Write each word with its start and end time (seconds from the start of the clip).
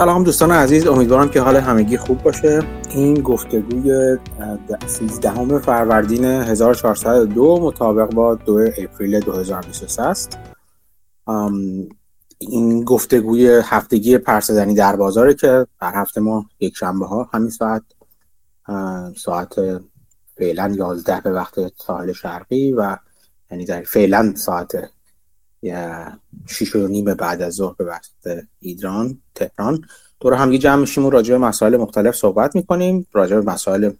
سلام 0.00 0.24
دوستان 0.24 0.52
عزیز 0.52 0.86
امیدوارم 0.86 1.28
که 1.28 1.40
حال 1.40 1.56
همگی 1.56 1.96
خوب 1.96 2.22
باشه. 2.22 2.62
این 2.90 3.14
گفتگوی 3.14 4.16
13 4.86 5.58
فروردین 5.58 6.24
1402 6.24 7.60
مطابق 7.62 8.14
با 8.14 8.34
2 8.34 8.58
اپریل 8.78 9.20
2023 9.20 10.02
است. 10.02 10.38
این 12.38 12.84
گفتگوی 12.84 13.60
هفتگی 13.64 14.18
پرسدنی 14.18 14.74
در 14.74 14.96
بازاره 14.96 15.34
که 15.34 15.66
در 15.80 15.94
هفته 15.94 16.20
ما 16.20 16.46
یک 16.60 16.76
شنبه 16.76 17.06
ها 17.06 17.28
همین 17.32 17.50
ساعت 17.50 17.82
ساعت 19.16 19.54
فعلا 20.38 20.74
11 20.76 21.20
به 21.20 21.32
وقت 21.32 21.54
ساحل 21.86 22.12
شرقی 22.12 22.72
و 22.72 22.96
یعنی 23.50 23.64
در 23.64 23.82
فعلا 23.82 24.32
ساعت 24.36 24.90
شیش 26.48 26.76
و 26.76 26.88
نیم 26.88 27.04
بعد 27.04 27.42
از 27.42 27.54
ظهر 27.54 27.74
به 27.78 27.84
وقت 27.84 28.10
ایران 28.60 29.18
تهران. 29.34 29.84
دور 30.20 30.34
هم 30.34 30.56
جمع 30.56 30.80
میشیم 30.80 31.06
و 31.06 31.10
راجع 31.10 31.38
به 31.38 31.38
مسائل 31.38 31.76
مختلف 31.76 32.16
صحبت 32.16 32.56
می‌کنیم. 32.56 33.06
راجع 33.12 33.36
به 33.36 33.52
مسائل 33.52 33.92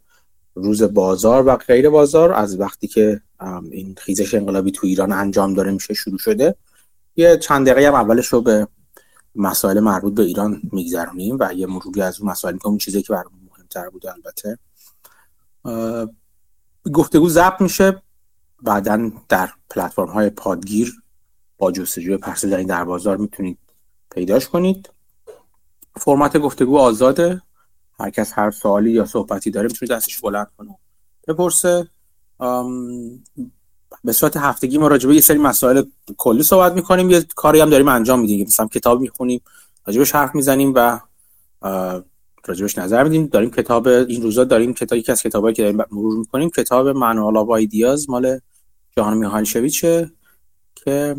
روز 0.55 0.83
بازار 0.83 1.47
و 1.47 1.56
غیر 1.56 1.91
بازار. 1.91 2.33
از 2.33 2.61
وقتی 2.61 2.86
که 2.86 3.20
این 3.70 3.94
خیزش 3.98 4.34
انقلابی 4.34 4.70
تو 4.70 4.86
ایران 4.86 5.12
انجام 5.12 5.55
داره 5.55 5.70
میشه 5.70 5.94
شروع 5.94 6.19
شده. 6.19 6.55
یه 7.17 7.36
چند 7.36 7.69
دقیقه 7.69 7.89
هم 7.89 7.95
اولش 7.95 8.27
رو 8.27 8.41
به 8.42 8.69
مسائل 9.34 9.80
مربوط 9.80 10.14
به 10.14 10.22
ایران 10.22 10.62
میگذرونیم 10.72 11.36
و 11.41 11.52
یه 11.55 11.67
مروری 11.67 12.02
از 12.02 12.20
اون 12.20 12.30
مسائل 12.30 12.58
اون 12.64 12.78
چیزی 12.78 13.02
که 13.02 13.12
برای 13.12 13.30
مهمتر 13.50 13.89
بوده 13.89 14.12
البته. 14.12 14.58
گفتگو 16.92 17.28
ضبط 17.28 17.61
میشه. 17.61 18.02
بعدا 18.62 19.11
در 19.28 19.48
پلتفرم 19.70 20.08
های 20.08 20.30
پادگیر 20.30 21.02
با 21.61 21.72
جستجوی 21.72 22.16
پرسه 22.16 22.64
در 22.64 22.84
بازار 22.84 23.16
می‌تونید 23.16 23.58
پیداش 24.11 24.48
کنید. 24.48 24.91
فرمت 25.97 26.36
گفتگو 26.36 26.78
آزاده. 26.78 27.42
هر 28.00 28.11
کس 28.11 28.33
هر 28.34 28.50
سوالی 28.50 28.91
یا 28.91 29.05
صحبتی 29.05 29.50
داره 29.50 29.69
می‌تونه 29.69 29.94
دستش 29.94 30.20
بلند 30.20 30.47
کنه 30.58 30.78
بپرسه. 31.28 31.89
به 34.05 34.12
صورت 34.12 34.36
هفتگی 34.36 34.78
ما 34.78 34.89
راجبه 34.89 35.14
یه 35.14 35.20
سری 35.20 35.39
مسائل 35.39 35.83
کلی 36.17 36.42
صحبت 36.42 36.72
می‌کنیم. 36.72 37.11
یه 37.11 37.22
کاری 37.36 37.61
هم 37.61 37.70
داریم 37.70 37.89
انجام 37.89 38.20
میدیم. 38.20 38.47
مثلا 38.47 38.67
کتاب 38.67 39.00
می‌خونیم 39.00 39.41
راجبش 39.86 40.14
حرف 40.14 40.34
می‌زنیم 40.34 40.72
و 40.74 41.00
راجبش 42.47 42.78
نظر 42.78 43.02
میدیم. 43.05 43.27
داریم 43.27 43.50
کتاب 43.50 43.86
این 43.86 44.22
روزا 44.22 44.45
داریم 44.45 44.74
کتاب 44.74 44.98
یکی 44.98 45.12
از 45.12 45.22
کتابایی 45.22 45.55
که 45.55 45.62
داریم 45.62 45.84
مرور 45.92 46.19
می‌کنیم 46.19 46.50
کتاب 46.50 46.89
منوال 46.89 47.36
آف 47.36 47.48
ایدیاز 47.48 48.11
مال 48.11 48.41
جان 48.97 49.17
میهالشویچه 49.19 50.11
که 50.74 51.17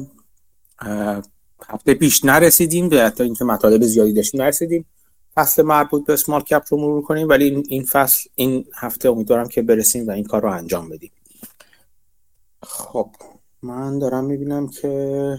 هفته 1.68 1.94
پیش 1.94 2.26
نرسیدیم 2.26 2.90
به 2.90 3.02
حتی 3.04 3.24
اینکه 3.24 3.46
مطالب 3.46 3.84
زیادی 3.84 4.14
داشتیم 4.14 4.42
نرسیدیم. 4.42 4.86
فصل 5.36 5.64
مربوط 5.64 6.06
به 6.06 6.14
اسمال 6.14 6.42
کپ 6.42 6.64
رو 6.70 6.78
مرور 6.78 7.02
کنیم 7.02 7.30
ولی 7.30 7.64
این 7.68 7.84
فصل 7.84 8.30
این 8.36 8.66
هفته 8.74 9.10
امیدوارم 9.10 9.48
که 9.48 9.62
برسیم 9.62 10.08
و 10.08 10.12
این 10.12 10.24
کار 10.24 10.42
رو 10.42 10.52
انجام 10.52 10.90
بدیم. 10.90 11.12
خب 12.64 13.10
من 13.62 14.00
دارم 14.00 14.24
می‌بینم 14.24 14.68
که 14.68 15.38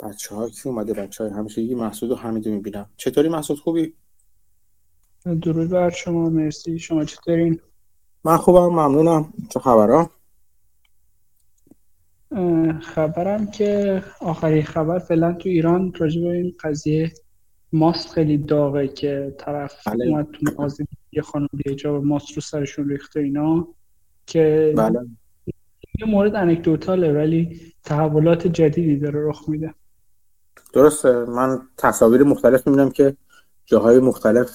بچه 0.00 0.34
ها 0.34 0.48
کی 0.48 0.68
اومده 0.68 0.92
بچه 0.92 1.24
های 1.24 1.32
همیشه 1.32 1.74
محسود 1.74 2.10
و 2.10 2.14
حمیدو 2.16 2.50
می‌بینم. 2.50 2.90
چطوری 2.96 3.28
محسود؟ 3.28 3.58
خوبی؟ 3.58 3.94
درود 5.42 5.70
بر 5.70 5.90
شما 5.90 6.28
مرسی. 6.28 6.78
شما 6.78 7.04
چطورین؟ 7.04 7.60
من 8.24 8.36
خوبم 8.36 8.66
ممنونم. 8.66 9.32
چه 9.50 9.60
خبرها؟ 9.60 10.10
خبرم 12.80 13.46
که 13.46 14.02
آخری 14.20 14.62
خبر 14.62 14.98
فعلا 14.98 15.32
تو 15.32 15.48
ایران 15.48 15.94
راجع 15.94 16.20
به 16.20 16.28
این 16.28 16.52
قضیه 16.60 17.12
ماست. 17.72 18.12
خیلی 18.12 18.38
داغه 18.38 18.88
که 18.88 19.34
طرف 19.38 19.88
بله. 19.88 20.06
اومد 20.06 20.28
تو 20.32 20.38
مغازه 20.42 20.86
یه 21.12 21.22
خانم 21.22 21.48
بیجا 21.52 22.00
ماست 22.00 22.32
رو 22.32 22.40
سرشون 22.40 22.88
ریخته 22.88 23.20
اینا 23.20 23.68
که 24.26 24.74
بله. 24.76 25.00
یه 26.00 26.06
مورد 26.06 26.34
انکدوتاله 26.34 27.12
ولی 27.12 27.60
تحولات 27.84 28.46
جدیدی 28.46 28.96
داره 28.96 29.28
رخ 29.28 29.48
میده. 29.48 29.74
درسته. 30.72 31.24
من 31.24 31.60
تصاویر 31.76 32.22
مختلف 32.22 32.66
می‌بینم 32.66 32.90
که 32.90 33.16
جاهای 33.66 33.98
مختلف 33.98 34.50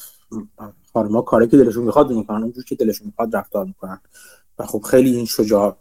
خانما 0.93 1.21
کاری 1.21 1.47
که 1.47 1.57
دلشون 1.57 1.83
می‌خواد 1.83 2.11
می‌کنن 2.11 2.43
اونجور 2.43 2.63
که 2.63 2.75
دلشون 2.75 3.07
می‌خواد 3.07 3.35
رفتار 3.35 3.65
می‌کنن. 3.65 4.01
و 4.59 4.65
خب 4.65 4.81
خیلی 4.81 5.15
این 5.15 5.25
شجاع 5.25 5.77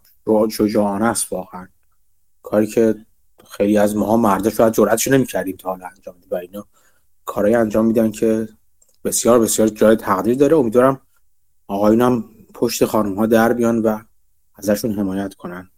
شجاعانه 0.51 1.05
است 1.05 1.33
واقعا. 1.33 1.69
کاری 2.43 2.67
که 2.67 2.95
خیلی 3.51 3.79
از 3.79 3.97
ماها 3.97 4.17
مردا 4.17 4.51
شاید 4.51 4.73
جرأتش 4.73 5.09
نمی‌کردیم 5.09 5.57
تا 5.57 5.69
حالا 5.69 5.87
انجام 5.87 6.15
و 6.31 6.35
اینا. 6.35 6.67
کارهای 7.25 7.55
انجام 7.55 7.87
میدن 7.87 8.11
که 8.11 8.49
بسیار 9.05 9.39
بسیار 9.39 9.69
جای 9.69 9.97
تقدیر 9.97 10.35
داره. 10.35 10.57
امیدوارم 10.57 11.01
آقایونم 11.67 12.25
پشت 12.55 12.85
خانم 12.85 13.15
ها 13.15 13.27
در 13.27 13.53
بیان 13.53 13.79
و 13.79 13.99
ازشون 14.55 14.93
حمایت 14.93 15.35
کنن. 15.35 15.71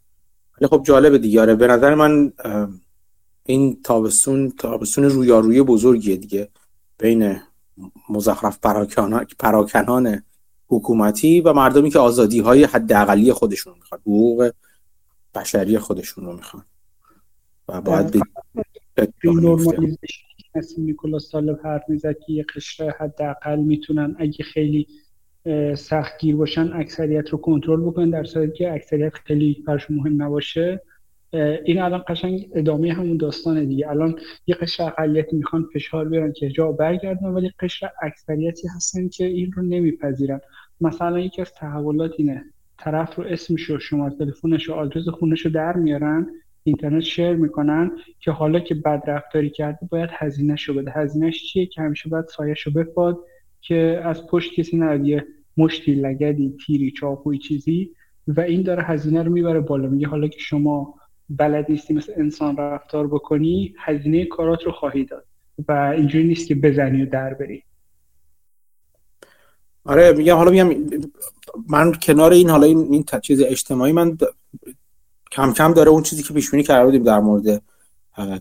ولی 0.60 0.68
خب 0.68 0.82
جالب 0.86 1.16
دیگه. 1.16 1.46
به 1.46 1.66
نظر 1.66 1.94
من 1.94 2.32
این 3.44 3.82
تابستون 3.82 4.50
تابستون 4.50 5.04
رویارویی 5.04 5.62
بزرگیه 5.62 6.16
دیگه. 6.16 6.48
بین 6.98 7.40
مزخرف 8.08 8.58
پراکنان 9.38 10.22
حکومتی 10.68 11.40
و 11.40 11.52
مردمی 11.52 11.90
که 11.90 11.98
آزادی 11.98 12.40
های 12.40 12.64
حداقلی 12.64 13.32
خودشون 13.32 13.74
می‌خواد 13.74 14.00
حقوق 14.00 14.50
بشری 15.34 15.78
خودشون 15.78 16.24
رو 16.24 16.32
می‌خوان. 16.32 16.64
و 17.68 17.80
باید 17.80 18.22
نیکولاس 20.78 21.30
سالب 21.30 21.60
حرف 21.64 21.82
می‌زد 21.88 22.18
که 22.26 22.32
یه 22.32 22.44
قشر 22.54 22.94
حداقل 23.00 23.58
می‌تونن 23.58 24.16
اگه 24.18 24.44
خیلی 24.44 24.86
سختگیر 25.74 26.36
باشن 26.36 26.72
اکثریت 26.72 27.28
رو 27.28 27.38
کنترل 27.38 27.80
بکنن 27.80 28.10
در 28.10 28.24
صورتی 28.24 28.52
که 28.52 28.72
اکثریت 28.72 29.14
خیلی 29.14 29.64
برش 29.66 29.90
مهم 29.90 30.22
نباشه. 30.22 30.82
این 31.64 31.80
الان 31.80 32.04
قشنگ 32.08 32.50
ادامه 32.54 32.92
همون 32.92 33.16
داستانه 33.16 33.64
دیگه. 33.64 33.88
الان 33.88 34.18
یه 34.46 34.54
قشر 34.54 34.84
اقلیتی 34.84 35.36
می‌خوان 35.36 35.68
فشار 35.74 36.08
بیارن 36.08 36.32
که 36.32 36.48
جا 36.48 36.72
برگردن 36.72 37.26
ولی 37.26 37.50
قشر 37.60 37.90
اکثریتی 38.02 38.68
هستن 38.68 39.08
که 39.08 39.24
این 39.24 39.52
رو 39.52 39.62
نمیپذیرن. 39.62 40.40
مثلا 40.80 41.20
یکی 41.20 41.42
از 41.42 41.52
تحولات 41.52 42.12
اینه. 42.18 42.44
طرف 42.80 43.14
رو 43.14 43.24
اسمش 43.24 43.70
و 43.70 43.78
شماره 43.78 44.14
تلفنش 44.14 44.68
و 44.68 44.72
آدرس 44.72 45.08
خونش 45.08 45.40
رو 45.40 45.50
در 45.50 45.76
میارن 45.76 46.26
اینترنت 46.64 47.02
شیر 47.02 47.32
می‌کنن 47.32 47.90
که 48.20 48.30
حالا 48.30 48.60
که 48.60 48.74
بد 48.74 49.02
رفتاری 49.06 49.50
کرده 49.50 49.78
باید 49.90 50.10
هزینهش 50.12 50.64
رو 50.64 50.74
بده. 50.74 50.90
هزینهش 50.90 51.44
چیه؟ 51.44 51.66
که 51.66 51.82
همیشه 51.82 52.08
باید 52.08 52.26
سایش 52.26 52.60
رو 52.60 52.72
بپاد 52.72 53.18
که 53.60 54.00
از 54.04 54.26
پشت 54.26 54.54
کسی 54.54 54.76
نرد. 54.76 55.06
یه 55.06 55.26
مشتی 55.56 55.94
لگدی 55.94 56.54
تیری 56.66 56.90
چاقوی 56.90 57.38
چیزی 57.38 57.90
و 58.26 58.40
این 58.40 58.62
داره 58.62 58.82
هزینه 58.82 59.22
رو 59.22 59.32
می‌بره 59.32 59.60
بالا. 59.60 59.88
میگه 59.88 60.06
حالا 60.06 60.28
که 60.28 60.40
شما 60.40 60.94
بلد 61.30 61.66
نیستی 61.68 61.94
مثل 61.94 62.12
انسان 62.16 62.56
رفتار 62.56 63.06
بکنی 63.06 63.74
هزینه 63.78 64.24
کارات 64.24 64.62
رو 64.62 64.72
خواهی 64.72 65.04
داد 65.04 65.24
و 65.68 65.72
اینجوری 65.72 66.24
نیست 66.24 66.48
که 66.48 66.54
بزنی 66.54 67.02
و 67.02 67.06
در 67.06 67.34
بری. 67.34 67.62
آره 69.90 70.12
میگم 70.12 70.36
حالا 70.36 70.50
میگم 70.50 71.00
من 71.68 71.92
کنار 71.92 72.32
این 72.32 72.50
حالا 72.50 72.66
این, 72.66 72.88
این 72.90 73.04
چیز 73.22 73.42
اجتماعی 73.42 73.92
من 73.92 74.18
کم 75.32 75.52
کم 75.52 75.72
داره 75.72 75.90
اون 75.90 76.02
چیزی 76.02 76.22
که 76.22 76.34
پیش 76.34 76.50
بینی 76.50 76.62
کرده 76.62 76.84
بودیم 76.84 77.02
در 77.02 77.20
مورد 77.20 77.62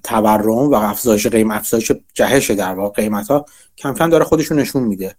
تورم 0.03 0.69
و 0.69 0.73
افزایش 0.73 1.27
قیمت 1.27 1.57
افزایش 1.57 1.91
جهش 2.13 2.51
در 2.51 2.73
واقع 2.73 3.03
قیمت 3.03 3.31
ها 3.31 3.45
کم 3.77 3.93
کم 3.93 4.09
داره 4.09 4.23
خودشون 4.23 4.59
نشون 4.59 4.83
میده. 4.83 5.15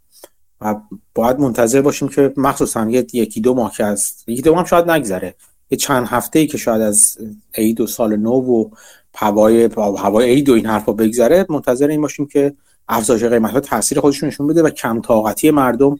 و 0.60 0.76
باید 1.14 1.38
منتظر 1.38 1.80
باشیم 1.80 2.08
که 2.08 2.32
مخصوصا 2.36 2.90
یکی 2.90 3.40
دو 3.40 3.54
ماه 3.54 3.72
که 3.76 3.84
از 3.84 4.14
یکی 4.26 4.42
دو 4.42 4.54
ماه 4.54 4.66
شاید 4.66 4.90
نگذره. 4.90 5.34
یه 5.70 5.78
چند 5.78 6.06
هفته 6.06 6.38
ای 6.38 6.46
که 6.46 6.58
شاید 6.58 6.82
از 6.82 7.18
عید 7.54 7.80
و 7.80 7.86
سال 7.86 8.16
نو 8.16 8.30
و 8.32 8.70
هوای 9.14 9.68
هوای 9.76 10.30
عید 10.30 10.48
و 10.48 10.52
این 10.52 10.66
حرفا 10.66 10.92
بگذره 10.92 11.46
منتظر 11.48 11.88
این 11.88 12.00
باشیم 12.00 12.26
که 12.26 12.54
افزایش 12.88 13.24
قیمت 13.24 13.50
ها 13.50 13.60
تاثیر 13.60 14.00
خودشون 14.00 14.28
نشون 14.28 14.46
بده 14.46 14.62
و 14.62 14.70
کم 14.70 15.00
طاقتی 15.00 15.50
مردم 15.50 15.96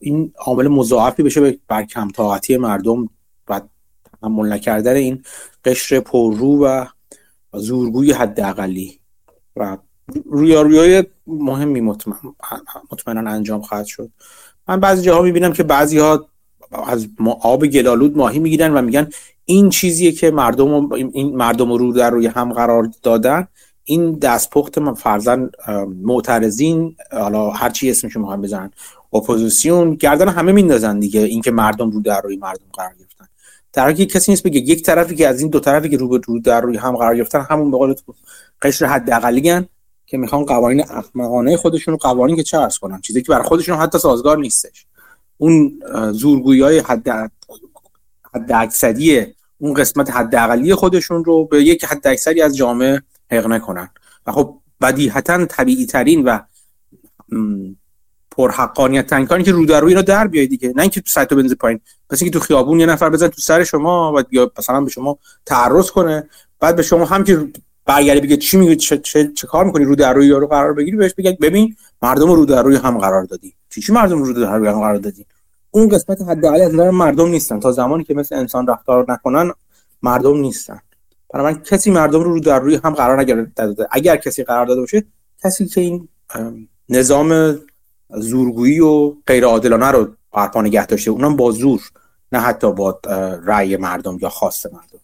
این 0.00 0.32
عامل 0.38 0.68
مضاعفی 0.68 1.22
بشه 1.22 1.58
بر 1.68 1.84
کم 1.84 2.08
طاقتی 2.08 2.56
مردم 2.56 3.10
و 3.48 3.60
تحمل 4.20 4.52
نکردن 4.52 4.96
این 4.96 5.22
قشر 5.64 6.00
پررو 6.00 6.64
و 6.64 6.84
زورگوی 7.54 8.12
حداقلی. 8.12 8.98
و 9.56 9.78
رویارویای 10.24 11.04
مهمی 11.26 11.80
مطمئنا 12.90 13.30
انجام 13.30 13.62
خواهد 13.62 13.86
شد. 13.86 14.10
من 14.68 14.80
بعضی 14.80 15.02
جاها 15.02 15.22
می‌بینم 15.22 15.52
که 15.52 15.62
بعضی 15.62 15.98
ها 15.98 16.26
از 16.86 17.08
آب 17.40 17.66
گل‌آلود 17.66 18.16
ماهی 18.16 18.38
می‌گیرن 18.38 18.74
و 18.74 18.82
میگن 18.82 19.08
این 19.44 19.70
چیزیه 19.70 20.12
که 20.12 20.30
مردم 20.30 20.92
این 20.92 21.36
مردم 21.36 21.72
رو 21.72 21.92
در 21.92 22.10
روی 22.10 22.26
هم 22.26 22.52
قرار 22.52 22.90
دادن. 23.02 23.48
این 23.84 24.12
دستپخت 24.12 24.94
فرضا 24.94 25.50
معترضین 26.02 26.96
حالا 27.12 27.50
هر 27.50 27.70
چی 27.70 27.90
اسمش 27.90 28.16
می‌خوام 28.16 28.42
بزنن. 28.42 28.70
اپوزیسیون 29.12 29.94
گردن 29.94 30.28
همه 30.28 30.52
میندازن 30.52 30.98
دیگه 30.98 31.20
اینکه 31.20 31.50
مردم 31.50 31.90
رو 31.90 32.02
در 32.02 32.20
روی 32.20 32.36
مردم 32.36 32.64
قرار 32.72 32.94
گرفتن. 32.98 33.26
در 33.72 33.82
حالی 33.82 34.06
کسی 34.06 34.32
نیست 34.32 34.42
بگه 34.42 34.60
یک 34.60 34.82
طرفی 34.82 35.16
که 35.16 35.28
از 35.28 35.40
این 35.40 35.50
دو 35.50 35.60
طرفی 35.60 35.88
که 35.88 35.96
رو 35.96 36.18
رو 36.26 36.40
در 36.40 36.60
روی 36.60 36.76
هم 36.76 36.96
قرار 36.96 37.16
گرفتن 37.16 37.46
همون 37.50 37.70
به 37.70 37.76
قول 37.76 37.94
قشر 38.62 38.86
حداقلی 38.86 39.66
که 40.06 40.18
می‌خوان 40.18 40.44
قوانین 40.44 40.84
احمقانه 40.90 41.56
خودشون 41.56 41.92
رو 41.92 41.98
قوانین 41.98 42.36
که 42.36 42.42
چه 42.42 42.58
ارز 42.58 42.78
کنن 42.78 43.00
چیزی 43.00 43.22
که 43.22 43.32
برای 43.32 43.44
خودشون 43.44 43.78
حتی 43.78 43.98
سازگار 43.98 44.38
نیستش. 44.38 44.86
اون 45.36 45.82
زورگویی 46.12 46.62
های 46.62 46.78
حد 46.78 47.08
حد 48.34 48.52
اکثری 48.54 49.26
اون 49.58 49.74
قسمت 49.74 50.10
حداقلی 50.10 50.74
خودشون 50.74 51.24
رو 51.24 51.44
به 51.44 51.62
یک 51.62 51.84
حد 51.84 52.06
اکثری 52.06 52.42
از 52.42 52.56
جامعه 52.56 53.02
حق 53.30 53.58
کنن. 53.58 53.88
و 54.26 54.32
خب 54.32 54.58
بدیهتا 54.80 55.46
طبیعی 55.46 55.86
ترین 55.86 56.24
و 56.24 56.38
پرحقانیت 58.38 59.06
ترین 59.06 59.26
کاری 59.26 59.42
که 59.42 59.52
رو 59.52 59.66
در 59.66 59.80
روی 59.80 59.92
اینا 59.92 60.02
در 60.02 60.26
بیای 60.26 60.46
دیگه. 60.46 60.72
نه 60.76 60.82
اینکه 60.82 61.00
تو 61.00 61.06
سایت 61.10 61.28
بنز 61.28 61.54
پایین. 61.54 61.80
پس 62.10 62.22
اینکه 62.22 62.38
تو 62.38 62.44
خیابون 62.44 62.80
یه 62.80 62.86
نفر 62.86 63.10
بزن 63.10 63.28
تو 63.28 63.40
سر 63.40 63.64
شما 63.64 64.12
و 64.16 64.22
یا 64.30 64.52
مثلا 64.58 64.80
به 64.80 64.90
شما 64.90 65.18
تعرض 65.46 65.90
کنه. 65.90 66.28
بعد 66.60 66.76
به 66.76 66.82
شما 66.82 67.04
هم 67.04 67.24
که 67.24 67.48
برگردی 67.86 68.20
بگه 68.20 68.36
چی 68.36 68.56
میگه 68.56 68.76
چه, 68.76 68.98
چه, 68.98 69.32
چه 69.32 69.46
کار 69.46 69.64
می‌کنی 69.64 69.84
رو 69.84 69.94
در 69.94 70.12
روی 70.12 70.30
رو 70.30 70.46
قرار 70.46 70.72
بگیری 70.72 70.96
بهش 70.96 71.14
بگی 71.14 71.32
ببین 71.32 71.76
مردم 72.02 72.32
رو 72.32 72.46
در 72.46 72.62
روی 72.62 72.76
هم 72.76 72.98
قرار 72.98 73.24
دادی. 73.24 73.54
چی 73.70 73.80
چی 73.80 73.92
مردم 73.92 74.22
رو 74.22 74.32
در 74.32 74.58
روی 74.58 74.68
هم 74.68 74.80
قرار 74.80 74.96
دادی؟ 74.96 75.26
اون 75.70 75.88
قسمت 75.88 76.22
حداقل 76.22 76.60
از 76.60 76.74
نظر 76.74 76.90
مردم 76.90 77.28
نیستن. 77.28 77.60
تا 77.60 77.72
زمانی 77.72 78.04
که 78.04 78.14
مثل 78.14 78.36
انسان 78.36 78.66
رفتار 78.66 79.06
نکنن 79.08 79.52
مردم 80.02 80.36
نیستن. 80.36 80.80
برای 81.34 81.54
من 81.54 81.62
کسی 81.62 81.90
مردم 81.90 82.20
رو 82.20 82.32
رو 82.32 82.40
در 82.40 82.60
روی 82.60 82.80
هم 82.84 82.94
قرار 82.94 83.20
نگرفته. 83.20 83.86
اگر 83.90 84.16
کسی 84.16 84.44
قرار 84.44 84.66
داده 84.66 84.80
باشه 84.80 85.04
کسی 85.44 85.66
که 85.66 85.80
این 85.80 86.08
نظام 86.88 87.58
زورگویی 88.10 88.80
و 88.80 89.10
غیر 89.26 89.44
عادلانه 89.44 89.86
رو 89.86 90.16
برپا 90.32 90.62
نگه 90.62 90.86
داشته. 90.86 91.10
اونم 91.10 91.36
با 91.36 91.50
زور 91.50 91.90
نه 92.32 92.40
حتی 92.40 92.72
با 92.72 93.00
رأی 93.44 93.76
مردم 93.76 94.18
یا 94.22 94.28
خواست 94.28 94.66
مردم. 94.66 95.00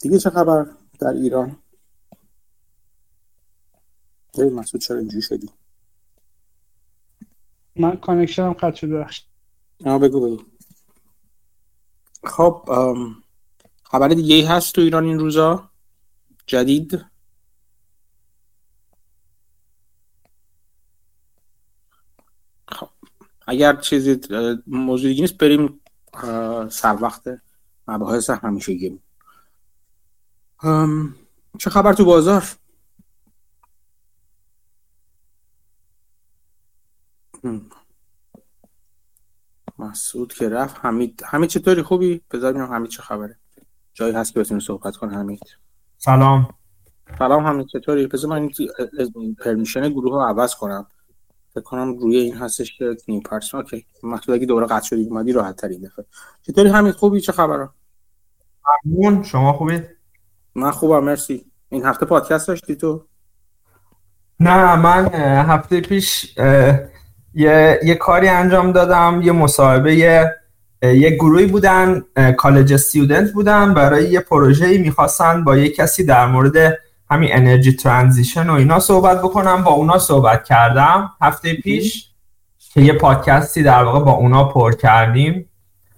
دیگه 0.00 0.18
چه 0.18 0.30
خبر 0.30 0.66
در 0.98 1.08
ایران؟ 1.08 1.58
ای 4.34 4.50
مسعود 4.50 4.82
چرا 4.82 4.98
اینجوری 4.98 5.22
شدی؟ 5.22 5.50
من 7.76 7.96
کانکشنم 7.96 8.52
قطع 8.52 8.76
شده. 8.76 8.98
بخش 8.98 9.24
بگو 9.84 10.20
بگو. 10.20 10.42
خب 12.24 12.68
خبر 13.82 14.08
دیگه 14.08 14.48
هست 14.48 14.74
تو 14.74 14.80
ایران 14.80 15.04
این 15.04 15.18
روزا؟ 15.18 15.70
جدید؟ 16.46 17.11
اگر 23.46 23.76
چیزی 23.76 24.20
موضوع 24.66 25.10
دیگه 25.10 25.20
نیست 25.20 25.38
بریم 25.38 25.80
سر 26.68 26.98
وقت 27.00 27.22
مباحث 27.88 28.30
همیشه 28.30 28.74
گیم. 28.74 29.02
چه 31.58 31.70
خبر 31.70 31.92
تو 31.92 32.04
بازار؟ 32.04 32.44
مسعود 39.78 40.32
که 40.32 40.48
رفت 40.48 40.76
حمید 40.80 41.22
حمید 41.26 41.50
چطوری؟ 41.50 41.82
خوبی؟ 41.82 42.20
بذار 42.30 42.52
ببینم 42.52 42.72
حمید 42.72 42.90
چه 42.90 43.02
خبره. 43.02 43.38
جایی 43.94 44.14
هست 44.14 44.34
که 44.34 44.40
بتونی 44.40 44.60
صحبت 44.60 44.96
کنه 44.96 45.12
حمید. 45.14 45.40
سلام. 45.98 46.54
سلام 47.18 47.46
حمید 47.46 47.66
چطوری؟ 47.66 48.06
بذار 48.06 48.30
من 48.30 48.50
پرمیشن 49.38 49.88
گروه 49.88 50.12
رو 50.12 50.20
عوض 50.20 50.54
کنم. 50.54 50.86
فکر 51.54 51.62
کنم 51.62 51.98
روی 51.98 52.16
این 52.16 52.36
هستش 52.36 52.78
که 52.78 52.96
نیم 53.08 53.20
پرس 53.20 53.54
اوکی. 53.54 53.86
مسعود 54.02 54.36
اگه 54.36 54.46
دوباره 54.46 54.66
قطع 54.66 54.86
شدی 54.86 55.04
اومدی 55.04 55.32
راحت 55.32 55.56
تر 55.56 55.68
این 55.68 55.80
دفعه. 55.80 56.04
چطوری 56.42 56.68
حمید؟ 56.68 56.94
خوبی؟ 56.94 57.20
چه 57.20 57.32
خبره 57.32 57.68
ممنون. 58.84 59.22
شما 59.22 59.52
خوبی 59.52 59.80
من 60.54 60.70
خوبم 60.70 61.04
مرسی. 61.04 61.46
این 61.68 61.84
هفته 61.84 62.06
پادکست 62.06 62.48
داشتی 62.48 62.76
تو؟ 62.76 63.06
نه 64.40 64.76
من 64.76 65.08
هفته 65.48 65.80
پیش 65.80 66.36
یه،, 67.34 67.80
یه 67.84 67.94
کاری 67.94 68.28
انجام 68.28 68.72
دادم. 68.72 69.20
یه 69.24 69.32
مصاحبه 69.32 69.94
یه, 69.94 70.36
یه 70.82 71.10
گروهی 71.10 71.46
بودن 71.46 72.04
کالج 72.38 72.72
استودنت 72.72 73.32
بودن. 73.32 73.74
برای 73.74 74.10
یه 74.10 74.20
پروژه‌ای 74.20 74.78
می‌خواستن 74.78 75.44
با 75.44 75.56
یه 75.56 75.68
کسی 75.68 76.04
در 76.04 76.26
مورد 76.26 76.78
همین 77.12 77.30
energy 77.32 77.72
transition 77.72 78.50
و 78.50 78.52
اینا 78.52 78.80
صحبت 78.80 79.18
بکنم. 79.18 79.64
با 79.64 79.70
اونا 79.70 79.98
صحبت 79.98 80.44
کردم. 80.44 81.10
هفته 81.20 81.54
پیش 81.54 82.08
که 82.58 82.80
یه 82.80 82.92
پادکستی 82.92 83.62
در 83.62 83.84
واقع 83.84 84.00
با 84.00 84.10
اونا 84.10 84.44
پر 84.44 84.72
کردیم. 84.72 85.48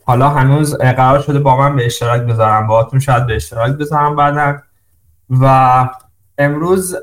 حالا 0.04 0.28
هنوز 0.28 0.74
قرار 0.74 1.20
شده 1.20 1.38
با 1.38 1.56
من 1.56 1.76
به 1.76 1.86
اشتراک 1.86 2.22
بذارم. 2.22 2.66
با 2.66 2.90
شاید 2.98 3.26
به 3.26 3.36
اشتراک 3.36 3.72
بذارم 3.72 4.16
بعدا. 4.16 4.58
و 5.30 5.88
امروز 6.38 6.96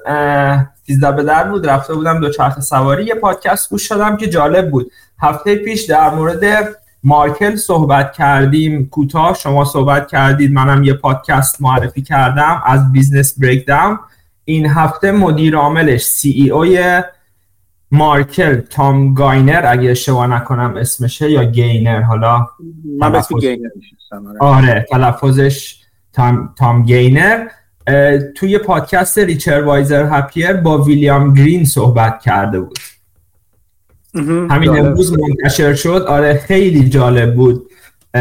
13 0.87 1.11
به 1.15 1.23
در 1.23 1.49
بود. 1.49 1.69
رفته 1.69 1.93
بودم 1.93 2.19
دوچرخه 2.19 2.59
سواری. 2.59 3.05
یه 3.05 3.15
پادکست 3.15 3.69
گوش 3.69 3.91
دادم 3.91 4.17
که 4.17 4.27
جالب 4.27 4.71
بود. 4.71 4.91
هفته 5.19 5.55
پیش 5.55 5.85
در 5.85 6.09
مورد 6.09 6.43
Markel 7.03 7.55
صحبت 7.55 8.13
کردیم. 8.13 8.85
کوتاه 8.85 9.33
شما 9.33 9.65
صحبت 9.65 10.07
کردید. 10.07 10.51
منم 10.51 10.83
یه 10.83 10.93
پادکست 10.93 11.61
معرفی 11.61 12.01
کردم 12.01 12.63
از 12.65 12.91
Business 12.91 13.39
Breakdowns 13.39 13.99
این 14.45 14.65
هفته 14.65 15.11
مدیر 15.11 15.55
عاملش 15.55 16.03
CEO 16.03 16.29
ی 16.29 16.49
Markel 16.49 18.59
تام 18.59 19.13
گاینر. 19.13 19.65
اگه 19.67 19.89
اشتباه 19.89 20.27
نکنم 20.27 20.73
اسمشه 20.77 21.31
یا 21.31 21.43
گینر. 21.43 22.01
حالا 22.01 22.47
من 22.99 23.11
تلفظ... 23.11 23.39
گینر 23.39 23.69
آره. 24.39 24.85
تلفظش 24.91 25.75
تام, 26.13 26.53
تام 26.57 26.83
گینر. 26.83 27.47
توی 28.35 28.57
پادکست 28.57 29.19
Richer 29.19 29.61
Wiser 29.61 30.09
Happier 30.11 30.53
با 30.53 30.77
ویلیام 30.77 31.33
گرین 31.33 31.65
صحبت 31.65 32.21
کرده 32.21 32.59
بود. 32.59 32.79
همین 34.15 34.69
امروز 34.69 35.13
منتشر 35.19 35.73
شد. 35.73 36.05
آره 36.07 36.37
خیلی 36.37 36.89
جالب 36.89 37.35
بود. 37.35 37.69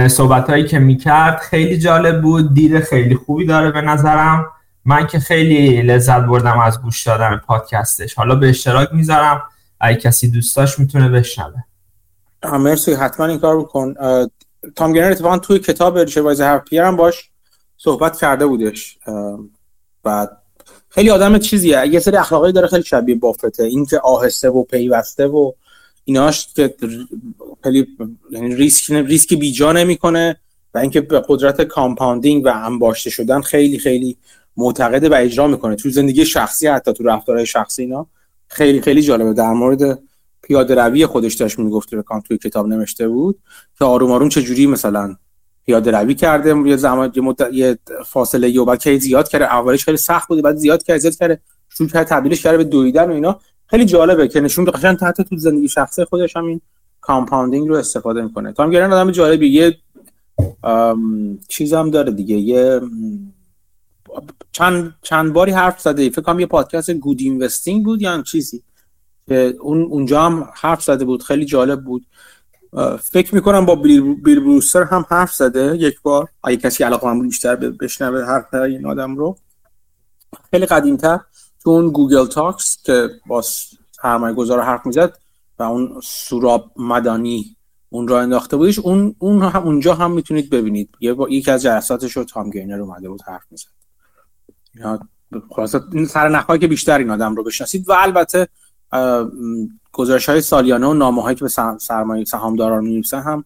صحبت 0.09 0.51
هایی 0.51 0.65
که 0.65 0.79
می‌کرد 0.79 1.39
خیلی 1.39 1.79
جالب 1.79 2.23
بود. 2.23 2.55
دید 2.55 2.81
خیلی 2.81 3.15
خوبی 3.15 3.47
داره 3.47 3.71
به 3.71 3.81
نظرم. 3.81 4.47
من 4.85 5.07
که 5.07 5.19
خیلی 5.19 5.83
لذت 5.83 6.21
بردم 6.21 6.59
از 6.59 6.83
گوش 6.83 7.07
دادن 7.07 7.41
پادکستش. 7.47 8.15
حالا 8.15 8.35
به 8.35 8.49
اشتراک 8.49 8.89
می‌ذارم. 8.93 9.43
اگه 9.81 9.99
کسی 9.99 10.31
دوستاش 10.31 10.79
می‌تونه 10.79 11.09
بشنوه. 11.09 11.63
مرسی. 12.53 12.95
حتما 12.95 13.27
این 13.27 13.39
کار 13.39 13.61
بکن. 13.61 13.95
تام 14.77 14.93
گرنر 14.93 15.11
اتفاقا 15.11 15.39
توی 15.39 15.59
کتاب 15.59 15.99
ریچر 15.99 16.21
وایزر 16.21 16.57
هپیر 16.57 16.83
هم 16.83 16.97
باش 16.97 17.31
صحبت 17.77 18.17
کرده 18.17 18.47
بودش. 18.47 18.99
و 20.05 20.29
خیلی 20.89 21.11
آدم 21.11 21.39
چیزیه. 21.39 21.87
یه 21.87 22.01
سری 22.01 22.17
اخلاقی 22.17 22.53
داره 22.53 22.67
خیلی 22.67 22.83
شبیه 22.83 23.15
بافته. 23.15 23.65
این 23.65 23.87
که 23.87 23.99
آهسته 23.99 24.51
و 24.51 24.65
پیوسته 24.65 25.27
و 25.27 25.53
ایناش 26.11 26.49
خیلی 27.63 27.87
یعنی 28.31 28.55
ریسک 28.55 28.93
ریسک 28.93 29.35
بیجا 29.35 29.73
نمی‌کنه 29.73 30.37
و 30.75 30.79
اینکه 30.79 31.01
به 31.01 31.23
قدرت 31.29 31.63
compounding 31.63 32.45
و 32.45 32.49
انباشته 32.49 33.11
شدن 33.11 33.41
خیلی 33.41 33.79
خیلی 33.79 34.17
معتقده 34.57 35.09
و 35.09 35.15
اجرا 35.15 35.47
می‌کنه. 35.47 35.77
تو 35.77 35.91
زندگی 35.91 36.27
شخصی 36.27 36.67
حتی 36.67 36.93
تو 36.93 37.05
رفتارهای 37.05 37.47
شخصی 37.47 37.83
اینا 37.83 38.07
خیلی 38.49 38.81
خیلی 38.81 39.03
جالبه. 39.03 39.33
در 39.33 39.53
مورد 39.53 39.99
پیاده 40.43 40.75
روی 40.75 41.07
خودش 41.07 41.35
داشت 41.35 41.59
می‌گفت 41.59 41.95
رکام 41.95 42.21
توی 42.21 42.39
کتاب 42.39 42.67
نوشته 42.67 43.09
بود 43.09 43.39
که 43.79 43.85
آروم 43.85 44.13
آروم 44.13 44.29
چجوری 44.29 44.67
مثلا 44.67 45.17
پیاده 45.67 45.91
روی 45.91 46.15
کرده. 46.15 46.69
یه 46.69 46.77
زمان 46.77 47.13
یه, 47.17 47.23
مد... 47.23 47.41
یه 47.53 47.79
فاصله 48.07 48.51
یه 48.51 48.99
زیاد 48.99 49.29
کرده. 49.29 49.45
اولش 49.45 49.85
خیلی 49.85 49.97
سخت 49.97 50.29
بود 50.29 50.43
بعد 50.43 50.57
زیاد 50.57 50.83
کرد 50.83 50.99
زیاد 50.99 51.17
کرده. 51.17 51.41
شروع 51.69 51.89
کرد 51.89 52.07
تبدیلش 52.07 52.43
کرده 52.43 52.57
به 52.57 52.65
دویدن 52.65 53.11
و 53.11 53.13
اینا. 53.13 53.41
خیلی 53.71 53.85
جالبه 53.85 54.29
که 54.29 54.41
نشون 54.41 54.65
به 54.65 54.71
قشنگ 54.71 54.97
تحت 54.97 55.21
تو 55.21 55.37
زندگی 55.37 55.69
شخصی 55.69 56.05
خودش 56.05 56.37
هم 56.37 56.45
این 56.45 56.61
compounding 57.01 57.69
رو 57.69 57.75
استفاده 57.75 58.23
می‌کنه. 58.23 58.53
تام 58.53 58.71
گینر 58.71 58.93
آدم 58.93 59.11
جالبی. 59.11 59.49
یه 59.49 59.79
چیز 61.49 61.75
داره 61.75 62.13
دیگه. 62.13 62.37
یه 62.37 62.81
چند 64.53 64.95
چند 65.03 65.33
باری 65.33 65.53
حرف 65.53 65.81
زده. 65.81 66.11
فکر 66.11 66.21
کنم 66.21 66.41
یه 66.41 66.47
پادکست 66.47 66.91
Good 66.91 67.21
Investing 67.21 67.85
بود 67.85 68.03
یا 68.03 68.23
چیزی 68.23 68.63
که 69.29 69.55
اون 69.61 69.83
اونجا 69.83 70.23
هم 70.23 70.49
حرف 70.55 70.83
زده 70.83 71.05
بود. 71.05 71.23
خیلی 71.23 71.45
جالب 71.45 71.85
بود. 71.85 72.07
فکر 73.03 73.35
می‌کنم 73.35 73.67
با 73.67 73.75
بیل, 73.75 74.15
بروستر 74.15 74.83
هم 74.83 75.05
حرف 75.09 75.35
زده 75.35 75.77
یک 75.77 76.03
بار. 76.03 76.29
اگه 76.45 76.57
کسی 76.57 76.85
علاقه‌مند 76.85 77.23
بیشتر 77.23 77.57
بشنوه 77.57 78.25
حرف 78.25 78.55
این 78.55 78.87
آدم 78.87 79.17
رو. 79.17 79.37
خیلی 80.51 80.67
قدیمتر. 80.67 81.21
تو 81.63 81.71
اون 81.71 81.91
Google 81.91 82.27
Talks 82.27 82.83
که 82.83 83.11
با 83.27 83.43
سرمایه 84.03 84.35
گذار 84.35 84.61
حرف 84.61 84.87
می‌زد 84.87 85.19
و 85.59 85.63
اون 85.63 86.01
سوراب 86.05 86.73
مدانی 86.77 87.57
اون 87.91 88.09
را 88.09 88.21
انداخته 88.21 88.57
بودش 88.57 88.79
اون 88.79 89.15
اون 89.19 89.43
هم 89.43 89.63
اونجا 89.63 89.95
هم 89.95 90.11
می‌تونید 90.11 90.51
ببینید. 90.51 90.91
یه 91.01 91.15
با 91.15 91.29
یکی 91.29 91.51
از 91.51 91.63
جلساتش 91.63 92.17
رو 92.17 92.25
تام 92.25 92.51
گینر 92.51 92.81
اومده 92.81 93.09
بود 93.09 93.23
حرف 93.23 93.43
می‌زد. 93.51 93.69
خلاصه 95.51 95.81
این 95.93 96.07
سر 96.07 96.57
که 96.59 96.67
بیشتر 96.67 96.99
این 96.99 97.11
آدم 97.11 97.35
رو 97.37 97.45
بشناسید 97.45 97.89
و 97.89 97.93
البته 97.93 98.49
گزارش 99.93 100.29
های 100.29 100.41
سالیانه 100.41 100.87
و 100.87 100.95
نامه 100.95 101.23
هایی 101.23 101.37
که 101.37 101.45
به 101.45 101.77
سرمایه 101.79 102.25
سهامداران 102.25 102.85
می 102.85 103.03
هم 103.13 103.45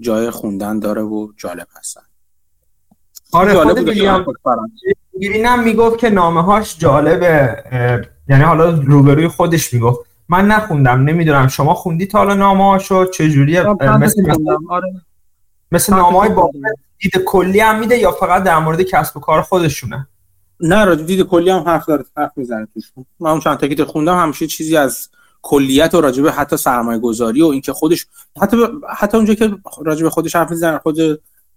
جای 0.00 0.30
خوندن 0.30 0.78
داره 0.78 1.02
و 1.02 1.32
جالب 1.36 1.66
هستن. 1.76 2.02
آره 3.32 3.54
خود 3.54 3.78
هم 5.44 5.62
می‌گفت 5.62 5.98
که 5.98 6.10
نامه 6.10 6.42
هاش 6.42 6.78
جالبه 6.78 7.64
یعنی 8.28 8.42
حالا 8.42 8.70
روبروی 8.70 9.28
خودش 9.28 9.74
می‌گفت. 9.74 10.00
من 10.28 10.46
نخوندم 10.46 11.02
نمی‌دونم 11.02 11.48
شما 11.48 11.74
خوندی 11.74 12.06
تا 12.06 12.18
حالا 12.18 12.34
نامه 12.34 12.64
هاشو 12.64 13.04
چجوریه 13.04 13.62
مثل 13.98 14.34
آره. 14.68 14.92
مثل 15.72 15.94
نامه 15.94 16.18
های 16.18 16.28
با 16.28 16.50
دید 16.98 17.16
کلی 17.26 17.60
هم 17.60 17.78
میده 17.78 17.98
یا 17.98 18.10
فقط 18.10 18.42
در 18.42 18.58
مورد 18.58 18.82
کسب 18.82 19.16
و 19.16 19.20
کار 19.20 19.42
خودشونه؟ 19.42 20.08
نه 20.60 20.84
راجع 20.84 21.04
دید 21.04 21.22
کلی 21.22 21.50
هم 21.50 21.62
حرف 21.62 21.86
داره 21.86 22.04
حرف 22.16 22.32
می‌زنه 22.36 22.66
توش. 22.74 22.84
من 23.20 23.30
اون 23.30 23.40
چند 23.40 23.76
تا 23.76 23.84
خوندم 23.84 24.18
همیشه 24.18 24.46
چیزی 24.46 24.76
از 24.76 25.08
کلیت 25.42 25.94
و 25.94 26.00
راجبه 26.00 26.32
حتی 26.32 26.56
سرمایه 26.56 26.98
گذاری 26.98 27.42
و 27.42 27.46
اینکه 27.46 27.72
خودش 27.72 28.06
حتی 28.42 28.56
حتی 28.96 29.16
اونجا 29.16 29.34
که 29.34 29.56
راجبه 29.84 30.10
خودش 30.10 30.36
حرف 30.36 30.50
می‌زنه 30.50 30.78
خود 30.78 30.98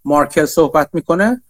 مارکل 0.05 0.45
صحبت 0.45 0.89
می‌کنه 0.93 1.41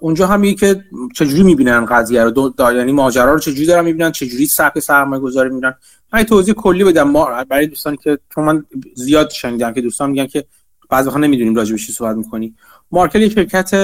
اونجا 0.00 0.26
هم 0.26 0.54
که 0.54 0.84
چجوری 1.14 1.42
می‌بینن 1.42 1.84
قضیه 1.84 2.24
رو؟ 2.24 2.30
دو 2.30 2.52
یعنی 2.60 2.92
ماجرا 2.92 3.32
رو 3.32 3.38
چجوری 3.38 3.66
دارن 3.66 3.84
می‌بینن؟ 3.84 4.12
چجوری 4.12 4.46
سبک 4.46 4.78
سرمایه 4.78 5.22
گذاری 5.22 5.50
می‌بینن؟ 5.50 5.74
من 6.12 6.22
توضیح 6.22 6.54
کلی 6.54 6.84
بدم. 6.84 7.10
ما 7.10 7.44
برای 7.44 7.66
دوستانی 7.66 7.96
که 7.96 8.18
چون 8.34 8.44
من 8.44 8.64
زیاد 8.94 9.30
شنیدم 9.30 9.72
که 9.72 9.80
دوستان 9.80 10.10
میگن 10.10 10.26
که 10.26 10.44
بعضی 10.90 11.08
وقتا 11.08 11.20
نمی‌دونیم 11.20 11.54
راجع 11.54 11.72
به 11.72 11.78
چی 11.78 11.92
صحبت 11.92 12.16
می‌کنی. 12.16 12.54
مارکل 12.90 13.22
یک 13.22 13.32
شرکت 13.32 13.74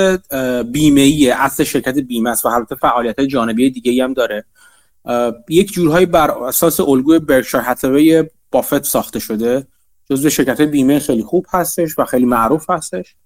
بیمه 0.73 1.01
ایه 1.01 1.35
اصل 1.35 1.65
شرکت 1.65 1.99
بیمه 1.99 2.31
است 2.31 2.47
و 2.47 2.49
البته 2.49 2.75
فعالیت 2.75 3.21
جانبی 3.21 3.71
دیگه 3.71 4.05
هم 4.05 4.13
داره. 4.13 4.45
یک 5.49 5.73
جورهایی 5.73 6.07
بر 6.07 6.31
اساس 6.31 6.81
الگوی 6.81 7.19
برکشایر 7.19 7.65
هاتاوی 7.65 8.25
بافت 8.51 8.85
ساخته 8.85 9.19
شده. 9.19 9.67
جزو 10.11 10.31
شرکت 10.31 10.61
بیمه 10.61 10.99
خیلی 10.99 11.23
خوب 11.23 11.47
هستش 11.51 11.99
و 11.99 12.05
خیلی 12.05 12.27
معروف 12.27 12.71
هستش. 12.71 13.17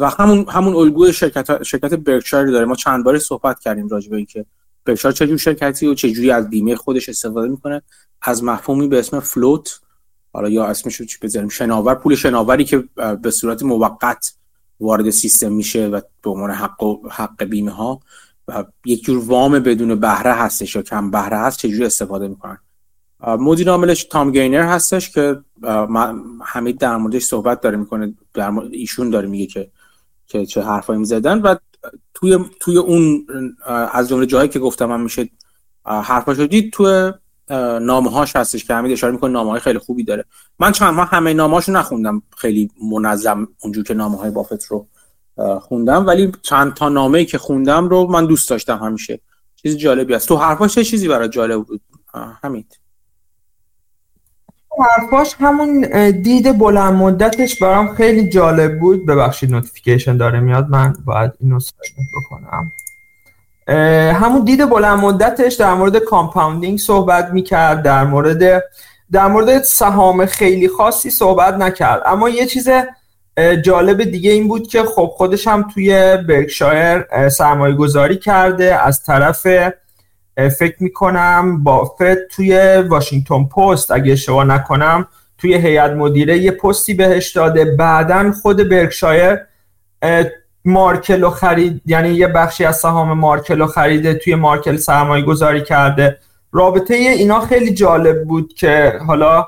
و 0.00 0.08
همون 0.08 0.44
همون 0.48 0.74
الگوی 0.74 1.12
شرکت 1.12 1.62
شرکت 1.62 1.94
برکشایر 1.94 2.50
داره 2.50 2.64
ما 2.64 2.74
چند 2.74 3.04
بار 3.04 3.18
صحبت 3.18 3.60
کردیم 3.60 3.88
راجع 3.88 4.10
به 4.10 4.16
اینکه 4.16 4.46
برکشایر 4.84 5.14
چه 5.14 5.26
جور 5.26 5.38
شرکتی 5.38 5.86
و 5.86 5.94
چه 5.94 6.32
از 6.34 6.50
بیمه 6.50 6.76
خودش 6.76 7.08
استفاده 7.08 7.48
می‌کنه. 7.48 7.82
از 8.22 8.44
مفهومی 8.44 8.88
به 8.88 8.98
اسم 8.98 9.20
فلوت 9.20 9.80
حالا 10.32 10.48
یا 10.48 10.64
اسمش 10.64 10.96
رو 10.96 11.06
چی 11.06 11.18
بذاریم؟ 11.22 11.48
شناور 11.48 11.94
پول 11.94 12.14
شناوری 12.14 12.64
که 12.64 12.84
به 13.22 13.30
صورت 13.30 13.62
موقت 13.62 14.34
وارد 14.80 15.10
سیستم 15.10 15.52
میشه 15.52 15.86
و 15.86 16.00
به 16.22 16.30
عنوان 16.30 16.50
حق 16.50 16.82
و 16.82 17.08
حق 17.10 17.44
بیمه 17.44 17.70
ها 17.70 18.00
و 18.48 18.64
یک 18.84 19.04
جور 19.04 19.24
وام 19.24 19.58
بدون 19.58 19.94
بهره 19.94 20.32
هستش 20.32 20.76
یا 20.76 20.82
کم 20.82 21.10
بهره 21.10 21.36
هست 21.36 21.58
چجوری 21.58 21.84
استفاده 21.84 22.28
می‌کنن. 22.28 22.58
مدیر 23.26 23.70
عاملش 23.70 24.04
تام 24.04 24.32
گینر 24.32 24.62
هستش 24.62 25.10
که 25.10 25.40
حمید 26.44 26.78
در 26.78 26.96
موردش 26.96 27.24
صحبت 27.24 27.60
داره 27.60 27.76
می‌کنه. 27.76 28.14
در 28.34 28.52
ایشون 28.70 29.10
داره 29.10 29.28
میگه 29.28 29.46
که 29.46 29.70
که 30.30 30.46
چه 30.46 30.62
حرفایی 30.62 30.98
می‌زدن 30.98 31.38
و 31.38 31.54
توی 32.14 32.38
توی 32.60 32.76
اون 32.76 33.26
از 33.92 34.08
جمله 34.08 34.26
جایی 34.26 34.48
که 34.48 34.58
گفتم 34.58 34.86
من 34.86 35.00
میشه 35.00 35.30
حرفاشو 35.84 36.46
دید 36.46 36.72
توی 36.72 37.12
نامه 37.80 38.10
هاش 38.10 38.36
هستش 38.36 38.64
که 38.64 38.74
حمید 38.74 38.92
اشاره 38.92 39.12
می‌کنه 39.12 39.32
نامه 39.32 39.50
های 39.50 39.60
خیلی 39.60 39.78
خوبی 39.78 40.04
داره. 40.04 40.24
من 40.58 40.72
چند 40.72 40.94
ماه 40.94 41.08
همه 41.08 41.34
نامه 41.34 41.54
هاشو 41.54 41.72
نخوندم 41.72 42.22
خیلی 42.36 42.70
منظم 42.92 43.48
اونجور 43.62 43.84
که 43.84 43.94
نامه 43.94 44.16
های 44.18 44.30
بافت 44.30 44.64
رو 44.64 44.86
خوندم 45.60 46.06
ولی 46.06 46.32
چند 46.42 46.74
تا 46.74 46.88
نامه 46.88 47.18
ای 47.18 47.24
که 47.24 47.38
خوندم 47.38 47.88
رو 47.88 48.06
من 48.06 48.26
دوست 48.26 48.50
داشتم 48.50 48.78
همیشه. 48.78 49.20
چیز 49.56 49.76
جالبی 49.76 50.14
است 50.14 50.28
تو 50.28 50.36
حرفاش 50.36 50.74
چه 50.74 50.84
چیزی 50.84 51.08
برای 51.08 51.28
جالب 51.28 51.64
بود؟ 51.64 51.80
حمید. 52.42 52.79
حرفاش 54.82 55.36
همون 55.40 55.80
دید 56.10 56.58
بلند 56.58 56.94
مدتش 56.94 57.62
برام 57.62 57.94
خیلی 57.94 58.28
جالب 58.28 58.78
بود. 58.78 59.06
ببخشید 59.06 59.50
notification 59.50 60.16
داره 60.16 60.40
میاد 60.40 60.68
من 60.68 60.94
باید 61.04 61.32
اینو 61.40 61.58
بکنم. 62.16 62.72
همون 64.12 64.44
دید 64.44 64.70
بلند 64.70 64.98
مدتش 64.98 65.54
در 65.54 65.74
مورد 65.74 65.98
compounding 65.98 66.78
صحبت 66.78 67.30
می‌کرد 67.30 67.82
در 67.82 68.04
مورد 68.04 68.62
در 69.12 69.26
مورد 69.26 69.62
سهام 69.62 70.26
خیلی 70.26 70.68
خاصی 70.68 71.10
صحبت 71.10 71.54
نکرد. 71.54 72.02
اما 72.06 72.28
یه 72.28 72.46
چیز 72.46 72.68
جالب 73.64 74.04
دیگه 74.04 74.30
این 74.30 74.48
بود 74.48 74.68
که 74.68 74.82
خب 74.82 75.12
خودش 75.16 75.48
هم 75.48 75.68
توی 75.74 76.16
برکشایر 76.28 77.28
سرمایه 77.28 77.74
گذاری 77.74 78.16
کرده. 78.16 78.86
از 78.86 79.02
طرف 79.02 79.46
فکر 80.36 80.76
می‌کنم 80.80 81.64
بافت 81.64 82.14
توی 82.14 82.76
واشنگتن 82.88 83.44
پست 83.44 83.90
اگه 83.90 84.12
اشتباه 84.12 84.44
نکنم 84.44 85.06
توی 85.38 85.54
هیئت 85.54 85.90
مدیره 85.90 86.38
یه 86.38 86.50
پستی 86.50 86.94
بهش 86.94 87.32
داده. 87.32 87.64
بعدا 87.64 88.32
خود 88.32 88.68
برکشایر 88.68 89.38
مارکل 90.64 91.22
رو 91.22 91.30
خرید 91.30 91.82
یعنی 91.86 92.08
یه 92.08 92.26
بخشی 92.26 92.64
از 92.64 92.76
سهام 92.76 93.12
مارکل 93.12 93.58
رو 93.58 93.66
خریده 93.66 94.14
توی 94.14 94.34
مارکل 94.34 94.76
سرمایه 94.76 95.24
گذاری 95.24 95.62
کرده. 95.62 96.18
رابطه 96.52 96.94
اینا 96.94 97.40
خیلی 97.40 97.74
جالب 97.74 98.24
بود 98.24 98.54
که 98.54 98.98
حالا 99.06 99.46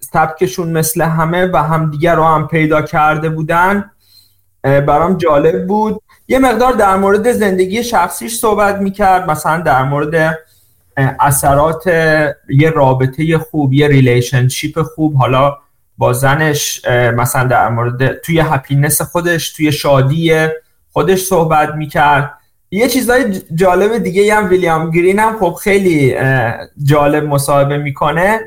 سبکشون 0.00 0.70
مثل 0.72 1.02
همه 1.02 1.46
و 1.46 1.56
همدیگه 1.56 2.14
رو 2.14 2.24
هم 2.24 2.48
پیدا 2.48 2.82
کرده 2.82 3.28
بودن. 3.28 3.90
برام 4.62 5.16
جالب 5.16 5.66
بود. 5.66 6.02
یه 6.30 6.38
مقدار 6.38 6.72
در 6.72 6.96
مورد 6.96 7.32
زندگی 7.32 7.84
شخصیش 7.84 8.36
صحبت 8.36 8.76
می‌کرد 8.76 9.30
مثلا 9.30 9.60
در 9.60 9.82
مورد 9.82 10.38
اثرات 10.96 11.86
یه 12.48 12.70
رابطه 12.74 13.38
خوب 13.38 13.72
یه 13.72 13.88
relationship 13.88 14.82
خوب 14.82 15.14
حالا 15.14 15.56
با 15.98 16.12
زنش 16.12 16.84
مثلا 17.16 17.44
در 17.44 17.68
مورد 17.68 18.20
توی 18.20 18.40
happiness 18.40 19.02
خودش 19.02 19.52
توی 19.52 19.72
شادی 19.72 20.46
خودش 20.92 21.22
صحبت 21.22 21.74
می‌کرد. 21.74 22.32
یه 22.70 22.88
چیزای 22.88 23.40
جالب 23.54 23.98
دیگه 23.98 24.34
هم 24.34 24.48
ویلیام 24.48 24.90
گرین 24.90 25.18
هم 25.18 25.38
خب 25.38 25.56
خیلی 25.62 26.16
جالب 26.82 27.24
مصاحبه 27.24 27.78
می‌کنه. 27.78 28.40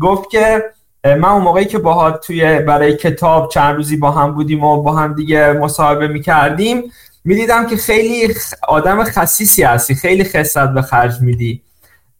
گفت 0.00 0.30
که 0.30 0.62
من 1.04 1.24
اون 1.24 1.42
موقعی 1.42 1.64
که 1.64 1.78
باها 1.78 2.10
توی 2.10 2.58
برای 2.58 2.96
کتاب 2.96 3.50
چند 3.50 3.76
روزی 3.76 3.96
با 3.96 4.10
هم 4.10 4.34
بودیم 4.34 4.64
و 4.64 4.82
با 4.82 4.92
هم 4.92 5.14
دیگه 5.14 5.52
مصاحبه 5.52 6.08
می‌کردیم 6.08 6.82
می‌دیدم 7.24 7.66
که 7.66 7.76
خیلی 7.76 8.34
آدم 8.68 9.04
خصیصی 9.04 9.62
هستی 9.62 9.94
خیلی 9.94 10.24
خصت 10.24 10.68
به 10.68 10.82
خرج 10.82 11.20
میدی. 11.20 11.62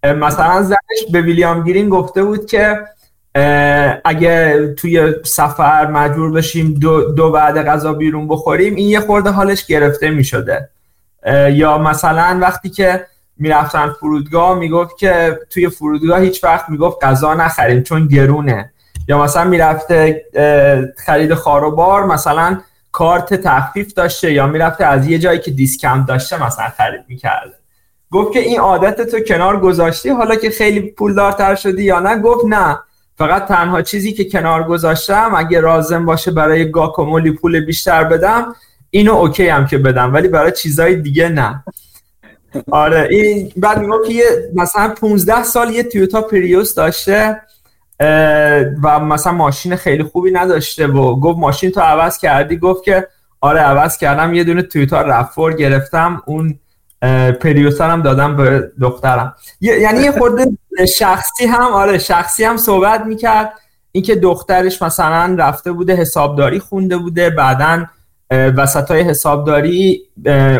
مثلا 0.04 0.62
زنش 0.62 1.12
به 1.12 1.20
ویلیام 1.22 1.64
گرین 1.64 1.88
گفته 1.88 2.22
بود 2.22 2.46
که 2.46 2.80
اگه 4.04 4.66
توی 4.78 5.14
سفر 5.24 5.86
مجبور 5.86 6.32
بشیم 6.32 6.74
دو, 6.74 7.12
دو 7.12 7.30
بعد 7.30 7.66
غذا 7.66 7.92
بیرون 7.92 8.28
بخوریم 8.28 8.74
این 8.74 8.88
یه 8.88 9.00
خورده 9.00 9.30
حالش 9.30 9.66
گرفته 9.66 10.10
می‌شده. 10.10 10.68
یا 11.52 11.78
مثلا 11.78 12.38
وقتی 12.42 12.70
که 12.70 13.06
می‌رفتن 13.36 13.92
فرودگاه 14.00 14.58
می‌گفت 14.58 14.98
که 14.98 15.38
توی 15.50 15.68
فرودگاه 15.68 16.20
هیچ 16.20 16.44
وقت 16.44 16.70
می‌گفت 16.70 17.04
غذا 17.04 17.34
نخریم 17.34 17.82
چون 17.82 18.06
گرونه. 18.06 18.72
یا 19.08 19.22
مثلا 19.22 19.44
می‌رفته 19.44 20.24
خرید 21.06 21.34
خواروبار 21.34 22.06
مثلا 22.06 22.60
کارت 22.94 23.34
تخفیف 23.34 23.92
داشته 23.92 24.32
یا 24.32 24.46
می‌رفته 24.46 24.84
از 24.84 25.08
یه 25.08 25.18
جایی 25.18 25.38
که 25.38 25.50
discount 25.50 26.06
داشته 26.06 26.46
مثلا 26.46 26.68
خرید 26.68 27.04
می‌کرده. 27.08 27.54
گفت 28.10 28.32
که 28.32 28.38
این 28.38 28.60
عادت 28.60 29.10
تو 29.10 29.20
کنار 29.20 29.60
گذاشتی 29.60 30.08
حالا 30.08 30.34
که 30.34 30.50
خیلی 30.50 30.80
پولدارتر 30.80 31.54
شدی 31.54 31.82
یا 31.82 32.00
نه؟ 32.00 32.18
گفت 32.18 32.44
نه. 32.48 32.78
فقط 33.18 33.46
تنها 33.46 33.82
چیزی 33.82 34.12
که 34.12 34.24
کنار 34.24 34.64
گذاشتم 34.64 35.32
اگه 35.36 35.60
لازم 35.60 36.04
باشه 36.04 36.30
برای 36.30 36.70
guacamole 36.70 37.30
پول 37.30 37.60
بیشتر 37.60 38.04
بدم 38.04 38.54
اینو 38.90 39.14
OK 39.14 39.48
هم 39.48 39.66
که 39.66 39.78
بدم 39.78 40.14
ولی 40.14 40.28
برای 40.28 40.52
چیزای 40.52 40.96
دیگه 40.96 41.28
نه. 41.28 41.64
آره 42.70 43.08
این 43.10 43.52
بعد 43.56 43.78
میگم 43.78 44.08
که 44.08 44.50
مثلا 44.54 44.88
15 44.88 45.42
سال 45.42 45.70
یه 45.70 45.82
تویوتا 45.82 46.22
پریوس 46.22 46.74
داشته. 46.74 47.42
و 48.82 49.00
مثلا 49.00 49.32
ماشین 49.32 49.76
خیلی 49.76 50.02
خوبی 50.02 50.30
نداشته 50.30 50.86
و 50.86 51.20
گفت 51.20 51.38
ماشین 51.38 51.70
تو 51.70 51.80
عوض 51.80 52.18
کردی 52.18 52.56
گفت 52.56 52.84
که 52.84 53.08
آره 53.40 53.60
عوض 53.60 53.98
کردم 53.98 54.34
یه 54.34 54.44
دونه 54.44 54.62
تویوتا 54.62 55.02
رفور 55.02 55.52
گرفتم 55.52 56.22
اون 56.26 56.58
پریوسر 57.40 57.90
هم 57.90 58.02
دادم 58.02 58.36
به 58.36 58.72
دخترم. 58.80 59.34
یعنی 59.60 60.00
یه 60.00 60.12
خورده 60.12 60.46
شخصی 60.96 61.46
هم 61.46 61.72
آره 61.72 61.98
شخصی 61.98 62.44
هم 62.44 62.56
صحبت 62.56 63.00
می‌کرد. 63.00 63.52
اینکه 63.92 64.14
دخترش 64.14 64.82
مثلا 64.82 65.36
رفته 65.38 65.72
بوده 65.72 65.96
حسابداری 65.96 66.58
خونده 66.58 66.96
بوده 66.96 67.30
بعدا 67.30 67.86
وسط 68.56 68.90
های 68.90 69.00
حسابداری 69.00 70.02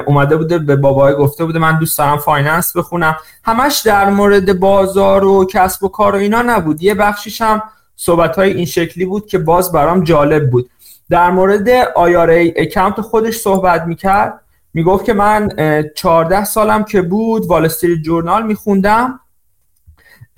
اومده 0.07 0.37
بوده 0.37 0.59
به 0.59 0.77
بابای 0.77 1.15
گفته 1.15 1.45
بوده 1.45 1.59
من 1.59 1.79
دوست 1.79 1.99
دارم 1.99 2.19
فایننس 2.19 2.77
بخونم. 2.77 3.17
همش 3.45 3.83
در 3.85 4.11
مورد 4.11 4.61
بازار 4.61 5.25
و 5.25 5.45
کسب 5.45 5.85
و 5.85 5.89
کار 5.89 6.15
و 6.15 6.19
اینا 6.19 6.43
نبود. 6.43 6.83
یه 6.83 6.95
بخشیش 6.95 7.41
هم 7.41 7.63
صحبت 7.97 8.37
های 8.37 8.53
این 8.53 8.65
شکلی 8.65 9.05
بود 9.05 9.27
که 9.27 9.39
باز 9.39 9.73
برام 9.73 10.05
جالب 10.05 10.51
بود. 10.51 10.71
در 11.11 11.31
مورد 11.31 11.69
آیاره 11.97 12.55
اکانت 12.57 13.01
خودش 13.01 13.37
صحبت 13.37 13.83
می‌کرد. 13.83 14.41
می‌گفت 14.75 15.05
که 15.05 15.13
من 15.13 15.49
14 15.97 16.45
سالم 16.45 16.85
که 16.85 17.03
بود 17.03 17.47
وال 17.47 17.69
جورنال 18.05 18.47
میخوندم. 18.47 19.21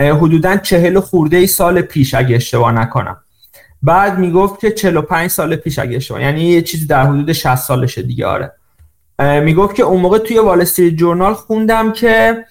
حدودا 0.00 0.56
چهل 0.56 1.00
خورده 1.00 1.36
ای 1.36 1.46
سال 1.46 1.80
پیش 1.80 2.14
اگه 2.14 2.36
اشتباه 2.36 2.72
نکنم. 2.72 3.16
بعد 3.86 4.18
می‌گفت 4.18 4.60
که 4.60 4.70
45 4.70 5.30
سال 5.30 5.56
پیش 5.56 5.78
اگه 5.78 5.96
اشتباه 5.96 6.22
یعنی 6.22 6.40
یه 6.40 6.62
چیزی 6.62 6.86
در 6.86 7.06
حدود 7.06 7.32
60 7.32 7.54
سالشه 7.54 8.02
دیگه 8.02 8.26
آره. 8.26 8.52
می‌گفت 9.18 9.74
که 9.74 9.82
اون 9.82 10.00
موقع 10.00 10.18
توی 10.18 10.38
وال 10.38 10.60
استریت 10.60 10.94
جورنال 10.94 11.34
خوندم 11.34 11.92
که 11.92 12.44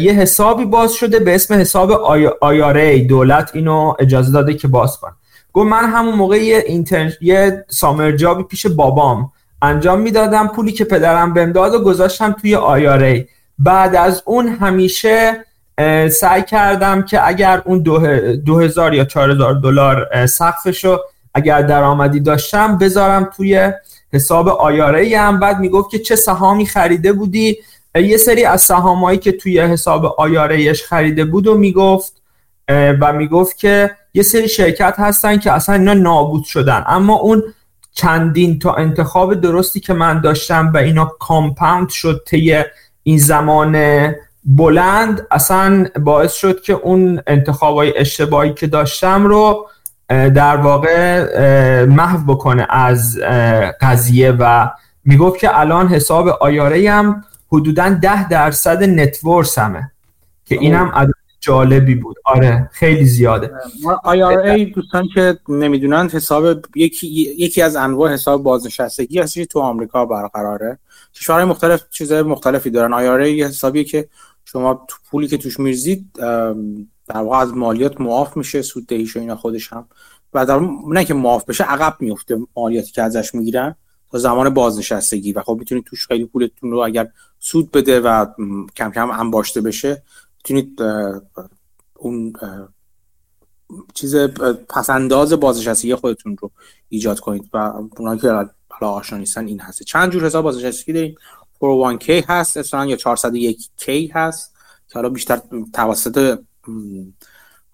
یه 0.00 0.12
حسابی 0.12 0.64
باز 0.64 0.92
شده 0.92 1.18
به 1.18 1.34
اسم 1.34 1.54
حساب 1.54 1.92
آیاره 2.40 3.04
دولت 3.04 3.50
اینو 3.54 3.94
اجازه 3.98 4.32
داده 4.32 4.54
که 4.54 4.68
باز 4.68 4.98
کن 5.00 5.10
گفت 5.52 5.70
من 5.70 5.84
همون 5.84 6.14
موقع 6.14 6.36
یه, 6.36 6.64
اینتر... 6.66 7.12
یه 7.20 7.64
سامر 7.68 8.12
جابی 8.12 8.42
پیش 8.42 8.66
بابام 8.66 9.32
انجام 9.62 10.00
می‌دادم 10.00 10.48
پولی 10.48 10.72
که 10.72 10.84
پدرم 10.84 11.34
بهم 11.34 11.52
داد 11.52 11.74
و 11.74 11.84
گذاشتم 11.84 12.32
توی 12.32 12.54
آیاره 12.54 13.28
بعد 13.58 13.96
از 13.96 14.22
اون 14.26 14.48
همیشه 14.48 15.44
سعی 16.08 16.42
کردم 16.42 17.02
که 17.02 17.28
اگر 17.28 17.62
اون 17.64 17.78
دو, 18.44 18.58
هزار 18.58 18.94
یا 18.94 19.04
چهار 19.04 19.30
هزار 19.30 19.54
دلار 19.54 20.26
سقفشو 20.26 20.98
اگر 21.34 21.62
درآمدی 21.62 22.20
داشتم 22.20 22.78
بذارم 22.78 23.30
توی 23.36 23.72
حساب 24.12 24.48
آیاره 24.48 25.18
هم. 25.18 25.40
بعد 25.40 25.58
می‌گفت 25.58 25.90
که 25.90 25.98
چه 25.98 26.16
سهامی 26.16 26.66
خریده 26.66 27.12
بودی؟ 27.12 27.58
یه 27.94 28.16
سری 28.16 28.44
از 28.44 28.62
سهامایی 28.62 29.18
که 29.18 29.32
توی 29.32 29.60
حساب 29.60 30.04
آیارهش 30.04 30.82
خریده 30.82 31.24
بود 31.24 31.46
و 31.46 31.58
می‌گفت 31.58 32.12
و 32.68 33.12
می‌گفت 33.12 33.58
که 33.58 33.90
یه 34.14 34.22
سری 34.22 34.48
شرکت 34.48 34.94
هستن 34.98 35.38
که 35.38 35.52
اصلا 35.52 35.74
اینا 35.74 35.94
نابود 35.94 36.44
شدن. 36.44 36.84
اما 36.86 37.14
اون 37.14 37.42
چندین 37.92 38.58
تا 38.58 38.74
انتخاب 38.74 39.34
درستی 39.34 39.80
که 39.80 39.92
من 39.92 40.20
داشتم 40.20 40.72
و 40.74 40.76
اینا 40.76 41.04
کامپاوند 41.04 41.88
شد 41.88 42.22
طی 42.26 42.62
این 43.02 43.18
زمان 43.18 43.74
بلند 44.44 45.26
اصلا 45.30 45.86
باعث 46.00 46.32
شد 46.32 46.60
که 46.60 46.72
اون 46.72 47.20
انتخابای 47.26 47.98
اشتباهی 47.98 48.54
که 48.54 48.66
داشتم 48.66 49.26
رو 49.26 49.68
در 50.08 50.56
واقع 50.56 51.84
محو 51.84 52.34
بکنه 52.34 52.66
از 52.70 53.18
قضیه 53.80 54.32
و 54.32 54.70
می‌گفت 55.04 55.40
که 55.40 55.60
الان 55.60 55.88
حساب 55.88 56.28
آیاره 56.28 56.90
هم 56.90 57.24
حدودا 57.52 57.88
ده 57.88 58.28
درصد 58.28 58.82
نتورس 58.82 59.58
همه 59.58 59.90
که 60.44 60.54
اینم 60.54 60.90
عدد 60.94 61.10
جالبی 61.40 61.94
بود. 61.94 62.16
آره 62.24 62.68
خیلی 62.72 63.04
زیاده. 63.04 63.50
ای 64.44 64.64
دوستان 64.64 65.08
که 65.14 65.38
نمی‌دونن 65.48 66.08
حساب 66.08 66.44
یکی 66.76 67.06
یکی 67.38 67.62
از 67.62 67.76
انواع 67.76 68.12
حساب 68.12 68.42
بازنشستگی 68.42 69.18
هست 69.18 69.42
تو 69.42 69.60
آمریکا 69.60 70.06
برقراره. 70.06 70.78
کشورهای 71.14 71.44
مختلف 71.44 71.82
چیزهای 71.90 72.22
مختلفی 72.22 72.70
دارن. 72.70 72.92
آیاره 72.92 73.32
یه 73.32 73.46
حسابی 73.46 73.84
که 73.84 74.08
شما 74.52 74.86
پولی 75.10 75.28
که 75.28 75.38
توش 75.38 75.60
میرزید 75.60 76.12
در 77.06 77.16
واقع 77.16 77.36
از 77.36 77.54
مالیات 77.54 78.00
معاف 78.00 78.36
میشه 78.36 78.62
سود 78.62 78.86
دهیش 78.86 79.16
و 79.16 79.20
اینا 79.20 79.36
خودش 79.36 79.72
هم. 79.72 79.88
و 80.34 80.46
در 80.46 80.60
نه 80.88 81.04
که 81.04 81.14
معاف 81.14 81.44
بشه 81.44 81.64
عقب 81.64 81.96
میفته 82.00 82.38
مالیاتی 82.56 82.92
که 82.92 83.02
ازش 83.02 83.34
می‌گیرن 83.34 83.74
تا 84.10 84.18
زمان 84.18 84.50
بازنشستگی. 84.50 85.32
و 85.32 85.42
خب 85.42 85.56
می‌تونید 85.58 85.84
توش 85.84 86.06
خیلی 86.06 86.24
پولتون 86.24 86.70
رو 86.70 86.78
اگر 86.78 87.08
سود 87.38 87.70
بده 87.70 88.00
و 88.00 88.26
کم 88.76 88.90
کم 88.90 89.10
انباشته 89.10 89.60
بشه 89.60 90.02
می‌تونید 90.36 90.82
اون 91.96 92.32
چیز 93.94 94.16
پسنداز 94.68 95.32
بازنشستگی 95.32 95.94
خودتون 95.94 96.36
رو 96.36 96.50
ایجاد 96.88 97.20
کنید. 97.20 97.50
و 97.52 97.72
اونایی 97.98 98.20
که 98.20 98.28
حالا 98.68 98.92
آشنا 98.92 99.18
نیستن 99.18 99.46
این 99.46 99.60
هست 99.60 99.82
چند 99.82 100.12
جور 100.12 100.24
حساب 100.24 100.44
بازنشستگی 100.44 100.92
داریم 100.92 101.14
401k 101.60 102.24
هست 102.28 102.56
اصلا 102.56 102.86
یا 102.86 102.96
401k 102.96 104.10
هست 104.12 104.54
که 104.88 104.94
حالا 104.94 105.08
بیشتر 105.08 105.40
توسط 105.72 106.38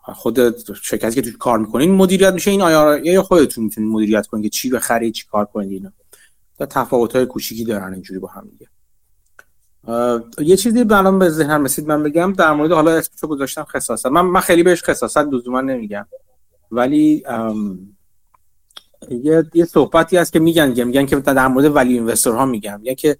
خود 0.03 0.59
شرکتی 0.83 1.14
که 1.14 1.22
توش 1.22 1.37
کار 1.37 1.59
می‌کنین 1.59 1.90
مدیریت 1.90 2.33
میشه 2.33 2.51
این 2.51 2.62
آیا 2.62 2.96
یا 2.96 3.22
خودتون 3.22 3.64
می‌تونید 3.64 3.90
مدیریت 3.90 4.27
کنید 4.27 4.44
که 4.44 4.49
چی 4.51 4.70
بخرید 4.70 5.14
چی 5.14 5.27
کار 5.27 5.44
کنید 5.44 5.72
اینا. 5.72 5.92
تفاوت 6.70 7.16
های 7.16 7.27
کوچیکی 7.27 7.64
دارن 7.64 7.92
اینجوری 7.92 8.20
با 8.20 8.29
هم 8.29 8.49
دیگه. 8.51 8.68
یه 10.38 10.57
چیزی 10.57 10.81
الان 10.81 11.18
به 11.18 11.29
ذهنم 11.31 11.64
رسید 11.64 11.88
من 11.88 12.03
بگم 12.03 12.33
در 12.33 12.53
مورد 12.53 12.72
حالا 12.72 12.90
اسمشو 12.90 13.27
گذاشتم 13.27 13.64
خصاصت. 13.64 14.07
من 14.07 14.20
من 14.20 14.40
خیلی 14.40 14.62
بهش 14.62 14.83
خصاصت 14.85 15.27
لزوما 15.27 15.61
نمیگم. 15.61 16.07
ولی 16.70 17.25
یه 19.11 19.44
یه 19.55 19.64
صحبتی 19.64 20.16
هست 20.16 20.33
که 20.33 20.38
میگن 20.38 20.85
میگن 20.85 21.07
که 21.07 21.16
در 21.16 21.49
مورد 21.49 21.77
ولی 21.77 21.92
اینوستر 21.92 22.31
ها 22.31 22.46
میگم. 22.46 22.81
یا 22.83 22.94
که 22.94 23.18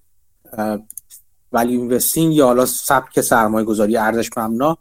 ولی 1.51 1.77
اینوستینگ 1.77 2.35
یا 2.35 2.45
حالا 2.45 2.65
سبک 2.65 3.21
سرمایه 3.21 3.65
گذاری 3.65 3.97
ارزش 3.97 4.29
مبنا 4.37 4.77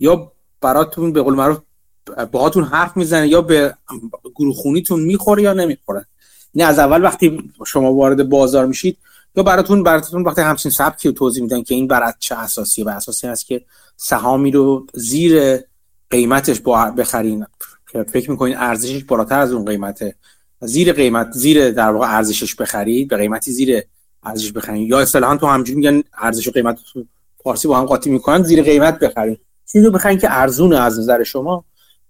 یا 0.00 0.32
براتون 0.60 1.12
به 1.12 1.22
قول 1.22 1.34
معروف 1.34 1.58
باهاتون 2.32 2.64
حرف 2.64 2.96
می‌زنه 2.96 3.28
یا 3.28 3.42
به 3.42 3.74
گروه 4.34 4.54
خونیتون 4.54 5.00
می‌خوره 5.00 5.42
یا 5.42 5.52
نمی‌خوره. 5.52 6.06
نه 6.54 6.64
از 6.64 6.78
اول 6.78 7.04
وقتی 7.04 7.50
شما 7.66 7.94
وارد 7.94 8.28
بازار 8.28 8.66
میشید 8.66 8.98
یا 9.36 9.42
براتون 9.42 9.82
براتون 9.82 10.22
وقتی 10.22 10.40
همچین 10.40 10.70
سبکی 10.70 11.08
رو 11.08 11.14
توضیح 11.14 11.42
میدن 11.42 11.62
که 11.62 11.74
این 11.74 11.88
برات 11.88 12.14
چه 12.18 12.34
اساسیه؟ 12.34 12.84
و 12.84 12.88
اساسی 12.88 13.26
هست 13.26 13.46
که 13.46 13.64
سهامی 13.96 14.50
رو 14.50 14.86
زیر 14.94 15.58
قیمتش 16.10 16.60
بخرین. 16.96 17.46
که 17.92 18.02
فکر 18.02 18.30
می‌کنین 18.30 18.56
ارزشش 18.56 19.04
بالاتر 19.04 19.38
از 19.38 19.52
اون 19.52 19.64
قیمته. 19.64 20.14
زیر 20.60 20.92
قیمت 20.92 21.32
زیر 21.32 21.70
در 21.70 21.90
واقع 21.90 22.16
ارزشش 22.16 22.54
بخرید 22.54 23.08
به 23.08 23.16
قیمتی 23.16 23.52
زیر 23.52 23.82
ارزش 24.22 24.52
بخرید 24.52 24.88
یا 24.88 25.00
اصطلاحا 25.00 25.36
تو 25.36 25.46
همجوری 25.46 25.76
میگن 25.76 26.02
ارزش 26.18 26.48
و 26.48 26.50
قیمت 26.50 26.78
فارسی 27.44 27.68
با 27.68 27.78
هم 27.78 27.84
قاطی 27.84 28.10
می‌کنن 28.10 28.42
زیر 28.42 28.62
قیمت 28.62 28.98
بخرید 28.98 29.40
چیزی 29.72 29.84
رو 29.84 29.90
بخرید 29.90 30.20
که 30.20 30.28
ارزونه 30.30 30.80
از 30.80 30.98
نظر 30.98 31.22
شما 31.22 31.64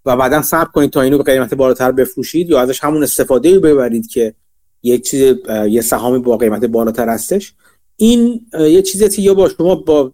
و 0.05 0.17
بعدا 0.17 0.43
صبر 0.43 0.71
کنید 0.71 0.91
تا 0.91 1.01
اینو 1.01 1.19
به 1.19 1.25
قیمت 1.25 1.55
بالاتر 1.55 1.93
بفروشید 1.93 2.51
یا 2.51 2.61
ازش 2.61 2.85
همون 2.85 3.03
استفاده 3.03 3.59
ببرید 3.59 4.09
که 4.09 4.35
یک 4.83 5.05
چیز 5.05 5.37
یه 5.69 5.81
سهامی 5.81 6.19
با 6.19 6.37
قیمت 6.37 6.65
بالاتر 6.65 7.09
هستش. 7.09 7.55
این 7.97 8.47
یه 8.59 8.83
چیزی 8.83 9.23
یا 9.23 9.35
با 9.35 9.49
شما 9.49 9.75
با 9.75 10.13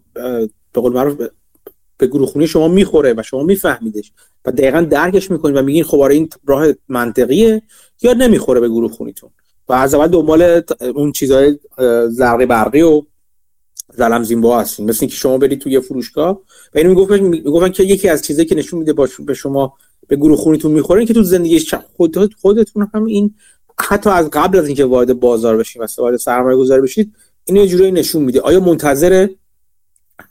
به 0.73 0.81
قول 0.81 0.93
معروف 0.93 1.21
به 1.97 2.07
گروه 2.07 2.27
خونی 2.27 2.47
شما 2.47 2.67
می‌خوره 2.67 3.13
و 3.17 3.23
شما 3.23 3.43
میفهمیدش 3.43 4.11
و 4.45 4.51
دقیقا 4.51 4.81
درکش 4.81 5.31
می‌کنید 5.31 5.55
و 5.55 5.61
میگین 5.61 5.83
خب 5.83 5.99
آره 5.99 6.15
این 6.15 6.29
راه 6.47 6.67
منطقیه 6.87 7.61
یا 8.01 8.13
نمی‌خوره 8.13 8.59
به 8.59 8.69
گروه 8.69 8.91
خونیتون. 8.91 9.29
و 9.69 9.73
از 9.73 9.93
اول 9.93 10.07
دنبال 10.07 10.61
اون 10.95 11.11
چیزهای 11.11 11.59
زرقی 12.09 12.45
برقی 12.45 12.81
و 12.81 13.01
زلم 13.93 14.23
زیمبا 14.23 14.59
هستین 14.59 14.89
مثل 14.89 14.97
اینکه 15.01 15.15
شما 15.15 15.37
برید 15.37 15.59
توی 15.59 15.79
فروشگاه 15.79 16.41
و 16.75 16.77
اینو 16.77 16.89
می‌گفتن 16.89 17.19
می‌گفتن 17.19 17.69
که 17.69 17.83
یکی 17.83 18.09
از 18.09 18.21
چیزایی 18.21 18.47
که 18.47 18.55
نشون 18.55 18.79
میده 18.79 18.93
به 19.25 19.33
شما 19.33 19.73
به 20.07 20.15
گروه 20.15 20.37
خونیتون 20.37 20.71
می‌خوره 20.71 21.05
که 21.05 21.13
تو 21.13 21.23
زندگی 21.23 21.65
خود 21.97 22.33
خودتون 22.41 22.91
هم 22.93 23.05
این 23.05 23.35
حتی 23.79 24.09
از 24.09 24.29
قبل 24.29 24.57
از 24.57 24.67
اینکه 24.67 24.85
وارد 24.85 25.19
بازار 25.19 25.57
بشید 25.57 25.81
و 25.81 25.85
وارد 25.97 26.17
سرمایه 26.17 26.57
گذاری 26.57 26.81
بشید 26.81 27.13
این 27.45 27.57
یه 27.57 27.67
جوری 27.67 27.91
نشون 27.91 28.23
میده. 28.23 28.41
آیا 28.41 28.59
منتظر 28.59 29.27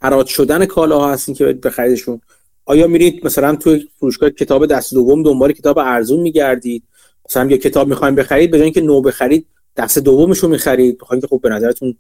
حراج 0.03 0.27
شدن 0.27 0.65
کالاها 0.65 1.13
هستین 1.13 1.35
که 1.35 1.45
بخریدشون 1.45 2.21
آیا 2.65 2.87
میرید 2.87 3.27
مثلا 3.27 3.57
توی 3.57 3.89
فروشگاه 3.97 4.31
کتاب 4.31 4.67
دست 4.67 4.95
دوم 4.95 5.23
دنبال 5.23 5.53
کتاب 5.53 5.79
ارزون 5.79 6.21
میگردید؟ 6.21 6.83
مثلا 7.31 7.51
یه 7.51 7.59
کتاب 7.59 7.89
می‌خوایم 7.89 8.15
بخرید 8.15 8.51
به 8.51 8.63
اینکه 8.63 8.81
نو 8.81 9.01
بخرید 9.01 9.47
دست 9.77 9.99
دومش 9.99 10.39
رو 10.39 10.49
می‌خرید. 10.49 10.99
بخواید 10.99 11.23
که 11.23 11.29
خب 11.29 11.41
به 11.43 11.49
نظرتون 11.49 11.95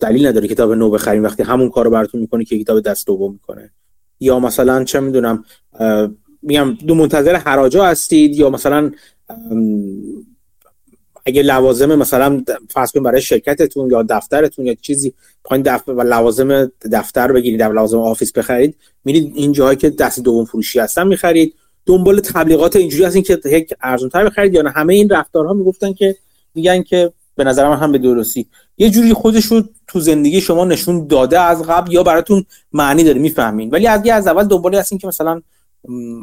دلیل 0.00 0.26
نداره 0.26 0.48
کتاب 0.48 0.72
نو 0.72 0.90
بخرید 0.90 1.24
وقتی 1.24 1.42
همون 1.42 1.70
کارو 1.70 1.90
براتون 1.90 2.20
می‌کنه 2.20 2.44
که 2.44 2.58
کتاب 2.58 2.80
دست 2.80 3.06
دوم 3.06 3.32
می‌کنه. 3.32 3.70
یا 4.20 4.40
مثلا 4.40 4.84
چه 4.84 5.00
می‌دونم 5.00 5.44
میگم 6.42 6.74
دو 6.86 6.94
منتظر 6.94 7.36
حراجا 7.36 7.84
هستید 7.84 8.36
یا 8.36 8.50
مثلا 8.50 8.90
اگه 11.26 11.42
لوازم 11.42 11.94
مثلا 11.94 12.44
فرض 12.70 12.92
کنید 12.92 13.04
برای 13.04 13.20
شرکتتون 13.22 13.90
یا 13.90 14.02
دفترتون 14.02 14.66
یا 14.66 14.74
چیزی 14.74 15.14
پایین 15.44 15.62
دفتر 15.62 15.92
و 15.92 16.02
لوازم 16.02 16.72
دفتر 16.92 17.32
بگیرید 17.32 17.60
در 17.60 17.72
لوازم 17.72 17.98
office 17.98 18.32
بخرید 18.32 18.76
میرید 19.04 19.32
این 19.34 19.52
جاهایی 19.52 19.76
که 19.76 19.90
دست 19.90 20.20
دوم 20.20 20.44
فروشی 20.44 20.78
هستن 20.78 21.06
می‌خرید. 21.06 21.54
دنبال 21.90 22.20
تبلیغات 22.20 22.76
اینجوری 22.76 23.04
هستین 23.04 23.22
که 23.22 23.40
یک 23.44 23.74
ارزونتر 23.82 24.24
بخرید 24.24 24.54
یا 24.54 24.62
نه. 24.62 24.70
همه 24.70 24.94
این 24.94 25.08
رفتارها 25.08 25.52
می‌گفتن 25.52 25.92
که 25.92 26.16
میگن 26.54 26.82
که 26.82 27.12
به 27.36 27.44
نظر 27.44 27.68
من 27.68 27.76
هم 27.76 27.92
به 27.92 27.98
درستی. 27.98 28.46
یه 28.78 28.90
جوری 28.90 29.14
خودش 29.14 29.44
رو 29.44 29.62
تو 29.86 30.00
زندگی 30.00 30.40
شما 30.40 30.64
نشون 30.64 31.06
داده 31.06 31.40
از 31.40 31.62
قبل 31.62 31.92
یا 31.92 32.02
براتون 32.02 32.44
معنی 32.72 33.04
داره 33.04 33.18
می‌فهمین. 33.18 33.70
ولی 33.70 33.86
از 33.86 34.06
از 34.08 34.26
اول 34.26 34.44
دنبال 34.44 34.74
هستین 34.74 34.98
که 34.98 35.06
مثلا 35.06 35.42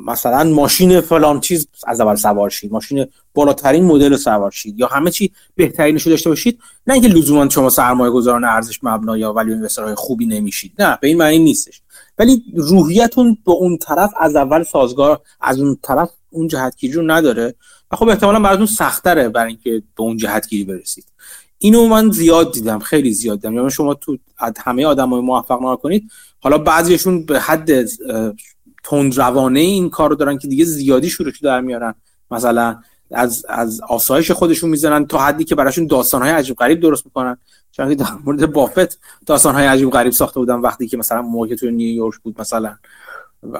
مثلا 0.05 0.43
ماشین 0.43 1.01
فلان 1.01 1.39
چیز 1.39 1.67
از 1.87 2.01
اول 2.01 2.15
سوار 2.15 2.49
شید. 2.49 2.71
ماشین 2.71 3.05
بالاترین 3.33 3.85
مدل 3.85 4.15
سوار 4.15 4.51
شید. 4.51 4.79
یا 4.79 4.87
همه 4.87 5.11
چی 5.11 5.31
بهترینش 5.55 6.03
رو 6.03 6.09
داشته 6.09 6.29
باشید. 6.29 6.59
نه 6.87 6.93
اینکه 6.93 7.09
لزوما 7.09 7.49
شما 7.49 7.69
سرمایه 7.69 8.11
گذاران 8.11 8.43
ارزش 8.43 8.79
مبنا 8.83 9.17
یا 9.17 9.33
ولی 9.33 9.53
اینوسترهای 9.53 9.95
خوبی 9.95 10.25
نمیشید. 10.25 10.71
نه 10.79 10.97
به 11.01 11.07
این 11.07 11.17
معنی 11.17 11.39
نیستش. 11.39 11.81
ولی 12.19 12.43
روحیتون 12.55 13.37
به 13.45 13.51
اون 13.51 13.77
طرف 13.77 14.13
از 14.19 14.35
اول 14.35 14.63
سازگار 14.63 15.21
از 15.41 15.59
اون 15.59 15.77
طرف 15.81 16.09
اون 16.29 16.47
جهتگیری 16.47 16.93
رو 16.93 17.11
نداره. 17.11 17.55
و 17.91 17.95
خب 17.95 18.09
احتمالا 18.09 18.39
براتون 18.39 18.65
سختره 18.65 19.29
برای 19.29 19.47
اینکه 19.47 19.71
به 19.71 20.03
اون 20.03 20.17
جهتگیری 20.17 20.63
برسید. 20.63 21.05
اینو 21.57 21.87
من 21.87 22.11
زیاد 22.11 22.53
دیدم 22.53 22.79
خیلی 22.79 23.13
زیاد 23.13 23.41
دیدم. 23.41 23.53
یعنی 23.53 23.71
شما 23.71 23.93
تو 23.93 24.17
همه 24.57 24.85
آدمای 24.85 25.21
موفق 25.21 25.61
نکنید 25.61 26.11
حالا 26.39 26.57
بعضیشون 26.57 27.25
به 27.25 27.39
حد 27.39 27.85
تند 28.83 29.17
روانه 29.17 29.59
این 29.59 29.89
کارو 29.89 30.15
دارن 30.15 30.37
که 30.37 30.47
دیگه 30.47 30.65
زیادی 30.65 31.09
شروع 31.09 31.31
در 31.43 31.61
میارن. 31.61 31.95
مثلا 32.31 32.81
از 33.11 33.45
از 33.49 33.81
آسایش 33.89 34.31
خودشون 34.31 34.69
می‌زنن 34.69 35.07
تا 35.07 35.17
حدی 35.17 35.43
که 35.43 35.55
براشون 35.55 35.87
داستانهای 35.87 36.31
عجیب 36.31 36.55
غریب 36.55 36.79
درست 36.79 37.05
می‌کنن. 37.05 37.37
چون 37.71 37.93
در 37.93 38.05
مورد 38.25 38.51
بافت 38.53 38.99
داستانهای 39.25 39.65
عجیب 39.65 39.89
غریب 39.89 40.11
ساخته 40.13 40.39
بودن 40.39 40.55
وقتی 40.55 40.87
که 40.87 40.97
مثلا 40.97 41.21
موقع 41.21 41.55
تو 41.55 41.69
نیویورک 41.69 42.15
بود 42.23 42.41
مثلا 42.41 42.75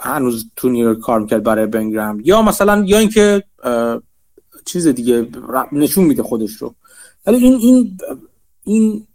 هنوز 0.02 0.46
تو 0.56 0.70
نیویورک 0.70 1.00
کار 1.00 1.20
می‌کرد 1.20 1.44
برای 1.44 1.66
بنگرام 1.66 2.22
یا 2.24 2.42
مثلا 2.42 2.84
یا 2.86 2.98
اینکه 2.98 3.44
چیز 4.66 4.88
دیگه 4.88 5.28
نشون 5.72 6.06
میده 6.06 6.24
خودش 6.24 6.52
رو. 6.52 6.76
ولی 7.26 7.38
این 7.38 7.56
این 7.56 7.98
این 8.64 9.08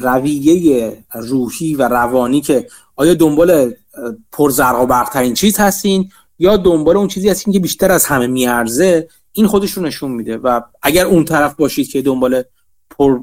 رویه 0.00 1.04
روحی 1.14 1.74
و 1.74 1.88
روانی 1.88 2.40
که 2.40 2.66
آیا 2.96 3.14
دنبال 3.14 3.74
پرزرق 4.32 4.80
و 4.80 4.86
برقترین 4.86 5.34
چیز 5.34 5.58
هستین 5.58 6.10
یا 6.38 6.56
دنبال 6.56 6.96
اون 6.96 7.08
چیزی 7.08 7.28
هستین 7.28 7.52
که 7.52 7.60
بیشتر 7.60 7.92
از 7.92 8.04
همه 8.04 8.26
میارزه 8.26 9.08
این 9.36 9.46
خودش 9.46 9.70
رو 9.70 9.82
نشون 9.82 10.10
میده 10.10 10.36
و 10.36 10.60
اگر 10.82 11.06
اون 11.06 11.24
طرف 11.24 11.54
باشید 11.54 11.88
که 11.88 12.02
دنبال 12.02 12.42
پر 12.90 13.20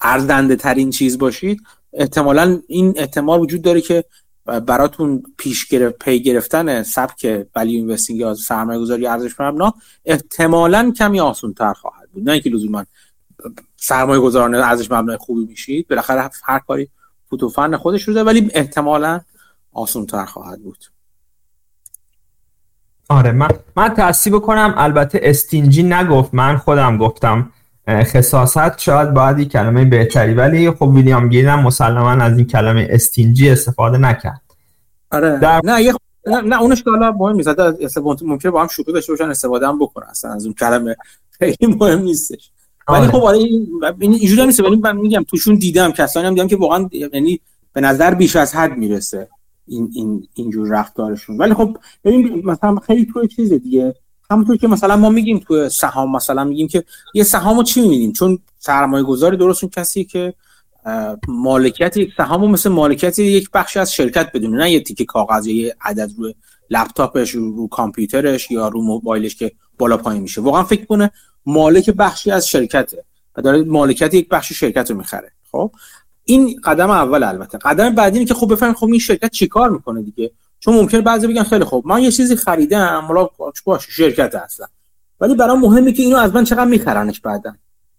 ارزنده 0.00 0.56
ترین 0.56 0.90
چیز 0.90 1.18
باشید 1.18 1.62
احتمالا 1.92 2.60
این 2.66 2.94
احتمال 2.96 3.40
وجود 3.40 3.62
داره 3.62 3.80
که 3.80 4.04
براتون 4.44 5.22
پیش 5.38 5.66
گرفت 5.66 5.98
پی 5.98 6.22
گرفتن 6.22 6.82
سبک 6.82 7.46
ولی 7.56 7.76
اینوستینگ 7.76 8.20
یا 8.20 8.34
سرمایه 8.34 8.80
گذاری 8.80 9.06
ارزش 9.06 9.40
مبنا 9.40 9.74
احتمالا 10.04 10.90
کمی 10.90 11.20
آسان 11.20 11.54
تر 11.54 11.72
خواهد 11.72 12.10
بود. 12.12 12.24
نه 12.24 12.32
اینکه 12.32 12.50
لزوما 12.50 12.84
سرمایه 13.76 14.20
گذاران 14.20 14.54
ارزش 14.54 14.90
مبنای 14.90 15.16
خوبی 15.16 15.44
میشید 15.44 15.88
بالاخره 15.88 16.30
هر 16.44 16.58
کاری 16.58 16.88
فوت 17.30 17.48
فن 17.48 17.76
خودش 17.76 18.08
رو 18.08 18.14
ولی 18.14 18.50
احتمالا 18.54 19.20
آسان 19.72 20.06
تر 20.06 20.24
خواهد 20.24 20.62
بود. 20.62 20.84
آره 23.08 23.32
من 23.32 23.48
من 23.76 23.88
تصیب 23.88 24.38
کنم 24.38 24.74
البته 24.76 25.20
استینجی 25.22 25.82
نگفت 25.82 26.34
من 26.34 26.56
خودم 26.56 26.98
گفتم 26.98 27.50
خصاصت 27.88 28.78
شاید 28.78 29.14
باید 29.14 29.38
این 29.38 29.48
کلمه 29.48 29.84
بهتری 29.84 30.34
ولی 30.34 30.70
خب 30.70 30.82
ویلیام 30.82 31.28
گیل 31.28 31.46
هم 31.46 31.62
مسلما 31.62 32.10
از 32.10 32.36
این 32.38 32.46
کلمه 32.46 32.88
استینجی 32.90 33.50
استفاده 33.50 33.98
نکرد. 33.98 34.40
آره. 35.10 35.38
در... 35.38 35.60
نه 35.64 35.82
یه 35.82 35.94
نه, 36.26 36.40
نه 36.40 36.62
اونش 36.62 36.82
که 36.82 36.90
حالا 36.90 37.12
مهم 37.12 37.36
نیست 37.36 37.98
ممکنه 38.22 38.50
با 38.50 38.62
هم 38.62 38.68
شوخی 38.68 38.92
داشته 38.92 39.12
باشن 39.12 39.24
استفاده 39.30 39.68
هم 39.68 39.78
بکنن 39.78 40.06
اصلا 40.10 40.32
از 40.32 40.44
اون 40.44 40.54
کلمه 40.54 40.96
خیلی 41.30 41.56
مهم 41.80 41.98
نیستش. 41.98 42.50
ولی 42.88 42.98
آره. 42.98 43.10
خب 43.10 43.24
آره 43.24 43.38
این 43.38 43.82
اینجوری 44.00 44.46
نیست 44.46 44.60
ولی 44.60 44.76
من 44.76 44.96
میگم 44.96 45.22
توشون 45.22 45.54
دیدم 45.54 45.92
کسانی 45.92 46.26
هم 46.26 46.34
دیدم 46.34 46.48
که 46.48 46.56
واقعا 46.56 46.88
یعنی 47.12 47.40
به 47.72 47.80
نظر 47.80 48.14
بیش 48.14 48.36
از 48.36 48.54
حد 48.54 48.76
می‌رسه. 48.76 49.28
این 49.66 49.90
این 49.94 50.28
اینجور 50.34 50.68
رفتارشون. 50.68 51.38
ولی 51.38 51.54
خب 51.54 51.76
ببین 52.04 52.42
مثلا 52.44 52.76
خیلی 52.76 53.06
تو 53.12 53.26
چیز 53.26 53.52
دیگه. 53.52 53.94
همونطور 54.30 54.56
که 54.56 54.68
مثلا 54.68 54.96
ما 54.96 55.10
میگیم 55.10 55.38
تو 55.38 55.68
سهام 55.68 56.16
مثلا 56.16 56.44
میگیم 56.44 56.68
که 56.68 56.84
یه 57.14 57.24
سهامو 57.24 57.62
چی 57.62 57.80
می‌بینیم؟ 57.80 58.12
چون 58.12 58.38
سرمایه 58.58 59.04
گذاری 59.04 59.36
درست 59.36 59.64
اون 59.64 59.70
کسی 59.70 60.04
که 60.04 60.34
مالکیت 61.28 61.96
یک 61.96 62.12
سهامو 62.16 62.48
مثل 62.48 62.70
مالکیت 62.70 63.18
یک 63.18 63.50
بخشی 63.50 63.78
از 63.78 63.92
شرکت 63.92 64.30
بدونه 64.34 64.56
نه 64.56 64.70
یه 64.70 64.80
تیکه 64.80 65.04
کاغذ 65.04 65.46
یه 65.46 65.76
عدد 65.80 66.10
روی 66.18 66.34
لپتاپش 66.70 67.30
رو, 67.30 67.56
رو 67.56 67.68
کامپیوترش 67.68 68.50
یا 68.50 68.68
رو 68.68 68.82
موبایلش 68.82 69.36
که 69.36 69.52
بالا 69.78 69.96
پایین 69.96 70.22
میشه. 70.22 70.40
واقعا 70.40 70.62
فکر 70.62 70.84
کنه 70.84 71.10
مالک 71.46 71.90
بخشی 71.90 72.30
از 72.30 72.48
شرکته 72.48 73.04
و 73.36 73.42
داره 73.42 73.62
مالکیت 73.62 74.14
یک 74.14 74.28
بخش 74.28 74.52
شرکت 74.52 74.90
رو 74.90 74.96
می‌خره. 74.96 75.32
خب؟ 75.52 75.72
این 76.24 76.60
قدم 76.64 76.90
اول 76.90 77.22
البته. 77.22 77.58
قدم 77.58 77.94
بعدی 77.94 78.18
اینه 78.18 78.28
که 78.28 78.34
خب 78.34 78.52
بفهمید 78.52 78.76
خب 78.76 78.86
این 78.86 78.98
شرکت 78.98 79.30
چیکار 79.30 79.70
می‌کنه 79.70 80.02
دیگه. 80.02 80.30
چون 80.60 80.74
ممکن 80.74 81.00
بعضی 81.00 81.26
بگن 81.26 81.42
خیلی 81.42 81.64
خوب 81.64 81.86
من 81.86 82.02
یه 82.02 82.10
چیزی 82.10 82.36
خریدم 82.36 83.04
مالا 83.08 83.28
باشه 83.64 83.90
شرکت 83.90 84.34
هستم 84.34 84.68
ولی 85.20 85.34
برام 85.34 85.60
مهمه 85.60 85.92
که 85.92 86.02
اینو 86.02 86.16
از 86.16 86.34
من 86.34 86.44
چقدر 86.44 86.64
میخرنش 86.64 87.20
بعدا. 87.20 87.52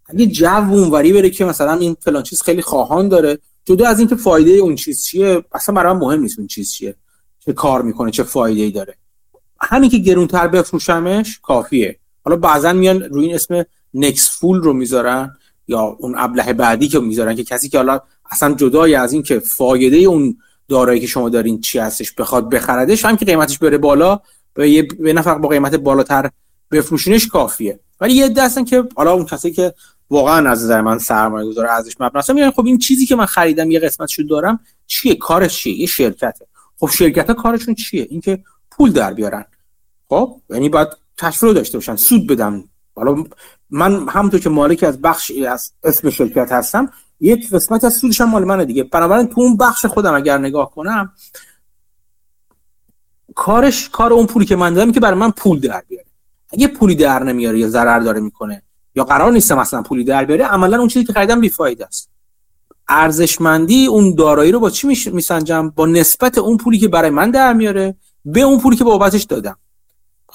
اگه 0.05 0.25
جو 0.25 0.71
اونوری 0.71 1.13
بره 1.13 1.29
که 1.29 1.45
مثلا 1.45 1.73
این 1.73 1.97
فلان 2.01 2.23
چیز 2.23 2.41
خیلی 2.41 2.61
خواهان 2.61 3.09
داره 3.09 3.37
جدا 3.65 3.87
از 3.87 3.99
اینکه 3.99 4.15
فایده 4.15 4.51
اون 4.51 4.75
چیز 4.75 5.03
چیه 5.03 5.43
اصلا 5.51 5.75
برام 5.75 5.97
مهم 5.97 6.21
نیست 6.21 6.39
اون 6.39 6.47
چیز 6.47 6.71
چیه 6.71 6.95
چه 7.39 7.53
کار 7.53 7.81
می‌کنه 7.81 8.11
چه 8.11 8.23
فایده 8.23 8.61
ای 8.61 8.71
داره. 8.71 8.95
همین 9.61 9.89
که 9.89 9.97
گرونتر 9.97 10.47
بفروشمش 10.47 11.39
کافیه. 11.39 11.99
حالا 12.25 12.37
بعضا 12.37 12.73
میان 12.73 13.01
روی 13.01 13.25
این 13.25 13.35
اسم 13.35 13.65
نکس 13.93 14.29
فول 14.29 14.57
رو 14.61 14.73
می‌ذارن. 14.73 15.37
یا 15.67 15.81
اون 15.81 16.15
ابله 16.17 16.53
بعدی 16.53 16.87
که 16.87 16.99
می‌ذارن 16.99 17.35
که 17.35 17.43
کسی 17.43 17.69
که 17.69 17.77
حالا 17.77 17.99
اصلا 18.31 18.53
جدای 18.53 18.95
از 18.95 19.13
این 19.13 19.23
که 19.23 19.39
فایده 19.39 19.97
اون 19.97 20.37
دارایی 20.67 20.99
که 20.99 21.07
شما 21.07 21.29
دارین 21.29 21.61
چی 21.61 21.79
هستش 21.79 22.11
بخواد 22.11 22.49
بخردش 22.49 23.05
هم 23.05 23.17
که 23.17 23.25
قیمتش 23.25 23.57
بره 23.59 23.77
بالا 23.77 24.19
به 24.53 24.69
یه 24.69 24.83
به 24.83 25.13
نفر 25.13 25.35
با 25.35 25.49
قیمت 25.49 25.75
بالاتر 25.75 26.29
بفروشینش 26.71 27.27
کافیه. 27.27 27.79
ولی 28.01 28.13
یه 28.13 28.29
دستن 28.29 28.63
که 28.63 28.83
حالا 28.95 29.13
اون 29.13 29.25
کسی 29.25 29.51
که 29.51 29.73
واقعا 30.09 30.49
از 30.49 30.63
نظر 30.63 30.81
من 30.81 30.97
سرمایه 30.97 31.49
گذار 31.49 31.67
ارزش 31.67 31.95
مبنا 31.99 32.21
میگن 32.29 32.51
خب 32.51 32.65
این 32.65 32.77
چیزی 32.77 33.05
که 33.05 33.15
من 33.15 33.25
خریدم 33.25 33.71
یه 33.71 33.79
قسمتشو 33.79 34.23
دارم 34.23 34.59
چیه؟ 34.87 35.15
کارش 35.15 35.57
چیه؟ 35.57 35.79
یه 35.79 35.85
شرکته. 35.85 36.47
خب 36.79 36.87
شرکت 36.87 37.27
ها 37.27 37.33
کارشون 37.33 37.75
چیه؟ 37.75 38.07
اینکه 38.09 38.43
پول 38.71 38.91
در 38.91 39.13
بیارن. 39.13 39.45
خب؟ 40.09 40.41
یعنی 40.49 40.69
باید 40.69 40.87
رو 41.39 41.53
داشته 41.53 41.77
باشن. 41.77 41.95
سود 41.95 42.27
بدم 42.27 42.63
حالا 42.95 43.23
من 43.69 44.07
همونطور 44.09 44.39
که 44.39 44.49
مالک 44.49 44.83
از 44.83 45.01
بخش 45.01 45.31
از 45.49 45.71
اسم 45.83 46.09
شرکت 46.09 46.51
هستم 46.51 46.89
یک 47.19 47.49
قسمت 47.49 47.83
از 47.83 47.93
سودش 47.93 48.21
هم 48.21 48.29
مال 48.29 48.43
منه 48.43 48.65
دیگه. 48.65 48.83
بنابراین 48.83 49.27
تو 49.27 49.41
اون 49.41 49.57
بخش 49.57 49.85
خودم 49.85 50.13
اگر 50.13 50.37
نگاه 50.37 50.71
کنم 50.71 51.13
کارش 53.35 53.89
کار 53.89 54.13
اون 54.13 54.25
پولی 54.25 54.45
که 54.45 54.55
من 54.55 54.73
دارم 54.73 54.91
که 54.91 54.99
برای 54.99 55.19
من 55.19 55.31
پول 55.31 55.59
در 55.59 55.83
بیاره. 55.87 56.05
اگه 56.53 56.67
پولی 56.67 56.95
در 56.95 57.23
نمیاره 57.23 57.59
یا 57.59 57.69
ضرر 57.69 57.99
داره 57.99 58.19
می‌کنه 58.19 58.61
یا 58.95 59.03
قرار 59.03 59.31
نیست 59.31 59.51
مثلا 59.51 59.81
پولی 59.81 60.03
در 60.03 60.25
بیاره 60.25 60.45
عملا 60.45 60.79
اون 60.79 60.87
چیزی 60.87 61.05
که 61.05 61.13
خریدم 61.13 61.41
بیفایده 61.41 61.85
است. 61.85 62.09
ارزشمندی 62.87 63.85
اون 63.85 64.15
دارایی 64.15 64.51
رو 64.51 64.59
با 64.59 64.69
چی 64.69 64.87
میسنجم؟ 65.11 65.69
با 65.69 65.85
نسبت 65.85 66.37
اون 66.37 66.57
پولی 66.57 66.79
که 66.79 66.87
برای 66.87 67.09
من 67.09 67.31
در 67.31 67.53
میاره 67.53 67.95
به 68.25 68.41
اون 68.41 68.59
پولی 68.59 68.77
که 68.77 68.83
بابتش 68.83 69.23
دادم. 69.23 69.57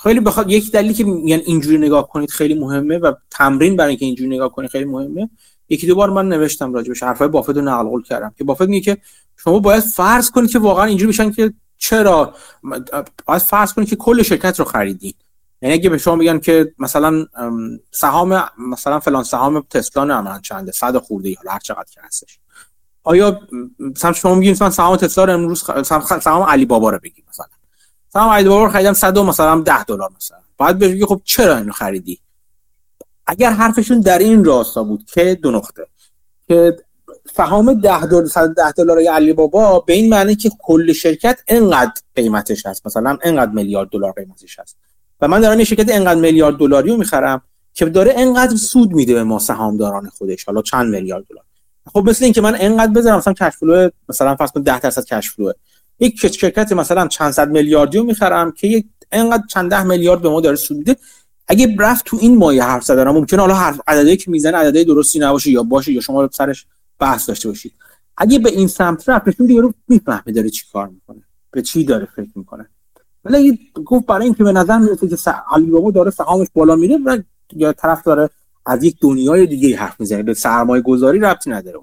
خیلی 0.02 0.20
بخواد 0.20 0.50
یک 0.50 0.72
دلیلی 0.72 0.94
که 0.94 1.04
میگن 1.04 1.40
اینجوری 1.44 1.78
نگاه 1.78 2.08
کنید 2.08 2.30
خیلی 2.30 2.54
مهمه 2.54 2.98
و 2.98 3.12
تمرین 3.30 3.76
برای 3.76 3.88
اینکه 3.88 4.06
اینجوری 4.06 4.30
نگاه 4.30 4.52
کنید 4.52 4.70
خیلی 4.70 4.84
مهمه. 4.84 5.30
یکی 5.68 5.86
دو 5.86 5.94
بار 5.94 6.10
من 6.10 6.28
نوشتم 6.28 6.72
راجبش 6.72 7.02
حرفای 7.02 7.28
بافت 7.28 7.50
رو 7.50 7.60
نقل 7.60 7.88
قول 7.88 8.02
کردم 8.02 8.34
که 8.38 8.44
بافت 8.44 8.62
میگه 8.68 8.94
که 8.94 9.02
شما 9.36 9.58
باید 9.58 9.80
فرض 9.80 10.30
کنید 10.30 10.50
که 10.50 10.58
واقعا 10.58 10.84
اینجوری 10.84 11.12
بشن 11.12 11.30
که 11.30 11.52
چرا؟ 11.78 12.34
باید 13.26 13.42
فرض 13.42 13.72
کنید 13.72 13.88
که 13.88 13.96
کل 13.96 14.22
شرکت 14.22 14.58
رو 14.58 14.64
خریدید 14.64 15.16
یعنی 15.62 15.74
اگه 15.74 15.90
به 15.90 15.98
شما 15.98 16.16
میگن 16.16 16.38
که 16.38 16.74
مثلا 16.78 17.26
سهام 17.90 18.44
مثلا 18.58 19.00
فلان 19.00 19.24
سهام 19.24 19.60
تسلا 19.70 20.20
نه 20.20 20.40
چنده 20.42 20.72
صد 20.72 20.96
خورده 20.96 21.28
ای 21.28 21.36
هر 21.48 21.58
چقدر 21.58 21.90
که 21.90 22.00
هستش. 22.04 22.38
آیا 23.04 23.40
مثلا 23.78 24.12
شما 24.12 24.34
میگین 24.34 24.52
مثلا 24.52 24.70
سهام 24.70 24.96
تسلا 24.96 25.24
رو 25.24 25.32
امروز 25.32 25.64
سهام 26.20 26.42
علی 26.42 26.66
بابا 26.66 26.90
رو 26.90 26.98
بگید 27.02 27.24
مثلا. 27.28 27.59
سهام 28.12 28.30
علی 28.30 28.48
بابا 28.48 28.64
رو 28.64 28.70
خریدم 28.70 28.92
100 28.92 29.18
مثلا 29.18 29.60
10 29.60 29.84
دلار 29.84 30.10
مثلا. 30.16 30.38
بعد 30.58 30.78
بگی 30.78 31.04
خب 31.04 31.20
چرا 31.24 31.56
اینو 31.56 31.72
خریدی؟ 31.72 32.18
اگر 33.26 33.50
حرفشون 33.50 34.00
در 34.00 34.18
این 34.18 34.44
راستا 34.44 34.84
بود 34.84 35.04
که 35.04 35.38
دو 35.42 35.50
نقطه 35.50 35.86
که 36.48 36.76
سهام 37.36 37.74
10 37.74 38.06
دلار 38.06 38.26
110 38.26 38.72
دلار 38.72 39.02
علی 39.02 39.32
بابا 39.32 39.80
به 39.80 39.92
این 39.92 40.08
معنی 40.08 40.34
که 40.34 40.50
کل 40.58 40.92
شرکت 40.92 41.40
انقدر 41.48 41.92
قیمتش 42.14 42.66
هست. 42.66 42.86
مثلا 42.86 43.18
انقدر 43.22 43.52
میلیارد 43.52 43.88
دلار 43.88 44.12
قیمتش 44.12 44.58
هست. 44.58 44.76
و 45.20 45.28
من 45.28 45.40
دارم 45.40 45.58
یه 45.58 45.64
شرکت 45.64 45.90
انقدر 45.90 46.20
میلیارد 46.20 46.56
دلاری 46.56 46.90
رو 46.90 46.96
می‌خرم 46.96 47.42
که 47.74 47.86
داره 47.86 48.14
انقدر 48.16 48.56
سود 48.56 48.92
میده 48.92 49.14
به 49.14 49.24
ما 49.24 49.38
سهامداران 49.38 50.08
خودش. 50.08 50.44
حالا 50.44 50.62
چند 50.62 50.94
میلیارد 50.94 51.24
دلار؟ 51.26 51.44
خب 51.92 52.08
مثل 52.08 52.24
اینکه 52.24 52.40
من 52.40 52.56
انقدر 52.60 52.92
بذارم 52.92 53.18
مثلا 53.18 53.32
cash 53.32 53.56
flow 53.56 53.90
مثلا 54.08 54.36
فرض 54.36 54.50
کن 54.50 54.62
10 54.62 54.80
درصد 54.80 55.04
cash 55.04 55.30
flow 55.30 55.52
یک 56.00 56.26
شرکت 56.26 56.72
مثلا 56.72 57.08
چند 57.08 57.30
صد 57.32 57.50
میلیاردی 57.50 57.98
رو 57.98 58.04
می‌خرم 58.04 58.52
که 58.52 58.66
یک 58.66 58.86
انقدر 59.12 59.42
چند 59.48 59.70
ده 59.70 59.82
میلیارد 59.82 60.22
به 60.22 60.28
ما 60.28 60.40
داره 60.40 60.56
سود 60.56 60.76
میده. 60.76 60.96
اگه 61.48 61.76
رفت 61.78 62.04
تو 62.04 62.18
این 62.20 62.36
مایه 62.36 62.62
حرف 62.62 62.84
زدن 62.84 63.08
ممکنه 63.08 63.40
حالا 63.40 63.54
حرف 63.54 63.80
عددی 63.86 64.16
که 64.16 64.30
می‌زنه 64.30 64.56
عددی 64.56 64.84
درستی 64.84 65.18
نباشه 65.18 65.50
یا 65.50 65.62
باشه 65.62 65.92
یا 65.92 66.00
شما 66.00 66.28
سرش 66.32 66.66
بحث 66.98 67.28
داشته 67.28 67.48
باشید. 67.48 67.72
اگه 68.16 68.38
به 68.38 68.50
این 68.50 68.68
سمت 68.68 69.08
رفت 69.08 69.28
نشون 69.28 69.46
دیگه 69.46 69.60
رو 69.60 69.74
می‌فهمه 69.88 70.32
داره 70.34 70.50
چی 70.50 70.64
کار 70.72 70.88
می‌کنه 70.88 71.22
به 71.50 71.62
چی 71.62 71.84
داره 71.84 72.08
فکر 72.16 72.30
می‌کنه. 72.34 72.68
ولی 73.24 73.58
گفت 73.84 74.06
برای 74.06 74.24
اینکه 74.24 74.44
به 74.44 74.52
نظر 74.52 74.78
میاد 74.78 75.00
که 75.00 75.34
علی 75.52 75.66
بابا 75.66 75.90
داره 75.90 76.10
سهامش 76.10 76.46
بالا 76.54 76.76
میره 76.76 76.96
و 76.96 77.18
یا 77.56 77.72
طرف 77.72 78.02
داره 78.02 78.30
از 78.66 78.84
یک 78.84 78.96
دنیای 79.00 79.46
دیگه 79.46 79.76
حرف 79.76 80.00
می‌زنه 80.00 80.22
به 80.22 80.34
سرمایه 80.34 80.82
گذاری 80.82 81.18
ربطی 81.18 81.50
نداره 81.50 81.78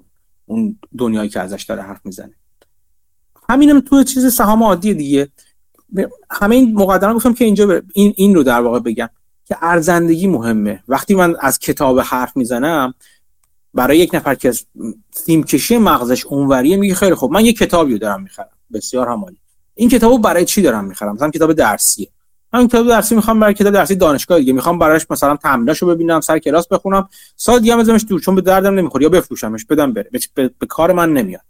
اون 0.46 0.78
دنیایی 0.98 1.28
که 1.28 1.40
ازش 1.40 1.62
داره 1.62 1.82
حرف 1.82 2.00
می‌زنه. 2.04 2.34
همینم 3.50 3.80
تو 3.80 4.04
چیز 4.04 4.34
سهام 4.34 4.62
عادی 4.62 4.94
دیگه. 4.94 5.28
همه 6.30 6.56
این 6.56 6.74
مقدمه 6.74 7.14
گفتم 7.14 7.34
که 7.34 7.44
اینجا 7.44 7.82
این 7.92 8.14
این 8.16 8.34
رو 8.34 8.42
در 8.42 8.60
واقع 8.60 8.78
بگم 8.80 9.08
که 9.44 9.56
ارزندگی 9.62 10.26
مهمه. 10.26 10.82
وقتی 10.88 11.14
من 11.14 11.36
از 11.40 11.58
کتاب 11.58 12.00
حرف 12.00 12.36
می‌زنم 12.36 12.94
برای 13.74 13.98
یک 13.98 14.14
نفر 14.14 14.34
که 14.34 14.52
سیم 15.10 15.44
کشی 15.44 15.78
مغزش 15.78 16.26
اونوریه 16.26 16.76
میگه 16.76 16.94
خیلی 16.94 17.14
خب 17.14 17.30
من 17.32 17.44
یه 17.44 17.52
کتابی 17.52 17.92
رو 17.92 17.98
دارم 17.98 18.22
می‌خرم. 18.22 18.48
بسیار 18.72 19.08
همالی. 19.08 19.36
این 19.74 19.88
کتابو 19.88 20.18
برای 20.18 20.44
چی 20.44 20.62
دارم 20.62 20.84
می‌خرم؟ 20.84 21.14
مثلا 21.14 21.30
کتاب 21.30 21.52
درسیه. 21.52 22.08
من 22.52 22.68
کتاب 22.68 22.88
درسی 22.88 23.14
می‌خوام 23.14 23.40
برای 23.40 23.54
کتاب 23.54 23.72
درسی 23.72 23.94
دانشگاه 23.94 24.38
دیگه. 24.38 24.52
می‌خوام 24.52 24.78
براش 24.78 25.06
مثلا 25.10 25.36
تمریناشو 25.36 25.86
ببینم 25.86 26.20
سر 26.20 26.38
کلاس 26.38 26.68
بخونم. 26.68 27.08
سال 27.36 27.60
دیگه 27.60 27.76
بزنمش 27.76 28.04
دور 28.08 28.20
چون 28.20 28.34
به 28.34 28.40
دردم 28.40 28.74
نمی‌خوره. 28.74 29.02
یا 29.02 29.08
بفروشمش 29.08 29.64
بدم 29.64 29.92
بره. 29.92 30.10
به, 30.12 30.20
به،, 30.34 30.50
به 30.58 30.66
کار 30.66 30.92
من 30.92 31.12
نمیاد. 31.12 31.42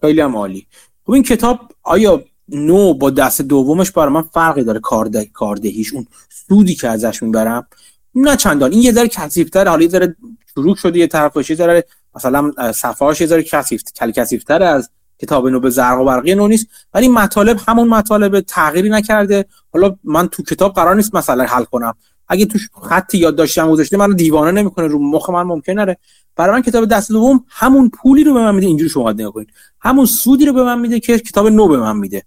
خیلی 0.00 0.20
هم 0.20 0.36
عالی. 0.36 0.66
خب 1.06 1.12
این 1.12 1.22
کتاب 1.22 1.60
آیا 1.82 2.22
نو 2.48 2.94
با 2.94 3.10
دست 3.10 3.42
دومش 3.42 3.90
برای 3.90 4.12
من 4.12 4.22
فرقی 4.22 4.64
داره 4.64 4.80
کارده 4.80 5.24
کاردهیش؟ 5.24 5.92
اون 5.92 6.06
سودی 6.48 6.74
که 6.74 6.88
ازش 6.88 7.22
می‌برم؟ 7.22 7.68
نه 8.14 8.36
چندان. 8.36 8.72
این 8.72 8.82
یه 8.82 8.92
ذره 8.92 9.08
کثیف‌تر 9.08 9.68
حالا 9.68 9.82
یه 9.82 9.88
ذره 9.88 10.16
چروک 10.54 10.78
شده 10.78 10.98
یه 10.98 11.06
طرفش 11.06 11.50
یه 11.50 11.56
ذره 11.56 11.84
مثلا 12.14 12.52
صفحه‌اش 12.72 13.20
یه 13.20 13.26
ذره 13.26 13.42
کثیف 13.42 13.82
کل 13.96 14.10
کثیف‌تر 14.10 14.62
از 14.62 14.90
کتاب 15.18 15.48
نو 15.48 15.60
به 15.60 15.70
زرق 15.70 16.00
و 16.00 16.04
برقی 16.04 16.34
نو 16.34 16.48
نیست. 16.48 16.66
ولی 16.94 17.08
مطالب 17.08 17.60
همون 17.68 17.88
مطالب 17.88 18.40
تغییری 18.40 18.88
نکرده. 18.88 19.44
حالا 19.72 19.96
من 20.04 20.28
تو 20.28 20.42
کتاب 20.42 20.74
قرار 20.74 20.94
نیست 20.96 21.14
مثلا 21.14 21.44
حل 21.44 21.64
کنم. 21.64 21.94
اگه 22.28 22.46
توش 22.46 22.68
خطی 22.82 23.18
یادداشتم 23.18 23.70
گذاشته 23.70 23.96
منو 23.96 24.14
دیوانه 24.14 24.50
نمی‌کنه 24.50 24.86
رو 24.86 24.98
مخ 24.98 25.30
من 25.30 25.42
ممکن 25.42 25.72
نره. 25.72 25.96
برای 26.36 26.54
من 26.54 26.62
کتاب 26.62 26.84
دست 26.84 27.12
دوم 27.12 27.44
همون 27.48 27.90
پولی 27.90 28.24
رو 28.24 28.34
به 28.34 28.40
من 28.40 28.54
میده 28.54 28.66
اینجوری 28.66 28.90
شما 28.90 29.12
نگاه 29.12 29.32
کنید. 29.32 29.48
همون 29.80 30.06
سودی 30.06 30.46
رو 30.46 30.52
به 30.52 30.62
من 30.62 30.80
میده 30.80 31.00
که 31.00 31.18
کتاب 31.18 31.48
نو 31.48 31.68
به 31.68 31.76
من 31.76 31.96
میده. 31.96 32.22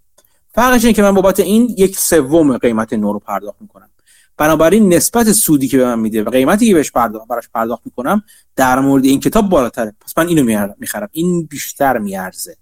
فرقش 0.54 0.84
اینه 0.84 0.94
که 0.94 1.02
من 1.02 1.14
بابت 1.14 1.40
این 1.40 1.74
یک 1.78 1.98
سوم 1.98 2.58
قیمت 2.58 2.92
نو 2.92 3.12
رو 3.12 3.18
پرداخت 3.18 3.56
می‌کنم. 3.60 3.90
بنابراین 4.36 4.94
نسبت 4.94 5.32
سودی 5.32 5.68
که 5.68 5.78
به 5.78 5.84
من 5.86 5.98
میده 5.98 6.22
و 6.22 6.30
قیمتی 6.30 6.68
که 6.68 6.74
بهش 6.74 6.90
پرداخت 6.90 7.28
براش 7.28 7.48
پرداخت 7.54 7.82
می‌کنم 7.84 8.22
در 8.56 8.80
مورد 8.80 9.04
این 9.04 9.20
کتاب 9.20 9.48
بالاتره. 9.48 9.94
پس 10.00 10.18
من 10.18 10.28
اینو 10.28 10.74
می‌خرم 10.78 11.08
این 11.12 11.44
بیشتر 11.44 11.98
میارزه. 11.98 12.56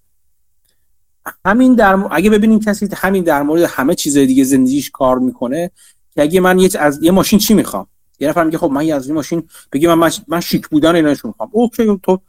همین 1.45 1.75
در 1.75 2.05
اگه 2.11 2.31
ببینیم 2.31 2.61
کسی 2.61 2.89
همین 2.97 3.25
در 3.25 3.43
مورد 3.43 3.63
همه 3.63 3.95
چیز 3.95 4.19
دیگه 4.19 4.45
زندگیش 4.45 4.91
کار 4.91 5.19
می‌کنه 5.19 5.71
که 6.19 6.23
اگه 6.23 6.41
من 6.41 6.59
یه 6.59 6.71
از 6.79 7.03
یه 7.03 7.11
ماشین 7.11 7.39
چی 7.39 7.55
می‌خوام؟ 7.55 7.87
یه 8.21 8.29
نفر 8.29 8.45
میگه 8.45 8.59
خب 8.59 8.71
من 8.71 8.91
از 8.91 9.07
این 9.07 9.15
ماشین 9.15 9.49
بگی 9.73 9.87
من 9.87 10.11
من 10.29 10.41
شیک 10.41 10.69
بودن 10.69 10.95
اینا 10.95 11.09
می‌خوام 11.09 11.49
اوکی 11.53 12.01
تو 12.03 12.21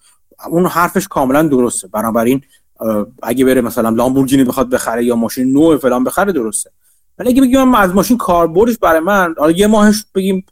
اون 0.49 0.65
حرفش 0.65 1.07
کاملا 1.07 1.43
درسته. 1.43 1.87
بنابراین 1.87 2.41
اگه 3.23 3.45
بره 3.45 3.61
مثلا 3.61 3.89
لامبورگینی 3.89 4.43
بخواد 4.43 4.69
بخره 4.69 5.05
یا 5.05 5.15
ماشین 5.15 5.53
نو 5.53 5.77
فلان 5.77 6.03
بخره 6.03 6.31
درسته. 6.31 6.71
ولی 7.19 7.29
اگه 7.29 7.41
بگیم 7.41 7.63
من 7.63 7.79
از 7.79 7.93
ماشین 7.93 8.17
کاربردش 8.17 8.77
برای 8.77 8.99
من 8.99 9.35
حالا 9.37 9.51
یه 9.51 9.67
ماهش 9.67 10.05
بگیم 10.15 10.45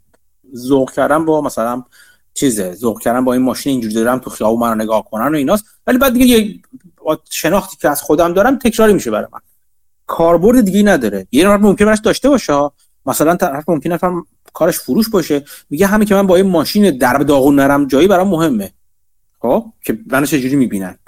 ذوق 0.56 0.90
کردم 0.90 1.24
با 1.24 1.40
مثلا 1.40 1.84
چیزه 2.34 2.74
ذوق 2.74 3.00
کردم 3.00 3.24
با 3.24 3.32
این 3.32 3.42
ماشین 3.42 3.72
اینجوری 3.72 3.94
دارم 3.94 4.18
تو 4.18 4.30
خیابون 4.30 4.60
منو 4.60 4.74
نگاه 4.74 5.04
کنن 5.04 5.32
و 5.32 5.36
ایناست. 5.36 5.64
ولی 5.86 5.98
بعد 5.98 6.12
دیگه 6.12 6.26
یه 6.26 6.60
شناختی 7.30 7.76
که 7.76 7.88
از 7.88 8.02
خودم 8.02 8.32
دارم 8.32 8.58
تکراری 8.58 8.92
میشه 8.92 9.10
برای 9.10 9.28
من. 9.32 9.40
کاربرد 10.06 10.60
دیگه 10.60 10.82
نداره. 10.82 11.26
یه 11.32 11.44
نفر 11.44 11.56
ممکن 11.56 11.84
براش 11.84 12.00
داشته 12.00 12.28
باشه 12.28 12.70
مثلا 13.08 13.36
طرف 13.36 13.68
ممکن 13.68 13.92
نفر 13.92 14.12
کارش 14.52 14.78
فروش 14.78 15.08
باشه. 15.08 15.44
میگه 15.70 15.86
همین 15.86 16.08
که 16.08 16.14
من 16.14 16.26
با 16.26 16.36
این 16.36 16.46
ماشین 16.46 16.98
درب 16.98 17.22
داغون 17.22 17.54
نرم 17.54 17.86
جایی 17.86 18.08
برام 18.08 18.28
مهمه. 18.28 18.72
خب؟ 19.40 19.64
که 19.84 19.98
منو 20.06 20.26
چجوری 20.26 20.56
می‌بینن؟ 20.56 20.98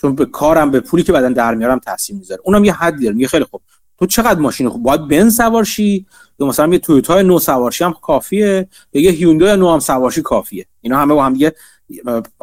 چون 0.00 0.14
به 0.14 0.26
کارم 0.26 0.70
به 0.70 0.80
پولی 0.80 1.02
که 1.02 1.12
بعدن 1.12 1.32
در 1.32 1.54
میارم 1.54 1.78
تاثیر 1.78 2.16
می‌ذاره. 2.16 2.40
اونم 2.44 2.64
یه 2.64 2.72
حدی 2.72 3.04
داره. 3.04 3.14
میگه 3.14 3.28
خیلی 3.28 3.44
خوب. 3.44 3.60
تو 3.98 4.06
چقدر 4.06 4.40
ماشین 4.40 4.68
خوب؟ 4.68 4.82
باید 4.82 5.08
بنز 5.08 5.36
سوارشی؟ 5.36 6.06
یا 6.38 6.46
مثلا 6.46 6.72
یه 6.72 6.78
تویوتا 6.78 7.22
نو 7.22 7.38
سوارشی 7.38 7.84
هم 7.84 7.94
کافیه؟ 8.02 8.68
یا 8.92 9.02
یه 9.02 9.10
هیوندای 9.10 9.56
نو 9.56 9.72
هم 9.72 9.78
سوارشی 9.78 10.22
کافیه؟ 10.22 10.66
اینا 10.80 10.98
همه 10.98 11.14
با 11.14 11.24
هم 11.24 11.32
دیگه 11.32 11.54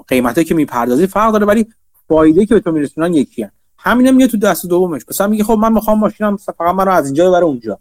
قیمته 0.08 0.44
که 0.44 0.56
می‌پردازی 0.56 1.08
فرق 1.08 1.32
داره 1.32 1.46
ولی 1.46 1.68
فایده 2.08 2.46
که 2.46 2.54
به 2.54 2.60
تو 2.60 2.72
میرسونن 2.72 3.14
یکی 3.14 3.44
هم. 3.44 3.52
همینه 3.78 4.12
میگه 4.12 4.28
تو 4.28 4.38
دست 4.38 4.66
دومش. 4.66 5.02
مثلا 5.10 5.28
میگه 5.28 5.44
خب 5.44 5.54
من 5.54 5.74
می‌خوام 5.74 6.00
ماشینم 6.00 6.38
فقط 6.38 6.76
منو 6.76 6.92
از 6.92 7.06
اینجا 7.06 7.30
ببره 7.30 7.44
اونجا. 7.44 7.80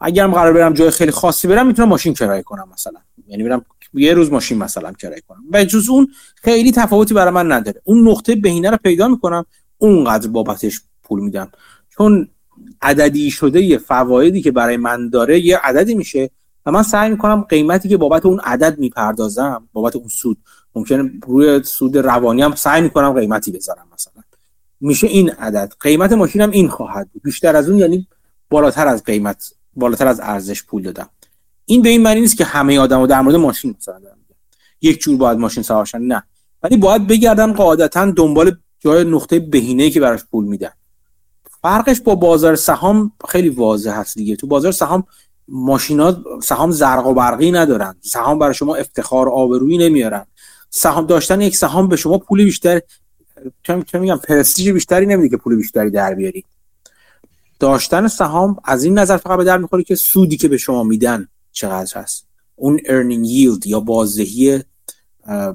اگرم 0.00 0.34
قرار 0.34 0.52
برم 0.52 0.72
جای 0.72 0.90
خیلی 0.90 1.10
خاصی 1.10 1.48
برم 1.48 1.66
می‌تونم 1.66 1.88
ماشین 1.88 2.14
کرایه 2.14 2.42
کنم 2.42 2.68
مثلا. 2.72 3.00
یعنی 3.26 3.42
برم 3.42 3.64
یه 3.94 4.14
روز 4.14 4.32
ماشین 4.32 4.58
مثلا 4.58 4.92
کرایه 4.92 5.22
کنم. 5.28 5.44
و 5.52 5.64
جز 5.64 5.88
اون 5.88 6.08
خیلی 6.34 6.72
تفاوتی 6.72 7.14
برای 7.14 7.32
من 7.32 7.52
نداره. 7.52 7.80
اون 7.84 8.08
نقطه 8.08 8.34
بهینه 8.34 8.70
رو 8.70 8.76
پیدا 8.76 9.08
می‌کنم 9.08 9.46
اونقدر 9.78 10.28
بابتش 10.28 10.80
پول 11.02 11.20
میدم. 11.20 11.50
چون 11.88 12.28
عددی 12.82 13.30
شده 13.30 13.62
یه 13.62 13.78
فوایدی 13.78 14.42
که 14.42 14.50
برای 14.50 14.76
من 14.76 15.08
داره 15.08 15.40
یه 15.40 15.58
عددی 15.58 15.94
میشه 15.94 16.30
و 16.66 16.70
من 16.70 16.82
سعی 16.82 17.10
می‌کنم 17.10 17.40
قیمتی 17.40 17.88
که 17.88 17.96
بابت 17.96 18.26
اون 18.26 18.40
عدد 18.40 18.78
می‌پردازم 18.78 19.68
بابت 19.72 19.96
اون 19.96 20.08
سود 20.08 20.38
ممکنه 20.74 21.10
روی 21.26 21.62
سود 21.62 21.98
روانی 21.98 22.42
هم 22.42 22.54
سعی 22.54 22.82
می‌کنم 22.82 23.12
قیمتی 23.12 23.52
بذارم 23.52 23.86
مثلا. 23.94 24.22
میشه 24.80 25.06
این 25.06 25.30
عدد. 25.30 25.72
قیمت 25.80 26.12
ماشینم 26.12 26.50
این 26.50 26.68
خواهد 26.68 27.08
بیشتر 27.24 27.56
از 27.56 27.68
اون 27.68 27.78
یعنی 27.78 28.08
بالاتر 28.50 28.88
از 28.88 29.04
قیمت 29.04 29.52
بالاتر 29.78 30.06
از 30.06 30.20
ارزش 30.20 30.64
پول 30.64 30.82
دادم. 30.82 31.08
این 31.66 31.82
به 31.82 31.88
این 31.88 32.02
معنی 32.02 32.20
نیست 32.20 32.36
که 32.36 32.44
همه 32.44 32.78
آدمو 32.78 33.06
در 33.06 33.20
مورد 33.20 33.36
ماشین 33.36 33.74
مثلا 33.78 33.98
دارم 33.98 34.16
یک 34.80 35.00
جور 35.00 35.16
باید 35.16 35.38
ماشین 35.38 35.62
سوارشن 35.62 35.98
نه. 35.98 36.22
ولی 36.62 36.76
باید 36.76 37.06
بگردن 37.06 37.52
قاعدتا 37.52 38.10
دنبال 38.10 38.56
جای 38.80 39.04
نقطه 39.04 39.40
بهینه 39.40 39.90
که 39.90 40.00
براش 40.00 40.20
پول 40.30 40.44
میدن. 40.44 40.70
فرقش 41.62 42.00
با 42.00 42.14
بازار 42.14 42.56
سهام 42.56 43.12
خیلی 43.28 43.48
واضح 43.48 43.90
هست 43.90 44.14
دیگه. 44.14 44.36
تو 44.36 44.46
بازار 44.46 44.72
سهام 44.72 45.04
ماشینا 45.48 46.16
سهام 46.42 46.70
زرق 46.70 47.06
و 47.06 47.14
برقی 47.14 47.52
ندارن. 47.52 47.96
سهام 48.00 48.38
برای 48.38 48.54
شما 48.54 48.74
افتخار 48.74 49.28
آبرویی 49.28 49.78
نمیارن. 49.78 50.26
سهام 50.70 51.06
داشتن 51.06 51.40
یک 51.40 51.56
سهام 51.56 51.88
به 51.88 51.96
شما 51.96 52.18
پول 52.18 52.44
بیشتر 52.44 52.80
چون 53.62 53.84
میگم 53.94 54.16
پرستیژ 54.16 54.68
بیشتری 54.68 55.06
نمیده 55.06 55.28
که 55.28 55.36
پول 55.36 55.56
بیشتری 55.56 55.90
در 55.90 56.14
بیاری. 56.14 56.44
داشتن 57.58 58.08
سهام 58.08 58.56
از 58.64 58.84
این 58.84 58.98
نظر 58.98 59.16
فقط 59.16 59.38
به 59.38 59.44
درد 59.44 59.58
می‌خوره 59.58 59.82
که 59.82 59.94
سودی 59.94 60.36
که 60.36 60.48
به 60.48 60.56
شما 60.56 60.82
میدن 60.82 61.28
چقدر 61.52 62.00
هست؟ 62.00 62.26
اون 62.54 62.78
earning 62.78 63.26
yield 63.26 63.66
یا 63.66 63.80
بازدهی 63.80 64.64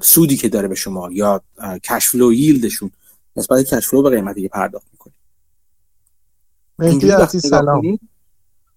سودی 0.01 0.37
که 0.37 0.49
داره 0.49 0.67
به 0.67 0.75
شما 0.75 1.09
یا 1.11 1.41
cash 1.83 2.09
flow 2.09 2.33
yield 2.33 2.65
شون 2.65 2.91
نسبت 3.35 3.65
cash 3.73 3.87
flow 3.87 4.01
به 4.01 4.09
قیمتی 4.09 4.41
که 4.41 4.47
پرداخت 4.47 4.87
می‌کنید 4.91 5.15
اینجوری 6.79 7.39
سلام. 7.39 7.99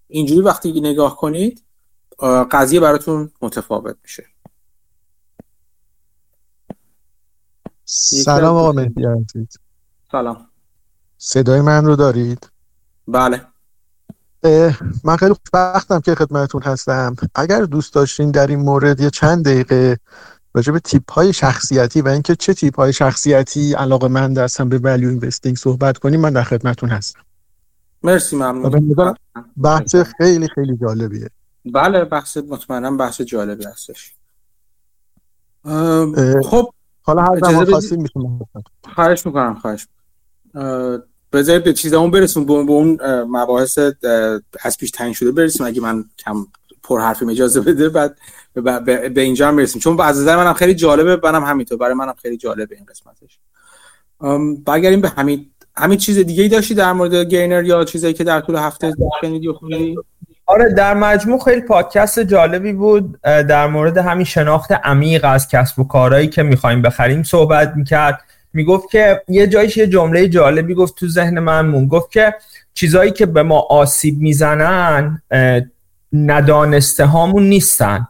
اینجوری 0.09 0.41
وقتی 0.41 0.81
نگاه 0.81 1.17
کنید 1.17 1.63
قضیه 2.51 2.81
براتون 2.81 3.31
متفاوت 3.43 3.97
میشه. 4.03 4.27
سلام 7.85 8.57
آقا 8.57 8.73
مهدی 8.73 9.03
سلام. 10.13 10.49
صدای 11.19 11.61
من 11.61 11.85
رو 11.85 11.97
دارید؟ 11.97 12.51
بله. 13.09 13.47
من 15.05 15.17
خیلی 15.17 15.35
خوشبختم 15.35 16.01
که 16.01 16.15
خدمتون 16.15 16.63
هستم. 16.63 17.17
اگر 17.35 17.63
دوست 17.63 17.95
داشتین 17.95 18.31
در 18.31 18.47
این 18.47 18.61
مورد 18.61 19.01
یه 19.01 19.11
چند 19.11 19.45
دقیقه 19.45 19.99
راجع 20.55 20.73
به 20.73 20.81
تیپ 20.81 21.13
های 21.13 21.33
شخصیتی 21.33 22.01
و 22.01 22.09
اینکه 22.09 22.37
چه 22.37 22.55
تیپ 22.55 22.77
های 22.77 22.93
شخصیتی 22.93 23.75
علاقه 23.75 24.09
من 24.09 24.39
هستم 24.39 24.69
به 24.69 24.79
ولیو 24.79 25.09
اینوستینگ 25.09 25.57
صحبت 25.57 25.99
کنیم 25.99 26.21
من 26.21 26.33
در 26.33 26.43
خدمتون 26.43 26.89
هستم. 26.89 27.21
مرسی 28.03 28.37
ممنون. 28.37 29.15
بحث 29.57 29.97
خیلی 29.97 30.49
خیلی 30.49 30.77
جالبیه. 30.77 31.31
بله 31.65 32.05
بحث 32.05 32.37
مطمئنم 32.37 32.97
بحث 32.97 33.21
جالبی 33.21 33.65
هستش. 33.65 34.15
خب 36.45 36.73
حالا 37.03 37.23
هر 37.23 37.39
زمان 37.39 37.65
خواستیم 37.65 38.03
می‌تونم 38.03 38.41
خواهش 38.95 39.27
می‌کنم 39.27 39.55
خواهش 39.55 39.87
بذارید 41.33 41.65
به 41.65 41.73
چیزمون 41.73 42.11
برسیم 42.11 42.45
به 42.45 42.53
اون 42.53 42.99
مباحث 43.23 43.79
از 44.63 44.79
پیش 44.79 44.91
تعیین 44.91 45.15
شده 45.15 45.33
برسیم. 45.33 45.67
اگه 45.67 45.81
من 45.81 46.05
کم 46.19 46.47
پر 46.83 47.01
حرفی 47.01 47.31
اجازه 47.31 47.61
بده 47.61 47.89
بعد 47.89 48.17
به 49.15 49.21
اینجا 49.21 49.49
هم 49.49 49.57
برسیم. 49.57 49.81
چون 49.81 50.01
از 50.01 50.21
نظر 50.21 50.37
منم 50.37 50.53
خیلی 50.53 50.75
جالبه 50.75 51.31
منم 51.31 51.45
همینطور. 51.45 51.79
برای 51.79 51.95
منم 51.95 52.15
خیلی 52.23 52.37
جالبه 52.37 52.77
این 52.77 52.85
قسمتش. 52.85 53.39
برگردیم 54.65 55.01
به 55.01 55.09
همین 55.09 55.51
همین 55.77 55.99
چیز 55.99 56.19
دیگه 56.19 56.43
ای 56.43 56.49
داشتی 56.49 56.75
در 56.75 56.93
مورد 56.93 57.15
گینر 57.15 57.65
یا 57.65 57.85
چیزایی 57.85 58.15
که 58.15 58.25
در 58.25 58.41
طول 58.41 58.57
هفته 58.57 58.93
شنیدی 59.21 59.49
و 59.49 59.53
خوندی؟ 59.53 59.97
آره 60.47 60.75
در 60.75 60.95
مجموع 60.95 61.45
خیلی 61.45 61.61
پادکست 61.61 62.21
جالبی 62.21 62.73
بود. 62.73 63.21
در 63.23 63.67
مورد 63.67 63.99
همین 63.99 64.25
شناخت 64.25 64.73
عمیق 64.73 65.25
از 65.25 65.49
کسب 65.49 65.79
و 65.79 65.85
کارهایی 65.85 66.29
که 66.29 66.43
می‌خوایم 66.43 66.83
بخریم 66.83 67.23
صحبت 67.23 67.73
می‌کرد. 67.77 68.21
می‌گفت 68.57 68.91
که 68.91 69.23
یه 69.29 69.47
جایش 69.47 69.77
یه 69.77 69.87
جمله 69.87 70.29
جالبی 70.29 70.75
گفت 70.75 70.95
تو 70.95 71.09
ذهن 71.09 71.39
من 71.39 71.67
مون 71.67 71.89
گفت 71.89 72.11
که 72.11 72.35
چیزایی 72.75 73.11
که 73.11 73.27
به 73.27 73.43
ما 73.43 73.61
آسیب 73.61 74.19
می‌زنن 74.19 75.23
ندانسته 76.13 77.05
هامون 77.05 77.49
نیستن. 77.49 78.09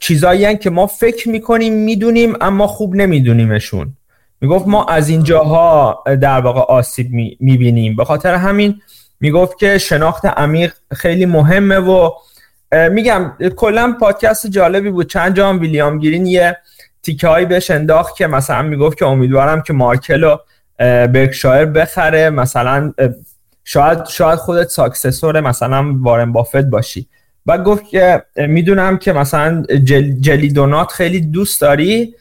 چیزایی 0.00 0.56
که 0.56 0.70
ما 0.70 0.86
فکر 0.86 1.28
می‌کنیم 1.28 1.72
می‌دونیم 1.72 2.34
اما 2.40 2.66
خوب 2.66 2.94
نمیدونیمشون. 2.96 3.96
می‌گفت 4.40 4.68
ما 4.68 4.84
از 4.84 5.08
اینجاها 5.08 6.04
در 6.06 6.40
واقع 6.40 6.60
آسیب 6.60 7.10
می‌بینیم. 7.40 7.96
به 7.96 8.04
خاطر 8.04 8.34
همین 8.34 8.80
می‌گفت 9.20 9.58
که 9.58 9.78
شناخت 9.78 10.26
عمیق 10.26 10.74
خیلی 10.94 11.26
مهمه 11.26 11.78
و 11.78 12.10
میگم 12.90 13.32
کلا 13.56 13.96
پادکست 14.00 14.46
جالبی 14.46 14.90
بود. 14.90 15.10
چند 15.10 15.36
جا 15.36 15.48
هم 15.48 15.60
ویلیام 15.60 15.98
گیرین 15.98 16.26
یه 16.26 16.56
تیکه 17.04 17.28
هایی 17.28 17.46
بهش 17.46 17.70
انداخت 17.70 18.16
که 18.16 18.26
مثلا 18.26 18.62
می‌گفت 18.62 18.98
که 18.98 19.06
امیدوارم 19.06 19.62
که 19.62 19.72
مارکل 19.72 20.24
و 20.24 20.36
برکشایر 21.06 21.64
بخره. 21.64 22.30
مثلا 22.30 22.92
شاید 23.64 24.06
شاید 24.06 24.38
خودت 24.38 24.68
ساکسسور 24.68 25.40
مثلا 25.40 25.94
وارن 26.00 26.32
بافت 26.32 26.64
باشی. 26.64 27.08
و 27.46 27.58
گفت 27.58 27.84
که 27.88 28.22
می‌دونم 28.36 28.98
که 28.98 29.12
مثلا 29.12 29.62
جل 29.84 30.10
جلی 30.20 30.52
دونات 30.52 30.92
خیلی 30.92 31.20
دوست 31.20 31.60
داری. 31.60 32.14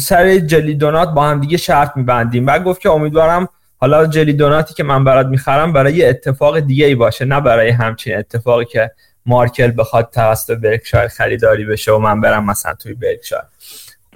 سر 0.00 0.38
jelly 0.38 0.74
donut 0.74 1.08
با 1.08 1.24
هم 1.24 1.40
دیگه 1.40 1.56
شرط 1.56 1.96
میبندیم. 1.96 2.46
و 2.46 2.58
گفت 2.58 2.80
که 2.80 2.90
امیدوارم 2.90 3.48
حالا 3.76 4.06
jelly 4.06 4.32
donut 4.32 4.67
ی 4.67 4.74
که 4.74 4.82
من 4.82 5.04
برات 5.04 5.26
می‌خرم 5.26 5.72
برای 5.72 6.04
اتفاق 6.04 6.60
دیگه 6.60 6.86
ای 6.86 6.94
باشه 6.94 7.24
نه 7.24 7.40
برای 7.40 7.70
همچین 7.70 8.18
اتفاقی 8.18 8.64
که 8.64 8.90
مارکل 9.26 9.72
بخواد 9.76 10.10
توسط 10.12 10.54
برکشایر 10.54 11.08
خریداری 11.08 11.64
بشه 11.64 11.92
و 11.92 11.98
من 11.98 12.20
برم 12.20 12.46
مثلا 12.46 12.74
توی 12.74 12.94
برکشایر. 12.94 13.42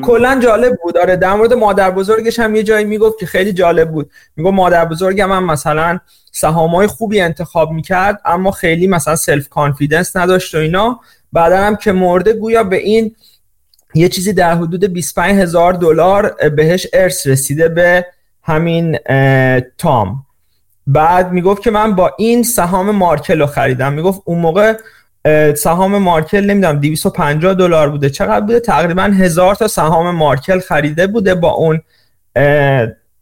کلا 0.02 0.40
جالب 0.42 0.78
بود. 0.82 0.98
آره 0.98 1.16
در 1.16 1.34
مورد 1.34 1.52
مادر 1.52 1.90
بزرگش 1.90 2.38
هم 2.38 2.54
یه 2.54 2.62
جایی 2.62 2.84
می‌گفت 2.84 3.18
که 3.18 3.26
خیلی 3.26 3.52
جالب 3.52 3.90
بود. 3.90 4.10
می‌گفت 4.36 4.54
مادر 4.54 4.84
بزرگم 4.84 5.32
هم 5.32 5.44
مثلا 5.44 5.98
سهامای 6.32 6.86
خوبی 6.86 7.20
انتخاب 7.20 7.70
می‌کرد 7.70 8.20
اما 8.24 8.50
خیلی 8.50 8.86
مثلا 8.86 9.16
self-confidence 9.16 10.16
نداشت 10.16 10.54
و 10.54 10.58
اینا. 10.58 11.00
بعدا 11.32 11.56
هم 11.56 11.76
که 11.76 11.92
مرده 11.92 12.32
گویا 12.32 12.64
به 12.64 12.76
این 12.76 13.16
یه 13.94 14.08
چیزی 14.08 14.32
در 14.32 14.54
حدود 14.54 14.84
25 14.84 15.40
هزار 15.40 15.72
دلار 15.72 16.48
بهش 16.56 16.86
ارث 16.92 17.26
رسیده 17.26 17.68
به 17.68 18.06
همین 18.42 18.98
تام. 19.78 20.24
بعد 20.86 21.32
می‌گفت 21.32 21.62
که 21.62 21.70
من 21.70 21.94
با 21.94 22.14
این 22.18 22.42
سهام 22.42 22.90
مارکل 22.90 23.40
رو 23.40 23.46
خریدم. 23.46 23.92
می‌گفت 23.92 24.22
اون 24.24 24.38
موقع 24.38 24.74
سهام 25.56 25.98
مارکل 25.98 26.44
نمی‌دونم 26.44 26.80
250 26.80 27.54
دلار 27.54 27.90
بوده. 27.90 28.10
چقدر 28.10 28.40
بوده؟ 28.40 28.60
تقریبا 28.60 29.02
هزار 29.02 29.54
تا 29.54 29.68
سهام 29.68 30.14
مارکل 30.14 30.60
خریده 30.60 31.06
بوده 31.06 31.34
با 31.34 31.50
اون 31.50 31.80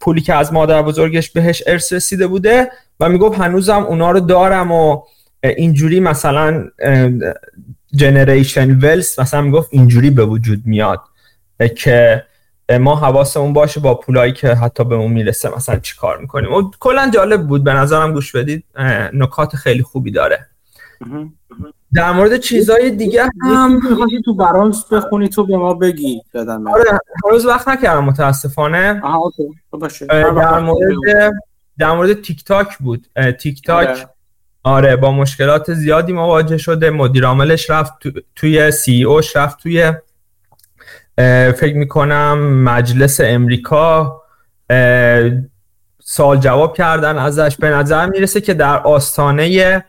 پولی 0.01 0.21
که 0.21 0.35
از 0.35 0.53
مادر 0.53 0.83
بزرگش 0.83 1.31
بهش 1.31 1.63
ارث 1.67 1.93
رسیده 1.93 2.27
بوده 2.27 2.71
و 3.01 3.09
می‌گفت 3.09 3.41
هنوزم 3.41 3.83
اونا 3.83 4.11
رو 4.11 4.21
دارم 4.21 4.73
و 4.73 5.03
اینجوری 5.43 6.01
مثلا 6.01 6.65
جنریشن 7.95 8.79
ولس 8.79 9.19
مثلا 9.19 9.43
می‌گفت 9.43 9.69
اینجوری 9.73 10.11
به 10.11 10.25
وجود 10.25 10.63
میاد 10.65 11.01
که 11.77 12.25
ما 12.81 12.97
حواسمون 12.97 13.53
باشه 13.53 13.81
با 13.81 13.95
پولایی 13.95 14.33
که 14.33 14.49
حتی 14.49 14.85
به 14.85 14.95
اون 14.95 15.13
می‌رسه 15.13 15.57
مثلا 15.57 15.79
چی 15.79 15.97
کار 15.97 16.19
می‌کنیم. 16.19 16.53
و 16.53 16.71
کلا 16.81 17.11
جالب 17.15 17.47
بود 17.47 17.65
به 17.65 17.73
نظرم 17.73 18.13
گوش 18.13 18.37
بدید. 18.37 18.65
نکات 19.13 19.57
خیلی 19.57 19.83
خوبی 19.83 20.11
داره. 20.11 20.47
در 21.95 22.13
مورد 22.13 22.37
چیزای 22.37 22.91
دیگه 22.91 23.29
هم 23.43 23.81
تو 24.25 24.35
برانس 24.35 24.85
بخونی 24.93 25.29
تو 25.29 25.47
به 25.47 25.57
ما 25.57 25.75
بگی. 25.75 26.23
آره 26.67 27.01
هنوز 27.25 27.47
وقت 27.47 27.69
نکردم 27.69 28.05
متاسفانه. 28.05 29.03
باشه. 29.71 30.07
در 30.07 30.59
مورد 30.61 31.33
در 31.79 31.93
مورد 31.93 32.23
تیک 32.23 32.45
تاک 32.45 32.79
بود. 32.79 33.07
تیک 33.41 33.63
تاک 33.63 33.89
آره. 33.89 34.09
آره 34.63 34.97
با 34.97 35.13
مشکلات 35.13 35.75
زیادی 35.75 36.13
مواجه 36.13 36.59
شده. 36.59 36.91
مدیر 36.91 37.27
عاملش 37.27 37.71
رفت 37.71 37.93
توی 38.37 38.71
سی 38.71 39.05
اوش 39.05 39.37
رفت 39.37 39.63
توی 39.63 39.93
فکر 41.53 41.77
می‌کنم 41.77 42.63
مجلس 42.65 43.21
امریکا. 43.21 44.23
سال 46.03 46.39
جواب 46.39 46.77
کردن 46.77 47.19
ازش. 47.19 47.57
به 47.57 47.71
نظر 47.71 48.07
می‌رسه 48.07 48.41
که 48.41 48.55
در 48.55 48.79
آستانه 48.79 49.85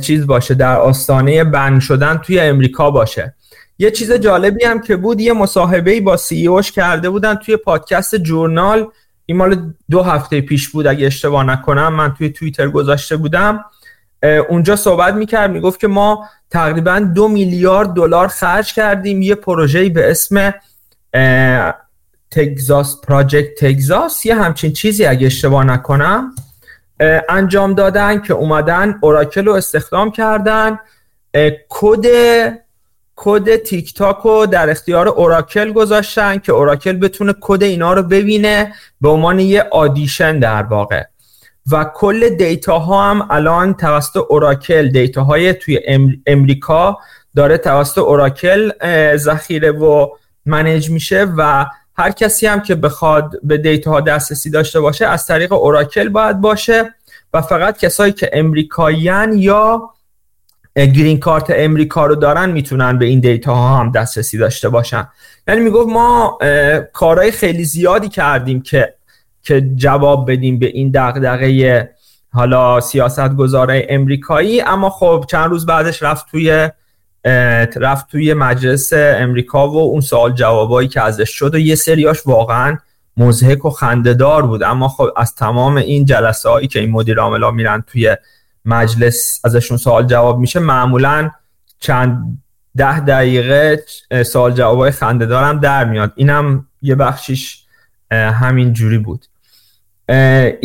چیز 0.00 0.26
باشه 0.26 0.54
در 0.54 0.76
آستانه 0.76 1.44
بند 1.44 1.80
شدن 1.80 2.16
توی 2.16 2.40
امریکا 2.40 2.90
باشه. 2.90 3.34
یه 3.78 3.90
چیز 3.90 4.12
جالبی 4.12 4.64
هم 4.64 4.80
که 4.80 4.96
بود 4.96 5.20
یه 5.20 5.32
مصاحبه 5.32 6.00
با 6.00 6.16
سی 6.16 6.46
اوش 6.46 6.72
کرده 6.72 7.10
بودن 7.10 7.34
توی 7.34 7.56
پادکست 7.56 8.16
جورنال. 8.16 8.86
این 9.26 9.36
مال 9.36 9.72
دو 9.90 10.02
هفته 10.02 10.40
پیش 10.40 10.68
بود 10.68 10.86
اگه 10.86 11.06
اشتباه 11.06 11.44
نکنم 11.44 11.94
من 11.94 12.14
توی 12.14 12.30
توییتر 12.30 12.68
گذاشته 12.68 13.16
بودم. 13.16 13.64
اونجا 14.48 14.76
صحبت 14.76 15.14
می‌کرد 15.14 15.50
می‌گفت 15.50 15.80
که 15.80 15.86
ما 15.86 16.28
تقریبا 16.50 16.98
دو 16.98 17.28
میلیارد 17.28 17.88
دلار 17.88 18.28
خرج 18.28 18.72
کردیم. 18.72 19.22
یه 19.22 19.34
پروژه‌ای 19.34 19.88
به 19.88 20.10
اسم 20.10 20.54
تگزاس 22.30 23.00
project 23.00 23.54
تگزاس 23.58 24.26
یه 24.26 24.34
همچین 24.34 24.72
چیزی 24.72 25.04
اگه 25.04 25.26
اشتباه 25.26 25.64
نکنم. 25.64 26.34
انجام 27.28 27.74
دادن 27.74 28.20
که 28.20 28.34
اومدن 28.34 28.98
اوراکل 29.00 29.44
رو 29.44 29.52
استخدام 29.52 30.10
کردن. 30.10 30.78
کد 31.68 32.06
کد 33.16 33.56
تیک 33.56 33.94
تاک 33.94 34.16
رو 34.16 34.46
در 34.46 34.70
اختیار 34.70 35.08
اوراکل 35.08 35.72
گذاشتن 35.72 36.38
که 36.38 36.52
اوراکل 36.52 36.92
بتونه 36.92 37.34
کد 37.40 37.62
اینا 37.62 37.92
رو 37.92 38.02
ببینه 38.02 38.72
به 39.00 39.08
عنوان 39.08 39.40
یه 39.40 39.62
addition 39.62 40.38
در 40.38 40.62
واقع. 40.62 41.02
و 41.72 41.84
کل 41.94 42.28
data 42.28 42.78
ها 42.78 43.10
هم 43.10 43.26
الان 43.30 43.74
توسط 43.74 44.16
اوراکل 44.16 44.88
data 44.88 45.24
های 45.24 45.52
توی 45.52 45.80
امریکا 46.26 46.98
داره 47.36 47.58
توسط 47.58 47.98
اوراکل 47.98 48.72
ذخیره 49.16 49.70
و 49.70 50.08
manage 50.46 50.90
میشه 50.90 51.26
و 51.36 51.66
هر 52.00 52.10
کسی 52.10 52.46
هم 52.46 52.60
که 52.60 52.74
بخواد 52.74 53.34
به 53.42 53.58
data 53.58 53.90
ها 53.90 54.00
دسترسی 54.00 54.50
داشته 54.50 54.80
باشه 54.80 55.06
از 55.06 55.26
طریق 55.26 55.52
اوراکل 55.52 56.08
باید 56.08 56.40
باشه 56.40 56.94
و 57.34 57.42
فقط 57.42 57.78
کسایی 57.78 58.12
که 58.12 58.30
امریکاییان 58.32 59.32
یا 59.32 59.90
گرین 60.76 61.20
کارت 61.20 61.46
امریکا 61.48 62.06
رو 62.06 62.14
دارن 62.14 62.50
می‌تونن 62.50 62.98
به 62.98 63.04
این 63.04 63.20
data 63.20 63.54
ها 63.54 63.78
هم 63.78 63.90
دسترسی 63.90 64.38
داشته 64.38 64.68
باشن. 64.68 65.08
یعنی 65.48 65.60
می‌گفت 65.60 65.88
ما 65.88 66.38
کارهای 66.92 67.30
خیلی 67.30 67.64
زیادی 67.64 68.08
کردیم 68.08 68.62
که 68.62 68.94
که 69.42 69.60
جواب 69.60 70.30
بدیم 70.30 70.58
به 70.58 70.66
این 70.66 70.90
دغدغه 70.94 71.90
حالا 72.32 72.80
سیاست 72.80 73.36
گذاره 73.36 73.86
امریکایی 73.88 74.60
اما 74.60 74.90
خب 74.90 75.24
چند 75.28 75.50
روز 75.50 75.66
بعدش 75.66 76.02
رفت 76.02 76.26
توی 76.30 76.70
رفت 77.76 78.10
توی 78.10 78.34
مجلس 78.34 78.92
امریکا 78.94 79.68
و 79.68 79.76
اون 79.76 80.00
سوال 80.00 80.32
جوابایی 80.32 80.88
که 80.88 81.00
ازش 81.00 81.30
شد 81.30 81.54
و 81.54 81.58
یه 81.58 81.74
سریاش 81.74 82.26
واقعا 82.26 82.78
مزهک 83.16 83.64
و 83.64 83.70
خندهدار 83.70 84.46
بود. 84.46 84.62
اما 84.62 84.88
خب 84.88 85.08
از 85.16 85.34
تمام 85.34 85.76
این 85.76 86.04
جلسه 86.04 86.48
هایی 86.48 86.68
که 86.68 86.80
این 86.80 86.90
مدیر 86.90 87.20
عاملا 87.20 87.50
میرن 87.50 87.84
توی 87.86 88.16
مجلس 88.64 89.40
ازشون 89.44 89.76
سوال 89.76 90.06
جواب 90.06 90.38
میشه 90.38 90.60
معمولا 90.60 91.30
چند 91.80 92.38
ده 92.76 93.00
دقیقه 93.00 93.84
سوال 94.26 94.52
جوابای 94.52 94.90
خنده 94.90 95.36
هم 95.36 95.58
در 95.58 95.84
میاد. 95.84 96.12
اینم 96.16 96.66
یه 96.82 96.94
بخشیش 96.94 97.64
همین 98.12 98.72
جوری 98.72 98.98
بود. 98.98 99.26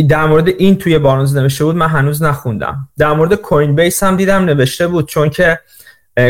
در 0.10 0.26
مورد 0.26 0.48
این 0.48 0.78
توی 0.78 1.00
بارنز 1.00 1.38
نوشته 1.38 1.66
بود 1.66 1.76
من 1.76 1.88
هنوز 1.88 2.24
نخوندم. 2.24 2.90
در 2.98 3.14
مورد 3.14 3.36
کوین 3.36 3.76
بیس 3.76 4.04
هم 4.04 4.16
دیدم 4.16 4.46
نوشته 4.46 4.88
بود 4.88 5.08
چون 5.08 5.30
که 5.30 5.60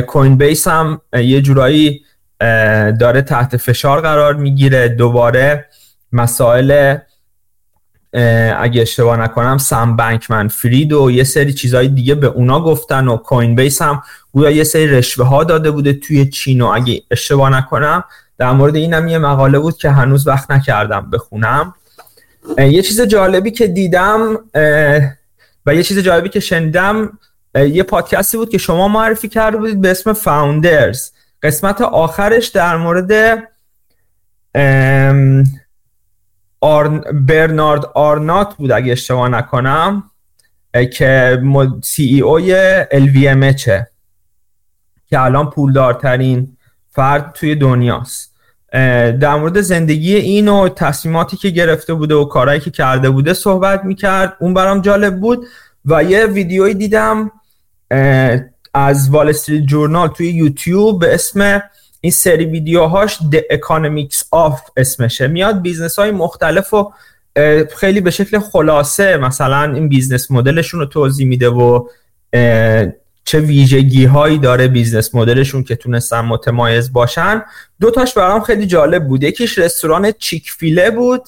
کوین 0.08 0.38
بیس 0.38 0.67
هم 0.67 1.02
یه 1.13 1.41
جورایی 1.41 2.06
داره 3.00 3.21
تحت 3.21 3.58
فشار 3.58 4.02
قرار 4.02 4.36
می‌گیره. 4.36 4.88
دوباره 4.88 5.65
مسائل 6.12 6.98
اگه 8.58 8.82
اشتباه 8.82 9.17
نکنم 9.17 9.58
سم 9.58 9.95
بنکمن 9.95 10.48
فرید 10.48 10.93
و 10.93 11.12
یه 11.12 11.24
سری 11.24 11.54
چیزهای 11.54 11.88
دیگه 11.88 12.15
به 12.15 12.28
اونا 12.28 12.62
گفتن 12.62 13.08
و 13.08 13.17
کوین 13.17 13.56
بیس 13.56 13.82
هم 13.82 14.04
گویا 14.32 14.50
یه 14.50 14.63
سری 14.63 14.88
رشوه 14.88 15.26
ها 15.26 15.43
داده 15.43 15.71
بوده 15.71 15.93
توی 15.93 16.30
چین 16.30 16.62
و 16.62 16.65
اگه 16.65 17.02
اشتباه 17.12 17.50
نکنم 17.50 18.04
در 18.38 18.52
مورد 18.52 18.75
اینم 18.75 19.08
یه 19.08 19.17
مقاله 19.17 19.60
بود 19.60 19.77
که 19.77 19.90
هنوز 19.90 20.27
وقت 20.27 20.52
نکردم 20.52 21.10
بخونم. 21.10 21.73
یه 22.58 22.81
چیز 22.81 23.02
جالبی 23.02 23.52
که 23.52 23.67
دیدم 23.67 24.38
و 25.65 25.75
یه 25.75 25.83
چیز 25.83 26.00
جالبی 26.00 26.29
که 26.29 26.40
شنیدم 26.40 27.19
یه 27.56 27.83
پادکستی 27.83 28.37
بود 28.37 28.49
که 28.49 28.58
شما 28.58 28.87
معرفی 28.87 29.29
کرده 29.29 29.58
بودید 29.58 29.81
به 29.81 29.91
اسم 29.91 30.13
فاوندرز 30.13 31.12
قسمت 31.43 31.81
آخرش 31.81 32.47
در 32.47 32.77
مورد 32.77 33.37
برنارد 37.27 37.85
آرنات 37.85 38.53
بود 38.53 38.71
اگه 38.71 38.91
اشتباه 38.91 39.29
نکنم 39.29 40.12
که 40.93 41.41
سی 41.83 42.03
ای 42.03 42.21
اوی 42.21 43.53
چه 43.53 43.87
که 45.08 45.19
الان 45.19 45.49
پولدارترین 45.49 46.58
فرد 46.89 47.33
توی 47.33 47.56
دنیاست. 47.56 48.35
در 49.19 49.35
مورد 49.35 49.62
زندگی 49.62 50.15
این 50.15 50.47
و 50.47 50.69
تصمیماتی 50.69 51.37
که 51.37 51.49
گرفته 51.49 51.93
بوده 51.93 52.15
و 52.15 52.25
کارهایی 52.25 52.60
که 52.60 52.71
کرده 52.71 53.10
بوده 53.10 53.33
صحبت 53.33 53.85
می‌کرد. 53.85 54.37
اون 54.39 54.53
برام 54.53 54.81
جالب 54.81 55.19
بود 55.19 55.45
و 55.85 56.03
یه 56.03 56.25
ویدیویی 56.25 56.73
دیدم 56.73 57.31
از 58.73 59.10
وال 59.10 59.29
استریت 59.29 59.65
جورنال 59.65 60.08
توی 60.08 60.27
یوتیوب 60.27 61.00
به 61.00 61.13
اسم 61.13 61.63
این 62.02 62.12
سری 62.12 62.46
ویدیوهاش 62.46 63.17
The 63.17 63.58
Economics 63.58 64.17
of 64.36 64.60
اسمشه. 64.77 65.27
میاد 65.27 65.62
business 65.62 66.00
های 66.00 66.12
مختلف 66.12 66.73
و 66.73 66.94
خیلی 67.75 68.02
به 68.02 68.12
شکل 68.12 68.40
خلاصه 68.40 69.17
مثلا 69.17 69.73
این 69.73 69.90
business 69.90 70.31
model 70.31 70.58
شون 70.58 70.79
رو 70.79 70.86
توضیح 70.86 71.27
میده 71.27 71.50
و 71.50 71.88
چه 73.25 73.40
ویژگی 73.40 74.06
هایی 74.06 74.38
داره 74.38 74.67
business 74.67 75.15
model 75.15 75.42
شون 75.42 75.63
که 75.63 75.75
تونستن 75.75 76.19
متمایز 76.19 76.94
باشن. 76.94 77.44
دو 77.79 77.92
تاش 77.92 78.13
برام 78.13 78.42
خیلی 78.42 78.65
جالب 78.65 79.08
بود. 79.08 79.23
یکیش 79.23 79.58
رستوران 79.58 80.12
چیک 80.12 80.52
فیله 80.52 80.92
بود 80.92 81.21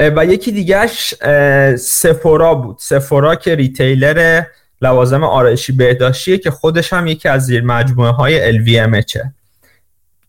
و 0.00 0.26
یکی 0.26 0.52
دیگهش 0.52 1.14
سفورا 1.78 2.54
بود. 2.54 2.76
سفورا 2.80 3.34
که 3.34 3.54
retailer 3.54 4.42
لوازم 4.84 5.24
آرایشی 5.24 5.72
بهداشتیه 5.72 6.38
که 6.38 6.50
خودش 6.50 6.92
هم 6.92 7.06
یکی 7.06 7.28
از 7.28 7.46
زیر 7.46 7.64
مجموعه 7.64 8.10
های 8.10 8.58
LVMH 8.58 9.28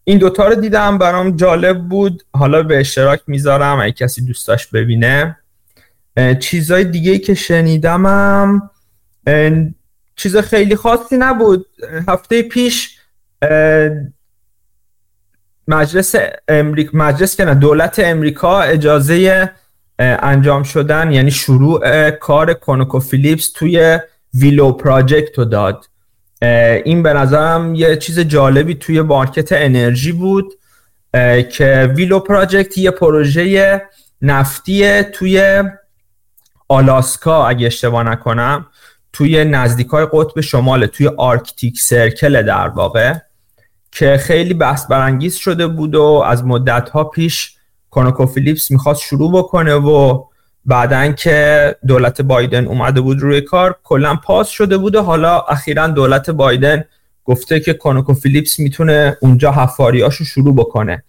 این 0.04 0.18
دوتا 0.18 0.48
رو 0.48 0.56
دیدم 0.56 0.98
برام 0.98 1.36
جالب 1.36 1.88
بود. 1.88 2.24
حالا 2.34 2.64
به 2.64 2.80
اشتراک 2.80 3.22
می‌ذارم 3.28 3.80
اگه 3.80 3.92
کسی 3.92 4.26
دوست 4.26 4.48
داشت 4.48 4.72
ببینه 4.72 5.38
چیزای 6.40 6.84
دیگه 6.84 7.18
که 7.18 7.34
شنیدمم 7.34 8.70
چیز 10.16 10.38
خیلی 10.38 10.76
خاصی 10.76 11.18
نبود. 11.18 11.66
هفته 12.08 12.42
پیش 12.42 13.00
مجلس 15.68 16.16
امریک 16.48 16.96
مجلس 16.96 17.36
که 17.36 17.46
نه 17.46 17.54
دولت 17.54 18.00
امریکا 18.00 18.62
اجازه 18.62 19.52
انجام 20.00 20.64
شدن 20.64 21.12
یعنی 21.12 21.32
شروع 21.32 22.10
کار 22.12 22.54
کونوکو 22.54 23.00
فیلیپس 23.00 23.52
توی 23.52 24.00
ویلو 24.40 24.72
پراجکت 24.72 25.38
رو 25.38 25.46
داد. 25.46 25.86
این 26.86 27.04
به 27.04 27.14
نظرم 27.14 27.76
یه 27.76 27.96
چیز 27.96 28.20
جالبی 28.20 28.76
توی 28.76 29.02
مارکت 29.02 29.52
انرژی 29.52 30.12
بود 30.12 30.54
که 31.52 31.94
ویلو 31.96 32.20
project 32.20 32.78
یه 32.78 32.92
پروژه 32.92 33.82
نفتی 34.22 35.04
توی 35.04 35.64
آلاسکا 36.68 37.48
اگه 37.48 37.68
اشتباه 37.68 38.04
نکنم 38.04 38.66
توی 39.14 39.46
نزدیکای 39.46 40.08
قطب 40.12 40.42
شمال 40.42 40.86
توی 40.86 41.08
Arctic 41.08 41.80
Circle 41.80 42.42
در 42.42 42.68
واقع 42.68 43.14
که 43.92 44.18
خیلی 44.18 44.54
بحث 44.54 44.86
برانگیز 44.86 45.36
شده 45.36 45.68
بود 45.68 45.96
و 45.96 46.24
از 46.26 46.46
مدت 46.46 46.90
ها 46.90 47.04
پیش 47.04 47.56
کونوکو 47.90 48.26
فیلیپس 48.26 48.72
می‌خواست 48.72 49.02
شروع 49.02 49.32
بکنه 49.32 49.74
و 49.74 50.24
بعدا 50.66 51.12
که 51.12 51.76
دولت 51.88 52.22
بایدن 52.22 52.66
اومده 52.66 53.02
بود 53.02 53.22
روی 53.22 53.42
کار 53.42 53.76
کلا 53.84 54.16
pause 54.16 54.50
شده 54.50 54.78
بود 54.78 54.96
و 54.96 55.02
حالا 55.02 55.40
اخیرا 55.40 55.88
دولت 55.88 56.30
بایدن 56.30 56.84
گفته 57.26 57.60
که 57.60 57.74
کونوکو 57.74 58.14
فیلیپس 58.14 58.60
می‌تونه 58.60 59.18
اونجا 59.22 59.52
حفاریاشو 59.52 60.24
شروع 60.24 60.56
بکنه. 60.56 61.04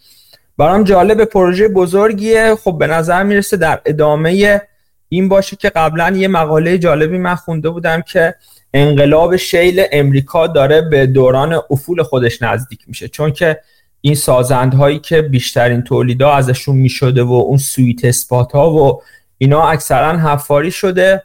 برام 0.58 0.84
جالب 0.84 1.24
پروژه 1.24 1.68
بزرگیه. 1.68 2.54
خب 2.64 2.78
به 2.78 2.86
نظر 2.86 3.22
می‌رسه 3.22 3.56
در 3.56 3.80
ادامه 3.86 4.60
این 5.08 5.28
باشه 5.28 5.56
که 5.56 5.68
قبلا 5.68 6.10
یه 6.16 6.28
مقاله 6.28 6.78
جالبی 6.78 7.18
من 7.18 7.34
خونده 7.34 7.70
بودم 7.70 8.02
که 8.02 8.34
انقلاب 8.74 9.36
شیل 9.36 9.82
امریکا 9.92 10.46
داره 10.46 10.80
به 10.82 11.06
دوران 11.06 11.60
افول 11.70 12.02
خودش 12.02 12.42
نزدیک 12.42 12.80
میشه. 12.86 13.08
چون 13.08 13.32
که 13.32 13.60
این 14.00 14.14
سازندهایی 14.14 14.98
که 14.98 15.22
بیشترین 15.22 15.82
تولیدا 15.82 16.32
ازشون 16.32 16.76
می‌شده 16.76 17.22
و 17.22 17.32
اون 17.32 17.58
سویت 17.58 18.04
اسپات 18.04 18.52
ها 18.52 18.70
و 18.70 19.02
اینا 19.38 19.68
اکثرا 19.68 20.18
حفاری 20.18 20.70
شده 20.70 21.22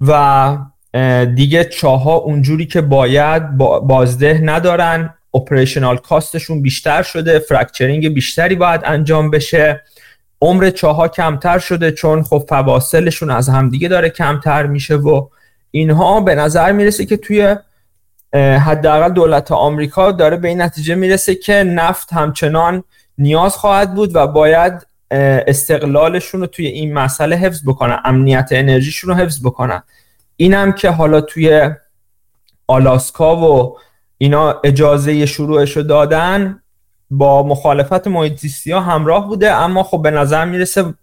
و 0.00 0.56
دیگه 1.34 1.64
چاها 1.64 2.14
اونجوری 2.14 2.66
که 2.66 2.80
باید 2.80 3.56
بازده 3.58 4.40
ندارن 4.42 5.14
operational 5.34 5.96
cost 5.96 6.29
شون 6.29 6.62
بیشتر 6.62 7.02
شده 7.02 7.38
fracturing 7.38 8.14
بیشتری 8.14 8.54
باید 8.54 8.80
انجام 8.84 9.30
بشه. 9.30 9.82
عمر 10.40 10.70
چاها 10.70 11.08
کمتر 11.08 11.58
شده 11.58 11.92
چون 11.92 12.22
خب 12.22 12.44
فواصلشون 12.48 13.30
از 13.30 13.48
همدیگه 13.48 13.88
داره 13.88 14.10
کمتر 14.10 14.66
میشه 14.66 14.96
و 14.96 15.28
اینها 15.70 16.20
به 16.20 16.34
نظر 16.34 16.72
می‌رسه 16.72 17.06
که 17.06 17.16
توی 17.16 17.56
حداقل 18.34 19.12
دولت 19.12 19.52
آمریکا 19.52 20.12
داره 20.12 20.36
به 20.36 20.48
این 20.48 20.62
نتیجه 20.62 20.94
می‌رسه 20.94 21.34
که 21.34 21.52
نفت 21.52 22.12
همچنان 22.12 22.84
نیاز 23.18 23.56
خواهد 23.56 23.94
بود 23.94 24.16
و 24.16 24.26
باید 24.26 24.86
استقلالشون 25.46 26.40
رو 26.40 26.46
توی 26.46 26.66
این 26.66 26.94
مسئله 26.94 27.36
حفظ 27.36 27.62
بکنن 27.66 27.98
امنیت 28.04 28.48
انرژیشون 28.50 29.10
رو 29.10 29.16
حفظ 29.16 29.46
بکنن. 29.46 29.82
اینم 30.36 30.72
که 30.72 30.90
حالا 30.90 31.20
توی 31.20 31.70
آلاسکا 32.66 33.36
و 33.36 33.78
اینا 34.18 34.60
اجازه 34.64 35.26
شروعش 35.26 35.76
رو 35.76 35.82
دادن 35.82 36.62
با 37.10 37.42
مخالفت 37.42 38.06
محیطیستی 38.06 38.72
ها 38.72 38.80
همراه 38.80 39.28
بوده 39.28 39.52
اما 39.52 39.82
خب 39.82 40.02
به 40.02 40.10
نظر 40.10 40.44
می‌رسه 40.44 40.94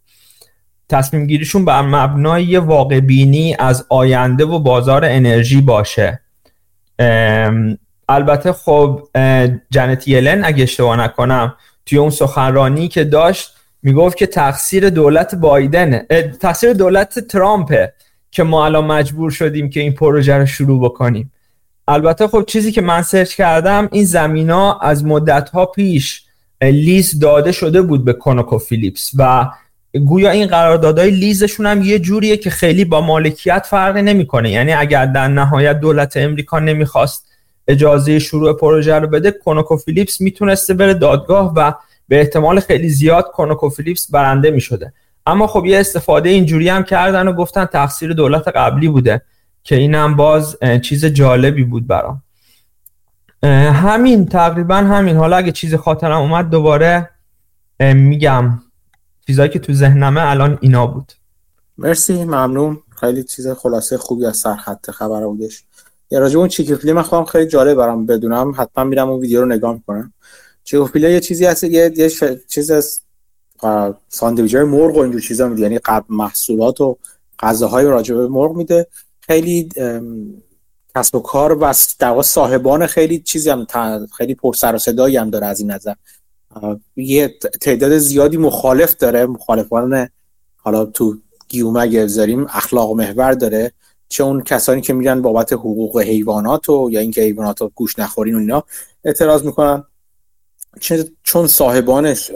تصمیم 0.90 1.28
گیریشون 1.28 1.66
بر 1.66 1.82
مبنای 1.82 2.58
واقع 2.58 3.00
بینی 3.00 3.56
از 3.60 3.86
آینده 3.90 4.46
و 4.46 4.60
بازار 4.60 5.06
انرژی 5.06 5.62
باشه. 5.62 6.20
البته 8.10 8.54
خب 8.54 9.08
جنت 9.72 10.08
یلن 10.08 10.46
اگه 10.46 10.64
اشتباه 10.64 11.00
نکنم 11.00 11.56
توی 11.86 11.98
اون 11.98 12.10
سخنرانی 12.10 12.88
که 12.88 13.04
داشت 13.04 13.56
می‌گفت 13.84 14.18
که 14.18 14.26
تقصیر 14.26 14.90
دولت 14.90 15.36
بایدنه 15.36 16.08
تقصیر 16.42 16.74
دولت 16.74 17.20
ترامپه 17.20 17.94
که 18.32 18.44
ما 18.44 18.66
الان 18.66 18.86
مجبور 18.86 19.32
شدیم 19.32 19.70
که 19.70 19.80
این 19.80 19.94
پروژه 19.94 20.38
رو 20.38 20.46
شروع 20.46 20.84
بکنیم. 20.84 21.32
البته 21.88 22.28
خب 22.28 22.44
چیزی 22.48 22.72
که 22.72 22.82
من 22.82 23.02
سرچ 23.02 23.36
کردم 23.36 23.90
این 23.92 24.06
زمین 24.06 24.50
ها 24.50 24.80
از 24.80 25.06
مدت 25.06 25.50
ها 25.50 25.66
پیش 25.66 26.24
لیز 26.62 27.20
داده 27.20 27.52
شده 27.52 27.82
بود 27.82 28.06
به 28.06 28.14
کونوکو 28.14 28.58
فیلیپس 28.58 29.12
و 29.18 29.50
گویا 30.06 30.30
این 30.30 30.48
قراردادهای 30.48 31.12
لیزشون 31.12 31.66
هم 31.66 31.82
یه 31.82 32.00
جوریه 32.00 32.38
که 32.38 32.50
خیلی 32.50 32.86
با 32.86 33.02
مالکیت 33.02 33.66
فرقی 33.70 34.02
نمی‌کنه. 34.02 34.52
یعنی 34.52 34.74
اگر 34.74 35.06
در 35.06 35.28
نهایت 35.28 35.80
دولت 35.80 36.18
امریکا 36.18 36.60
نمی‌خواست 36.60 37.26
اجازه 37.68 38.20
شروع 38.20 38.54
پروژه 38.54 38.96
رو 38.96 39.08
بده 39.08 39.32
کونوکو 39.32 39.78
فیلیپس 39.78 40.22
می‌تونسته 40.22 40.74
بره 40.74 40.94
دادگاه 40.94 41.54
و 41.56 41.74
به 42.10 42.20
احتمال 42.20 42.60
خیلی 42.60 42.90
زیاد 42.90 43.26
کونوکو 43.34 43.70
فیلیپس 43.70 44.12
برنده 44.12 44.52
می‌شده. 44.52 44.94
اما 45.26 45.48
خب 45.48 45.66
یه 45.66 45.80
استفاده 45.80 46.30
اینجوری 46.30 46.70
هم 46.70 46.84
کردن 46.84 47.28
و 47.28 47.34
گفتن 47.34 47.66
تقصیر 47.66 48.14
دولت 48.14 48.48
قبلی 48.48 48.88
بوده 48.88 49.22
که 49.64 49.76
اینم 49.76 50.16
باز 50.16 50.58
چیز 50.82 51.06
جالبی 51.06 51.64
بود 51.64 51.88
برام. 51.88 52.24
همین 53.74 54.26
تقریبا 54.26 54.76
همین. 54.76 55.16
حالا 55.16 55.38
اگه 55.38 55.52
چیز 55.52 55.76
خاطرم 55.76 56.22
اومد 56.22 56.50
دوباره 56.50 57.10
میگم 57.80 58.60
چیزایی 59.28 59.50
که 59.50 59.60
تو 59.60 59.74
ذهنمه 59.74 60.30
الان 60.30 60.58
اینا 60.62 60.88
بود. 60.88 61.14
مرسی 61.78 62.24
ممنون. 62.24 62.78
خیلی 63.00 63.24
چیز 63.24 63.48
خلاصه 63.48 63.98
خوبی 63.98 64.26
از 64.26 64.38
سرخط 64.38 64.92
خبر 64.92 65.26
بودش. 65.26 65.64
یه 66.12 66.20
راجع 66.20 66.40
اون 66.40 66.48
چیکیفلی 66.48 66.94
من 66.94 67.26
خیلی 67.26 67.48
جالب 67.48 67.78
برام 67.78 68.06
بدونم. 68.06 68.54
حتما 68.58 68.84
میرم 68.84 69.10
اون 69.10 69.20
ویدیو 69.20 69.42
رو 69.42 69.48
نگاه 69.48 69.74
می‌کنم. 69.74 70.14
چیکیفلی 70.64 71.12
یه 71.12 71.20
چیزی 71.20 71.46
هست 71.46 71.64
یه, 71.64 71.94
یه 71.96 72.10
ش... 72.10 72.24
چیز 72.48 72.72
از 72.72 73.02
ساندویچ 74.10 74.56
های 74.56 74.64
مرغ 74.64 74.98
و 74.98 75.00
اینجور 75.00 75.22
چیزا 75.22 75.48
میده. 75.48 75.62
یعنی 75.62 75.78
قبل 75.78 76.06
محصولات 76.10 76.82
و 76.82 76.98
غذاهای 77.40 77.86
راجع 77.86 78.16
به 78.16 78.28
مرغ 78.28 78.56
میده. 78.56 78.88
خیلی 79.22 79.70
کسب 80.96 81.16
و 81.16 81.20
کار 81.20 81.58
و 81.64 81.74
در 82.00 82.22
صاحبان 82.22 82.88
خیلی 82.88 83.20
چیزی 83.20 83.50
هم 83.50 83.68
خیلی 84.18 84.36
پر 84.36 84.54
سر 84.54 84.76
و 84.76 84.78
صدایی 84.78 85.18
هم 85.18 85.30
داره 85.30 85.48
از 85.48 85.60
این 85.60 85.72
نظر. 85.72 85.94
یه 86.96 87.36
تعداد 87.62 87.98
زیادی 87.98 88.38
مخالف 88.38 88.96
داره. 88.96 89.26
مخالفان 89.26 90.10
حالا 90.58 90.86
تو 90.86 91.18
گیومه 91.48 91.80
اگه 91.80 92.08
اخلاق 92.50 92.92
محور 92.92 93.34
داره. 93.34 93.72
چه 94.10 94.24
اون 94.24 94.42
کسانی 94.42 94.82
که 94.82 94.94
میرن 94.94 95.22
بابت 95.22 95.54
حقوق 95.54 96.00
حیوانات 96.00 96.70
و 96.70 96.90
یا 96.92 97.00
اینکه 97.00 97.22
حیوانات 97.22 97.62
رو 97.62 97.72
گوش 97.76 98.00
نخورین 98.00 98.36
و 98.36 98.38
اینا 98.38 98.64
اعتراض 99.04 99.44
می‌کنن. 99.44 99.84
چون 101.24 101.48
صاحبانش 101.48 102.32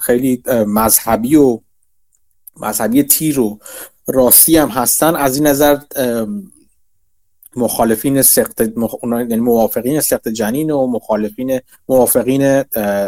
خیلی 0.00 0.42
مذهبی 0.66 1.36
و 1.36 1.60
مذهبی 2.56 3.02
تیر 3.02 3.40
و 3.40 3.58
راستی 4.06 4.56
هم 4.56 4.68
هستن 4.68 5.16
از 5.16 5.36
این 5.36 5.46
نظر 5.46 5.78
مخالفین 7.56 8.22
سخت. 8.22 8.60
یعنی 9.12 9.36
موافقین 9.36 10.00
سخت 10.00 10.28
جنین 10.28 10.70
و 10.70 10.86
مخالفین 10.86 11.60
موافقین 11.88 12.64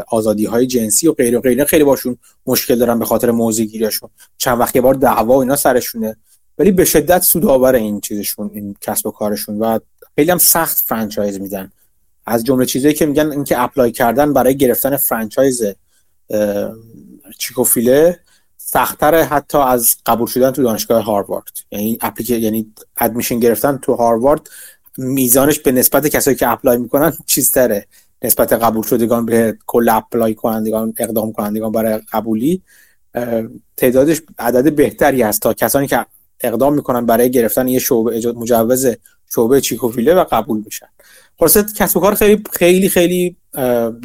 آزادی 0.09 0.45
های 0.45 0.66
جنسی 0.66 1.09
و 1.09 1.12
غیر 1.12 1.39
و 1.39 1.41
غیره. 1.41 1.64
خیلی 1.64 1.85
باشون 1.85 2.16
مشکل 2.47 2.78
دارن 2.78 2.99
به 2.99 3.05
خاطر 3.05 3.30
موضع 3.31 3.66
گیریشون 3.66 4.11
چند 4.39 4.61
وقت 4.61 4.70
یه 4.70 4.77
بار 4.76 4.95
دعوا 4.95 5.43
اینا 5.43 5.57
سرشونه. 5.57 6.16
ولی 6.59 6.70
به 6.70 6.85
شدت 6.85 7.22
سودآور 7.22 7.74
این 7.74 8.01
چیزشون 8.01 8.51
این 8.55 8.76
کسب 8.80 9.07
و 9.07 9.11
کارشون 9.11 9.59
و 9.59 9.78
خیلی 10.16 10.30
هم 10.30 10.39
سخت 10.39 10.85
franchise 10.87 11.41
میدن. 11.41 11.72
از 12.27 12.45
جمله 12.45 12.66
چیزایی 12.66 12.95
که 12.95 13.07
میگن 13.07 13.33
اینکه 13.33 13.61
apply 13.61 13.93
کردن 13.93 14.33
برای 14.33 14.57
گرفتن 14.57 14.97
franchise 14.97 15.62
Chick-fil-A 17.39 18.18
سختتر 18.57 19.23
حتی 19.23 19.59
از 19.59 19.97
قبول 20.07 20.27
شدن 20.27 20.51
تو 20.51 20.62
دانشگاه 20.62 21.05
هاروارد. 21.05 21.53
یعنی 21.70 21.99
اپلیکیشن 22.01 22.43
یعنی 22.43 22.73
admission 22.97 23.39
گرفتن 23.39 23.77
تو 23.77 23.95
هاروارد 23.95 24.41
میزانش 24.99 25.59
به 25.59 25.73
نسبت 25.73 26.07
کسایی 26.07 26.37
که 26.37 26.49
apply 26.49 26.79
می‌کنن 26.79 27.12
چیزتره. 27.27 27.87
نسبت 28.23 28.53
قبول 28.53 28.83
شدگان 28.83 29.27
به 29.27 29.59
کل 29.66 29.89
اپلای 29.89 30.35
کنندگان 30.35 30.95
اقدام 30.99 31.33
کنندگان 31.33 31.73
برای 31.73 32.01
قبولی 32.12 32.62
تعدادش 33.77 34.23
عدد 34.39 34.73
بهتری 34.73 35.23
هست 35.23 35.43
تا 35.43 35.55
کسانی 35.55 35.87
که 35.87 36.07
اقدام 36.41 36.75
می‌کنن 36.75 37.07
برای 37.07 37.31
گرفتن 37.31 37.68
یه 37.68 37.79
شعبه 37.79 38.33
مجوز 38.33 38.87
شعبه 39.35 39.61
چیکوفیله 39.61 40.14
و 40.14 40.25
قبول 40.31 40.62
میشن. 40.64 40.87
خلاصه 41.43 41.64
کسب 41.76 41.97
و 41.97 42.01
کار 42.01 42.14
خیلی 42.14 42.43
خیلی 42.53 42.88
خیلی 42.88 43.36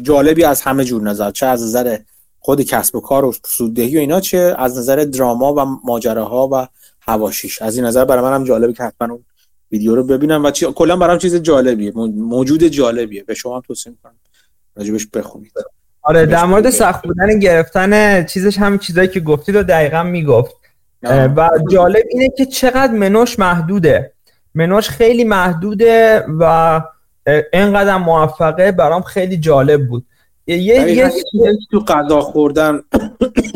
جالبی 0.02 0.44
از 0.44 0.62
همه 0.62 0.84
جور 0.84 1.02
نظر. 1.02 1.30
چه 1.30 1.46
از 1.46 1.62
نظر 1.62 1.98
خود 2.38 2.62
کسب 2.62 2.96
و 2.96 3.00
کار 3.00 3.24
و 3.24 3.34
سوددهی 3.44 3.96
و 3.96 4.00
اینا 4.00 4.20
چه 4.20 4.54
از 4.58 4.78
نظر 4.78 4.96
دراما 4.96 5.54
و 5.54 5.64
ماجراها 5.84 6.48
و 6.52 6.66
هواشیش 7.00 7.62
از 7.62 7.76
این 7.76 7.84
نظر 7.84 8.04
برای 8.04 8.22
منم 8.22 8.44
جالبه 8.44 8.72
که 8.72 8.82
حتما 8.82 9.14
اون 9.14 9.24
ویدیو 9.72 9.94
رو 9.94 10.04
ببینم 10.04 10.44
و 10.44 10.50
کلا 10.50 10.96
برام 10.96 11.18
چیز 11.18 11.36
جالبیه. 11.36 11.92
موجود 12.16 12.64
جالبیه. 12.64 13.24
به 13.24 13.34
شما 13.34 13.56
هم 13.56 13.62
توصیه 13.66 13.92
می‌کنم. 13.92 14.16
راجبش 14.76 15.06
بخونید. 15.06 15.52
آره 16.02 16.26
در 16.26 16.44
مورد 16.44 16.70
سخت 16.70 17.06
بودن 17.06 17.38
گرفتن 17.38 18.24
چیزش 18.24 18.58
هم 18.58 18.78
چیزایی 18.78 19.08
که 19.08 19.20
گفتی 19.20 19.52
رو 19.52 19.62
دقیقا 19.62 20.02
می‌گفت. 20.02 20.54
و 21.36 21.50
جالب 21.70 22.04
اینه 22.10 22.28
که 22.36 22.46
چقدر 22.46 22.92
منوش 22.92 23.38
محدوده. 23.38 24.12
منوش 24.54 24.88
خیلی 24.88 25.24
محدوده 25.24 26.24
و 26.40 26.80
اینقدر 27.52 27.96
موفقه 27.96 28.72
برام 28.72 29.02
خیلی 29.02 29.36
جالب 29.36 29.88
بود. 29.88 30.06
یه 30.46 30.62
یه 30.62 31.12
تو 31.70 31.80
غذا 31.80 32.20
خوردن 32.20 32.82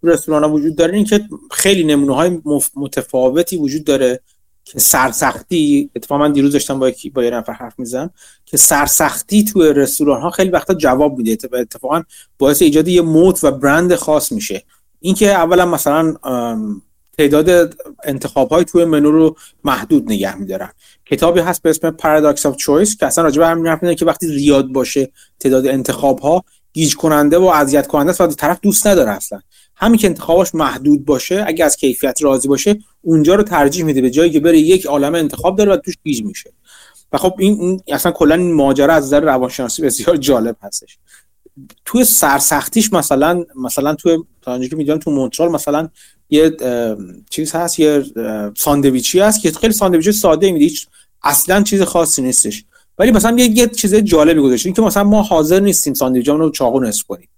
تو 0.00 0.06
رستوران 0.08 0.44
ها 0.44 0.50
وجود 0.50 0.76
داره 0.76 0.96
این 0.96 1.04
که 1.04 1.20
خیلی 1.50 1.84
نمونه 1.84 2.14
های 2.14 2.40
متفاوتی 2.76 3.56
وجود 3.56 3.84
داره 3.84 4.20
که 4.64 4.78
سرسختی 4.78 5.90
اتفاقا 5.96 6.20
من 6.20 6.32
دیروز 6.32 6.52
داشتم 6.52 6.78
با 6.78 6.90
با 7.14 7.24
یه 7.24 7.30
نفر 7.30 7.52
حرف 7.52 7.78
می‌زنم 7.78 8.10
که 8.46 8.56
سرسختی 8.56 9.44
تو 9.44 9.62
رستوران 9.62 10.22
ها 10.22 10.30
خیلی 10.30 10.50
وقتا 10.50 10.74
جواب 10.74 11.18
میده. 11.18 11.38
اتفاقا 11.52 12.02
باعث 12.38 12.62
ایجاد 12.62 12.88
یه 12.88 13.02
موت 13.02 13.44
و 13.44 13.50
برند 13.50 13.94
خاص 13.94 14.32
میشه. 14.32 14.62
اینکه 15.00 15.34
اولا 15.34 15.66
مثلا 15.66 16.14
تعداد 17.20 17.74
انتخاب 18.04 18.50
های 18.50 18.64
توی 18.64 18.84
منو 18.84 19.10
رو 19.10 19.36
محدود 19.64 20.12
نگه 20.12 20.36
میدارن. 20.36 20.70
کتابی 21.06 21.40
هست 21.40 21.62
به 21.62 21.70
اسم 21.70 21.96
Paradox 21.96 22.36
of 22.36 22.54
Choice 22.54 22.96
که 22.96 23.06
اصلا 23.06 23.24
راجع 23.24 23.38
به 23.38 23.46
همین 23.46 23.66
حرف 23.66 23.84
که 23.84 24.04
وقتی 24.04 24.26
زیاد 24.26 24.68
باشه 24.68 25.12
تعداد 25.40 25.66
انتخاب 25.66 26.18
ها 26.18 26.44
گیج 26.72 26.96
کننده 26.96 27.38
و 27.38 27.44
اذیت 27.44 27.86
کننده 27.86 28.10
است 28.10 28.20
و 28.20 28.26
طرف 28.26 28.58
دوست 28.62 28.86
نداره 28.86 29.10
اصلا. 29.10 29.40
همین 29.76 29.98
که 29.98 30.06
انتخاباش 30.06 30.54
محدود 30.54 31.04
باشه 31.04 31.44
اگه 31.46 31.64
از 31.64 31.76
کیفیت 31.76 32.22
راضی 32.22 32.48
باشه 32.48 32.78
اونجا 33.00 33.34
رو 33.34 33.42
ترجیح 33.42 33.84
میده 33.84 34.00
به 34.00 34.10
جایی 34.10 34.30
که 34.30 34.40
بره 34.40 34.58
یک 34.58 34.86
عالم 34.86 35.14
انتخاب 35.14 35.58
داره 35.58 35.72
و 35.72 35.76
توش 35.76 35.94
گیج 36.04 36.22
میشه. 36.22 36.52
و 37.12 37.18
خب 37.18 37.34
این, 37.38 37.60
این 37.60 37.80
اصلا 37.88 38.12
کلا 38.12 38.34
این 38.34 38.54
ماجرا 38.54 38.94
از 38.94 39.04
نظر 39.04 39.20
روانشناسی 39.20 39.82
بسیار 39.82 40.16
جالب 40.16 40.56
هستش. 40.62 40.98
توی 41.84 42.04
سرسختیش 42.04 42.92
مثلا 42.92 43.44
مثلا 43.56 43.94
توی 43.94 44.18
تا 44.42 44.58
که 44.58 44.76
می‌دونم 44.76 44.98
تو 44.98 45.10
مونترال 45.10 45.50
مثلا 45.50 45.88
یه 46.30 46.56
چیز 47.30 47.52
هست 47.52 47.80
یه 47.80 48.04
ساندویچی 48.56 49.20
هست 49.20 49.42
که 49.42 49.52
خیلی 49.52 49.72
ساندویچ 49.72 50.10
ساده 50.10 50.52
میده 50.52 50.64
هیچ 50.64 50.86
اصلا 51.22 51.62
چیز 51.62 51.82
خاصی 51.82 52.22
نیستش. 52.22 52.64
ولی 52.98 53.10
مثلا 53.10 53.36
یه, 53.38 53.58
یه 53.58 53.66
چیز 53.66 53.94
جالبی 53.94 54.40
گذاشتیم 54.40 54.72
که 54.72 54.82
مثلا 54.82 55.04
ما 55.04 55.22
حاضر 55.22 55.60
نیستیم 55.60 55.94
ساندویچمون 55.94 56.40
رو 56.40 56.50
چاقو 56.50 56.80
نصف 56.80 57.02
کنیم. 57.02 57.28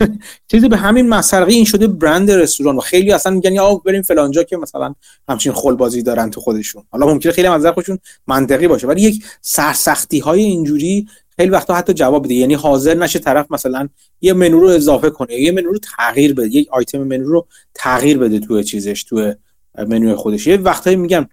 چیزی 0.50 0.68
به 0.68 0.76
همین 0.76 1.08
مسرقی 1.08 1.54
این 1.54 1.64
شده 1.64 1.86
برند 1.86 2.30
رستوران 2.30 2.76
و 2.76 2.80
خیلی 2.80 3.12
اصلا 3.12 3.32
میگن 3.32 3.52
یا 3.52 3.74
بریم 3.74 4.02
فلانجا 4.02 4.42
که 4.42 4.56
مثلا 4.56 4.94
همچین 5.28 5.52
خلبازی 5.52 6.02
دارن 6.02 6.30
تو 6.30 6.40
خودشون. 6.40 6.84
حالا 6.90 7.06
ممکنه 7.06 7.32
خیلی 7.32 7.46
از 7.46 7.66
خودشون 7.66 7.98
منطقی 8.26 8.68
باشه 8.68 8.86
ولی 8.86 9.02
یک 9.02 9.24
سرسختی 9.40 10.18
های 10.18 10.42
اینجوری 10.42 11.08
خیلی 11.36 11.50
وقتا 11.50 11.74
حتی 11.74 11.92
جواب 11.92 12.24
بده 12.24 12.34
یعنی 12.34 12.54
حاضر 12.54 12.94
نشه 12.94 13.18
طرف 13.18 13.46
مثلا 13.50 13.88
یه 14.20 14.32
منو 14.32 14.60
رو 14.60 14.68
اضافه 14.68 15.10
کنه 15.10 15.34
یه 15.34 15.52
منو 15.52 15.70
رو 15.70 15.78
تغییر 15.96 16.34
بده 16.34 16.48
یک 16.48 16.68
آیتم 16.70 16.98
منو 16.98 17.28
رو 17.28 17.46
تغییر 17.74 18.18
بده 18.18 18.38
تو 18.40 18.62
چیزش 18.62 19.02
تو 19.04 19.34
منوی 19.78 20.14
خودش. 20.14 20.46
یه 20.46 20.56
وقتایی 20.56 20.96
میگم 20.96 21.28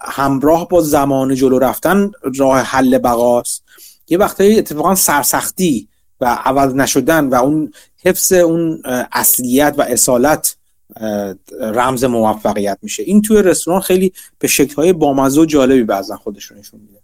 همراه 0.00 0.68
با 0.68 0.80
زمان 0.80 1.34
جلو 1.34 1.58
رفتن 1.58 2.10
راه 2.38 2.58
حل 2.58 2.98
بقاست. 2.98 3.64
یه 4.08 4.18
وقتایی 4.18 4.58
اتفاقا 4.58 4.94
سرسختی 4.94 5.88
و 6.20 6.38
عوض 6.44 6.74
نشدن 6.74 7.26
و 7.26 7.34
اون 7.34 7.72
حفظ 8.04 8.32
اون 8.32 8.82
اصلیت 9.12 9.74
و 9.78 9.82
اصالت 9.82 10.56
رمز 11.60 12.04
موفقیت 12.04 12.78
میشه. 12.82 13.02
این 13.02 13.22
توی 13.22 13.42
رستوران 13.42 13.80
خیلی 13.80 14.12
به 14.38 14.48
شکل‌های 14.48 14.92
بامزه 14.92 15.40
و 15.40 15.44
جالبی 15.44 15.82
بعضا 15.82 16.16
خودشون 16.16 16.58
نشون 16.58 16.80
میده. 16.80 16.98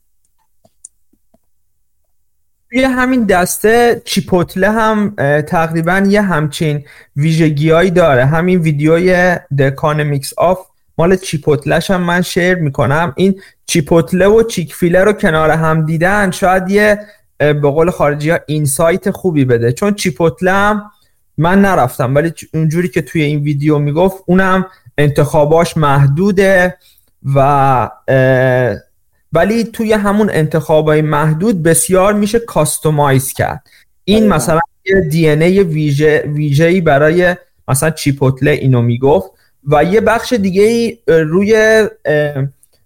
توی 2.75 2.85
همین 2.85 3.25
دسته 3.25 4.03
چیپوتله 4.05 4.71
هم 4.71 5.15
تقریبا 5.49 6.03
یه 6.09 6.23
همچین 6.23 6.85
ویژگیهایی 7.17 7.91
داره. 7.91 8.27
همین 8.27 8.61
ویدیوی 8.61 9.37
Economics 9.59 10.29
of 10.29 10.59
مال 10.99 11.17
چیپوتلش 11.17 11.91
هم 11.91 12.03
من 12.03 12.23
شیر 12.23 12.55
می‌کنم. 12.55 13.13
این 13.17 13.41
چیپوتله 13.67 14.27
و 14.27 14.43
چیکفیله 14.43 15.05
رو 15.05 15.13
کنار 15.13 15.51
هم 15.51 15.87
دیدن 15.87 16.31
شاید 16.31 16.71
یه 16.71 17.01
به 17.39 17.71
قول 17.71 17.91
خارجی 17.91 18.31
ها 18.31 18.39
اینسایت 18.47 19.11
خوبی 19.11 19.45
بده. 19.45 19.73
چون 19.73 19.95
چیپوتله 19.95 20.53
هم 20.53 20.83
من 21.39 21.61
نرفتم 21.61 22.15
ولی 22.15 22.33
اونجوری 22.55 22.89
که 22.89 23.03
توی 23.03 23.23
این 23.23 23.43
ویدیو 23.43 23.79
می‌گفت 23.79 24.17
اونم 24.27 24.67
انتخاباش 24.99 25.77
محدوده 25.77 26.77
و 27.35 27.91
ولی 29.35 29.65
توی 29.65 29.93
همون 29.93 30.31
انتخابای 30.31 31.03
محدود 31.03 31.63
بسیار 31.63 32.15
میشه 32.15 32.39
کاستومایز 32.39 33.33
کرد. 33.33 33.67
این 34.05 34.29
مثلا 34.29 34.61
یه 34.85 35.01
DNA 35.01 35.63
ویژه 35.63 36.25
ویژه‌ای 36.27 36.81
برای 36.81 37.37
مثلا 37.69 37.91
Chipotle 37.91 38.51
اینو 38.51 38.83
می‌گفت 38.83 39.31
و 39.67 39.85
یه 39.85 40.01
بخش 40.01 40.33
دیگه 40.33 40.99
روی 41.07 41.85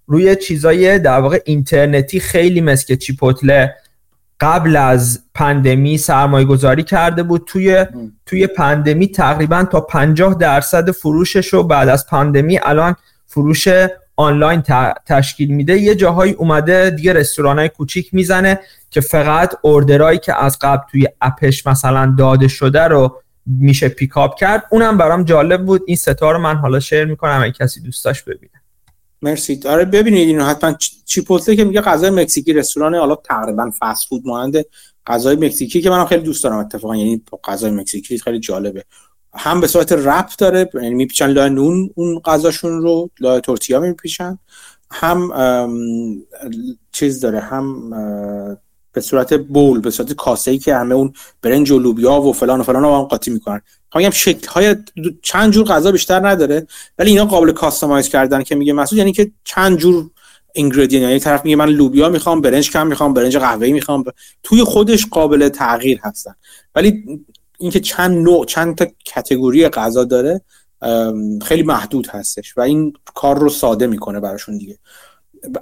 روی 0.07 0.37
چیزای 0.37 0.99
در 0.99 1.21
واقع 1.21 1.41
اینترنتی 1.45 2.21
خیلی 2.21 2.61
مثل 2.61 2.87
که 2.87 2.97
Chipotle 2.97 3.75
قبل 4.41 4.77
از 4.77 5.21
پاندمی 5.35 5.99
سرمایه 5.99 6.47
گذاری 6.47 6.83
کرده 6.83 7.23
بود. 7.23 7.43
توی 7.47 7.87
توی 8.27 8.47
پاندمی 8.47 9.09
تقریبا 9.09 9.65
تا 9.65 9.81
50 9.81 10.35
درصد 10.35 10.91
فروشش 10.91 11.49
رو 11.49 11.63
بعد 11.63 11.89
از 11.89 12.07
پاندمی 12.07 12.61
الان 12.63 12.97
فروش 13.27 13.69
آنلاین 14.19 14.63
تشکیل 15.07 15.51
میده. 15.51 15.79
یه 15.79 15.95
جاهایی 15.95 16.33
اومده 16.33 16.91
دیگه 16.91 17.13
رستوران 17.13 17.69
کوچیک 17.69 18.15
می‌زنه 18.15 18.61
که 18.91 19.01
فقط 19.01 19.55
اوردرایی 19.63 20.19
که 20.19 20.45
از 20.45 20.59
قبل 20.61 20.83
توی 20.91 21.07
اپش 21.21 21.67
مثلا 21.67 22.15
داده 22.19 22.49
شده 22.49 22.83
رو 22.83 23.23
میشه 23.47 23.89
پیکاپ 23.89 24.39
کرد. 24.39 24.65
اونم 24.71 24.99
برام 24.99 25.25
جالب 25.25 25.67
بود. 25.67 25.83
این 25.87 25.97
ستا 25.97 26.31
رو 26.31 26.39
من 26.39 26.57
حالا 26.57 26.81
شیر 26.81 27.05
می‌کنم 27.05 27.41
اگه 27.43 27.53
کسی 27.53 27.81
دوست 27.81 28.05
داشت 28.05 28.25
ببینه. 28.25 28.53
مرسی. 29.23 29.61
آره 29.67 29.85
ببینید 29.85 30.29
اینو. 30.29 30.45
حتما 30.45 30.75
چیپوتله 31.07 31.57
که 31.57 31.65
میگه 31.65 31.81
غذای 31.81 32.11
مکزیکی 32.11 32.53
رستوران 32.53 32.95
حالا 32.95 33.15
تقریبا 33.15 33.71
فست 33.81 34.09
فود 34.09 34.23
مانند 34.27 34.65
غذای 35.07 35.37
مکزیکی 35.37 35.81
که 35.81 35.91
منم 35.91 36.07
خیلی 36.07 36.23
دوست 36.23 36.45
دارم 36.45 36.59
اتفاقا. 36.59 36.97
یعنی 36.97 37.23
غذای 37.45 37.71
مکزیکی 37.71 38.19
خیلی 38.19 38.41
جالبه. 38.41 38.85
هم 39.35 39.61
به 39.61 39.67
صورت 39.67 39.93
رپ 39.93 40.29
داره 40.39 40.71
یعنی 40.75 40.95
میپیچن 40.95 41.27
لای 41.27 41.51
نون 41.51 41.91
اون 41.95 42.19
غذاشون 42.19 42.83
رو 42.83 43.11
لای 43.21 43.41
تورتیا 43.41 43.81
میپیچن. 43.81 44.39
هم 44.91 45.31
چیز 46.93 47.21
داره 47.21 47.41
هم 47.41 47.91
به 48.93 49.01
صورت 49.01 49.35
بول 49.35 49.81
به 49.81 49.91
صورت 49.91 50.13
کاسه 50.13 50.51
ای 50.51 50.59
که 50.59 50.75
همه 50.75 50.95
اون 50.95 51.13
برنج 51.43 51.71
و 51.71 51.79
لوبیا 51.79 52.21
و 52.21 52.33
فلان 52.33 52.61
و 52.61 52.63
فلان 52.63 52.83
رو 52.83 52.97
هم 52.97 53.03
قاطی 53.03 53.31
می‌کنن. 53.31 53.61
میگم 53.95 54.11
شکل 54.11 54.49
های 54.49 54.77
چند 55.23 55.53
جور 55.53 55.67
غذا 55.67 55.93
بیشتر 55.93 56.29
نداره 56.29 56.67
ولی 56.99 57.11
اینا 57.11 57.25
قابل 57.25 57.53
کاستماایز 57.53 58.09
کردن 58.09 58.43
که 58.43 58.55
میگه 58.55 58.73
مسعود 58.73 58.99
یعنی 58.99 59.13
که 59.13 59.31
چند 59.45 59.79
جور 59.79 60.11
اینگریدین 60.53 61.03
یعنی 61.03 61.19
طرف 61.19 61.45
میگه 61.45 61.57
من 61.57 61.69
لوبیا 61.69 62.09
می‌خوام 62.09 62.41
برنج 62.41 62.71
کم 62.71 62.87
می‌خوام 62.87 63.15
برنج 63.15 63.37
قهوه‌ای 63.37 63.73
می‌خوام 63.73 64.05
توی 64.43 64.65
خودش 64.65 65.07
قابل 65.07 65.49
تغییر 65.49 66.01
هستن. 66.03 66.35
ولی 66.75 67.05
اینکه 67.59 67.81
چند 67.81 68.19
نوع 68.19 68.45
چند 68.45 68.75
تا 68.75 68.87
کتگوری 69.05 69.69
غذا 69.69 70.05
داره 70.05 70.41
خیلی 71.43 71.63
محدود 71.63 72.07
هستش 72.07 72.59
و 72.59 72.61
این 72.61 72.93
کار 73.15 73.39
رو 73.39 73.49
ساده 73.49 73.87
می‌کنه 73.87 74.21
براشون 74.21 74.59
دیگه. 74.59 74.79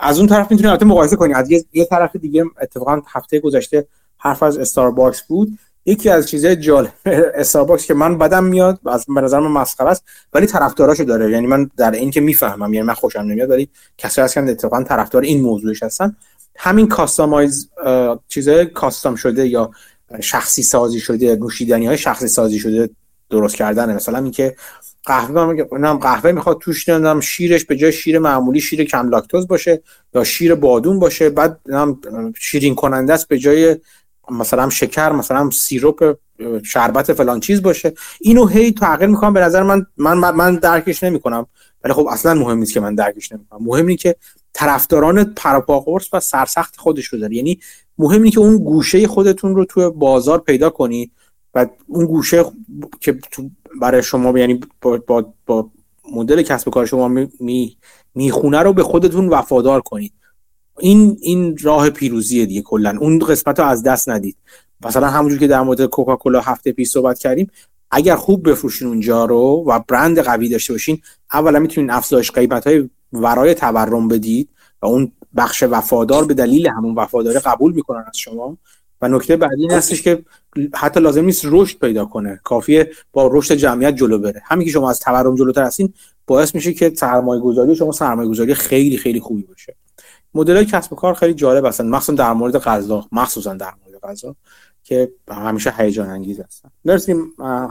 از 0.01 0.18
اون 0.18 0.28
طرف 0.28 0.51
می‌تونید 0.51 0.66
البته 0.66 0.84
مقایسه 0.86 1.16
کنید 1.16 1.36
از 1.36 1.51
یه 1.72 1.84
طرف 1.84 2.16
دیگه 2.16 2.44
اتفاقا 2.62 3.03
هفته 3.07 3.40
گذشته 3.40 3.86
حرف 4.18 4.42
از 4.42 4.59
Starbucks 4.59 5.22
بود. 5.22 5.59
یکی 5.86 6.09
از 6.09 6.28
چیزهای 6.28 6.57
جالب 6.57 6.92
Starbucks 7.34 7.86
که 7.86 7.94
من 7.94 8.18
بدم 8.18 8.44
میاد 8.44 8.80
از 8.86 9.07
به 9.14 9.20
نظر 9.20 9.40
من 9.40 9.51
مسخره 9.51 9.88
است 9.88 10.05
ولی 10.32 10.47
طرفداراشو 10.47 11.05
داره. 11.05 11.30
یعنی 11.30 11.47
من 11.47 11.70
در 11.76 11.90
این 11.90 12.11
که 12.11 12.20
می‌فهمم 12.20 12.74
یعنی 12.74 12.86
من 12.86 12.94
خوشم 12.94 13.20
نمیاد 13.20 13.51
ولی 13.51 13.68
کسی 13.99 14.20
هستن 14.20 14.49
اتفاقا 14.49 14.82
طرفدار 14.82 15.22
این 15.22 15.40
موضوعش 15.40 15.82
هستن. 15.82 16.16
همین 16.57 16.88
customize 16.88 17.70
چیزای 18.28 18.66
custom 18.66 19.14
شده 19.14 19.49
یا 19.49 19.70
شخصی 20.20 20.62
سازی 20.62 21.00
شده 21.00 21.36
نوشیدنی 21.36 21.86
های 21.86 21.98
شخصی 21.98 22.28
سازی 22.28 22.59
شده 22.59 22.90
درست 23.30 23.57
کردن 23.57 23.94
مثلا 23.94 24.18
اینکه 24.18 24.57
قهوه 25.04 25.64
من 25.78 25.98
قهوه 25.98 26.32
می‌خواد 26.32 26.59
توش 26.59 26.88
نمی‌دونم 26.88 27.20
شیرش 27.20 27.64
به 27.64 27.76
جای 27.76 27.92
شیر 27.92 28.18
معمولی 28.18 28.61
شیر 28.61 28.84
کم 28.84 29.09
لاکتوز 29.09 29.48
باشه 29.48 29.82
یا 30.14 30.24
شیر 30.24 30.54
بادون 30.54 30.98
باشه 30.98 31.30
بعد 31.30 31.61
شیرین 32.38 32.74
کننده 32.74 33.12
است 33.12 33.28
به 33.28 33.38
جای 33.38 33.76
مثلا 34.31 34.70
شکر 34.70 35.12
مثلا 35.12 35.51
سیروپ 35.51 36.16
شربت 36.64 37.12
فلان 37.12 37.41
چیز 37.41 37.62
باشه. 37.62 37.95
اینو 38.20 38.47
هی 38.47 38.72
تغییر 38.72 39.11
می‌کنم 39.11 39.33
به 39.33 39.41
نظر 39.41 39.62
من 39.62 39.87
من 39.97 40.31
من 40.31 40.57
درکش 40.57 41.03
نمی‌کنم. 41.03 41.47
ولی 41.85 41.93
خب 41.95 42.07
اصلا 42.07 42.35
مهم 42.35 42.59
نیست 42.59 42.72
که 42.72 42.81
من 42.81 42.95
درکش 42.95 43.33
نمی‌کنم. 43.33 43.64
مهم 43.64 43.87
اینه 43.87 43.97
که 43.97 44.16
طرفداران 44.53 45.24
پراپا 45.24 45.81
قرص 45.81 46.09
و 46.12 46.20
سرسخت 46.20 46.77
خودش 46.77 47.07
رو 47.07 47.18
داره 47.18 47.37
یعنی 47.37 47.61
مهم 47.99 48.22
اینه 48.22 48.31
که 48.31 48.41
اون 48.41 48.59
گوشه 48.59 49.07
خودتون 49.07 49.57
رو 49.57 49.64
توی 49.64 49.91
بازار 49.91 50.39
پیدا 50.39 50.70
کنید 50.70 51.12
و 51.55 51.66
اون 51.87 52.07
گوشه 52.07 52.45
که 53.01 53.18
تو 53.31 53.51
برای 53.81 54.03
شما 54.03 54.39
یعنی 54.39 54.61
با, 54.81 54.99
با, 55.07 55.33
با 55.47 55.70
مدل 56.12 56.43
کسب 56.43 56.70
کار 56.70 56.87
شما 56.87 57.09
می 57.41 57.77
می‌خونه 58.14 58.59
رو 58.59 58.72
به 58.72 58.83
خودتون 58.83 59.29
وفادار 59.29 59.81
کنید 59.81 60.12
این 60.81 61.18
این 61.20 61.59
راه 61.62 61.91
پیروزیه 61.91 62.47
دیگه 62.47 62.62
کلا. 62.62 62.99
اون 63.01 63.18
قسمت 63.18 63.61
رو 63.61 63.66
از 63.66 63.83
دست 63.83 64.09
ندید. 64.09 64.37
مثلا 64.85 65.07
همونجور 65.07 65.39
که 65.39 65.47
در 65.47 65.62
مورد 65.62 65.85
کوکاکولا 65.85 66.41
هفته 66.41 66.72
پیش 66.72 66.89
صحبت 66.89 67.18
کردیم 67.18 67.51
اگر 67.91 68.16
خوب 68.16 68.51
بفروشین 68.51 68.89
اونجا 68.89 69.24
رو 69.24 69.64
و 69.66 69.81
برند 69.89 70.18
قوی 70.18 70.49
داشته 70.49 70.72
باشین 70.72 71.01
اولا 71.33 71.59
می‌تونین 71.59 71.91
افزایش 71.91 72.31
قیمت 72.31 72.66
های 72.66 72.91
ورای 73.12 73.55
تورم 73.55 74.09
بدید 74.09 74.49
و 74.83 74.87
اون 74.87 75.12
بخش 75.37 75.62
وفادار 75.62 76.24
به 76.24 76.35
دلیل 76.35 76.68
همون 76.68 76.95
وفاداری 76.95 77.39
قبول 77.39 77.72
می‌کنن 77.72 78.05
از 78.09 78.18
شما. 78.18 78.57
و 79.03 79.09
نکته 79.09 79.37
بعدی 79.37 79.62
این 79.62 79.70
هستش 79.70 80.03
که 80.03 80.24
حتی 80.74 81.01
لازم 81.01 81.24
نیست 81.24 81.43
رشد 81.45 81.79
پیدا 81.79 82.05
کنه. 82.05 82.41
کافیه 82.45 82.91
با 83.12 83.31
رشد 83.33 83.55
جمعیت 83.55 83.97
جلو 83.97 84.18
بره. 84.18 84.43
همین 84.45 84.66
که 84.66 84.72
شما 84.72 84.91
از 84.91 85.01
تورم 85.01 85.37
جلوتر 85.37 85.62
هستین 85.62 85.93
باعث 86.27 86.55
میشه 86.55 86.72
که 86.72 86.93
سرمایه 86.95 87.41
گذاری 87.43 87.77
شما 87.77 87.93
سرمایه 87.93 88.29
گذاری 88.29 88.55
خیلی 88.55 88.97
خیلی 88.97 89.20
خوبی 89.20 89.43
باشه. 89.43 89.77
مدل 90.37 90.64
کسب 90.64 90.93
و 90.93 90.97
کار 90.97 91.14
خیلی 91.14 91.34
جالب 91.34 91.66
هستن. 91.66 91.87
مخصوصا 91.87 92.12
در 92.12 92.32
مورد 92.32 92.59
غذا 92.59 93.07
مخصوصا 93.12 93.55
در 93.55 93.72
مورد 93.84 94.01
غذا 94.03 94.37
که 94.84 95.09
همیشه 95.30 95.74
هیجان 95.78 96.09
انگیز 96.09 96.41
هستن. 96.41 96.68
مرسی 96.84 97.14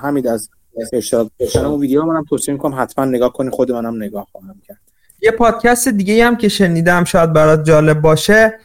حمید 0.02 0.28
از 0.28 0.50
اشتراک 0.94 1.28
داشتن 1.40 1.66
اون 1.66 1.80
ویدیو 1.80 2.04
منم 2.04 2.24
توصیه 2.30 2.54
می‌کنم 2.54 2.82
حتما 2.82 3.06
نگاه 3.06 3.34
کنی 3.34 3.50
خود 3.50 3.72
منم 3.72 4.04
نگاه 4.04 4.28
خواهم 4.32 4.62
کرد. 4.68 4.80
یه 5.22 5.32
پادکست 5.32 5.88
دیگه 5.88 6.26
هم 6.26 6.36
که 6.36 6.50
شنیدم 6.50 7.04
شاید 7.04 7.34
برات 7.34 7.64
جالب 7.64 8.02
باشه 8.02 8.60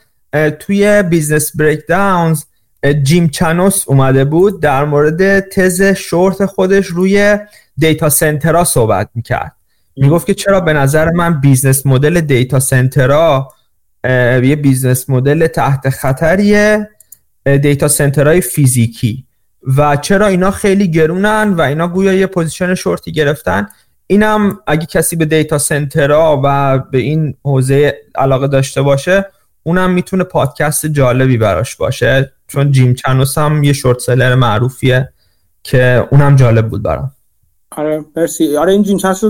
توی 0.59 1.03
Business 1.03 1.57
Breakdowns 1.57 2.45
جیم 3.03 3.29
چانوس 3.29 3.89
اومده 3.89 4.25
بود 4.25 4.63
در 4.63 4.85
مورد 4.85 5.41
تز 5.41 5.83
شورت 5.83 6.47
خودش 6.47 6.87
روی 6.87 7.39
data 7.79 8.09
center 8.09 8.57
ها 8.57 8.65
صحبت 8.65 9.11
می‌کرد. 9.15 9.57
می‌گفت 9.97 10.27
که 10.27 10.35
چرا 10.35 10.61
به 10.61 10.73
نظر 10.73 11.11
من 11.11 11.41
business 11.41 11.87
model 11.87 12.21
data 12.21 12.61
center 12.61 13.40
ها 13.40 13.53
یه 14.45 14.57
business 14.57 15.11
model 15.11 15.47
تحت 15.47 15.91
خطریه 15.91 16.91
data 17.45 17.89
center 17.89 18.28
های 18.28 18.41
فیزیکی. 18.41 19.27
و 19.77 19.97
چرا 19.97 20.27
اینا 20.27 20.51
خیلی 20.51 20.91
گرونن 20.91 21.55
و 21.59 21.61
اینا 21.61 21.89
گویا 21.89 22.13
یه 22.13 22.27
position 22.27 22.75
short 22.75 23.07
ی 23.07 23.13
گرفتن؟ 23.13 23.69
اینم 24.07 24.59
اگه 24.67 24.87
کسی 24.87 25.17
به 25.17 25.25
data 25.25 25.59
center 25.59 26.29
ها 26.29 26.41
و 26.45 26.79
به 26.79 26.99
این 26.99 27.35
حوزه 27.45 27.95
علاقه 28.15 28.49
داشته 28.49 28.83
باشه 28.83 29.27
اونم 29.63 29.91
می‌تونه 29.91 30.25
پادکست 30.25 30.87
جالبی 30.87 31.37
براش 31.37 31.77
باشه. 31.77 32.33
چون 32.47 32.73
جیم 32.73 32.95
چنوس 32.95 33.39
هم 33.39 33.65
یه 33.65 33.73
short 33.73 33.99
seller 33.99 34.35
معروفیه 34.35 35.13
که 35.63 36.09
اونم 36.11 36.37
جالب 36.37 36.69
بود 36.69 36.83
برام. 36.83 37.11
آره 37.71 38.05
مرسی. 38.17 38.57
آره 38.57 38.73
این 38.73 38.83
جیم 38.83 38.99
چنوس 38.99 39.21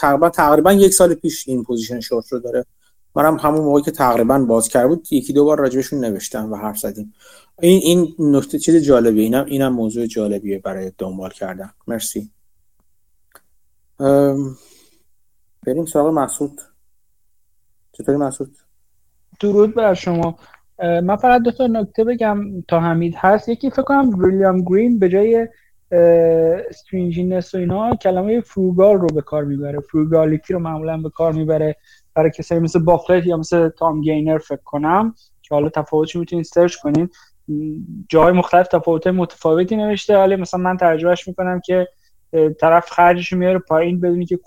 تقریبا 0.00 0.28
تقریبا 0.28 0.72
یک 0.72 0.92
سال 0.92 1.14
پیش 1.14 1.48
این 1.48 1.64
position 1.64 2.00
short 2.00 2.32
رو 2.32 2.38
داره. 2.38 2.64
منم 3.16 3.36
همون 3.36 3.60
موقعی 3.60 3.82
که 3.82 3.90
تقریبا 3.90 4.38
باز 4.38 4.68
کرده 4.68 4.88
بود 4.88 5.12
یکی 5.12 5.32
دو 5.32 5.44
بار 5.44 5.58
راجبشون 5.58 6.04
نوشتم 6.04 6.52
و 6.52 6.56
حرف 6.56 6.78
زدیم. 6.78 7.14
این 7.60 7.80
این 7.82 8.14
نکته 8.18 8.58
چیز 8.58 8.76
جالبیه. 8.76 9.22
اینم 9.22 9.44
اینم 9.44 9.72
موضوع 9.72 10.06
جالبیه 10.06 10.58
برای 10.58 10.92
دنبال 10.98 11.30
کردن. 11.30 11.70
مرسی. 11.86 12.30
بریم 15.66 15.84
سراغ 15.92 16.14
مسعود. 16.14 16.60
چطوری 17.92 18.18
مسعود؟ 18.18 18.56
درود 19.40 19.74
بر 19.74 19.94
شما. 19.94 20.38
من 20.78 21.16
فقط 21.16 21.42
دو 21.42 21.50
تا 21.50 21.66
نکته 21.66 22.04
بگم 22.04 22.62
تا 22.68 22.80
حمید 22.80 23.14
هست. 23.16 23.48
یکی 23.48 23.70
فکر 23.70 23.82
کنم 23.82 24.10
ویلیام 24.18 24.62
گرین 24.64 24.98
به 24.98 25.08
جای 25.08 25.48
stinginess 26.70 27.54
و 27.54 27.58
اینا 27.58 27.96
کلمه 27.96 28.40
frugal 28.40 28.96
رو 28.96 29.06
به 29.06 29.22
کار 29.22 29.44
می‌بره. 29.44 29.80
frugality 29.80 30.52
رو 30.52 30.58
معمولا 30.58 30.96
به 30.96 31.10
کار 31.10 31.32
می‌بره. 31.32 31.76
برای 32.14 32.30
کسایی 32.30 32.60
مثل 32.60 32.78
بافت 32.78 33.26
یا 33.26 33.36
مثل 33.36 33.68
تام 33.68 34.00
گینر 34.00 34.38
فکر 34.38 34.62
کنم 34.64 35.14
که 35.42 35.54
حالا 35.54 35.68
تفاوتش 35.68 36.16
می‌تونید 36.16 36.44
search 36.44 36.76
کنین 36.76 37.08
جای 38.08 38.32
مختلف 38.32 38.68
تفاوت 38.68 39.06
متفاوتی 39.06 39.76
نوشته 39.76 40.18
ولی 40.18 40.36
مثلا 40.36 40.60
من 40.60 40.76
ترجمهش 40.76 41.28
می‌کنم 41.28 41.60
که 41.60 41.88
طرف 42.60 42.90
خرجش 42.90 43.32
میاره 43.32 43.58
پایین 43.58 44.00
بدونی 44.00 44.26
که 44.26 44.38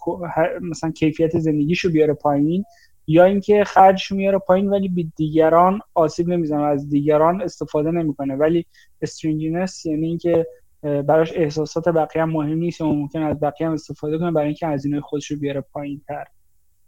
مثلا 0.62 0.92
کیفیت 0.92 1.40
زندگیشو 1.40 1.92
بیاره 1.92 2.14
پایین 2.14 2.66
یا 3.08 3.24
اینکه 3.26 3.64
خرجش 3.64 4.12
میاره 4.12 4.38
پایین 4.38 4.70
ولی 4.70 4.90
به 4.90 5.04
دیگران 5.16 5.80
آسیب 5.94 6.28
نمی‌زنه 6.28 6.64
از 6.64 6.90
دیگران 6.90 7.42
استفاده 7.42 7.92
نمی‌کنه. 7.92 8.36
ولی 8.36 8.66
استرینجینس 9.02 9.86
یعنی 9.86 10.08
اینکه 10.08 10.48
براش 10.82 11.34
احساسات 11.36 11.90
بقیه 11.90 12.22
هم 12.22 12.30
مهم 12.30 12.58
نیست 12.58 12.82
و 12.82 12.94
ممکن 12.94 13.22
از 13.22 13.40
بقیه 13.40 13.68
هم 13.68 13.74
استفاده 13.74 14.18
کنه 14.18 14.32
برای 14.32 14.48
اینکه 14.48 14.68
هزینه 14.68 15.02
خودش 15.02 15.32
رو 15.32 15.38
بیاره 15.38 15.62
پایین 15.62 16.02
تر 16.08 16.26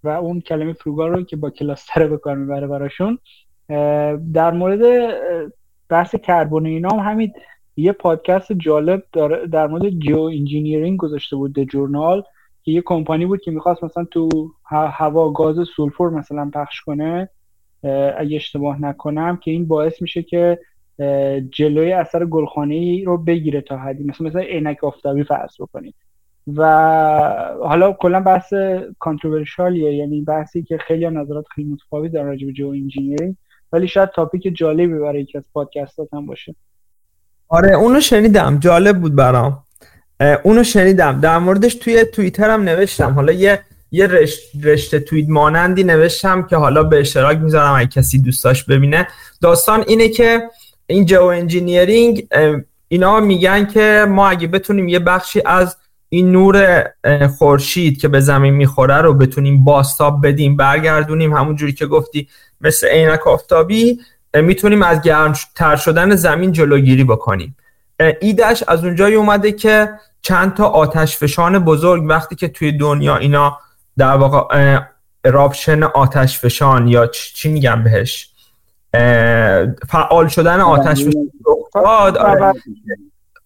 و 0.04 0.10
اون 0.10 0.42
کلمه 0.42 0.74
فروگار 0.74 1.10
رو 1.10 1.24
که 1.24 1.36
با 1.36 1.50
کلاستر 1.50 2.08
به 2.08 2.18
کار 2.18 2.36
می‌بره 2.36 2.68
براشون 2.68 3.18
در 4.34 4.52
مورد 4.52 5.14
بحث 5.90 6.16
کربن 6.16 6.66
اینا 6.66 6.90
هم 6.90 7.12
همین 7.12 7.34
یه 7.78 7.92
پادکست 7.92 8.54
جالب 8.54 9.04
داره 9.12 9.48
در 9.48 9.68
مورد 9.68 9.90
geoengineering 9.90 11.00
گذاشته 11.00 11.36
بود 11.36 11.60
Journal 11.60 12.24
که 12.64 12.72
یه 12.72 12.82
کمپانی 12.82 13.26
بود 13.26 13.42
که 13.42 13.52
می‌خواست 13.52 13.84
مثلا 13.84 14.04
تو 14.04 14.52
هوا 14.66 15.30
گاز 15.32 15.68
سولفور 15.76 16.10
مثلا 16.10 16.50
پخش 16.54 16.82
کنه 16.82 17.30
اگه 18.18 18.36
اشتباه 18.36 18.82
نکنم 18.82 19.38
که 19.38 19.52
این 19.52 19.68
باعث 19.68 20.02
میشه 20.02 20.24
که 20.24 20.60
جلوی 21.52 21.92
اثر 21.92 22.26
گلخانه 22.26 23.04
رو 23.04 23.18
بگیره 23.18 23.62
تا 23.62 23.78
حدی. 23.78 24.04
مثلا 24.04 24.28
مثلا 24.28 24.42
عینک 24.42 24.84
آفتابی 24.84 25.24
فرض 25.24 25.56
بکنید. 25.60 25.96
و 26.56 26.64
حالا 27.62 27.94
کلا 27.94 28.20
بحث 28.20 28.54
controversial 29.00 29.81
یه 29.81 29.94
یعنی 29.94 30.22
بحثی 30.22 30.64
که 30.64 30.78
خیلی 30.78 31.10
نظرات 31.10 31.46
خیلی 31.56 31.68
متفاوت 31.68 32.12
در 32.12 32.24
راجع 32.24 32.46
به 32.46 32.54
geoengineering. 32.54 33.36
ولی 33.74 33.88
شاید 33.88 34.10
topic 34.10 34.58
جالبی 34.58 35.00
برای 35.00 35.22
یکی 35.22 35.38
از 35.38 35.44
پادکستات 35.54 36.14
هم 36.14 36.26
باشه. 36.26 36.56
آره 37.50 37.76
اونو 37.76 38.02
شنیدم. 38.02 38.60
جالب 38.60 39.00
بود 39.00 39.16
برام. 39.16 39.64
اونو 40.44 40.64
شنیدم. 40.64 41.20
در 41.20 41.38
موردش 41.38 41.76
توی 41.76 42.04
توییتر 42.04 42.50
هم 42.50 42.64
نوشتم. 42.64 43.12
حالا 43.12 43.32
یه 43.32 43.60
یه 43.92 44.08
رشت 44.08 44.50
رشته 44.64 45.00
توییت 45.00 45.30
مانندی 45.30 45.84
نوشتم 45.84 46.44
که 46.44 46.56
حالا 46.56 46.84
به 46.84 47.00
اشتراک 47.00 47.38
می‌ذارم 47.38 47.76
اگه 47.76 47.88
کسی 47.88 48.22
دوستاش 48.22 48.64
ببینه. 48.64 49.08
داستان 49.42 49.84
اینه 49.88 50.10
که 50.10 50.42
این 50.88 51.06
geoengineering 51.06 52.28
اینا 52.88 53.20
میگن 53.20 53.66
که 53.66 54.06
ما 54.10 54.30
اگه 54.30 54.48
بتونیم 54.48 54.88
یه 54.88 55.00
بخشی 55.00 55.42
از 55.46 55.78
این 56.10 56.32
نور 56.32 56.84
خورشید 57.38 58.02
که 58.02 58.08
به 58.08 58.20
زمین 58.20 58.54
می‌خوره 58.54 58.98
رو 58.98 59.14
بتونیم 59.14 59.64
بازتاب 59.64 60.28
بدیم 60.28 60.58
برگردونیم 60.58 61.34
همون 61.34 61.56
جوری 61.56 61.74
که 61.74 61.86
گفتی 61.86 62.28
مثل 62.62 62.88
عینک 62.88 63.28
آفتابی 63.28 64.00
می‌تونیم 64.34 64.82
از 64.82 65.02
گرمتر 65.02 65.76
شدن 65.76 66.16
زمین 66.16 66.52
جلوگیری 66.52 67.04
بکنیم. 67.04 67.56
ایدش 68.22 68.64
از 68.68 68.84
اونجایی 68.86 69.16
اومده 69.16 69.52
که 69.52 69.90
چند 70.22 70.54
تا 70.54 70.66
آتش 70.66 71.18
فشان 71.18 71.60
بزرگ 71.60 72.04
وقتی 72.08 72.36
که 72.36 72.48
توی 72.48 72.72
دنیا 72.72 73.18
اینا 73.18 73.60
در 73.98 74.16
واقع 74.18 74.80
رابشن 75.26 75.84
آتش 75.84 76.40
فشان 76.40 76.88
یا 76.88 77.08
چی 77.08 77.50
میگم 77.50 77.84
بهش؟ 77.84 78.30
فعال 79.90 80.28
شدن 80.28 80.62
آتش 80.62 81.04
فشان 81.04 81.30
رخ 81.46 81.72
داد 81.74 82.18
آره. 82.18 82.54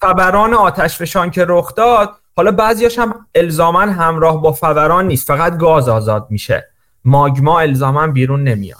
فوران 0.01 0.53
آتش 0.53 0.97
فشان 0.97 1.31
که 1.31 1.45
رخ 1.47 1.75
داد 1.75 2.09
حالا 2.35 2.51
بعضیاش 2.51 2.99
هم 2.99 3.25
الزاما 3.35 3.81
همراه 3.81 4.41
با 4.41 4.51
فوران 4.51 5.07
نیست 5.07 5.27
فقط 5.27 5.57
گاز 5.57 5.89
آزاد 5.89 6.27
میشه. 6.29 6.69
ماگما 7.05 7.59
الزاما 7.59 8.07
بیرون 8.07 8.43
نمیاد. 8.43 8.77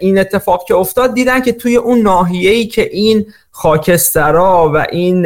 این 0.00 0.18
اتفاق 0.18 0.64
که 0.68 0.74
افتاد 0.74 1.14
دیدن 1.14 1.42
که 1.42 1.52
توی 1.52 1.76
اون 1.76 1.98
ناحیه‌ای 1.98 2.66
که 2.66 2.82
این 2.82 3.26
خاکسترا 3.50 4.72
و 4.74 4.86
این 4.90 5.22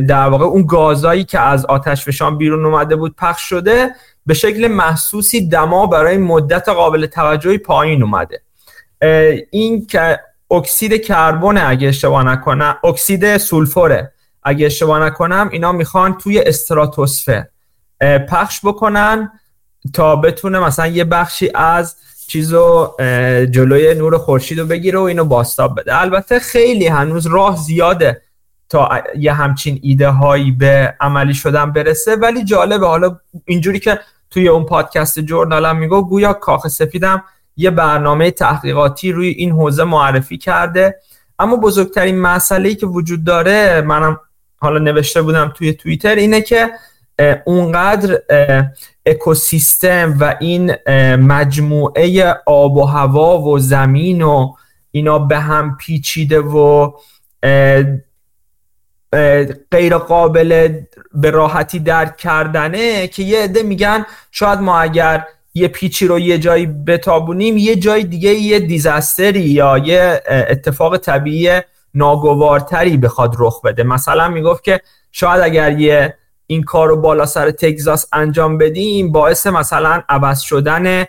در 0.00 0.28
واقع 0.28 0.44
اون 0.44 0.66
گازایی 0.66 1.24
که 1.24 1.40
از 1.40 1.66
آتش 1.66 2.04
فشان 2.04 2.38
بیرون 2.38 2.64
اومده 2.64 2.96
بود 2.96 3.16
پخش 3.16 3.42
شده 3.42 3.90
به 4.26 4.34
شکل 4.34 4.68
محسوسی 4.68 5.48
دما 5.48 5.86
برای 5.86 6.16
مدت 6.16 6.68
قابل 6.68 7.06
توجهی 7.06 7.58
پایین 7.58 8.02
اومده. 8.02 8.40
این 9.50 9.86
که 9.86 10.20
اکسید 10.50 11.04
کربن 11.04 11.58
اگه 11.58 11.88
اشتباه 11.88 12.24
نکنم 12.24 12.78
اکسید 12.84 13.36
سولفوره. 13.36 14.12
اگه 14.44 14.66
اشتباه 14.66 15.00
نکنم 15.00 15.48
اینا 15.52 15.72
می‌خوان 15.72 16.18
توی 16.18 16.40
استراتوسفر 16.40 17.44
پخش 18.28 18.60
بکنن 18.64 19.32
تا 19.92 20.16
بتونه 20.16 20.60
مثلا 20.60 20.86
یه 20.86 21.04
بخشی 21.04 21.50
از 21.54 21.96
چیزو 22.28 22.94
جلوی 23.50 23.94
نور 23.94 24.18
خورشید 24.18 24.60
رو 24.60 24.66
بگیره 24.66 24.98
و 24.98 25.02
اینو 25.02 25.24
باستاب 25.24 25.80
بده. 25.80 26.00
البته 26.00 26.38
خیلی 26.38 26.86
هنوز 26.86 27.26
راه 27.26 27.56
زیاده 27.56 28.22
تا 28.68 28.88
یه 29.18 29.32
همچین 29.32 29.78
ایده 29.82 30.08
هایی 30.08 30.50
به 30.50 30.94
عملی 31.00 31.34
شدن 31.34 31.72
برسه 31.72 32.16
ولی 32.16 32.44
جالبه. 32.44 32.86
حالا 32.86 33.18
اینجوری 33.44 33.80
که 33.80 34.00
توی 34.30 34.48
اون 34.48 34.64
پادکست 34.64 35.20
جورنالم 35.20 35.76
میگو 35.76 36.08
گویا 36.08 36.32
کاخ 36.32 36.68
سفیدم 36.68 37.24
یه 37.56 37.70
برنامه 37.70 38.30
تحقیقاتی 38.30 39.12
روی 39.12 39.28
این 39.28 39.50
حوزه 39.50 39.84
معرفی 39.84 40.38
کرده. 40.38 41.00
اما 41.38 41.56
بزرگترین 41.56 42.20
مسئله 42.20 42.74
که 42.74 42.86
وجود 42.86 43.24
داره 43.24 43.80
منم 43.80 44.20
حالا 44.64 44.78
نوشته 44.78 45.22
بودم 45.22 45.52
توی 45.56 45.72
توییتر 45.72 46.14
اینه 46.14 46.40
که 46.40 46.70
اونقدر 47.44 48.18
اکوسیستم 49.06 50.16
و 50.20 50.36
این 50.40 50.74
مجموعه 51.16 52.34
آب 52.46 52.76
و 52.76 52.84
هوا 52.84 53.40
و 53.40 53.58
زمین 53.58 54.22
و 54.22 54.52
اینا 54.90 55.18
به 55.18 55.38
هم 55.38 55.76
پیچیده 55.76 56.40
و 56.40 56.92
غیر 59.70 59.98
قابل 59.98 60.78
به 61.14 61.30
راحتی 61.30 61.78
درک 61.78 62.16
کردنه 62.16 63.06
که 63.06 63.22
یه 63.22 63.42
عده 63.42 63.62
میگن 63.62 64.06
شاید 64.30 64.58
ما 64.58 64.78
اگر 64.78 65.24
یه 65.54 65.68
پیچی 65.68 66.06
رو 66.06 66.18
یه 66.18 66.38
جایی 66.38 66.66
بتابونیم 66.66 67.58
یه 67.58 67.76
جای 67.76 68.04
دیگه 68.04 68.30
یه 68.30 68.58
دیزاستری 68.58 69.40
یا 69.40 69.78
یه 69.78 70.22
اتفاق 70.28 70.96
طبیعی 70.96 71.60
ناگوارتری 71.94 72.96
بخواد 72.96 73.36
رخ 73.38 73.60
بده. 73.62 73.82
مثلا 73.82 74.28
می‌گفت 74.28 74.64
که 74.64 74.80
شاید 75.12 75.42
اگر 75.42 75.78
یه 75.78 76.14
این 76.46 76.62
کار 76.62 76.88
رو 76.88 76.96
بالا 76.96 77.26
سر 77.26 77.50
تگزاس 77.50 78.06
انجام 78.12 78.58
بدیم 78.58 79.12
باعث 79.12 79.46
مثلا 79.46 80.02
عوض 80.08 80.40
شدن 80.40 81.04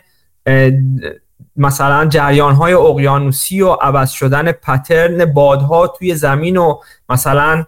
مثلا 1.56 2.06
جریان 2.06 2.54
های 2.54 2.72
اقیانوسی 2.72 3.62
و 3.62 3.72
عوض 3.72 4.10
شدن 4.10 4.52
پترن 4.52 5.24
بادها 5.24 5.86
توی 5.86 6.14
زمین 6.14 6.56
و 6.56 6.78
مثلا 7.08 7.64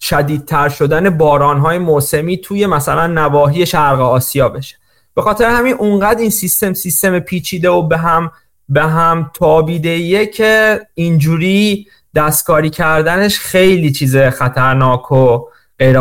شدیدتر 0.00 0.68
شدن 0.68 1.10
باران 1.10 1.58
های 1.58 1.78
موسمی 1.78 2.38
توی 2.38 2.66
مثلا 2.66 3.06
نواحی 3.06 3.66
شرق 3.66 4.00
آسیا 4.00 4.48
بشه. 4.48 4.76
به 5.14 5.22
خاطر 5.22 5.44
همین 5.44 5.74
اونقدر 5.74 6.20
این 6.20 6.30
سیستم 6.30 6.72
سیستم 6.72 7.18
پیچیده 7.18 7.70
و 7.70 7.82
به 7.82 7.98
هم 7.98 8.30
به 8.72 8.82
هم 8.82 9.30
تابیده 9.34 10.26
که 10.26 10.80
اینجوری 10.94 11.86
دستکاری 12.14 12.70
کردنش 12.70 13.38
خیلی 13.38 13.92
چیز 13.92 14.16
خطرناک 14.16 15.12
و 15.12 15.44
غیر 15.78 15.98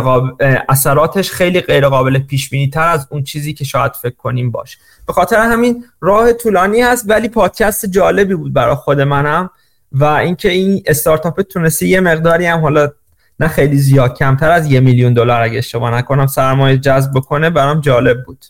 اثراتش 0.69 1.31
خیلی 1.31 1.61
غیر 1.61 1.87
قابل 1.87 2.19
پیش 2.19 2.49
بینی 2.49 2.69
تر 2.69 2.87
از 2.87 3.07
اون 3.11 3.23
چیزی 3.23 3.53
که 3.53 3.63
شاید 3.63 3.91
فکر 3.91 4.15
کنیم 4.15 4.51
باشه. 4.51 4.77
به 5.07 5.13
خاطر 5.13 5.39
همین 5.39 5.85
راه 6.01 6.33
طولانی 6.33 6.81
هست 6.81 7.05
ولی 7.09 7.29
پادکست 7.29 7.85
جالبی 7.85 8.35
بود 8.35 8.53
برای 8.53 8.75
خود 8.75 9.01
منم 9.01 9.49
و 9.91 10.03
اینکه 10.05 10.49
این 10.49 10.83
استارتاپ 10.85 11.41
تونسته 11.41 11.87
یه 11.87 11.99
مقداری 11.99 12.45
هم 12.45 12.59
حالا 12.59 12.89
نه 13.39 13.47
خیلی 13.47 13.77
زیاد 13.77 14.17
کمتر 14.17 14.51
از 14.51 14.71
یه 14.71 14.79
میلیون 14.79 15.13
دلار 15.13 15.41
اگه 15.41 15.57
اشتباه 15.57 15.97
نکنم 15.97 16.27
سرمایه 16.27 16.77
جذب 16.77 17.11
بکنه 17.15 17.49
برام 17.49 17.81
جالب 17.81 18.23
بود. 18.23 18.45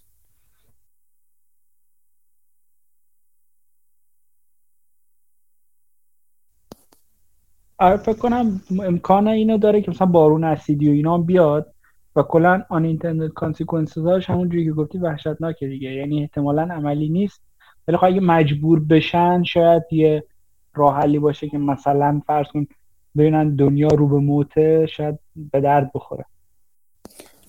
آره 7.82 7.98
فکر 7.98 8.18
کنم 8.18 8.62
امکان 8.84 9.28
اینو 9.28 9.58
داره 9.58 9.82
که 9.82 9.92
مثلا 9.92 10.08
بارون 10.08 10.44
اسیدی 10.44 10.90
و 10.90 10.92
اینا 10.92 11.18
بیاد 11.18 11.74
و 12.16 12.22
کلا 12.22 12.64
unintended 12.70 13.28
consequences 13.28 14.06
همون 14.26 14.50
جوری 14.50 14.66
که 14.66 14.72
گفتی 14.72 14.98
وحشتناکه 14.98 15.68
دیگه. 15.68 15.92
یعنی 15.92 16.22
احتمالا 16.22 16.62
عملی 16.62 17.10
نیست. 17.10 17.42
ولی 17.88 17.98
خب 17.98 18.04
اگه 18.04 18.20
مجبور 18.20 18.80
بشن 18.80 19.44
شاید 19.44 19.84
یه 19.92 20.24
راه 20.74 20.96
حلی 20.96 21.20
باشه 21.20 21.50
که 21.50 21.58
مثلا 21.58 22.22
فرض 22.28 22.48
کن 22.54 22.68
ببینن 23.18 23.56
دنیا 23.56 23.88
رو 23.88 24.08
به 24.08 24.18
موته 24.18 24.88
شاید 24.90 25.20
به 25.52 25.62
درد 25.62 25.92
بخوره. 25.94 26.26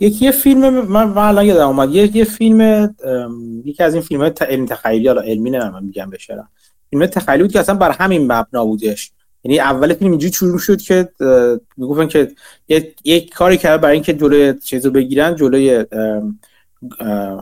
یکی 0.00 0.24
یه 0.24 0.30
فیلم 0.30 0.86
من 0.86 1.18
الان 1.18 1.44
یادم 1.44 1.68
اومد. 1.68 1.90
یه 1.90 2.16
یه 2.16 2.24
فیلم 2.24 2.94
یکی 3.64 3.82
از 3.82 3.94
این 3.94 4.02
فیلم 4.02 4.20
های 4.20 4.32
علمی 4.48 4.66
تخیلی 4.66 5.08
حالا 5.08 5.20
علمی 5.20 5.50
من 5.50 5.84
میگم 5.84 6.10
بشه 6.10 6.44
فیلم 6.90 7.06
تخیلی 7.06 7.42
بود 7.42 7.52
که 7.52 7.60
اصلا 7.60 7.74
بر 7.74 7.90
همین 7.90 8.32
مبنا 8.32 8.64
بودش. 8.64 9.12
یعنی 9.44 9.60
اول 9.60 9.94
فیلم 9.94 10.10
اینجوری 10.10 10.32
شروع 10.32 10.58
شد 10.58 10.80
که 10.80 11.08
می‌گفتن 11.76 12.08
که 12.08 12.32
یک 13.04 13.34
کاری 13.34 13.56
کرد 13.56 13.80
برای 13.80 13.94
اینکه 13.94 14.14
جلوی 14.14 14.54
چیزو 14.58 14.90
بگیرن 14.90 15.36
جلوی 15.36 15.84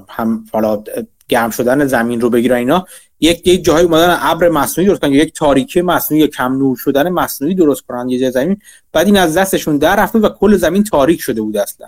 هم 0.09 0.44
حالا 0.53 0.84
گرم 1.28 1.51
شدن 1.51 1.86
زمین 1.86 2.20
رو 2.20 2.30
بگیرن 2.30 2.57
اینا. 2.57 2.86
یک 3.20 3.46
یک 3.46 3.64
جاهای 3.64 3.84
اومدن 3.84 4.16
ابر 4.20 4.48
مصنوعی 4.48 4.88
درست 4.88 5.01
کنن 5.01 5.12
یک 5.12 5.34
تاریکی 5.34 5.82
مصنوعی 5.82 6.20
یا 6.20 6.26
کم 6.26 6.53
نور 6.53 6.76
شدن 6.76 7.09
مصنوعی 7.09 7.55
درست 7.55 7.80
کنن 7.80 8.09
یه 8.09 8.18
جای 8.18 8.30
زمین. 8.30 8.57
بعد 8.92 9.07
این 9.07 9.16
از 9.16 9.36
دستشون 9.36 9.78
در 9.78 9.96
رفته 9.96 10.18
و 10.18 10.28
کل 10.28 10.57
زمین 10.57 10.84
تاریک 10.84 11.20
شده 11.20 11.42
بود 11.42 11.57
اصلا. 11.57 11.86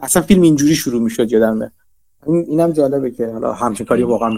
اصلا 0.00 0.22
فیلم 0.22 0.42
اینجوری 0.42 0.74
شروع 0.74 1.02
می‌شد 1.02 1.32
یادمه 1.32 1.70
این 2.26 2.44
اینم 2.48 2.72
جالبه 2.72 3.10
که 3.10 3.26
حالا 3.26 3.52
همچین 3.52 3.86
کاری 3.86 4.02
واقعا 4.02 4.30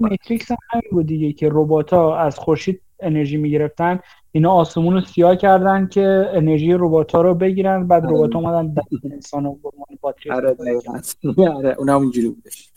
ماتریکس 0.00 0.50
هم 0.50 0.80
بود 0.90 1.06
دیگه 1.06 1.32
که 1.32 1.48
ربات 1.52 1.92
ها 1.92 2.18
از 2.18 2.38
خورشید 2.38 2.80
انرژی 3.02 3.36
می‌گرفتن. 3.36 4.00
اینا 4.32 4.50
آسمون 4.50 4.94
رو 4.94 5.00
سیاه 5.00 5.36
کردن 5.36 5.86
که 5.86 6.30
انرژی 6.32 6.72
ربات 6.72 7.12
ها 7.12 7.22
رو 7.22 7.34
بگیرن. 7.34 7.86
بعد 7.86 8.06
آره. 8.06 8.14
ربات 8.14 8.36
اومدن 8.36 8.74
انسان 9.04 9.44
رو 9.44 9.58
باتری 10.00 10.32
آره 10.32 10.56
آره 11.54 11.74
اونم 11.78 11.96
اونجوری 11.96 12.28
بودش. 12.28 12.72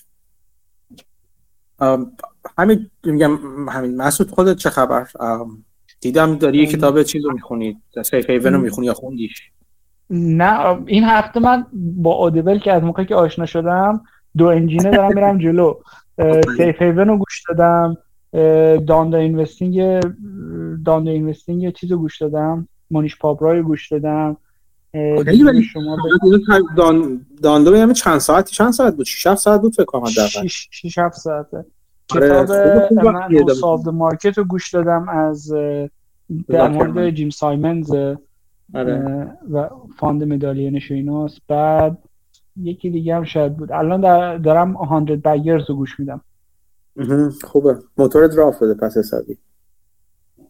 همین 2.57 2.89
میگم 3.03 3.39
همین 3.69 3.95
مسعود 3.95 4.31
خودت 4.31 4.55
چه 4.55 4.69
خبر؟ 4.69 5.07
دیدم 6.01 6.35
داری 6.35 6.57
یه 6.57 6.65
کتاب 6.65 7.03
چیز 7.03 7.25
رو 7.25 7.33
می‌خونی. 7.33 7.81
سیف 8.05 8.29
هیون 8.29 8.53
رو 8.53 8.61
می‌خونی 8.61 8.87
یا 8.87 8.93
خوندیش؟ 8.93 9.51
نه 10.09 10.83
این 10.85 11.03
هفته 11.03 11.39
من 11.39 11.65
با 11.73 12.13
اودیبل 12.13 12.59
که 12.59 12.71
از 12.73 12.83
موقعی 12.83 13.05
که 13.05 13.15
آشنا 13.15 13.45
شدم 13.45 14.03
دو 14.37 14.45
انجینه 14.45 14.91
دارم 14.91 15.13
میرم 15.15 15.37
جلو. 15.37 15.73
سیف 16.57 16.81
هیون 16.81 17.07
رو 17.07 17.17
گوش 17.17 17.43
دادم. 17.47 17.97
داندا 18.87 19.17
اینوستینگ 19.17 20.01
داندا 20.85 21.11
اینوستینگ 21.11 21.63
یه 21.63 21.71
چیز 21.71 21.91
رو 21.91 21.97
گوش 21.97 22.21
دادم. 22.21 22.67
مونیش 22.91 23.17
پاپرای 23.19 23.61
گوش 23.61 23.91
دادم. 23.91 24.37
خیلی 25.25 25.43
ولی 25.43 25.63
شما 25.63 25.97
دان 26.77 27.25
داندا 27.43 27.71
بگم 27.71 27.93
چند 27.93 28.17
ساعت؟ 28.17 28.49
چند 28.49 28.71
ساعت 28.71 28.95
بود؟ 28.95 29.05
6 29.05 29.35
ساعت 29.35 29.61
بود 29.61 29.75
فکر 29.75 29.85
کنم 29.85 30.03
حداقل. 30.03 30.47
6 30.47 30.97
7 30.97 31.17
ساعته. 31.17 31.65
کتاب 32.09 32.51
من 33.05 33.29
ساف 33.61 33.87
مارکت 33.87 34.37
رو 34.37 34.43
گوش 34.43 34.73
دادم 34.73 35.09
از 35.09 35.51
در 36.47 36.69
مورد 36.69 37.09
جیم 37.09 37.29
سایمنز 37.29 37.93
آره. 38.73 39.27
و 39.51 39.69
fund 39.97 40.23
Medallion 40.23 40.79
ش 40.79 40.91
و 40.91 40.93
ایناست. 40.93 41.41
بعد 41.47 41.97
یکی 42.61 42.89
دیگه 42.89 43.15
هم 43.15 43.23
شاید 43.23 43.57
بود. 43.57 43.71
الان 43.71 44.01
دارم 44.41 45.05
100 45.07 45.11
Baggers 45.11 45.69
رو 45.69 45.75
گوش 45.75 45.99
میدم. 45.99 46.21
خوبه. 47.43 47.75
موتور 47.97 48.27
دراف 48.27 48.63
بده 48.63 48.73
پس 48.73 48.97
حسابی. 48.97 49.37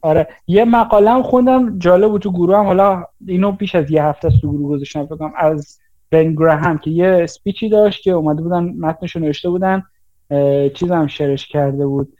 آره. 0.01 0.27
یه 0.47 0.65
مقاله 0.65 1.11
هم 1.11 1.23
خوندم 1.23 1.79
جالب 1.79 2.11
بود 2.11 2.21
تو 2.21 2.31
گروه 2.31 2.57
هم. 2.57 2.65
حالا 2.65 3.03
اینو 3.27 3.51
پیش 3.51 3.75
از 3.75 3.91
یه 3.91 4.03
هفته 4.03 4.29
تو 4.41 4.51
گروه 4.51 4.69
گذاشتم. 4.69 5.05
بگم 5.05 5.31
از 5.37 5.79
بن 6.11 6.35
گراهام 6.35 6.77
که 6.77 6.91
یه 6.91 7.07
speech 7.07 7.60
ی 7.60 7.69
داشت 7.69 8.03
که 8.03 8.11
اومده 8.11 8.41
بودن 8.41 8.63
متنشو 8.63 9.19
نوشته 9.19 9.49
بودن. 9.49 9.83
چیز 10.73 10.91
هم 10.91 11.07
شرش 11.07 11.47
کرده 11.47 11.87
بود. 11.87 12.13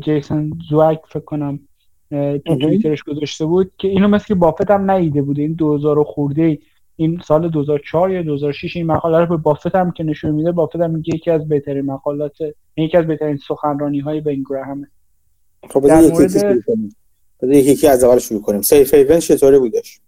جیسون 0.00 0.58
زوایگ 0.70 1.00
فکر 1.08 1.24
کنم 1.24 1.60
تو 2.10 2.56
توییترش 2.56 3.02
گذاشته 3.02 3.44
بود 3.44 3.72
که 3.78 3.88
اینو 3.88 4.08
مثل 4.08 4.26
که 4.26 4.34
بافت 4.34 4.70
هم 4.70 4.90
دیده 4.90 5.22
بود 5.22 5.38
این 5.38 5.52
2000 5.52 6.04
خورده 6.04 6.58
این 6.96 7.20
سال 7.24 7.48
2004 7.48 8.10
یا 8.10 8.22
2006 8.22 8.76
این 8.76 8.86
مقاله 8.86 9.18
رو 9.18 9.26
به 9.26 9.36
بافت 9.36 9.74
هم 9.74 9.90
که 9.90 10.04
نشون 10.04 10.30
میده 10.30 10.52
بافت 10.52 10.76
هم 10.76 10.90
میگه 10.90 11.14
یکی 11.14 11.30
از 11.30 11.48
بهترین 11.48 11.84
مقالات 11.84 12.36
یکی 12.76 12.96
از 12.96 13.06
بهترین 13.06 13.36
سخنرانی 13.36 14.00
های 14.00 14.20
بن 14.20 14.42
گراهامه 14.50 14.86
خب 15.70 15.84
بذار 15.84 16.02
یکی 17.42 17.70
یکی 17.70 17.88
از 17.88 18.04
اول 18.04 18.18
شروع 18.18 18.42
کنیم. 18.42 18.62
Safe 18.62 18.94
Haven 18.94 19.18
چطوری 19.18 19.58
بودش؟ 19.58 20.00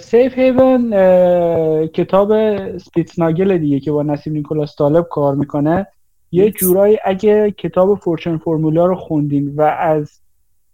Safe 0.00 0.38
Haven 0.38 0.90
کتاب 1.86 2.28
اسپیتسناگل 2.78 3.58
دیگه 3.58 3.80
که 3.80 3.92
با 3.92 4.02
نسیم 4.02 4.32
نیکولاس 4.32 4.76
طالب 4.76 5.06
کار 5.10 5.34
می‌کنه. 5.34 5.86
یه 6.32 6.50
جورایی 6.50 6.98
اگه 7.04 7.50
کتاب 7.50 7.98
Fortune's 7.98 8.38
Formula 8.38 8.86
رو 8.86 8.94
خوندین 8.94 9.54
و 9.56 9.62
از 9.62 10.20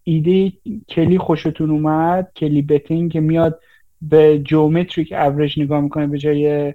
ایده 0.05 0.53
کلی 0.89 1.19
خوشتون 1.19 1.71
اومد 1.71 2.33
Kelly 2.37 2.63
betting 2.63 3.13
که 3.13 3.21
میاد 3.21 3.61
به 4.03 4.39
geometric 4.39 5.13
average 5.13 5.61
نگاه 5.61 5.81
می‌کنه 5.81 6.07
به 6.07 6.19
جای 6.19 6.75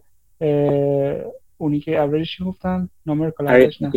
اونی 1.57 1.79
که 1.79 2.01
اوریج 2.01 2.43
گفتن 2.43 2.89
numerical 3.05 3.47
average 3.47 3.83
نه. 3.83 3.91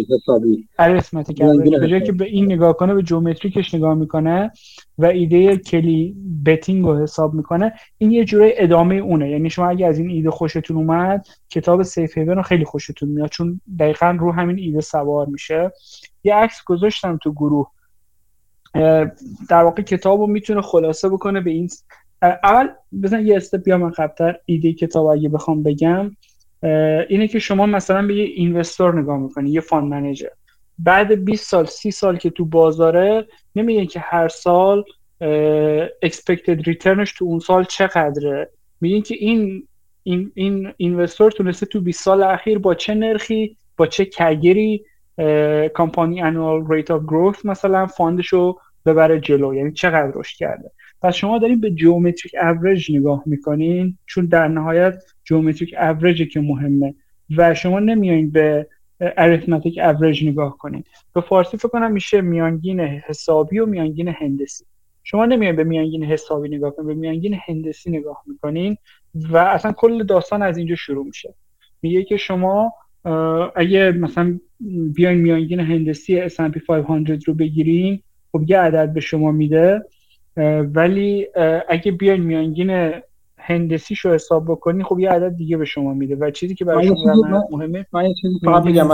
arithmetic 0.78 1.42
به 1.80 1.88
جای 1.88 2.02
که 2.02 2.12
به 2.12 2.24
این 2.24 2.44
نگاه 2.52 2.76
کنه 2.76 2.94
به 2.94 3.02
geometric 3.02 3.61
ش 3.61 3.74
نگاه 3.74 3.94
می‌کنه 3.94 4.50
و 4.98 5.06
ایده 5.06 5.56
Kelly 5.56 6.16
betting 6.46 6.84
رو 6.84 7.02
حساب 7.02 7.34
می‌کنه. 7.34 7.72
این 7.98 8.10
یه 8.10 8.24
جوره 8.24 8.54
ادامه 8.56 8.94
اونه. 8.94 9.30
یعنی 9.30 9.50
شما 9.50 9.68
اگه 9.68 9.86
از 9.86 9.98
این 9.98 10.10
ایده 10.10 10.30
خوشتون 10.30 10.76
اومد 10.76 11.26
کتاب 11.50 11.82
Safe 11.82 12.18
Haven 12.18 12.36
رو 12.36 12.42
خیلی 12.42 12.64
خوشتون 12.64 13.08
میاد 13.08 13.28
چون 13.28 13.60
دقیقا 13.78 14.16
رو 14.20 14.32
همین 14.32 14.58
ایده 14.58 14.80
سوار 14.80 15.26
میشه. 15.26 15.72
یه 16.24 16.34
عکس 16.34 16.64
گذاشتم 16.66 17.18
تو 17.22 17.32
گروه. 17.32 17.70
در 19.48 19.64
واقع 19.64 19.82
کتاب 19.82 20.20
رو 20.20 20.26
می‌تونه 20.26 20.60
خلاصه 20.60 21.08
بکنه 21.08 21.40
به 21.40 21.50
این 21.50 21.68
اول 22.22 22.68
بزن 23.02 23.26
یه 23.26 23.36
step 23.36 23.62
بیا 23.62 23.78
من 23.78 23.90
قبلتر 23.90 24.38
ایده 24.44 24.72
کتاب 24.72 25.06
اگه 25.06 25.28
بخوام 25.28 25.62
بگم 25.62 26.10
اینه 27.08 27.28
که 27.28 27.38
شما 27.38 27.66
مثلا 27.66 28.06
به 28.06 28.14
یه 28.16 28.24
investor 28.24 29.00
نگاه 29.00 29.18
می‌کنی 29.18 29.50
یه 29.50 29.60
fund 29.60 29.90
manager. 29.90 30.28
بعد 30.78 31.24
20 31.24 31.50
سال 31.50 31.66
30 31.66 31.90
سال 31.90 32.16
که 32.16 32.30
تو 32.30 32.44
بازاره 32.44 33.26
نمیگه 33.56 33.86
که 33.86 34.00
هر 34.00 34.28
سال 34.28 34.84
expected 36.06 36.62
return 36.62 37.00
ش 37.00 37.12
تو 37.18 37.24
اون 37.24 37.38
سال 37.38 37.64
چقدره. 37.64 38.50
میگین 38.80 39.02
که 39.02 39.14
این 39.18 39.68
این 40.02 40.32
این 40.34 40.72
investor 40.76 41.30
تونسته 41.30 41.66
تو 41.66 41.80
20 41.80 42.02
سال 42.02 42.22
اخیر 42.22 42.58
با 42.58 42.74
چه 42.74 42.94
نرخی 42.94 43.56
با 43.76 43.86
چه 43.86 44.04
CAGR 44.04 44.68
ی 44.68 44.84
compounding 45.74 46.22
annual 46.22 46.72
rate 46.72 46.90
of 46.90 47.02
growth 47.02 47.44
مثلا 47.44 47.86
fund 47.86 48.13
ش 48.13 48.26
رو 48.26 48.60
ببره 48.86 49.20
جلو. 49.20 49.54
یعنی 49.54 49.72
چقدر 49.72 50.12
رشد 50.14 50.36
کرده. 50.36 50.70
پس 51.02 51.14
شما 51.14 51.38
دارین 51.38 51.60
به 51.60 51.70
geometric 51.70 52.34
average 52.42 52.92
نگاه 52.92 53.22
می‌کنین 53.26 53.98
چون 54.06 54.26
در 54.26 54.48
نهایت 54.48 55.02
geometric 55.24 55.74
average 55.80 56.20
ی 56.20 56.26
که 56.26 56.40
مهمه 56.40 56.94
و 57.36 57.54
شما 57.54 57.80
نمیایین 57.80 58.30
به 58.30 58.66
arithmetic 59.00 59.78
average 59.78 60.24
نگاه 60.24 60.58
کنین. 60.58 60.84
به 61.14 61.20
فارسی 61.20 61.56
فکر 61.56 61.68
کنم 61.68 61.92
میشه 61.92 62.20
میانگین 62.20 62.80
حسابی 62.80 63.58
و 63.58 63.66
میانگین 63.66 64.08
هندسی. 64.08 64.64
شما 65.04 65.26
نمیایین 65.26 65.56
به 65.56 65.64
میانگین 65.64 66.04
حسابی 66.04 66.48
نگاه 66.48 66.70
کنین 66.70 66.88
به 66.88 66.94
میانگین 66.94 67.38
هندسی 67.46 67.90
نگاه 67.90 68.22
می‌کنین 68.26 68.76
و 69.14 69.36
اصلا 69.36 69.72
کل 69.72 70.04
داستان 70.04 70.42
از 70.42 70.58
اینجا 70.58 70.74
شروع 70.74 71.06
میشه. 71.06 71.34
میگه 71.82 72.04
که 72.04 72.16
شما 72.16 72.72
اگه 73.56 73.92
مثلا 73.92 74.40
بیاین 74.94 75.18
میانگین 75.18 75.60
هندسی 75.60 76.28
S&P 76.28 76.58
500 76.66 77.24
رو 77.26 77.34
بگیرین 77.34 78.02
خب 78.32 78.42
یه 78.46 78.58
عدد 78.58 78.92
به 78.92 79.00
شما 79.00 79.32
میده. 79.32 79.82
ولی 80.74 81.26
اگه 81.68 81.92
بیاین 81.92 82.22
میانگین 82.22 82.92
هندسی 83.38 83.94
رو 84.02 84.14
حساب 84.14 84.44
بکنی 84.44 84.84
خب 84.84 84.98
یه 84.98 85.10
عدد 85.10 85.36
دیگه 85.36 85.56
به 85.56 85.64
شما 85.64 85.94
میده 85.94 86.16
و 86.16 86.30
چیزی 86.30 86.54
که 86.54 86.64
برای 86.64 86.86
شما 86.86 87.48
مهمه 87.50 87.86
من 87.92 88.04
یه 88.04 88.14
چیزی 88.20 88.38
فقط 88.44 88.64
بگم 88.64 88.88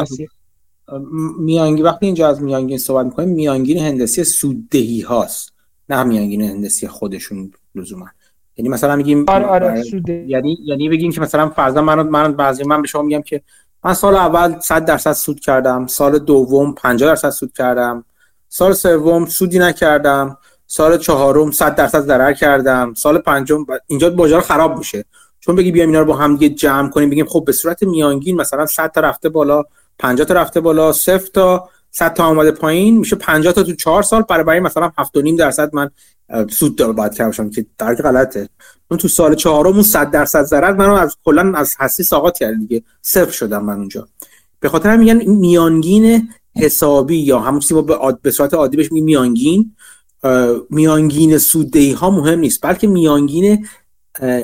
میانگین 1.38 1.84
وقتی 1.84 2.06
اینجا 2.06 2.28
از 2.28 2.42
میانگین 2.42 2.78
صحبت 2.78 3.06
می‌کنیم 3.06 3.28
میانگین 3.28 3.78
هندسی 3.78 4.24
سوددهی 4.24 5.00
هاست 5.00 5.52
نه 5.88 6.02
میانگین 6.02 6.42
هندسی 6.42 6.88
خودشون 6.88 7.52
لزوما. 7.74 8.06
یعنی 8.56 8.68
مثلا 8.68 8.96
میگیم 8.96 9.24
آره 9.28 9.46
آره 9.46 9.82
یعنی 10.26 10.58
یعنی 10.64 10.88
بگیم 10.88 11.12
که 11.12 11.20
مثلا 11.20 11.48
فرضاً 11.48 11.82
من 11.82 12.02
من 12.02 12.32
بعضی 12.32 12.64
من 12.64 12.82
به 12.82 12.88
شما 12.88 13.02
میگم 13.02 13.22
که 13.22 13.42
من 13.84 13.94
سال 13.94 14.14
اول 14.14 14.60
100 14.60 14.84
درصد 14.84 15.12
سود 15.12 15.40
کردم 15.40 15.86
سال 15.86 16.18
دوم 16.18 16.74
50 16.74 17.08
درصد 17.08 17.30
سود 17.30 17.52
کردم 17.52 18.04
سال 18.48 18.72
سوم 18.72 19.26
سودی 19.26 19.58
نکردم 19.58 20.38
سال 20.66 20.98
چهارم 20.98 21.50
100 21.50 21.74
درصد 21.74 22.00
ضرر 22.00 22.32
کردم. 22.32 22.94
سال 22.94 23.18
پنجم 23.18 23.66
اینجا 23.86 24.10
بازار 24.10 24.40
خراب 24.40 24.78
میشه. 24.78 25.04
چون 25.40 25.56
بگی 25.56 25.72
بیایم 25.72 25.88
اینا 25.88 26.00
رو 26.00 26.06
با 26.06 26.16
هم 26.16 26.36
دیگه 26.36 26.54
جمع 26.54 26.90
کنیم 26.90 27.10
بگیم 27.10 27.26
خب 27.26 27.44
به 27.46 27.52
صورت 27.52 27.82
میانگین 27.82 28.36
مثلا 28.36 28.66
100 28.66 28.92
تا 28.92 29.00
رفته 29.00 29.28
بالا 29.28 29.62
50 29.98 30.26
تا 30.26 30.34
رفته 30.34 30.60
بالا 30.60 30.92
0 30.92 31.18
تا 31.18 31.68
100 31.90 32.14
تا 32.14 32.28
اومده 32.28 32.50
پایین 32.50 32.98
میشه 32.98 33.16
50 33.16 33.52
تا 33.52 33.62
تو 33.62 33.72
4 33.72 34.02
سال 34.02 34.22
برای 34.22 34.60
مثلا 34.60 34.92
7.5 34.98 35.38
درصد 35.38 35.74
من 35.74 35.90
سود 36.50 36.76
داره 36.76 36.92
باید 36.92 37.14
کردم 37.14 37.50
که 37.50 37.66
درک 37.78 37.98
غلطه. 37.98 38.48
اون 38.90 38.98
تو 38.98 39.08
سال 39.08 39.34
چهارم 39.34 39.72
اون 39.72 39.82
100 39.82 40.10
درصد 40.10 40.42
ضرر 40.42 40.72
منو 40.72 40.92
از 40.92 41.16
کلا 41.24 41.52
از 41.56 41.74
هستی 41.78 42.02
ساقط 42.02 42.38
کرد 42.38 42.58
دیگه. 42.58 42.82
صفر 43.02 43.30
شدم 43.30 43.64
من 43.64 43.76
اونجا. 43.76 44.08
به 44.60 44.68
خاطر 44.68 44.90
هم 44.90 44.98
میگن 44.98 45.22
میانگین 45.24 46.28
حسابی 46.56 47.16
یا 47.16 47.38
همون 47.38 47.60
چیزی 47.60 47.82
به, 47.82 47.98
به 48.22 48.30
صورت 48.30 48.54
عادی 48.54 48.76
بهش 48.76 48.92
میانگین. 48.92 49.76
میانگین 50.70 51.38
سوددهی 51.38 51.92
ها 51.92 52.10
مهم 52.10 52.38
نیست 52.38 52.58
بلکه 52.62 52.86
میانگین 52.86 53.66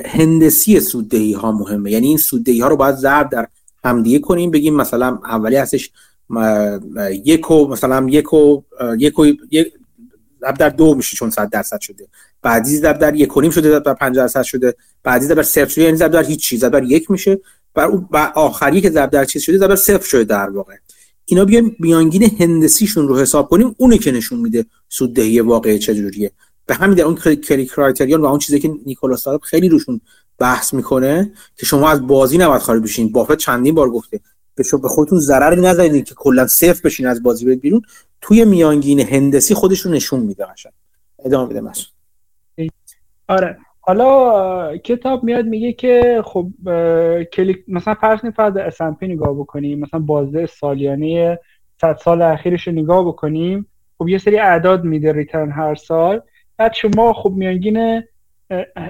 هندسی 0.05 0.79
سوددهی 0.79 1.33
ها 1.33 1.51
مهمه. 1.51 1.91
یعنی 1.91 2.07
این 2.07 2.17
سوددهی 2.17 2.59
ها 2.59 2.67
رو 2.67 2.75
باید 2.75 2.95
ضرب 2.95 3.29
در 3.29 3.47
همدیگه 3.83 4.19
کنیم 4.19 4.51
بگیم 4.51 4.75
مثلا 4.75 5.19
اولی 5.25 5.55
هستش 5.55 5.91
یک 7.25 7.51
و 7.51 7.67
مثلا 7.67 8.07
یک 8.09 8.33
و 8.33 8.61
یک 8.97 9.19
و 9.19 9.25
یک 9.51 9.73
در 10.59 10.69
دو 10.69 10.95
میشه 10.95 11.17
چون 11.17 11.29
100 11.29 11.49
درصد 11.49 11.79
شده. 11.79 12.07
بعدی 12.41 12.77
ضرب 12.77 12.99
در 12.99 13.15
یک 13.15 13.37
و 13.37 13.41
نیم 13.41 13.51
شده 13.51 13.79
در 13.79 13.93
5 13.93 14.15
درصد 14.15 14.41
شده. 14.41 14.75
بعدی 15.03 15.25
ضرب 15.25 15.37
در 15.37 15.43
صفر 15.43 15.81
یعنی 15.81 15.97
ضرب 15.97 16.11
در 16.11 16.23
هیچ 16.23 16.39
چیز. 16.39 16.59
ضرب 16.59 16.71
در 16.71 16.83
یک 16.83 17.11
میشه. 17.11 17.39
اون 17.75 18.07
آخری 18.35 18.81
که 18.81 18.89
ضرب 18.89 19.09
در 19.09 19.25
چیز 19.25 19.41
شده 19.41 19.57
ضرب 19.57 19.69
در 19.69 19.75
صفر 19.75 20.05
شده 20.07 20.23
در 20.23 20.49
واقع. 20.49 20.75
اینا 21.31 21.45
بیایم 21.45 21.75
میانگین 21.79 22.23
هندسیشون 22.23 23.07
رو 23.07 23.17
حساب 23.19 23.49
کنیم 23.49 23.75
اونه 23.77 23.97
که 23.97 24.11
نشون 24.11 24.39
میده 24.39 24.65
سوددهی 24.89 25.39
واقعی 25.39 25.79
چجوریه. 25.79 26.31
به 26.65 26.75
همین 26.75 26.95
در 26.95 27.03
اون 27.03 27.15
کلی 27.35 27.65
کرایتریون 27.65 28.21
و 28.21 28.25
اون 28.25 28.39
چیزی 28.39 28.59
که 28.59 28.71
نیکولاس 28.85 29.23
صاحب 29.23 29.41
خیلی 29.41 29.69
روشون 29.69 30.01
بحث 30.37 30.73
می‌کنه 30.73 31.33
که 31.55 31.65
شما 31.65 31.89
از 31.89 32.07
بازی 32.07 32.37
نباید 32.37 32.61
خارج 32.61 32.83
بشین. 32.83 33.11
بافت 33.11 33.37
چندین 33.37 33.75
بار 33.75 33.89
گفته. 33.89 34.19
به 34.55 34.63
شما 34.63 34.79
به 34.79 34.87
خودتون 34.87 35.19
ضرری 35.19 35.61
نزنید 35.61 36.05
که 36.05 36.15
کلا 36.15 36.47
صفر 36.47 36.81
بشین 36.83 37.07
از 37.07 37.23
بازی 37.23 37.45
برید 37.45 37.61
بیرون. 37.61 37.81
توی 38.21 38.45
میانگین 38.45 38.99
هندسی 38.99 39.53
خودش 39.53 39.79
رو 39.79 39.91
نشون 39.91 40.19
میده 40.19 40.45
قشنگ. 40.45 40.73
ادامه 41.25 41.49
بده 41.49 41.61
مثلا 41.61 41.85
آره. 43.27 43.57
حالا 43.91 44.77
کتاب 44.77 45.23
میاد 45.23 45.45
میگه 45.45 45.73
که 45.73 46.21
خب 46.25 46.47
کلیک 47.33 47.63
مثلا 47.67 47.93
فرض 47.93 48.19
کنید 48.19 48.33
فرض 48.33 48.57
S&P 48.57 49.03
نگاه 49.03 49.33
بکنیم 49.33 49.79
مثلا 49.79 49.99
بازده 49.99 50.45
سالیانه 50.45 51.39
100 51.81 51.95
سال 51.95 52.21
اخیرش 52.21 52.67
رو 52.67 52.73
نگاه 52.73 53.07
بکنیم 53.07 53.67
خب 53.97 54.07
یه 54.07 54.17
سری 54.17 54.39
اعداد 54.39 54.83
میده 54.83 55.13
ریترن 55.13 55.51
هر 55.51 55.75
سال. 55.75 56.21
بعد 56.57 56.73
شما 56.73 57.13
خب 57.13 57.31
میانگین 57.31 58.03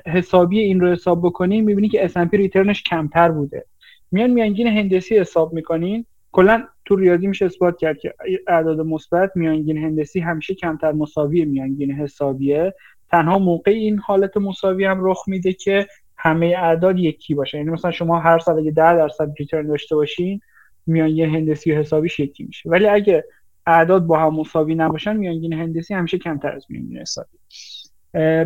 حسابی 0.08 0.60
این 0.60 0.80
رو 0.80 0.92
حساب 0.92 1.22
بکنیم 1.26 1.66
می‌بینی 1.66 1.90
که 1.90 2.08
S&P 2.08 2.34
ریترنش 2.34 2.84
کمتر 2.84 3.32
بوده. 3.32 3.66
میان 4.12 4.30
میانگین 4.30 4.68
هندسی 4.68 5.20
حساب 5.20 5.54
می‌کنین. 5.54 6.06
کلا 6.32 6.64
تو 6.86 6.96
ریاضی 6.96 7.28
میشه 7.28 7.46
اثبات 7.46 7.78
کرد 7.78 7.98
که 7.98 8.14
اعداد 8.48 8.80
مثبت 8.80 9.32
میانگین 9.36 9.78
هندسی 9.78 10.20
همیشه 10.20 10.56
کمتر 10.56 10.92
مساوی 10.92 11.46
میانگین 11.46 11.92
حسابیه. 11.92 12.74
تنها 13.12 13.40
موقع 13.40 13.72
این 13.72 14.00
حالت 14.00 14.38
مساوی 14.38 14.86
هم 14.86 15.06
رخ 15.06 15.24
میده 15.28 15.54
که 15.54 15.88
همه 16.18 16.56
اعداد 16.58 17.00
یکی 17.00 17.34
باشه. 17.34 17.58
یعنی 17.58 17.70
مثلا 17.70 17.92
شما 17.92 18.20
هر 18.20 18.40
سال 18.40 18.60
اگه 18.60 18.72
10 18.72 18.96
درصد 18.96 19.32
ریترن 19.40 19.68
داشته 19.68 19.96
باشین 19.96 20.42
میانگین 20.88 21.36
هندسی 21.36 21.72
و 21.72 21.76
حسابیش 21.76 22.20
یکی 22.20 22.44
میشه. 22.44 22.70
ولی 22.70 22.88
اگه 22.88 23.24
اعداد 23.68 24.06
با 24.06 24.20
هم 24.20 24.34
مساوی 24.36 24.76
نباشن 24.76 25.18
میانگین 25.18 25.54
هندسی 25.54 25.94
همیشه 25.94 26.18
کمتر 26.18 26.52
از 26.56 26.66
میانگین 26.70 26.98
حسابی. 26.98 27.38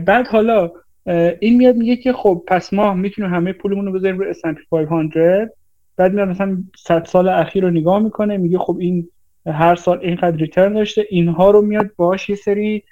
بعد 0.05 0.27
حالا 0.27 0.71
این 1.39 1.57
میاد 1.57 1.75
میگه 1.75 1.95
که 1.95 2.13
خب 2.13 2.43
پس 2.47 2.73
ما 2.73 2.93
می‌تونیم 2.93 3.33
همه 3.33 3.53
پولمون 3.53 3.85
رو 3.85 3.91
بذاریم 3.91 4.19
رو 4.19 4.33
S&P 4.33 4.57
500 4.71 5.51
بعد 5.97 6.13
میاد 6.13 6.27
مثلا 6.27 6.57
100 6.77 7.05
سال 7.05 7.27
اخیر 7.29 7.63
رو 7.63 7.69
نگاه 7.69 7.99
می‌کنه 7.99 8.37
میگه 8.37 8.57
خب 8.57 8.77
این 8.79 9.09
هر 9.45 9.75
سال 9.75 9.99
اینقدر 9.99 10.37
ریترن 10.37 10.73
داشته 10.73 11.05
اینها 11.09 11.51
رو 11.51 11.61
میاد 11.61 11.91
باش 11.97 12.29
یه 12.29 12.35
سری 12.35 12.83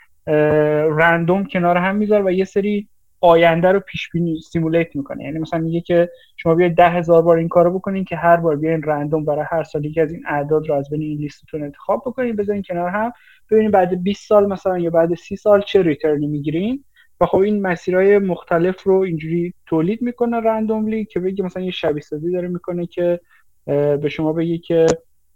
رندوم 0.98 1.46
کنار 1.46 1.78
هم 1.78 1.96
می‌ذاره 1.96 2.24
و 2.24 2.32
یه 2.32 2.46
سری 2.46 2.88
آینده 3.22 3.72
رو 3.72 3.80
پیش 3.80 4.10
بینی 4.10 4.40
سیمولیت 4.42 4.96
می‌کنه. 4.96 5.24
یعنی 5.24 5.40
مثلا 5.40 5.60
میگه 5.60 5.82
که 5.82 6.10
شما 6.38 6.56
بیاید 6.56 6.76
ده 6.76 6.90
هزار 6.90 7.22
بار 7.22 7.38
این 7.38 7.48
کارو 7.48 7.80
بکنین 7.80 8.04
که 8.04 8.16
هر 8.16 8.38
بار 8.38 8.56
بیاین 8.56 8.84
رندوم 8.84 9.26
برای 9.26 9.46
هر 9.50 9.64
سال 9.64 9.86
یکی 9.86 10.02
از 10.02 10.14
این 10.14 10.24
اعداد 10.28 10.70
رو 10.70 10.76
از 10.76 10.90
بین 10.90 11.02
این 11.02 11.18
لیستتون 11.18 11.64
انتخاب 11.64 12.04
بکنین 12.06 12.36
بذارین 12.36 12.64
کنار 12.68 12.90
هم. 12.90 13.14
ببینید 13.52 13.72
بعد 13.72 14.04
20 14.04 14.28
سال 14.28 14.48
مثلا 14.48 14.78
یا 14.78 14.90
بعد 14.90 15.14
30 15.14 15.36
سال 15.36 15.62
چه 15.62 15.82
ریترنی 15.82 16.28
می‌گیرین. 16.28 16.84
و 17.22 17.26
خب 17.26 17.38
این 17.38 17.62
مسیرهای 17.62 18.20
مختلف 18.20 18.84
رو 18.84 18.96
اینجوری 18.96 19.54
تولید 19.66 20.02
می‌کنه 20.02 20.38
رندوملی 20.38 21.06
که 21.06 21.20
بگه 21.20 21.44
مثلا 21.44 21.64
یه 21.64 21.72
شبیه 21.72 22.02
سازی 22.02 22.32
داره 22.32 22.48
می‌کنه 22.48 22.86
که 22.86 23.20
به 23.66 24.10
شما 24.10 24.34
بگه 24.34 24.58
که 24.58 24.86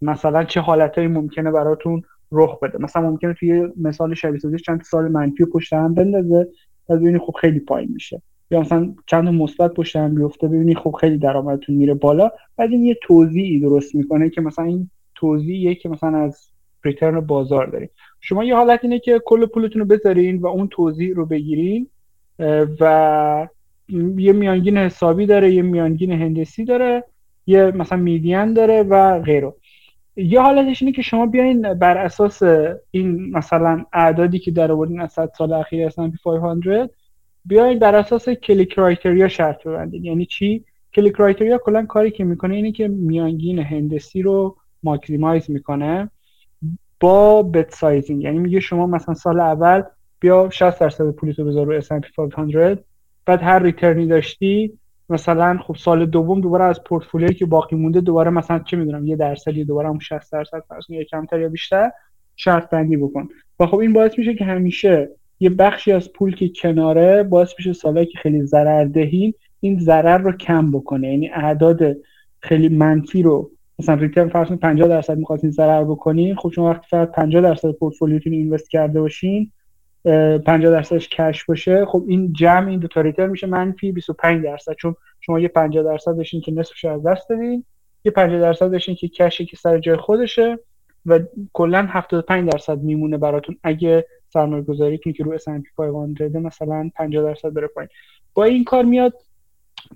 مثلا 0.01 0.43
چه 0.43 0.61
حالتهایی 0.61 1.07
ممکنه 1.07 1.51
براتون 1.51 2.01
رخ 2.31 2.59
بده. 2.59 2.77
مثلا 2.81 3.01
ممکنه 3.01 3.33
توی 3.33 3.67
مثال 3.77 4.13
شبیه 4.13 4.39
سازی 4.39 4.57
چند 4.57 4.81
سال 4.81 5.07
منفی 5.07 5.45
پشت 5.45 5.73
هم 5.73 5.93
بندازه 5.93 6.47
و 6.89 6.95
ببینی 6.95 7.19
خب 7.19 7.35
خیلی 7.41 7.59
پایین 7.59 7.89
میشه. 7.93 8.21
یا 8.51 8.61
مثلا 8.61 8.95
چند 9.05 9.29
مثبت 9.29 9.73
پشت 9.73 9.95
هم 9.95 10.15
بیفته 10.15 10.47
ببینی 10.47 10.75
خب 10.75 10.95
خیلی 11.01 11.17
درآمدتون 11.17 11.75
میره 11.75 11.93
بالا 11.93 12.31
بعد 12.57 12.71
این 12.71 12.83
یه 12.83 12.97
توضیحی 13.03 13.59
درست 13.59 13.95
می‌کنه 13.95 14.29
که 14.29 14.41
مثلا 14.41 14.65
این 14.65 14.89
توضیحیه 15.15 15.75
که 15.75 15.89
مثلا 15.89 16.17
از 16.17 16.49
ریترن 16.83 17.19
بازار 17.19 17.67
داریم. 17.67 17.89
شما 18.21 18.43
یه 18.43 18.55
حالت 18.55 18.79
اینه 18.83 18.99
که 18.99 19.21
کل 19.25 19.45
پولتون 19.45 19.81
رو 19.81 19.87
بذارین 19.87 20.37
و 20.37 20.47
اون 20.47 20.67
توضیح 20.67 21.13
رو 21.15 21.25
بگیرین 21.25 21.87
و 22.79 23.47
یه 24.17 24.33
میانگین 24.33 24.77
حسابی 24.77 25.25
داره 25.25 25.53
یه 25.53 25.61
میانگین 25.61 26.11
هندسی 26.11 26.65
داره 26.65 27.03
یه 27.47 27.71
مثلا 27.71 27.97
میدین 27.97 28.53
داره 28.53 28.83
و 28.83 29.21
غیره. 29.21 29.53
یه 30.17 30.41
حالتش 30.41 30.81
اینه 30.81 30.91
که 30.91 31.01
شما 31.01 31.25
بیاین 31.25 31.73
بر 31.73 31.97
اساس 31.97 32.43
این 32.91 33.31
مثلا 33.37 33.85
اعدادی 33.93 34.39
که 34.39 34.51
در 34.51 34.71
آوردین 34.71 35.01
از 35.01 35.11
100 35.11 35.31
سال 35.37 35.53
اخیر 35.53 35.89
S&P 35.89 36.21
500 36.23 36.89
بیاین 37.45 37.79
بر 37.79 37.95
اساس 37.95 38.29
کلی 38.29 38.65
کرایتریا 38.65 39.27
شرط 39.27 39.63
ببندین. 39.63 40.05
یعنی 40.05 40.25
چی؟ 40.25 40.63
Kelly 40.95 41.11
criteria 41.11 41.57
کلا 41.57 41.85
کاری 41.85 42.11
که 42.11 42.23
می‌کنه 42.23 42.55
اینه 42.55 42.71
که 42.71 42.87
میانگین 42.87 43.59
هندسی 43.59 44.21
رو 44.21 44.57
maximize 44.83 45.51
می‌کنه 45.51 46.09
با 46.99 47.43
bet 47.43 47.73
sizing. 47.73 48.23
یعنی 48.23 48.39
میگه 48.39 48.59
شما 48.59 48.87
مثلا 48.87 49.13
سال 49.15 49.39
اول 49.39 49.83
بیا 50.19 50.49
60 50.49 50.79
درصد 50.79 51.11
پولتو 51.11 51.45
بذار 51.45 51.65
رو 51.65 51.81
S&P 51.81 52.15
500 52.15 52.79
بعد 53.25 53.43
هر 53.43 53.59
return 53.59 54.01
ی 54.01 54.07
داشتی 54.07 54.79
مثلا 55.09 55.57
خب 55.57 55.75
سال 55.75 56.05
دوم 56.05 56.41
دوباره 56.41 56.63
از 56.63 56.83
پورتفولیویی 56.83 57.35
که 57.35 57.45
باقی 57.45 57.75
مونده 57.75 58.01
دوباره 58.01 58.29
مثلا 58.29 58.59
چه 58.59 58.77
می‌دونم 58.77 59.07
یه 59.07 59.15
درصدی 59.15 59.63
دوباره 59.63 59.89
هم 59.89 59.99
60 59.99 60.31
درصد 60.31 60.63
فرض 60.69 60.89
یا 60.89 61.03
کمتر 61.03 61.39
یا 61.39 61.49
بیشتر 61.49 61.91
شرط 62.35 62.69
بندی 62.69 62.97
بکن. 62.97 63.27
و 63.59 63.65
خب 63.65 63.77
این 63.77 63.93
باعث 63.93 64.17
میشه 64.17 64.35
که 64.35 64.45
همیشه 64.45 65.09
یه 65.39 65.49
بخشی 65.49 65.91
از 65.91 66.13
پول 66.13 66.35
که 66.35 66.49
کناره 66.61 67.23
باعث 67.23 67.53
میشه 67.57 67.73
سالهایی 67.73 68.05
که 68.05 68.19
خیلی 68.19 68.45
ضرر 68.45 68.85
دهین 68.85 69.33
این 69.59 69.79
ضرر 69.79 70.17
رو 70.17 70.31
کم 70.31 70.71
بکنه. 70.71 71.11
یعنی 71.11 71.29
اعداد 71.29 71.81
خیلی 72.39 72.69
منفی 72.69 73.23
رو 73.23 73.51
مثلا 73.79 73.95
ریترن 73.95 74.29
فرض 74.29 74.51
50 74.51 74.87
درصد 74.87 75.17
می‌خواستین 75.17 75.51
ضرر 75.51 75.83
بکنین 75.83 76.35
خب 76.35 76.51
شما 76.55 76.69
وقتی 76.69 76.87
فقط 76.89 77.11
50 77.11 77.41
درصد 77.41 77.71
پورتفولیوتون 77.71 78.33
اینوست 78.33 78.69
کرده 78.69 79.01
باشین 79.01 79.51
50 80.05 80.71
درصدش 80.71 81.09
کش 81.09 81.45
باشه 81.45 81.85
خب 81.85 82.03
این 82.07 82.33
جمع 82.33 82.69
این 82.69 82.79
دو 82.79 82.87
تا 82.87 83.01
ریترن 83.01 83.29
میشه 83.29 83.47
منفی 83.47 83.91
25 83.91 84.43
درصد. 84.43 84.73
چون 84.73 84.95
شما 85.21 85.39
یه 85.39 85.47
50 85.47 85.83
درصد 85.83 86.17
داشتین 86.17 86.41
که 86.41 86.51
نصفش 86.51 86.85
از 86.85 87.03
دست 87.03 87.29
دادین 87.29 87.65
یه 88.05 88.11
50 88.11 88.41
درصد 88.41 88.71
داشتین 88.71 88.95
که 88.95 89.07
کشی 89.07 89.45
که 89.45 89.57
سر 89.57 89.79
جای 89.79 89.97
خودشه 89.97 90.59
و 91.05 91.19
کلا 91.53 91.87
75 91.89 92.51
درصد 92.51 92.81
میمونه 92.81 93.17
براتون. 93.17 93.57
اگه 93.63 94.05
سرمایه 94.33 94.63
گذاریتون 94.63 95.13
که 95.13 95.23
رو 95.23 95.37
S&P 95.37 95.63
500 95.77 96.37
مثلا 96.37 96.89
50 96.95 97.23
درصد 97.23 97.53
بره 97.53 97.67
پایین. 97.67 97.89
با 98.33 98.43
این 98.43 98.63
کار 98.63 98.83
میاد 98.83 99.13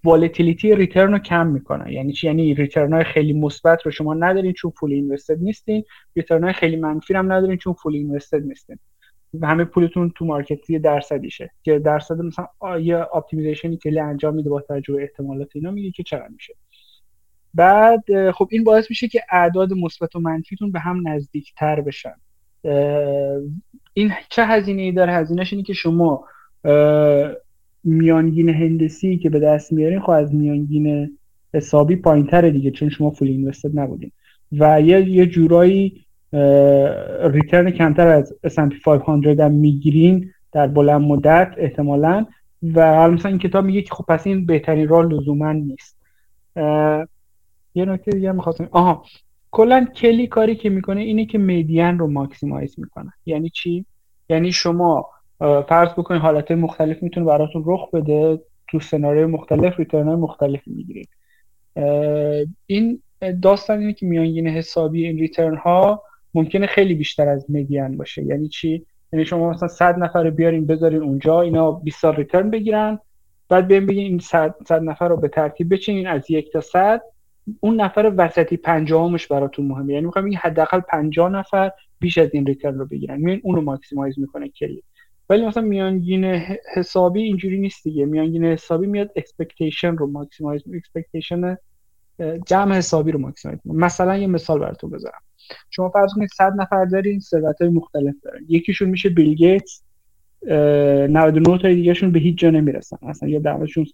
volatility 0.04 0.76
return 0.76 1.12
رو 1.12 1.20
کم 1.20 1.48
می‌کنه. 1.48 1.94
یعنی 1.94 2.14
چی؟ 2.14 2.28
یعنی 2.28 2.54
return 2.54 2.94
های 2.94 3.04
خیلی 3.04 3.34
مثبت 3.34 3.86
رو 3.86 3.92
شما 3.92 4.14
ندارین 4.14 4.54
چون 4.54 4.72
full 4.72 4.92
invested 4.92 5.38
نیستین 5.40 5.84
return 6.16 6.44
های 6.44 6.54
خیلی 6.54 6.76
منفی 6.76 7.14
هم 7.14 7.32
ندارین 7.32 7.58
چون 7.58 7.74
full 7.74 7.96
invested 7.96 8.44
نیستین. 8.44 8.80
همه 9.44 9.64
پولتون 9.64 10.12
تو 10.16 10.26
market 10.26 10.70
یه 10.70 10.80
درصدیشه. 10.80 11.52
که 11.64 11.80
درصد 11.80 12.22
مثلا 12.22 12.80
یه 12.80 12.98
optimization 13.16 13.73
ی 13.73 13.78
که 13.78 14.04
انجام 14.04 14.36
میده 14.36 14.50
با 14.50 14.62
توجه 14.62 14.94
به 14.94 15.02
احتمالات 15.02 15.50
اینا 15.56 15.72
میگه 15.72 15.92
که 15.92 16.04
چقدر 16.04 16.28
میشه. 16.28 16.54
بعد 17.54 18.32
خب 18.32 18.48
این 18.52 18.64
باعث 18.64 18.90
میشه 18.90 19.08
که 19.08 19.22
اعداد 19.32 19.74
مثبت 19.74 20.16
و 20.16 20.20
منفیتون 20.20 20.72
به 20.72 20.80
هم 20.80 21.08
نزدیکتر 21.08 21.82
بشن. 21.82 22.16
این 23.94 24.12
چه 24.30 24.46
هزینه 24.46 24.82
ای 24.82 24.92
داره؟ 24.92 25.14
هزینهش 25.14 25.54
اینه 25.54 25.66
که 25.66 25.74
شما 25.74 26.26
میانگین 27.84 28.50
هندسی 28.50 29.18
که 29.18 29.30
به 29.30 29.40
دست 29.40 29.74
میارین 29.74 30.00
خب 30.00 30.10
از 30.10 30.34
میانگین 30.34 31.18
حسابی 31.54 31.96
پایین 31.96 32.28
تره 32.28 32.52
دیگه 32.52 32.72
چون 32.72 32.90
شما 32.90 33.12
فول 33.12 33.28
اینوستد 33.28 33.80
نبودین. 33.80 34.12
و 34.52 34.82
یه 34.82 35.10
یه 35.10 35.26
جورایی 35.26 36.06
ریترن 37.24 37.72
کمتر 37.72 38.08
از 38.08 38.34
S&P 38.48 38.84
500 38.84 39.40
هم 39.40 39.52
می‌گیرین 39.52 40.34
در 40.52 40.68
بلند 40.68 41.02
مدت 41.02 41.54
احتمالا. 41.58 42.26
و 42.74 42.96
حالا 42.96 43.14
مثلا 43.14 43.30
این 43.30 43.40
کتاب 43.40 43.66
میگه 43.66 43.82
که 43.82 43.96
خب 43.96 44.06
پس 44.08 44.28
این 44.28 44.46
بهترین 44.46 44.88
راه 44.88 45.06
لزوما 45.06 45.52
نیست. 45.52 45.98
یه 47.76 47.86
نکته 47.86 48.12
دیگه 48.12 48.32
می‌خواستم. 48.32 48.68
آها 48.72 49.06
کلا 49.52 49.86
Kelly 49.96 50.28
کاری 50.28 50.56
که 50.56 50.70
می‌کنه 50.70 51.02
اینه 51.02 51.26
که 51.26 51.38
median 51.38 52.00
رو 52.00 52.08
maximize 52.08 52.80
می‌کنه. 52.80 53.12
یعنی 53.26 53.50
چی؟ 53.50 53.86
یعنی 54.30 54.52
شما 54.52 55.10
فرض 55.40 55.90
بکنید 55.90 56.22
حالت 56.22 56.52
مختلف 56.52 57.04
می‌تونه 57.04 57.26
براتون 57.26 57.64
رخ 57.66 57.90
بده 57.94 58.40
تو 58.68 58.80
سناریو 58.80 59.28
مختلف 59.28 59.80
return 59.80 60.08
مختلفی 60.08 60.72
می‌گیرید. 60.72 61.10
این 62.66 63.02
داستان 63.42 63.80
اینه 63.80 63.94
که 63.94 64.06
میانگین 64.06 64.48
حسابی 64.48 65.06
این 65.08 65.18
return 65.18 65.56
ها 65.56 66.04
ممکنه 66.34 66.68
خیلی 66.68 66.94
بیشتر 66.94 67.30
از 67.30 67.46
median 67.52 67.98
باشه. 67.98 68.24
یعنی 68.24 68.48
چی؟ 68.48 68.86
یعنی 69.14 69.26
شما 69.26 69.50
مثلا 69.50 69.68
100 69.68 69.98
نفر 69.98 70.24
رو 70.24 70.32
بیارین 70.32 70.66
بذارین 70.66 71.02
اونجا 71.02 71.42
اینا 71.42 71.72
20 71.72 72.02
سال 72.02 72.16
return 72.16 72.50
بگیرن. 72.50 73.00
بعد 73.50 73.68
بیاین 73.68 73.86
بگین 73.86 74.06
این 74.06 74.20
100 74.20 74.56
نفر 74.72 75.08
رو 75.08 75.18
به 75.18 75.28
ترتیب 75.28 75.74
بچینین 75.74 76.08
از 76.08 76.32
یک 76.32 76.52
تا 76.54 76.62
100 76.62 77.02
اون 77.60 77.82
نفر 77.82 78.14
وسطی 78.18 78.58
پنجاهمش 78.58 79.28
براتون 79.28 79.66
مهمه. 79.68 79.94
یعنی 79.94 80.06
می‌خوام 80.06 80.34
حداقل 80.42 80.80
50 80.80 81.30
نفر 81.30 81.72
بیش 82.00 82.18
از 82.18 82.30
این 82.34 82.46
return 82.46 82.80
رو 82.80 82.86
بگیرن. 82.86 83.18
median 83.18 83.42
اون 83.44 83.56
رو 83.56 83.62
maximize 83.62 84.20
می‌کنه 84.20 84.50
Kelly 84.50 84.84
ولی 85.30 85.46
مثلا 85.46 85.64
میانگین 85.64 86.26
حسابی 86.76 87.22
اینجوری 87.24 87.60
نیست 87.60 87.84
دیگه. 87.84 88.06
میانگین 88.06 88.46
حسابی 88.46 88.88
میاد 88.88 89.12
expectation 89.16 89.98
رو 89.98 90.08
maximize 90.08 90.64
expectation 90.76 91.58
جمع 92.46 92.76
حسابی 92.76 93.12
رو 93.12 93.20
maximize 93.20 93.60
مثلا 93.66 94.18
یه 94.18 94.28
مثال 94.28 94.60
براتون 94.60 94.90
بذارم. 94.90 95.22
شما 95.70 95.90
فرض 95.90 96.14
کنید 96.14 96.30
100 96.38 96.54
نفر 96.58 96.86
دارین 96.86 97.20
ثروت 97.20 97.62
های 97.62 97.70
مختلف 97.70 98.16
دارن 98.24 98.46
یکیشون 98.48 98.90
میشه 98.90 99.10
بیل 99.10 99.34
گیتس 99.34 99.84
99 100.48 101.58
تا 101.58 101.68
دیگهشون 101.68 102.12
به 102.12 102.20
هیچ 102.20 102.38
جا 102.38 102.50
نمی‌رسن. 102.50 102.98
اصلا 103.02 103.30
یا 103.30 103.40
دعواشون 103.40 103.86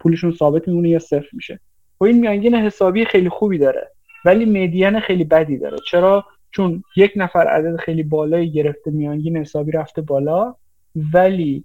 پولشون 0.00 0.32
ثابت 0.32 0.68
میمونه 0.68 0.88
یا 0.88 0.98
صفر 0.98 1.28
میشه. 1.32 1.60
و 2.00 2.04
این 2.04 2.20
میانگین 2.20 2.54
حسابی 2.54 3.04
خیلی 3.04 3.28
خوبی 3.28 3.58
داره 3.58 3.90
ولی 4.24 4.44
مدین 4.44 5.00
خیلی 5.00 5.24
بدی 5.24 5.58
داره. 5.58 5.76
چرا؟ 5.86 6.24
چون 6.50 6.82
یک 6.96 7.12
نفر 7.16 7.46
عدد 7.46 7.76
خیلی 7.76 8.02
بالایی 8.02 8.50
گرفته 8.50 8.90
میانگین 8.90 9.36
حسابی 9.36 9.72
رفته 9.72 10.02
بالا 10.02 10.54
ولی 11.12 11.64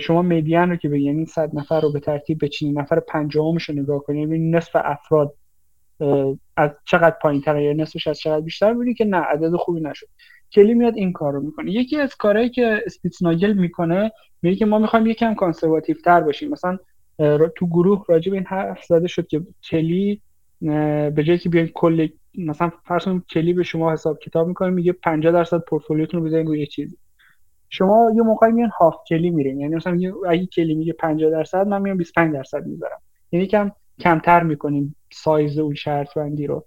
شما 0.00 0.22
مدین 0.22 0.70
رو 0.70 0.76
که 0.76 0.88
بگید 0.88 1.06
یعنی 1.06 1.26
100 1.26 1.50
نفر 1.54 1.80
رو 1.80 1.92
به 1.92 2.00
ترتیب 2.00 2.44
بچینید 2.44 2.78
نفر 2.78 3.00
پنجاهمش 3.00 3.68
رو 3.68 3.74
نگاه 3.74 4.02
کنید 4.02 4.28
ببینید 4.28 4.56
نصف 4.56 4.70
افراد 4.74 5.34
از 6.56 6.70
چقدر 6.84 7.16
پایین 7.22 7.42
تره 7.42 7.64
یا 7.64 7.72
نصفش 7.72 8.06
از 8.06 8.18
چقدر 8.18 8.40
بیشتر 8.40 8.74
بودی 8.74 8.94
که 8.94 9.04
نه 9.04 9.16
عدد 9.16 9.56
خوبی 9.56 9.80
نشد. 9.80 10.06
کلی 10.52 10.74
میاد 10.74 10.96
این 10.96 11.12
کار 11.12 11.32
رو 11.32 11.40
می‌کنه. 11.40 11.72
یکی 11.72 11.96
از 11.96 12.16
کارهایی 12.16 12.50
که 12.50 12.82
اسپیتسناگل 12.86 13.52
می‌کنه 13.52 14.12
میگه 14.42 14.56
که 14.56 14.66
ما 14.66 14.78
می‌خوایم 14.78 15.06
یکم 15.06 15.34
کانسرواتیو 15.34 15.96
تر 16.04 16.20
باشیم. 16.20 16.50
مثلا 16.50 16.78
تو 17.56 17.66
گروه 17.66 18.04
راجع 18.08 18.30
به 18.30 18.36
این 18.36 18.46
حرف 18.46 18.84
زده 18.84 19.06
شد 19.06 19.26
که 19.26 19.42
کلی 19.70 20.20
به 20.60 21.22
جایی 21.26 21.38
که 21.38 21.48
بیاین 21.48 21.68
کل 21.74 22.08
مثلا 22.38 22.72
فرض 22.84 23.08
کلی 23.30 23.52
به 23.52 23.62
شما 23.62 23.92
حساب 23.92 24.18
کتاب 24.18 24.48
می‌کنه 24.48 24.70
میگه 24.70 24.92
50 24.92 25.32
درصد 25.32 25.58
پورتفولیوتون 25.58 26.20
رو 26.20 26.26
بزنید 26.26 26.46
روی 26.46 26.60
یه 26.60 26.66
چیزی. 26.66 26.96
شما 27.70 28.12
یه 28.16 28.22
موقعی 28.22 28.52
میان 28.52 28.70
هاف 28.78 28.96
کلی 29.08 29.30
میرین. 29.30 29.60
یعنی 29.60 29.74
مثلا 29.74 29.98
اگه 30.28 30.46
کلی 30.46 30.74
میگه 30.74 30.92
50 30.92 31.30
درصد 31.30 31.66
من 31.66 31.82
میام 31.82 31.96
25 31.96 32.34
درصد 32.34 32.66
می‌ذارم. 32.66 32.98
یعنی 33.32 33.46
کم 33.46 33.72
کمتر 34.02 34.42
می‌کنیم 34.42 34.96
سایز 35.12 35.58
اون 35.58 35.74
شرط 35.74 36.14
بندی 36.14 36.46
رو 36.46 36.64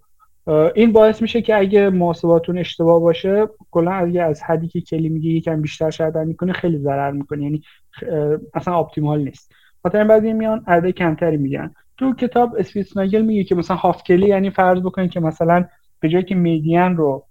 این 0.74 0.92
باعث 0.92 1.22
میشه 1.22 1.42
که 1.42 1.56
اگه 1.56 1.90
محاسباتون 1.90 2.58
اشتباه 2.58 3.00
باشه 3.00 3.48
کلا 3.70 3.92
اگه 3.92 4.22
از 4.22 4.42
حدی 4.42 4.68
که 4.68 4.80
کلی 4.80 5.08
میگه 5.08 5.30
یکم 5.30 5.62
بیشتر 5.62 5.90
شرط 5.90 6.12
بندی 6.12 6.34
کنه 6.34 6.52
خیلی 6.52 6.78
ضرر 6.78 7.10
می‌کنه. 7.10 7.42
یعنی 7.42 7.62
اصلا 8.54 8.78
optimal 8.78 9.24
نیست. 9.24 9.52
خاطر 9.82 10.04
بعضی 10.04 10.32
میان 10.32 10.64
عدد 10.66 10.90
کمتری 10.90 11.36
میگن 11.36 11.74
تو 11.96 12.14
کتاب 12.14 12.56
اسپیتسناگل 12.58 13.22
میگه 13.22 13.44
که 13.44 13.54
مثلا 13.54 13.76
half 13.76 14.02
Kelly 14.02 14.26
یعنی 14.26 14.50
فرض 14.50 14.80
بکنید 14.80 15.10
که 15.10 15.20
مثلا 15.20 15.64
به 16.00 16.08
جایی 16.08 16.24
که 16.24 16.34
median 16.34 16.96
رو 16.96 17.26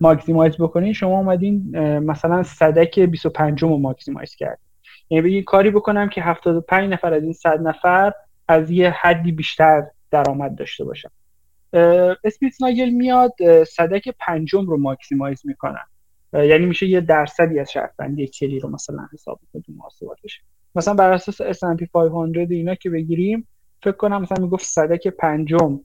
maximize 0.00 0.56
بکنین 0.56 0.92
شما 0.92 1.18
اومدین 1.18 1.78
مثلا 1.98 2.42
صدک 2.42 3.00
25 3.00 3.62
رو 3.62 3.76
maximize 3.76 4.34
کرد 4.34 4.58
یعنی 5.10 5.22
بگی 5.22 5.42
کاری 5.42 5.70
بکنم 5.70 6.08
که 6.08 6.22
75 6.22 6.92
نفر 6.92 7.14
از 7.14 7.22
این 7.22 7.32
100 7.32 7.60
نفر 7.60 8.12
از 8.48 8.70
یه 8.70 8.90
حدی 8.90 9.32
بیشتر 9.32 9.82
درآمد 10.10 10.54
داشته 10.54 10.84
باشن 10.84 11.08
اسپیتسناگل 12.24 12.90
میاد 12.90 13.64
صدک 13.64 14.08
پنجم 14.20 14.66
رو 14.66 14.76
maximize 14.76 15.42
می‌کنن 15.44 15.84
یعنی 16.32 16.66
میشه 16.66 16.86
یه 16.86 17.00
درصدی 17.00 17.58
از 17.58 17.72
شرط 17.72 17.90
بندی 17.96 18.26
کلی 18.26 18.60
رو 18.60 18.68
مثلا 18.68 19.08
حساب 19.12 19.40
کنید 19.52 19.64
محاسباتش 19.76 20.40
مثلا 20.74 20.94
بر 20.94 21.12
اساس 21.12 21.42
S&P 21.42 21.86
500 21.94 22.52
اینا 22.52 22.74
که 22.74 22.90
بگیریم 22.90 23.48
فکر 23.82 23.92
کنم 23.92 24.22
مثلا 24.22 24.44
می‌گفت 24.44 24.64
صدک 24.64 25.08
پنجم 25.08 25.80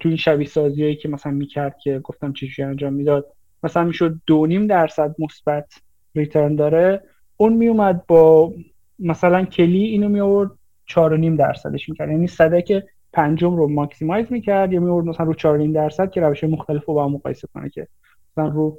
تو 0.00 0.08
این 0.08 0.16
شبیه 0.16 0.46
سازیایی 0.46 0.96
که 0.96 1.08
مثلا 1.08 1.32
می‌کرد 1.32 1.78
که 1.78 1.98
گفتم 1.98 2.32
چجوری 2.32 2.62
انجام 2.68 2.92
می‌داد 2.92 3.32
مثلا 3.62 3.84
می‌شد 3.84 4.20
دو 4.26 4.46
نیم 4.46 4.66
درصد 4.66 5.14
مثبت 5.18 5.66
ریترن 6.14 6.56
داره. 6.56 7.02
اون 7.36 7.52
میومد 7.52 8.06
با 8.06 8.52
مثلا 8.98 9.44
کلی 9.44 9.84
اینو 9.84 10.08
می 10.08 10.20
آورد 10.20 10.50
چهار 10.86 11.18
نیم 11.18 11.36
درصدش 11.36 11.88
می‌کرد. 11.88 12.10
یعنی 12.10 12.26
صدک 12.26 12.84
پنجم 13.12 13.56
رو 13.56 13.68
ماکسیمایز 13.68 14.26
می‌کرد 14.32 14.72
یا 14.72 14.80
میورد 14.80 15.06
مثلا 15.06 15.26
رو 15.26 15.34
چهار 15.34 15.58
نیم 15.58 15.72
درصد 15.72 16.10
که 16.10 16.20
روش 16.20 16.44
مختلف 16.44 16.84
رو 16.84 16.94
با 16.94 17.04
هم 17.04 17.12
مقایسه 17.12 17.48
کنه 17.54 17.70
که 17.70 17.88
مثلا 18.32 18.48
رو 18.48 18.78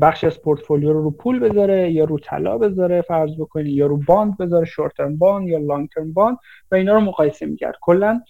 بخش 0.00 0.24
از 0.24 0.42
پورتفولیو 0.42 0.92
رو 0.92 1.02
رو 1.02 1.10
پول 1.10 1.38
بذاره 1.38 1.92
یا 1.92 2.04
رو 2.04 2.18
طلا 2.18 2.58
بذاره 2.58 3.02
فرض 3.02 3.30
بکنی 3.38 3.70
یا 3.70 3.86
رو 3.86 3.96
bond 3.96 4.36
بذاره 4.36 4.64
short 4.64 4.92
term 4.96 5.16
bond 5.16 5.48
یا 5.48 5.58
long 5.58 5.88
term 5.88 6.12
bond 6.12 6.38
و 6.72 6.74
اینا 6.74 6.94
رو 6.94 7.00
مقایسه 7.00 7.46
می‌کرد. 7.46 7.74
کلا 7.80 8.20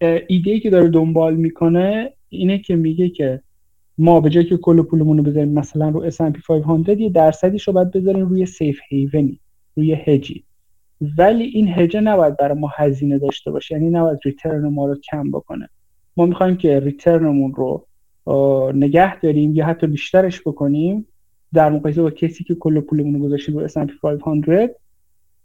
ایده 0.00 0.50
ای 0.50 0.60
که 0.60 0.70
داره 0.70 0.88
دنبال 0.88 1.34
می‌کنه 1.34 2.12
اینه 2.28 2.58
که 2.58 2.76
میگه 2.76 3.08
که 3.08 3.40
ما 3.98 4.20
به 4.20 4.30
جایی 4.30 4.46
که 4.46 4.56
کل 4.56 4.82
پولمون 4.82 5.16
رو 5.18 5.22
بذاریم 5.22 5.52
مثلا 5.52 5.88
رو 5.88 6.10
S&P 6.10 6.50
500 6.64 7.00
یه 7.00 7.10
درصدیش 7.10 7.68
رو 7.68 7.72
باید 7.72 7.90
بذاریم 7.90 8.26
روی 8.26 8.46
safe 8.46 8.80
haven 8.88 9.31
ی 9.31 9.40
روی 9.76 9.94
هجی 9.94 10.44
ولی 11.18 11.44
این 11.44 11.68
هجه 11.68 12.00
نباید 12.00 12.36
برای 12.36 12.58
ما 12.58 12.70
هزینه 12.74 13.18
داشته 13.18 13.50
باشه. 13.50 13.74
یعنی 13.74 13.90
نباید 13.90 14.18
return 14.24 14.68
ما 14.68 14.86
رو 14.86 14.94
کم 14.94 15.30
بکنه. 15.30 15.68
ما 16.16 16.26
می‌خوایم 16.26 16.56
که 16.56 16.80
return 16.80 17.29
مون 17.29 17.54
رو 17.54 17.86
نگه 18.74 19.20
داریم 19.20 19.54
یا 19.54 19.66
حتی 19.66 19.86
بیشترش 19.86 20.40
بکنیم 20.40 21.06
در 21.54 21.70
مقایسه 21.70 22.02
با 22.02 22.10
کسی 22.10 22.44
که 22.44 22.54
کل 22.54 22.80
پولمون 22.80 23.14
رو 23.14 23.20
گذاشتیم 23.20 23.58
رو 23.58 23.68
S&P 23.68 23.90
500 24.20 24.70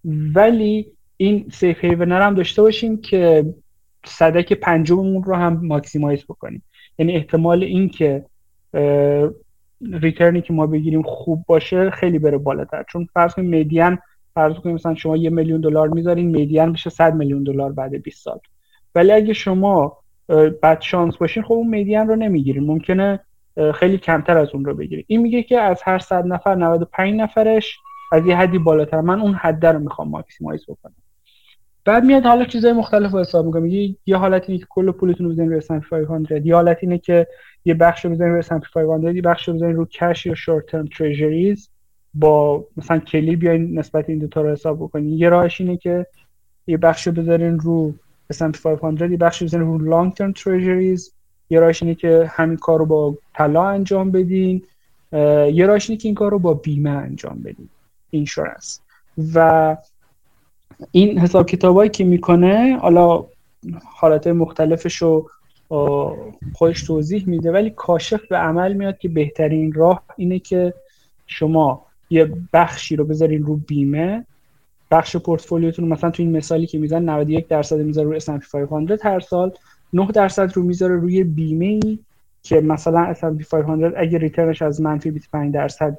ولی 0.06 0.88
این 1.18 1.46
safe 1.52 1.86
haven 1.86 2.12
هم 2.12 2.34
داشته 2.34 2.62
باشیم 2.62 2.98
که 2.98 3.54
صدک 4.06 4.54
پنجممون 4.54 5.24
رو 5.24 5.36
هم 5.36 5.66
maximize 5.66 6.24
بکنیم. 6.24 6.64
یعنی 7.00 7.16
احتمال 7.16 7.64
این 7.64 7.90
که 7.90 8.26
return 9.82 10.33
ی 10.33 10.42
که 10.42 10.54
ما 10.54 10.68
بگیریم 10.68 11.02
خوب 11.02 11.44
باشه 11.48 11.90
خیلی 11.90 12.20
بره 12.20 12.38
بالاتر. 12.38 12.86
چون 12.90 13.08
فرض 13.14 13.34
کنیم 13.34 13.60
median 13.60 13.98
فرض 14.34 14.56
کنیم 14.56 14.76
مثلا 14.76 14.96
شما 14.96 15.18
یه 15.18 15.30
میلیون 15.30 15.62
دلار 15.62 15.90
می‌ذارین 15.90 16.30
median 16.30 16.66
میشه 16.66 16.90
100 16.90 17.16
میلیون 17.16 17.44
دلار 17.44 17.72
بعد 17.72 18.04
20 18.04 18.24
سال. 18.24 18.40
ولی 18.96 19.12
اگه 19.12 19.34
شما 19.34 19.98
بد 20.64 20.82
شانس 20.82 21.18
باشین 21.18 21.44
خب 21.44 21.54
اون 21.54 21.68
مدین 21.68 22.08
رو 22.08 22.16
نمی‌گیرین. 22.16 22.64
ممکنه 22.64 23.20
خیلی 23.74 23.98
کمتر 23.98 24.38
از 24.38 24.50
اون 24.54 24.66
رو 24.66 24.74
بگیرین. 24.74 25.04
این 25.08 25.22
میگه 25.22 25.44
که 25.44 25.60
از 25.60 25.82
هر 25.82 26.00
100 26.00 26.26
نفر 26.26 26.56
95 26.56 27.20
نفرش 27.20 27.78
از 28.12 28.26
یه 28.26 28.38
حدی 28.38 28.58
بالاتر. 28.58 29.02
من 29.02 29.22
اون 29.22 29.34
حد 29.34 29.66
رو 29.66 29.80
می‌خوام 29.80 30.10
ماکسیمایز 30.10 30.66
بکنم. 30.68 30.96
بعد 31.86 32.04
میاد 32.04 32.24
حالا 32.24 32.46
چیزای 32.46 32.74
مختلف 32.74 33.12
رو 33.12 33.20
حساب 33.20 33.46
می‌کنم 33.46 33.66
یه 33.66 33.96
یه 34.06 34.18
حالت 34.18 34.50
اینه 34.50 34.60
که 34.60 34.68
کل 34.70 34.92
پولتون 34.92 35.26
رو 35.26 35.32
بزنید 35.32 35.50
روی 35.52 35.62
S&P 35.62 36.08
500 36.08 36.46
یه 36.46 36.56
حالت 36.56 36.78
اینه 36.82 36.98
که 36.98 37.28
یه 37.66 37.74
بخش 37.74 38.06
رو 38.06 38.12
بزنید 38.12 38.32
روی 38.32 38.42
S&P 38.42 38.74
500 38.74 39.16
یه 39.16 39.22
بخش 39.22 39.48
رو 39.48 39.54
بزنید 39.54 39.76
رو 39.76 39.86
کش 39.86 40.26
یا 40.26 40.36
شورت 40.36 40.66
ترم 40.66 40.86
تریجریز 40.86 41.70
با 42.14 42.66
مثلا 42.78 43.00
کلی 43.00 43.36
بیاین 43.36 43.80
نسبت 43.80 44.10
این 44.10 44.20
دو 44.20 44.28
تا 44.28 44.42
رو 44.42 44.52
حساب 44.52 44.78
بکنین. 44.78 45.10
یه 45.10 45.30
راهش 45.30 45.62
اینه 45.62 45.78
که 45.78 46.06
یه 46.68 46.78
بخش 46.78 47.08
رو 47.08 47.14
بذارین 47.14 47.60
رو 47.60 47.94
S&P 48.34 48.68
500 48.68 49.12
یه 49.12 49.18
بخش 49.18 49.42
رو 49.42 49.48
بزنین 49.48 49.68
رو 49.68 49.78
لانگ 49.78 50.14
ترم 50.14 50.32
تریجریز 50.32 51.14
یه 51.50 51.60
راهش 51.60 51.84
اینه 51.84 51.96
که 51.96 52.32
همین 52.32 52.58
کار 52.58 52.80
رو 52.80 52.86
با 52.86 53.18
طلا 53.34 53.64
انجام 53.64 54.12
بدین. 54.12 54.64
یه 55.54 55.66
راهش 55.66 55.90
اینه 55.90 56.02
که 56.02 56.08
این 56.08 56.16
کار 56.16 56.32
رو 56.32 56.40
با 56.40 56.54
بیمه 56.54 56.90
انجام 56.90 57.40
بدین. 57.44 57.70
اینشورنس 58.10 58.82
و 59.34 59.78
این 60.92 61.20
حساب 61.20 61.46
کتابایی 61.46 61.90
که 61.90 62.04
می‌کنه 62.04 62.78
حالا 62.82 63.26
حالت 63.84 64.28
مختلفش 64.28 64.96
رو 64.96 65.30
خودش 66.54 66.84
توضیح 66.84 67.30
میده 67.30 67.52
ولی 67.52 67.70
کاشف 67.70 68.28
به 68.28 68.38
عمل 68.38 68.74
میاد 68.74 68.98
که 68.98 69.10
بهترین 69.10 69.74
راه 69.74 70.04
اینه 70.18 70.40
که 70.40 70.74
شما 71.28 71.86
یه 72.12 72.34
بخشی 72.54 72.96
رو 72.96 73.06
بذارین 73.06 73.44
رو 73.44 73.56
بیمه 73.56 74.26
بخش 74.92 75.18
پورتفولیوتون 75.18 75.88
مثلا 75.88 76.12
تو 76.12 76.24
این 76.24 76.38
مثالی 76.38 76.68
که 76.68 76.78
میزن 76.78 77.10
91 77.10 77.48
درصد 77.48 77.80
می‌ذاره 77.80 78.08
روی 78.08 78.20
S&P 78.20 78.56
500 78.70 79.06
هر 79.06 79.20
سال 79.20 79.52
9 79.94 80.08
درصد 80.12 80.54
رو 80.54 80.64
می‌ذاره 80.64 80.96
روی 80.96 81.24
بیمه 81.24 81.66
ای 81.66 82.00
که 82.44 82.62
مثلا 82.62 83.14
S&P 83.14 83.48
500 83.48 83.94
اگه 83.98 84.18
ریترنش 84.18 84.62
از 84.62 84.82
منفی 84.82 85.12
25 85.12 85.54
درصد 85.54 85.98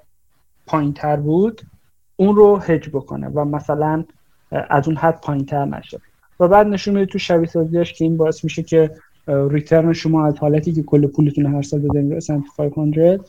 پایین 0.67 0.93
تر 0.93 1.17
بود 1.17 1.63
اون 2.17 2.37
رو 2.37 2.57
هج 2.57 2.89
بکنه 2.89 3.29
و 3.29 3.45
مثلا 3.45 4.05
از 4.51 4.89
اون 4.89 4.97
حد 4.97 5.21
پایین 5.21 5.47
تر 5.47 5.65
نشه. 5.65 6.01
و 6.41 6.49
بعد 6.49 6.67
نشون 6.67 6.95
میده 6.95 7.07
تو 7.07 7.19
شبیه 7.19 7.49
سازیش 7.49 7.93
که 7.93 8.05
این 8.05 8.17
باعث 8.17 8.45
میشه 8.45 8.63
که 8.63 8.91
ریترن 9.29 9.93
شما 9.93 10.27
از 10.27 10.39
حالتی 10.39 10.73
که 10.73 10.83
کل 10.83 11.07
پولتون 11.07 11.47
هر 11.47 11.63
سال 11.63 11.81
بزنید 11.81 12.21
S&P 12.21 12.57
500 12.57 13.21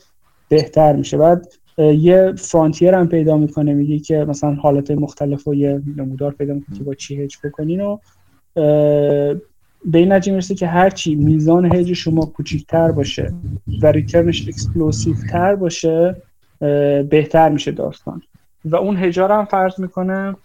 بهتر 0.48 0.96
میشه. 0.96 1.16
بعد 1.16 1.48
یه 1.78 2.32
frontier 2.38 2.94
هم 2.94 3.08
پیدا 3.08 3.36
می‌کنه 3.36 3.74
میگه 3.74 3.98
که 3.98 4.24
مثلا 4.28 4.54
حالت 4.54 4.90
مختلف 4.90 5.48
و 5.48 5.54
یه 5.54 5.82
نمودار 5.96 6.32
پیدا 6.32 6.54
می‌کنه 6.54 6.78
که 6.78 6.84
با 6.84 6.94
چی 6.94 7.22
هج 7.22 7.36
بکنین 7.44 7.80
و 7.80 7.98
به 9.84 9.98
این 9.98 10.12
نتیجه 10.12 10.32
می‌رسه 10.32 10.54
که 10.54 10.66
هرچی 10.66 11.14
میزان 11.14 11.76
هج 11.76 11.92
شما 11.92 12.26
کوچیکتر 12.26 12.92
باشه 12.92 13.34
و 13.82 13.86
return 13.86 14.33
ش 14.33 14.48
explosive 14.48 15.14
تر 15.30 15.54
باشه 15.54 16.16
بهتر 17.10 17.48
میشه 17.48 17.70
داستان. 17.70 18.22
و 18.64 18.76
اون 18.76 18.96
hedge 18.96 19.18
ها 19.18 19.23
رو 19.23 19.32
هم 19.32 19.44
فرض 19.44 19.80
می‌کنه 19.80 20.36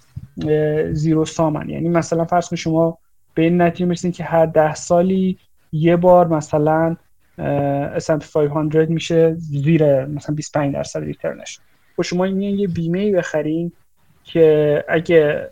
zero 0.92 1.26
sum 1.26 1.59
ن 1.59 1.70
یعنی 1.70 1.90
مثلا 1.90 2.26
فرض 2.26 2.50
کنید 2.50 2.60
شما 2.60 2.98
به 3.34 3.42
این 3.42 3.62
نتیجه 3.62 4.12
که 4.12 4.24
هر 4.24 4.46
ده 4.46 4.76
سالی 4.76 5.38
یه 5.72 5.96
بار 5.96 6.28
مثلا 6.28 6.96
S&P 7.98 8.38
500 8.38 8.90
میشه 8.90 9.34
زیر 9.34 10.06
مثلا 10.06 10.36
25 10.36 10.74
درصد 10.74 11.04
ریترنش. 11.04 11.60
و 11.98 12.04
شما 12.04 12.26
این 12.26 12.42
یه 12.42 12.68
بیمه 12.68 13.12
بخرین 13.12 13.72
که 14.24 14.84
اگه 14.90 15.50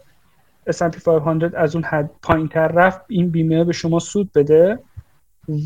S&P 0.69 0.99
500 0.99 1.55
از 1.55 1.75
اون 1.75 1.83
حد 1.83 2.09
پایین 2.21 2.47
تر 2.47 2.67
رفت 2.67 3.01
این 3.09 3.29
بیمه 3.29 3.63
به 3.63 3.73
شما 3.73 3.99
سود 3.99 4.31
بده 4.35 4.79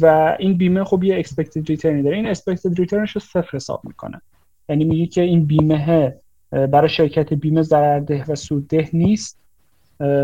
و 0.02 0.36
این 0.40 0.58
بیمه 0.58 0.84
خب 0.84 1.04
یه 1.04 1.24
expected 1.24 1.62
return 1.62 2.04
داره. 2.04 2.16
این 2.16 2.34
expected 2.34 2.76
returnش 2.76 3.12
رو 3.12 3.22
صفر 3.22 3.50
حساب 3.54 3.82
می‌کنه. 3.84 4.22
یعنی 4.70 4.84
میگه 4.84 5.06
که 5.06 5.22
این 5.22 5.46
بیمه 5.46 6.16
برای 6.52 6.90
شرکت 6.90 7.34
بیمه 7.34 7.62
ضررده 7.62 8.26
و 8.28 8.36
سودده 8.36 8.90
نیست. 8.94 9.41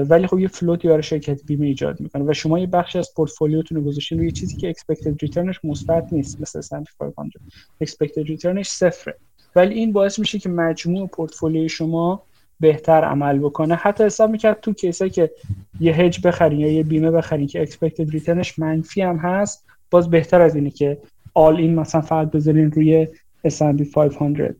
ولی 0.09 0.27
خب 0.27 0.39
یه 0.39 0.47
فلوتی 0.47 0.87
برای 0.87 1.03
شرکت 1.03 1.45
بیمه 1.45 1.65
ایجاد 1.65 2.01
می‌کنه. 2.01 2.23
و 2.23 2.33
شما 2.33 2.59
یه 2.59 2.67
بخش 2.67 2.95
از 2.95 3.13
پورتفولیوتون 3.15 3.77
رو 3.77 3.83
گذاشتین 3.83 4.17
روی 4.17 4.31
چیزی 4.31 4.55
که 4.55 4.73
expected 4.73 5.27
returnش 5.27 5.59
مثبت 5.63 6.13
نیست 6.13 6.41
مثل 6.41 6.61
S&P 6.61 6.85
500 6.99 7.39
expected 7.83 8.27
returnش 8.27 8.67
صفره. 8.67 9.15
ولی 9.55 9.75
این 9.75 9.93
باعث 9.93 10.19
میشه 10.19 10.39
که 10.39 10.49
مجموع 10.49 11.07
پورتفولیوی 11.07 11.69
شما 11.69 12.23
بهتر 12.59 13.03
عمل 13.03 13.39
بکنه. 13.39 13.75
حتی 13.75 14.03
حساب 14.03 14.29
می‌کرد 14.29 14.59
تو 14.59 14.73
کیسه 14.73 15.09
که 15.09 15.31
یه 15.79 15.93
هج 15.95 16.27
بخرین 16.27 16.59
یا 16.59 16.71
یه 16.71 16.83
بیمه 16.83 17.11
بخرین 17.11 17.47
که 17.47 17.65
expected 17.65 18.11
returnش 18.11 18.59
منفی 18.59 19.01
هم 19.01 19.17
هست 19.17 19.65
باز 19.91 20.09
بهتر 20.09 20.41
از 20.41 20.55
اینه 20.55 20.69
که 20.69 20.97
آل 21.33 21.57
این 21.57 21.75
مثلا 21.75 22.01
فقط 22.01 22.31
بذارین 22.31 22.71
روی 22.71 23.07
S&P 23.47 23.91
500 23.93 24.55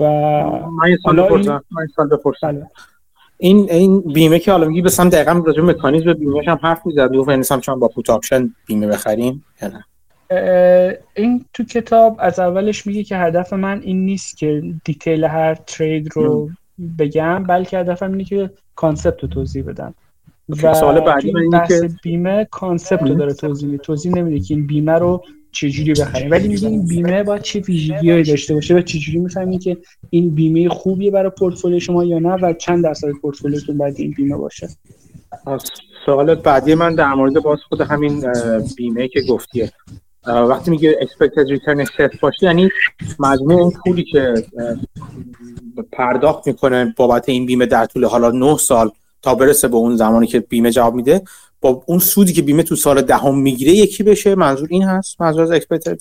و 0.00 0.04
من 0.70 0.84
این 0.84 0.98
این 3.40 3.70
این 3.70 4.00
بیمه 4.00 4.38
که 4.38 4.52
حالا 4.52 4.68
میگی 4.68 4.82
بسام 4.82 5.08
دقیقا 5.08 5.42
راجع 5.46 5.62
مکانیزم 5.62 6.12
بیمهش 6.12 6.48
هم 6.48 6.58
حرف 6.62 6.86
می‌زد. 6.86 7.16
و 7.16 7.24
مثلا 7.24 7.60
چون 7.60 7.78
با 7.78 7.88
put 7.88 8.10
option 8.10 8.54
بیمه 8.66 8.86
بخریم 8.86 9.44
یا 9.62 9.68
نه. 9.68 9.84
این 11.14 11.44
تو 11.54 11.64
کتاب 11.64 12.16
از 12.18 12.38
اولش 12.38 12.86
میگه 12.86 13.04
که 13.04 13.16
هدف 13.16 13.52
من 13.52 13.80
این 13.84 14.04
نیست 14.04 14.36
که 14.36 14.62
detail 14.84 15.24
هر 15.24 15.54
trade 15.54 16.08
رو 16.14 16.50
بگم 16.98 17.44
بلکه 17.44 17.78
هدفم 17.78 18.12
اینه 18.12 18.24
که 18.24 18.50
concept 18.74 19.22
رو 19.22 19.28
توضیح 19.28 19.64
بدم. 19.64 19.94
و 20.62 20.74
سوال 20.74 21.00
بعدی 21.00 21.38
اینه 21.38 21.66
که 21.68 21.90
بیمه 22.02 22.48
concept 22.50 23.02
رو 23.02 23.14
داره 23.14 23.34
توضیح 23.34 23.68
میده. 23.68 23.82
توضیح 23.82 24.12
نمیده 24.12 24.40
که 24.40 24.54
این 24.54 24.66
بیمه 24.66 24.92
رو 24.92 25.24
چجوری 25.52 25.92
بخریم؟ 25.92 26.30
ولی 26.30 26.48
میگه 26.48 26.68
این 26.68 26.86
بیمه 26.86 27.22
باید 27.22 27.42
چه 27.42 27.60
ویژگیهایی 27.60 28.24
داشته 28.24 28.54
باشه؟ 28.54 28.74
و 28.74 28.80
چجوری 28.82 29.18
می‌فهمیم 29.18 29.58
که 29.58 29.76
این 30.10 30.34
بیمه 30.34 30.68
خوبیه 30.68 31.10
برای 31.10 31.30
پورتفولیو 31.38 31.80
شما 31.80 32.04
یا 32.04 32.18
نه 32.18 32.32
و 32.32 32.52
چند 32.52 32.84
درصد 32.84 33.10
پورتفولیوتون 33.22 33.78
باید 33.78 33.94
این 33.98 34.10
بیمه 34.10 34.36
باشه؟ 34.36 34.68
سوال 36.06 36.34
بعدی 36.34 36.74
من 36.74 36.94
در 36.94 37.14
مورد 37.14 37.42
باز 37.42 37.58
خود 37.68 37.80
همین 37.80 38.24
بیمه 38.76 39.08
که 39.08 39.20
گفتیه 39.28 39.72
وقتی 40.26 40.70
میگه 40.70 40.98
expected 41.00 41.58
return 41.58 41.84
صفر 41.84 42.18
باشه 42.22 42.46
یعنی 42.46 42.70
مجموع 43.18 43.62
اون 43.62 43.72
پولی 43.84 44.04
که 44.04 44.34
پرداخت 45.92 46.46
می‌کنه 46.46 46.94
بابت 46.96 47.28
این 47.28 47.46
بیمه 47.46 47.66
در 47.66 47.86
طول 47.86 48.04
حالا 48.04 48.30
9 48.30 48.56
سال 48.56 48.90
تا 49.22 49.34
برسه 49.34 49.68
به 49.68 49.76
اون 49.76 49.96
زمانی 49.96 50.26
که 50.26 50.40
بیمه 50.40 50.70
جواب 50.70 50.94
میده 50.94 51.22
با 51.60 51.82
اون 51.86 51.98
سودی 51.98 52.32
که 52.32 52.42
بیمه 52.42 52.62
تو 52.62 52.76
سال 52.76 53.02
دهم 53.02 53.38
می‌گیره 53.38 53.72
یکی 53.72 54.02
بشه 54.02 54.34
منظور 54.34 54.68
این 54.70 54.82
هست؟ 54.82 55.20
منظور 55.20 55.42
از 55.42 55.50
expected 55.50 55.98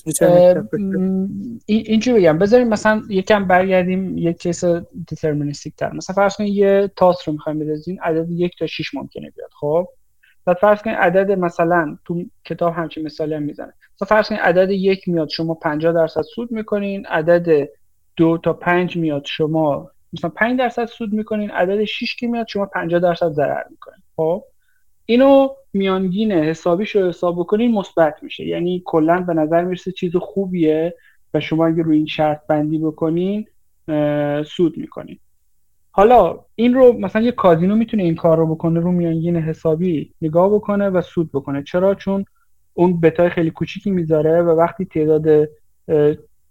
اینجوری 1.65 2.19
بگم؟ 2.19 2.37
بذاریم 2.37 2.67
مثلا 2.67 3.01
یکم 3.09 3.47
برگردیم 3.47 4.17
یک 4.17 4.37
case 4.37 4.63
deterministic 5.07 5.75
تر. 5.75 5.93
مثلا 5.93 6.15
فرض 6.15 6.35
کنید 6.35 6.53
یه 6.53 6.91
تاس 6.95 7.27
رو 7.27 7.33
می‌خوایم 7.33 7.59
بذارین 7.59 7.99
عدد 8.01 8.31
یک 8.31 8.51
تا 8.59 8.67
6 8.67 8.93
ممکنه 8.93 9.29
بیاد 9.35 9.49
خب؟ 9.59 9.87
بعد 10.45 10.57
فرض 10.57 10.81
کنید 10.81 10.95
عدد 10.95 11.31
مثلا 11.31 11.97
تو 12.05 12.23
کتاب 12.45 12.73
همچین 12.73 13.05
مثالی 13.05 13.33
هم 13.33 13.43
می‌زنه. 13.43 13.73
مثلا 13.95 14.07
فرض 14.07 14.27
کنید 14.29 14.41
عدد 14.41 14.69
یک 14.71 15.07
میاد 15.07 15.29
شما 15.29 15.53
50 15.53 15.93
درصد 15.93 16.21
سود 16.21 16.51
می‌کنین 16.51 17.05
عدد 17.05 17.69
دو 18.15 18.37
تا 18.43 18.53
پنج 18.53 18.97
میاد 18.97 19.23
شما 19.25 19.91
مثلا 20.13 20.29
5 20.29 20.59
درصد 20.59 20.85
سود 20.85 21.13
می‌کنین 21.13 21.51
عدد 21.51 21.83
6 21.83 22.15
که 22.15 22.27
میاد 22.27 22.47
شما 22.47 22.65
50 22.65 22.99
درصد 22.99 23.29
ضرر 23.29 23.63
می‌کنین 23.69 24.01
خب؟ 24.15 24.43
اینو 25.09 25.49
میانگین 25.73 26.31
حسابیش 26.31 26.95
رو 26.95 27.07
حساب 27.07 27.39
بکنین 27.39 27.71
مثبت 27.71 28.15
میشه. 28.21 28.45
یعنی 28.45 28.81
کلا 28.85 29.21
به 29.21 29.33
نظر 29.33 29.63
می‌رسه 29.63 29.91
چیز 29.91 30.15
خوبیه 30.15 30.95
و 31.33 31.39
شما 31.39 31.67
اگه 31.67 31.83
روی 31.83 31.97
این 31.97 32.05
شرط 32.05 32.47
بندی 32.47 32.79
بکنین 32.79 33.45
سود 34.43 34.77
می‌کنین. 34.77 35.19
حالا 35.91 36.39
این 36.55 36.73
رو 36.73 36.93
مثلا 36.93 37.21
یه 37.21 37.31
کازینو 37.31 37.75
می‌تونه 37.75 38.03
این 38.03 38.15
کار 38.15 38.37
رو 38.37 38.55
بکنه 38.55 38.79
رو 38.79 38.91
میانگین 38.91 39.35
حسابی 39.35 40.13
نگاه 40.21 40.53
بکنه 40.53 40.89
و 40.89 41.01
سود 41.01 41.31
بکنه. 41.31 41.63
چرا؟ 41.63 41.95
چون 41.95 42.25
اون 42.73 42.99
بتای 42.99 43.29
خیلی 43.29 43.51
کوچیکی 43.51 43.91
می‌ذاره 43.91 44.41
و 44.41 44.49
وقتی 44.49 44.85
تعداد 44.85 45.49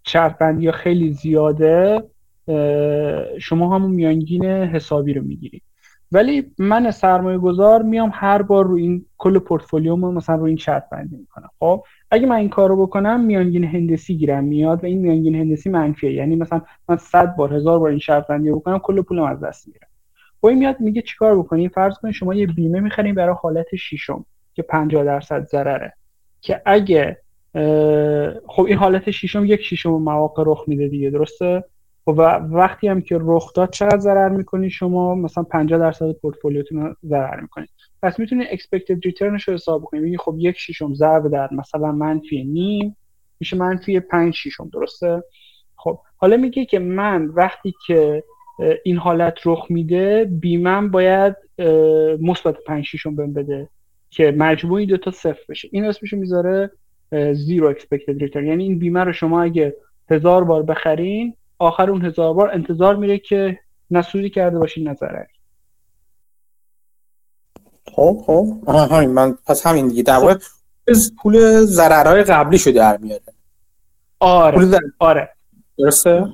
شرط 0.07 0.37
بندی 0.37 0.71
خیلی 0.71 1.13
زیاده 1.13 2.03
شما 3.39 3.75
همون 3.75 3.91
میانگین 3.91 4.45
حسابی 4.45 5.13
رو 5.13 5.23
می‌گیرید 5.23 5.63
ولی 6.11 6.51
من 6.57 6.91
سرمایه 6.91 7.37
گذار 7.37 7.81
میام 7.81 8.11
هر 8.13 8.41
بار 8.41 8.67
رو 8.67 8.75
این 8.75 9.05
کل 9.17 9.39
پورتفولیوم 9.39 10.13
مثلا 10.13 10.35
رو 10.35 10.43
این 10.43 10.57
شرط 10.57 10.89
بندی 10.89 11.15
می‌کنم. 11.15 11.49
خب 11.59 11.83
اگه 12.11 12.27
من 12.27 12.35
این 12.35 12.49
کارو 12.49 12.85
بکنم 12.85 13.25
میانگین 13.25 13.63
هندسی 13.63 14.17
گیرم 14.17 14.43
میاد 14.43 14.83
و 14.83 14.87
این 14.87 14.99
میانگین 14.99 15.35
هندسی 15.35 15.69
منفیه. 15.69 16.13
یعنی 16.13 16.35
مثلا 16.35 16.61
من 16.89 16.97
100 16.97 17.35
بار 17.35 17.53
هزار 17.53 17.79
بار 17.79 17.89
این 17.89 17.99
شرط 17.99 18.27
بندی 18.27 18.51
بکنم 18.51 18.79
کل 18.79 19.01
پولم 19.01 19.23
از 19.23 19.39
دست 19.39 19.67
میره. 19.67 19.87
و 20.43 20.47
این 20.47 20.57
میاد 20.57 20.79
میگه 20.79 21.01
چیکار 21.01 21.39
بکنی؟ 21.39 21.69
فرض 21.69 21.93
کنید 22.01 22.13
شما 22.13 22.33
یه 22.33 22.47
بیمه 22.47 22.79
می‌خرین 22.79 23.15
برای 23.15 23.35
حالت 23.41 23.75
شیشم 23.75 24.25
که 24.53 24.61
50 24.61 25.03
درصد 25.03 25.47
ضرره. 25.47 25.93
که 26.41 26.61
اگه 26.65 27.17
خب 28.47 28.63
این 28.67 28.77
حالت 28.77 29.11
شیشم 29.11 29.45
یک 29.45 29.61
شیشم 29.61 29.89
مواقع 29.89 30.43
رخ 30.45 30.63
میده 30.67 30.87
دیگه 30.87 31.09
درسته؟ 31.09 31.63
خب 32.09 32.15
و 32.17 32.21
وقتی 32.55 32.87
هم 32.87 33.01
که 33.01 33.17
رخ 33.21 33.53
داد 33.53 33.69
چقدر 33.69 33.97
ضرر 33.97 34.29
می‌کنی؟ 34.29 34.69
شما 34.69 35.15
مثلا 35.15 35.43
50 35.43 35.79
درصد 35.79 36.11
پورتفولیوتون 36.11 36.81
رو 36.81 36.95
ضرر 37.05 37.39
می‌کنید 37.41 37.69
پس 38.03 38.19
می‌تونید 38.19 38.47
expected 38.47 39.09
returnش 39.09 39.43
رو 39.43 39.53
حساب 39.53 39.83
کنید 39.83 40.03
میگی 40.03 40.17
خب 40.17 40.35
یک 40.37 40.57
شیشم 40.57 40.93
ضرب 40.93 41.27
در 41.27 41.49
مثلا 41.51 41.91
منفی 41.91 42.43
نیم 42.43 42.97
میشه 43.39 43.57
منفی 43.57 43.99
5 43.99 44.33
شیشم 44.33 44.69
درسته؟ 44.73 45.23
خب 45.75 45.99
حالا 46.17 46.37
میگه 46.37 46.65
که 46.65 46.79
من 46.79 47.25
وقتی 47.25 47.73
که 47.87 48.23
این 48.83 48.97
حالت 48.97 49.33
رخ 49.45 49.65
میده 49.69 50.25
بیمم 50.25 50.91
باید 50.91 51.35
مثبت 52.21 52.55
5 52.67 52.85
شیشم 52.85 53.15
بهم 53.15 53.33
بده 53.33 53.69
که 54.09 54.31
مجموعی 54.31 54.85
دو 54.85 54.97
تا 54.97 55.11
صفر 55.11 55.43
بشه. 55.49 55.69
این 55.71 55.85
اسمشو 55.85 56.17
می‌ذاره 56.17 56.71
زیرو 57.33 57.67
اکسپکتد 57.67 58.19
ریترن 58.19 58.47
یعنی 58.47 58.63
این 58.63 58.79
بیمه 58.79 59.03
رو 59.03 59.13
شما 59.13 59.41
اگه 59.41 59.75
هزار 60.11 60.43
بار 60.43 60.63
بخرین 60.63 61.33
آخر 61.59 61.89
اون 61.89 62.05
هزار 62.05 62.33
بار 62.33 62.49
انتظار 62.49 62.95
میره 62.95 63.17
که 63.17 63.59
نسودی 63.91 64.29
کرده 64.29 64.59
باشین 64.59 64.87
نظره. 64.87 65.27
خب 67.91 68.21
خب. 68.25 68.69
همین. 68.91 69.09
من 69.09 69.37
پس 69.45 69.67
همین 69.67 69.87
دیگه. 69.87 70.03
در 70.03 70.17
واقع 70.17 70.35
پول 71.21 71.61
ضررهای 71.61 72.23
قبلی 72.23 72.57
شو 72.57 72.71
در 72.71 72.97
میاره. 72.97 73.21
آره. 74.19 74.79
آره. 74.99 75.29
درسته؟ 75.77 76.25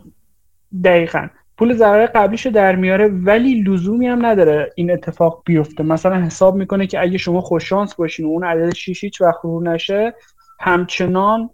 دقیقا. 0.84 1.28
پول 1.58 1.74
ضرر 1.74 2.06
قبلیشو 2.06 2.50
در 2.50 2.76
میاره 2.76 3.08
ولی 3.08 3.62
لزومی 3.62 4.08
هم 4.08 4.26
نداره 4.26 4.74
این 4.76 4.92
اتفاق 4.92 5.44
بیفته. 5.46 5.84
مثلا 5.84 6.16
حساب 6.16 6.56
می‌کنه 6.56 6.88
که 6.88 7.02
اگه 7.02 7.18
شما 7.18 7.42
خوششانس 7.42 7.96
باشین 7.96 8.26
و 8.26 8.30
اون 8.30 8.44
عدد 8.44 8.74
6 8.74 9.04
هیچ 9.04 9.22
وقت 9.22 9.40
رو 9.44 9.64
نشه 9.64 10.14
همچنان 10.60 11.50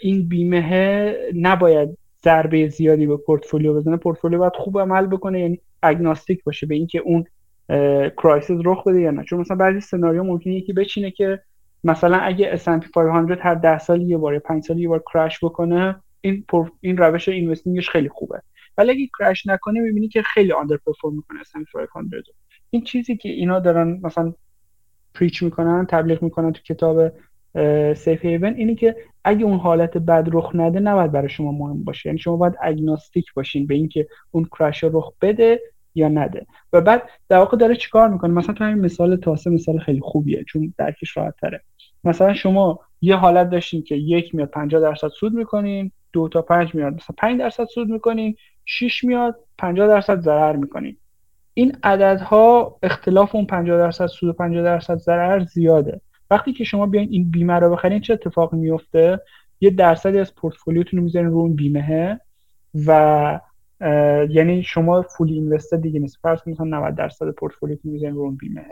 این 0.00 0.28
بیمه 0.28 1.14
نباید 1.34 1.98
ضربه 2.24 2.68
زیادی 2.68 3.06
به 3.06 3.16
پورتفولیو 3.16 3.74
بزنه 3.74 3.96
پورتفولیو 3.96 4.38
باید 4.38 4.56
خوب 4.56 4.78
عمل 4.78 5.06
بکنه 5.06 5.40
یعنی 5.40 5.60
agnostic 5.82 6.44
باشه 6.44 6.66
به 6.66 6.74
اینکه 6.74 6.98
اون 6.98 7.24
crisis 8.10 8.60
رخ 8.64 8.88
بده 8.88 9.00
یا 9.00 9.10
نه. 9.10 9.24
چون 9.24 9.40
مثلا 9.40 9.56
بعضی 9.56 9.80
سناریو 9.80 10.22
ممکنه 10.22 10.54
یکی 10.54 10.72
بچینه 10.72 11.10
که 11.10 11.40
مثلا 11.84 12.16
اگه 12.16 12.56
S&P 12.56 12.90
500 12.94 13.38
هر 13.40 13.54
10 13.54 13.78
سال 13.78 14.02
یه 14.02 14.18
بار 14.18 14.34
یا 14.34 14.40
5 14.40 14.64
سال 14.64 14.78
یه 14.78 14.88
بار 14.88 15.02
crash 15.14 15.44
بکنه 15.44 16.02
این 16.20 16.44
این 16.80 16.96
روش 16.96 17.28
اینوستینگش 17.28 17.90
خیلی 17.90 18.08
خوبه. 18.08 18.42
ولی 18.78 18.90
اگه 18.90 19.08
crash 19.18 19.46
نکنه 19.46 19.80
می‌بینی 19.80 20.08
که 20.08 20.22
خیلی 20.22 20.52
underperform 20.52 21.14
می‌کنه 21.14 21.42
S&P 21.42 21.86
500 21.94 22.14
این 22.70 22.82
چیزی 22.82 23.16
که 23.16 23.28
اینا 23.28 23.60
دارن 23.60 24.00
مثلا 24.02 24.34
پریچ 25.14 25.42
می‌کنن 25.42 25.86
تبلیغ 25.86 26.22
می‌کنن 26.22 26.52
تو 26.52 26.62
کتاب 26.62 27.12
سیف 27.94 28.24
هیون 28.24 28.54
اینه 28.54 28.74
که 28.74 28.96
اگه 29.24 29.44
اون 29.44 29.58
حالت 29.58 29.98
بد 29.98 30.28
رخ 30.32 30.50
نده 30.54 30.80
نباید 30.80 31.12
برای 31.12 31.28
شما 31.28 31.52
مهم 31.52 31.84
باشه. 31.84 32.08
یعنی 32.08 32.18
شما 32.18 32.36
باید 32.36 32.54
اگناستیک 32.62 33.34
باشین 33.34 33.66
به 33.66 33.74
اینکه 33.74 34.06
اون 34.30 34.48
کرش 34.58 34.84
رخ 34.84 35.12
بده 35.22 35.60
یا 35.94 36.08
نده. 36.08 36.46
و 36.72 36.80
بعد 36.80 37.02
در 37.28 37.38
واقع 37.38 37.56
داره 37.56 37.76
چیکار 37.76 38.08
می‌کنه؟ 38.08 38.34
مثلا 38.34 38.54
تو 38.54 38.64
همین 38.64 38.84
مثال 38.84 39.16
تاسه 39.16 39.50
مثال 39.50 39.78
خیلی 39.78 40.00
خوبیه 40.00 40.44
چون 40.44 40.74
درکش 40.78 41.16
راحت 41.16 41.34
تره 41.40 41.62
مثلا 42.04 42.34
شما 42.34 42.80
یه 43.00 43.16
حالت 43.16 43.50
داشتین 43.50 43.82
که 43.82 43.94
یک 43.94 44.34
میاد 44.34 44.50
50 44.50 44.80
درصد 44.80 45.08
سود 45.08 45.34
می‌کنین 45.34 45.90
دو 46.12 46.28
تا 46.28 46.42
پنج 46.42 46.74
میاد 46.74 46.94
مثلا 46.94 47.14
5 47.18 47.38
درصد 47.38 47.64
سود 47.64 47.88
می‌کنین 47.88 48.36
6 48.64 49.04
میاد 49.04 49.36
50 49.58 49.88
درصد 49.88 50.20
ضرر 50.20 50.56
می‌کنین. 50.56 50.96
این 51.54 51.76
عددها 51.82 52.76
اختلاف 52.82 53.34
اون 53.34 53.46
50 53.46 53.78
درصد 53.78 54.06
سود 54.06 54.28
و 54.28 54.32
50 54.32 54.64
درصد 54.64 54.96
ضرر 54.96 55.44
زیاده. 55.44 56.00
وقتی 56.30 56.52
که 56.52 56.64
شما 56.64 56.86
بیاین 56.86 57.08
این 57.10 57.30
بیمه 57.30 57.54
رو 57.54 57.70
بخرین 57.70 58.00
چه 58.00 58.12
اتفاقی 58.12 58.56
میفته؟ 58.56 59.20
یه 59.60 59.70
درصدی 59.70 60.18
از 60.18 60.34
پورتفولیوتون 60.34 60.98
رو 60.98 61.04
می‌ذارین 61.04 61.28
رو 61.28 61.38
اون 61.38 61.54
بیمه 61.54 62.20
و 62.86 63.40
یعنی 64.30 64.62
شما 64.62 65.02
فول 65.02 65.28
اینوستر 65.28 65.76
دیگه 65.76 66.00
نیست. 66.00 66.18
فرض 66.22 66.40
کنید 66.40 66.62
90 66.62 66.94
درصد 66.94 67.30
پورتفولیوتون 67.30 67.92
می‌ذارین 67.92 68.14
رو 68.14 68.20
اون 68.20 68.36
بیمه. 68.36 68.64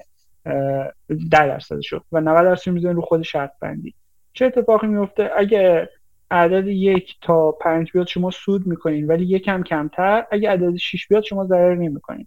10 0.44 1.02
درصد 1.30 1.80
شد 1.80 2.02
و 2.12 2.20
90 2.20 2.44
درصد 2.44 2.70
می‌ذارین 2.70 2.96
رو 2.96 3.02
خود 3.02 3.22
شرط 3.22 3.52
بندی. 3.60 3.94
چه 4.32 4.44
اتفاقی 4.44 4.86
میفته؟ 4.86 5.30
اگه 5.36 5.88
عدد 6.30 6.66
یک 6.66 7.14
تا 7.22 7.52
پنج 7.52 7.92
بیاد 7.92 8.06
شما 8.06 8.30
سود 8.30 8.66
می‌کنین 8.66 9.06
ولی 9.06 9.24
یکم 9.24 9.62
کمتر 9.62 10.26
اگه 10.30 10.50
عدد 10.50 10.76
6 10.76 11.08
بیاد 11.08 11.22
شما 11.22 11.46
ضرر 11.46 11.74
نمی‌کنین. 11.74 12.26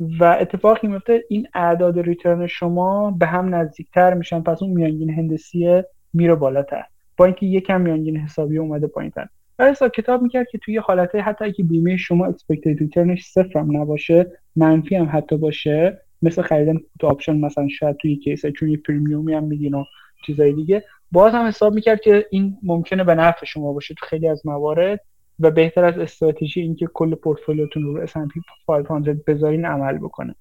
و 0.00 0.36
اتفاقی 0.40 0.88
میفته 0.88 1.24
این 1.28 1.46
اعداد 1.54 1.98
return 1.98 2.46
شما 2.46 3.10
به 3.10 3.26
هم 3.26 3.54
نزدیکتر 3.54 4.14
میشن 4.14 4.40
پس 4.40 4.62
اون 4.62 4.72
میانگین 4.72 5.10
هندسی 5.10 5.82
میره 6.12 6.34
بالاتر. 6.34 6.82
با 7.16 7.24
اینکه 7.24 7.46
یکم 7.46 7.80
میانگین 7.80 8.16
حسابی 8.16 8.58
اومده 8.58 8.86
پایینتر. 8.86 9.26
ولی 9.58 9.74
کتاب 9.94 10.22
می‌کرد 10.22 10.46
که 10.50 10.58
توی 10.58 10.76
حالته 10.76 11.20
حتی 11.20 11.44
اگه 11.44 11.64
بیمه 11.64 11.96
شما 11.96 12.26
expected 12.26 12.78
return 12.78 13.12
ش 13.12 13.24
صفر 13.24 13.58
هم 13.58 13.76
نباشه 13.76 14.32
منفی 14.56 14.96
هم 14.96 15.08
حتی 15.12 15.36
باشه 15.36 16.00
مثل 16.22 16.42
خریدن 16.42 16.76
put 17.00 17.06
option 17.06 17.36
مثلا 17.36 17.68
شاید 17.68 17.96
توی 17.96 18.16
case 18.16 18.46
چون 18.46 18.68
یه 18.68 18.76
premium 18.76 19.27
ی 19.27 19.34
هم 19.34 19.44
میدین 19.44 19.74
و 19.74 19.84
چیزای 20.26 20.52
دیگه. 20.52 20.84
باز 21.12 21.34
هم 21.34 21.46
حساب 21.46 21.74
می‌کرد 21.74 22.00
که 22.00 22.26
این 22.30 22.58
ممکنه 22.62 23.04
به 23.04 23.14
نفع 23.14 23.46
شما 23.46 23.72
باشه 23.72 23.94
تو 23.94 24.06
خیلی 24.06 24.28
از 24.28 24.46
موارد. 24.46 25.00
و 25.40 25.50
بهتر 25.50 25.84
از 25.84 25.98
استراتژی 25.98 26.60
اینکه 26.60 26.86
کل 26.94 27.14
پورتفولیوتون 27.14 27.82
رو 27.82 28.06
S&P 28.06 28.40
500 28.66 29.24
بذارین 29.24 29.64
عمل 29.64 29.98
بکنه. 29.98 30.34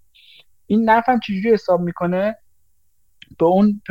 این 0.67 0.89
نرخ 0.89 1.09
هم 1.09 1.19
چجوری 1.19 1.53
حساب 1.53 1.81
می‌کنه؟ 1.81 2.37
به 3.39 3.45
اون 3.45 3.81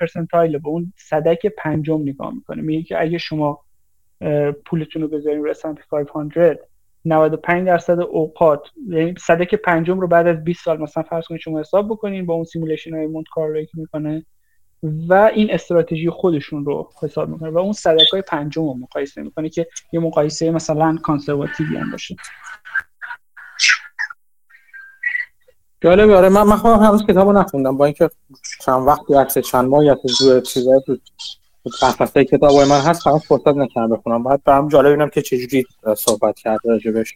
percentile 0.00 0.58
به 0.58 0.68
اون 0.68 0.92
صدک 0.96 1.46
پنجم 1.46 2.02
نگاه 2.02 2.34
می‌کنه. 2.34 2.62
میگه 2.62 2.82
که 2.82 3.00
اگه 3.00 3.18
شما 3.18 3.60
پولتون 4.66 5.02
رو 5.02 5.08
بذارین 5.08 5.44
رو 5.44 5.54
S&P 5.54 5.78
500 5.90 6.58
95 7.04 7.66
درصد 7.66 8.00
اوقات 8.00 8.60
یعنی 8.88 9.14
صدک 9.18 9.54
پنجم 9.54 10.00
رو 10.00 10.08
بعد 10.08 10.26
از 10.26 10.44
20 10.44 10.64
سال 10.64 10.80
مثلا 10.80 11.02
فرض 11.02 11.24
کنید 11.26 11.40
شما 11.40 11.60
حساب 11.60 11.88
بکنین 11.88 12.26
با 12.26 12.34
اون 12.34 12.44
simulation 12.44 12.94
های 12.94 13.06
Monte 13.06 13.26
Carlo 13.32 13.60
ی 13.60 13.66
که 13.66 13.72
می‌کنه. 13.74 14.26
و 15.08 15.30
این 15.34 15.50
استراتژی 15.50 16.10
خودشون 16.10 16.64
رو 16.64 16.90
حساب 17.02 17.28
می‌کنه 17.28 17.50
و 17.50 17.58
اون 17.58 17.72
صدک 17.72 18.08
های 18.12 18.22
پنجم 18.22 18.62
رو 18.62 18.74
مقایسه 18.74 19.22
می‌کنه 19.22 19.48
که 19.48 19.66
یه 19.92 20.00
مقایسه 20.00 20.50
مثلا 20.50 20.98
کانسرواتیوی 21.02 21.76
هم 21.76 21.90
باشه. 21.90 22.16
جالبه. 25.80 26.16
آره 26.16 26.28
من 26.28 26.42
من 26.42 26.56
خودم 26.56 26.78
هنوز 26.78 27.06
کتابو 27.06 27.32
نخوندم. 27.32 27.76
با 27.76 27.84
اینکه 27.84 28.10
چند 28.64 28.86
وقت 28.86 29.10
عکس 29.10 29.38
چند 29.38 29.68
ماهی 29.68 29.90
از 29.90 29.98
روی 30.20 30.42
چیزای 30.42 30.80
تو 30.86 30.96
قفسه 31.82 32.24
کتاب 32.24 32.52
من 32.52 32.80
هست 32.80 33.02
فقط 33.02 33.20
فرصت 33.20 33.48
نکردم 33.48 33.96
بخونم. 33.96 34.22
باید 34.22 34.44
برام 34.44 34.68
جالب 34.68 34.88
ببینم 34.88 35.08
که 35.08 35.22
چجوری 35.22 35.64
صحبت 35.96 36.38
کرد 36.38 36.60
راجبش 36.64 37.14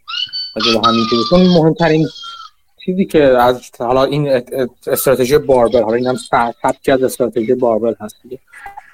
راجب 0.57 0.87
همین 0.87 1.05
چیزی 1.11 1.59
مهمترین 1.59 2.09
چیزی 2.85 3.05
که 3.05 3.23
از 3.23 3.71
حالا 3.79 4.05
این 4.05 4.43
استراتژی 4.87 5.39
باربل 5.39 5.83
حالا 5.83 5.97
این 5.97 6.07
هم 6.07 6.17
سبکی 6.63 6.93
از 6.93 7.03
استراتژی 7.03 7.55
باربل 7.55 7.95
هست 8.01 8.17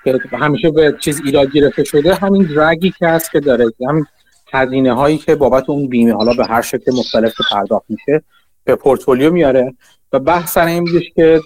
که 0.05 0.37
همیشه 0.37 0.71
به 0.71 0.95
چیز 1.01 1.21
ایراد 1.25 1.53
گرفته 1.53 1.85
شده 1.85 2.15
همین 2.15 2.43
drag 2.43 2.84
ی 2.84 2.95
که 2.99 3.07
هست 3.07 3.31
که 3.31 3.41
داره 3.41 3.73
همین 3.89 4.07
هزینه 4.53 4.93
هایی 4.93 5.19
که 5.19 5.35
بابت 5.35 5.71
اون 5.71 5.89
بیمه 5.89 6.13
حالا 6.13 6.33
به 6.33 6.47
هر 6.47 6.63
شکل 6.63 6.93
مختلف 6.95 7.35
پرداخت 7.51 7.85
میشه 7.89 8.23
به 8.65 8.77
پورتفولیو 8.77 9.31
میاره. 9.31 9.75
و 10.13 10.19
بحث 10.19 10.53
سر 10.53 10.67
این 10.67 11.03
که 11.15 11.41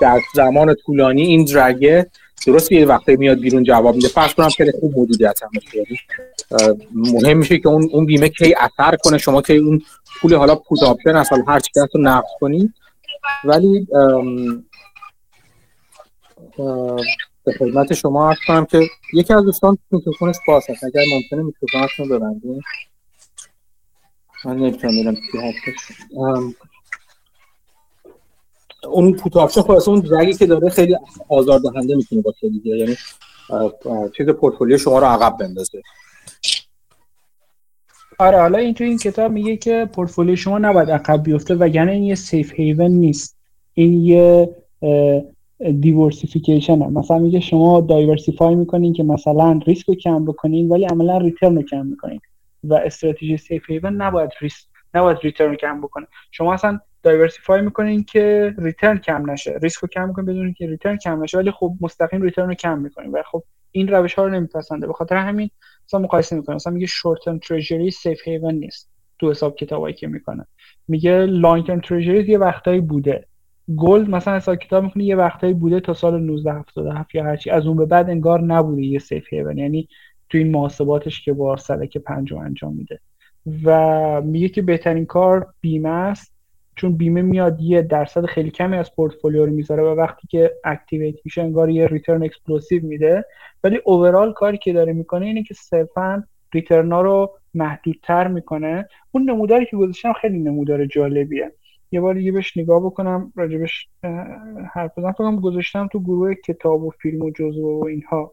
در 0.00 0.20
زمان 0.34 0.74
طولانی 0.86 1.22
این 1.22 1.44
drag 1.44 1.94
ه 1.94 2.06
درست 2.46 2.72
یه 2.72 2.86
وقتی 2.86 3.16
میاد 3.16 3.40
بیرون 3.40 3.62
جواب 3.62 3.94
میده. 3.94 4.08
فرض 4.08 4.34
کنم 4.34 4.48
خیلی 4.48 4.72
خوب 4.80 4.98
مدیریت 4.98 5.42
هم 5.42 5.50
مهم 6.94 7.38
میشه 7.38 7.58
که 7.58 7.68
اون 7.68 7.88
اون 7.92 8.06
بیمه 8.06 8.28
کی 8.28 8.54
اثر 8.54 8.96
کنه. 8.96 9.18
شما 9.18 9.42
که 9.42 9.54
اون 9.54 9.82
پول 10.20 10.34
حالا 10.34 10.54
put 10.56 10.84
option 10.84 11.16
اصلا 11.16 11.44
هر 11.48 11.60
چی 11.60 11.70
رو 11.94 12.00
نقد 12.00 12.26
کنید 12.40 12.74
ولی 13.44 13.86
به 17.44 17.52
خدمت 17.58 17.94
شما 17.94 18.28
عرض 18.28 18.38
کنم 18.46 18.64
که 18.64 18.80
یکی 19.12 19.34
از 19.34 19.44
دوستان 19.44 19.78
میکروفونش 19.90 20.36
باز 20.48 20.64
هست. 20.70 20.84
اگر 20.84 21.02
ممکنه 21.12 21.42
میکروفونتون 21.42 22.08
رو 22.08 22.18
ببندید 22.18 22.62
من 24.44 24.56
نمی‌تونم 24.56 24.92
ببینم 24.92 25.14
کی 25.14 25.38
هستش 25.38 25.92
اون 28.90 29.12
put 29.12 29.36
option 29.36 29.62
خلاصه 29.62 29.88
اون 29.88 30.02
drag 30.10 30.28
ی 30.28 30.32
که 30.32 30.46
داره 30.46 30.70
خیلی 30.70 30.96
آزاردهنده 31.28 31.96
می‌تونه 31.96 32.22
باشه 32.22 32.48
دیگه. 32.48 32.76
یعنی 32.76 32.96
چیز 34.16 34.28
پورتفولیو 34.28 34.78
شما 34.78 34.98
رو 34.98 35.06
عقب 35.06 35.36
بندازه. 35.36 35.82
آره 38.18 38.40
حالا 38.40 38.58
این 38.58 38.74
تو 38.74 38.84
این 38.84 38.98
کتاب 38.98 39.32
میگه 39.32 39.56
که 39.56 39.88
پورتفولیو 39.94 40.36
شما 40.36 40.58
نباید 40.58 40.90
عقب 40.90 41.22
بیفته 41.22 41.56
و 41.60 41.68
یعنی 41.68 41.90
این 41.90 42.02
یه 42.02 42.14
safe 42.14 42.52
haven 42.52 42.90
نیست. 42.90 43.38
این 43.74 43.92
یه 44.04 44.56
diversification 45.80 46.78
مثلا 46.78 47.18
میگه 47.18 47.40
شما 47.40 47.80
diversify 47.80 48.54
می‌کنین 48.54 48.92
که 48.92 49.02
مثلا 49.02 49.60
ریسک 49.66 49.88
رو 49.88 49.94
کم 49.94 50.24
بکنین 50.24 50.68
ولی 50.68 50.84
عملا 50.84 51.18
return 51.18 51.56
رو 51.56 51.62
کم 51.62 51.86
می‌کنین. 51.86 52.20
و 52.64 52.74
استراتژی 52.74 53.36
safe 53.36 53.70
haven 53.70 54.02
نباید 54.02 54.30
ریسک 54.40 54.66
نباید 54.94 55.18
return 55.22 55.50
رو 55.50 55.56
کم 55.56 55.80
بکنه. 55.80 56.06
شما 56.30 56.54
اصلا 56.54 56.80
diversify 57.02 57.60
می‌کنین 57.60 58.04
که 58.04 58.54
return 58.58 58.98
کم 58.98 59.30
نشه. 59.30 59.58
ریسک 59.62 59.78
رو 59.78 59.88
کم 59.88 60.08
می‌کنین 60.08 60.26
بدون 60.26 60.52
که 60.52 60.66
return 60.66 60.96
کم 60.96 61.22
نشه 61.22 61.38
ولی 61.38 61.50
خب 61.50 61.74
مستقیم 61.80 62.22
return 62.22 62.48
رو 62.48 62.54
کم 62.54 62.78
می‌کنین 62.78 63.10
و 63.10 63.22
خب 63.22 63.42
این 63.72 63.88
روش 63.88 64.14
ها 64.14 64.24
رو 64.24 64.30
نمیپسنده. 64.30 64.86
به 64.86 64.92
خاطر 64.92 65.16
همین 65.16 65.50
مثلا 65.86 66.00
مقایسه 66.00 66.36
می‌کنه 66.36 66.56
مثلا 66.56 66.72
میگه 66.72 66.86
short 66.86 67.20
term 67.24 67.38
treasury 67.38 67.90
safe 67.90 68.28
haven 68.28 68.54
نیست 68.54 68.90
تو 69.18 69.30
حساب 69.30 69.56
کتابایی 69.56 69.94
که 69.94 70.06
می‌کنه. 70.06 70.46
میگه 70.88 71.18
long 71.26 71.66
term 71.66 71.80
treasury 71.80 72.32
یه 72.32 72.38
وقتایی 72.38 72.80
بوده. 72.80 73.26
gold 73.76 74.10
مثلا 74.10 74.36
حساب 74.36 74.56
کتاب 74.56 74.84
می‌کنه 74.84 75.04
یه 75.04 75.16
وقتایی 75.16 75.54
بوده 75.54 75.80
تا 75.80 75.94
سال 75.94 76.14
1977 76.14 77.14
یا 77.14 77.24
هرچی 77.24 77.50
از 77.50 77.66
اون 77.66 77.76
به 77.76 77.86
بعد 77.86 78.10
انگار 78.10 78.40
نبوده 78.40 78.82
یه 78.82 78.98
safe 78.98 79.32
haven 79.32 79.58
یعنی 79.58 79.88
تو 80.28 80.38
این 80.38 80.50
محاسباتش 80.50 81.24
که 81.24 81.32
با 81.32 81.56
صدک 81.56 81.98
پنجم 81.98 82.38
انجام 82.38 82.76
میده. 82.76 83.00
و 83.64 84.20
میگه 84.22 84.48
که 84.48 84.62
بهترین 84.62 85.06
کار 85.06 85.54
بیمه 85.60 85.88
است 85.88 86.37
چون 86.78 86.96
بیمه 86.96 87.22
میاد 87.22 87.60
یه 87.60 87.82
درصد 87.82 88.26
خیلی 88.26 88.50
کمی 88.50 88.76
از 88.76 88.94
پورتفولیو 88.94 89.46
رو 89.46 89.52
می‌ذاره 89.52 89.82
و 89.82 89.86
وقتی 89.86 90.28
که 90.28 90.52
activate 90.64 91.14
میشه 91.24 91.42
انگار 91.42 91.70
یه 91.70 91.86
return 91.86 92.22
explosive 92.22 92.86
میده. 92.86 93.24
ولی 93.64 93.80
overall 93.84 94.32
کاری 94.32 94.58
که 94.58 94.72
داره 94.72 94.92
می‌کنه 94.92 95.26
اینه 95.26 95.42
که 95.42 95.54
صرفا 95.54 96.24
ریترنا 96.54 97.00
رو 97.00 97.34
محدودتر 97.54 98.28
می‌کنه. 98.28 98.88
اون 99.12 99.30
نموداری 99.30 99.66
که 99.66 99.76
گذاشتم 99.76 100.12
خیلی 100.12 100.38
نمودار 100.38 100.86
جالبیه. 100.86 101.52
یه 101.92 102.00
بار 102.00 102.14
دیگه 102.14 102.32
بهش 102.32 102.56
نگاه 102.56 102.80
بکنم 102.80 103.32
راجبش 103.36 103.88
حرف 104.72 104.98
بزنم. 104.98 105.40
گذاشتم 105.40 105.88
تو 105.92 106.00
گروه 106.00 106.34
کتاب 106.34 106.84
و 106.84 106.90
فیلم 106.90 107.22
و 107.22 107.30
جزو 107.30 107.80
و 107.80 107.84
اینها. 107.86 108.32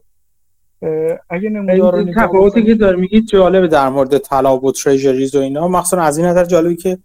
اگه 1.30 1.50
نمودار 1.50 1.96
این 1.96 2.14
تفاوتی 2.14 2.64
که 2.64 2.76
داره 2.76 2.98
میگید 2.98 3.26
جالبه 3.26 3.68
در 3.68 3.90
مورد 3.90 4.18
طلا 4.18 4.58
و 4.58 4.72
تریجریز 4.72 5.36
و 5.36 5.40
اینا. 5.40 5.68
مخصوصا 5.68 6.02
از 6.02 6.18
این 6.18 6.28
نظر 6.28 6.46
جالبی 6.46 6.76
که 6.76 6.98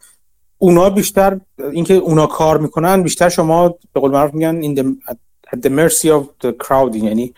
اونا 0.62 0.90
بیشتر 0.90 1.40
اینکه 1.72 1.94
اونا 1.94 2.26
کار 2.26 2.58
می‌کنن 2.58 3.02
بیشتر 3.02 3.28
شما 3.28 3.68
به 3.92 4.00
قول 4.00 4.10
معروف 4.10 4.34
میگن 4.34 4.62
in 4.62 4.78
the, 4.78 5.68
mercy 5.68 6.06
of 6.06 6.46
the 6.46 6.52
crowd 6.64 6.96
یعنی 6.96 7.34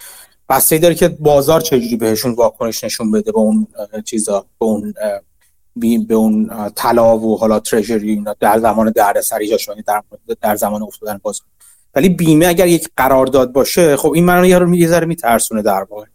بسته 0.49 0.79
داره 0.79 0.95
که 0.95 1.09
بازار 1.09 1.61
چجوری 1.61 1.97
بهشون 1.97 2.33
واکنش 2.33 2.85
نشون 2.85 3.11
بده 3.11 3.33
به 3.33 3.39
اون 3.39 3.67
چیزا 4.05 4.47
به 4.59 4.67
اون 4.67 4.95
به 6.09 6.15
اون 6.15 6.51
طلا 6.77 7.19
و 7.19 7.39
حالا 7.39 7.61
treasury 7.61 8.11
اینا 8.11 8.37
در 8.41 8.59
زمان 8.59 8.91
دردسری 8.91 9.49
جاشون 9.49 9.83
در 9.87 10.03
در 10.41 10.57
زمان 10.57 10.83
افتادن 10.83 11.21
بازار 11.23 11.47
ولی 11.95 12.09
بیمه 12.09 12.47
اگر 12.47 12.67
یک 12.67 12.89
قرارداد 12.97 13.53
باشه 13.53 13.97
خب 13.97 14.13
این 14.13 14.25
منو 14.25 14.47
یه 14.47 14.59
رو 14.59 14.75
یه 14.75 15.01
میترسونه 15.01 15.63
در 15.63 15.87
واقع. 15.91 16.07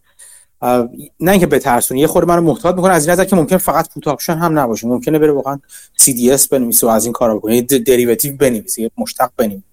نه 1.19 1.31
اینکه 1.31 1.47
بترسونه 1.47 1.99
یه 1.99 2.07
خورده 2.07 2.27
منو 2.27 2.41
محتاط 2.41 2.75
می‌کنه. 2.75 2.93
از 2.93 3.05
این 3.05 3.13
نظر 3.13 3.25
که 3.25 3.35
ممکن 3.35 3.57
فقط 3.57 3.89
put 3.93 4.07
option 4.07 4.37
هم 4.37 4.59
نباشه. 4.59 4.87
ممکنه 4.87 5.19
بره 5.19 5.31
واقعا 5.31 5.59
CDS 5.97 6.47
بنویسه 6.47 6.87
و 6.87 6.89
از 6.89 7.03
این 7.03 7.13
کارا 7.13 7.35
بکنه. 7.35 7.61
derivative 7.61 8.37
بنویسه 8.37 8.81
یه 8.81 8.91
مشتق 8.97 9.29
بنویسه. 9.37 9.63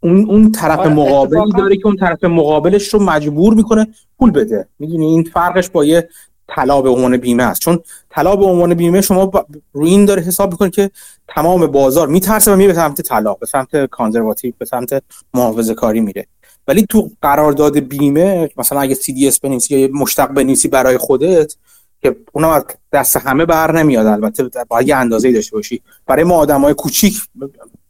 اون 0.00 0.30
اون 0.30 0.52
طرف 0.52 0.78
آره 0.78 0.94
مقابلی 0.94 1.52
داره 1.58 1.76
که 1.76 1.86
اون 1.86 1.96
طرف 1.96 2.24
مقابلش 2.24 2.94
رو 2.94 3.02
مجبور 3.02 3.54
می‌کنه 3.54 3.86
پول 4.18 4.30
بده. 4.30 4.68
می‌دونی؟ 4.78 5.06
این 5.06 5.22
فرقش 5.22 5.68
با 5.68 5.84
یه 5.84 6.08
طلا 6.48 6.82
به 6.82 6.88
عنوان 6.88 7.16
بیمه 7.16 7.42
است. 7.42 7.60
چون 7.60 7.78
طلا 8.10 8.36
به 8.36 8.44
عنوان 8.44 8.74
بیمه 8.74 9.00
شما 9.00 9.30
روی 9.72 9.90
این 9.90 10.04
داره 10.04 10.22
حساب 10.22 10.50
می‌کنه 10.50 10.70
که 10.70 10.90
تمام 11.28 11.66
بازار 11.66 12.08
میترسه 12.08 12.52
و 12.52 12.56
میره 12.56 12.72
به 12.72 12.78
سمت 12.78 13.00
طلا 13.00 13.34
به 13.34 13.46
سمت 13.46 13.84
کانزرواتیو 13.84 14.52
به 14.58 14.64
سمت 14.64 15.02
محافظه 15.34 15.74
کاری 15.74 16.00
میره. 16.00 16.26
ولی 16.68 16.86
تو 16.90 17.10
قرارداد 17.22 17.78
بیمه 17.78 18.50
مثلا 18.56 18.80
اگه 18.80 18.94
سی 18.94 19.12
دی 19.12 19.28
اس 19.28 19.40
بنویسی 19.40 19.78
یا 19.78 19.88
مشتق 19.92 20.26
بنویسی 20.28 20.68
برای 20.68 20.98
خودت 20.98 21.54
که 22.02 22.16
اونم 22.32 22.48
از 22.48 22.64
دست 22.92 23.16
همه 23.16 23.44
بر 23.46 23.72
نمیاد 23.72 24.06
البته 24.06 24.50
باید 24.68 24.88
یه 24.88 24.96
اندازه‌ای 24.96 25.34
داشته 25.34 25.56
باشی. 25.56 25.82
برای 26.06 26.24
ما 26.24 26.34
آدمای 26.34 26.74
کوچیک 26.74 27.20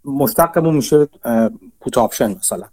مشتقمون 0.04 0.74
میشه 0.74 1.08
put 1.80 1.98
option 1.98 2.36
مثلا. 2.40 2.64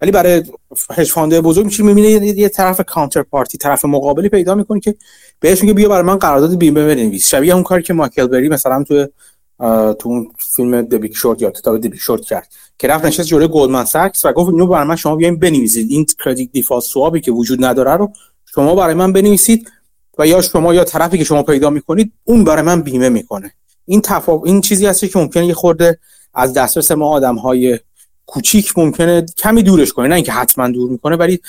ولی 0.00 0.10
برای 0.10 0.42
hedge 0.90 1.10
fund 1.10 1.40
بزرگ 1.40 1.64
میشه 1.64 1.82
می‌بینه 1.82 2.08
یه 2.26 2.48
طرف 2.48 2.80
counterparty 2.80 3.58
طرف 3.58 3.84
مقابلی 3.84 4.28
پیدا 4.28 4.54
می‌کنه 4.54 4.80
که 4.80 4.94
بهش 5.40 5.62
میگه 5.62 5.74
بیا 5.74 5.88
برای 5.88 6.02
من 6.02 6.16
قرارداد 6.16 6.58
بیمه 6.58 6.86
بنویس. 6.86 7.28
شبیه 7.28 7.54
اون 7.54 7.62
کاری 7.62 7.82
که 7.82 7.94
مایکل 7.94 8.26
بری 8.26 8.48
مثلا 8.48 8.84
تو 8.84 9.06
تو 9.94 10.08
اون 10.08 10.32
فیلم 10.56 10.82
The 10.82 10.99
Big 10.99 11.16
Short 11.16 11.42
یا 11.42 11.50
کتاب 11.50 11.78
The 11.78 11.89
Big 11.89 12.00
Short 12.00 12.22
کرد. 12.22 12.52
که 12.78 12.88
رفت 12.88 13.04
نشست 13.04 13.28
جلوی 13.28 13.48
گلدمن 13.48 13.84
ساکس 13.84 14.24
و 14.24 14.32
گفت 14.32 14.50
اینو 14.50 14.66
برای 14.66 14.86
من 14.86 14.96
شما 14.96 15.16
بیاین 15.16 15.38
بنویسید. 15.38 15.90
این 15.90 16.06
credit 16.24 16.52
default 16.52 16.82
swap 16.82 17.12
ی 17.12 17.20
که 17.20 17.32
وجود 17.32 17.64
نداره 17.64 17.92
رو 17.92 18.12
شما 18.44 18.74
برای 18.74 18.94
من 18.94 19.12
بنویسید 19.12 19.72
و 20.18 20.26
یا 20.26 20.42
شما 20.42 20.74
یا 20.74 20.84
طرفی 20.84 21.18
که 21.18 21.24
شما 21.24 21.42
پیدا 21.42 21.70
می‌کنید 21.70 22.12
اون 22.24 22.44
برای 22.44 22.62
من 22.62 22.82
بیمه 22.82 23.08
می‌کنه. 23.08 23.52
این 23.84 24.00
تفاوت 24.00 24.46
این 24.46 24.60
چیزی 24.60 24.86
هست 24.86 25.04
که 25.04 25.18
ممکنه 25.18 25.46
یه 25.46 25.54
خورده 25.54 25.98
از 26.34 26.54
دسترس 26.54 26.90
ما 26.90 27.08
آدم 27.08 27.34
های 27.34 27.78
کوچیک 28.26 28.78
ممکنه 28.78 29.26
کمی 29.38 29.62
دورش 29.62 29.92
کنه. 29.92 30.08
نه 30.08 30.14
اینکه 30.14 30.32
حتما 30.32 30.68
دور 30.68 30.90
می‌کنه 30.90 31.16
ولی 31.16 31.40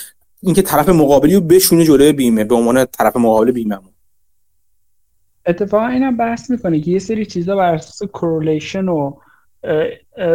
اینکه 0.42 0.62
طرف 0.62 0.88
مقابلی 0.88 1.34
رو 1.34 1.40
بشونه 1.40 1.84
جلوی 1.84 2.12
بیمه 2.12 2.44
به 2.44 2.54
عنوان 2.54 2.84
طرف 2.84 3.16
مقابل 3.16 3.50
بیمه 3.50 3.78
اتفاقا 5.46 5.86
اینم 5.86 6.16
بحث 6.16 6.50
می‌کنه 6.50 6.80
که 6.80 6.90
یه 6.90 6.98
سری 6.98 7.26
چیزا 7.26 7.56
بر 7.56 7.74
اساس 7.74 8.02
correlation 8.02 8.88
و 8.88 9.12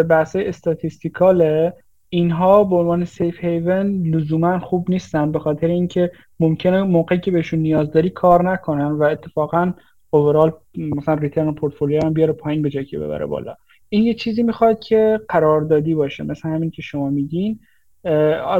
بحث 0.09 0.35
statistical 0.35 1.62
ه 1.62 1.73
اینها 2.09 2.63
به 2.63 2.75
عنوان 2.75 3.05
safe 3.05 3.43
haven 3.43 4.07
لزوما 4.07 4.59
خوب 4.59 4.89
نیستن 4.89 5.31
به 5.31 5.39
خاطر 5.39 5.67
اینکه 5.67 6.11
ممکنه 6.39 6.83
موقعی 6.83 7.19
که 7.19 7.31
بهشون 7.31 7.59
نیاز 7.59 7.91
داری 7.91 8.09
کار 8.09 8.51
نکنن 8.51 8.91
و 8.91 9.03
اتفاقا 9.03 9.73
overall 10.09 10.53
مثلا 10.77 11.13
return 11.13 11.53
پورتفولیو 11.53 12.05
هم 12.05 12.13
بیاره 12.13 12.33
پایین 12.33 12.61
به 12.61 12.69
جای 12.69 12.85
که 12.85 12.99
ببره 12.99 13.25
بالا. 13.25 13.55
این 13.89 14.03
یه 14.03 14.13
چیزی 14.13 14.43
می‌خواد 14.43 14.79
که 14.79 15.19
قراردادی 15.29 15.95
باشه 15.95 16.23
مثل 16.23 16.49
همین 16.49 16.71
که 16.71 16.81
شما 16.81 17.09
میگین. 17.09 17.59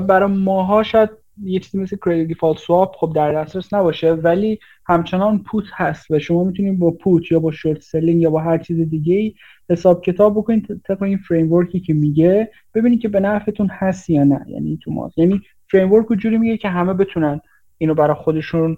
برای 0.08 0.32
ماها 0.32 0.84
شاید 0.84 1.10
یه 1.42 1.60
چیزی 1.60 1.78
مثل 1.78 1.98
credit 2.06 2.28
default 2.28 2.58
swap 2.58 2.96
خب 3.00 3.12
در 3.16 3.34
دسترس 3.34 3.74
نباشه 3.74 4.12
ولی 4.12 4.60
همچنان 4.86 5.40
put 5.44 5.66
هست 5.74 6.12
و 6.12 6.20
شما 6.20 6.44
می‌تونید 6.44 6.80
با 6.80 6.92
put 6.92 7.32
یا 7.32 7.40
با 7.40 7.52
short 7.52 7.82
selling 7.82 8.22
یا 8.22 8.30
با 8.30 8.40
هر 8.40 8.58
چیز 8.58 8.90
دیگه 8.90 9.16
ای 9.16 9.34
حساب 9.70 10.04
کتاب 10.04 10.38
بکنید 10.38 10.82
طبق 10.88 11.04
این 11.04 11.18
فریم 11.18 11.66
که 11.66 11.94
میگه. 11.94 12.52
ببینید 12.74 13.02
که 13.02 13.08
به 13.08 13.20
نفعتون 13.20 13.70
هست 13.72 14.10
یا 14.10 14.24
نه 14.24 14.46
یعنی 14.48 14.80
تو 14.84 14.92
math 14.92 15.07
است. 15.07 15.18
یعنی 15.18 15.42
framework 15.72 16.06
جوری 16.20 16.38
میگه 16.38 16.58
که 16.58 16.70
همه 16.70 16.94
بتونن 16.94 17.42
اینو 17.78 17.94
برای 17.94 18.16
خودشون 18.16 18.78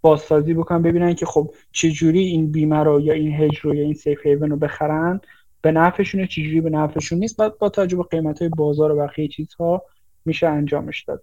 بازسازی 0.00 0.54
بکنن 0.54 0.82
ببینن 0.82 1.14
که 1.14 1.26
خب 1.26 1.50
چجوری 1.72 2.20
این 2.20 2.52
بیمه 2.52 2.78
رو 2.78 3.00
یا 3.00 3.14
این 3.14 3.32
هج 3.34 3.58
رو 3.58 3.74
یا 3.74 3.82
این 3.82 3.94
safe 3.94 4.26
haven 4.26 4.50
رو 4.50 4.56
بخرن. 4.56 5.20
به 5.62 5.72
نفعشونه 5.72 6.26
چجوری 6.26 6.60
به 6.60 6.70
نفعشون 6.70 7.18
نیست. 7.18 7.36
بعد 7.36 7.58
با 7.58 7.68
توجه 7.68 7.96
به 7.96 8.02
قیمت 8.02 8.38
های 8.38 8.48
بازار 8.48 8.92
و 8.92 8.96
بقیه 8.96 9.28
چیزها 9.28 9.82
میشه 10.24 10.46
انجامش 10.46 11.04
داد 11.04 11.22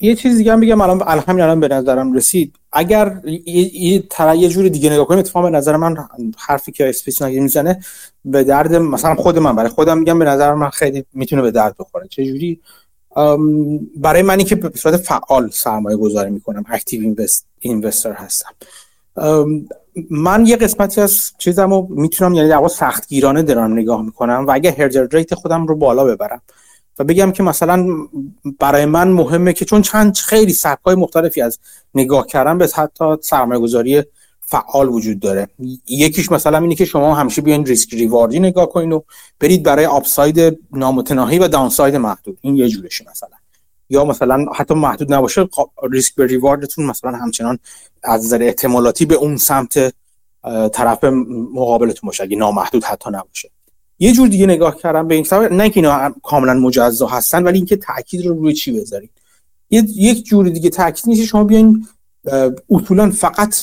یه 0.00 0.14
چیز 0.14 0.36
دیگه 0.36 0.52
هم 0.52 0.60
بگم 0.60 0.80
الان 0.80 1.24
همین 1.28 1.42
الان 1.42 1.60
به 1.60 1.68
نظرم 1.68 2.12
رسید. 2.12 2.54
اگر 2.72 3.20
یه 3.24 4.02
یه 4.36 4.48
جور 4.48 4.68
دیگه 4.68 4.90
نگاه 4.90 5.06
کنیم 5.06 5.18
اتفاقا 5.18 5.50
به 5.50 5.56
نظر 5.56 5.76
من 5.76 5.96
حرفی 6.38 6.72
که 6.72 6.88
اسپیتزناگل 6.88 7.42
می‌زنه 7.42 7.80
به 8.24 8.44
درد 8.44 8.74
مثلا 8.74 9.14
خود 9.14 9.38
من 9.38 9.56
برای 9.56 9.68
خودم 9.68 9.98
میگم 9.98 10.18
به 10.18 10.24
نظر 10.24 10.54
من 10.54 10.70
خیلی 10.70 11.04
می‌تونه 11.12 11.42
به 11.42 11.50
درد 11.50 11.74
بخوره. 11.78 12.08
چه 12.08 12.24
جوری؟ 12.24 12.60
برای 13.96 14.22
منی 14.22 14.44
که 14.44 14.56
به 14.56 14.78
صورت 14.78 14.96
فعال 14.96 15.50
سرمایه 15.50 15.96
گذاری 15.96 16.30
می‌کنم 16.30 16.64
active 16.68 17.14
investor 17.58 18.12
هستم. 18.12 18.50
من 20.10 20.46
یه 20.46 20.56
قسمتی 20.56 21.00
از 21.00 21.32
چیزم 21.38 21.86
می‌تونم 21.90 22.34
یعنی 22.34 22.48
در 22.48 22.68
سختگیرانه 22.68 23.42
دارم 23.42 23.72
نگاه 23.72 24.02
می‌کنم 24.02 24.44
و 24.48 24.50
اگه 24.50 24.70
hurdle 24.78 25.06
rate 25.12 25.34
خودم 25.34 25.66
رو 25.66 25.76
بالا 25.76 26.04
ببرم 26.04 26.42
و 26.98 27.04
بگم 27.04 27.32
که 27.32 27.42
مثلا 27.42 27.86
برای 28.58 28.84
من 28.84 29.08
مهمه 29.08 29.52
که 29.52 29.64
چون 29.64 29.82
چند 29.82 30.16
خیلی 30.16 30.52
سبکای 30.52 30.94
مختلفی 30.94 31.42
از 31.42 31.58
نگاه 31.94 32.26
کردن 32.26 32.58
به 32.58 32.68
حتی 32.74 33.16
سرمایه 33.20 33.60
گذاری 33.60 34.02
فعال 34.40 34.88
وجود 34.88 35.20
داره. 35.20 35.48
یکیش 35.88 36.32
مثلا 36.32 36.58
اینه 36.58 36.74
که 36.74 36.84
شما 36.84 37.14
همیشه 37.14 37.42
بیاین 37.42 37.66
risk 37.66 37.94
reward 37.94 38.33
ی 38.33 38.40
نگاه 38.40 38.68
کنین 38.68 38.92
و 38.92 39.00
برید 39.40 39.62
برای 39.62 39.86
آپساید 39.86 40.58
نامتناهی 40.72 41.38
و 41.38 41.48
داونساید 41.48 41.96
محدود. 41.96 42.38
این 42.40 42.56
یه 42.56 42.68
جورشه 42.68 43.04
مثلا. 43.10 43.36
یا 43.90 44.04
مثلا 44.04 44.46
حتی 44.54 44.74
محدود 44.74 45.12
نباشه 45.12 45.48
ریسک 45.90 46.14
به 46.14 46.26
ریواردتون 46.26 46.86
مثلا 46.86 47.10
همچنان 47.10 47.58
از 48.02 48.24
نظر 48.24 48.42
احتمالاتی 48.42 49.06
به 49.06 49.14
اون 49.14 49.36
سمت 49.36 49.94
طرف 50.72 51.04
مقابلتون 51.54 52.06
باشه 52.06 52.22
اگه 52.22 52.36
نامحدود 52.36 52.84
حتی 52.84 53.10
نباشه. 53.10 53.50
یه 53.98 54.12
جور 54.12 54.28
دیگه 54.28 54.46
نگاه 54.46 54.76
کردم 54.76 55.08
به 55.08 55.14
این 55.14 55.24
سبب 55.24 55.52
نه 55.52 55.70
که 55.70 55.80
اینا 55.80 56.14
کاملا 56.22 56.54
مجزا 56.54 57.06
هستن 57.06 57.44
ولی 57.44 57.56
اینکه 57.56 57.76
تاکید 57.76 58.26
رو 58.26 58.34
روی 58.34 58.52
چی 58.52 58.80
بذارید. 58.80 59.10
یک 59.70 60.24
جور 60.24 60.48
دیگه 60.48 60.70
تاکید 60.70 61.06
میشه 61.06 61.26
شما 61.26 61.44
بیاین 61.44 61.86
اصولا 62.70 63.10
فقط 63.10 63.54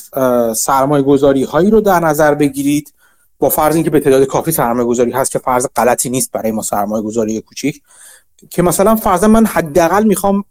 سرمایه 0.55 1.03
گذاری 1.03 1.43
هایی 1.43 1.69
رو 1.69 1.81
در 1.81 1.99
نظر 1.99 2.35
بگیرید. 2.35 2.93
با 3.39 3.49
فرض 3.49 3.75
اینکه 3.75 3.89
به 3.89 3.99
تعداد 3.99 4.23
کافی 4.23 4.51
سرمایه 4.51 4.87
گذاری 4.87 5.11
هست 5.11 5.31
که 5.31 5.39
فرض 5.39 5.67
غلطی 5.75 6.09
نیست 6.09 6.31
برای 6.31 6.51
ما 6.51 6.61
سرمایه 6.61 7.03
گذاری 7.03 7.41
کوچیک. 7.41 7.81
که 8.49 8.61
مثلا 8.61 8.95
فرض 8.95 9.23
من 9.23 9.45
حداقل 9.45 10.03
می‌خوام 10.03 10.45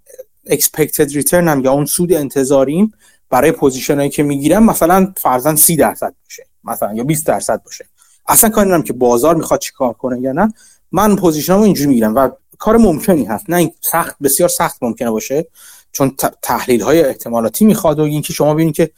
expected 0.47 1.13
return 1.13 1.35
هم 1.35 1.65
یا 1.65 1.73
اون 1.73 1.87
سود 1.87 2.13
انتظاریم 2.13 2.93
برای 3.31 3.53
position 3.53 3.97
هایی 3.97 4.11
که 4.11 4.23
می‌گیرم 4.23 4.65
مثلا 4.65 5.13
فرضاً 5.17 5.57
30 5.57 5.77
درصد 5.77 6.15
باشه 6.25 6.47
مثلا 6.65 6.95
یا 6.95 7.05
20 7.05 7.27
درصد 7.27 7.63
باشه. 7.63 7.85
اصلا 8.29 8.51
کاری 8.51 8.67
ندارم 8.67 8.83
که 8.83 8.93
بازار 8.93 9.35
می‌خواد 9.35 9.61
چیکار 9.61 9.93
کنه 9.93 10.21
یا 10.21 10.33
نه. 10.33 10.55
من 10.93 11.17
position 11.17 11.54
مو 11.54 11.63
اینجوری 11.63 11.89
می‌گیرم 11.89 12.15
و 12.15 12.29
کار 12.59 12.77
ممکنی 12.77 13.25
هست. 13.25 13.51
نه 13.51 13.73
سخت 13.81 14.17
بسیار 14.23 14.49
سخت 14.49 14.83
ممکنه 14.83 15.11
باشه. 15.11 15.47
چون 15.93 16.17
تحلیل 16.43 16.81
های 16.81 17.05
احتمالاتی 17.05 17.65
می‌خواد 17.65 17.99
و 17.99 18.03
اینکه 18.03 18.33
شما 18.33 18.55
ببینید 18.55 18.75
که 18.75 18.91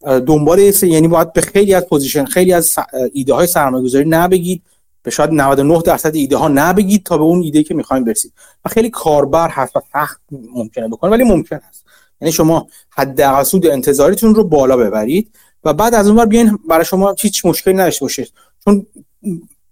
دنبال 0.00 0.58
یعنی 0.82 1.08
باید 1.08 1.32
به 1.32 1.40
خیلی 1.40 1.74
از 1.74 1.86
position 1.86 2.24
خیلی 2.24 2.52
از 2.52 2.76
ایده 3.12 3.34
های 3.34 3.46
سرمایه‌گذاری 3.46 4.08
نه 4.08 4.23
بگید. 4.23 4.62
به 5.02 5.10
شاید 5.10 5.30
99 5.32 5.82
درصد 5.82 6.14
ایده 6.14 6.36
ها 6.36 6.48
نه 6.48 6.67
بگید 6.67 7.04
تا 7.04 7.18
به 7.18 7.24
اون 7.24 7.42
ایده 7.42 7.62
که 7.62 7.74
می‌خوایم 7.74 8.04
برسید. 8.04 8.32
و 8.64 8.68
خیلی 8.68 8.90
کار 8.90 9.25
بر 9.25 9.48
هست 9.48 9.76
و 9.76 9.80
سخت 9.92 10.20
ممکنه 10.54 10.88
بکنه 10.88 11.10
ولی 11.10 11.24
ممکن 11.24 11.60
است 11.68 11.84
یعنی 12.20 12.32
شما 12.32 12.66
حد 12.90 13.42
سود 13.42 13.66
انتظاریتون 13.66 14.34
رو 14.34 14.44
بالا 14.44 14.76
ببرید 14.76 15.30
و 15.64 15.74
بعد 15.74 15.94
از 15.94 16.08
اون 16.08 16.24
بیاین 16.24 16.58
برای 16.68 16.84
شما 16.84 17.14
هیچ 17.18 17.46
مشکلی 17.46 17.74
نداشته 17.74 18.04
باشه 18.04 18.26
چون 18.64 18.86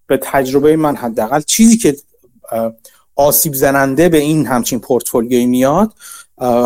به 0.07 0.17
تجربه 0.23 0.77
من 0.77 0.97
حداقل 0.97 1.41
چیزی 1.41 1.77
که 1.77 1.97
آسیب 3.17 3.55
زننده 3.55 4.09
به 4.09 4.19
این 4.19 4.47
همچین 4.47 4.79
پورتفولیوی 4.79 5.47
میاد 5.47 5.93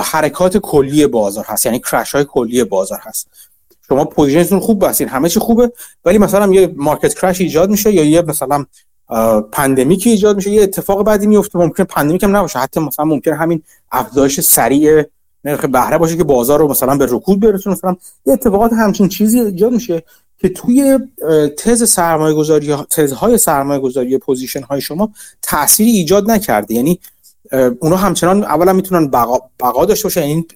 حرکات 0.03 0.57
کلی 0.57 1.07
بازار 1.07 1.45
هست 1.49 1.67
یعنی 1.67 1.79
crash 1.79 2.15
های 2.15 2.25
کلی 2.25 2.65
بازار 2.65 2.99
هست. 3.03 3.29
شما 3.89 4.05
position 4.05 4.45
تون 4.45 4.61
خوب 4.61 4.87
بستین 4.87 5.09
همه 5.09 5.29
چی 5.29 5.41
خوبه 5.41 5.73
ولی 6.05 6.19
مثلا 6.19 6.53
یه 6.53 6.75
market 6.77 7.15
crash 7.15 7.41
ایجاد 7.41 7.71
میشه 7.71 7.93
یا 7.93 8.05
یه 8.05 8.23
مثلا 8.23 8.65
pandemic 9.53 10.07
ایجاد 10.07 10.37
میشه 10.37 10.51
یه 10.51 10.63
اتفاق 10.63 11.05
بعدی 11.05 11.27
میفته 11.27 11.59
ممکن 11.59 11.85
pandemic 11.85 12.23
هم 12.23 12.37
نباشه. 12.37 12.59
حتی 12.59 12.81
مثلا 12.81 13.05
ممکن 13.05 13.33
همین 13.33 13.63
افزایش 13.93 14.41
سریع 14.41 15.03
نرخ 15.45 15.65
بهره 15.65 15.99
باشه 15.99 16.17
که 16.17 16.25
بازار 16.25 16.59
رو 16.59 16.69
مثلا 16.69 16.97
به 16.97 17.07
رکود 17.11 17.41
برسونه 17.41 17.77
مثلا 17.77 17.97
یه 18.27 18.33
اتفاقات 18.33 18.73
همچین 18.73 19.09
چیزی 19.09 19.41
ایجاد 19.41 19.73
میشه. 19.73 20.03
که 20.41 20.49
توی 20.49 20.99
تز 21.57 21.91
سرمایه 21.91 22.35
گذاری 22.35 22.77
تزهای 22.77 23.39
سرمایه 23.39 23.81
گذاری 23.81 24.19
position 24.19 24.63
های 24.63 24.81
شما 24.81 25.13
تأثیری 25.43 25.91
ایجاد 25.91 26.31
نکرده. 26.31 26.75
یعنی 26.75 27.01
اونا 27.81 27.97
همچنان 27.97 28.45
اولا 28.45 28.73
می‌تونن 28.73 29.09
بقا, 29.09 29.39
بقا 29.61 29.85
داشته 29.85 30.05
باشه 30.05 30.29
یعنی 30.29 30.47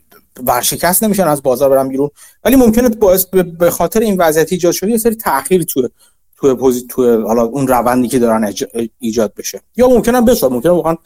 ورشکست 0.47 1.05
نمیشن 1.05 1.29
از 1.29 1.43
بازار 1.43 1.71
برن 1.71 1.89
بیرون. 1.89 2.11
ولی 2.45 2.57
ممکنه 2.57 2.89
باعث 2.89 3.25
به 3.59 3.71
خاطر 3.71 4.01
این 4.01 4.17
وضعیت 4.17 4.53
ایجاد 4.53 4.73
شده 4.73 4.91
یه 4.91 4.99
سری 4.99 5.15
تأخیر 5.15 5.63
تو 5.63 5.89
تو 6.37 6.81
تو 6.89 7.23
حالا 7.23 7.43
اون 7.43 7.69
روندی 7.69 8.09
که 8.09 8.19
دارن 8.19 8.55
ایجاد 8.99 9.35
بشه. 9.35 9.61
یا 9.77 9.89
ممکنه 9.89 10.21
بشه 10.21 10.49
ممکنه 10.49 10.73
واقعا 10.73 10.97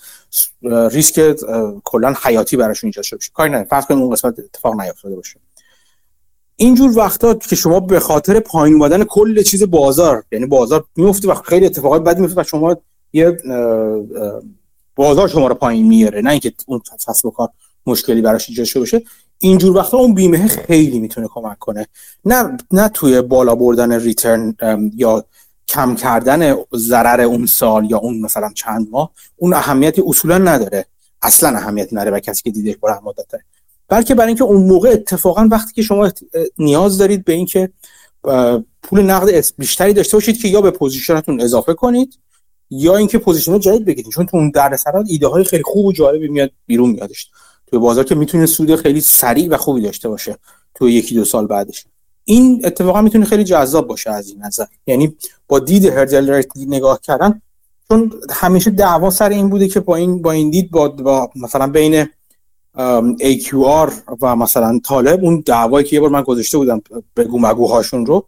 ریسک 0.88 1.36
کلا 1.84 2.14
حیاتی 2.22 2.56
براشون 2.56 2.88
ایجاد 2.88 3.04
شده 3.04 3.20
کاری 3.34 3.50
نه 3.50 3.64
فرض 3.64 3.86
کنیم 3.86 4.02
اون 4.02 4.10
قسمت 4.10 4.38
اتفاق 4.38 4.80
نیفتاده 4.80 5.16
باشه. 5.16 5.40
اینجور 6.60 6.98
وقتا 6.98 7.34
که 7.34 7.56
شما 7.56 7.80
به 7.80 8.00
خاطر 8.00 8.40
پایین 8.40 8.76
اومدن 8.76 9.04
کل 9.04 9.42
چیز 9.42 9.62
بازار 9.62 10.24
یعنی 10.32 10.46
بازار 10.46 10.84
میفته 10.96 11.28
و 11.28 11.34
خیلی 11.34 11.66
اتفاقات 11.66 12.04
بدی 12.04 12.20
میفته 12.20 12.40
و 12.40 12.44
شما 12.44 12.76
یه 13.12 13.36
بازار 14.96 15.28
شما 15.28 15.46
رو 15.46 15.54
پایین 15.54 15.86
میاره. 15.86 16.20
نه 16.20 16.30
اینکه 16.30 16.52
اون 16.66 16.80
کسب 17.08 17.26
و 17.26 17.30
کار 17.30 17.48
مشکلی 17.86 18.22
براش 18.22 18.48
ایجاد 18.48 18.66
شده 18.66 18.80
باشه. 18.80 19.02
اینجور 19.38 19.76
وقتا 19.76 19.98
اون 19.98 20.14
بیمه 20.14 20.46
خیلی 20.46 21.00
می‌تونه 21.00 21.28
کمک 21.34 21.58
کنه. 21.58 21.86
نه 22.24 22.56
نه 22.70 22.88
توی 22.88 23.22
بالا 23.22 23.54
بردن 23.54 23.92
ریترن 23.92 24.54
یا 24.96 25.24
کم 25.68 25.94
کردن 25.94 26.56
ضرر 26.74 27.20
اون 27.20 27.46
سال 27.46 27.90
یا 27.90 27.98
اون 27.98 28.20
مثلا 28.20 28.50
چند 28.54 28.88
ماه 28.90 29.10
اون 29.36 29.54
اهمیتی 29.54 30.02
اصولا 30.06 30.38
نداره. 30.38 30.86
اصلا 31.22 31.58
اهمیت 31.58 31.88
نداره 31.92 32.10
و 32.16 32.20
کسی 32.20 32.42
که 32.42 32.50
دیده 32.50 32.76
بره 32.82 33.00
مدت 33.04 33.28
داره 33.28 33.44
بلکه 33.88 34.14
برای 34.14 34.28
اینکه 34.28 34.44
اون 34.44 34.66
موقع 34.66 34.88
اتفاقا 34.88 35.48
وقتی 35.50 35.72
که 35.72 35.82
شما 35.82 36.10
نیاز 36.58 36.98
دارید 36.98 37.24
به 37.24 37.32
اینکه 37.32 37.70
پول 38.82 39.02
نقد 39.02 39.44
بیشتری 39.58 39.92
داشته 39.92 40.16
باشید 40.16 40.42
که 40.42 40.48
یا 40.48 40.60
به 40.60 40.70
position 40.70 41.21
تون 41.21 41.40
اضافه 41.40 41.74
کنید 41.74 42.18
یا 42.70 42.96
اینکه 42.96 43.18
position 43.18 43.58
جدید 43.58 43.84
بگیرید. 43.84 44.12
چون 44.12 44.26
تو 44.26 44.36
اون 44.36 44.50
دردسرات 44.50 45.06
ایده 45.08 45.26
های 45.26 45.44
خیلی 45.44 45.62
خوب 45.62 45.86
و 45.86 45.92
جالبی 45.92 46.28
میاد 46.28 46.50
بیرون 46.66 46.90
میادش. 46.90 47.30
توی 47.66 47.78
بازار 47.78 48.04
که 48.04 48.14
می‌تونه 48.14 48.46
سود 48.46 48.76
خیلی 48.76 49.00
سریع 49.00 49.48
و 49.48 49.56
خوبی 49.56 49.82
داشته 49.82 50.08
باشه 50.08 50.36
تو 50.74 50.88
یکی 50.88 51.14
دو 51.14 51.24
سال 51.24 51.46
بعدش. 51.46 51.84
این 52.24 52.62
اتفاقا 52.64 53.02
می‌تونه 53.02 53.24
خیلی 53.24 53.44
جذاب 53.44 53.86
باشه 53.86 54.10
از 54.10 54.28
این 54.28 54.44
نظر. 54.44 54.64
یعنی 54.86 55.16
با 55.48 55.58
دید 55.58 55.86
rate 55.86 56.48
نگاه 56.56 57.00
کردن 57.00 57.42
چون 57.88 58.12
همیشه 58.30 58.70
دعوا 58.70 59.10
سر 59.10 59.28
این 59.28 59.48
بوده 59.48 59.68
که 59.68 59.80
با 59.80 59.96
این 59.96 60.22
با 60.22 60.32
این 60.32 60.50
دید 60.50 60.70
با, 60.70 60.88
با 60.88 61.30
مثلا 61.36 61.66
بین 61.66 62.06
AQR 63.20 63.92
و 64.22 64.36
مثلا 64.36 64.80
طالب 64.84 65.24
اون 65.24 65.42
دعوایی 65.46 65.86
که 65.86 65.96
یه 65.96 66.00
بار 66.00 66.10
من 66.10 66.22
گذاشته 66.22 66.58
بودم 66.58 66.82
بگو 67.16 67.38
مگوهاشون 67.38 68.06
رو 68.06 68.26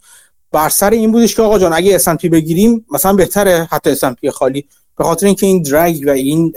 بر 0.53 0.69
سر 0.69 0.91
این 0.91 1.13
بودش 1.13 1.35
که 1.35 1.43
آقا 1.43 1.59
جان 1.59 1.73
اگه 1.73 1.99
S&P 1.99 2.25
بگیریم 2.25 2.87
مثلا 2.91 3.13
بهتره 3.13 3.69
حتی 3.71 3.97
S&P 3.97 4.29
خالی. 4.29 4.65
به 4.99 5.05
خاطر 5.05 5.27
اینکه 5.27 5.47
این 5.47 5.63
درگ 5.63 6.03
و 6.07 6.11
این 6.11 6.55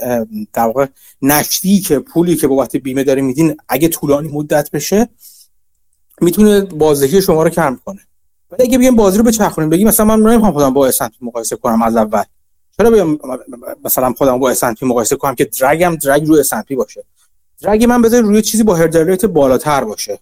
در 0.54 0.66
واقع 0.66 0.86
نشتی 1.22 1.80
که 1.80 2.00
پولی 2.00 2.36
که 2.36 2.48
بابت 2.48 2.76
بیمه 2.76 3.04
داره 3.04 3.22
میدین 3.22 3.58
اگه 3.70 3.88
طولانی 3.88 4.28
مدت 4.28 4.72
بشه 4.72 5.10
می‌تونه 6.22 6.62
بازدهی 6.62 7.22
شما 7.22 7.44
رو 7.44 7.50
کم 7.50 7.80
کنه. 7.86 8.00
ولی 8.52 8.64
اگه 8.64 8.78
بیایم 8.78 8.96
بازی 8.96 9.18
رو 9.18 9.24
بچرخونیم 9.24 9.70
بگیم 9.70 9.88
مثلا 9.88 10.06
من 10.06 10.32
نمی‌خوام 10.32 10.54
خودم 10.54 10.74
با 10.74 10.92
S&P 10.92 11.14
مقایسه 11.22 11.56
کنم 11.56 11.82
از 11.82 11.96
اول. 11.96 12.24
چرا 12.78 12.90
بیام 12.90 13.20
مثلا 13.86 14.14
خودم 14.14 14.40
با 14.40 14.54
S&P 14.54 14.84
مقایسه 14.84 15.16
کنم 15.16 15.36
که 15.36 15.46
درگم 15.46 15.96
درگ 15.96 16.28
روی 16.28 16.44
S&P 16.44 16.76
باشه؟ 16.76 17.04
drag 17.64 17.84
من 17.84 18.02
بذار 18.02 18.22
روی 18.22 18.42
چیزی 18.42 18.64
با 18.64 18.76
hurdle 18.76 19.28
بالاتر 19.28 19.84
باشه 19.84 20.20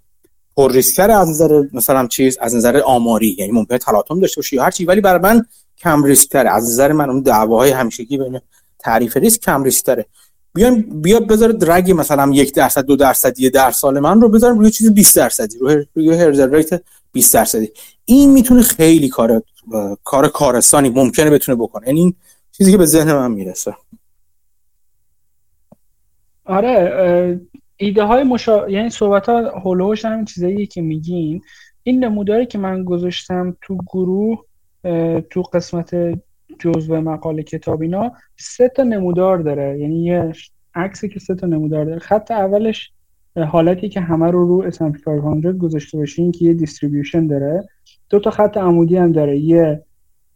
پر 0.57 0.71
ریسکر 0.71 1.11
از 1.11 1.29
نظر 1.29 1.63
مثلا 1.73 2.07
چیز 2.07 2.37
از 2.41 2.55
نظر 2.55 2.81
آماری 2.85 3.35
یعنی 3.39 3.51
ممکنه 3.51 3.77
تلاطم 3.77 4.19
داشته 4.19 4.39
باشه 4.39 4.55
یا 4.55 4.63
هر 4.63 4.71
چی 4.71 4.85
ولی 4.85 5.01
برای 5.01 5.21
من 5.21 5.45
کم 5.77 6.03
ریسک 6.03 6.29
تره 6.29 6.49
از 6.49 6.63
نظر 6.63 6.91
من 6.91 7.09
اون 7.09 7.21
دعواهای 7.21 7.69
همیشگی 7.69 8.17
بین 8.17 8.41
تعریف 8.79 9.17
ریسک 9.17 9.41
کم 9.41 9.63
ریسک 9.63 9.85
تره 9.85 10.05
بیایم 10.53 11.01
بیا 11.01 11.19
بذار 11.19 11.51
drag 11.51 11.91
مثلا 11.91 12.31
یک 12.33 12.53
درصد 12.53 12.85
دو 12.85 12.95
درصد 12.95 13.39
یه 13.39 13.49
در 13.49 13.71
سال 13.71 13.99
من 13.99 14.21
رو 14.21 14.29
بذارم 14.29 14.59
روی 14.59 14.71
چیز 14.71 14.93
20 14.93 15.15
درصدی 15.15 15.57
روی 15.59 15.85
روی 15.95 16.13
hurdle 16.13 16.47
rate 16.47 16.81
20 17.11 17.33
درصدی. 17.33 17.71
این 18.05 18.29
می‌تونه 18.31 18.61
خیلی 18.61 19.09
کار 19.09 19.43
کار 20.03 20.27
کارستانی 20.27 20.89
ممکنه 20.89 21.29
بتونه 21.29 21.55
بکنه. 21.55 21.87
یعنی 21.87 21.99
این 21.99 22.13
چیزی 22.51 22.71
که 22.71 22.77
به 22.77 22.85
ذهن 22.85 23.13
من 23.13 23.31
می‌رسه. 23.31 23.75
آره 26.51 27.39
ایده 27.77 28.03
های 28.03 28.23
مشا... 28.23 28.69
یعنی 28.69 28.89
صحبت 28.89 29.29
ها 29.29 29.59
هولوش 29.59 30.05
همین 30.05 30.25
چیزایی 30.25 30.65
که 30.65 30.81
میگین. 30.81 31.41
این 31.83 32.03
نموداری 32.03 32.45
که 32.45 32.57
من 32.57 32.83
گذاشتم 32.83 33.57
تو 33.61 33.77
گروه 33.77 34.45
تو 35.29 35.41
قسمت 35.41 36.19
جزء 36.59 36.99
مقاله 37.01 37.43
کتاب 37.43 37.81
اینا 37.81 38.11
سه 38.37 38.69
تا 38.69 38.83
نمودار 38.83 39.37
داره. 39.37 39.79
یعنی 39.79 40.03
یه 40.03 40.31
عکسی 40.75 41.09
که 41.09 41.19
سه 41.19 41.35
تا 41.35 41.47
نمودار 41.47 41.85
داره. 41.85 41.99
خط 41.99 42.31
اولش 42.31 42.91
حالتی 43.35 43.89
که 43.89 44.01
همه 44.01 44.31
رو 44.31 44.47
رو 44.47 44.71
S&P 44.71 45.03
500 45.03 45.57
گذاشته 45.57 45.97
باشین 45.97 46.31
که 46.31 46.45
یه 46.45 46.53
دیستریبیوشن 46.53 47.27
داره. 47.27 47.69
دو 48.09 48.19
تا 48.19 48.29
خط 48.29 48.57
عمودی 48.57 48.97
هم 48.97 49.11
داره. 49.11 49.39
یه 49.39 49.83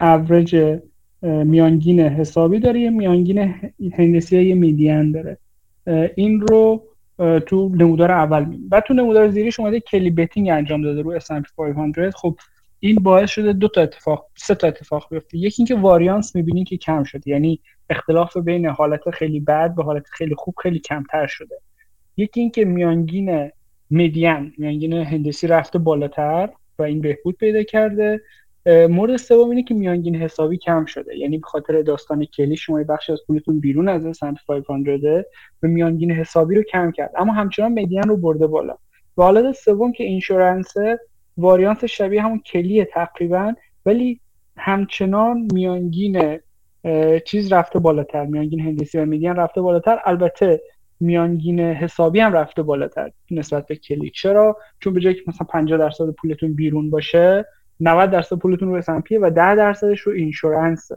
اوریج 0.01 0.79
میانگین 1.21 1.99
حسابی 1.99 2.59
داره 2.59 2.79
یه 2.79 2.89
میانگین 2.89 3.55
هندسی 3.93 4.43
یه 4.43 4.55
میدین 4.55 5.11
داره. 5.11 5.37
این 6.15 6.41
رو 6.41 6.83
تو 7.45 7.71
نمودار 7.75 8.11
اول 8.11 8.45
می 8.45 8.57
بعد 8.57 8.83
تو 8.83 8.93
نمودار 8.93 9.29
زیریش 9.29 9.59
اومده 9.59 9.79
کلی 9.79 10.09
بتینگ 10.09 10.49
انجام 10.49 10.81
داده 10.81 11.01
رو 11.01 11.19
S&P 11.19 11.43
500 11.57 12.09
خب 12.09 12.37
این 12.79 12.95
باعث 12.95 13.29
شده 13.29 13.53
دو 13.53 13.67
تا 13.67 13.81
اتفاق 13.81 14.27
سه 14.35 14.55
تا 14.55 14.67
اتفاق 14.67 15.07
بیفته. 15.11 15.37
یکی 15.37 15.55
اینکه 15.57 15.75
واریانس 15.75 16.35
می‌بینی 16.35 16.63
که 16.63 16.77
کم 16.77 17.03
شده 17.03 17.29
یعنی 17.29 17.59
اختلاف 17.89 18.37
بین 18.37 18.65
حالت 18.65 19.09
خیلی 19.09 19.39
بد 19.39 19.75
به 19.75 19.83
حالت 19.83 20.05
خیلی 20.07 20.35
خوب 20.35 20.55
خیلی 20.61 20.79
کمتر 20.79 21.27
شده. 21.27 21.59
یکی 22.17 22.39
اینکه 22.39 22.65
میانگین 22.65 23.51
مدین 23.91 24.53
میانگین 24.57 24.93
هندسی 24.93 25.47
رفته 25.47 25.79
بالاتر 25.79 26.49
و 26.79 26.83
این 26.83 27.01
بهبود 27.01 27.37
پیدا 27.37 27.63
کرده. 27.63 28.21
مورد 28.67 29.17
سوم 29.17 29.49
اینه 29.49 29.63
که 29.63 29.73
میانگین 29.73 30.15
حسابی 30.15 30.57
کم 30.57 30.85
شده. 30.85 31.17
یعنی 31.17 31.37
به 31.37 31.47
خاطر 31.47 31.81
داستان 31.81 32.25
کلی 32.25 32.55
شما 32.55 32.83
بخشی 32.83 33.11
از 33.11 33.19
پولتون 33.27 33.59
بیرون 33.59 33.89
از 33.89 34.17
سمت 34.17 34.37
500 34.47 35.25
به 35.59 35.67
میانگین 35.67 36.11
حسابی 36.11 36.55
رو 36.55 36.63
کم 36.63 36.91
کرد. 36.91 37.11
اما 37.17 37.33
همچنان 37.33 37.71
مدین 37.71 38.03
رو 38.03 38.17
برده 38.17 38.47
بالا. 38.47 38.77
و 39.17 39.23
حالت 39.23 39.55
سوم 39.55 39.91
که 39.91 40.03
اینشورنس 40.03 40.73
واریانت 41.37 41.85
شبیه 41.85 42.21
همون 42.21 42.39
کلیه 42.39 42.85
تقریبا 42.85 43.53
ولی 43.85 44.19
همچنان 44.57 45.47
میانگین 45.53 46.39
چیز 47.25 47.53
رفته 47.53 47.79
بالاتر. 47.79 48.25
میانگین 48.25 48.59
هندسی 48.59 48.97
و 48.97 49.05
میدین 49.05 49.35
رفته 49.35 49.61
بالاتر. 49.61 49.99
البته 50.05 50.61
میانگین 50.99 51.59
حسابی 51.59 52.19
هم 52.19 52.33
رفته 52.33 52.63
بالاتر 52.63 53.11
نسبت 53.31 53.67
به 53.67 53.75
کلی 53.75 54.09
چرا؟ 54.09 54.57
چون 54.79 54.93
به 54.93 54.99
جایی 54.99 55.15
که 55.15 55.21
مثلا 55.27 55.47
50 55.49 55.79
درصد 55.79 56.09
پولتون 56.11 56.53
بیرون 56.53 56.89
باشه 56.89 57.45
90 57.79 58.11
درصد 58.11 58.35
پولتون 58.35 58.67
رو 58.67 58.75
S&P 58.75 59.17
و 59.17 59.29
10 59.29 59.55
درصدش 59.55 59.99
رو 59.99 60.13
insurance. 60.13 60.91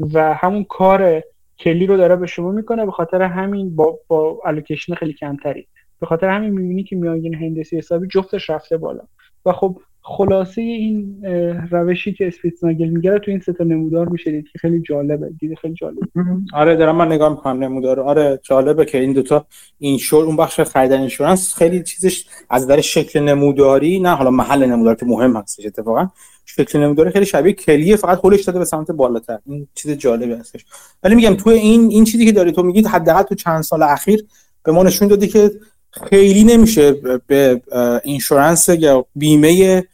و 0.00 0.34
همون 0.34 0.64
کار 0.64 1.22
کلی 1.58 1.86
رو 1.86 1.96
داره 1.96 2.16
به 2.16 2.26
شما 2.26 2.50
می‌کنه 2.50 2.86
به 2.86 2.92
خاطر 2.92 3.22
همین 3.22 3.76
با 3.76 3.98
با 4.08 4.40
allocation 4.44 4.94
خیلی 4.94 5.12
کمتری. 5.12 5.68
به 6.00 6.06
خاطر 6.06 6.28
همین 6.28 6.50
می‌بینی 6.50 6.84
که 6.84 6.96
میانگین 6.96 7.34
هندسی 7.34 7.78
حسابی 7.78 8.06
جفتش 8.06 8.50
رفته 8.50 8.76
بالا. 8.76 9.02
و 9.46 9.52
خب 9.52 9.78
خلاصه 10.04 10.62
این 10.62 11.24
روشی 11.70 12.12
که 12.12 12.26
اسپیتزناگل 12.26 12.88
میگه 12.88 13.18
تو 13.18 13.30
این 13.30 13.40
سه 13.40 13.52
تا 13.52 13.64
نمودار 13.64 14.08
میشه 14.08 14.30
دید 14.30 14.48
که 14.52 14.58
خیلی 14.58 14.80
جالبه. 14.80 15.30
دید 15.38 15.58
خیلی 15.58 15.74
جالبه. 15.74 16.06
آره 16.52 16.76
دارم 16.76 16.96
من 16.96 17.12
نگاه 17.12 17.30
می‌کنم 17.30 17.64
نمودار 17.64 18.00
آره 18.00 18.40
جالبه 18.42 18.84
که 18.84 18.98
این 18.98 19.12
دوتا 19.12 19.46
اینشور 19.78 20.24
اون 20.24 20.36
بخش 20.36 20.60
خریدن 20.60 21.00
اینشورنس 21.00 21.54
خیلی 21.54 21.82
چیزش 21.82 22.24
از 22.50 22.66
در 22.66 22.80
شکل 22.80 23.20
نموداری 23.20 24.00
نه 24.00 24.10
حالا 24.10 24.30
محل 24.30 24.66
نمودار 24.66 24.94
که 24.94 25.06
مهم 25.06 25.36
هستش 25.36 25.66
اتفاقا 25.66 26.08
شکل 26.46 26.80
نموداری 26.80 27.10
خیلی 27.10 27.26
شبیه 27.26 27.52
کلیه 27.52 27.96
فقط 27.96 28.18
هولش 28.18 28.44
داده 28.44 28.58
به 28.58 28.64
سمت 28.64 28.90
بالاتر. 28.90 29.38
این 29.46 29.68
چیز 29.74 29.90
جالبی 29.90 30.32
هستش. 30.32 30.64
ولی 31.02 31.14
میگم 31.14 31.34
تو 31.34 31.50
این 31.50 31.90
این 31.90 32.04
چیزی 32.04 32.26
که 32.26 32.32
داری 32.32 32.52
تو 32.52 32.62
میگید 32.62 32.86
حداقل 32.86 33.22
تو 33.22 33.34
چند 33.34 33.62
سال 33.62 33.82
اخیر 33.82 34.24
به 34.64 34.72
ما 34.72 34.82
نشون 34.82 35.08
دادی 35.08 35.28
که 35.28 35.50
خیلی 35.90 36.44
نمیشه 36.44 36.92
به 37.26 37.62
اینشورنس 38.04 38.68
یا 38.68 39.06
بیمه 39.16 39.84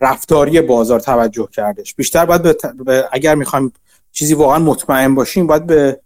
رفتاری 0.00 0.60
بازار 0.60 1.00
توجه 1.00 1.48
کردش. 1.52 1.94
بیشتر 1.94 2.26
باید 2.26 2.42
به, 2.84 3.08
اگر 3.12 3.34
می‌خوایم 3.34 3.72
چیزی 4.12 4.34
واقعا 4.34 4.58
مطمئن 4.58 5.14
باشیم 5.14 5.46
باید 5.46 5.66
به 5.66 6.00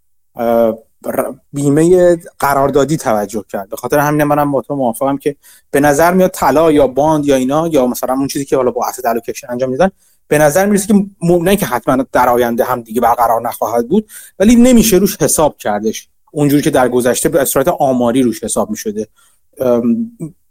بیمه 1.52 2.16
قراردادی 2.38 2.96
توجه 2.96 3.44
کرد. 3.48 3.68
به 3.68 3.76
خاطر 3.76 3.98
همین 3.98 4.24
منم 4.24 4.52
با 4.52 4.62
تو 4.62 4.76
موافقم 4.76 5.16
که 5.16 5.36
به 5.70 5.80
نظر 5.80 6.14
میاد 6.14 6.30
طلا 6.30 6.72
یا 6.72 6.86
باند 6.86 7.26
یا 7.26 7.36
اینا 7.36 7.68
یا 7.68 7.86
مثلا 7.86 8.14
اون 8.14 8.26
چیزی 8.28 8.44
که 8.44 8.56
حالا 8.56 8.70
با 8.70 8.86
اسید 8.86 9.06
الوکیشن 9.06 9.46
انجام 9.50 9.70
میدن 9.70 9.90
به 10.28 10.38
نظر 10.38 10.66
می‌رسه 10.66 10.86
که 10.86 10.94
نه 11.22 11.56
که 11.56 11.66
حتما 11.66 12.04
در 12.12 12.28
آینده 12.28 12.64
هم 12.64 12.82
دیگه 12.82 13.00
برقرار 13.00 13.48
نخواهد 13.48 13.88
بود 13.88 14.08
ولی 14.38 14.56
نمیشه 14.56 14.96
روش 14.96 15.16
حساب 15.22 15.56
کردش. 15.56 16.08
اونجوری 16.32 16.62
که 16.62 16.70
در 16.70 16.88
گذشته 16.88 17.28
به 17.28 17.44
صورت 17.44 17.68
آماری 17.68 18.22
روش 18.22 18.44
حساب 18.44 18.70
می‌شده. 18.70 19.06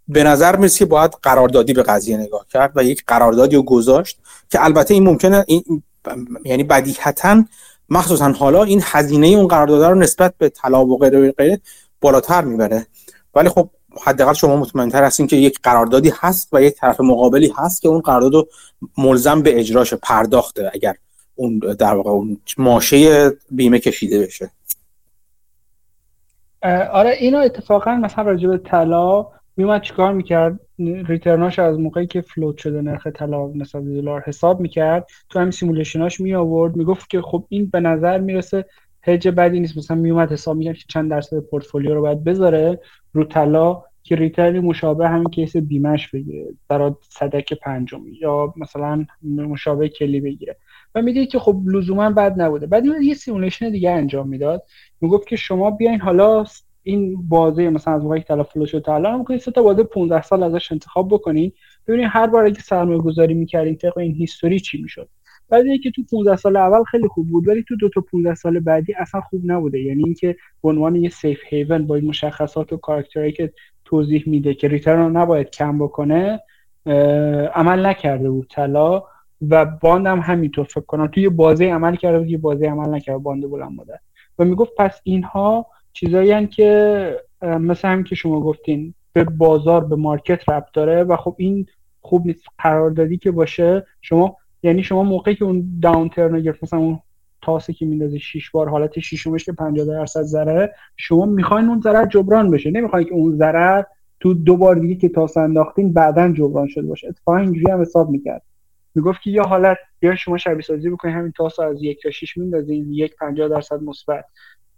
به 0.07 0.23
نظر 0.23 0.55
می‌رسه 0.55 0.79
که 0.79 0.85
باید 0.85 1.11
قراردادی 1.23 1.73
به 1.73 1.83
قضیه 1.83 2.17
نگاه 2.17 2.45
کرد 2.49 2.71
و 2.75 2.83
یک 2.83 3.03
قراردادی 3.07 3.55
رو 3.55 3.61
گذاشت 3.61 4.19
که 4.49 4.65
البته 4.65 4.93
این 4.93 5.03
ممکنه 5.03 5.45
این 5.47 5.83
یعنی 6.45 6.63
بدیهتا 6.63 7.43
مخصوصا 7.89 8.31
حالا 8.31 8.63
این 8.63 8.81
هزینه 8.83 9.27
اون 9.27 9.47
قرارداد 9.47 9.83
رو 9.83 9.95
نسبت 9.95 10.33
به 10.37 10.49
طلا 10.49 10.85
و 10.85 10.97
غیره 10.97 11.31
غیره 11.31 11.61
بالاتر 12.01 12.41
می‌بره. 12.41 12.87
ولی 13.35 13.49
خب 13.49 13.69
حداقل 14.03 14.33
شما 14.33 14.57
مطمئنتر 14.57 15.03
هستین 15.03 15.27
که 15.27 15.35
یک 15.35 15.59
قراردادی 15.63 16.13
هست 16.15 16.49
و 16.51 16.61
یک 16.61 16.75
طرف 16.75 17.01
مقابلی 17.01 17.53
هست 17.57 17.81
که 17.81 17.89
اون 17.89 18.01
قرارداد 18.01 18.33
رو 18.33 18.47
ملزم 18.97 19.41
به 19.41 19.59
اجراش 19.59 19.93
پرداخته 19.93 20.71
اگر 20.73 20.95
اون 21.35 21.59
در 21.59 21.95
واقع 21.95 22.09
اون 22.09 22.41
ماشه 22.57 23.29
بیمه 23.51 23.79
کشیده 23.79 24.19
بشه. 24.19 24.51
آره 26.91 27.09
اینو 27.19 27.37
اتفاقا 27.37 27.95
مثلا 27.95 28.23
راجع 28.23 28.47
به 28.47 28.57
طلا 28.57 29.27
میومد 29.57 29.81
چیکار 29.81 30.13
می‌کرد؟ 30.13 30.59
return 30.79 31.33
هاش 31.33 31.59
از 31.59 31.79
موقعی 31.79 32.07
که 32.07 32.21
float 32.21 32.57
شده 32.57 32.81
نرخ 32.81 33.07
طلا 33.07 33.47
نسبت 33.55 33.83
دلار 33.83 34.21
حساب 34.21 34.59
می‌کرد 34.59 35.07
تو 35.29 35.39
همین 35.39 35.51
simulation 35.51 36.04
هاش 36.04 36.19
می 36.19 36.33
آورد 36.35 36.75
می‌گفت 36.75 37.09
که 37.09 37.21
خب 37.21 37.45
این 37.49 37.65
به 37.65 37.79
نظر 37.79 38.19
می‌رسه 38.19 38.65
هج 39.01 39.27
بدی 39.27 39.59
نیست. 39.59 39.77
مثلا 39.77 39.97
میومد 39.97 40.31
حساب 40.31 40.57
می‌کرد 40.57 40.75
که 40.77 40.85
چند 40.89 41.11
درصد 41.11 41.39
پورتفولیو 41.39 41.93
رو 41.93 42.01
باید 42.01 42.23
بذاره 42.23 42.79
رو 43.13 43.23
طلا 43.23 43.83
که 44.03 44.15
return 44.15 44.53
ی 44.53 44.59
مشابه 44.59 45.07
همین 45.07 45.29
case 45.29 45.57
بیمش 45.57 46.09
بگیره 46.11 46.45
برای 46.67 46.91
صدک 47.09 47.53
پنجمی 47.53 48.17
یا 48.21 48.53
مثلا 48.57 49.05
مشابه 49.23 49.89
Kelly 49.89 50.21
بگیره. 50.21 50.57
و 50.95 51.01
میگه 51.01 51.25
که 51.25 51.39
خب 51.39 51.61
لزوما 51.65 52.09
بد 52.09 52.41
نبوده. 52.41 52.67
بعد 52.67 52.85
یه 52.85 53.13
simulation 53.13 53.69
دیگه 53.69 53.91
انجام 53.91 54.27
می‌داد. 54.29 54.63
می‌گفت 55.01 55.27
که 55.27 55.35
شما 55.35 55.71
بیاین 55.71 56.01
حالا 56.01 56.45
این 56.87 57.27
بازه 57.29 57.69
مثلا 57.69 57.93
از 57.93 58.03
موقعی 58.03 58.19
که 58.19 58.25
طلا 58.25 58.43
float 58.43 58.65
شد 58.65 58.79
تا 58.79 58.95
الان 58.95 59.19
می‌کنید 59.19 59.39
سه 59.39 59.51
تا 59.51 59.61
بازه 59.61 59.83
15 59.83 60.21
سال 60.21 60.43
ازش 60.43 60.71
انتخاب 60.71 61.07
بکنید 61.07 61.53
ببینید 61.87 62.07
هر 62.11 62.27
بار 62.27 62.45
اگه 62.45 62.59
سرمایه 62.59 62.99
گذاری 62.99 63.33
می‌کردین 63.33 63.75
طبق 63.75 63.97
این 63.97 64.15
history 64.15 64.59
چی 64.59 64.81
می‌شد؟ 64.81 65.09
بعد 65.49 65.65
که 65.83 65.91
تو 65.91 66.03
15 66.11 66.35
سال 66.35 66.57
اول 66.57 66.83
خیلی 66.83 67.07
خوب 67.07 67.27
بود 67.27 67.47
ولی 67.47 67.63
تو 67.67 67.75
دو 67.75 67.89
تا 67.89 68.01
15 68.01 68.35
سال 68.35 68.59
بعدی 68.59 68.93
اصلا 68.93 69.21
خوب 69.21 69.41
نبوده. 69.45 69.79
یعنی 69.79 70.03
اینکه 70.03 70.35
به 70.63 70.69
عنوان 70.69 70.95
یه 70.95 71.09
safe 71.09 71.39
haven 71.45 71.87
با 71.87 71.95
این 71.95 72.05
مشخصات 72.05 72.73
و 72.73 72.77
کاراکترهایی 72.77 73.31
که 73.31 73.53
توضیح 73.85 74.23
میده 74.25 74.53
که 74.53 74.67
return 74.67 74.99
رو 74.99 75.09
نباید 75.09 75.49
کم 75.49 75.77
بکنه 75.79 76.39
عمل 77.55 77.85
نکرده 77.85 78.29
بود 78.29 78.47
طلا 78.49 79.03
و 79.49 79.65
bond 79.65 80.07
هم 80.07 80.19
همینطور 80.19 80.65
فکر 80.65 80.85
کنم. 80.85 81.07
توی 81.07 81.29
بازه 81.29 81.65
عمل 81.65 81.95
کرده 81.95 82.19
بود 82.19 82.29
یه 82.29 82.37
بازه 82.37 82.67
عمل 82.67 82.89
نکرده 82.89 83.19
bond 83.19 83.49
بلند 83.49 83.71
مدت. 83.71 83.99
و 84.39 84.45
می‌گفت 84.45 84.71
پس 84.77 85.01
اینها 85.03 85.67
چیزایی 85.99 86.47
که 86.47 87.21
مثل 87.41 87.87
همین 87.87 88.03
که 88.03 88.15
شما 88.15 88.41
گفتین 88.41 88.93
به 89.13 89.23
بازار 89.23 89.85
به 89.85 89.95
مارکت 89.95 90.49
ربط 90.49 90.71
داره 90.73 91.03
و 91.03 91.15
خب 91.15 91.35
این 91.37 91.65
خوب 92.01 92.27
نیست. 92.27 92.43
قراردادی 92.57 93.17
که 93.17 93.31
باشه 93.31 93.85
شما 94.01 94.37
یعنی 94.63 94.83
شما 94.83 95.03
موقعی 95.03 95.35
که 95.35 95.45
اون 95.45 95.79
داون 95.81 96.07
گرفت 96.07 96.63
مثلا 96.63 96.79
اون 96.79 96.99
تاسه 97.41 97.73
که 97.73 97.85
میندازه 97.85 98.17
6 98.17 98.49
بار 98.49 98.69
حالت 98.69 98.99
شیشمش 98.99 99.45
که 99.45 99.51
50 99.51 99.85
درصد 99.85 100.21
ضرره 100.21 100.73
شما 100.97 101.25
می‌خواین 101.25 101.67
اون 101.67 101.81
ضرر 101.81 102.05
جبران 102.05 102.51
بشه. 102.51 102.71
نمی‌خواین 102.71 103.07
که 103.07 103.13
اون 103.13 103.37
ضرر 103.37 103.83
تو 104.19 104.33
دو 104.33 104.57
بار 104.57 104.75
دیگه 104.75 104.95
که 104.95 105.09
تاس 105.09 105.37
انداختین 105.37 105.93
بعدا 105.93 106.31
جبران 106.31 106.67
شده 106.67 106.87
باشه. 106.87 107.07
اتفاقا 107.07 107.37
اینجوری 107.37 107.71
هم 107.71 107.81
حساب 107.81 108.09
می‌کرد. 108.09 108.41
می‌گفت 108.95 109.21
که 109.21 109.31
یه 109.31 109.41
حالت 109.41 109.77
بیا 109.99 110.15
شما 110.15 110.37
شبیه 110.37 110.61
سازی 110.61 110.89
بکنین 110.89 111.15
همین 111.15 111.31
تاس 111.31 111.59
از 111.59 111.83
یک 111.83 112.03
تا 112.03 112.11
6 112.11 112.37
میندازین 112.37 112.93
یک 112.93 113.15
50 113.15 113.47
درصد 113.47 113.81
مثبت. 113.81 114.25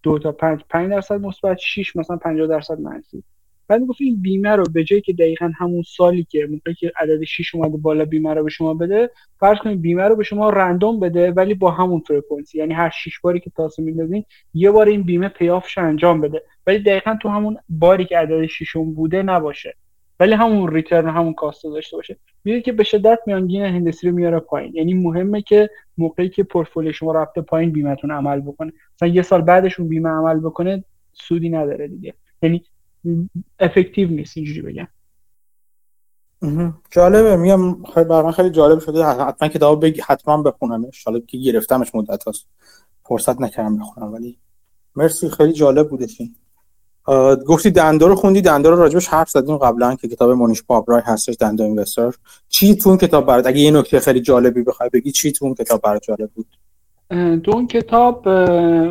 دو 0.04 0.20
تا 0.20 0.32
پنج 0.32 0.62
پنج 0.70 0.90
درصد 0.90 1.22
مثبت 1.22 1.58
6 1.58 1.96
مثلا 1.96 2.18
50 2.18 2.48
درصد 2.48 2.80
منفی. 2.80 3.24
بعد 3.68 3.82
گفت 3.82 4.02
این 4.02 4.22
بیمه 4.22 4.56
رو 4.56 4.64
به 4.74 4.84
جای 4.84 5.02
اینکه 5.02 5.14
دقیقا 5.14 5.52
همون 5.58 5.84
سالی 5.84 6.24
که 6.24 6.48
موقعی 6.52 6.74
که 6.74 6.92
عدد 7.00 7.24
6 7.24 7.56
اومده 7.56 7.78
بالا 7.78 8.06
بیمه 8.06 8.34
رو 8.34 8.44
به 8.44 8.50
شما 8.50 8.74
بده 8.74 9.10
فرض 9.40 9.58
کنید 9.58 9.82
بیمه 9.82 10.04
رو 10.04 10.16
به 10.16 10.24
شما 10.24 10.50
random 10.50 11.00
بده 11.00 11.32
ولی 11.32 11.54
با 11.54 11.72
همون 11.72 12.00
فرکانسی. 12.00 12.58
یعنی 12.58 12.74
هر 12.74 12.90
6 12.90 13.20
باری 13.20 13.40
که 13.40 13.50
تاسو 13.50 13.82
میندازین 13.82 14.26
یه 14.54 14.72
بار 14.72 14.88
این 14.88 15.04
بیمه 15.04 15.28
payoff 15.28 15.65
ش 15.65 15.78
انجام 15.78 16.22
بده. 16.22 16.44
ولی 16.68 16.80
دقیقا 16.80 17.18
تو 17.22 17.30
همون 17.30 17.58
باری 17.70 18.06
که 18.06 18.18
عدد 18.18 18.46
6 18.46 18.74
بوده 18.74 19.24
نباشه. 19.24 19.76
ولی 20.20 20.34
همون 20.34 20.72
return 20.74 21.10
همون 21.10 21.34
cost 21.34 21.64
داشته 21.64 21.98
باشه. 21.98 22.18
میگه 22.44 22.62
که 22.62 22.72
به 22.72 22.84
شدت 22.84 23.20
میانگین 23.26 23.62
هندسی 23.62 24.10
رو 24.10 24.16
میاره 24.16 24.40
پایین. 24.40 24.76
یعنی 24.76 24.94
مهمه 24.94 25.42
که 25.42 25.70
موقعی 25.98 26.30
که 26.30 26.44
پورتفولیو 26.44 26.92
شما 26.92 27.12
رفته 27.12 27.42
پایین 27.42 27.72
بیمهتون 27.72 28.12
عمل 28.12 28.40
بکنه. 28.40 28.74
مثلا 28.96 29.08
یه 29.08 29.22
سال 29.22 29.42
بعدشون 29.42 29.88
بیمه 29.88 30.10
عمل 30.10 30.40
بکنه 30.40 30.84
سودی 31.14 31.50
نداره 31.50 31.88
دیگه. 31.88 32.14
یعنی 32.42 32.64
افکتیو 33.60 34.10
نیست 34.10 34.38
اینجوری 34.38 34.62
بگم. 34.62 34.88
جالبه. 36.92 37.36
میگم 37.36 37.84
خیلی 37.84 38.06
برام 38.06 38.32
خیلی 38.32 38.50
جالب 38.50 38.80
شده. 38.80 39.06
حتما 39.06 39.48
کتاب 39.48 39.86
بگی 39.86 40.02
حتما 40.02 40.44
بخونمش. 40.44 41.04
حالا 41.04 41.20
که 41.20 41.38
گرفتمش 41.38 41.96
مدت 41.96 42.28
هست 42.28 42.48
فرصت 43.04 43.42
نکردم 43.42 43.78
بخونم 43.78 44.14
ولی 44.14 44.38
مرسی. 44.96 45.30
خیلی 45.30 45.54
جالب 45.54 45.90
بودش 45.90 46.22
گفتی 47.48 47.72
دندا 47.72 48.08
رو 48.08 48.16
خوندی 48.16 48.42
دندا 48.42 48.70
رو 48.70 48.76
راجبش 48.76 49.08
حرف 49.08 49.30
زدیم 49.30 49.58
قبلا 49.58 49.96
که 49.96 50.08
کتاب 50.08 50.32
مونیش 50.32 50.64
پاپرای 50.64 51.02
هستش 51.06 51.36
دندا 51.40 51.64
اینوستر. 51.64 52.14
چی 52.50 52.76
تو 52.76 52.90
اون 52.90 52.98
کتاب 52.98 53.26
برات؟ 53.26 53.48
اگه 53.48 53.60
یه 53.60 53.72
نکته 53.72 54.00
خیلی 54.00 54.22
جالبی 54.22 54.64
بخوای 54.64 54.90
بگی 54.94 55.12
چی 55.12 55.32
تو 55.32 55.46
اون 55.46 55.54
کتاب 55.54 55.82
برات 55.82 56.04
جالب 56.04 56.30
بود؟ 56.36 56.46
تو 57.44 57.52
اون 57.52 57.68
کتاب 57.68 58.30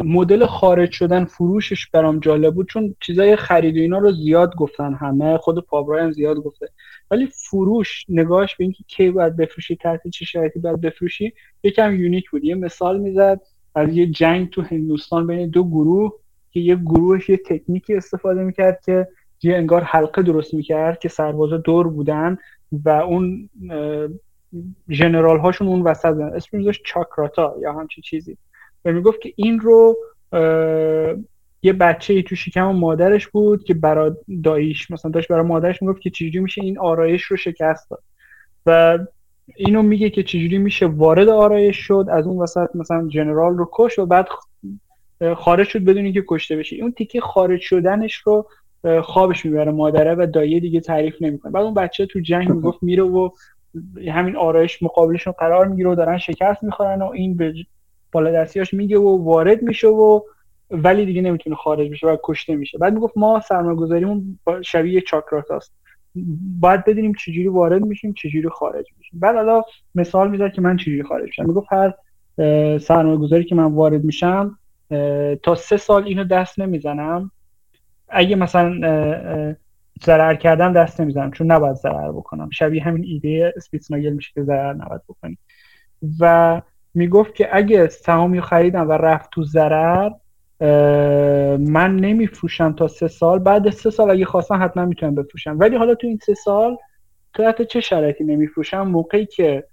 مدل 0.04 0.46
خارج 0.46 0.90
شدن 0.90 1.24
فروشش 1.24 1.86
برام 1.86 2.18
جالب 2.18 2.54
بود 2.54 2.68
چون 2.68 2.94
چیزای 3.00 3.36
خرید 3.36 3.76
و 3.76 3.80
اینا 3.80 3.98
رو 3.98 4.12
زیاد 4.12 4.54
گفتن 4.54 4.94
همه 4.94 5.38
خود 5.38 5.66
پاپرای 5.66 6.02
هم 6.02 6.12
زیاد 6.12 6.36
گفته. 6.36 6.68
ولی 7.10 7.26
فروش 7.26 8.04
نگاهش 8.08 8.56
به 8.56 8.64
اینکه 8.64 8.84
کی 8.86 9.10
باید 9.10 9.36
بفروشی 9.36 9.76
تحت 9.76 10.08
چه 10.08 10.24
شرایطی 10.24 10.58
باید 10.58 10.80
بفروشی 10.80 11.32
یکم 11.62 11.94
یونیک 11.94 12.30
بود. 12.30 12.44
یه 12.44 12.54
مثال 12.54 12.98
می‌زد 13.00 13.40
از 13.74 13.96
یه 13.96 14.06
جنگ 14.06 14.50
تو 14.50 14.62
هندوستان 14.62 15.26
بین 15.26 15.50
دو 15.50 15.64
گروه. 15.64 16.12
که 16.50 16.60
یه 16.60 16.76
گروهش 16.76 17.28
یه 17.28 17.36
تکنیکی 17.36 17.94
استفاده 17.94 18.42
می‌کرد 18.42 18.80
که 18.84 19.08
یه 19.42 19.56
انگار 19.56 19.82
حلقه 19.82 20.22
درست 20.22 20.54
می‌کرد 20.54 20.98
که 20.98 21.08
سربازا 21.08 21.56
دور 21.56 21.88
بودن 21.88 22.38
و 22.84 22.88
اون 22.88 23.48
جنرال 24.88 25.38
هاشون 25.38 25.68
اون 25.68 25.82
وسط 25.82 26.08
بودن. 26.08 26.34
اسم 26.34 26.56
میذاشت 26.56 26.82
چاکراتا 26.84 27.54
یا 27.60 27.72
همچین 27.72 28.02
چیزی. 28.02 28.36
و 28.84 28.92
می‌گفت 28.92 29.20
که 29.20 29.32
این 29.36 29.60
رو 29.60 29.96
یه 31.62 31.72
بچه 31.72 32.14
ای 32.14 32.22
تو 32.22 32.36
شکم 32.36 32.62
مادرش 32.62 33.28
بود 33.28 33.64
که 33.64 33.74
برای 33.74 34.12
داییش 34.44 34.90
مثلا 34.90 35.10
داشت 35.10 35.28
برای 35.28 35.46
مادرش 35.46 35.82
می‌گفت 35.82 36.00
که 36.00 36.10
چجوری 36.10 36.38
میشه 36.38 36.62
این 36.62 36.78
آرایش 36.78 37.22
رو 37.22 37.36
شکست 37.36 37.90
داد. 37.90 38.02
و 38.66 38.98
اینو 39.56 39.82
میگه 39.82 40.10
که 40.10 40.22
چجوری 40.22 40.58
میشه 40.58 40.86
وارد 40.86 41.28
آرایش 41.28 41.76
شد 41.76 42.06
از 42.10 42.26
اون 42.26 42.38
وسط 42.38 42.68
مثلا 42.74 43.08
جنرال 43.08 43.58
رو 43.58 43.68
کش 43.72 43.98
و 43.98 44.06
بعد 44.06 44.28
خارج 45.36 45.68
شد 45.68 45.84
بدون 45.84 46.04
اینکه 46.04 46.24
کشته 46.28 46.56
بشه. 46.56 46.76
اون 46.76 46.92
تیکه 46.92 47.20
خارج 47.20 47.60
شدنش 47.60 48.14
رو 48.14 48.46
خوابش 49.02 49.46
می‌بره 49.46 49.70
مادره 49.72 50.14
و 50.14 50.26
دایه 50.26 50.60
دیگه 50.60 50.80
تعریف 50.80 51.14
نمی‌کنه 51.20 51.52
بعد 51.52 51.64
اون 51.64 51.74
بچه 51.74 52.06
تو 52.06 52.20
جنگ 52.20 52.48
می‌گفت 52.48 52.82
میره 52.82 53.02
و 53.02 53.30
همین 54.08 54.36
آرایش 54.36 54.82
مقابلشون 54.82 55.32
قرار 55.38 55.68
می‌گیره 55.68 55.90
و 55.90 55.94
دارن 55.94 56.18
شکست 56.18 56.64
می‌خورن 56.64 57.02
و 57.02 57.06
این 57.06 57.36
به 57.36 57.54
بالا 58.12 58.30
دستیاش 58.30 58.74
میگه 58.74 58.98
و 58.98 59.24
وارد 59.24 59.62
میشه 59.62 59.88
و 59.88 60.20
ولی 60.70 61.06
دیگه 61.06 61.22
نمی‌تونه 61.22 61.56
خارج 61.56 61.90
بشه 61.90 62.06
و 62.06 62.16
کشته 62.24 62.56
میشه. 62.56 62.78
بعد 62.78 62.94
می‌گفت 62.94 63.16
ما 63.16 63.40
سرمایه 63.40 63.76
گذاریمون 63.76 64.38
شبیه 64.62 65.00
چاکرات 65.00 65.50
هست 65.50 65.72
باید 66.60 66.84
بدونیم 66.84 67.12
چجوری 67.12 67.48
وارد 67.48 67.84
میشیم 67.84 68.12
چجوری 68.12 68.48
خارج 68.48 68.86
میشیم. 68.98 69.20
بعد 69.20 69.34
حالا 69.36 69.62
مثال 69.94 70.30
می‌زد 70.30 70.52
که 70.52 70.60
من 70.60 70.76
چجوری 70.76 71.02
خارج 71.02 71.24
میشم. 71.26 71.46
می‌گفت 71.46 71.68
هر 71.70 71.94
سرمایه 72.78 73.16
گذاری 73.16 73.44
که 73.44 73.54
من 73.54 73.64
وارد 73.64 74.04
میشم 74.04 74.58
تا 75.42 75.54
سه 75.54 75.76
سال 75.76 76.04
اینو 76.04 76.24
دست 76.24 76.60
نمی‌زنم. 76.60 77.30
اگه 78.08 78.36
مثلا 78.36 78.74
ضرر 80.04 80.34
کردم 80.34 80.72
دست 80.72 81.00
نمی‌زنم 81.00 81.30
چون 81.30 81.52
نباید 81.52 81.76
ضرر 81.76 82.12
بکنم. 82.12 82.50
شبیه 82.50 82.82
همین 82.82 83.04
ایده 83.04 83.54
اسپیتسناگل 83.56 84.12
میشه 84.12 84.30
که 84.34 84.42
ضرر 84.42 84.72
نباید 84.72 85.02
بکنی. 85.08 85.38
و 86.20 86.62
می‌گفت 86.94 87.34
که 87.34 87.48
اگه 87.52 87.88
سهامی 87.88 88.40
خریدم 88.40 88.88
و 88.88 88.92
رفت 88.92 89.30
تو 89.30 89.44
ضرر 89.44 90.10
من 91.58 91.96
نمیفروشم 91.96 92.72
تا 92.72 92.88
سه 92.88 93.08
سال. 93.08 93.38
بعد 93.38 93.70
سه 93.70 93.90
سال 93.90 94.10
اگه 94.10 94.24
خواستم 94.24 94.62
حتما 94.62 94.84
می‌تونم 94.84 95.14
بفروشم. 95.14 95.56
ولی 95.58 95.76
حالا 95.76 95.94
تو 95.94 96.06
این 96.06 96.18
سه 96.26 96.34
سال 96.34 96.76
تو 97.34 97.64
چه 97.64 97.80
شرایطی 97.80 98.24
نمیفروشم؟ 98.24 98.82
موقعی 98.82 99.26
که 99.26 99.64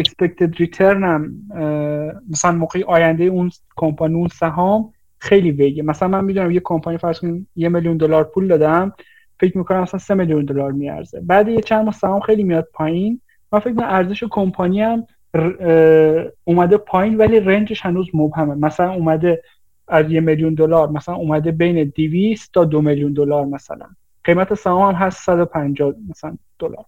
expected 0.00 0.50
return 0.58 1.02
هم 1.02 1.32
مثلا 2.30 2.52
موقعی 2.52 2.82
آینده 2.82 3.24
اون 3.24 3.50
کمپانی 3.76 4.14
اون 4.14 4.28
سهام 4.28 4.92
خیلی 5.18 5.50
ویگه 5.50 5.82
مثلا 5.82 6.08
من 6.08 6.24
می‌دونم 6.24 6.50
یه 6.50 6.60
کمپانی 6.64 6.98
فرض 6.98 7.20
کنیم 7.20 7.48
یه 7.56 7.68
میلیون 7.68 7.96
دلار 7.96 8.24
پول 8.24 8.48
دادم 8.48 8.92
فکر 9.40 9.58
می‌کنم 9.58 9.80
مثلا 9.80 10.00
سه 10.00 10.14
میلیون 10.14 10.44
دلار 10.44 10.72
میارزه. 10.72 11.20
بعد 11.20 11.48
یه 11.48 11.60
چند 11.60 11.84
ماه 11.84 11.94
سهام 11.94 12.20
خیلی 12.20 12.42
میاد 12.42 12.68
پایین. 12.72 13.20
من 13.52 13.58
فکر 13.58 13.70
می‌کنم 13.70 13.88
ارزش 13.88 14.24
کمپانی 14.30 14.80
هم 14.82 15.06
اومده 16.44 16.76
پایین 16.76 17.16
ولی 17.16 17.40
رنجش 17.40 17.86
هنوز 17.86 18.06
مبهمه. 18.14 18.54
مثلا 18.54 18.92
اومده 18.92 19.42
از 19.88 20.10
یه 20.10 20.20
میلیون 20.20 20.54
دلار 20.54 20.90
مثلا 20.90 21.14
اومده 21.14 21.52
بین 21.52 21.92
200 21.96 22.54
تا 22.54 22.64
دو 22.64 22.82
میلیون 22.82 23.12
دلار 23.12 23.44
مثلا. 23.44 23.86
قیمت 24.24 24.54
سهام 24.54 24.94
هم 24.94 25.06
هست 25.06 25.22
150 25.22 25.94
مثلا 26.10 26.36
دلار 26.58 26.84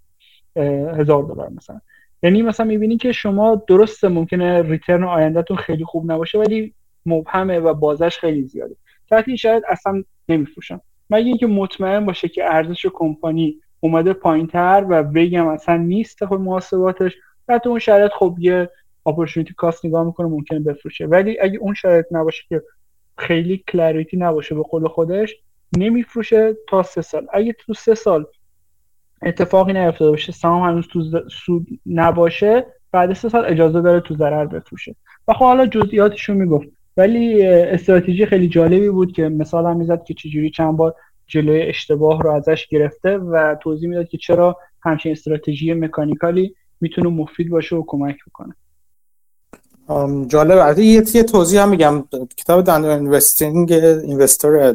هزار 0.99 1.23
دلار 1.23 1.51
مثلا. 1.57 1.81
یعنی 2.23 2.43
مثلا 2.43 2.67
می‌بینی 2.67 2.97
که 2.97 3.13
شما 3.13 3.63
درسته 3.69 4.09
ممکنه 4.09 4.63
ریترن 4.63 5.05
آیندهتون 5.05 5.57
خیلی 5.57 5.85
خوب 5.85 6.13
نباشه 6.13 6.39
ولی 6.39 6.75
مبهمه 7.07 7.59
و 7.59 7.75
بازش 7.75 8.19
خیلی 8.19 8.43
زیاده. 8.43 8.77
تحت 9.11 9.29
این 9.29 9.37
شاید 9.37 9.63
اصلا 9.69 10.05
نمیفروشم. 10.29 10.81
مگه 11.11 11.27
اینکه 11.27 11.47
مطمئن 11.47 12.07
باشه 12.07 12.29
که 12.29 12.55
ارزش 12.55 12.87
کمپانی 12.93 13.61
اومده 13.81 14.13
پایین 14.13 14.47
تر 14.47 14.87
و 14.89 15.03
بگم 15.03 15.47
اصلا 15.47 15.77
نیست 15.77 16.25
خب 16.25 16.35
محاسباتش 16.35 17.17
بعد 17.47 17.69
اون 17.69 17.79
شرایط 17.79 18.13
خب 18.13 18.37
یه 18.39 18.71
اپورتونتی 19.07 19.55
کاست 19.55 19.85
نگاه 19.85 20.05
می‌کنه 20.05 20.27
ممکنه 20.27 20.61
بفروشه. 20.61 21.07
ولی 21.07 21.41
اگه 21.41 21.59
اون 21.59 21.75
شرایط 21.75 22.07
نباشه 22.11 22.43
که 22.49 22.63
خیلی 23.19 23.65
کلاریتی 23.73 24.17
نباشه 24.17 24.55
به 24.55 24.63
قول 24.63 24.89
خودش 24.89 25.37
نمیفروشه 25.77 26.57
تا 26.69 26.83
سه 26.83 27.03
سال. 27.03 27.27
اگه 27.33 27.53
تو 27.53 27.75
سه 27.75 27.95
سال 27.95 28.27
اتفاقی 29.23 29.73
نیفتاده 29.73 30.11
باشه 30.11 30.33
سهام 30.33 30.63
هنوز 30.63 30.89
تو 30.89 31.29
سود 31.45 31.67
نباشه 31.87 32.67
بعد 32.93 33.13
سه 33.13 33.29
سال 33.29 33.45
اجازه 33.47 33.81
داره 33.81 34.01
تو 34.01 34.17
ضرر 34.17 34.47
بفروشه. 34.47 34.95
و 35.29 35.33
خب 35.33 35.45
حالا 35.45 35.67
جزئیاتشو 35.67 36.35
می‌گفت. 36.35 36.69
ولی 36.97 37.47
استراتژی 37.47 38.27
خیلی 38.27 38.49
جالبی 38.49 38.91
بود 38.91 39.13
که 39.13 39.29
مثال 39.29 39.67
هم 39.67 39.77
می‌زد 39.77 40.05
که 40.05 40.15
چجوری 40.15 40.51
چند 40.51 40.77
بار 40.77 40.95
جلوی 41.27 41.63
اشتباه 41.63 42.23
رو 42.23 42.31
ازش 42.31 42.67
گرفته 42.67 43.19
و 43.19 43.57
توضیح 43.63 43.89
می‌داد 43.89 44.09
که 44.09 44.19
چرا 44.19 44.57
همچین 44.83 45.13
استراتژی 45.13 45.75
مکانیکالی 45.75 46.55
می‌تونه 46.81 47.09
مفید 47.09 47.51
باشه 47.51 47.77
و 47.77 47.85
کمک 47.87 48.17
بکنه. 48.27 48.55
جالب 50.27 50.79
یه 50.79 51.03
یه 51.15 51.23
توضیح 51.23 51.63
هم 51.63 51.69
میگم. 51.69 52.05
کتاب 52.37 52.65
دان 52.65 52.85
اینوستینگ 52.85 53.73
اینوستر 53.73 54.75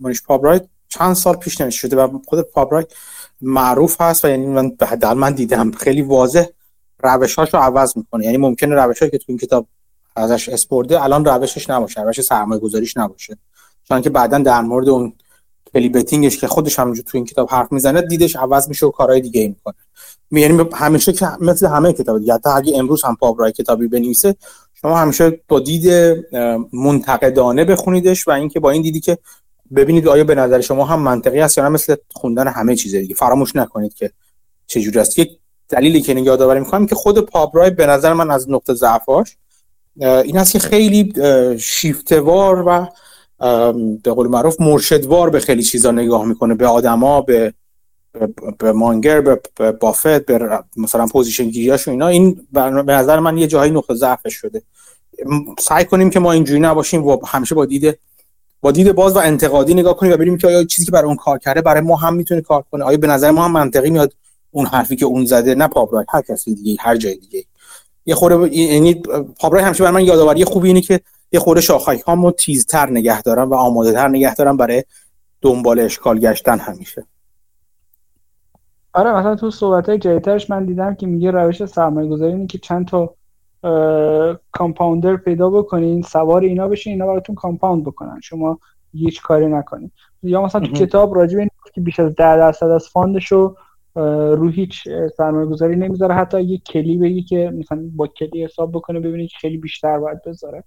مونیش 0.00 0.22
پابرایت 0.22 0.64
چند 0.88 1.14
سال 1.14 1.36
پیش 1.36 1.60
نوشته 1.60 1.88
شده 1.88 1.96
و 1.96 2.18
خود 2.26 2.40
پابرایت 2.40 2.92
معروف 3.40 4.00
هست 4.00 4.24
و 4.24 4.28
یعنی 4.28 4.46
من 4.46 4.68
به 4.70 5.14
من 5.14 5.32
دیدم. 5.32 5.70
خیلی 5.70 6.02
واضح 6.02 6.44
روشاش 7.02 7.54
رو 7.54 7.60
عوض 7.60 7.96
می‌کنه. 7.96 8.24
یعنی 8.24 8.36
ممکنه 8.36 8.74
روشایی 8.74 9.10
که 9.10 9.18
تو 9.18 9.24
این 9.28 9.38
کتاب 9.38 9.66
ازش 10.16 10.48
اسپورده 10.48 11.02
الان 11.02 11.24
روشش 11.24 11.70
نباشه 11.70 12.02
روش 12.02 12.20
سرمایه 12.20 12.60
گذاریش 12.60 12.96
نباشه. 12.96 13.36
چون 13.88 14.00
که 14.00 14.10
بعدا 14.10 14.38
در 14.38 14.60
مورد 14.60 14.88
اون 14.88 15.12
کلی 15.72 15.88
بتینگش 15.88 16.38
که 16.38 16.46
خودش 16.46 16.78
هم 16.78 16.94
تو 16.94 17.02
این 17.12 17.24
کتاب 17.24 17.50
حرف 17.50 17.72
می‌زنه 17.72 18.02
دیدش 18.02 18.36
عوض 18.36 18.68
میشه 18.68 18.86
و 18.86 18.90
کارهای 18.90 19.20
دیگه 19.20 19.48
می‌کنه. 19.48 19.74
یعنی 20.30 20.64
همیشه 20.72 21.12
که 21.12 21.28
مثل 21.40 21.66
همه 21.66 21.92
کتاب 21.92 22.18
دیگه 22.18 22.34
حتی 22.34 22.50
اگه 22.50 22.78
امروز 22.78 23.04
هم 23.04 23.16
پابرای 23.16 23.52
کتابی 23.52 23.88
بنویسه 23.88 24.36
شما 24.74 24.98
همیشه 24.98 25.40
با 25.48 25.60
دید 25.60 26.16
منتقدانه 26.72 27.64
بخونیدش 27.64 28.28
و 28.28 28.30
اینکه 28.30 28.60
با 28.60 28.70
این 28.70 28.82
دیدی 28.82 29.00
که 29.00 29.18
ببینید 29.74 30.08
آیا 30.08 30.24
به 30.24 30.34
نظر 30.34 30.60
شما 30.60 30.84
هم 30.84 31.00
منطقی 31.00 31.40
است 31.40 31.58
یا 31.58 31.64
نه؟ 31.64 31.70
مثل 31.70 31.96
خوندن 32.12 32.48
همه 32.48 32.76
چیز 32.76 32.94
دیگه. 32.94 33.14
فراموش 33.14 33.56
نکنید 33.56 33.94
که 33.94 34.10
چجوری 34.66 34.98
است. 34.98 35.18
یک 35.18 35.38
دلیلی 35.68 36.00
که 36.00 36.12
یادآوری 36.12 36.60
می‌کنم 36.60 36.86
که 36.86 36.94
خود 36.94 37.20
پابرای 37.20 37.70
به 37.70 37.86
نظر 37.86 38.12
من 38.12 38.30
از 38.30 38.50
نقطه 38.50 38.74
ضعفاش 38.74 39.36
این 39.96 40.38
است 40.38 40.52
که 40.52 40.58
خیلی 40.58 41.12
شیفتوار 41.58 42.64
و 42.66 42.86
به 44.02 44.10
قول 44.10 44.28
معروف 44.28 44.60
مرشدوار 44.60 45.30
به 45.30 45.40
خیلی 45.40 45.62
چیزا 45.62 45.90
نگاه 45.90 46.24
می‌کنه. 46.24 46.54
به 46.54 46.66
آدما 46.66 47.20
به 47.20 47.54
به 48.58 48.72
مانگر 48.72 49.20
به 49.20 49.40
بافت 49.72 50.26
به 50.26 50.64
مثلا 50.76 51.06
پوزیشن 51.06 51.44
گیریاش 51.44 51.88
و 51.88 51.90
اینا. 51.90 52.08
این 52.08 52.46
به 52.52 52.92
نظر 52.92 53.20
من 53.20 53.38
یه 53.38 53.46
جایی 53.46 53.72
نقطه 53.72 53.94
ضعفش 53.94 54.34
شده. 54.34 54.62
سعی 55.58 55.84
کنیم 55.84 56.10
که 56.10 56.20
ما 56.20 56.32
اینجوری 56.32 56.60
نباشیم. 56.60 57.06
و 57.06 57.18
همیشه 57.26 57.54
با 57.54 57.66
دید 57.66 57.98
با 58.66 58.72
دید 58.72 58.92
باز 58.92 59.16
و 59.16 59.18
انتقادی 59.18 59.74
نگاه 59.74 59.96
کنیم 59.96 60.12
و 60.12 60.16
ببینیم 60.16 60.38
که 60.38 60.46
آیا 60.46 60.64
چیزی 60.64 60.86
که 60.86 60.92
برای 60.92 61.06
اون 61.06 61.16
کار 61.16 61.38
کرده 61.38 61.60
برای 61.60 61.80
ما 61.80 61.96
هم 61.96 62.14
می‌تونه 62.14 62.40
کار 62.40 62.64
کنه. 62.70 62.84
آیا 62.84 62.98
به 62.98 63.06
نظر 63.06 63.30
ما 63.30 63.44
هم 63.44 63.52
منطقی 63.52 63.90
میاد 63.90 64.12
اون 64.50 64.66
حرفی 64.66 64.96
که 64.96 65.06
اون 65.06 65.24
زده؟ 65.24 65.54
نه 65.54 65.68
پاپرای 65.68 66.04
هر 66.08 66.22
کسی 66.22 66.54
دیگه 66.54 66.76
هر 66.80 66.96
جای 66.96 67.16
دیگه. 67.16 67.44
یه 68.06 68.14
خورده 68.14 68.56
یعنی 68.56 69.02
پاپرای 69.40 69.64
همیشه 69.64 69.84
برای 69.84 69.94
من 69.94 70.04
یادآوری 70.04 70.44
خوبی 70.44 70.68
اینه 70.68 70.80
که 70.80 71.00
یه 71.32 71.40
خورده 71.40 71.60
شاخهای 71.60 71.98
هامو 71.98 72.30
تیزتر 72.30 72.90
نگه 72.90 73.22
دارم 73.22 73.50
و 73.50 73.54
آماده 73.54 73.92
تر 73.92 74.08
نگه 74.08 74.34
دارم 74.34 74.56
برای 74.56 74.84
دنبال 75.40 75.80
اشکال 75.80 76.18
گشتن 76.18 76.58
همیشه. 76.58 77.06
آره 78.92 79.12
مثلا 79.12 79.36
تو 79.36 79.50
صحبت 79.50 79.88
های 79.88 80.40
من 80.48 80.64
دیدم 80.64 80.94
که 80.94 81.06
میگه 81.06 81.30
روش 81.30 81.64
سرمایه 81.64 82.08
گذاری 82.08 82.32
اینه 82.32 82.46
که 82.46 82.58
چند 82.58 82.88
تا 82.88 83.14
compounder 84.52 85.16
پیدا 85.16 85.50
بکنین 85.50 86.02
سوار 86.02 86.42
اینا 86.42 86.68
بشین 86.68 86.92
اینا 86.92 87.06
براتون 87.06 87.34
compound 87.34 87.84
بکنن. 87.84 88.20
شما 88.20 88.58
هیچ 88.94 89.22
کاری 89.22 89.46
نکنین. 89.46 89.90
یا 90.22 90.42
مثلا 90.42 90.60
تو 90.60 90.72
کتاب 90.72 91.14
راجع 91.14 91.36
به 91.36 91.48
که 91.74 91.80
بیش 91.80 92.00
از 92.00 92.14
10 92.14 92.36
درصد 92.36 92.66
از 92.66 92.88
fund 92.88 93.17
ش 93.17 93.32
رو 93.32 93.56
رو 94.36 94.48
هیچ 94.48 94.88
سرمایه 95.16 95.46
گذاری 95.46 95.76
نمی‌ذاره. 95.76 96.14
حتی 96.14 96.42
یه 96.42 96.58
کلی 96.58 96.96
بگی 96.96 97.22
که 97.22 97.52
مثلا 97.54 97.90
با 97.96 98.06
کلی 98.06 98.44
حساب 98.44 98.72
بکنه 98.72 99.00
ببینید 99.00 99.30
خیلی 99.40 99.58
بیشتر 99.58 99.98
باید 99.98 100.22
بذاره. 100.22 100.64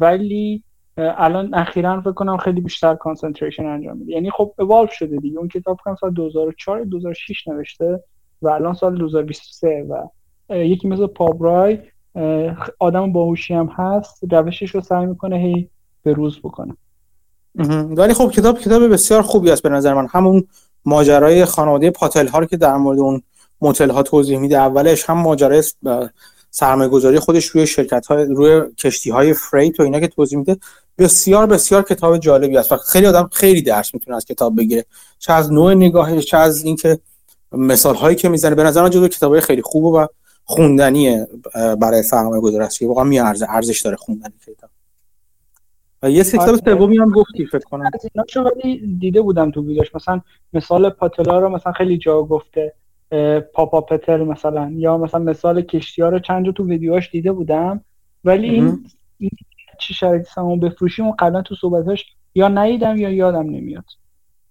ولی 0.00 0.62
الان 0.96 1.54
اخیرا 1.54 2.00
فکر 2.00 2.12
کنم 2.12 2.36
خیلی 2.36 2.60
بیشتر 2.60 2.94
concentration 2.94 3.66
انجام 3.66 3.96
میده. 3.96 4.12
یعنی 4.12 4.30
خب 4.30 4.54
اوالو 4.58 4.88
شده 4.90 5.16
دیگه. 5.16 5.38
اون 5.38 5.48
کتاب 5.48 5.78
کنم 5.84 5.94
سال 5.94 6.10
2004 6.10 6.84
2006 6.84 7.48
نوشته 7.48 8.04
و 8.42 8.48
الان 8.48 8.74
سال 8.74 8.98
2023 8.98 9.86
و 9.88 10.08
یکی 10.50 10.88
مثل 10.88 11.06
پابرای 11.06 11.78
آدم 12.78 13.12
باهوشی 13.12 13.54
هم 13.54 13.66
هست 13.66 14.18
روشش 14.30 14.70
رو 14.70 14.80
سعی 14.80 15.06
می‌کنه 15.06 15.36
هی 15.36 15.68
به 16.02 16.12
روز 16.12 16.38
بکنه. 16.38 16.76
ولی 17.96 18.14
خب 18.14 18.30
کتاب 18.30 18.58
کتاب 18.58 18.88
بسیار 18.88 19.22
خوبی 19.22 19.50
است 19.50 19.62
به 19.62 19.68
نظر 19.68 19.94
من. 19.94 20.06
همون 20.10 20.44
ماجرای 20.84 21.44
خانواده 21.44 21.90
پاتل 21.90 22.28
ها 22.28 22.46
که 22.46 22.56
در 22.56 22.76
مورد 22.76 22.98
اون 22.98 23.22
موتل 23.60 23.90
ها 23.90 24.02
توضیح 24.02 24.38
میده. 24.38 24.56
اولش 24.56 25.10
هم 25.10 25.18
ماجرای 25.18 25.62
سرمایه 26.50 26.90
گذاری 26.90 27.18
خودش 27.18 27.46
روی 27.46 27.66
شرکت 27.66 28.06
های 28.06 28.24
روی 28.24 28.62
کشتی 28.78 29.10
های 29.10 29.32
فریت 29.32 29.80
و 29.80 29.82
اینا 29.82 30.00
که 30.00 30.08
توضیح 30.08 30.38
میده. 30.38 30.56
بسیار 30.98 31.46
بسیار 31.46 31.82
کتاب 31.82 32.18
جالبی 32.18 32.56
است 32.56 32.72
و 32.72 32.76
خیلی 32.76 33.06
آدم 33.06 33.28
خیلی 33.32 33.62
درس 33.62 33.94
می‌تونه 33.94 34.16
از 34.16 34.24
کتاب 34.24 34.56
بگیره. 34.56 34.84
چه 35.18 35.32
از 35.32 35.52
نوع 35.52 35.74
نگاهش 35.74 36.24
چه 36.24 36.36
از 36.36 36.64
اینکه 36.64 36.98
مثال 37.52 37.94
هایی 37.94 38.16
که 38.16 38.28
می‌زنه. 38.28 38.54
به 38.54 38.62
نظر 38.62 38.82
من 38.82 38.90
جزو 38.90 39.08
کتابای 39.08 39.40
خیلی 39.40 39.62
خوبه 39.62 39.98
و 39.98 40.06
خوندنیه 40.44 41.28
برای 41.80 42.02
سرمایه 42.02 42.40
گذاری 42.40 42.64
است 42.64 42.82
واقعا 42.82 43.04
میارزه 43.04 43.46
ارزش 43.50 43.80
داره 43.80 43.96
خوندن 43.96 44.28
کتاب 44.46 44.70
و 46.02 46.10
یه 46.10 46.24
کتاب 46.24 46.48
آره. 46.48 46.58
سومی 46.64 46.98
هم 46.98 47.10
گفتی 47.10 47.46
فکر 47.46 47.58
کنم. 47.58 47.90
اینا 48.14 48.50
دیده 48.98 49.22
بودم 49.22 49.50
تو 49.50 49.66
ویدیوش. 49.66 49.94
مثلا 49.94 50.20
مثال 50.52 50.90
پاتلا 50.90 51.38
رو 51.38 51.48
مثلا 51.48 51.72
خیلی 51.72 51.98
جا 51.98 52.22
گفته 52.22 52.74
پاپا 53.54 53.80
پتر 53.80 54.24
مثلا. 54.24 54.72
یا 54.74 54.98
مثلا 54.98 55.20
مثال 55.20 55.62
کشتی 55.62 56.02
ها 56.02 56.08
رو 56.08 56.18
چند 56.18 56.46
جا 56.46 56.52
تو 56.52 56.66
ویدیوهاش 56.66 57.10
دیده 57.10 57.32
بودم. 57.32 57.84
ولی 58.24 58.50
این, 58.50 58.84
این 59.18 59.30
چی 59.80 59.94
شرایطی 59.94 60.30
سهام 60.34 60.60
بفروشیم 60.60 61.06
و 61.06 61.14
قبلا 61.18 61.42
تو 61.42 61.54
صحبتاش 61.54 62.04
یا 62.34 62.48
ندیدم 62.48 62.96
یا 62.96 63.10
یادم 63.10 63.50
نمیاد. 63.50 63.84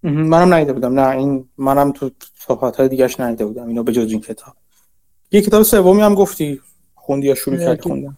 منم 0.04 0.54
ندیده 0.54 0.74
بودم. 0.74 1.00
نه 1.00 1.10
این 1.10 1.50
منم 1.58 1.92
تو 1.92 2.12
صحبت 2.36 2.76
های 2.76 2.90
دیگهش 2.90 3.20
ندیده 3.20 3.46
بودم. 3.46 3.68
اینو 3.68 3.84
به 3.84 3.92
جز 3.92 4.12
این 4.12 4.22
کتاب. 4.22 4.54
یه 5.32 5.42
کتاب 5.42 5.64
سومی 5.64 6.02
هم 6.02 6.16
گفتی 6.16 6.62
خوندی 6.96 7.28
یا 7.28 7.36
شروع 7.36 7.58
کردی 7.58 7.82
خوندن. 7.82 8.18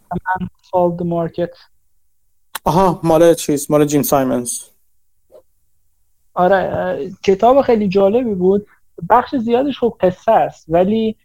Market 0.99 1.57
آها 2.65 2.99
مال 3.03 3.33
چیز 3.33 3.71
مال 3.71 3.85
جیم 3.85 4.01
سایمنز. 4.01 4.59
آره 6.33 7.11
کتاب 7.23 7.61
خیلی 7.61 7.87
جالبی 7.87 8.33
بود. 8.35 8.67
بخش 9.09 9.35
زیادش 9.35 9.79
خب 9.79 9.97
قصه 10.01 10.31
است 10.31 10.65
ولی 10.69 11.15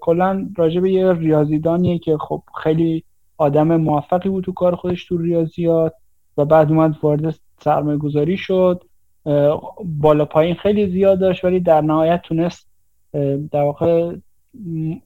کلا 0.00 0.48
راجع 0.56 0.80
به 0.80 0.92
یه 0.92 1.12
ریاضیدانیه 1.12 1.98
که 1.98 2.16
خب 2.16 2.42
خیلی 2.62 3.04
آدم 3.38 3.76
موفقی 3.76 4.28
بود 4.28 4.44
تو 4.44 4.52
کار 4.52 4.74
خودش 4.74 5.04
تو 5.04 5.18
ریاضیات 5.18 5.94
و 6.36 6.44
بعد 6.44 6.70
اومد 6.70 6.96
وارد 7.02 7.34
سرمایه 7.64 7.98
گذاری 7.98 8.36
شد 8.36 8.84
بالا 9.84 10.24
پایین 10.24 10.54
خیلی 10.54 10.90
زیاد 10.90 11.20
داشت 11.20 11.44
ولی 11.44 11.60
در 11.60 11.80
نهایت 11.80 12.22
تونست 12.22 12.66
در 13.52 13.62
واقع 13.62 14.16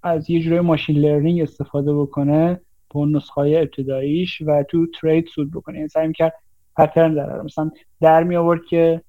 از 0.02 0.30
یه 0.30 0.40
جوری 0.40 0.60
ماشین 0.60 0.96
لرنینگ 0.96 1.42
استفاده 1.42 1.94
بکنه 1.94 2.60
اون 2.94 3.16
نسخه 3.16 3.40
ابتداییش 3.40 4.42
و 4.46 4.62
تو 4.62 4.86
ترید 4.86 5.26
سود 5.34 5.50
بکنه. 5.50 5.76
یعنی 5.76 5.88
سعی 5.88 6.12
کرد 6.12 6.34
پترن 6.76 7.14
در 7.14 7.42
مثلا 7.42 7.70
در 8.00 8.24
می 8.24 8.36
آورد 8.36 8.60
که 8.64 9.00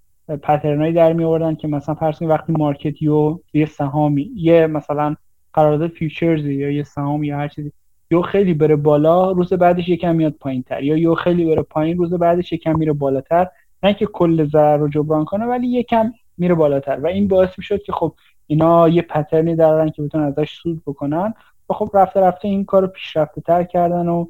پترنایی 0.44 0.94
در 0.94 1.14
می 1.14 1.24
آوردن 1.24 1.56
که 1.56 1.68
مثلا 1.68 1.96
فرض 1.96 2.22
وقتی 2.22 2.54
مارکت 2.54 3.02
یو 3.02 3.40
یه 3.54 3.66
سهامی 3.66 4.32
یه 4.36 4.68
مثلا 4.68 5.16
قرارداد 5.54 5.90
futures 5.90 6.46
ی 6.46 6.54
یا 6.54 6.72
یه 6.72 6.84
سهام 6.84 7.24
یا 7.24 7.38
هر 7.38 7.48
چیزی 7.48 7.72
یهو 8.12 8.22
خیلی 8.22 8.54
بره 8.54 8.76
بالا 8.76 9.32
روز 9.32 9.54
بعدش 9.54 9.90
یکم 9.90 10.16
میاد 10.16 10.34
پایین 10.40 10.64
تر 10.64 10.84
یا 10.84 10.98
یهو 10.98 11.16
خیلی 11.16 11.46
بره 11.46 11.62
پایین 11.62 11.98
روز 11.98 12.14
بعدش 12.14 12.54
یکم 12.54 12.80
میره 12.80 12.94
بالاتر. 12.94 13.48
نه 13.84 13.94
که 13.94 14.06
کل 14.06 14.46
ضرر 14.46 14.78
رو 14.78 14.90
جبران 14.90 15.26
کنه 15.26 15.46
ولی 15.46 15.68
یکم 15.68 16.14
میره 16.38 16.56
بالاتر. 16.56 17.00
و 17.00 17.08
این 17.08 17.28
باعث 17.28 17.50
می‌شد 17.58 17.82
که 17.82 17.92
خب 17.92 18.14
اینا 18.48 18.90
یه 18.90 19.02
pattern 19.02 19.49
ی 19.49 19.56
دارن 19.56 19.90
که 19.90 20.02
بتونن 20.02 20.24
ازش 20.24 20.52
سود 20.52 20.82
بکنن. 20.86 21.34
و 21.70 21.74
خب 21.74 21.90
رفته 21.94 22.20
رفته 22.20 22.48
این 22.48 22.66
کار 22.66 22.82
رو 22.82 22.88
پیشرفته 22.88 23.42
تر 23.42 23.64
کردن 23.64 24.08
و 24.08 24.26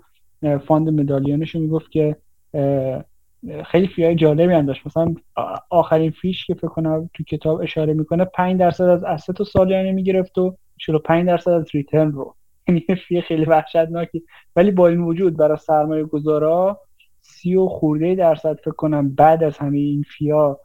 fund 0.65 0.89
Medallion 0.89 1.43
ش 1.43 1.55
می‌گفت 1.55 1.91
که 1.91 2.15
خیلی 3.65 3.87
fee 3.87 4.04
های 4.04 4.15
جالبی 4.15 4.53
هم 4.53 4.65
داشت. 4.65 4.87
مثلا 4.87 5.15
آخرین 5.69 6.11
fee 6.11 6.32
ش 6.32 6.45
که 6.45 6.53
فکر 6.53 6.67
کنم 6.67 7.09
تو 7.13 7.23
کتاب 7.23 7.61
اشاره 7.61 7.93
می‌کنه 7.93 8.25
5 8.25 8.59
درصد 8.59 8.83
از 8.83 9.03
asset 9.03 9.41
رو 9.41 9.43
سالیانه 9.43 9.91
می‌گرفت 9.91 10.37
و 10.37 10.55
45 10.77 11.27
درصد 11.27 11.51
از 11.51 11.65
return 11.73 12.11
رو. 12.11 12.35
یعنی 12.67 12.85
fee 13.07 13.21
خیلی 13.21 13.45
وحشتناکی. 13.45 14.23
ولی 14.55 14.71
با 14.71 14.87
این 14.87 15.01
وجود 15.01 15.37
برای 15.37 15.57
سرمایه 15.57 16.03
گذارا 16.03 16.79
سی 17.21 17.55
و 17.55 17.67
خورده 17.67 18.15
درصد 18.15 18.55
فکر 18.59 18.71
کنم 18.71 19.15
بعد 19.15 19.43
از 19.43 19.57
همه 19.57 19.77
این 19.77 20.05
fee 20.17 20.49
ها 20.49 20.59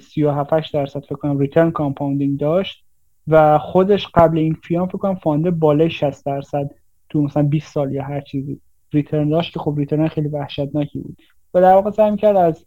سی 0.00 0.22
و 0.22 0.30
هفت 0.30 0.47
هشت 0.47 0.70
درصد 0.70 1.00
فکر 1.00 1.14
کنم 1.14 1.38
return 1.38 1.70
compounding 1.70 2.38
داشت 2.38 2.84
و 3.28 3.58
خودش 3.58 4.06
قبل 4.14 4.38
این 4.38 4.54
fee 4.54 4.80
ام 4.80 4.88
فکر 4.88 4.98
کنم 4.98 5.14
fund 5.14 5.43
ه 5.43 5.50
بالای 5.50 5.90
60 5.90 6.26
درصد 6.26 6.70
تو 7.08 7.22
مثلا 7.22 7.42
20 7.42 7.72
سال 7.72 7.92
یا 7.92 8.04
هر 8.04 8.20
چیزی 8.20 8.60
return 8.92 9.28
داشت 9.28 9.52
که 9.52 9.60
خب 9.60 9.74
return 9.76 10.08
خیلی 10.08 10.28
وحشتناکی 10.28 10.98
بود. 10.98 11.16
و 11.54 11.60
در 11.60 11.74
واقع 11.74 11.90
سعی 11.90 12.16
کرد 12.16 12.36
از 12.36 12.64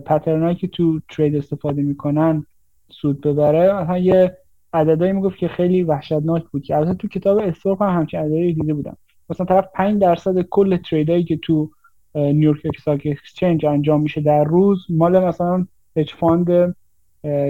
pattern 0.00 0.44
ایی 0.44 0.56
که 0.56 0.66
تو 0.68 1.00
trade 1.08 1.36
استفاده 1.36 1.82
می‌کنن 1.82 2.46
سود 2.88 3.20
ببره. 3.20 3.82
مثلا 3.82 3.98
یه 3.98 4.36
عددهایی 4.72 5.12
می‌گفت 5.12 5.38
که 5.38 5.48
خیلی 5.48 5.82
وحشتناک 5.82 6.44
بود 6.44 6.62
که 6.62 6.76
البته 6.76 6.94
تو 6.94 7.08
کتاب 7.08 7.38
اد 7.38 7.47
تورپ 7.47 7.82
هم 7.82 7.98
همچین 8.00 8.20
عددهایی 8.20 8.52
دیده 8.52 8.74
بودم. 8.74 8.96
مثلا 9.30 9.46
طرف 9.46 9.68
5 9.74 10.00
درصد 10.00 10.40
کل 10.40 10.76
trade 10.76 11.10
ایی 11.10 11.24
که 11.24 11.36
تو 11.36 11.70
New 12.14 12.36
York 12.36 12.66
Stock 12.76 13.02
Exchange 13.10 13.66
انجام 13.66 14.00
میشه 14.00 14.20
در 14.20 14.44
روز 14.44 14.86
مال 14.88 15.24
مثلا 15.24 15.66
hedge 15.96 16.14
fund 16.14 16.76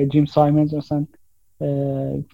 جیم 0.08 0.24
سایمنز 0.24 0.74
مثلا 0.74 1.06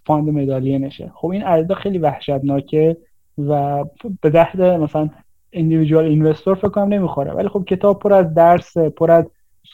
fund 0.06 0.28
Medallion 0.28 0.78
شه 0.78 1.12
خب 1.14 1.28
این 1.28 1.42
عدد 1.42 1.74
خیلی 1.74 1.98
وحشتناکه 1.98 2.96
و 3.38 3.84
به 4.20 4.30
درد 4.30 4.62
مثلا 4.62 5.10
individual 5.52 6.04
investor 6.04 6.54
فکر 6.54 6.68
کنم 6.68 6.92
نمی‌خوره. 6.92 7.32
ولی 7.32 7.48
خب 7.48 7.64
کتاب 7.64 7.98
پر 7.98 8.12
از 8.12 8.34
درس 8.34 8.76
پر 8.76 9.10
از 9.10 9.24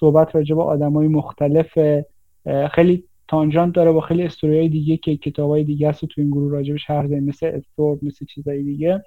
صحبت 0.01 0.35
راجع 0.35 0.55
به 0.55 0.63
آدمای 0.63 1.09
مختلف 1.09 1.79
خیلی 2.71 3.05
tangent 3.29 3.75
داره 3.75 3.93
با 3.93 4.01
خیلی 4.01 4.23
استوریای 4.23 4.69
دیگه 4.69 4.97
که 4.97 5.17
کتابای 5.17 5.65
دیگه 5.65 5.89
هست 5.89 6.05
تو 6.05 6.21
این 6.21 6.31
گروه 6.31 6.53
راجبش 6.53 6.85
حرف 6.85 7.07
زدیم 7.07 7.25
مثل 7.25 7.47
اد 7.47 7.57
تورپ 7.57 7.99
مثل 8.03 8.27
چیزای 8.27 8.63
دیگه. 8.63 9.05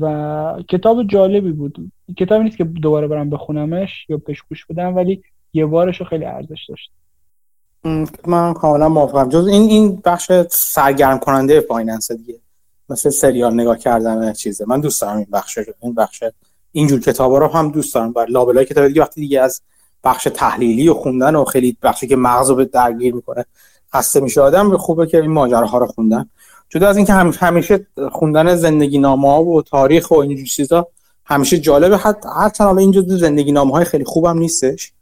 و 0.00 0.62
کتاب 0.68 1.02
جالبی 1.02 1.52
بود. 1.52 1.92
کتابی 2.16 2.44
نیست 2.44 2.56
که 2.56 2.64
دوباره 2.64 3.06
برم 3.06 3.30
بخونمش 3.30 4.06
یا 4.08 4.18
بهش 4.18 4.42
گوش 4.42 4.66
بدم 4.66 4.96
ولی 4.96 5.22
یه 5.56 5.66
بارش 5.66 6.02
خیلی 6.02 6.24
ارزش 6.24 6.66
داشت. 6.68 6.90
من 8.26 8.54
کاملا 8.54 8.88
موافقم. 8.88 9.28
جز 9.28 9.46
این 9.46 9.62
این 9.70 10.02
بخش 10.04 10.32
سرگرم 10.50 11.18
کننده 11.18 11.60
finance 11.60 12.12
دیگه. 12.12 12.38
مثل 12.88 13.10
سریال 13.10 13.54
نگاه 13.54 13.78
کردن 13.78 14.32
چیزه. 14.32 14.64
من 14.68 14.80
دوست 14.80 15.02
دارم 15.02 15.16
این 15.16 15.26
بخش 15.32 15.58
این 15.80 15.94
بخش. 15.94 16.22
اینجور 16.72 17.00
کتابا 17.00 17.38
رو 17.38 17.46
هم 17.46 17.70
دوست 17.70 17.94
دارم. 17.94 18.12
بر 18.12 18.26
لابلای 18.26 18.64
کتاب 18.64 18.88
دیگه 18.88 19.00
وقتی 19.02 19.20
دیگه 19.20 19.40
از 19.40 19.62
بخش 20.04 20.28
تحلیلی 20.34 20.88
و 20.88 20.94
خوندن 20.94 21.34
و 21.34 21.44
خیلی 21.44 21.76
بخشی 21.82 22.06
که 22.06 22.16
مغز 22.16 22.50
رو 22.50 22.56
به 22.56 22.64
درگیر 22.64 23.14
می‌کنه 23.14 23.44
خسته 23.94 24.20
میشه 24.20 24.40
آدم 24.40 24.76
خوبه 24.76 25.06
که 25.06 25.20
این 25.20 25.30
ماجراها 25.30 25.78
رو 25.78 25.86
خوندن. 25.86 26.30
جدا 26.68 26.88
از 26.88 26.96
اینکه 26.96 27.12
همیشه 27.12 27.86
خوندن 28.12 28.56
زندگی 28.56 28.98
نامه 28.98 29.28
و 29.28 29.62
تاریخ 29.62 30.10
و 30.10 30.14
اینجور 30.14 30.46
چیزا 30.46 30.88
همیشه 31.24 31.58
جالبه. 31.58 31.96
حتی 31.96 32.28
هرچند 32.36 32.66
حالا 32.66 32.80
این 32.80 32.90
جزء 32.90 33.16
زندگی 33.16 33.52
نامه 33.52 33.72
های 33.72 33.84
خیلی 33.84 34.04
خوبم 34.04 34.38
نیستش. 34.38 34.92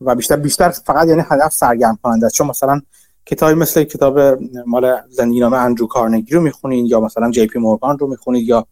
و 0.00 0.14
بیشتر 0.14 0.36
بیشتر 0.36 0.70
فقط 0.70 1.08
یعنی 1.08 1.22
هدف 1.30 1.52
سرگرم 1.52 1.98
کننده 2.02 2.30
چون 2.30 2.46
مثلا 2.46 2.80
کتابی 3.26 3.54
مثل 3.54 3.84
کتاب 3.84 4.18
مال 4.66 4.96
زندگی 5.08 5.40
نامه 5.40 5.56
اندرو 5.56 5.86
کارنگی 5.86 6.34
رو 6.34 6.40
می‌خونید 6.40 6.86
یا 6.86 7.00
مثلا 7.00 7.30
جی 7.30 7.46
پی 7.46 7.58
مورگان 7.58 7.98
رو 7.98 8.06
می‌خونید 8.06 8.48
یا 8.48 8.66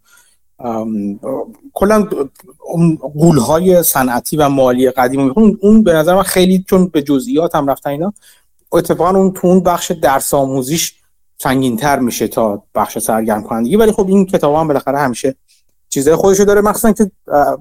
کلا 1.72 2.08
قول 3.18 3.38
های 3.38 3.82
صنعتی 3.82 4.36
و 4.36 4.48
مالی 4.48 4.90
قدیم 4.90 5.24
می‌خونید. 5.24 5.58
اون 5.60 5.82
به 5.82 5.92
نظر 5.92 6.14
من 6.14 6.22
خیلی 6.22 6.64
چون 6.68 6.88
به 6.88 7.02
جزئیات 7.02 7.54
هم 7.54 7.70
رفتن 7.70 7.90
اینا 7.90 8.12
اتفاقا 8.72 9.18
اون 9.18 9.32
تو 9.32 9.46
اون 9.46 9.60
بخش 9.60 9.90
درس 9.90 10.34
آموزیش 10.34 10.94
تر 11.78 11.98
میشه 11.98 12.28
تا 12.28 12.62
بخش 12.74 12.98
سرگرم 12.98 13.42
کنندگی 13.42 13.76
ولی 13.76 13.92
خب 13.92 14.08
این 14.08 14.26
کتاب 14.26 14.54
هم 14.54 14.68
بالاخره 14.68 14.98
همیشه 14.98 15.34
چیزای 15.88 16.16
خودشو 16.16 16.44
داره. 16.44 16.60
مخصوصا 16.60 16.92
که 16.92 17.10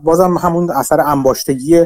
بازم 0.04 0.38
همون 0.38 0.72
اثر 0.72 1.02
انباشتگی 1.02 1.86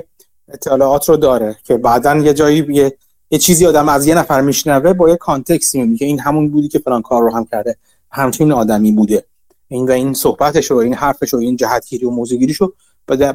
اطلاعات 0.54 1.10
رو 1.10 1.18
داره 1.18 1.58
که 1.64 1.78
بعدا 1.78 2.16
یه 2.16 2.34
جایی 2.34 2.66
یه, 2.70 2.98
یه 3.32 3.40
چیزی 3.40 3.66
آدم 3.66 3.90
از 3.90 4.08
یه 4.08 4.16
نفر 4.16 4.42
میشنوه 4.42 4.94
با 4.94 5.10
یه 5.10 5.16
کانتکسی 5.16 5.84
میگه 5.84 6.08
این 6.08 6.20
همون 6.20 6.50
بودی 6.50 6.68
که 6.68 6.80
فلان 6.80 7.02
کار 7.02 7.22
رو 7.22 7.36
هم 7.36 7.46
کرده. 7.46 7.78
همچین 8.12 8.52
آدمی 8.52 8.92
بوده. 8.92 9.26
این 9.68 9.88
و 9.88 9.92
این 9.92 10.14
صحبتش 10.14 10.72
رو 10.72 10.78
این 10.78 10.94
حرفش 10.94 11.34
رو 11.34 11.40
این 11.40 11.56
جهتگیری 11.56 12.06
و 12.06 12.10
موضع‌گیریش 12.10 12.58
رو 12.58 12.74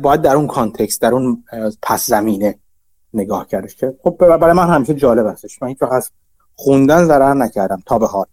باید 0.03 0.23
در 0.23 0.37
اون 0.37 0.47
context 0.47 1.01
در 1.01 1.13
اون 1.13 1.45
پس 1.83 2.07
زمینه 2.07 2.59
نگاه 3.15 3.47
کردش 3.47 3.77
که 3.77 3.95
خب 4.03 4.17
برای 4.19 4.53
من 4.53 4.69
همیشه 4.69 4.95
جالب 4.95 5.27
هستش. 5.27 5.63
من 5.63 5.69
اینکه 5.69 5.95
از 5.95 6.11
خوندن 6.55 7.05
ضرر 7.05 7.35
نکردم 7.35 7.83
تا 7.87 7.99
به 7.99 8.07
حال. 8.07 8.27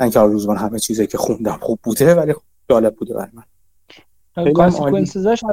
اینکه 0.00 0.20
لزوما 0.20 0.56
همه 0.56 0.78
چیزی 0.78 1.06
که 1.06 1.18
خوندم 1.18 1.58
خوب 1.60 1.78
بوده 1.82 2.14
ولی 2.14 2.34
جالب 2.70 2.94
بوده 2.94 3.14
برای 3.14 3.28
من. 3.32 3.42
consequences 4.54 5.31
اش 5.31 5.44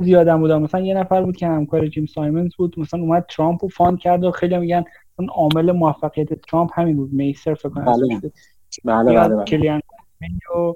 زیادم 0.00 0.40
بود 0.40 0.62
مثلا 0.62 0.80
یه 0.80 0.94
نفر 0.94 1.22
بود 1.22 1.36
که 1.36 1.46
همکار 1.46 1.86
جیم 1.86 2.06
سایمنز 2.06 2.54
بود. 2.54 2.78
مثلا 2.78 3.00
اومد 3.00 3.26
ترامپ 3.28 3.64
رو 3.64 3.68
fund 3.68 3.98
کرد 3.98 4.24
و 4.24 4.30
خیلی 4.30 4.58
میگن 4.58 4.84
اون 5.18 5.28
عامل 5.28 5.72
موفقیت 5.72 6.34
ترامپ 6.34 6.70
همین 6.74 6.96
بود. 6.96 7.12
مرسر 7.12 7.54
فکر 7.54 7.68
کنم 7.68 7.84
بله. 7.84 8.20
بله 8.84 9.14
بله, 9.14 9.34
بله. 9.34 9.44
کلی‌ان 9.44 9.80
و 10.54 10.72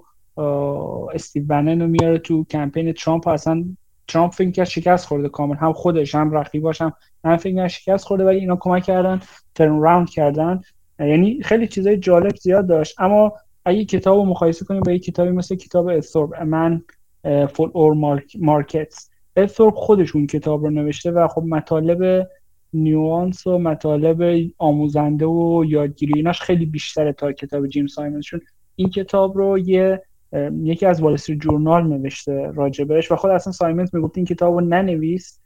استیو 1.14 1.44
بنن 1.44 1.82
رو 1.82 1.88
میاره 1.88 2.18
تو 2.18 2.44
کمپین 2.44 2.92
ترامپ. 2.92 3.28
اصلا 3.28 3.64
ترامپ 4.08 4.32
فکر 4.32 4.50
کرد 4.50 4.66
شکست 4.66 5.06
خورده 5.06 5.28
کامل. 5.28 5.56
هم 5.56 5.72
خودش 5.72 6.14
هم 6.14 6.30
رقیباش 6.30 6.82
هم 6.82 6.92
هم 7.24 7.36
فکر 7.36 7.68
شکست 7.68 8.04
خورده 8.04 8.24
ولی 8.24 8.38
اینا 8.38 8.56
کمک 8.56 8.84
کردن 8.84 9.20
turn 9.54 9.80
around 9.80 10.10
کردن. 10.10 10.60
یعنی 10.98 11.42
خیلی 11.42 11.68
چیزای 11.68 11.96
جالب 11.96 12.36
زیاد 12.36 12.66
داشت. 12.66 13.00
اما 13.00 13.32
اگه 13.64 13.84
کتاب 13.84 14.18
رو 14.18 14.24
مقایسه 14.24 14.64
کنیم 14.64 14.80
با 14.80 14.92
یه 14.92 14.98
کتابی 14.98 15.30
مثل 15.30 15.54
کتاب 15.54 15.88
اد 15.88 15.99
تورپ 15.99 16.42
A 16.42 16.52
Man 16.52 16.82
for 17.24 17.70
All 17.72 17.94
Markets 18.38 19.10
اد 19.36 19.44
تورپ 19.44 19.74
خودش 19.74 20.16
اون 20.16 20.26
کتاب 20.26 20.64
رو 20.64 20.70
نوشته 20.70 21.10
و 21.10 21.28
خب 21.28 21.42
مطالب 21.42 22.28
nuance 22.72 23.46
و 23.46 23.58
مطالب 23.58 24.50
آموزنده 24.58 25.26
و 25.26 25.64
یادگیری 25.68 26.12
ایناش 26.16 26.40
خیلی 26.40 26.66
بیشتره 26.66 27.12
تا 27.12 27.32
کتاب 27.32 27.66
جیم 27.66 27.86
سایمنز 27.86 28.24
چون 28.24 28.40
این 28.76 28.90
کتاب 28.90 29.38
رو 29.38 29.58
یه 29.58 30.02
یکی 30.62 30.86
از 30.86 31.02
Wall 31.02 31.16
Street 31.16 31.36
Journal 31.36 31.86
نوشته 31.86 32.52
راجبش 32.54 33.12
و 33.12 33.16
خود 33.16 33.30
اصلا 33.30 33.52
سایمنز 33.52 33.94
می‌گفت 33.94 34.16
این 34.16 34.26
کتاب 34.26 34.54
رو 34.54 34.60
ننویس 34.60 35.40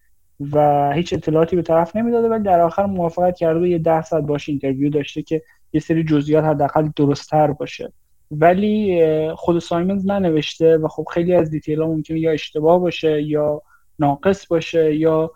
و 0.53 0.91
هیچ 0.93 1.13
اطلاعاتی 1.13 1.57
به 1.57 1.63
طرف 1.63 1.97
نمی‌داده 1.97 2.29
ولی 2.29 2.43
در 2.43 2.61
آخر 2.61 2.87
موافقت 2.87 3.37
کرده 3.37 3.61
و 3.61 3.67
یه 3.67 3.79
ده 3.79 4.03
ساعت 4.03 4.25
باش 4.25 4.49
interview 4.49 4.91
داشته 4.91 5.23
که 5.23 5.43
یه 5.73 5.81
سری 5.81 6.05
جزئیات 6.05 6.45
حداقل 6.45 6.89
درستتر 6.97 7.47
باشه. 7.53 7.93
ولی 8.31 9.01
خود 9.35 9.59
سایمنز 9.59 10.07
ننوشته 10.07 10.77
و 10.77 10.89
خب 10.89 11.05
خیلی 11.13 11.35
از 11.35 11.51
detail 11.51 11.83
ها 11.83 11.89
ممکنه 11.89 12.21
یا 12.21 12.33
اشتباه 12.33 12.81
باشه 12.81 13.23
یا 13.23 13.63
ناقص 13.99 14.47
باشه 14.47 14.97
یا 14.97 15.33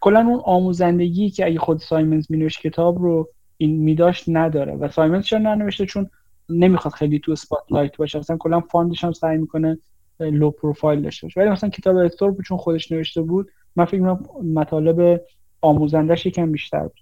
کلا 0.00 0.20
اون 0.20 0.40
آموزندگی 0.44 1.30
که 1.30 1.46
اگه 1.46 1.58
خود 1.58 1.78
سایمنز 1.78 2.26
مینوشت 2.30 2.60
کتاب 2.60 2.98
رو 2.98 3.28
این 3.56 3.76
میداشت 3.76 4.24
نداره 4.28 4.74
و 4.74 4.88
سایمنز 4.88 5.24
چرا 5.24 5.38
ننوشته؟ 5.38 5.86
چون 5.86 6.10
نمی‌خواد 6.48 6.94
خیلی 6.94 7.18
تو 7.18 7.32
spotlight 7.32 7.96
باشه. 7.96 8.18
مثلا 8.18 8.36
کلا 8.36 8.60
fund 8.60 8.89
ش 8.89 9.04
هم 9.04 9.12
سعی 9.12 9.38
می‌کنه 9.38 9.78
low 10.20 10.50
profile 10.50 11.02
داشته 11.02 11.26
باشه. 11.26 11.40
ولی 11.40 11.50
مثلا 11.50 11.70
کتاب 11.70 11.96
اد 11.96 12.05
تورپ 12.05 12.42
چون 12.46 12.58
خودش 12.58 12.92
نوشته 12.92 13.22
بود 13.22 13.50
من 13.76 13.84
فکر 13.84 14.16
مطالب 14.54 15.20
آموزندش 15.60 16.26
یکم 16.26 16.52
بیشتر 16.52 16.82
بود. 16.82 17.00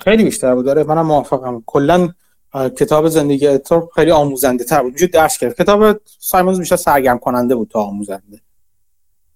خیلی 0.00 0.24
بیشتر 0.24 0.54
بود. 0.54 0.64
آره 0.64 0.84
منم 0.84 1.06
موافقم. 1.06 1.62
کلا 1.66 2.08
کتاب 2.54 3.08
زندگی 3.08 3.46
اد 3.46 3.54
تورپ 3.54 3.88
خیلی 3.94 4.10
آموزنده 4.10 4.64
تر 4.64 4.82
بود. 4.82 4.94
وجود 4.94 5.10
درس 5.10 5.38
کرد 5.38 5.56
کتاب 5.56 6.00
سایمنز 6.04 6.58
بیشتر 6.58 6.76
سرگرم 6.76 7.18
کننده 7.18 7.54
بود 7.54 7.68
تا 7.68 7.80
آموزنده. 7.82 8.40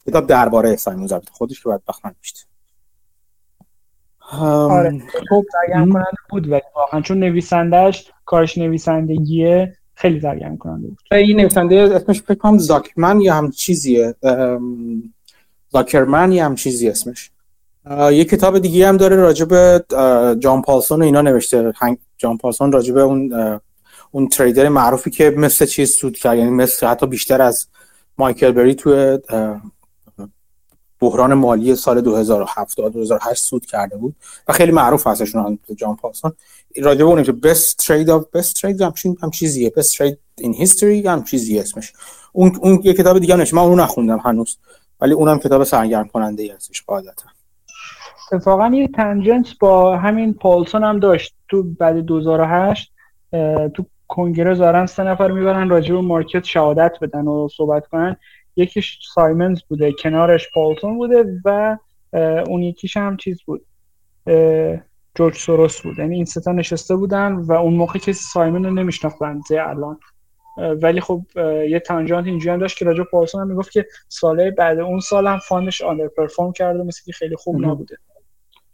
کتاب 0.07 0.27
درباره 0.27 0.77
سایمونز 0.77 1.13
خودش 1.33 1.63
که 1.63 1.69
باید 1.69 1.81
بخمن 1.89 2.15
میشته 2.19 2.47
آره. 4.41 5.03
خب 5.29 5.45
سرگرم 5.53 5.93
کننده 5.93 6.17
بود 6.31 6.51
ولی 6.51 6.63
واقعا 6.77 7.01
چون 7.01 7.19
نویسندهش 7.19 8.13
کارش 8.25 8.59
نویسندگیه 8.59 9.77
خیلی 9.95 10.21
سرگرم 10.21 10.57
کننده 10.57 10.89
بود. 10.89 10.99
این 11.13 11.41
نویسنده 11.41 11.77
اسمش 11.77 12.23
فکر 12.23 12.35
کنم 12.39 12.59
زاکمن 12.59 13.21
یا 13.21 13.35
هم 13.35 13.51
چیزیه. 13.51 14.15
زاکرمن 15.69 16.33
یا 16.33 16.45
هم 16.45 16.55
چیزی 16.55 16.89
اسمش. 16.89 17.31
یه 17.91 18.25
کتاب 18.25 18.59
دیگه 18.59 18.89
هم 18.89 18.97
داره 18.97 19.17
راجب 19.17 19.79
جان 20.39 20.63
پالسون 20.63 21.03
و 21.03 21.05
اینا 21.05 21.21
نوشته. 21.21 21.73
جان 22.19 22.39
پالسون 22.39 22.73
راجب 22.73 22.97
اون 22.97 23.33
اون 24.11 24.29
تریدر 24.29 24.69
معروفی 24.69 25.11
که 25.11 25.31
مثل 25.31 25.67
چیز 25.67 25.91
سود 25.91 26.17
کرد 26.17 26.39
یعنی 26.39 26.51
مثل 26.51 26.87
حتی 26.87 27.07
بیشتر 27.07 27.43
از 27.43 27.67
مایکل 28.19 28.53
بری 28.53 28.75
توی 28.75 29.19
بحران 31.01 31.35
مالی 31.35 31.77
سال 31.77 32.01
2007 32.01 32.81
2008 32.81 33.43
سود 33.43 33.67
کرده 33.67 33.97
بود 33.97 34.17
و 34.49 34.53
خیلی 34.53 34.73
معروف 34.73 35.07
هستشون 35.07 35.59
جان 35.77 35.97
پالسون. 35.97 36.33
راجب 36.77 37.07
اون 37.07 37.23
که 37.23 37.33
best 37.33 37.85
trade 37.85 38.09
of 38.09 38.41
best 38.41 38.53
trade 38.61 38.81
همچین 38.81 39.17
هم 39.23 39.31
چیزیه. 39.31 39.73
best 39.79 39.97
trade 39.97 40.45
in 40.45 40.55
history 40.55 41.07
هم 41.07 41.25
چیزی 41.25 41.59
اسمش. 41.59 41.93
اون 42.33 42.59
اون 42.63 42.81
یه 42.85 42.93
کتاب 42.95 43.19
دیگه 43.19 43.35
هم 43.37 43.45
من 43.53 43.63
اون 43.63 43.81
نخوندم 43.81 44.19
هنوز 44.19 44.57
ولی 45.01 45.13
اونم 45.13 45.39
کتاب 45.39 45.65
سرگرم 45.65 46.09
کننده 46.09 46.43
ای 46.43 46.49
هستش 46.49 46.83
قاعدتا. 46.83 47.41
اتفاقا 48.33 48.71
یه 48.75 48.89
تنجنت 48.89 49.59
با 49.61 49.97
همین 49.97 50.35
پالسون 50.35 50.85
هم 50.85 50.99
داشت. 50.99 51.35
تو 51.49 51.63
بعد 51.63 51.97
2008 51.97 52.93
تو 53.75 53.87
کنگره 54.09 54.55
زارن 54.55 54.87
سه 54.87 55.03
نفر 55.03 55.31
می‌برن 55.31 55.69
راجع 55.69 55.95
به 55.95 56.01
market 56.01 56.45
شهادت 56.45 56.97
بدن 57.03 57.27
و 57.27 57.49
صحبت 57.57 57.87
کنن. 57.87 58.17
یکیش 58.57 58.99
سایمنز 59.15 59.61
بوده 59.69 59.93
کنارش 59.93 60.51
پالسون 60.55 60.99
بوده 60.99 61.41
و 61.45 61.79
اون 62.49 62.63
یکیش 62.63 62.97
هم 62.97 63.17
چیز 63.17 63.43
بود 63.43 63.65
جورج 65.15 65.35
سوروس 65.35 65.81
بود. 65.81 65.99
یعنی 65.99 66.17
این 66.17 66.25
ستا 66.25 66.53
نشسته 66.53 66.97
بودن 66.97 67.33
و 67.33 67.53
اون 67.53 67.75
موقع 67.75 67.99
کسی 67.99 68.13
سایمنز 68.12 68.65
رو 68.65 68.71
نمیشناختن 68.71 69.41
الان. 69.51 69.99
ولی 70.83 71.01
خب 71.01 71.23
یه 71.69 71.83
tangent 71.87 72.27
اینجوری 72.27 72.51
هم 72.51 72.59
داشت 72.59 72.79
که 72.79 72.85
راجع 72.85 73.03
پالسون 73.03 73.41
هم 73.41 73.49
می‌گفت 73.49 73.73
که 73.73 73.87
ساله 74.09 74.51
بعد 74.51 74.79
اون 74.79 75.01
سال 75.01 75.27
هم 75.27 75.39
fund 75.39 75.68
ش 75.68 75.83
underperform 75.83 76.53
کرده 76.53 76.83
مثل 76.83 77.03
که 77.05 77.13
خیلی 77.13 77.37
خوب 77.37 77.65
نبوده. 77.67 77.97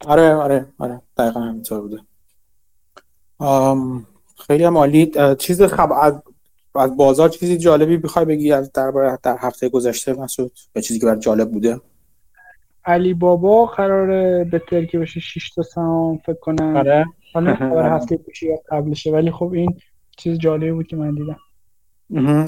آره 0.07 0.35
آره 0.35 0.67
آره 0.79 1.03
دقیقا 1.17 1.41
همینطور 1.41 1.81
بوده. 1.81 1.99
خیلی 4.47 4.65
هم 4.65 4.77
عالی. 4.77 5.13
چیز 5.39 5.63
خب 5.63 5.93
از, 5.93 6.23
از 6.75 6.97
بازار 6.97 7.29
چیزی 7.29 7.59
جالبی 7.59 7.97
بخوای 7.97 8.25
بگی 8.25 8.53
از 8.53 8.73
درباره 8.73 9.19
در 9.23 9.37
هفته 9.41 9.69
گذشته 9.69 10.13
مسعود؟ 10.13 10.53
به 10.73 10.83
چیزی 10.83 11.01
که 11.01 11.07
برای 11.07 11.21
جالب 11.21 11.51
بوده؟ 11.51 11.81
علی 12.85 13.15
بابا 13.15 13.67
قراره 13.67 14.45
به 14.45 14.63
ترکی 14.71 14.99
بشه 14.99 15.21
6 15.21 15.51
تا 15.51 15.63
سهام 15.63 16.19
فکر 16.19 16.39
کنم. 16.41 16.77
آره. 16.77 17.07
حالا 17.35 17.55
خبر 17.71 17.97
هفته 17.97 18.17
پیشی 18.17 18.47
یا 18.47 18.57
قبلشه. 18.71 19.13
ولی 19.13 19.31
خب 19.31 19.53
این 19.53 19.77
چیز 20.17 20.39
جالبی 20.39 20.73
بود 20.73 20.87
که 20.87 20.97
من 20.97 21.15
دیدم. 21.15 21.39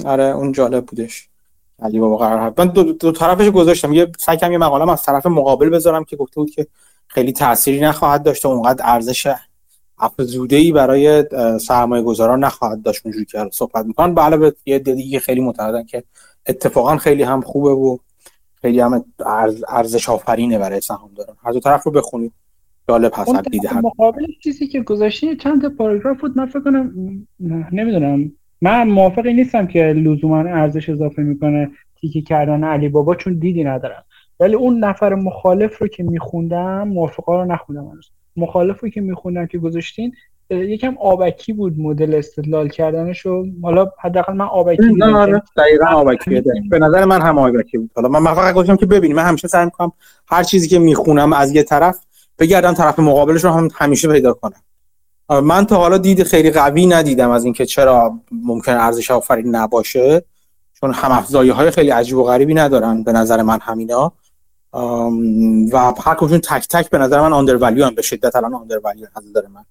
آره 0.05 0.23
اون 0.23 0.51
جالب 0.51 0.85
بودش. 0.85 1.29
علی 1.79 1.99
بابا 1.99 2.17
قرار 2.17 2.53
من 2.57 2.67
دو, 2.67 2.83
دو 2.83 3.11
طرفش 3.11 3.47
گذاشتم. 3.47 3.93
یه 3.93 4.11
سعی 4.19 4.37
کردم 4.37 4.51
یه 4.51 4.57
مقاله 4.57 4.91
از 4.91 5.03
طرف 5.03 5.25
مقابل 5.25 5.69
بذارم 5.69 6.03
که 6.03 6.15
گفته 6.15 6.35
بود 6.35 6.51
که 6.51 6.67
خیلی 7.13 7.31
تأثیری 7.31 7.79
نخواهد 7.79 8.23
داشت 8.23 8.45
و 8.45 8.47
اونقدر 8.47 8.85
ارزش 8.87 9.27
افزوده 9.99 10.55
ای 10.55 10.71
برای 10.71 11.25
سرمایه 11.59 12.03
گذاران 12.03 12.43
نخواهد 12.43 12.81
داشت 12.81 13.01
اونجوری 13.05 13.25
که 13.25 13.49
صحبت 13.51 13.85
می‌کنن. 13.85 14.13
به 14.13 14.21
علاوه 14.21 14.51
یه 14.65 14.79
دیگه 14.79 15.19
خیلی 15.19 15.41
معتقدن 15.41 15.83
که 15.83 16.03
اتفاقا 16.47 16.97
خیلی 16.97 17.23
هم 17.23 17.41
خوبه 17.41 17.69
و 17.69 17.97
خیلی 18.61 18.79
هم 18.79 19.05
ارزش 19.67 20.09
آفرینه 20.09 20.59
برای 20.59 20.81
سهام 20.81 21.11
دارن 21.15 21.33
هر 21.43 21.51
دو 21.51 21.59
طرف 21.59 21.83
رو 21.83 21.91
بخونید. 21.91 22.31
جالب 22.89 23.11
هست 23.15 23.29
مقابل 23.73 24.25
چیزی 24.43 24.67
که 24.67 24.81
گذاشتی 24.81 25.35
چند 25.35 25.61
تا 25.61 25.69
پاراگراف 25.69 26.21
بود؟ 26.21 26.37
من 26.37 26.45
فکر 26.45 26.61
کنم 26.61 26.93
نمی‌دونم. 27.71 28.31
من 28.61 28.89
موافقی 28.89 29.33
نیستم 29.33 29.67
که 29.67 29.79
لزوما 29.79 30.39
ارزش 30.39 30.89
اضافه 30.89 31.21
می‌کنه 31.21 31.71
تیکی 32.01 32.21
کردن 32.21 32.63
علی 32.63 32.89
بابا 32.89 33.15
چون 33.15 33.39
دیدی 33.39 33.63
ندارم. 33.63 34.03
ولی 34.41 34.55
اون 34.55 34.83
نفر 34.83 35.15
مخالف 35.15 35.77
رو 35.77 35.87
که 35.87 36.03
میخوندم 36.03 36.87
موافقا 36.87 37.43
رو 37.43 37.51
نخوندم 37.51 37.87
هنوز. 37.87 38.09
مخالف 38.37 38.79
رو 38.79 38.89
که 38.89 39.01
میخوندم 39.01 39.45
که 39.45 39.57
گذاشتین 39.57 40.13
یکم 40.49 40.97
آبکی 40.97 41.53
بود 41.53 41.79
مدل 41.79 42.15
استدلال 42.15 42.69
کردنش 42.69 43.25
و 43.25 43.45
حالا 43.61 43.91
حداقل 43.99 44.33
من 44.33 44.45
آبکی 44.45 44.93
نه 44.97 45.15
آره 45.15 45.41
دقیقاً 45.57 45.85
آبکی 45.85 46.41
به 46.69 46.79
نظر 46.79 47.05
من 47.05 47.21
هم 47.21 47.37
آبکی 47.37 47.77
بود. 47.77 47.91
حالا 47.95 48.09
من 48.09 48.33
فقط 48.33 48.55
گفتم 48.55 48.75
که 48.75 48.85
ببینیم 48.85 49.17
من 49.17 49.23
همیشه 49.23 49.47
سعی 49.47 49.65
می‌کنم 49.65 49.91
هر 50.27 50.43
چیزی 50.43 50.67
که 50.67 50.79
می‌خونم 50.79 51.33
از 51.33 51.55
یه 51.55 51.63
طرف 51.63 52.05
بگردم 52.39 52.73
طرف 52.73 52.99
مقابلش 52.99 53.43
رو 53.43 53.49
هم 53.49 53.69
همیشه 53.75 54.07
پیدا 54.07 54.33
کنم. 54.33 54.61
من 55.43 55.65
تا 55.65 55.75
حالا 55.77 55.97
دید 55.97 56.23
خیلی 56.23 56.51
قوی 56.51 56.85
ندیدم 56.85 57.29
از 57.29 57.43
اینکه 57.43 57.65
چرا 57.65 58.13
ممکن 58.31 58.71
ارزش 58.71 59.11
آفرین 59.11 59.55
نباشه 59.55 60.23
چون 60.73 60.93
هم 60.93 61.11
افزایی 61.11 61.49
های 61.49 61.71
خیلی 61.71 61.89
عجیب 61.89 62.17
و 62.17 62.23
غریبی 62.23 62.53
ندارن 62.53 63.03
به 63.03 63.11
نظر 63.11 63.41
من 63.41 63.59
همینا. 63.61 64.11
و 64.73 65.93
هر 66.05 66.15
کدوم 66.15 66.37
تک 66.37 66.67
تک 66.67 66.89
به 66.89 66.97
نظر 66.97 67.21
من 67.21 67.33
آندر 67.33 67.55
ولیو 67.55 67.85
هم 67.85 67.95
به 67.95 68.01
شدت 68.01 68.35
الان 68.35 68.53
آندر 68.53 68.79
ولیو 68.83 69.07
نظر 69.29 69.47
من. 69.47 69.65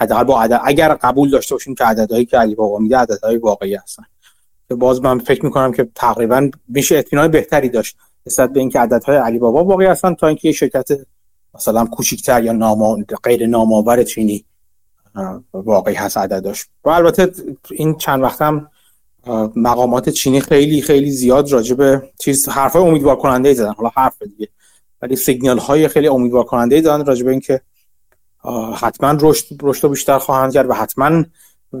حداقل 0.00 0.24
با 0.24 0.42
عدد 0.42 0.60
اگر 0.64 0.94
قبول 0.94 1.30
داشته 1.30 1.54
باشیم 1.54 1.74
که 1.74 1.84
عددهایی 1.84 2.24
که 2.24 2.38
علی 2.38 2.54
بابا 2.54 2.78
میده 2.78 2.96
عددهای 2.96 3.36
واقعی 3.36 3.74
هستن. 3.74 4.04
باز 4.70 5.02
من 5.02 5.18
فکر 5.18 5.44
می‌کنم 5.44 5.72
که 5.72 5.88
تقریبا 5.94 6.50
میشه 6.68 6.96
اطمینان 6.96 7.28
بهتری 7.28 7.68
داشت 7.68 7.96
نسبت 8.26 8.52
به 8.52 8.60
اینکه 8.60 8.80
عددهای 8.80 9.16
علی 9.16 9.38
بابا 9.38 9.64
واقعی 9.64 9.86
هستن 9.86 10.14
تا 10.14 10.26
اینکه 10.26 10.48
یه 10.48 10.54
شرکت 10.54 10.88
مثلا 11.54 11.84
کوچیکتر 11.84 12.44
یا 12.44 12.52
نام 12.52 13.04
غیر 13.24 13.46
نامآور 13.46 14.02
چینی 14.02 14.44
واقعی 15.52 15.94
هست 15.94 16.18
عدداش 16.18 16.66
و 16.84 16.88
البته 16.88 17.32
این 17.70 17.96
چند 17.96 18.22
وقت 18.22 18.42
هم 18.42 18.70
مقامات 19.56 20.08
چینی 20.08 20.40
خیلی 20.40 20.82
خیلی 20.82 21.10
زیاد 21.10 21.52
راجع 21.52 21.74
به 21.74 22.10
چیز 22.18 22.48
حرفای 22.48 22.82
امیدوار 22.82 23.16
کننده 23.16 23.48
ای 23.48 23.54
زدن. 23.54 23.72
حالا 23.72 23.90
حرف 23.96 24.22
دیگه. 24.22 24.48
ولی 25.02 25.16
سیگنال 25.16 25.58
های 25.58 25.88
خیلی 25.88 26.08
امیدوار 26.08 26.44
کننده 26.44 26.76
ای 26.76 26.82
دادن 26.82 27.04
راجع 27.04 27.24
به 27.24 27.30
اینکه 27.30 27.60
حتما 28.76 29.18
رشد 29.20 29.46
رشد 29.62 29.90
بیشتر 29.90 30.18
خواهند 30.18 30.52
کرد 30.52 30.70
و 30.70 30.72
حتما 30.72 31.24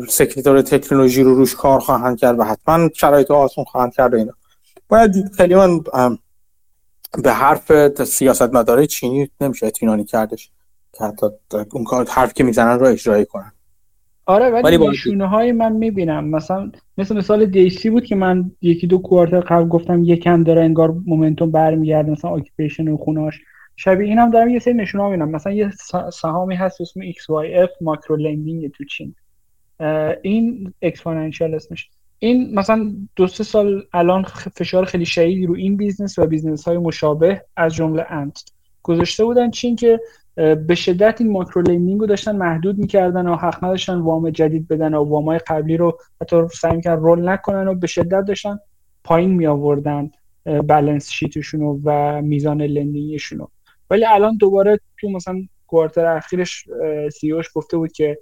سکرتار 0.08 0.62
تکنولوژی 0.62 1.22
رو 1.22 1.34
روش 1.34 1.54
کار 1.54 1.80
خواهند 1.80 2.18
کرد 2.18 2.38
و 2.38 2.44
حتما 2.44 2.88
شرایط 2.94 3.30
آسون 3.30 3.64
خواهند 3.64 3.92
کرد 3.92 4.14
اینا. 4.14 4.32
باید 4.88 5.32
خیلی 5.36 5.54
من 5.54 5.80
به 7.22 7.32
حرف 7.32 8.02
سیاست 8.04 8.42
مداره 8.42 8.86
چینی 8.86 9.30
نمیشه 9.40 9.66
اطمینانی 9.66 10.04
کردش 10.04 10.50
که 10.92 11.04
حتی 11.04 11.26
اون 11.72 11.84
کار 11.84 12.08
حرف 12.08 12.34
که 12.34 12.44
می‌زنن 12.44 12.78
رو 12.78 12.86
اجرایی 12.86 13.24
کنن. 13.24 13.52
آره 14.26 14.50
ولی, 14.50 14.76
ولی 14.76 14.88
نشونه 14.88 15.26
های 15.26 15.52
من 15.52 15.72
می‌بینم. 15.72 16.28
مثلا 16.28 16.72
مثل 16.98 17.16
مثال 17.16 17.46
دیسی 17.46 17.90
بود 17.90 18.04
که 18.04 18.14
من 18.14 18.50
یکی 18.62 18.86
دو 18.86 18.98
کوارتر 18.98 19.40
قبل 19.40 19.68
گفتم 19.68 20.04
یکم 20.04 20.42
داره 20.42 20.64
انگار 20.64 20.94
مومنتوم 21.06 21.50
برمیگرده 21.50 22.10
مثلا 22.10 22.30
اکیپیشن 22.30 22.88
و 22.88 22.96
خوناش 22.96 23.40
شبیه 23.76 24.08
اینم 24.08 24.30
دارم 24.30 24.48
یه 24.48 24.58
سری 24.58 24.74
نشونه 24.74 25.04
می‌بینم. 25.04 25.30
مثلا 25.30 25.52
یه 25.52 25.70
سهامی 26.12 26.54
هست 26.54 26.80
اسم 26.80 27.00
XYF 27.10 27.70
ماکرو 27.80 28.16
لندینگ 28.16 28.70
تو 28.70 28.84
چین. 28.84 29.14
این 30.22 30.72
اکسپوننشیال 30.82 31.54
اسمش. 31.54 31.88
این 32.18 32.54
مثلا 32.54 32.92
دو 33.16 33.26
سه 33.26 33.44
سال 33.44 33.82
الان 33.92 34.22
فشار 34.56 34.84
خیلی 34.84 35.06
شدیدی 35.06 35.46
رو 35.46 35.54
این 35.54 35.76
بیزنس 35.76 36.18
و 36.18 36.26
بیزنس 36.26 36.68
های 36.68 36.78
مشابه 36.78 37.44
از 37.56 37.74
جمله 37.74 38.06
انت 38.08 38.44
گذاشته 38.82 39.24
بودن 39.24 39.50
چین 39.50 39.76
که 39.76 40.00
به 40.36 40.74
شدت 40.74 41.20
این 41.20 41.32
micro 41.32 41.62
lending 41.62 42.00
رو 42.00 42.06
داشتن 42.06 42.36
محدود 42.36 42.78
می‌کردن 42.78 43.26
و 43.26 43.36
حق 43.36 43.64
نداشتن 43.64 43.94
وام 43.94 44.30
جدید 44.30 44.68
بدن 44.68 44.94
و 44.94 45.04
وام 45.04 45.24
های 45.24 45.38
قبلی 45.38 45.76
رو 45.76 45.98
حتی 46.20 46.36
سعی 46.48 46.76
می‌کردن 46.76 47.02
roll 47.02 47.28
نکنن 47.28 47.68
و 47.68 47.74
به 47.74 47.86
شدت 47.86 48.24
داشتن 48.24 48.58
پایین 49.04 49.30
می 49.30 49.46
آوردن 49.46 50.10
balance 50.66 51.10
sheet 51.10 51.49
شون 51.49 51.80
و 51.84 52.22
میزان 52.22 52.62
lending 52.62 53.15
شون 53.15 53.46
ولی 53.90 54.04
الان 54.04 54.36
دوباره 54.36 54.80
تو 55.00 55.10
مثلا 55.10 55.42
quarter 55.66 56.06
اخیرش 56.06 56.64
CEO 57.12 57.32
ش 57.32 57.46
گفته 57.54 57.76
بود 57.76 57.92
که 57.92 58.18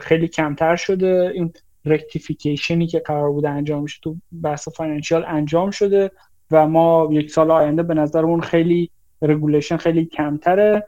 خیلی 0.00 0.28
کمتر 0.28 0.76
شده. 0.76 1.30
این 1.34 1.52
rectification 1.84 2.79
ی 2.79 2.86
که 2.86 2.98
قرار 2.98 3.30
بوده 3.30 3.48
انجام 3.48 3.82
میشه 3.82 3.98
تو 4.02 4.16
بحث 4.42 4.68
financial 4.68 5.24
انجام 5.26 5.70
شده 5.70 6.10
و 6.50 6.68
ما 6.68 7.08
یک 7.12 7.30
سال 7.30 7.50
آینده 7.50 7.82
به 7.82 7.94
نظرمون 7.94 8.40
خیلی 8.40 8.90
regulation 9.22 9.76
خیلی 9.76 10.04
کمتره. 10.04 10.86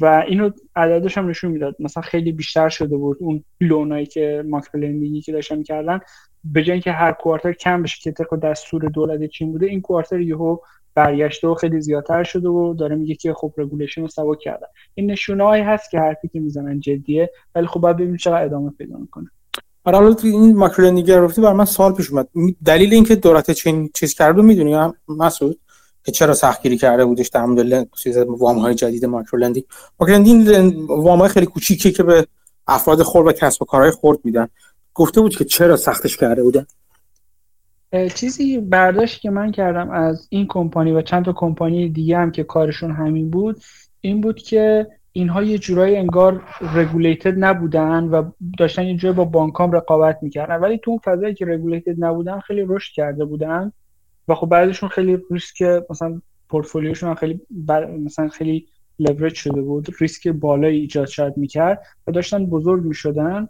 و 0.00 0.24
اینو 0.28 0.50
عددش 0.76 1.18
هم 1.18 1.28
نشون 1.28 1.50
می‌داد. 1.50 1.76
مثلا 1.78 2.02
خیلی 2.02 2.32
بیشتر 2.32 2.68
شده 2.68 2.96
بود 2.96 3.16
اون 3.20 3.44
loan 3.60 3.91
ایی 3.91 4.06
که 4.06 4.44
ماکرو 4.48 5.20
که 5.20 5.32
داشتن 5.32 5.58
می‌کردن. 5.58 6.00
به 6.44 6.62
جای 6.62 6.72
اینکه 6.72 6.92
هر 6.92 7.12
quarter 7.12 7.52
کم 7.52 7.82
بشه 7.82 7.96
که 8.02 8.12
طبق 8.12 8.40
دستور 8.40 8.84
دولت 8.84 9.30
چین 9.30 9.52
بوده 9.52 9.66
این 9.66 9.80
quarter 9.80 10.20
یهو 10.20 10.56
برگشته 10.94 11.48
و 11.48 11.54
خیلی 11.54 11.80
زیادتر 11.80 12.22
شده 12.22 12.48
و 12.48 12.74
داره 12.74 12.96
میگه 12.96 13.14
که 13.14 13.34
خب 13.34 13.52
regulation 13.56 14.00
رو 14.00 14.08
سبک 14.08 14.38
کردن. 14.38 14.66
این 14.94 15.10
نشونه 15.10 15.64
هست 15.64 15.90
که 15.90 15.98
حرفی 15.98 16.28
که 16.28 16.40
می‌زنن 16.40 16.80
جدیه 16.80 17.30
ولی 17.54 17.66
خب 17.66 17.80
باید 17.80 17.96
ببینیم 17.96 18.16
چقدر 18.16 18.44
ادامه 18.44 18.70
پیدا 18.70 18.98
می‌کنه. 18.98 19.30
آره 19.84 19.98
حالا 19.98 20.14
تو 20.14 20.26
این 20.26 20.56
ماکرو 20.56 20.90
گرفتی 20.90 21.40
برای 21.40 21.56
من 21.56 21.64
سال 21.64 21.92
پیش 21.92 22.10
اومد. 22.10 22.28
دلیل 22.64 22.94
اینکه 22.94 23.14
دولت 23.14 23.50
چین 23.50 23.90
چیز 23.94 24.14
کرده 24.14 24.42
می‌دونی 24.42 24.92
مسعود؟ 25.08 25.58
که 26.04 26.12
چرا 26.12 26.34
سختگیری 26.34 26.78
کرده 26.78 27.04
بودش 27.04 27.28
در 27.28 27.44
مورد 27.44 27.86
وام 28.28 28.58
های 28.58 28.74
جدید 28.74 29.04
micro 29.04 29.38
lending 29.38 29.66
micro 30.00 30.16
lending 30.16 30.90
وام 30.90 31.18
های 31.18 31.28
خیلی 31.28 31.46
کوچیکی 31.46 31.92
که 31.92 32.02
به 32.02 32.26
افراد 32.66 33.02
خرد 33.02 33.26
و 33.26 33.32
کسب 33.32 33.62
و 33.62 33.64
کارهای 33.64 33.90
خرد 33.90 34.18
میدن. 34.24 34.48
گفته 34.94 35.20
بود 35.20 35.36
که 35.36 35.44
چرا 35.44 35.76
سختش 35.76 36.16
کرده 36.16 36.42
بودن؟ 36.42 36.66
چیزی 38.14 38.58
برداشت 38.58 39.20
که 39.20 39.30
من 39.30 39.52
کردم 39.52 39.90
از 39.90 40.26
این 40.30 40.46
کمپانی 40.48 40.92
و 40.92 41.02
چند 41.02 41.24
تا 41.24 41.32
کمپانی 41.32 41.88
دیگه 41.88 42.18
هم 42.18 42.30
که 42.30 42.44
کارشون 42.44 42.92
همین 42.92 43.30
بود 43.30 43.62
این 44.00 44.20
بود 44.20 44.38
که 44.38 44.86
اینها 45.12 45.42
یه 45.42 45.58
جورایی 45.58 45.96
انگار 45.96 46.42
regulated 46.74 47.34
نبودن 47.36 48.04
و 48.04 48.30
داشتن 48.58 48.84
یه 48.84 48.96
جورایی 48.96 49.16
با 49.16 49.24
بانکام 49.24 49.72
رقابت 49.72 50.18
می‌کردن. 50.22 50.56
ولی 50.56 50.78
تو 50.78 50.90
اون 50.90 51.00
فضایی 51.04 51.34
که 51.34 51.46
regulated 51.46 52.04
نبودن 52.04 52.40
خیلی 52.40 52.64
رشد 52.68 52.92
کرده 52.94 53.24
بودن. 53.24 53.72
و 54.28 54.34
خب 54.34 54.48
بعدشون 54.48 54.88
خیلی 54.88 55.18
ریسک 55.30 55.62
مثلا 55.90 56.20
پورتفولیوشون 56.48 57.14
خیلی 57.14 57.40
مثلا 58.04 58.28
خیلی 58.28 58.66
لورج 58.98 59.34
شده 59.34 59.62
بود 59.62 59.88
ریسک 60.00 60.28
بالایی 60.28 60.80
ایجاد 60.80 61.06
شد 61.06 61.34
می‌کرد 61.36 61.82
و 62.06 62.12
داشتن 62.12 62.46
بزرگ 62.46 62.84
می‌شدن 62.84 63.48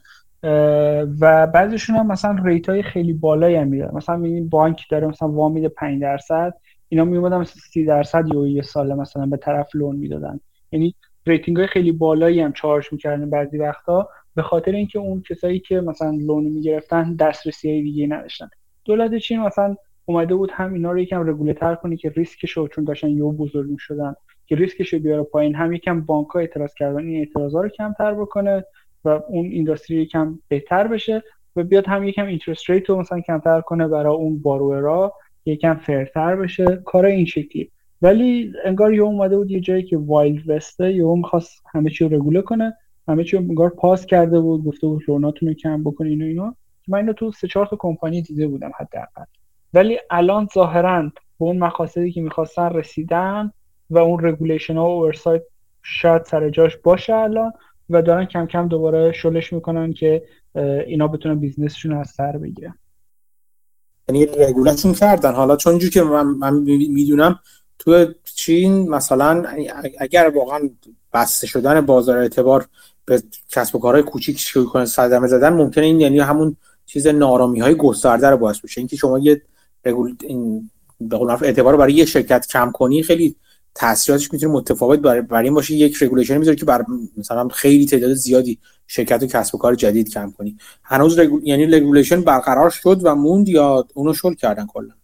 و 1.21 1.47
بعضیشون 1.47 1.97
هم 1.97 2.07
مثلا 2.07 2.37
rate 2.45 2.69
های 2.69 2.83
خیلی 2.83 3.13
بالایی 3.13 3.57
هم 3.57 3.69
میدن 3.69 3.91
مثلا 3.95 4.25
این 4.25 4.49
بانک 4.49 4.83
داره 4.91 5.07
مثلا 5.07 5.29
وام 5.29 5.53
میده 5.53 5.69
5 5.69 6.03
درصد 6.03 6.55
اینا 6.89 7.05
میومدن 7.05 7.37
مثلا 7.37 7.63
30 7.73 7.85
درصد 7.85 8.25
یا 8.35 8.47
یه 8.47 8.63
سال 8.63 8.95
مثلا 8.95 9.27
به 9.27 9.37
طرف 9.37 9.69
loan 9.75 9.97
می‌دادن. 9.97 10.41
یعنی 10.73 10.95
rating 11.27 11.57
های 11.57 11.67
خیلی 11.67 11.93
بالایی 11.93 12.41
هم 12.41 12.53
charge 12.53 12.85
می‌کردن 12.93 13.31
بعضی 13.31 13.59
وقتا 13.59 14.09
به 14.35 14.43
خاطر 14.43 14.73
اینکه 14.73 14.99
اون 14.99 15.23
کسایی 15.29 15.61
که 15.61 15.81
مثلا 15.81 16.11
loan 16.11 16.45
می‌گرفتن 16.45 17.17
دسترسی 17.17 17.83
دیگه 17.83 18.07
نداشتن. 18.07 18.49
دولت 18.85 19.19
چین 19.19 19.41
مثلا 19.41 19.77
اومده 20.07 20.35
بود 20.35 20.51
هم 20.53 20.75
اینا 20.75 20.93
رو 20.93 20.99
یکم 20.99 21.29
رگوله 21.29 21.77
کنه 21.83 21.97
که 21.97 22.11
ریسکش 22.11 22.51
رو 22.51 22.69
چون 22.69 22.85
داشتن 22.85 23.09
یهو 23.09 23.33
بزرگ 23.33 23.71
می‌شدن 23.71 24.15
که 24.47 24.57
ریسکش 24.57 24.93
رو 24.93 24.99
بیاره 24.99 25.23
پایین. 25.23 25.55
هم 25.55 25.73
یکم 25.73 26.01
بانک 26.01 26.29
ها 26.29 26.41
اعتراض 26.41 26.75
کردن 26.75 27.07
این 27.07 27.19
اعتراضا 27.19 27.61
رو 27.61 27.69
کمتر 27.69 28.15
بکنه 28.15 28.65
و 29.05 29.09
اون 29.09 29.47
industry 29.47 29.97
یکم 29.97 30.39
بهتر 30.49 30.89
بشه 30.89 31.23
و 31.57 31.63
بیاد 31.65 31.87
هم 31.87 32.05
یکم 32.05 32.27
interest 32.27 32.71
rate 32.71 32.91
رو 32.91 33.01
مثلا 33.01 33.21
کمتر 33.21 33.61
کنه 33.61 33.89
برای 33.89 34.17
اون 34.17 34.39
borrower 34.39 35.04
ا 35.04 35.13
یکم 35.47 35.75
fair 35.75 36.16
تر 36.16 36.37
بشه. 36.37 36.83
کار 36.85 37.07
این 37.07 37.27
شکلی. 37.27 37.71
ولی 38.03 38.53
انگار 38.65 38.95
یه 38.95 39.03
اومده 39.03 39.37
بود 39.37 39.51
یه 39.51 39.61
جایی 39.61 39.83
که 39.83 39.97
wild 39.97 40.51
west 40.51 40.84
ه 40.84 40.93
یه 40.93 41.05
می‌خواست 41.05 41.63
همه 41.75 41.91
چی 41.91 42.05
رو 42.05 42.17
رگوله 42.17 42.43
کنه 42.43 42.77
همه 43.09 43.25
چی 43.25 43.37
انگار 43.37 43.71
pause 43.71 44.07
کرده 44.07 44.41
بود 44.41 44.65
گفته 44.65 44.87
بود 44.87 45.03
loan 45.09 45.31
اتون 45.31 45.49
رو 45.49 45.55
کم 45.55 45.83
بکنه 45.83 46.09
اینو 46.09 46.25
اینو. 46.25 46.53
من 46.89 46.99
اینو 46.99 47.13
تو 47.13 47.33
سه 47.33 47.49
چهار 47.49 47.67
تا 47.67 47.77
کمپانی 47.77 48.23
دیده 48.23 48.47
بودم 48.49 48.71
حداقل. 48.81 49.25
ولی 49.75 49.99
الان 50.11 50.49
ظاهرا 50.55 51.03
به 51.41 51.45
اون 51.45 51.59
مقاصدی 51.59 52.13
که 52.13 52.21
می‌خواستن 52.21 52.69
رسیدن 52.69 53.53
و 53.91 53.99
اون 53.99 54.25
regulation 54.25 54.77
ها 54.77 54.85
و 54.85 55.03
oversight 55.03 55.43
شاید 55.83 56.25
سر 56.25 56.51
جاش 56.51 56.77
باشه 56.77 57.15
الان 57.15 57.53
و 57.91 58.03
دارن 58.03 58.25
کم 58.25 58.47
کم 58.47 58.69
دوباره 58.69 59.13
شلش 59.13 59.53
می‌کنن 59.53 59.93
که 59.93 60.23
اینا 60.87 61.09
بتونن 61.09 61.35
business 61.35 61.73
شون 61.73 61.93
از 61.93 62.09
سر 62.11 62.33
بگیرن. 62.33 62.79
یعنی 64.09 64.27
regulation 64.27 64.93
کردن. 64.93 65.33
حالا 65.33 65.57
چون 65.57 65.79
که 65.79 66.03
من, 66.03 66.27
من 66.27 66.55
می‌دونم 66.89 67.39
تو 67.79 68.07
چین 68.35 68.89
مثلا 68.89 69.45
اگر 69.99 70.33
واقعا 70.35 70.71
بسته 71.13 71.47
شدن 71.47 71.81
بازار 71.81 72.19
اعتبار 72.19 72.67
به 73.05 73.23
کسب 73.51 73.77
و 73.77 73.79
کارهای 73.79 74.03
کوچیک 74.03 74.39
شروع 74.39 74.67
کنه 74.67 74.85
صدمه 74.85 75.27
زدن 75.27 75.53
ممکنه 75.53 75.85
این 75.85 76.01
یعنی 76.01 76.19
همون 76.19 76.57
چیز 76.87 77.07
نارامی 77.07 77.61
های 77.61 77.75
گسترده 77.75 78.31
رو 78.31 78.37
باعث 78.37 78.61
بشه. 78.61 78.81
اینکه 78.81 78.97
شما 78.97 79.19
یه 79.19 79.43
این 79.87 80.71
به 81.01 81.17
قول 81.17 81.31
اعتبار 81.31 81.77
برای 81.77 81.93
یه 81.93 82.05
شرکت 82.05 82.47
کم 82.47 82.71
کنی 82.71 83.03
خیلی 83.03 83.37
تاثیراتش 83.75 84.33
می‌تونه 84.33 84.53
متفاوت 84.53 84.99
برای, 84.99 85.21
برای 85.21 85.45
این 85.45 85.55
باشه. 85.55 85.75
یک 85.75 86.03
regulation 86.03 86.39
می‌ذاره 86.39 86.57
که 86.57 86.65
بر 86.65 86.85
مثلا 87.17 87.49
خیلی 87.49 87.87
تعداد 87.87 88.15
زیادی 88.15 88.59
شرکت 88.87 89.23
و 89.23 89.27
کسب 89.27 89.55
و 89.55 89.59
کار 89.59 89.75
جدید 89.75 90.11
کم 90.11 90.31
کنی. 90.31 90.57
هنوز 90.83 91.19
regul... 91.19 91.41
یعنی 91.45 91.67
regulation 91.67 92.21
برقرار 92.21 92.71
شد 92.71 93.01
و 93.03 93.15
موند 93.15 93.49
یا 93.49 93.87
اونو 93.95 94.13
شل 94.15 94.35
کردن 94.35 94.67
کلا؟ 94.67 94.95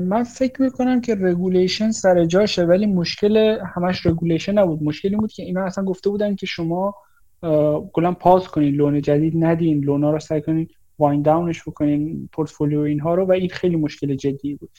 من 0.00 0.24
فکر 0.24 0.62
می‌کنم 0.62 1.00
که 1.00 1.14
regulation 1.20 1.90
سر 1.90 2.24
جاشه 2.24 2.64
ولی 2.64 2.86
مشکل 2.86 3.58
همش 3.76 4.06
regulation 4.06 4.58
نبود. 4.58 4.82
مشکلی 4.82 5.16
بود 5.16 5.32
که 5.32 5.42
اینا 5.42 5.64
اصلا 5.64 5.84
گفته 5.84 6.10
بودن 6.10 6.34
که 6.34 6.46
شما 6.46 6.94
کلا 7.92 8.12
pause 8.12 8.48
کنین 8.48 8.74
loan 8.74 9.02
جدید 9.02 9.32
ندین 9.36 9.84
loan 9.84 10.05
ا 10.05 10.10
رو 10.10 10.18
سعی 10.18 10.42
کنین. 10.42 10.68
wind 10.98 11.22
down 11.22 11.53
ش 11.53 11.68
بکنین 11.68 12.28
پورتفولیو 12.32 12.80
اینها 12.80 13.14
رو 13.14 13.26
و 13.26 13.32
این 13.32 13.48
خیلی 13.48 13.76
مشکل 13.76 14.14
جدی 14.14 14.54
بود. 14.54 14.70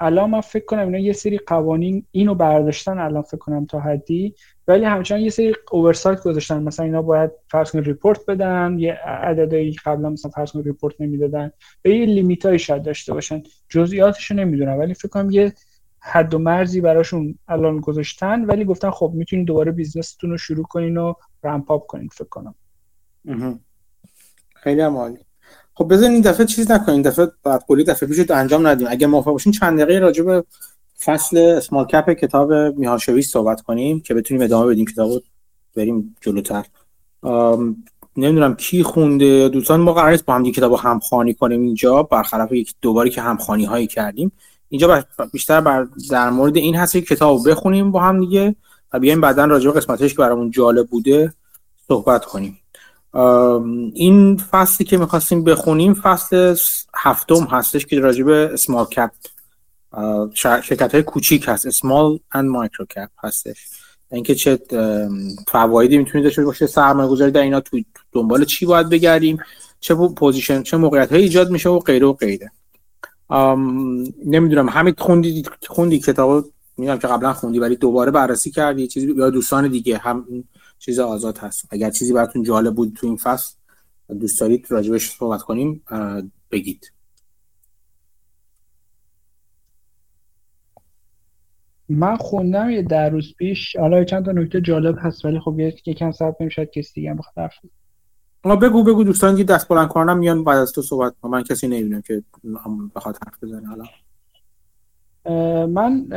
الان 0.00 0.30
من 0.30 0.40
فکر 0.40 0.64
کنم 0.64 0.86
اینا 0.86 0.98
یه 0.98 1.12
سری 1.12 1.38
قوانین 1.38 2.06
اینو 2.10 2.34
برداشتن 2.34 2.98
الان 2.98 3.22
فکر 3.22 3.36
کنم 3.36 3.66
تا 3.66 3.80
حدی 3.80 4.34
ولی 4.68 4.84
همچنان 4.84 5.20
یه 5.20 5.30
سری 5.30 5.54
oversight 5.72 6.22
گذاشتن. 6.22 6.62
مثلا 6.62 6.84
اینا 6.84 7.02
باید 7.02 7.30
فرض 7.50 7.76
report 7.76 8.26
بدن 8.26 8.76
یه 8.78 8.92
عددی 8.92 9.76
قبلا 9.84 10.10
مثلا 10.10 10.30
فرض 10.30 10.56
report 10.56 11.00
نمی‌دادن. 11.00 11.50
و 11.84 11.88
یه 11.88 12.06
limit 12.06 12.49
ای 12.49 12.58
شاید 12.58 12.82
داشته 12.82 13.14
باشن. 13.14 13.42
جزئیاتشو 13.68 14.34
نمی‌دونم 14.34 14.78
ولی 14.78 14.94
فکر 14.94 15.08
کنم 15.08 15.30
یه 15.30 15.52
حد 16.00 16.34
و 16.34 16.38
مرزی 16.38 16.80
براشون 16.80 17.38
الان 17.48 17.80
گذاشتن. 17.80 18.44
ولی 18.44 18.64
گفتن 18.64 18.90
خب 18.90 19.12
می‌تونید 19.14 19.46
دوباره 19.46 19.72
business 19.72 20.14
تون 20.14 20.30
رو 20.30 20.36
شروع 20.36 20.64
کنین 20.64 20.96
و 20.96 21.14
ramp 21.44 21.70
up 21.70 21.86
کنین 21.86 22.08
فکر 22.08 22.28
کنم. 22.28 22.54
خیلی 24.54 24.80
عالی. 24.80 25.18
خب 25.78 25.88
بزن 25.88 26.10
این 26.10 26.20
دفعه 26.20 26.46
چیز 26.46 26.70
نکنین 26.70 26.90
این 26.90 27.02
دفعه 27.02 27.28
بدقولی 27.44 27.84
دفعه 27.84 28.08
پیش 28.08 28.30
انجام 28.30 28.66
ندیم. 28.66 28.86
اگه 28.90 29.06
موافق 29.06 29.30
باشین 29.30 29.52
چند 29.52 29.80
دقیقه 29.80 29.98
راجع 29.98 30.24
به 30.24 30.44
فصل 31.04 31.38
small 31.38 31.86
cap 31.86 32.10
کتاب 32.10 32.52
میهاشوی 32.52 33.22
صحبت 33.22 33.60
کنیم 33.60 34.00
که 34.00 34.14
بتونیم 34.14 34.42
ادامه 34.42 34.66
بدیم. 34.66 34.84
کتابو 34.84 35.20
بریم 35.76 36.16
جلوتر. 36.20 36.64
نمی‌دونم 38.16 38.54
کی 38.54 38.82
خونده. 38.82 39.48
دوستان 39.48 39.80
ما 39.80 39.92
قرار 39.92 40.18
با 40.26 40.34
هم 40.34 40.52
کتابو 40.52 40.76
همخوانی 40.76 41.34
کنیم 41.34 41.62
اینجا. 41.62 42.02
برخلاف 42.02 42.52
یک 42.52 42.74
دوباری 42.82 43.10
که 43.10 43.20
همخوانی 43.20 43.64
هایی 43.64 43.86
کردیم. 43.86 44.32
اینجا 44.68 45.04
بیشتر 45.32 45.60
بر 45.60 45.86
در 46.10 46.30
مورد 46.30 46.56
این 46.56 46.76
هست 46.76 46.92
که 46.92 47.00
کتاب 47.00 47.50
بخونیم 47.50 47.90
با 47.90 48.00
هم 48.00 48.20
دیگه 48.20 48.54
و 48.92 48.98
بیایم 48.98 49.20
بعدا 49.20 49.44
راجع 49.44 49.70
به 49.70 49.80
قسمتش 49.80 50.12
که 50.14 50.18
برامون 50.18 50.50
جالب 50.50 50.86
بوده 50.86 51.32
صحبت 51.88 52.24
کنیم. 52.24 52.58
این 53.94 54.36
فصلی 54.50 54.86
که 54.86 54.96
می‌خواستیم 54.96 55.44
بخونیم 55.44 55.94
فصل 55.94 56.56
هفتم 56.96 57.44
هستش 57.44 57.86
که 57.86 58.00
راجع 58.00 58.24
به 58.24 58.50
اسمال 58.52 58.84
کپ 58.84 59.10
شرکت 60.34 60.94
های 60.94 61.02
کوچیک 61.02 61.44
هست. 61.48 61.66
اسمال 61.66 62.18
اند 62.32 62.50
مایکرو 62.50 62.86
کپ 62.86 63.10
هستش. 63.22 63.68
اینکه 64.12 64.34
چه 64.34 64.58
فوایدی 65.48 65.98
می‌تونید 65.98 66.24
داشته 66.24 66.44
باشه 66.44 66.66
سرمایه 66.66 67.08
گذاری 67.08 67.30
در 67.30 67.42
اینا 67.42 67.60
تو 67.60 67.80
دنبال 68.12 68.44
چی 68.44 68.66
باید 68.66 68.88
بگردیم 68.88 69.38
چه 69.80 69.94
position 69.94 70.62
چه 70.62 70.76
موقعیت 70.76 71.12
های 71.12 71.22
ایجاد 71.22 71.50
میشه 71.50 71.68
و 71.68 71.78
غیره 71.78 72.06
و 72.06 72.12
غیره. 72.12 72.50
نمی‌دونم 74.26 74.68
همین 74.68 74.94
خوندی 74.98 75.42
خوندی 75.66 75.98
کتاب 75.98 76.44
می‌دونم 76.78 76.98
که 76.98 77.06
قبلا 77.06 77.32
خوندی 77.32 77.58
ولی 77.58 77.76
دوباره 77.76 78.10
بررسی 78.10 78.50
کردی. 78.50 78.86
چیزی 78.86 79.14
یا 79.16 79.30
دوستان 79.30 79.68
دیگه 79.68 79.98
هم 79.98 80.44
چیز 80.78 80.98
آزاد 80.98 81.38
هست. 81.38 81.66
اگر 81.70 81.90
چیزی 81.90 82.12
براتون 82.12 82.42
جالب 82.42 82.74
بود 82.74 82.92
تو 82.96 83.06
این 83.06 83.16
فصل 83.16 83.54
دوست 84.20 84.40
دارید 84.40 84.66
راجبش 84.70 85.10
صحبت 85.10 85.42
کنیم 85.42 85.82
بگید. 86.50 86.92
من 91.88 92.16
خوندم 92.16 92.70
یه 92.70 92.82
در 92.82 93.10
روز 93.10 93.34
پیش. 93.34 93.76
حالا 93.76 94.04
چند 94.04 94.24
تا 94.24 94.32
نکته 94.32 94.60
جالب 94.60 94.96
هست 94.98 95.24
ولی 95.24 95.40
خب 95.40 95.60
یکم 95.60 96.12
صبر 96.12 96.32
کنیم 96.32 96.50
شاید 96.50 96.70
کسی 96.70 96.92
دیگه 96.94 97.10
هم 97.10 97.16
بخواد 97.16 97.50
بگو 98.60 98.84
بگو. 98.84 99.04
دوستان 99.04 99.36
که 99.36 99.44
دست 99.44 99.68
بلند 99.68 99.88
کنم 99.88 100.18
میان 100.18 100.44
بعد 100.44 100.58
از 100.58 100.72
تو 100.72 100.82
صحبت 100.82 101.14
من 101.24 101.42
کسی 101.42 101.68
نمی‌دونم 101.68 102.02
که 102.02 102.22
بخواد 102.94 103.18
حرف 103.26 103.44
بزنه. 103.44 103.68
حالا. 103.68 103.84
من 105.66 106.08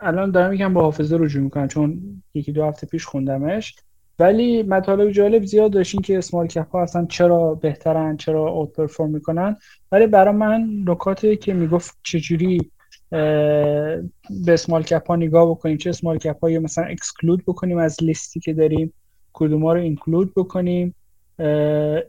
الان 0.00 0.30
دارم 0.30 0.52
یکم 0.52 0.74
با 0.74 0.82
حافظه 0.82 1.16
رجوع 1.20 1.42
می‌کنم 1.42 1.68
چون 1.68 2.22
یکی 2.34 2.52
دو 2.52 2.64
هفته 2.64 2.86
پیش 2.86 3.04
خوندمش. 3.04 3.76
ولی 4.18 4.62
مطالب 4.62 5.10
جالب 5.10 5.44
زیاد 5.44 5.72
داشتین 5.72 6.00
که 6.00 6.18
اسمال 6.18 6.46
کپ 6.46 6.70
ها 6.70 6.82
اصلا 6.82 7.06
چرا 7.06 7.54
بهترن 7.54 8.16
چرا 8.16 8.48
اوت 8.48 8.72
پرفورم 8.72 9.10
می‌کنن. 9.10 9.56
ولی 9.92 10.06
برای 10.06 10.34
من 10.34 10.68
نکاتی 10.86 11.36
که 11.36 11.54
می‌گفت 11.54 11.98
چجوری 12.02 12.70
به 13.10 14.02
اسمال 14.48 14.82
کپ 14.82 15.06
ها 15.08 15.16
نگاه 15.16 15.50
بکنیم. 15.50 15.76
چه 15.76 15.90
اسمال 15.90 16.18
کپ 16.18 16.44
ها 16.44 16.48
مثلا 16.48 16.84
اکسکلود 16.84 17.42
بکنیم 17.46 17.78
از 17.78 17.96
لیستی 18.02 18.40
که 18.40 18.52
داریم 18.52 18.92
کدوم 19.32 19.66
رو 19.66 19.80
اینکلود 19.80 20.32
بکنیم. 20.34 20.94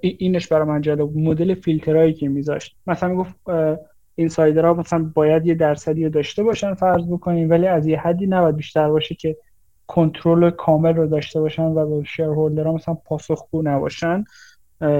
اینش 0.02 0.48
برای 0.48 0.68
من 0.68 0.82
جالب 0.82 1.18
مدل 1.18 1.54
فیلترهایی 1.54 2.14
که 2.14 2.30
میذاشت. 2.30 2.76
مثلا 2.88 3.10
می‌گفت 3.10 3.36
اینسایدرها 4.20 4.74
مثلا 4.74 5.12
باید 5.14 5.46
یه 5.46 5.56
درصدی 5.56 6.04
رو 6.04 6.10
داشته 6.10 6.44
باشن 6.44 6.74
فرض 6.74 7.08
بکنیم 7.08 7.50
ولی 7.50 7.68
از 7.68 7.88
یه 7.88 8.00
حدی 8.00 8.28
نباید 8.28 8.56
بیشتر 8.56 8.90
باشه 8.90 9.16
که 9.16 9.38
کنترل 9.88 10.50
کامل 10.50 10.94
رو 10.94 11.08
داشته 11.08 11.40
باشن 11.40 11.64
و 11.64 11.98
به 11.98 12.04
شیرهولدرها 12.04 12.74
مثلا 12.74 12.94
پاسخگو 12.94 13.62
نباشن 13.62 14.24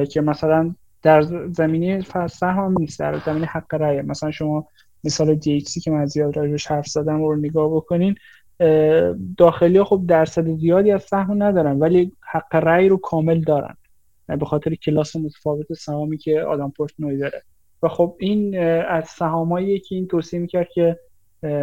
که 0.10 0.22
مثلا 0.22 0.76
در 1.02 1.22
زمینه 1.52 2.02
سهم 2.30 2.66
هم 2.66 2.76
نیست 2.80 3.00
در 3.00 3.20
زمینه 3.26 3.46
حق 3.46 3.74
رأی 3.74 4.02
مثلا 4.02 4.32
شما 4.32 4.68
مثال 5.04 5.40
DHC 5.40 5.82
که 5.84 5.92
من 5.92 6.06
زیاد 6.06 6.38
راجبش 6.38 6.68
حرف 6.68 6.88
زدم 6.88 7.24
رو 7.24 7.36
نگاه 7.36 7.76
بکنین 7.76 8.16
داخلی 9.38 9.84
خب 9.84 10.04
درصد 10.08 10.48
زیادی 10.56 10.92
از 10.92 11.04
سهم 11.04 11.44
ندارن 11.44 11.80
ولی 11.80 12.12
حق 12.22 12.56
رأی 12.56 12.90
رو 12.90 12.98
کامل 12.98 13.42
دارن. 13.42 13.78
به 14.28 14.46
خاطر 14.46 14.76
کلاس 14.76 15.16
متفاوت 15.16 15.74
سهامی 15.74 16.18
که 16.18 16.42
آدم 16.42 16.74
پورتنوی 16.78 17.18
داره. 17.18 17.44
و 17.84 17.88
خب 17.88 18.16
این 18.20 18.60
از 18.80 19.08
سهامایی 19.08 19.80
که 19.80 19.96
این 19.96 20.08
توصیه 20.08 20.40
می‌کرد 20.40 20.70
که 20.70 21.00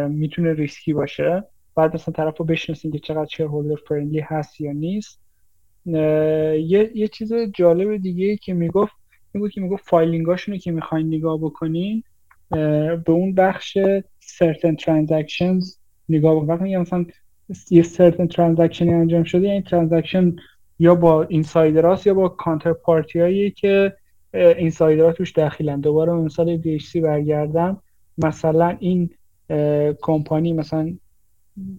می‌تونه 0.09 0.53
ریسکی 0.53 0.93
باشه. 0.93 1.43
بعد 1.75 1.93
مثلا 1.95 2.13
طرف 2.13 2.37
رو 2.37 2.45
بشناسین 2.45 2.91
که 2.91 2.99
چقدر 2.99 3.25
شیرهولدر 3.25 3.81
فرندلی 3.87 4.19
هست 4.19 4.61
یا 4.61 4.71
نیست. 4.71 5.21
یه, 5.85 6.91
یه 6.95 7.07
چیز 7.07 7.33
جالب 7.33 7.97
دیگه 7.97 8.37
که 8.37 8.53
می‌گفت 8.53 8.93
این 9.33 9.41
بود 9.41 9.51
که 9.51 9.61
می‌گفت 9.61 9.89
فایلینگاشونو 9.89 10.57
که 10.57 10.71
می‌خواین 10.71 11.07
نگاه 11.07 11.37
بکنین 11.37 12.03
به 12.49 13.11
اون 13.11 13.35
بخش 13.35 13.77
certain 14.21 14.75
transactions 14.75 15.77
نگاه 16.09 16.35
بکنین. 16.35 16.47
وقتی 16.47 16.77
مثلا 16.77 17.05
یه 17.69 17.83
certain 17.83 18.27
transaction 18.27 18.81
انجام 18.81 19.23
شده 19.23 19.47
یعنی 19.47 19.63
transaction 19.63 20.41
یا 20.79 20.95
با 20.95 21.23
اینسایدراست 21.23 22.07
یا 22.07 22.13
با 22.13 22.29
کانتر 22.29 22.73
پارتی 22.73 23.19
هایی 23.19 23.51
که 23.51 23.93
اینسایدرها 24.35 25.11
توش 25.11 25.33
دخیلن. 25.33 25.79
دوباره 25.79 26.13
مثال 26.13 26.61
DHC 26.61 26.95
برگردم 26.95 27.81
مثلا 28.17 28.77
این 28.79 29.09
کمپانی 30.01 30.53
مثلا 30.53 30.93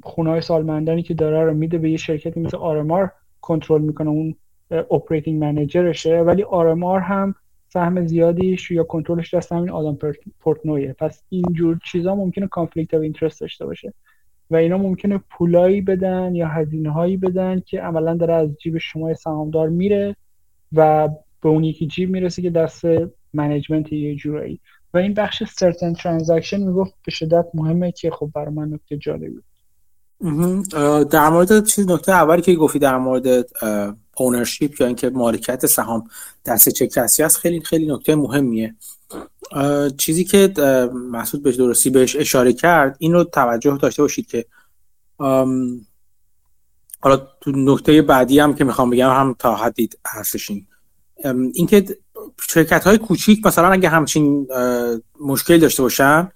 خونه 0.02 0.30
های 0.30 0.40
سالمندانی 0.40 1.02
که 1.02 1.14
داره 1.14 1.44
رو 1.44 1.54
میده 1.54 1.78
به 1.78 1.90
یه 1.90 1.96
شرکتی 1.96 2.40
مثل 2.40 2.56
آرمار 2.56 3.12
کنترل 3.40 3.82
می‌کنه 3.82 4.10
اون 4.10 4.34
operating 4.70 5.44
manager 5.44 5.98
شه 5.98 6.20
ولی 6.20 6.42
آرمار 6.42 7.00
هم 7.00 7.34
سهم 7.68 8.06
زیادیش 8.06 8.70
یا 8.70 8.84
کنترلش 8.84 9.34
دست 9.34 9.52
همین 9.52 9.70
آدم 9.70 9.98
پورتنویه. 10.40 10.92
پس 10.92 11.22
اینجور 11.28 11.78
چیزا 11.84 12.14
ممکنه 12.14 12.46
conflict 12.46 12.94
of 12.94 13.00
interest 13.00 13.40
داشته 13.40 13.66
باشه. 13.66 13.92
و 14.50 14.56
اینا 14.56 14.78
ممکنه 14.78 15.20
پولایی 15.30 15.80
بدن 15.80 16.34
یا 16.34 16.48
هزینه 16.48 16.90
هایی 16.90 17.16
بدن 17.16 17.60
که 17.60 17.80
عملا 17.80 18.14
داره 18.14 18.34
از 18.34 18.56
جیب 18.56 18.78
شما 18.78 19.14
سهامدار 19.14 19.68
میره 19.68 20.16
و 20.72 21.08
به 21.46 21.50
اون 21.50 21.64
یکی 21.64 21.86
جیب 21.86 22.10
می‌رسه 22.10 22.42
که 22.42 22.50
دست 22.50 22.84
management 23.32 23.92
یه 23.92 24.16
جورایی. 24.16 24.60
و 24.94 24.98
این 24.98 25.14
بخش 25.14 25.42
certain 25.44 25.94
transaction 25.94 26.60
می‌گفت 26.60 26.94
به 27.04 27.12
شدت 27.12 27.46
مهمه 27.54 27.92
که 27.92 28.10
خب 28.10 28.30
برای 28.34 28.54
من 28.54 28.68
نکته 28.68 28.96
جالبی 28.96 29.40
در 31.10 31.28
مورد 31.28 31.66
چیز 31.66 31.90
نکته 31.90 32.12
اولی 32.12 32.42
که 32.42 32.54
گفتی 32.54 32.78
در 32.78 32.98
مورد 32.98 33.46
اونرشیپ 34.16 34.80
یا 34.80 34.86
اینکه 34.86 35.10
مالکیت 35.10 35.66
سهام 35.66 36.04
دست 36.44 36.68
چه 36.68 36.86
کسی 36.86 37.22
هست 37.22 37.36
خیلی 37.36 37.60
خیلی 37.60 37.86
نکته 37.86 38.14
مهمیه. 38.14 38.74
چیزی 39.98 40.24
که 40.24 40.52
محسود 40.94 41.42
بهش 41.42 41.54
درستی 41.54 41.90
بهش 41.90 42.16
اشاره 42.16 42.52
کرد 42.52 42.96
این 42.98 43.12
رو 43.12 43.24
توجه 43.24 43.78
داشته 43.82 44.02
باشید 44.02 44.26
که 44.26 44.44
حالا 47.00 47.16
تو 47.40 47.50
نکته 47.50 48.02
بعدی 48.02 48.38
هم 48.38 48.54
که 48.54 48.64
می‌خوام 48.64 48.90
بگم 48.90 49.10
هم 49.10 49.36
تا 49.38 49.56
حدی 49.56 49.88
هستش 50.06 50.50
این. 50.50 50.66
اینکه 51.24 51.84
شرکت 52.48 52.84
های 52.84 52.98
کوچیک 52.98 53.46
مثلا 53.46 53.68
اگه 53.68 53.88
همچین 53.88 54.48
مشکل 55.20 55.58
داشته 55.58 55.82
باشن 55.82 56.30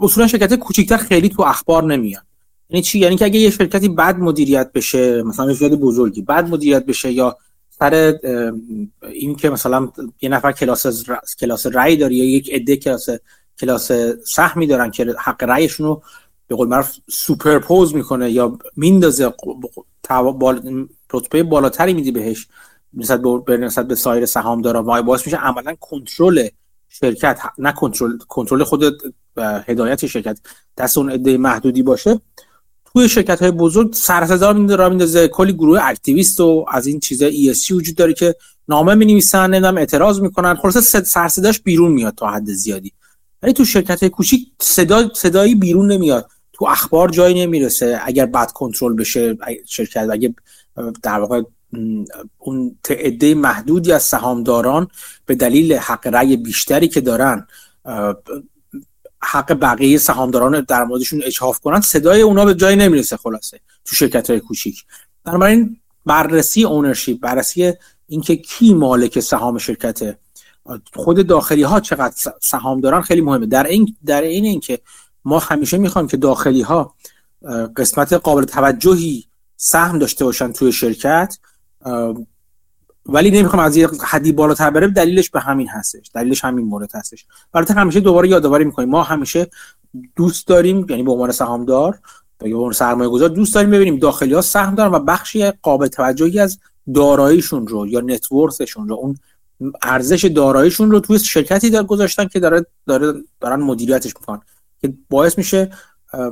اصولا 0.00 0.26
شرکت 0.26 0.54
کوچیکتر 0.54 0.96
خیلی 0.96 1.28
تو 1.28 1.42
اخبار 1.42 1.84
نمیان 1.84 2.22
یعنی 2.70 2.82
چی 2.82 2.98
یعنی 2.98 3.16
که 3.16 3.24
اگه 3.24 3.40
یه 3.40 3.50
شرکتی 3.50 3.88
بد 3.88 4.18
مدیریت 4.18 4.72
بشه 4.72 5.22
مثلا 5.22 5.50
یه 5.50 5.56
شرکت 5.56 5.74
بزرگی 5.74 6.22
بد 6.22 6.48
مدیریت 6.48 6.86
بشه 6.86 7.12
یا 7.12 7.36
سر 7.70 8.14
این 9.12 9.36
که 9.36 9.50
مثلا 9.50 9.88
یه 10.22 10.28
نفر 10.28 10.52
کلاس 10.52 10.86
کلاس 11.40 11.66
رأی 11.66 11.96
داره 11.96 12.14
یا 12.14 12.24
یک 12.24 12.50
عده 12.52 12.76
کلاس 12.76 13.08
کلاس 13.58 13.92
سهمی 14.24 14.66
دارن 14.66 14.90
که 14.90 15.14
حق 15.18 15.42
رأیشون 15.42 15.86
رو 15.86 16.02
به 16.46 16.54
قول 16.54 16.68
معروف 16.68 16.90
superpose 17.10 17.94
می‌کنه 17.94 18.30
یا 18.30 18.58
میندازه. 18.76 19.32
رتبه 21.12 21.42
بالاتری 21.42 21.94
میدی 21.94 22.12
بهش 22.12 22.48
نسبت 22.94 23.20
به 23.46 23.56
نسبت 23.56 23.88
به 23.88 23.94
سایر 23.94 24.26
سهامدارا. 24.26 24.84
و 24.86 25.02
باعث 25.02 25.26
میشه 25.26 25.36
عملا 25.36 25.74
کنترل 25.80 26.48
شرکت 26.88 27.40
نه 27.58 27.72
کنترل 27.72 28.18
کنترل 28.18 28.64
خود 28.64 28.84
هدایت 29.38 30.06
شرکت 30.06 30.38
دست 30.78 30.98
اون 30.98 31.10
عده 31.10 31.38
محدودی 31.38 31.82
باشه. 31.82 32.20
توی 32.92 33.08
شرکت 33.08 33.42
های 33.42 33.50
بزرگ 33.50 33.92
سر 33.94 34.26
صدا 34.26 34.50
را 34.50 34.88
میندازه 34.88 35.28
کلی 35.28 35.52
گروه 35.52 35.78
اکتیویست 35.82 36.40
و 36.40 36.64
از 36.68 36.86
این 36.86 37.00
چیزا 37.00 37.30
ESG 37.30 37.70
وجود 37.70 37.94
داره 37.96 38.12
که 38.12 38.34
نامه 38.68 38.94
می 38.94 39.04
نویسن 39.04 39.50
نمی‌دونم 39.50 39.76
اعتراض 39.76 40.20
می‌کنن. 40.20 40.54
خلاص 40.54 40.96
سر 40.96 41.28
صداش 41.28 41.60
بیرون 41.60 41.92
میاد 41.92 42.14
تا 42.14 42.30
حد 42.30 42.44
زیادی. 42.44 42.92
ولی 43.42 43.52
تو 43.52 43.64
شرکت 43.64 44.00
های 44.00 44.10
کوچیک 44.10 44.48
صدا 44.60 45.08
صدایی 45.14 45.54
بیرون 45.54 45.92
نمیاد. 45.92 46.30
تو 46.52 46.64
اخبار 46.64 47.08
جایی 47.08 47.46
نمی‌رسه. 47.46 48.00
اگر 48.04 48.26
بد 48.26 48.50
کنترل 48.50 48.94
بشه 48.94 49.38
شرکت 49.66 50.08
اگه 50.12 50.34
در 51.02 51.20
واقع 51.20 51.42
اون 52.38 52.78
تعده 52.84 53.34
محدودی 53.34 53.92
از 53.92 54.02
سهامداران 54.02 54.88
به 55.26 55.34
دلیل 55.34 55.72
حق 55.72 56.06
رأی 56.06 56.36
بیشتری 56.36 56.88
که 56.88 57.00
دارن 57.00 57.46
حق 59.22 59.52
بقیه 59.52 59.98
سهامداران 59.98 60.64
در 60.68 60.84
موردشون 60.84 61.22
اجحاف 61.24 61.60
کنن 61.60 61.80
صدای 61.80 62.22
اونا 62.22 62.44
به 62.44 62.54
جایی 62.54 62.76
نمی‌رسه 62.76 63.16
خلاصه 63.16 63.60
تو 63.84 63.96
شرکت 63.96 64.30
های 64.30 64.40
کوچیک. 64.40 64.84
بنابراین 65.24 65.76
بررسی 66.06 66.64
اونرشیپ 66.64 67.20
بررسی 67.20 67.72
اینکه 68.08 68.36
کی 68.36 68.74
مالک 68.74 69.20
سهام 69.20 69.58
شرکته 69.58 70.18
خود 70.94 71.26
داخلی 71.26 71.62
ها 71.62 71.80
چقدر 71.80 72.14
سهام 72.40 72.80
دارن 72.80 73.00
خیلی 73.00 73.20
مهمه. 73.20 73.46
در 73.46 73.66
این 73.66 73.96
در 74.06 74.22
این 74.22 74.44
اینکه 74.44 74.78
ما 75.24 75.38
همیشه 75.38 75.78
می‌خوایم 75.78 76.08
که 76.08 76.16
داخلی 76.16 76.62
ها 76.62 76.94
قسمت 77.76 78.12
قابل 78.12 78.44
توجهی 78.44 79.24
سهم 79.56 79.98
داشته 79.98 80.24
باشن 80.24 80.52
توی 80.52 80.72
شرکت 80.72 81.38
ولی 83.06 83.30
نمی‌خوام 83.30 83.62
از 83.62 83.76
یه 83.76 83.88
حدی 83.88 84.32
بالاتر 84.32 84.70
بره 84.70 84.88
دلیلش 84.88 85.30
به 85.30 85.40
همین 85.40 85.68
هستش. 85.68 86.10
دلیلش 86.14 86.44
همین 86.44 86.66
مورد 86.66 86.94
هستش. 86.94 87.26
البته 87.54 87.74
همیشه 87.74 88.00
دوباره 88.00 88.28
یادآوری 88.28 88.64
می‌کنیم. 88.64 88.88
ما 88.88 89.02
همیشه 89.02 89.50
دوست 90.16 90.46
داریم 90.46 90.86
یعنی 90.88 91.02
به 91.02 91.12
عنوان 91.12 91.32
سهامدار 91.32 91.98
به 92.38 92.54
عنوان 92.54 92.72
سرمایه 92.72 93.10
گذار 93.10 93.28
دوست 93.28 93.54
داریم 93.54 93.70
ببینیم 93.70 93.98
داخلی 93.98 94.34
ها 94.34 94.40
سهم 94.40 94.74
دارن 94.74 94.92
و 94.92 94.98
بخشی 94.98 95.50
قابل 95.50 95.86
توجهی 95.86 96.40
از 96.40 96.58
داراییشون 96.94 97.66
رو 97.66 97.86
یا 97.86 98.00
نتورثشون 98.00 98.88
رو 98.88 98.94
اون 98.94 99.16
ارزش 99.82 100.24
داراییشون 100.24 100.90
رو 100.90 101.00
توی 101.00 101.18
شرکتی 101.18 101.70
دار 101.70 101.84
گذاشتن 101.84 102.26
که 102.26 102.40
داره, 102.40 102.66
داره 102.86 103.12
دارن 103.40 103.60
مدیریتش 103.60 104.16
می‌کنن. 104.16 104.40
که 104.80 104.94
باعث 105.10 105.38
میشه 105.38 105.70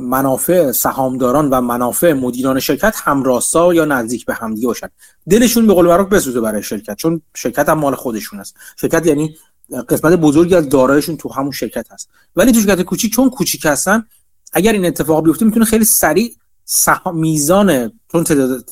منافع 0.01 0.73
سهامداران 0.73 1.51
و 1.51 1.61
منافع 1.61 2.13
مدیران 2.13 2.61
شرکت 2.61 2.97
همراستا 2.97 3.75
یا 3.75 3.85
نزدیک 3.85 4.25
به 4.27 4.35
همدیگه 4.35 4.67
باشن. 4.67 4.89
دلشون 5.31 5.67
به 5.67 5.75
قول 5.75 5.87
معروف 5.87 6.09
بسوزه 6.09 6.41
برای 6.41 6.63
شرکت 6.63 6.97
چون 6.97 7.23
شرکت 7.35 7.69
هم 7.69 7.79
مال 7.79 7.95
خودشون 7.95 8.41
است. 8.41 8.55
شرکت 8.77 9.07
یعنی 9.07 9.37
قسمت 9.89 10.13
بزرگی 10.13 10.55
از 10.55 10.69
دارایشون 10.69 11.17
تو 11.17 11.33
همون 11.33 11.51
شرکت 11.51 11.93
هست. 11.93 12.09
ولی 12.37 12.53
تو 12.53 12.61
شرکت 12.61 12.83
کوچیک 12.83 13.13
چون 13.13 13.31
کوچیک 13.31 13.67
هستن 13.67 14.07
اگر 14.53 14.73
این 14.73 14.87
اتفاق 14.87 15.25
بیفته 15.25 15.45
می‌تونه 15.45 15.65
خیلی 15.65 15.85
سریع 15.85 16.35
سهم 16.65 17.17
میزان 17.17 17.93
چون 18.13 18.25
تعداد 18.25 18.71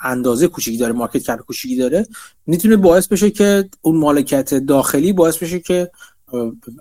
اندازه 0.00 0.48
کوچیکی 0.48 0.78
داره 0.78 0.92
مارکت 0.92 1.22
کپ 1.22 1.40
کوچیکی 1.40 1.76
داره 1.76 2.06
می‌تونه 2.46 2.76
باعث 2.76 3.06
بشه 3.06 3.30
که 3.30 3.68
اون 3.80 3.96
مالکیت 3.96 4.54
داخلی 4.54 5.12
باعث 5.12 5.36
بشه 5.36 5.60
که 5.60 5.90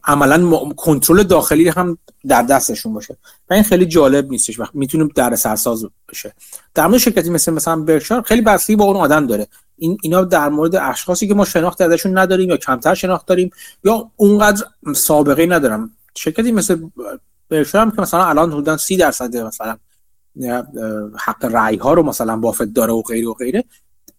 عملا 0.03 0.69
کنترل 0.77 1.23
داخلی 1.23 1.69
هم 1.69 1.97
در 2.27 2.41
دستشون 2.41 2.93
باشه. 2.93 3.17
و 3.49 3.53
این 3.53 3.63
خیلی 3.63 3.85
جالب 3.85 4.29
نیستش. 4.29 4.59
و 4.59 4.65
می‌تونه 4.73 5.07
در 5.15 5.35
سرساز 5.35 5.85
بشه. 6.09 6.33
در 6.73 6.87
مورد 6.87 6.99
شرکتی 6.99 7.29
مثل 7.29 7.53
مثلا 7.53 7.75
برکشار 7.75 8.21
خیلی 8.21 8.41
بستگی 8.41 8.75
با 8.75 8.85
اون 8.85 8.95
آدم 8.95 9.27
داره. 9.27 9.47
این 9.77 9.97
اینا 10.03 10.23
در 10.23 10.49
مورد 10.49 10.75
اشخاصی 10.75 11.27
که 11.27 11.33
ما 11.33 11.45
شناخت 11.45 11.81
ازشون 11.81 12.17
نداریم 12.17 12.49
یا 12.49 12.57
کمتر 12.57 12.93
شناخت 12.93 13.25
داریم 13.25 13.49
یا 13.83 14.11
اونقدر 14.15 14.65
سابقه 14.95 15.45
ندارم 15.45 15.91
شرکتی 16.15 16.51
مثل 16.51 16.81
برکشار 17.49 17.81
هم 17.81 17.91
که 17.91 18.01
مثلا 18.01 18.25
الان 18.25 18.51
حدودا 18.51 18.77
30 18.77 18.97
درصد 18.97 19.37
مثلا 19.37 19.77
حق 21.17 21.45
رأی 21.45 21.77
ها 21.77 21.93
رو 21.93 22.03
مثلا 22.03 22.37
بافت 22.37 22.63
داره 22.63 22.93
و 22.93 23.01
غیره 23.01 23.27
و 23.27 23.33
غیره. 23.33 23.63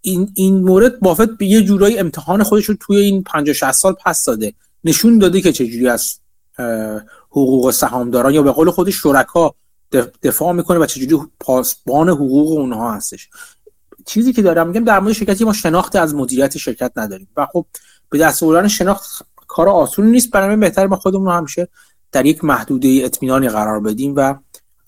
این 0.01 0.33
این 0.35 0.65
مورد 0.65 1.01
بافت 1.01 1.29
به 1.29 1.47
یه 1.47 1.63
جورایی 1.63 1.99
امتحان 1.99 2.43
خودش 2.43 2.65
رو 2.65 2.75
توی 2.81 2.97
این 2.97 3.23
50 3.23 3.55
60 3.55 3.73
سال 3.73 3.97
پس 4.05 4.25
داده. 4.25 4.53
نشون 4.85 5.19
داده 5.19 5.41
که 5.41 5.53
چجوری 5.53 5.89
از 5.89 6.19
حقوق 7.31 7.71
سهامداران 7.71 8.35
یا 8.35 8.43
به 8.43 8.53
قول 8.53 8.71
خودش 8.71 8.95
شرکا 9.03 9.55
دفاع 10.23 10.53
می‌کنه 10.53 10.79
و 10.79 10.87
چجوری 10.87 11.25
پاسبان 11.41 12.09
حقوق 12.09 12.59
اونها 12.59 12.95
هستش. 12.95 13.31
چیزی 14.07 14.33
که 14.33 14.43
دارم 14.43 14.69
میگم 14.69 14.85
در 14.85 15.01
مورد 15.01 15.13
شرکتی 15.13 15.45
ما 15.45 15.53
شناخت 15.53 15.97
از 15.97 16.15
مدیریت 16.15 16.59
شرکت 16.59 16.93
نداریم. 16.97 17.29
و 17.37 17.47
خب 17.53 17.67
به 18.11 18.19
دست 18.19 18.43
آوردن 18.43 18.69
شناخت 18.69 19.27
کار 19.47 19.69
آسون 19.69 20.07
نیست. 20.07 20.31
برای 20.31 20.57
بهتر 20.57 20.87
ما 20.87 20.97
خودمون 20.97 21.33
همیشه 21.33 21.69
در 22.13 22.27
یک 22.27 22.45
محدوده 22.45 23.01
اطمینانی 23.05 23.49
قرار 23.49 23.81
بدیم 23.81 24.15
و 24.17 24.35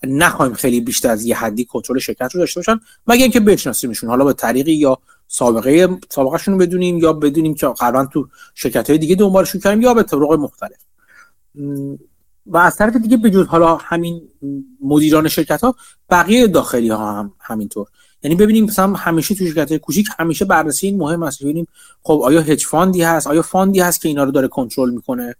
نخوایم 0.03 0.53
خیلی 0.53 0.81
بیشتر 0.81 1.09
از 1.09 1.25
یه 1.25 1.37
حدی 1.37 1.65
کنترل 1.65 1.99
شرکت 1.99 2.29
رو 2.33 2.39
داشته 2.39 2.59
باشن. 2.59 2.79
مگر 3.07 3.23
اینکه 3.23 3.39
بشناسیمشون. 3.39 4.09
حالا 4.09 4.25
به 4.25 4.33
طریقی 4.33 4.73
یا 4.73 4.99
سابقه 5.27 5.99
سابقهشون 6.09 6.53
رو 6.53 6.59
بدونیم 6.59 6.97
یا 6.97 7.13
بدونیم 7.13 7.53
که 7.53 7.67
قبلا 7.79 8.05
تو 8.05 8.27
شرکت 8.53 8.89
های 8.89 8.99
دیگه 8.99 9.15
دنبالشون 9.15 9.61
کردیم 9.61 9.81
یا 9.81 9.93
به 9.93 10.03
طرق 10.03 10.33
مختلف. 10.33 10.77
و 12.45 12.57
از 12.57 12.77
طرف 12.77 12.95
دیگه 12.95 13.17
به 13.17 13.43
حالا 13.43 13.75
همین 13.75 14.21
مدیران 14.81 15.27
شرکت 15.27 15.61
ها 15.61 15.75
بقیه 16.09 16.47
داخلی 16.47 16.89
ها 16.89 17.19
هم 17.19 17.33
همینطور. 17.39 17.87
یعنی 18.23 18.35
ببینیم 18.35 18.63
مثلا 18.65 18.93
همیشه 18.93 19.35
تو 19.35 19.45
شرکت 19.45 19.69
های 19.69 19.79
کوچیک 19.79 20.07
همیشه 20.19 20.45
بررسی 20.45 20.87
این 20.87 20.97
مهم 20.97 21.23
است. 21.23 21.43
ببینیم 21.43 21.67
خب 22.03 22.21
آیا 22.23 22.41
هج 22.41 22.65
فاندی 22.65 23.01
هست؟ 23.01 23.27
آیا 23.27 23.41
فاندی 23.41 23.79
هست 23.79 24.01
که 24.01 24.07
اینا 24.07 24.23
رو 24.23 24.31
داره 24.31 24.47
کنترل 24.47 24.91
می‌کنه؟ 24.91 25.35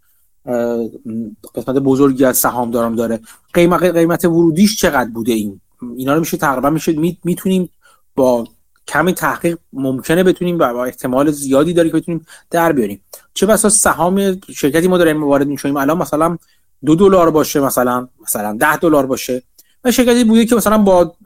قسمت 1.54 1.76
بزرگی 1.76 2.24
از 2.24 2.36
سهامداران 2.36 2.94
داره. 2.94 3.20
قیمت 3.54 3.82
قیمت 3.82 4.24
ورودیش 4.24 4.80
چقدر 4.80 5.10
بوده 5.10 5.32
این؟ 5.32 5.60
اینا 5.96 6.14
رو 6.14 6.20
میشه 6.20 6.36
تقریبا 6.36 6.70
میشه 6.70 7.16
می‌تونیم 7.24 7.70
با 8.14 8.48
کمی 8.88 9.12
تحقیق 9.12 9.58
ممکنه 9.72 10.22
بتونیم 10.22 10.58
با 10.58 10.84
احتمال 10.84 11.30
زیادی 11.30 11.72
داری 11.72 11.90
که 11.90 11.96
بتونیم 11.96 12.26
در 12.50 12.72
بیاریم. 12.72 13.00
چه 13.34 13.46
بسا 13.46 13.68
سهام 13.68 14.40
شرکتی 14.40 14.88
ما 14.88 14.98
داریم 14.98 15.24
وارد 15.24 15.46
میشیم 15.46 15.76
الان 15.76 15.98
مثلا 15.98 16.38
دو 16.84 16.94
دلار 16.94 17.30
باشه 17.30 17.60
مثلا 17.60 18.08
مثلا 18.22 18.56
ده 18.60 18.76
دلار 18.76 19.06
باشه. 19.06 19.42
و 19.84 19.90
شرکتی 19.90 20.24
بوده 20.24 20.46
که 20.46 20.56
مثلا 20.56 20.78
با 20.78 21.16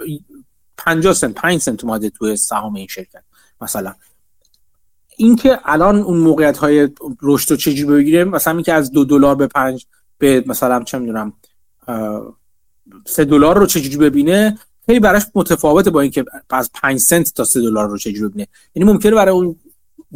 50 0.76 1.12
سنت 1.12 1.34
5 1.34 1.60
سنت 1.60 1.84
اومده 1.84 2.10
توی 2.10 2.36
سهام 2.36 2.74
این 2.74 2.86
شرکت 2.86 3.22
مثلا. 3.60 3.94
اینکه 5.16 5.58
الان 5.64 5.96
اون 5.96 6.18
موقعیت 6.18 6.58
های 6.58 6.88
رشد 7.22 7.50
رو 7.50 7.56
چجوری 7.56 8.02
بگیره 8.02 8.24
مثلا 8.24 8.54
اینکه 8.54 8.72
از 8.72 8.92
دو 8.92 9.04
دلار 9.04 9.34
به 9.34 9.46
پنج 9.46 9.86
به 10.18 10.44
مثلا 10.46 10.82
چه 10.82 10.98
می‌دونم 10.98 11.32
سه 13.06 13.24
دلار 13.24 13.58
رو 13.58 13.66
چجوری 13.66 13.96
ببینه 13.96 14.58
خیلی 14.86 15.00
براش 15.00 15.22
متفاوته 15.34 15.90
با 15.90 16.00
اینکه 16.00 16.24
از 16.50 16.70
5 16.74 16.98
سنت 16.98 17.34
تا 17.34 17.44
3 17.44 17.60
دلار 17.60 17.88
رو 17.88 17.98
چجوری 17.98 18.28
ببینه 18.28 18.48
یعنی 18.74 18.92
ممکنه 18.92 19.12
برای 19.12 19.34
اون 19.34 19.56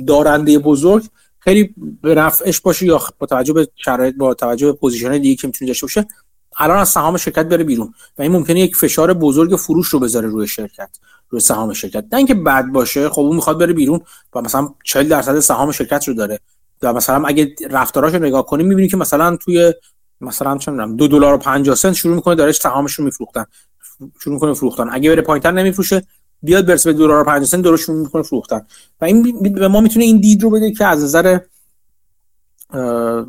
دارنده 0.07 0.59
بزرگ 0.59 1.05
خیلی 1.39 1.75
به 2.03 2.15
نفعش 2.15 2.61
باشه 2.61 2.87
یا 2.87 3.01
با 3.19 3.27
توجه 3.27 3.53
به 3.53 3.69
شرایط 3.77 4.15
با 4.17 4.35
توجه 4.35 4.67
به 4.67 4.73
پوزیشن 4.73 5.19
دیگه 5.19 5.37
که 5.37 5.47
می‌تونه 5.47 5.69
داشته 5.69 5.85
باشه 5.85 6.07
الان 6.57 6.79
از 6.79 6.89
سهام 6.89 7.17
شرکت 7.17 7.49
بره 7.49 7.65
بیرون 7.65 7.95
و 8.19 8.23
این 8.23 8.33
ممکنه 8.33 8.61
یک 8.61 8.77
فشار 8.77 9.15
بزرگ 9.15 9.57
فروش 9.57 9.89
رو 9.89 9.99
بذاره 9.99 10.29
روی 10.29 10.47
شرکت 10.47 10.89
روی 11.31 11.41
سهام 11.41 11.73
شرکت. 11.73 12.05
نه 12.13 12.19
اینکه 12.19 12.35
بد 12.35 12.65
باشه 12.65 13.09
خب 13.09 13.21
اون 13.23 13.37
می‌خواد 13.37 13.59
بره 13.59 13.73
بیرون 13.73 14.01
و 14.35 14.41
مثلا 14.41 14.69
40 14.85 15.09
درصد 15.09 15.41
سهام 15.41 15.73
شرکت 15.73 16.09
رو 16.09 16.15
داره 16.15 16.41
و 16.83 16.93
مثلا 16.93 17.27
اگه 17.27 17.55
رفتاراشو 17.71 18.19
نگاه 18.19 18.47
کنیم 18.47 18.67
می‌بینیم 18.67 18.91
که 18.91 18.97
مثلا 18.97 19.37
توی 19.37 19.73
مثلا 20.21 20.59
چه 20.59 20.71
می‌دونم 20.71 20.97
2 20.97 21.09
دلار 21.09 21.35
و 21.35 21.39
50 21.39 21.77
سنت 21.77 21.93
شروع 21.93 22.15
می‌کنه 22.15 22.35
داره 22.35 22.53
سهامش 22.53 22.93
رو 22.93 23.05
میفروختن. 23.05 23.45
شروع 24.21 24.35
می‌کنه 24.35 24.55
فروختن. 24.55 24.89
اگه 24.91 25.11
بره 25.11 25.23
پایینتر 25.23 25.51
نمیفروشه 25.51 26.07
بیاد 26.43 26.67
برسه 26.67 26.93
به 26.93 26.99
دلار 26.99 27.25
50 27.25 27.45
سنت 27.45 27.65
درست 27.65 27.85
شروع 27.85 27.99
می‌کنه 27.99 28.23
فروختن. 28.23 28.67
و 29.01 29.05
این 29.05 29.43
به 29.43 29.69
ما 29.69 29.81
می‌تونه 29.81 30.05
این 30.05 30.21
دید 30.21 30.43
رو 30.43 30.51
بده 30.51 30.73
که 30.73 30.85
از 30.85 31.05
نظر 31.05 31.39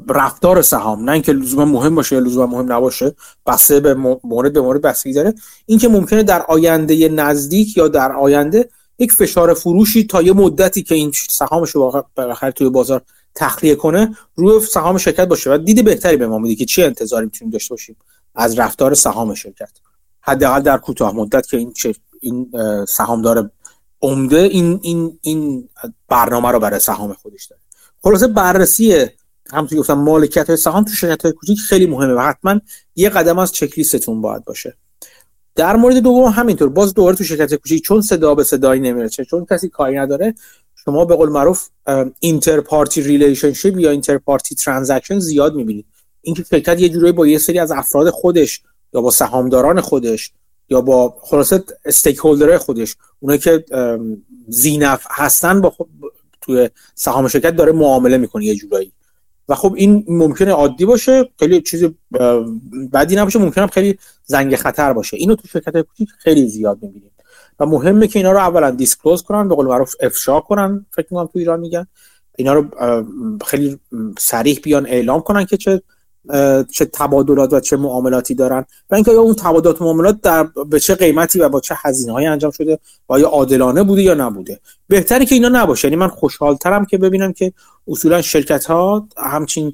رفتار 0.09 0.61
سهام 0.61 1.03
نه 1.03 1.11
اینکه 1.11 1.33
لزوما 1.33 1.65
مهم 1.65 1.95
باشه 1.95 2.15
یا 2.15 2.21
لزوما 2.21 2.45
مهم 2.45 2.71
نباشه 2.71 3.15
بسته 3.45 3.79
به 3.79 3.93
مورد 4.23 4.53
به 4.53 4.61
مورد 4.61 4.81
بستگی 4.81 5.13
داره. 5.13 5.33
اینکه 5.65 5.87
ممکنه 5.87 6.23
در 6.23 6.41
آینده 6.41 7.09
نزدیک 7.09 7.77
یا 7.77 7.87
در 7.87 8.11
آینده 8.11 8.69
یک 8.99 9.11
فشار 9.11 9.53
فروشی 9.53 10.03
تا 10.03 10.21
یه 10.21 10.33
مدتی 10.33 10.83
که 10.83 10.95
این 10.95 11.11
سهامش 11.29 11.69
رو 11.69 12.05
بالاخره 12.15 12.51
توی 12.51 12.69
بازار 12.69 13.01
تخلیه 13.35 13.75
کنه 13.75 14.15
روی 14.35 14.65
سهام 14.65 14.97
شرکت 14.97 15.27
باشه. 15.27 15.53
و 15.53 15.57
دید 15.57 15.85
بهتری 15.85 16.17
به 16.17 16.27
ما 16.27 16.37
میده 16.37 16.55
که 16.55 16.65
چی 16.65 16.83
انتظاری 16.83 17.25
می‌تونیم 17.25 17.51
داشته 17.51 17.73
باشیم 17.73 17.95
از 18.35 18.59
رفتار 18.59 18.93
سهام 18.93 19.33
شرکت. 19.33 19.71
حداقل 20.26 20.61
در 20.61 20.77
کوتاه 20.77 21.15
مدت 21.15 21.47
که 21.47 21.57
این 21.57 21.73
این 22.19 22.52
سهامدار 22.88 23.52
عمده 24.02 24.38
این 24.38 24.80
این 24.84 25.19
این 25.22 25.69
برنامه 26.07 26.52
رو 26.52 26.60
برای 26.60 26.80
سهام 26.80 27.14
خودش 27.14 27.45
داره. 27.45 27.61
خلاصه 28.02 28.27
بررسی 28.27 29.06
همونطور 29.52 29.80
گفتم 29.80 29.93
مالکیت 29.93 30.47
های 30.47 30.57
سهام 30.57 30.84
تو 30.84 30.93
شرکت 30.93 31.23
های 31.23 31.31
کوچیک 31.31 31.60
خیلی 31.60 31.85
مهمه 31.85 32.14
و 32.14 32.19
حتما 32.19 32.60
یه 32.95 33.10
قدم 33.10 33.39
از 33.39 33.52
چک 33.52 33.77
لیستتون 33.77 34.22
باید 34.22 34.43
باشه. 34.43 34.77
در 35.56 35.76
مورد 35.76 35.97
دوم 35.97 36.23
همینطور 36.23 36.69
باز 36.69 36.93
دوباره 36.93 37.15
تو 37.15 37.23
شرکت 37.23 37.56
کوچیک 37.56 37.84
چون 37.84 38.02
صدا 38.02 38.35
به 38.35 38.43
صدایی 38.43 38.81
نمی‌رسه 38.81 39.26
چون 39.26 39.45
کسی 39.45 39.69
کاری 39.69 39.97
نداره 39.97 40.35
شما 40.85 41.06
به 41.06 41.15
قول 41.15 41.30
معروف 41.30 41.69
inter-party 42.19 43.01
relationship 43.01 43.80
یا 43.80 43.91
inter-party 43.91 44.55
transaction 44.55 45.19
زیاد 45.19 45.56
می‌بینید. 45.56 45.85
اینکه 46.22 46.43
شرکت 46.43 46.80
یه 46.80 46.89
جورایی 46.89 47.14
با 47.14 47.27
یه 47.27 47.38
سری 47.38 47.60
از 47.60 47.72
افراد 47.72 48.10
خودش 48.10 48.61
یا 48.95 49.01
با 49.01 49.11
سهامداران 49.11 49.81
خودش 49.81 50.31
یا 50.69 50.81
با 50.81 51.17
خلاصه 51.22 51.63
stakeholder 51.85 52.17
های 52.17 52.57
خودش. 52.57 52.95
اونایی 53.19 53.39
که 53.39 53.65
ذی‌نفع 54.47 55.05
هستن 55.09 55.61
با 55.61 55.69
خود 55.69 55.89
توی 56.41 56.69
سهام 56.95 57.27
شرکت 57.27 57.55
داره 57.55 57.72
معامله 57.72 58.17
می‌کنه 58.17 58.45
یه 58.45 58.55
جورایی. 58.55 58.91
و 59.49 59.55
خب 59.55 59.73
این 59.77 60.05
ممکنه 60.07 60.51
عادی 60.51 60.85
باشه 60.85 61.30
خیلی 61.39 61.61
چیز 61.61 61.84
بدی 62.93 63.15
نباشه 63.15 63.39
ممکنه 63.39 63.67
خیلی 63.67 63.99
زنگ 64.26 64.55
خطر 64.55 64.93
باشه. 64.93 65.17
اینو 65.17 65.35
تو 65.35 65.47
شرکت 65.47 65.81
کوچیک 65.81 66.09
خیلی 66.17 66.47
زیاد 66.47 66.77
می‌بینیم. 66.81 67.11
و 67.59 67.65
مهمه 67.65 68.07
که 68.07 68.19
اینا 68.19 68.31
رو 68.31 68.38
اولا 68.38 68.72
دیسکلوز 68.72 69.23
کنن 69.23 69.49
به 69.49 69.55
قول 69.55 69.65
معروف 69.65 69.95
افشا 69.99 70.39
کنن 70.39 70.85
فکر 70.91 71.07
می‌کنم 71.11 71.26
تو 71.26 71.39
ایران 71.39 71.59
میگن. 71.59 71.88
اینا 72.38 72.53
رو 72.53 72.65
خیلی 73.45 73.80
صریح 74.19 74.59
بیان 74.63 74.85
اعلام 74.85 75.22
کنن 75.22 75.45
که 75.45 75.57
چه 75.57 75.81
چه 76.72 76.85
تبادلات 76.85 77.53
و 77.53 77.60
چه 77.60 77.77
معاملاتی 77.77 78.35
دارن 78.35 78.65
و 78.89 78.95
اینکه 78.95 79.11
اون 79.11 79.35
تبادلات 79.35 79.81
و 79.81 79.85
معاملات 79.85 80.22
در 80.22 80.43
به 80.43 80.80
چه 80.80 80.95
قیمتی 80.95 81.39
و 81.39 81.49
با 81.49 81.60
چه 81.60 81.76
هزینه 81.77 82.14
های 82.14 82.26
انجام 82.26 82.52
شده 82.52 82.80
و 83.10 83.14
آیا 83.14 83.27
عادلانه 83.27 83.84
بوده 83.84 84.02
یا 84.02 84.14
نبوده. 84.14 84.60
بهتری 84.88 85.26
که 85.26 85.35
اینا 85.35 85.49
نباشه. 85.49 85.88
یعنی 85.88 85.95
من 85.95 86.07
خوشحالترم 86.07 86.85
که 86.85 86.97
ببینم 86.97 87.34
که 87.34 87.53
اصولا 87.88 88.22
شرکت 88.22 88.65
ها 88.65 89.07
همچین 89.18 89.73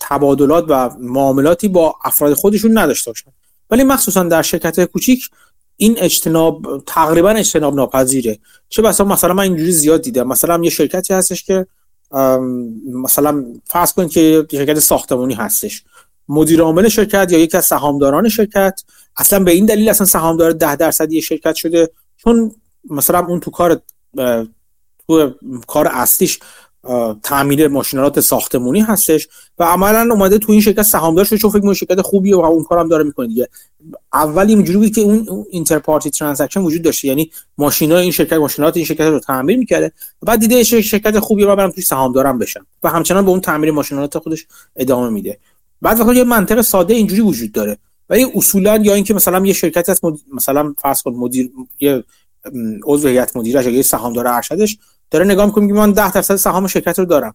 تبادلات 0.00 0.64
و 0.68 0.90
معاملاتی 1.00 1.68
با 1.68 1.94
افراد 2.04 2.34
خودشون 2.34 2.78
نداشته 2.78 3.10
باشن. 3.10 3.30
ولی 3.70 3.84
مخصوصا 3.84 4.22
در 4.22 4.42
شرکت 4.42 4.84
کوچیک 4.84 5.30
این 5.76 5.94
اجتناب 5.98 6.82
تقریبا 6.86 7.30
اجتناب 7.30 7.74
ناپذیره. 7.74 8.38
چه 8.68 8.82
بسا 8.82 9.04
مثلا 9.04 9.34
من 9.34 9.42
اینجوری 9.42 9.72
زیاد 9.72 10.02
دیدم. 10.02 10.26
مثلا 10.26 10.64
یه 10.64 10.70
شرکتی 10.70 11.14
هستش 11.14 11.44
که 11.44 11.66
مثلا 12.92 13.44
فرض 13.64 13.92
کنید 13.92 14.10
که 14.10 14.46
شرکت 14.50 14.78
ساختمانی 14.78 15.34
هستش. 15.34 15.84
مدیر 16.28 16.60
عامل 16.60 16.88
شرکت 16.88 17.32
یا 17.32 17.38
یکی 17.38 17.56
از 17.56 17.64
سهامداران 17.64 18.28
شرکت. 18.28 18.82
اصلا 19.16 19.38
به 19.38 19.50
این 19.50 19.66
دلیل 19.66 19.88
اصلا 19.88 20.06
سهامدار 20.06 20.52
ده 20.52 20.76
درصدی 20.76 21.22
شرکت 21.22 21.54
شده. 21.54 21.90
چون 22.16 22.52
مثلا 22.90 23.26
اون 23.26 23.40
تو 23.40 23.50
کار 23.50 23.80
تو 25.08 25.34
کار 25.66 25.88
اصلیش 25.92 26.38
تعمیر 27.22 27.68
ماشینالات 27.68 28.20
ساختمونی 28.20 28.80
هستش 28.80 29.28
و 29.58 29.64
عملا 29.64 30.14
اومده 30.14 30.38
تو 30.38 30.52
این 30.52 30.60
شرکت 30.60 30.82
سهامدار 30.82 31.24
شده 31.24 31.38
چون 31.38 31.50
فکر 31.50 31.72
شرکت 31.72 32.00
خوبیه 32.00 32.36
و 32.36 32.40
اون 32.40 32.64
کارم 32.64 32.88
داره 32.88 33.04
می‌کنه 33.04 33.26
دیگه. 33.26 33.48
اول 34.12 34.48
اینجوری 34.48 34.78
بود 34.78 34.94
که 34.94 35.00
اون 35.00 35.46
اینتر 35.50 35.78
پارتی 35.78 36.10
ترانزکشن 36.10 36.60
وجود 36.60 36.82
داشته 36.82 37.08
یعنی 37.08 37.30
ماشینا 37.58 37.98
این 37.98 38.10
شرکت 38.10 38.32
ماشینالات 38.32 38.76
این 38.76 38.86
شرکت 38.86 39.00
رو 39.00 39.20
تعمیر 39.20 39.58
می‌کرده 39.58 39.92
بعد 40.22 40.40
دیده 40.40 40.62
شرکت 40.62 41.18
خوبیه 41.18 41.46
و 41.46 41.56
برم 41.56 41.70
توش 41.70 41.86
سهامدارم 41.86 42.38
بشم 42.38 42.66
و 42.82 42.88
همچنان 42.88 43.24
به 43.24 43.30
اون 43.30 43.40
تعمیر 43.40 43.70
ماشینالات 43.70 44.18
خودش 44.18 44.46
ادامه 44.76 45.10
میده. 45.10 45.38
بعد 45.82 46.00
وقتی 46.00 46.16
یه 46.16 46.24
منطق 46.24 46.60
ساده 46.60 46.94
اینجوری 46.94 47.20
وجود 47.20 47.52
داره 47.52 47.78
ولی 48.10 48.26
اصولا 48.34 48.76
یا 48.76 48.94
اینکه 48.94 49.14
مثلا 49.14 49.46
یه 49.46 49.52
شرکت 49.52 49.88
هست 49.88 50.02
مثلا 50.32 50.74
فرض 50.78 51.02
کن 51.02 51.10
مدیر 51.10 51.50
یه 51.80 52.04
عضو 52.84 53.08
هیئت 53.08 53.36
مدیره 53.36 53.64
یا 53.64 53.70
یه 53.70 53.82
سهامدار 53.82 54.26
ارشدش 54.26 54.78
داره 55.10 55.24
نگاه 55.24 55.46
می‌کنه 55.46 55.72
من 55.72 55.92
10 55.92 56.12
درصد 56.12 56.36
سهام 56.36 56.66
شرکت 56.66 56.98
رو 56.98 57.04
دارم. 57.04 57.34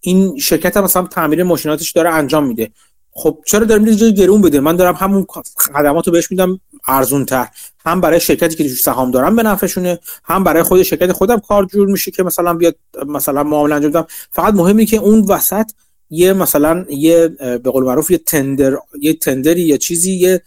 این 0.00 0.38
شرکت 0.38 0.76
هم 0.76 0.84
مثلا 0.84 1.06
تعمیر 1.06 1.42
ماشیناتش 1.42 1.90
داره 1.90 2.10
انجام 2.10 2.46
میده. 2.46 2.70
خب 3.16 3.38
چرا 3.46 3.64
دارم 3.64 3.82
میره 3.82 4.10
گرون 4.10 4.40
بده؟ 4.40 4.60
من 4.60 4.76
دارم 4.76 4.94
همون 4.94 5.26
خدمات 5.56 6.06
رو 6.06 6.12
بهش 6.12 6.30
میدم 6.30 6.60
ارزون 6.88 7.24
تر 7.24 7.48
هم 7.86 8.00
برای 8.00 8.20
شرکتی 8.20 8.56
که 8.56 8.68
توش 8.68 8.82
سهام 8.82 9.10
دارم 9.10 9.36
به 9.36 9.42
نفعشونه 9.42 9.98
هم 10.24 10.44
برای 10.44 10.62
خود 10.62 10.82
شرکت 10.82 11.12
خودم 11.12 11.38
کار 11.38 11.64
جور 11.64 11.88
میشه 11.88 12.10
که 12.10 12.22
مثلا 12.22 12.54
بیاد 12.54 12.76
مثلا 13.06 13.42
معامله 13.42 13.74
انجام 13.74 13.90
بدم. 13.90 14.06
فقط 14.30 14.54
مهمه 14.54 14.86
که 14.86 14.96
اون 14.96 15.20
وسط 15.20 15.70
یه 16.10 16.32
مثلا 16.32 16.84
یه 16.88 17.28
به 17.38 17.70
قول 17.70 17.84
معروف 17.84 18.10
یه 18.10 18.18
تندر 18.18 18.76
یه 19.00 19.14
تندری 19.14 19.62
یا 19.62 19.76
چیزی 19.76 20.12
یه 20.12 20.42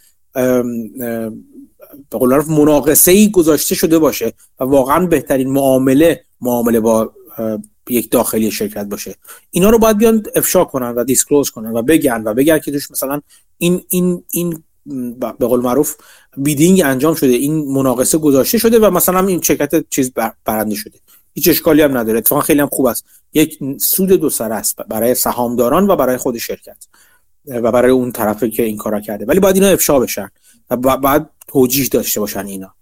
به 2.10 2.18
قول 2.18 2.30
معروف 2.30 2.48
مناقصه 2.48 3.10
ای 3.10 3.30
گذاشته 3.30 3.74
شده 3.74 3.98
باشه 3.98 4.32
و 4.60 4.64
واقعا 4.64 5.06
بهترین 5.06 5.50
معامله 5.50 6.24
معامله 6.40 6.80
با 6.80 7.12
یک 7.88 8.10
داخلی 8.10 8.50
شرکت 8.50 8.86
باشه. 8.86 9.14
اینا 9.50 9.70
رو 9.70 9.78
باید 9.78 9.98
بیان 9.98 10.22
افشا 10.34 10.64
کنن 10.64 10.90
و 10.90 11.04
دیسکلوز 11.04 11.50
کنن 11.50 11.72
و 11.72 11.82
بگن 11.82 12.22
و 12.24 12.34
بگن 12.34 12.58
که 12.58 12.72
توش 12.72 12.90
مثلا 12.90 13.20
این 13.58 13.82
این 13.88 14.24
این 14.30 14.62
به 15.38 15.46
قول 15.46 15.60
معروف 15.60 15.96
بیدینگ 16.36 16.82
انجام 16.84 17.14
شده 17.14 17.32
این 17.32 17.72
مناقصه 17.72 18.18
گذاشته 18.18 18.58
شده 18.58 18.78
و 18.78 18.90
مثلا 18.90 19.26
این 19.26 19.40
شرکت 19.40 19.90
چیز 19.90 20.12
برنده 20.44 20.74
شده. 20.74 20.98
هیچ 21.34 21.48
اشکالی 21.48 21.82
هم 21.82 21.98
نداره. 21.98 22.18
اتفاقا 22.18 22.40
خیلی 22.40 22.60
هم 22.60 22.68
خوب 22.72 22.86
است. 22.86 23.04
یک 23.32 23.58
سود 23.80 24.08
دو 24.08 24.30
سر 24.30 24.52
است 24.52 24.76
برای 24.76 25.14
سهامداران 25.14 25.90
و 25.90 25.96
برای 25.96 26.16
خود 26.16 26.38
شرکت 26.38 26.86
و 27.46 27.72
برای 27.72 27.90
اون 27.90 28.12
طرفی 28.12 28.50
که 28.50 28.62
این 28.62 28.76
کارا 28.76 29.00
کرده. 29.00 29.24
ولی 29.24 29.40
باید 29.40 29.54
اینا 29.54 29.68
افشا 29.68 29.98
بشن. 29.98 30.28
و 30.70 30.76
بعد 30.76 31.30
توجیه 31.48 31.88
داشته 31.88 32.20
باشن 32.20 32.46
اینا. 32.46 32.74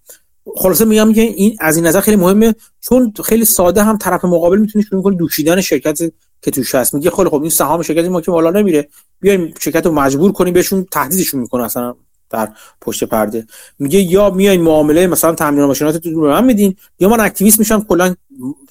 خلاصه 0.56 0.84
میگم 0.84 1.12
که 1.12 1.20
این 1.20 1.56
از 1.60 1.76
این 1.76 1.86
نظر 1.86 2.00
خیلی 2.00 2.16
مهمه 2.16 2.54
چون 2.80 3.12
خیلی 3.24 3.44
ساده 3.44 3.82
هم 3.82 3.96
طرف 3.98 4.24
مقابل 4.24 4.58
می‌تونه 4.58 4.84
شروع 4.84 5.02
کنه 5.02 5.16
دوشیدن 5.16 5.60
شرکت 5.60 5.98
که 6.42 6.50
توش 6.50 6.74
هست. 6.74 6.94
میگه 6.94 7.10
خیلی 7.10 7.28
خب 7.28 7.40
این 7.40 7.50
سهام 7.50 7.82
شرکت 7.82 8.04
ما 8.04 8.20
که 8.20 8.30
بالا 8.30 8.50
نمیره. 8.50 8.88
بیایم 9.20 9.54
شرکت 9.60 9.86
رو 9.86 9.92
مجبور 9.92 10.32
کنیم 10.32 10.54
بهشون 10.54 10.86
تهدیدشون 10.90 11.40
می‌کنه 11.40 11.64
اصلا 11.64 11.94
در 12.30 12.48
پشت 12.80 13.04
پرده. 13.04 13.46
میگه 13.78 14.00
یا 14.00 14.30
میایین 14.30 14.60
معامله 14.60 15.06
مثلا 15.06 15.34
تامین 15.34 15.64
ماشیناتتون 15.64 16.14
رو 16.14 16.30
من 16.30 16.44
میدین 16.44 16.76
یا 16.98 17.08
من 17.08 17.20
اکتیویست 17.20 17.58
میشم 17.58 17.84
کلا 17.88 18.14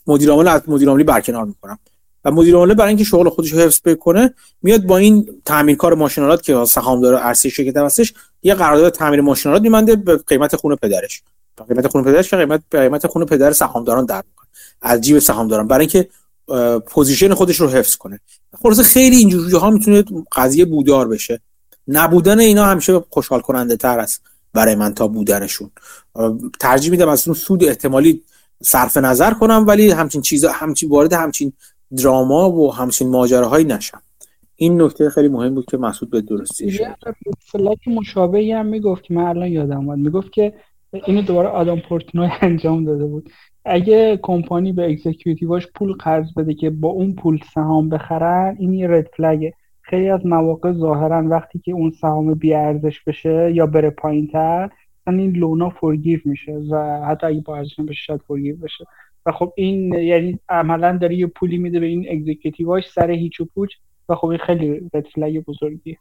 مدیر 0.08 0.30
عامل 0.30 0.48
از 0.48 0.62
مدیر 0.68 0.90
عاملی 0.90 1.04
برکنار 1.04 1.46
می‌کنم. 1.46 1.80
و 2.26 2.32
مدیر 2.32 2.56
عامل 2.56 2.74
برای 2.74 2.90
اینکه 2.90 3.04
شغل 3.04 3.30
خودش 3.30 3.52
رو 3.52 3.60
حفظ 3.60 3.80
بکنه 3.86 4.34
میاد 4.62 4.84
با 4.84 4.98
این 4.98 5.42
کار 5.78 5.94
ماشین‌آلات 5.94 6.44
که 6.44 6.66
سهامدار 6.66 7.14
ارشد 7.14 7.50
شرکت 7.50 7.78
هستش 7.78 8.14
یه 8.46 8.56
قرارداد 8.56 8.94
تعمیر 8.94 9.22
ماشین‌آلات 9.22 9.62
می‌بنده 9.62 9.96
به 9.96 10.18
قیمت 10.18 10.56
خون 10.56 10.76
پدرش. 10.76 11.24
به 11.56 11.64
قیمت 11.64 11.88
خون 11.88 12.04
پدرش 12.04 12.30
که 12.30 12.38
قیمت 12.38 12.62
قیمت 12.72 13.08
خون 13.08 13.26
پدر 13.26 13.54
سهامداران 13.54 14.06
در 14.06 14.24
می‌کنه. 14.30 14.48
از 14.82 15.02
جیب 15.02 15.20
سهامداران. 15.20 15.68
برای 15.68 15.88
اینکه 15.88 16.10
position 16.80 17.34
خودش 17.34 17.60
رو 17.60 17.70
حفظ 17.70 17.96
کنه. 17.96 18.20
خلاص 18.64 18.80
خیلی 18.80 19.16
اینجوری 19.16 19.58
ها 19.58 19.70
می‌تونه 19.70 20.04
قضیه 20.32 20.66
بودار 20.66 21.08
بشه. 21.08 21.42
نبودن 21.88 22.40
اینا 22.40 22.66
همیشه 22.66 23.04
خوشحال 23.10 23.40
کننده 23.40 23.76
تر 23.76 24.00
است 24.00 24.22
برای 24.54 24.76
من 24.76 24.94
تا 24.94 25.08
بودنشون. 25.08 25.72
ترجیح 26.60 26.92
میدم 26.92 27.10
از 27.10 27.28
اون 27.28 27.36
سود 27.36 27.64
احتمالی 27.64 28.24
صرف 28.64 28.98
نظر 28.98 29.34
کنم 29.34 29.66
ولی 29.68 29.92
همچین 29.92 30.22
چیزا 30.22 30.52
همچین 30.52 30.90
وارد 30.90 31.14
همچین 31.14 31.54
دراما 31.98 32.52
و 32.52 32.74
همچین 32.74 33.10
ماجراهایی 33.10 33.66
نشم. 33.66 34.02
این 34.56 34.82
نکته 34.82 35.10
خیلی 35.10 35.28
مهم 35.28 35.56
بود 35.56 35.66
که 35.66 35.78
مسعود 35.78 36.12
به 36.12 36.22
درستی 36.22 36.72
شد 36.72 36.96
فلاک 37.40 37.88
مشابهی 37.88 38.52
هم 38.52 38.66
می‌گفت 38.66 39.04
که 39.04 39.14
من 39.14 39.24
الان 39.24 39.48
یادم 39.48 39.78
اومد. 39.78 39.98
می‌گفت 39.98 40.32
که 40.32 40.54
اینو 41.06 41.22
دوباره 41.22 41.48
آدم 41.48 41.80
پورتنوی 41.80 42.30
انجام 42.42 42.86
داده 42.86 43.06
بود. 43.06 43.30
اگه 43.66 44.20
کمپانی 44.22 44.74
به 44.74 44.92
اکزیکیوتیواش 44.92 45.68
پول 45.76 45.94
قرض 45.94 46.34
بده 46.34 46.54
که 46.54 46.70
با 46.70 46.90
اون 46.90 47.16
پول 47.16 47.40
سهام 47.54 47.90
بخرن 47.90 48.56
این 48.60 48.74
یه 48.74 48.88
رد 48.88 49.08
فلگه 49.18 49.54
خیلی 49.82 50.10
از 50.10 50.26
مواقع 50.26 50.72
ظاهرا 50.72 51.28
وقتی 51.30 51.60
که 51.60 51.72
اون 51.72 51.92
سهام 51.92 52.34
بی 52.34 52.54
ارزش 52.54 53.02
بشه 53.02 53.52
یا 53.54 53.66
بره 53.66 53.90
پایین 53.90 54.28
تر 54.28 54.70
این 55.08 55.32
loan 55.32 55.70
ها 55.70 55.76
forgive 55.76 56.20
میشه 56.26 56.52
و 56.52 57.06
حتی 57.06 57.28
اگه 57.28 57.42
با 57.42 57.58
ارزش 57.58 57.80
بشه 57.80 57.94
شاید 57.94 58.22
forgive 58.28 58.56
بشه. 58.56 58.86
و 59.26 59.32
خب 59.32 59.54
این 59.56 59.94
یعنی 59.94 60.40
عملا 60.50 60.98
داره 60.98 61.16
یه 61.16 61.28
پولی 61.28 61.58
میده 61.58 61.80
به 61.80 61.86
این 61.86 62.06
executive 62.10 62.70
هاش 62.70 62.90
سر 62.90 63.12
هیچ 63.12 63.42
و 63.42 63.46
پوچ. 63.46 63.74
و 64.10 64.16
خب 64.16 64.28
این 64.28 64.40
خیلی 64.46 64.90
red 64.94 64.99
flag 64.99 65.06
بزرگیه. 65.48 65.98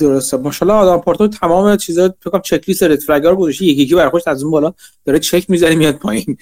درسته. 0.00 0.36
ماشاءالله 0.36 0.80
آدم 0.80 1.02
پورتو 1.02 1.28
تمام 1.28 1.76
چیزا 1.76 2.14
فکر 2.20 2.40
چک 2.40 2.64
لیست 2.68 2.82
red 2.82 2.98
flag 3.00 3.26
رو 3.26 3.36
گذاشته. 3.36 3.64
یکی 3.64 3.82
یکی 3.82 3.94
برخوش 3.94 4.28
از 4.28 4.42
اون 4.42 4.52
بالا 4.52 4.74
داره 5.04 5.18
چک 5.18 5.50
می‌زنه 5.50 5.74
میاد 5.74 5.94
پایین. 5.94 6.36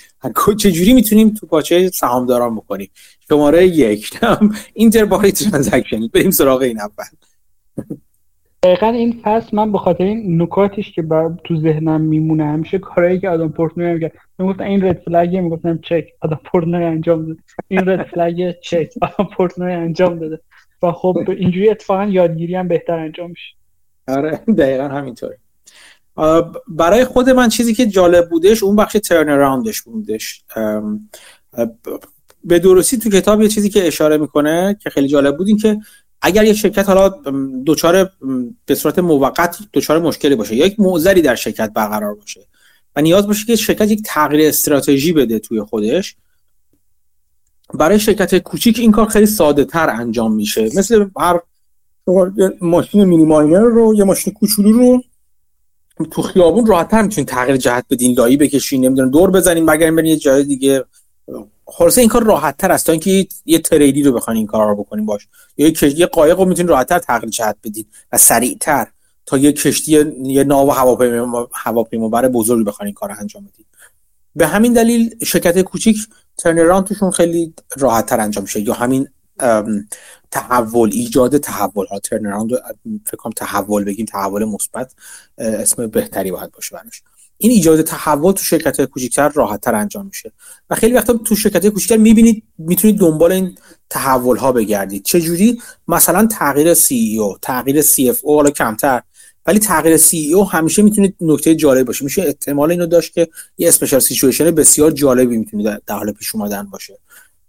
چه 0.58 0.72
جوری 0.72 0.92
می‌تونیم 0.92 1.34
تو 1.34 1.46
پاچه 1.46 1.88
سهامداران 1.88 2.56
بکنیم؟ 2.56 2.90
شماره 3.28 3.66
یک. 3.66 4.20
inter-party 4.74 5.32
transaction. 5.32 6.06
بریم 6.06 6.30
سراغ 6.30 6.60
این 6.60 6.80
اول. 6.80 7.04
دقیقا 8.62 8.86
این 8.86 9.20
فصل 9.24 9.56
من 9.56 9.72
به 9.72 9.78
خاطر 9.78 10.04
این 10.04 10.42
نکاتش 10.42 10.92
که 10.92 11.04
تو 11.44 11.60
ذهنم 11.60 12.00
میمونه 12.00 12.44
همیشه 12.44 12.78
کارهایی 12.78 13.20
که 13.20 13.28
آدم 13.28 13.48
پورتنوی 13.48 13.94
میگه 13.94 14.12
می‌گفتن 14.38 14.64
این 14.64 14.84
رد 14.84 15.02
فلگ 15.04 15.36
می‌گفتم 15.36 15.78
چک 15.82 16.08
آدم 16.20 16.40
پورتنوی 16.44 16.84
انجام 16.84 17.26
داده. 17.26 17.40
این 17.68 17.88
رد 17.88 18.02
فلگ 18.02 18.54
چک 18.62 18.92
آدم 19.02 19.30
پورتنوی 19.36 19.72
انجام 19.72 20.18
داده. 20.18 20.40
و 20.82 20.92
خب 20.92 21.18
اینجوری 21.28 21.70
اتفاقا 21.70 22.04
یادگیری 22.04 22.54
هم 22.54 22.68
بهتر 22.68 22.98
انجام 22.98 23.30
میشه. 23.30 23.54
آره 24.08 24.36
دقیقا 24.58 24.88
همینطوری. 24.88 25.36
برای 26.68 27.04
خود 27.04 27.30
من 27.30 27.48
چیزی 27.48 27.74
که 27.74 27.86
جالب 27.86 28.28
بودش 28.28 28.62
اون 28.62 28.76
بخش 28.76 28.92
ترن 28.92 29.28
اراوندش 29.28 29.82
بودش 29.82 30.44
به 32.44 32.58
درستی 32.58 32.98
تو 32.98 33.10
کتاب 33.10 33.42
یه 33.42 33.48
چیزی 33.48 33.70
که 33.70 33.86
اشاره 33.86 34.16
می‌کنه 34.16 34.76
که 34.80 34.90
خیلی 34.90 35.08
جالب 35.08 35.36
بود 35.36 35.48
این 35.48 35.56
که 35.56 35.78
اگر 36.22 36.44
یک 36.44 36.56
شرکت 36.56 36.88
حالا 36.88 37.14
دچار 37.66 38.10
به 38.66 38.74
صورت 38.74 38.98
موقت 38.98 39.58
دچار 39.72 39.98
مشکلی 39.98 40.34
باشه 40.34 40.56
یا 40.56 40.66
یک 40.66 40.80
معذری 40.80 41.22
در 41.22 41.34
شرکت 41.34 41.72
برقرار 41.72 42.14
باشه 42.14 42.40
و 42.96 43.00
نیاز 43.00 43.26
باشه 43.26 43.46
که 43.46 43.56
شرکت 43.56 43.90
یک 43.90 44.02
تغییر 44.04 44.48
استراتژی 44.48 45.12
بده 45.12 45.38
توی 45.38 45.62
خودش 45.62 46.16
برای 47.74 48.00
شرکت 48.00 48.38
کوچیک 48.38 48.78
این 48.78 48.92
کار 48.92 49.08
خیلی 49.08 49.26
ساده 49.26 49.64
تر 49.64 49.90
انجام 49.90 50.34
میشه. 50.34 50.70
مثل 50.76 51.06
هر 51.16 51.40
ماشین 52.60 53.04
مینی 53.04 53.24
ماینر 53.24 53.60
رو 53.60 53.94
یه 53.94 54.04
ماشین 54.04 54.32
کوچولو 54.32 54.72
رو 54.72 55.02
تو 56.10 56.22
خیابون 56.22 56.66
راحتتر 56.66 57.02
می‌تونین 57.02 57.26
تغییر 57.26 57.56
جهت 57.56 57.84
بدین 57.90 58.14
لایی 58.18 58.36
بکشین 58.36 58.84
نمی‌دونم 58.84 59.10
دور 59.10 59.30
بزنین 59.30 59.70
مگر 59.70 59.90
برین 59.90 60.06
یه 60.06 60.16
جای 60.16 60.44
دیگه. 60.44 60.84
خلاصه 61.72 62.00
این 62.00 62.10
کار 62.10 62.24
راحت 62.24 62.56
تر 62.56 62.72
است 62.72 62.86
تا 62.86 62.92
اینکه 62.92 63.26
یه 63.44 63.58
تریدی 63.58 64.02
رو 64.02 64.12
بخواین 64.12 64.36
این 64.38 64.46
کار 64.46 64.68
رو 64.68 64.76
بکنین 64.76 65.06
باش. 65.06 65.28
یا 65.56 65.66
یه 65.66 65.72
کشتی 65.72 66.06
قایق 66.06 66.38
رو 66.38 66.44
می‌تونین 66.44 66.68
راحت 66.68 66.88
تر 66.88 66.98
تغییر 66.98 67.30
جهت 67.30 67.56
بدین 67.64 67.84
و 68.12 68.18
سریعتر 68.18 68.86
تا 69.26 69.38
یه 69.38 69.52
کشتی 69.52 69.92
یه 70.22 70.44
ناو 70.44 70.70
هواپیما 70.70 71.48
هواپیما 71.52 72.08
بر 72.08 72.28
بزرگ 72.28 72.66
بخواین 72.66 72.86
این 72.86 72.94
کار 72.94 73.16
انجام 73.20 73.44
بدین. 73.44 73.66
به 74.36 74.46
همین 74.46 74.72
دلیل 74.72 75.24
شرکت 75.24 75.60
کوچیک 75.60 75.96
ترنران 76.38 76.84
توشون 76.84 77.10
خیلی 77.10 77.54
راحت 77.76 78.06
تر 78.06 78.20
انجام 78.20 78.42
میشه. 78.42 78.60
یا 78.60 78.74
همین 78.74 79.08
تحول 80.30 80.90
ایجاد 80.92 81.38
تحول 81.38 81.86
ها 81.86 81.98
ترنراند 81.98 82.50
فکر 83.06 83.16
کنم 83.16 83.32
تحول 83.32 83.84
بگیم 83.84 84.06
تحول 84.06 84.44
مثبت 84.44 84.94
اسم 85.38 85.86
بهتری 85.86 86.30
باید 86.30 86.50
باشه 86.50 86.76
این 87.42 87.52
ایجاد 87.52 87.82
تحول 87.82 88.32
تو 88.32 88.44
شرکت 88.44 88.84
کوچیکتر 88.84 89.28
راحت 89.28 89.60
تر 89.60 89.74
انجام 89.74 90.06
میشه. 90.06 90.32
و 90.70 90.74
خیلی 90.74 90.94
وقتا 90.94 91.12
تو 91.12 91.36
شرکت 91.36 91.68
کوچیکتر 91.68 91.96
می‌بینید 91.96 92.42
می‌تونید 92.58 92.98
دنبال 92.98 93.32
این 93.32 93.54
تحول 93.90 94.36
ها 94.36 94.52
بگردید. 94.52 95.04
چه 95.04 95.20
جوری 95.20 95.60
مثلا 95.88 96.26
تغییر 96.26 96.74
CEO 96.74 97.36
تغییر 97.42 97.82
CFO 97.82 98.34
حالا 98.34 98.50
کمتر. 98.50 99.02
ولی 99.46 99.58
تغییر 99.58 99.96
CEO 99.96 100.50
همیشه 100.50 100.82
می‌تونه 100.82 101.12
نکته 101.20 101.54
جالب 101.54 101.86
باشه. 101.86 102.04
میشه 102.04 102.22
احتمال 102.22 102.70
اینو 102.70 102.86
داشت 102.86 103.14
که 103.14 103.28
یه 103.58 103.68
special 103.68 104.00
situation 104.00 104.50
بسیار 104.50 104.90
جالبی 104.90 105.36
می‌تونه 105.36 105.80
در 105.86 105.94
حال 105.94 106.12
پیش 106.12 106.34
اومدن 106.34 106.62
باشه. 106.62 106.98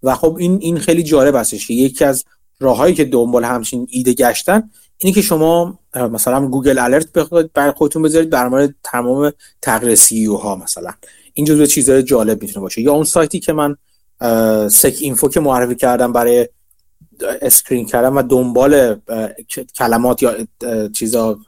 و 0.03 0.15
خب 0.15 0.37
این 0.39 0.57
این 0.61 0.79
خیلی 0.79 1.03
جالب 1.03 1.35
هستش 1.35 1.67
که 1.67 1.73
یکی 1.73 2.05
از 2.05 2.25
راههایی 2.59 2.95
که 2.95 3.05
دنبال 3.05 3.43
همچین 3.43 3.87
ایده 3.89 4.13
گشتن 4.13 4.69
اینه 5.03 5.15
که 5.15 5.21
شما 5.21 5.79
مثلا 5.95 6.47
Google 6.47 6.79
Alert 6.79 7.11
بخواید 7.11 7.53
بر 7.53 7.71
خودتون 7.71 8.01
بذارید 8.01 8.29
در 8.29 8.47
مورد 8.47 8.75
تمام 8.83 9.31
تغییر 9.61 9.95
CEO 9.95 10.25
ها 10.25 10.55
مثلا. 10.55 10.91
این 11.33 11.45
جزو 11.45 11.65
چیزهای 11.65 12.03
جالب 12.03 12.41
می‌تونه 12.41 12.61
باشه. 12.61 12.81
یا 12.81 12.93
اون 12.93 13.03
سایتی 13.03 13.39
که 13.39 13.53
من 13.53 13.75
SecInfo 14.69 15.29
که 15.29 15.39
معرفی 15.39 15.75
کردم 15.75 16.13
برای 16.13 16.49
screen 17.41 17.85
کردم 17.85 18.17
و 18.17 18.21
دنبال 18.21 18.95
کلمات 19.75 20.23
یا 20.23 20.35
چیزا 20.93 21.39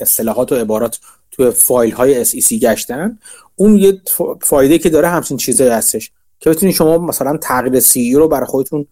اصطلاحات 0.00 0.52
و 0.52 0.54
عبارات 0.54 0.98
تو 1.30 1.50
فایل 1.50 1.92
های 1.92 2.24
SEC 2.24 2.52
گشتن 2.52 3.18
اون 3.56 3.76
یه 3.76 4.00
فایده 4.42 4.78
که 4.78 4.90
داره 4.90 5.08
همچین 5.08 5.36
چیزایی 5.36 5.70
هستش 5.70 6.12
که 6.40 6.50
بتونید 6.50 6.74
شما 6.74 6.98
مثلا 6.98 7.36
تغییر 7.36 7.80
CEO 7.80 8.14
رو 8.14 8.28
برای 8.28 8.46
خودتون 8.46 8.86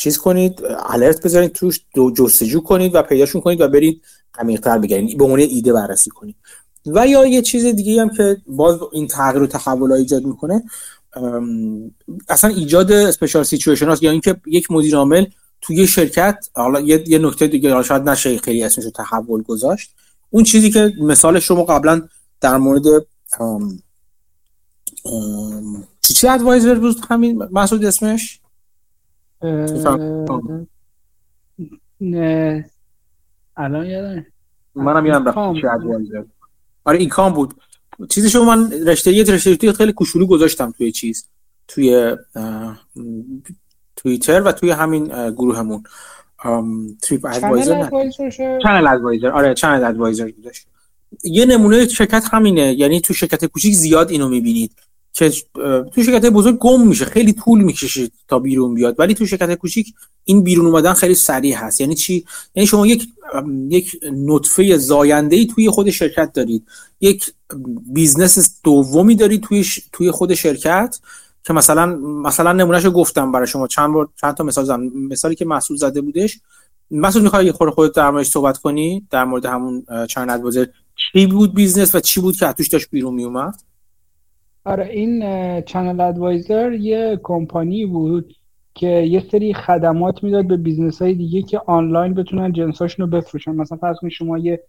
چیز 0.00 0.18
کنید 0.18 0.62
الرت 0.86 1.22
بذارید 1.22 1.52
توش 1.52 1.80
دو 1.94 2.10
جستجو 2.10 2.60
کنید 2.60 2.94
و 2.94 3.02
پیداشون 3.02 3.40
کنید 3.40 3.60
و 3.60 3.68
برید 3.68 4.02
عمیق‌تر 4.38 4.78
بگیرید 4.78 5.18
به 5.18 5.24
عنوان 5.24 5.40
ایده 5.40 5.72
بررسی 5.72 6.10
کنید. 6.10 6.36
و 6.86 7.06
یا 7.06 7.26
یه 7.26 7.42
چیز 7.42 7.66
دیگه 7.66 8.02
هم 8.02 8.08
که 8.08 8.36
باز 8.46 8.78
این 8.92 9.06
تغییر 9.06 9.42
و 9.42 9.46
تحول 9.46 9.92
ایجاد 9.92 10.24
می‌کنه 10.24 10.62
اصلا 12.28 12.50
ایجاد 12.50 12.92
اسپیشال 12.92 13.42
سیچویشن 13.42 13.88
هست 13.88 14.02
یا 14.02 14.10
اینکه 14.10 14.36
یک 14.46 14.70
مدیر 14.70 14.96
عامل 14.96 15.26
توی 15.60 15.86
شرکت 15.86 16.48
حالا 16.54 16.80
یه, 16.80 17.04
یه 17.06 17.18
نکته 17.18 17.46
دیگه 17.46 17.82
شاید 17.82 18.08
نشه 18.08 18.38
خیلی 18.38 18.64
اسمش 18.64 18.84
رو 18.84 18.90
تحول 18.90 19.42
گذاشت. 19.42 19.90
اون 20.30 20.44
چیزی 20.44 20.70
که 20.70 20.92
مثال 21.00 21.40
شما 21.40 21.64
قبلا 21.64 22.02
در 22.40 22.56
مورد 22.56 22.84
چی 26.00 26.14
چی 26.14 26.28
Advisor 26.28 26.74
بود؟ 26.74 26.96
همین 27.10 27.42
مسعود 27.50 27.84
اسمش؟ 27.84 28.39
نه 32.00 32.70
الان 33.56 33.86
یادم 33.86 34.26
منم 34.74 35.06
یادم 35.06 35.28
رفت 35.28 35.38
آره 36.84 36.98
ECOM 36.98 37.32
بود. 37.32 37.54
چیزشو 38.08 38.44
من 38.44 38.72
رشتو 38.86 39.12
یه 39.12 39.24
رشته 39.24 39.72
خیلی 39.72 39.92
کوچولو 39.92 40.26
گذاشتم 40.26 40.70
توی 40.70 40.92
چیز 40.92 41.28
توی 41.68 42.16
توییتر 43.96 44.42
و 44.42 44.52
توی 44.52 44.70
همین 44.70 45.30
گروهمون. 45.30 45.82
TripAdvisor 47.02 47.88
ChannelAdvisor. 48.62 49.28
آره 49.28 49.54
ChannelAdvisor 49.54 50.30
گذاشت. 50.30 50.66
یه 51.24 51.46
نمونه 51.46 51.88
شرکت 51.88 52.24
همینه. 52.32 52.74
یعنی 52.74 53.00
تو 53.00 53.14
شرکت 53.14 53.44
کوچیک 53.44 53.74
زیاد 53.74 54.10
اینو 54.10 54.28
می‌بینید. 54.28 54.72
که 55.20 55.32
تو 55.94 56.02
شرکت 56.02 56.26
بزرگ 56.26 56.58
گم 56.58 56.86
میشه 56.86 57.04
خیلی 57.04 57.32
طول 57.32 57.60
می‌کشه 57.60 58.10
تا 58.28 58.38
بیرون 58.38 58.74
بیاد. 58.74 58.94
ولی 58.98 59.14
تو 59.14 59.26
شرکت 59.26 59.54
کوچیک 59.54 59.94
این 60.24 60.42
بیرون 60.42 60.66
اومدن 60.66 60.92
خیلی 60.92 61.14
سریع 61.14 61.54
هست. 61.54 61.80
یعنی 61.80 61.94
چی؟ 61.94 62.24
یعنی 62.54 62.66
شما 62.66 62.86
یک 62.86 63.08
یک 63.68 64.00
نطفه 64.12 64.76
زاینده 64.76 65.36
ای 65.36 65.46
توی 65.46 65.70
خود 65.70 65.90
شرکت 65.90 66.32
دارید. 66.32 66.66
یک 67.00 67.32
business 67.86 68.60
دومی 68.64 69.14
دارید 69.14 69.42
توی 69.42 69.66
توی 69.92 70.10
خود 70.10 70.34
شرکت 70.34 70.98
که 71.44 71.52
مثلا 71.52 71.86
مثلا 71.96 72.52
نمونهشو 72.52 72.90
گفتم 72.90 73.32
برای 73.32 73.46
شما. 73.46 73.66
چند 73.66 73.92
بار 73.92 74.08
چند 74.20 74.34
تا 74.34 74.44
مثال 74.44 74.64
زدم. 74.64 74.82
مثالی 74.82 75.34
که 75.34 75.44
مسعود 75.44 75.78
زده 75.80 76.00
بودش. 76.00 76.40
مسعود 76.90 77.24
می‌خوای 77.24 77.46
یه 77.46 77.52
خورده 77.52 77.74
خودت 77.74 77.94
در 77.94 78.10
موردش 78.10 78.28
صحبت 78.28 78.58
کنی؟ 78.58 79.06
در 79.10 79.24
مورد 79.24 79.46
همون 79.46 79.84
ChannelAdvisor 80.08 80.66
چی 81.12 81.26
بود 81.26 81.54
business 81.54 81.94
و 81.94 82.00
چی 82.00 82.20
بود 82.20 82.36
که 82.36 82.52
توش 82.52 82.68
داشت 82.68 82.90
بیرون 82.90 83.14
میومد 83.14 83.62
آره 84.64 84.86
این 84.86 85.20
ChannelAdvisor 85.60 86.72
یه 86.72 87.20
کمپانی 87.22 87.86
بود 87.86 88.34
که 88.74 88.86
یه 88.86 89.20
سری 89.20 89.54
خدمات 89.54 90.24
می‌داد 90.24 90.46
به 90.46 90.56
business 90.56 91.02
های 91.02 91.14
دیگه 91.14 91.42
که 91.42 91.60
آنلاین 91.66 92.14
بتونن 92.14 92.52
جنساشون 92.52 93.06
رو 93.06 93.12
بفروشن. 93.18 93.54
مثلا 93.54 93.78
فرض 93.78 93.96
کنید 93.96 94.12
شما 94.12 94.38
یه 94.38 94.60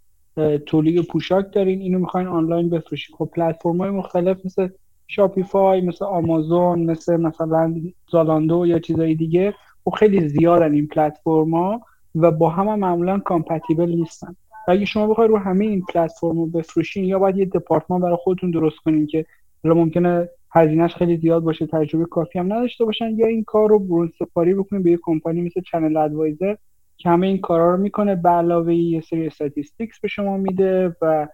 تولید 0.65 1.07
پوشاک 1.07 1.45
دارین 1.53 1.81
اینو 1.81 1.99
می‌خواین 1.99 2.27
آنلاین 2.27 2.69
بفروشین. 2.69 3.15
خب 3.17 3.29
پلتفرم 3.35 3.77
های 3.77 3.89
مختلف 3.89 4.45
مثل 4.45 4.69
Shopify 5.07 5.81
مثل 5.81 6.05
آمازون 6.05 6.83
مثل 6.83 7.17
مثلا 7.17 7.75
زالاندو 8.11 8.67
یا 8.67 8.79
چیزای 8.79 9.15
دیگه 9.15 9.53
خب 9.85 9.91
خیلی 9.91 10.27
زیادن 10.27 10.73
این 10.73 10.87
پلتفرما 10.87 11.81
و 12.15 12.31
با 12.31 12.49
هم, 12.49 12.67
هم 12.67 12.79
معمولا 12.79 13.19
compatible 13.19 13.89
نیستن. 13.89 14.35
و 14.67 14.71
اگه 14.71 14.85
شما 14.85 15.07
بخواید 15.07 15.31
رو 15.31 15.37
همه 15.37 15.65
این 15.65 15.83
پلتفرم 15.93 16.39
رو 16.39 16.45
بفروشین 16.45 17.03
یا 17.05 17.19
باید 17.19 17.37
یه 17.37 17.45
دپارتمان 17.45 18.01
برای 18.01 18.17
خودتون 18.23 18.51
درست 18.51 18.77
کنین 18.77 19.07
که 19.07 19.25
حالا 19.63 19.75
ممکنه 19.75 20.29
هزینهش 20.51 20.95
خیلی 20.95 21.17
زیاد 21.17 21.43
باشه 21.43 21.65
تجربه 21.65 22.05
کافی 22.05 22.39
هم 22.39 22.53
نداشته 22.53 22.85
باشن 22.85 23.09
یا 23.15 23.27
این 23.27 23.43
کار 23.43 23.69
رو 23.69 23.79
برون 23.79 24.11
سپاری 24.19 24.53
بکنین 24.53 24.83
به 24.83 24.91
یه 24.91 24.99
کمپانی 25.01 25.41
مثل 25.41 25.61
ChannelAdvisor 25.61 26.55
که 26.97 27.09
همه 27.09 27.27
این 27.27 27.37
کارا 27.37 27.75
رو 27.75 27.81
می‌کنه. 27.81 28.15
به 28.15 28.29
علاوه 28.29 28.75
یه 28.75 29.01
سری 29.01 29.27
statistics 29.27 29.99
به 29.99 30.07
شما 30.07 30.37
میده 30.37 30.95
و 31.01 31.27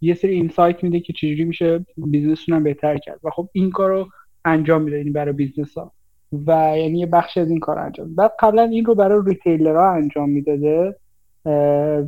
یه 0.00 0.14
سری 0.14 0.34
insight 0.34 0.84
میده 0.84 1.00
که 1.00 1.12
چجوری 1.12 1.44
میشه 1.44 1.86
business 1.96 2.38
تون 2.38 2.54
هم 2.54 2.62
بهتر 2.62 2.98
کرد. 2.98 3.20
و 3.24 3.30
خب 3.30 3.48
این 3.52 3.70
کار 3.70 3.90
رو 3.90 4.08
انجام 4.44 4.82
میده 4.82 4.98
یعنی 4.98 5.10
برای 5.10 5.32
business 5.32 5.78
ها 5.78 5.92
و 6.46 6.74
یعنی 6.76 6.98
یه 6.98 7.06
بخش 7.06 7.38
از 7.38 7.50
این 7.50 7.60
کار 7.60 7.78
انجام 7.78 8.14
بعد 8.14 8.32
قبلا 8.40 8.62
این 8.62 8.84
رو 8.84 8.94
برای 8.94 9.22
retailer 9.26 9.85
ها 9.85 9.92
انجام 9.92 10.30
می‌داده. 10.30 10.96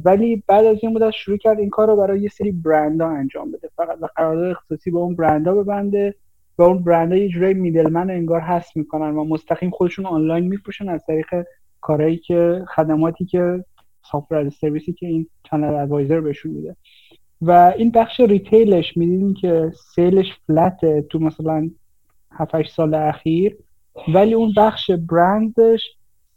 ولی 0.04 0.42
بعد 0.46 0.64
از 0.64 0.78
این 0.82 0.92
مدت 0.92 1.10
شروع 1.10 1.36
کرد 1.36 1.58
این 1.58 1.70
کار 1.70 1.86
رو 1.86 1.96
برای 1.96 2.20
یه 2.20 2.28
سری 2.28 2.52
برندها 2.52 3.08
انجام 3.08 3.50
بده. 3.52 3.68
فقط 3.76 3.98
و 4.00 4.08
قرارداد 4.16 4.50
اختصاصی 4.50 4.90
با 4.90 5.00
اون 5.00 5.16
برندها 5.16 5.54
ببنده 5.54 6.14
و 6.58 6.62
اون 6.62 6.84
برندها 6.84 7.18
یه 7.18 7.28
جورایی 7.28 7.54
middleman 7.54 8.10
انگار 8.10 8.40
هست 8.40 8.76
می‌کنن 8.76 9.16
و 9.16 9.24
مستقیم 9.24 9.70
خودشون 9.70 10.06
آنلاین 10.06 10.48
میفروشن 10.48 10.88
از 10.88 11.04
طریق 11.06 11.26
کارهایی 11.80 12.16
که 12.16 12.64
خدماتی 12.76 13.24
که 13.24 13.64
software 14.10 14.50
service 14.50 14.87
ی 14.87 14.92
که 14.92 15.06
این 15.06 15.26
ChannelAdvisor 15.50 16.20
بهشون 16.20 16.52
میده. 16.52 16.76
و 17.42 17.72
این 17.76 17.90
بخش 17.90 18.20
retail 18.20 18.77
ش 18.77 18.96
می‌دیدین 18.96 19.34
که 19.34 19.72
sale 19.94 20.15
ش 20.15 20.26
flat 20.46 20.91
ه 20.91 21.02
تو 21.02 21.18
مثلا 21.18 21.70
7 22.30 22.62
سال 22.62 22.94
اخیر 22.94 23.56
ولی 24.14 24.34
اون 24.34 24.52
بخش 24.56 24.90
برندش 24.90 25.80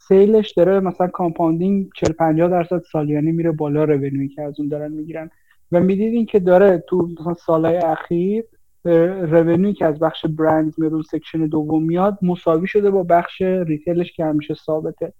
sale 0.08 0.37
ش 0.37 0.52
داره 0.52 0.80
مثلا 0.80 1.08
compounding 1.08 1.90
40 1.96 2.12
50 2.12 2.50
درصد 2.50 2.82
سالیانه 2.92 3.32
میره 3.32 3.52
بالا 3.52 3.84
revenue 3.84 4.22
ای 4.22 4.28
که 4.28 4.42
از 4.42 4.60
اون 4.60 4.70
دارن 4.70 4.92
می‌گیرن. 4.92 5.30
و 5.72 5.80
می‌دیدین 5.80 6.26
که 6.26 6.40
داره 6.40 6.84
تو 6.88 7.10
مثلا 7.20 7.34
سالهای 7.34 7.78
اخیر 7.78 8.44
revenue 9.32 9.69
ای 9.69 9.74
که 9.74 9.86
از 9.86 10.00
بخش 10.00 10.26
برند 10.26 10.74
میاد 10.78 10.94
اون 10.94 11.02
section 11.02 11.46
دوم 11.46 11.84
میاد 11.84 12.18
مساوی 12.22 12.68
شده 12.68 12.92
با 12.92 13.04
بخش 13.04 13.42
retail 13.42 13.96
ش 13.96 14.14
که 14.14 14.26
همیشه 14.26 14.54
ثابته. 14.54 15.14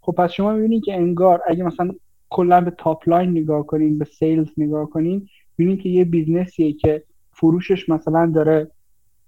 خب 0.00 0.12
پس 0.12 0.32
شما 0.32 0.52
می‌بینید 0.52 0.84
که 0.84 0.94
انگار 0.94 1.42
اگه 1.46 1.64
مثلا 1.64 1.90
کلا 2.30 2.60
به 2.60 2.70
top 2.70 3.08
line 3.08 3.30
نگاه 3.30 3.66
کنین 3.66 3.98
به 3.98 4.04
sales 4.04 4.48
نگاه 4.56 4.90
کنین 4.90 5.28
ببینید 5.58 5.80
که 5.80 5.88
یه 5.88 6.04
business 6.04 6.58
یه 6.58 6.72
که 6.72 7.02
فروشش 7.32 7.88
مثلا 7.88 8.32
داره 8.34 8.70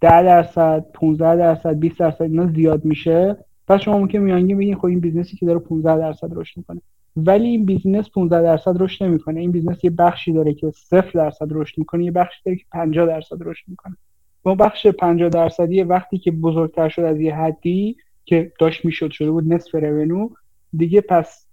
10 0.00 0.22
درصد 0.22 0.86
15 0.94 1.36
درصد 1.36 1.74
20 1.74 1.98
درصد 1.98 2.22
اینا 2.22 2.46
زیاد 2.46 2.84
میشه. 2.84 3.36
پس 3.68 3.80
شما 3.80 3.98
ممکن 3.98 4.18
میانگین 4.18 4.58
بگین 4.58 4.76
خب 4.76 4.86
این 4.86 5.00
business 5.00 5.32
ی 5.32 5.36
که 5.36 5.46
داره 5.46 5.58
15 5.58 5.98
درصد 5.98 6.28
رشد 6.32 6.56
می‌کنه. 6.56 6.80
ولی 7.16 7.48
این 7.48 7.64
business 7.64 8.10
15 8.10 8.42
درصد 8.42 8.82
رشد 8.82 9.04
نمی‌کنه. 9.04 9.40
این 9.40 9.52
business 9.52 9.84
یه 9.84 9.90
بخشی 9.90 10.32
داره 10.32 10.54
که 10.54 10.70
0 10.70 11.10
درصد 11.14 11.46
رشد 11.50 11.78
می‌کنه 11.78 12.04
یه 12.04 12.10
بخشی 12.10 12.40
داره 12.44 12.56
که 12.58 12.64
50 12.72 13.06
درصد 13.06 13.36
رشد 13.40 13.64
می‌کنه. 13.68 13.96
اون 14.42 14.56
بخش 14.56 14.86
50 14.86 15.28
درصدی 15.28 15.82
وقتی 15.82 16.18
که 16.18 16.30
بزرگتر 16.30 16.88
شد 16.88 17.02
از 17.02 17.20
یه 17.20 17.34
حدی 17.36 17.96
که 18.24 18.52
داشت 18.60 18.84
می‌شد 18.84 19.10
شده 19.10 19.30
بود 19.30 19.52
نصف 19.52 19.74
revenue 19.74 20.28
دیگه 20.76 21.00
پس 21.00 21.46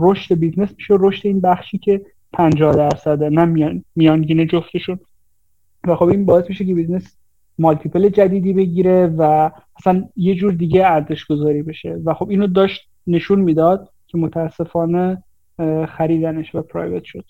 رشد 0.00 0.34
business 0.34 0.74
میشه. 0.76 0.94
رشد 1.00 1.26
این 1.26 1.40
بخشی 1.40 1.78
که 1.78 2.06
50 2.32 2.76
درصده 2.76 3.28
نه 3.30 3.44
میان 3.44 3.84
میانگین 3.96 4.46
جفتشون. 4.46 4.98
و 5.86 5.94
خب 5.94 6.08
این 6.08 6.24
باعث 6.24 6.48
میشه 6.48 6.64
که 6.64 6.74
business 6.74 7.16
multiple 7.58 8.08
جدیدی 8.08 8.52
بگیره 8.52 9.06
و 9.18 9.50
اصلا 9.76 10.08
یه 10.16 10.34
جور 10.34 10.52
دیگه 10.52 10.86
ارزش 10.86 11.24
گذاری 11.24 11.62
بشه. 11.62 12.00
و 12.04 12.14
خب 12.14 12.30
اینو 12.30 12.46
داشت 12.46 12.88
نشون 13.06 13.40
می‌داد 13.40 13.88
که 14.06 14.18
متاسفانه 14.18 15.22
خریدنش 15.88 16.54
و 16.54 16.62
private 16.62 17.04
شد. 17.04 17.24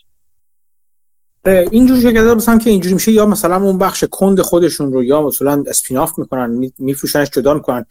اینجور 1.47 2.01
شرکت 2.01 2.23
مثلا 2.23 2.59
که 2.59 2.70
اینجوری 2.70 2.94
میشه 2.94 3.12
یا 3.12 3.27
مثلا 3.27 3.62
اون 3.62 3.78
بخش 3.78 4.05
کند 4.11 4.40
خودشون 4.40 4.93
رو 4.93 5.05
یا 5.05 5.23
مثلا 5.23 5.65
spin 5.66 5.96
off 5.96 6.19
می‌کنن 6.19 6.70
میفروشنش 6.78 7.31
جدا 7.31 7.55
می‌کنن. 7.55 7.86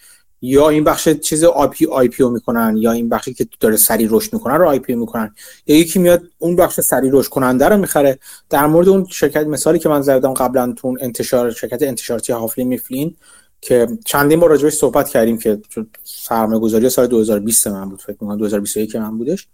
یا 0.45 0.69
این 0.69 0.83
بخش 0.83 1.09
چیز 1.09 1.43
IPO 1.43 1.85
IPO 1.85 2.23
می‌کنن 2.23 2.77
یا 2.77 2.91
این 2.91 3.09
بخشی 3.09 3.33
که 3.33 3.47
داره 3.59 3.77
سریع 3.77 4.07
رشد 4.11 4.33
می‌کنن 4.33 4.55
رو 4.55 4.67
IPO 4.67 4.95
می‌کنن. 4.95 5.35
یا 5.67 5.77
یکی 5.77 5.99
میاد 5.99 6.21
اون 6.37 6.55
بخش 6.55 6.79
سریع 6.79 7.09
رشد 7.11 7.29
کننده 7.29 7.65
رو 7.65 7.77
می‌خره. 7.77 8.19
در 8.49 8.65
مورد 8.65 8.89
اون 8.89 9.05
شرکت 9.09 9.47
مثالی 9.47 9.79
که 9.79 9.89
من 9.89 10.01
زدم 10.01 10.33
قبلا 10.33 10.73
تو 10.77 10.95
انتشار 10.99 11.51
شرکت 11.51 11.83
انتشاراتی 11.83 12.33
Houghton 12.33 12.67
Mifflin 12.67 13.15
که 13.61 13.87
چندین 14.05 14.39
بار 14.39 14.49
راجعش 14.49 14.73
صحبت 14.73 15.09
کردیم 15.09 15.37
که 15.37 15.61
سرمایه 16.03 16.59
گذاری 16.59 16.89
سال 16.89 17.07
2020 17.07 17.67
من 17.67 17.89
بود 17.89 18.01
فکر 18.01 18.15
کنم 18.15 18.37
2021 18.37 18.95
من 18.95 19.17
بودش. 19.17 19.47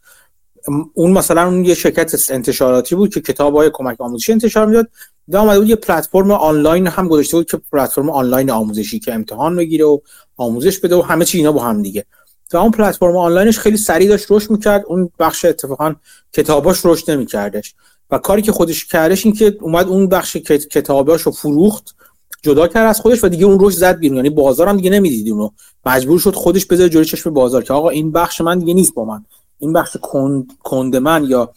اون 0.93 1.11
مثلا 1.11 1.47
اون 1.47 1.65
یه 1.65 1.73
شرکت 1.73 2.31
انتشاراتی 2.31 2.95
بود 2.95 3.13
که 3.13 3.21
کتاب 3.21 3.55
های 3.55 3.69
کمک 3.73 4.01
آموزشی 4.01 4.31
انتشار 4.31 4.65
می‌داد. 4.65 4.87
و 5.27 5.37
اومده 5.37 5.59
بود 5.59 5.69
یه 5.69 5.75
پلتفرم 5.75 6.31
آنلاین 6.31 6.87
هم 6.87 7.07
گذاشته 7.07 7.37
بود 7.37 7.51
که 7.51 7.61
پلتفرم 7.71 8.09
آنلاین 8.09 8.51
آموزشی 8.51 8.99
که 8.99 9.13
امتحان 9.13 9.55
بگیره 9.55 9.85
و 9.85 9.99
آموزش 10.37 10.79
بده 10.79 10.95
و 10.95 11.01
همه 11.01 11.25
چی 11.25 11.37
اینا 11.37 11.51
با 11.51 11.63
هم 11.63 11.81
دیگه. 11.81 12.05
و 12.53 12.57
اون 12.57 12.71
پلتفرم 12.71 13.17
آنلاینش 13.17 13.59
خیلی 13.59 13.77
سریع 13.77 14.09
داشت 14.09 14.25
رشد 14.29 14.51
می‌کرد. 14.51 14.83
اون 14.87 15.09
بخش 15.19 15.45
اتفاقا 15.45 15.95
کتاباش 16.33 16.85
رشد 16.85 17.11
نمیکردش. 17.11 17.75
و 18.11 18.17
کاری 18.17 18.41
که 18.41 18.51
خودش 18.51 18.85
کردش 18.85 19.25
این 19.25 19.35
که 19.35 19.57
اومد 19.61 19.87
اون 19.87 20.07
بخش 20.07 20.37
کتاباش 20.71 21.21
رو 21.21 21.31
فروخت 21.31 21.95
جدا 22.41 22.67
کرد 22.67 22.87
از 22.87 22.99
خودش 22.99 23.23
و 23.23 23.29
دیگه 23.29 23.45
اون 23.45 23.57
رشد 23.61 23.77
زد 23.77 23.99
بیرون. 23.99 24.17
یعنی 24.17 24.29
بازار 24.29 24.67
هم 24.67 24.77
دیگه 24.77 24.89
نمی‌دید 24.89 25.29
اونو. 25.29 25.49
مجبور 25.85 26.19
شد 26.19 26.35
خودش 26.35 26.65
بذاره 26.65 26.89
جلوی 26.89 27.05
چشم 27.05 27.33
بازار 27.33 27.63
که 27.63 27.73
آقا 27.73 27.89
این 27.89 28.11
بخش 28.11 28.41
من 28.41 28.59
دیگه 28.59 28.73
نیست 28.73 28.93
با 28.93 29.05
من. 29.05 29.25
این 29.61 29.73
بخش 29.73 29.97
کند, 30.01 30.57
کند 30.63 30.95
من 30.95 31.23
یا 31.23 31.53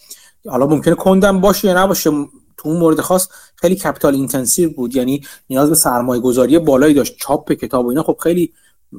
حالا 0.48 0.66
ممکنه 0.66 0.94
کندم 0.94 1.40
باشه 1.40 1.68
یا 1.68 1.84
نباشه 1.84 2.10
تو 2.56 2.68
اون 2.68 2.76
مورد 2.76 3.00
خاص 3.00 3.28
خیلی 3.56 3.74
capital 3.74 4.14
intensive 4.14 4.70
بود. 4.70 4.96
یعنی 4.96 5.22
نیاز 5.50 5.68
به 5.68 5.74
سرمایه 5.74 6.20
گذاری 6.20 6.58
بالایی 6.58 6.94
داشت. 6.94 7.16
چاپ 7.16 7.52
کتاب 7.52 7.86
و 7.86 7.88
اینا 7.88 8.02
خب 8.02 8.16
خیلی 8.22 8.52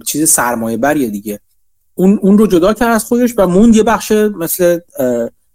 چیز 0.06 0.30
سرمایه 0.30 0.77
بریه 0.77 1.10
دیگه. 1.10 1.40
اون 1.94 2.19
اون 2.22 2.38
رو 2.38 2.48
جدا 2.48 2.73
کرد 2.73 2.95
از 2.95 3.06
خودش 3.06 3.34
و 3.38 3.48
موند 3.48 3.76
یه 3.76 3.84
بخش 3.84 4.11
مثل 4.11 4.80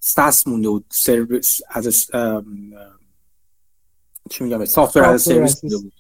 ساس 0.01 0.47
مونده 0.47 0.69
بود. 0.69 0.85
سرویس 0.91 1.61
از 1.71 2.07
چی 4.31 4.45
میگم 4.45 4.65
سافتور 4.65 5.05
از 5.05 5.23
سرویس 5.23 5.61
بود. 5.61 5.93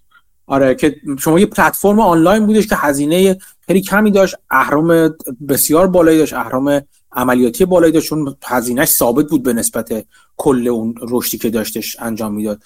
آره 0.46 0.74
که 0.74 0.96
شما 1.18 1.38
یه 1.38 1.46
پلتفرم 1.46 2.00
آنلاین 2.00 2.46
بودش 2.46 2.66
که 2.66 2.76
هزینه 2.76 3.38
خیلی 3.60 3.80
کمی 3.80 4.10
داشت. 4.10 4.34
اهرام 4.50 5.14
بسیار 5.48 5.86
بالایی 5.86 6.18
داشت. 6.18 6.32
اهرام 6.32 6.80
عملیاتی 7.12 7.64
بالایی 7.64 7.92
داشت 7.92 8.08
چون 8.08 8.36
هزینهش 8.44 8.88
ثابت 8.88 9.26
بود 9.26 9.42
به 9.42 9.52
نسبت 9.52 10.04
کل 10.36 10.68
اون 10.68 10.94
رشدی 11.02 11.38
که 11.38 11.50
داشتش 11.50 11.96
انجام 12.00 12.34
می‌داد 12.34 12.62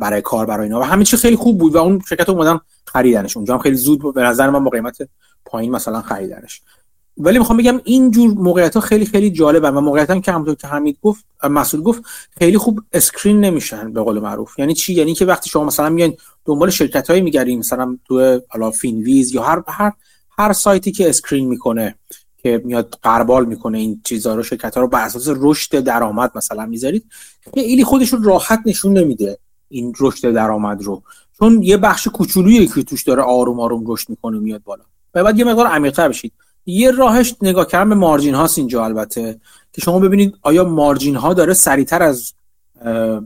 برای 0.00 0.22
کار 0.22 0.46
برای 0.46 0.64
اینا. 0.64 0.80
و 0.80 0.82
همه 0.82 1.04
چی 1.04 1.16
خیلی 1.16 1.36
خوب 1.36 1.58
بود 1.58 1.74
و 1.74 1.78
اون 1.78 2.00
شرکت 2.08 2.28
اومدن 2.28 2.60
خریدنش. 2.84 3.36
اونجا 3.36 3.54
هم 3.54 3.60
خیلی 3.60 3.76
زود 3.76 4.14
به 4.14 4.22
نظر 4.22 4.50
من 4.50 4.64
با 4.64 4.70
قیمت 4.70 4.98
پایین 5.44 5.70
مثلا 5.70 6.02
خریدنش. 6.02 6.62
ولی 7.16 7.38
می‌خوام 7.38 7.58
بگم 7.58 7.80
این 7.84 8.10
جور 8.10 8.34
موقعیت 8.34 8.74
ها 8.74 8.80
خیلی 8.80 9.06
خیلی 9.06 9.30
جالبه. 9.30 9.70
و 9.70 9.80
موقعیت 9.80 10.10
هم 10.10 10.20
که 10.20 10.32
همونطور 10.32 10.54
که 10.54 10.66
حمید 10.66 10.98
گفت 11.02 11.24
مسعود 11.44 11.84
گفت 11.84 12.02
خیلی 12.38 12.58
خوب 12.58 12.80
screen 12.92 13.40
نمیشن 13.40 13.92
به 13.92 14.02
قول 14.02 14.18
معروف. 14.18 14.58
یعنی 14.58 14.74
چی؟ 14.74 14.94
یعنی 14.94 15.14
که 15.14 15.24
وقتی 15.24 15.50
شما 15.50 15.64
مثلا 15.64 15.88
میان 15.88 16.14
دنبال 16.44 16.70
شرکت 16.70 17.10
هایی 17.10 17.22
میگردین 17.22 17.58
مثلا 17.58 17.98
تو 18.04 18.40
حالا 18.48 18.70
Finviz 18.70 19.34
یا 19.34 19.42
هر 19.42 19.62
هر 19.68 19.92
هر 20.38 20.52
سایتی 20.52 20.92
که 20.92 21.08
screen 21.08 21.48
می‌کنه 21.48 21.94
که 22.42 22.62
میاد 22.64 22.98
قربال 23.02 23.44
می‌کنه 23.44 23.78
این 23.78 24.00
چیزها 24.04 24.34
رو 24.34 24.42
شرکت 24.42 24.74
ها 24.74 24.80
رو 24.80 24.88
بر 24.88 25.04
اساس 25.04 25.28
رشد 25.36 25.80
درآمد 25.80 26.30
مثلا 26.34 26.66
می‌ذارید. 26.66 27.04
خیلی 27.54 27.84
خودش 27.84 28.12
رو 28.12 28.22
راحت 28.22 28.60
نشون 28.66 28.98
نمیده 28.98 29.38
این 29.68 29.92
رشد 30.00 30.32
درآمد 30.32 30.82
رو. 30.82 31.02
چون 31.38 31.62
یه 31.62 31.76
بخش 31.76 32.08
کوچولویی 32.08 32.66
که 32.66 32.82
توش 32.82 33.02
داره 33.02 33.22
آروم 33.22 33.60
آروم 33.60 33.84
رشد 33.86 34.10
می‌کنه 34.10 34.38
میاد 34.38 34.62
بالا. 34.62 34.84
و 35.14 35.24
بعد 35.24 35.38
یه 35.38 35.44
مقدار 35.44 35.66
عمیق‌تر 35.66 36.08
بشید. 36.08 36.32
یه 36.66 36.90
راهش 36.90 37.34
نگاه 37.42 37.66
کردن 37.66 37.88
به 37.88 37.94
مارجین 37.94 38.34
هاست 38.34 38.58
اینجا 38.58 38.84
البته 38.84 39.40
که 39.72 39.80
شما 39.80 39.98
ببینید 39.98 40.34
آیا 40.42 40.64
مارجین 40.64 41.16
ها 41.16 41.34
داره 41.34 41.54
سریعتر 41.54 42.02
از 42.02 42.32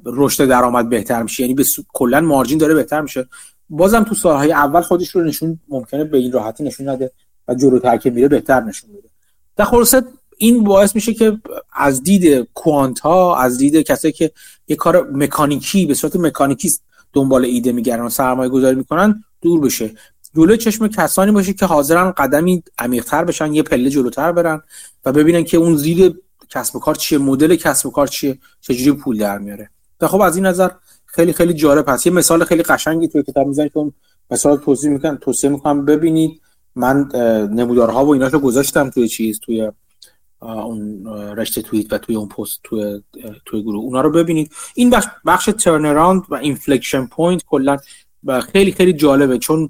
رشد 0.06 0.44
درآمد 0.44 0.88
بهتر 0.88 1.22
میشه؟ 1.22 1.42
یعنی 1.42 1.54
به 1.54 1.64
کلا 1.92 2.20
مارجین 2.20 2.58
داره 2.58 2.74
بهتر 2.74 3.00
میشه. 3.00 3.28
بازم 3.70 4.02
تو 4.04 4.14
سالهای 4.14 4.52
اول 4.52 4.80
خودش 4.80 5.10
رو 5.10 5.24
نشون 5.24 5.60
ممکنه 5.68 6.04
به 6.04 6.18
این 6.18 6.32
راحتی 6.32 6.64
نشون 6.64 6.88
نده. 6.88 7.12
و 7.48 7.54
جلوتر 7.54 7.96
که 7.96 8.10
میره 8.10 8.28
بهتر 8.28 8.60
نشون 8.60 8.90
میده. 8.90 9.08
در 9.56 9.64
خلاصه 9.64 10.02
این 10.38 10.64
باعث 10.64 10.94
میشه 10.94 11.14
که 11.14 11.38
از 11.72 12.02
دید 12.02 12.48
کوانت 12.54 13.00
ها 13.00 13.36
از 13.36 13.58
دید 13.58 13.76
کسایی 13.76 14.12
که 14.12 14.30
یه 14.68 14.76
کار 14.76 15.10
مکانیکی 15.10 15.86
به 15.86 15.94
صورت 15.94 16.16
مکانیکی 16.16 16.72
دنبال 17.12 17.44
ایده 17.44 17.72
میگردن 17.72 18.02
و 18.02 18.08
سرمایه 18.08 18.50
گذاری 18.50 18.76
می‌کنن 18.76 19.24
دور 19.40 19.60
بشه. 19.60 19.90
جلوی 20.36 20.56
چشم 20.56 20.88
کسانی 20.88 21.32
باشه 21.32 21.52
که 21.52 21.66
حاضرن 21.66 22.10
قدمی 22.10 22.62
عمیقتر 22.78 23.24
بشن 23.24 23.54
یه 23.54 23.62
پله 23.62 23.90
جلوتر 23.90 24.32
برن 24.32 24.62
و 25.04 25.12
ببینن 25.12 25.44
که 25.44 25.56
اون 25.56 25.76
زیر 25.76 26.14
کسب 26.50 26.76
و 26.76 26.78
کار 26.78 26.94
چیه 26.94 27.18
مدل 27.18 27.56
کسب 27.56 27.86
و 27.86 27.90
کار 27.90 28.06
چیه 28.06 28.38
چجوری 28.60 28.92
پول 28.92 29.18
در 29.18 29.38
میاره. 29.38 29.70
و 30.00 30.08
خب 30.08 30.20
از 30.20 30.36
این 30.36 30.46
نظر 30.46 30.70
خیلی 31.06 31.32
خیلی 31.32 31.54
جالب 31.54 31.88
هست. 31.88 32.06
یه 32.06 32.12
مثال 32.12 32.44
خیلی 32.44 32.62
قشنگی 32.62 33.08
توی 33.08 33.22
کتاب 33.22 33.46
می‌زنید 33.46 33.72
که 33.72 33.92
مثال 34.30 34.56
توضیح 34.56 34.90
می‌کنم 34.90 35.18
توصیه 35.20 35.50
می‌کنم 35.50 35.84
ببینید. 35.84 36.40
من 36.76 37.08
نمودارها 37.52 38.06
و 38.06 38.12
ایناشو 38.12 38.38
گذاشتم 38.38 38.90
توی 38.90 39.08
چیز 39.08 39.40
توی 39.40 39.70
اون 40.40 41.06
رشته 41.36 41.62
توییت 41.62 41.92
و 41.92 41.98
توی 41.98 42.16
اون 42.16 42.28
پست 42.28 42.60
توی 42.64 43.02
توی 43.44 43.62
گروه. 43.62 43.84
اونا 43.84 44.00
رو 44.00 44.10
ببینید. 44.10 44.52
این 44.74 44.90
بخش 44.90 45.06
بخش 45.26 45.50
turnaround 45.58 46.22
و 46.28 46.34
inflection 46.34 47.06
point 47.06 47.42
کلا 47.44 47.76
خیلی 48.52 48.72
خیلی 48.72 48.92
جالبه. 48.92 49.38
چون 49.38 49.68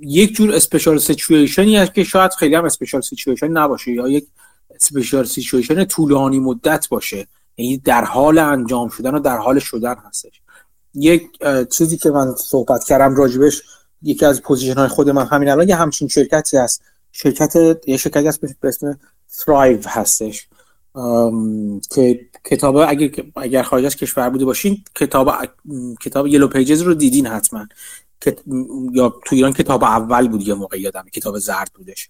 یک 0.00 0.36
جور 0.36 0.54
special 0.54 0.98
situation 0.98 1.68
ی 1.68 1.76
هست 1.76 1.94
که 1.94 2.04
شاید 2.04 2.32
خیلی 2.32 2.54
هم 2.54 2.64
special 2.64 3.00
situation 3.00 3.48
نباشه 3.48 3.92
یا 3.92 4.08
یک 4.08 4.26
special 4.74 5.24
situation 5.24 5.84
طولانی 5.84 6.38
مدت 6.38 6.88
باشه. 6.88 7.26
یعنی 7.56 7.78
در 7.78 8.04
حال 8.04 8.38
انجام 8.38 8.88
شدن 8.88 9.14
و 9.14 9.18
در 9.18 9.36
حال 9.36 9.58
شدن 9.58 9.94
هستش. 10.08 10.40
یک 10.94 11.30
چیزی 11.70 11.96
که 11.96 12.10
من 12.10 12.34
صحبت 12.34 12.84
کردم 12.84 13.16
راجبش 13.16 13.62
یکی 14.06 14.24
از 14.24 14.42
position 14.42 14.74
های 14.74 14.88
خود 14.88 15.10
من 15.10 15.26
همین 15.26 15.48
الان 15.48 15.68
یه 15.68 15.76
همچین 15.76 16.08
شرکتی 16.08 16.56
هست. 16.56 16.82
شرکت 17.12 17.56
یه 17.86 17.96
شرکتی 17.96 18.26
هست 18.26 18.40
به 18.40 18.68
اسم 18.68 18.98
Thryv 19.30 19.88
هستش. 19.88 20.48
که 21.94 22.20
کتاب 22.44 22.76
اگر 22.76 23.10
اگر 23.36 23.62
خارج 23.62 23.84
از 23.84 23.96
کشور 23.96 24.30
بوده 24.30 24.44
باشین 24.44 24.84
کتاب 24.94 25.34
کتاب 26.00 26.26
Yellow 26.26 26.48
Pages 26.48 26.82
رو 26.82 26.94
دیدین 26.94 27.26
حتما. 27.26 27.66
یا 28.92 29.14
تو 29.24 29.36
ایران 29.36 29.52
کتاب 29.52 29.84
اول 29.84 30.28
بود 30.28 30.48
یه 30.48 30.54
موقع 30.54 30.80
یادم 30.80 31.04
کتاب 31.12 31.38
زرد 31.38 31.70
بودش. 31.74 32.08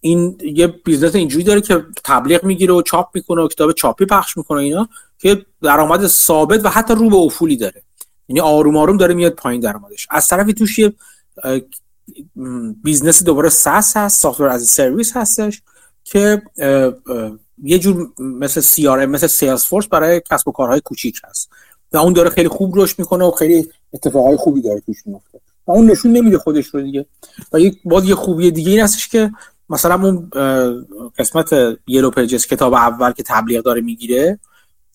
این 0.00 0.38
یه 0.54 0.66
business 0.66 1.14
اینجوری 1.14 1.44
داره 1.44 1.60
که 1.60 1.84
تبلیغ 2.04 2.44
می‌گیره 2.44 2.74
و 2.74 2.82
چاپ 2.82 3.08
می‌کنه 3.14 3.42
و 3.42 3.48
کتاب 3.48 3.72
چاپی 3.72 4.04
پخش 4.04 4.36
می‌کنه 4.36 4.60
اینا 4.60 4.88
که 5.18 5.46
درآمد 5.62 6.06
ثابت 6.06 6.64
و 6.64 6.68
حتی 6.68 6.94
رو 6.94 7.10
به 7.10 7.16
افولی 7.16 7.56
داره. 7.56 7.82
یعنی 8.28 8.40
آروم 8.40 8.76
آروم 8.76 8.96
داره 8.96 9.14
میاد 9.14 9.32
پایین 9.32 9.60
درآمدش. 9.60 10.06
از 10.10 10.28
طرفی 10.28 10.54
توش 10.54 10.78
یه 10.78 10.92
business 12.82 13.24
دوباره 13.24 13.48
SaaS 13.48 13.96
هست 13.96 14.20
software 14.20 14.48
as 14.48 14.62
service 14.62 15.16
هستش 15.16 15.62
که 16.04 16.42
یه 17.62 17.78
جور 17.78 18.12
مثل 18.18 18.60
سی 18.60 18.88
مثل 18.88 19.26
Salesforce 19.26 19.86
برای 19.86 20.22
کسب 20.30 20.48
و 20.48 20.52
کارهای 20.52 20.80
کوچیک 20.80 21.20
هست. 21.24 21.50
و 21.92 21.96
اون 21.96 22.12
داره 22.12 22.30
خیلی 22.30 22.48
خوب 22.48 22.72
رشد 22.76 22.98
می‌کنه 22.98 23.24
و 23.24 23.30
خیلی 23.30 23.68
اتفاقای 23.92 24.36
خوبی 24.36 24.62
داره 24.62 24.80
توش 24.80 25.06
میفته 25.06 25.40
و 25.66 25.70
اون 25.70 25.90
نشون 25.90 26.12
نمیده 26.12 26.38
خودش 26.38 26.66
رو 26.66 26.82
دیگه. 26.82 27.06
و 27.52 27.60
یک 27.60 27.78
باز 27.84 28.04
یه 28.04 28.14
خوبی 28.14 28.50
دیگه 28.50 28.70
این 28.70 28.80
هستش 28.80 29.08
که 29.08 29.30
مثلا 29.70 29.94
اون 29.94 30.30
قسمت 31.18 31.78
یلو 31.86 32.10
پیجز 32.10 32.46
کتاب 32.46 32.74
اول 32.74 33.12
که 33.12 33.22
تبلیغ 33.22 33.62
داره 33.62 33.80
می‌گیره 33.80 34.38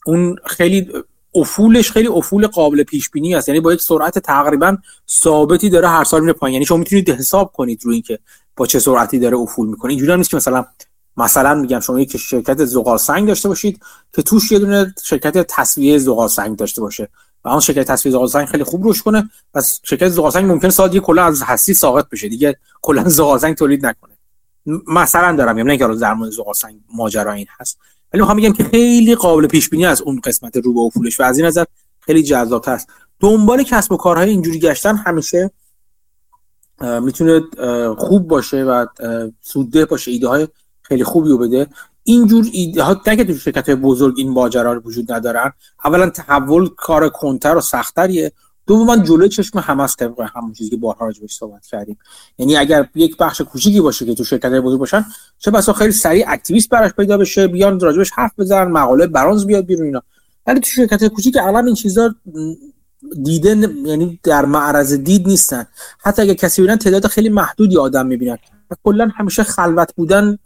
اون 0.05 0.35
خیلی 0.45 0.91
افولش 1.35 1.91
خیلی 1.91 2.07
افول 2.07 2.47
قابل 2.47 2.83
پیش 2.83 3.09
بینی 3.09 3.35
است. 3.35 3.49
یعنی 3.49 3.59
با 3.59 3.73
یک 3.73 3.81
سرعت 3.81 4.19
تقریبا 4.19 4.77
ثابتی 5.09 5.69
داره 5.69 5.87
هر 5.87 6.03
سال 6.03 6.21
میره 6.21 6.33
پایین. 6.33 6.53
یعنی 6.53 6.65
شما 6.65 6.77
می‌تونید 6.77 7.09
حساب 7.09 7.51
کنید 7.51 7.81
روی 7.83 7.93
اینکه 7.93 8.19
با 8.57 8.65
چه 8.65 8.79
سرعتی 8.79 9.19
داره 9.19 9.37
افول 9.37 9.67
می‌کنه. 9.67 9.91
اینجوری 9.91 10.17
نیست 10.17 10.29
که 10.29 10.37
مثلا 10.37 10.65
مثلا 11.17 11.55
میگم 11.55 11.79
شما 11.79 11.99
یک 11.99 12.17
شرکت 12.17 12.65
زغال 12.65 12.97
سنگ 12.97 13.27
داشته 13.27 13.49
باشید 13.49 13.79
که 14.13 14.21
توش 14.21 14.51
یه 14.51 14.59
دونه 14.59 14.93
شرکت 15.03 15.45
تصویه 15.49 15.97
زغال 15.97 16.27
سنگ 16.27 16.57
داشته 16.57 16.81
باشه. 16.81 17.09
و 17.45 17.49
اون 17.49 17.59
شرکت 17.59 17.87
تصفیه 17.87 18.11
زغال 18.11 18.27
سنگ 18.27 18.47
خیلی 18.47 18.63
خوب 18.63 18.83
روش 18.83 19.01
کنه 19.01 19.29
پس 19.53 19.79
شرکت 19.83 20.09
زغال 20.09 20.31
سنگ 20.31 20.51
ممکن 20.51 20.69
سال 20.69 20.95
یه 20.95 20.99
کلا 20.99 21.23
از 21.23 21.43
هستی 21.43 21.73
ساقط 21.73 22.09
بشه. 22.09 22.29
دیگه 22.29 22.57
کلا 22.81 23.09
زغال 23.17 23.39
سنگ 23.39 23.55
تولید 23.55 23.85
نکنه. 23.85 24.13
مثلا 24.87 25.35
دارم 25.35 25.55
میگم 25.55 25.67
نه 25.67 25.77
که 25.77 25.87
در 25.87 26.13
مورد 26.13 26.31
زغال 26.31 26.53
سنگ 26.53 26.75
ماجرا 26.95 27.31
این 27.31 27.47
هست. 27.59 27.79
ولی 28.13 28.21
می‌خوام 28.21 28.37
بگم 28.37 28.53
که 28.53 28.63
خیلی 28.63 29.15
قابل 29.15 29.47
پیش 29.47 29.69
بینی 29.69 29.85
از 29.85 30.01
اون 30.01 30.19
قسمت 30.23 30.57
رو 30.57 30.73
به 30.73 30.79
افولش 30.79 31.19
و 31.19 31.23
از 31.23 31.37
این 31.37 31.47
نظر 31.47 31.65
خیلی 31.99 32.23
جذاب 32.23 32.63
است. 32.67 32.89
دنبال 33.19 33.63
کسب 33.63 33.91
و 33.91 33.97
کارهای 33.97 34.29
اینجوری 34.29 34.59
گشتن 34.59 34.95
همیشه 34.95 35.51
می‌تونه 36.81 37.41
خوب 37.97 38.27
باشه 38.27 38.63
و 38.63 38.85
سودده 39.41 39.85
باشه 39.85 40.11
ایده 40.11 40.27
های 40.27 40.47
خیلی 40.81 41.03
خوبی 41.03 41.29
رو 41.29 41.37
بده. 41.37 41.67
اینجور 42.03 42.45
ایده 42.51 42.83
ها 42.83 42.95
که 42.95 43.23
تو 43.23 43.33
شرکت 43.33 43.69
بزرگ 43.69 44.15
این 44.17 44.31
ماجرا 44.31 44.81
وجود 44.85 45.11
ندارن. 45.11 45.53
اولا 45.85 46.09
تحول 46.09 46.69
کار 46.77 47.09
کنتر 47.09 47.55
و 47.55 47.61
سختریه 47.61 48.31
دوما 48.67 48.97
جلوی 48.97 49.29
چشم 49.29 49.59
همه 49.59 49.83
است 49.83 49.99
طبق 49.99 50.21
همون 50.35 50.53
چیزی 50.53 50.69
که 50.69 50.77
بارها 50.77 51.05
راجبش 51.05 51.33
صحبت 51.33 51.65
کردیم. 51.65 51.97
یعنی 52.37 52.57
اگر 52.57 52.89
یک 52.95 53.17
بخش 53.17 53.41
کوچیکی 53.41 53.81
باشه 53.81 54.05
که 54.05 54.13
تو 54.13 54.23
شرکت 54.23 54.51
بزرگ 54.51 54.79
باشن 54.79 55.05
چه 55.39 55.51
بسا 55.51 55.73
خیلی 55.73 55.91
سریع 55.91 56.25
اکتیویست 56.27 56.69
براش 56.69 56.91
پیدا 56.93 57.17
بشه 57.17 57.47
بیان 57.47 57.79
راجبش 57.79 58.11
حرف 58.11 58.31
بزنن 58.37 58.71
مقاله 58.71 59.07
برانز 59.07 59.45
بیاد 59.45 59.65
بیرون 59.65 59.85
اینا. 59.85 60.01
ولی 60.47 60.59
تو 60.59 60.69
شرکت 60.69 61.07
کوچیک 61.07 61.37
اغلب 61.37 61.65
این 61.65 61.75
چیزا 61.75 62.15
دیده 63.23 63.49
یعنی 63.85 64.19
در 64.23 64.45
معرض 64.45 64.93
دید 64.93 65.27
نیستن. 65.27 65.65
حتی 65.99 66.21
اگر 66.21 66.33
کسی 66.33 66.61
ببینن 66.61 66.77
تعداد 66.77 67.07
خیلی 67.07 67.29
محدودی 67.29 67.77
آدم 67.77 68.05
می‌بینن. 68.05 68.37
کلا 68.83 69.11
همیشه 69.15 69.43
خلوت 69.43 69.95
بودن 69.95 70.37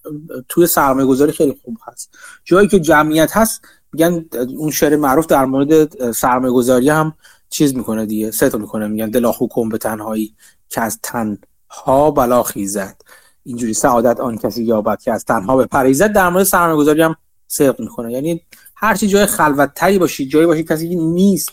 توی 0.50 0.68
سرمایه 0.68 1.08
گذاری 1.08 1.32
خیلی 1.32 1.58
خوب 1.66 1.78
هست. 1.88 2.18
جایی 2.46 2.68
که 2.68 2.80
جمعیت 2.80 3.38
هست 3.38 3.62
میگن 3.94 4.26
اون 4.58 4.72
شعر 4.72 4.96
معروف 4.96 5.26
در 5.26 5.46
مورد 5.46 6.12
سرمایه 6.12 6.54
گذاری 6.54 6.90
هم 6.90 7.14
چیز 7.50 7.76
می‌کنه 7.76 8.06
دیگه 8.06 8.32
ست 8.32 8.56
می‌کنه 8.56 8.88
میگن 8.88 9.10
دلا 9.10 9.32
حکم 9.32 9.70
به 9.70 9.78
تنهایی 9.78 10.34
که 10.70 10.82
از 10.82 11.00
تنها 11.04 12.12
بلا 12.12 12.44
خیزد. 12.44 13.02
اینجوری 13.44 13.74
سعادت 13.74 14.20
آن 14.20 14.38
کسی 14.38 14.64
یابد 14.64 15.02
که 15.02 15.12
از 15.12 15.26
تنها 15.26 15.58
به 15.58 15.66
پریزد 15.66 16.14
در 16.14 16.30
مورد 16.30 16.44
سرمایه 16.44 16.78
گذاری 16.78 17.02
هم 17.02 17.16
صدق 17.48 17.80
می‌کنه. 17.80 18.12
یعنی 18.12 18.42
هرچی 18.76 19.08
جای 19.08 19.26
خلوت 19.26 19.74
تری 19.76 20.00
باشی 20.00 20.28
جایی 20.28 20.46
باشی 20.46 20.64
کسی 20.64 20.96
نیست 20.96 21.52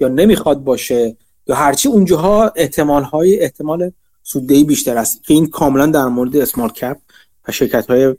یا 0.00 0.08
نمی‌خواد 0.08 0.64
باشه 0.64 1.16
یا 1.46 1.54
هرچی 1.54 1.88
اونجاها 1.88 2.52
احتمال 2.56 3.02
های 3.02 3.40
احتمال 3.40 3.92
سوددهی 4.22 4.64
بیشتر 4.64 4.96
است. 4.96 5.24
که 5.24 5.34
این 5.34 5.46
کاملا 5.46 5.86
در 5.86 6.06
مورد 6.06 6.36
اسمارت 6.36 6.72
کپ 6.72 6.96
و 7.48 7.52
شرکت 7.52 7.90
های 7.90 8.14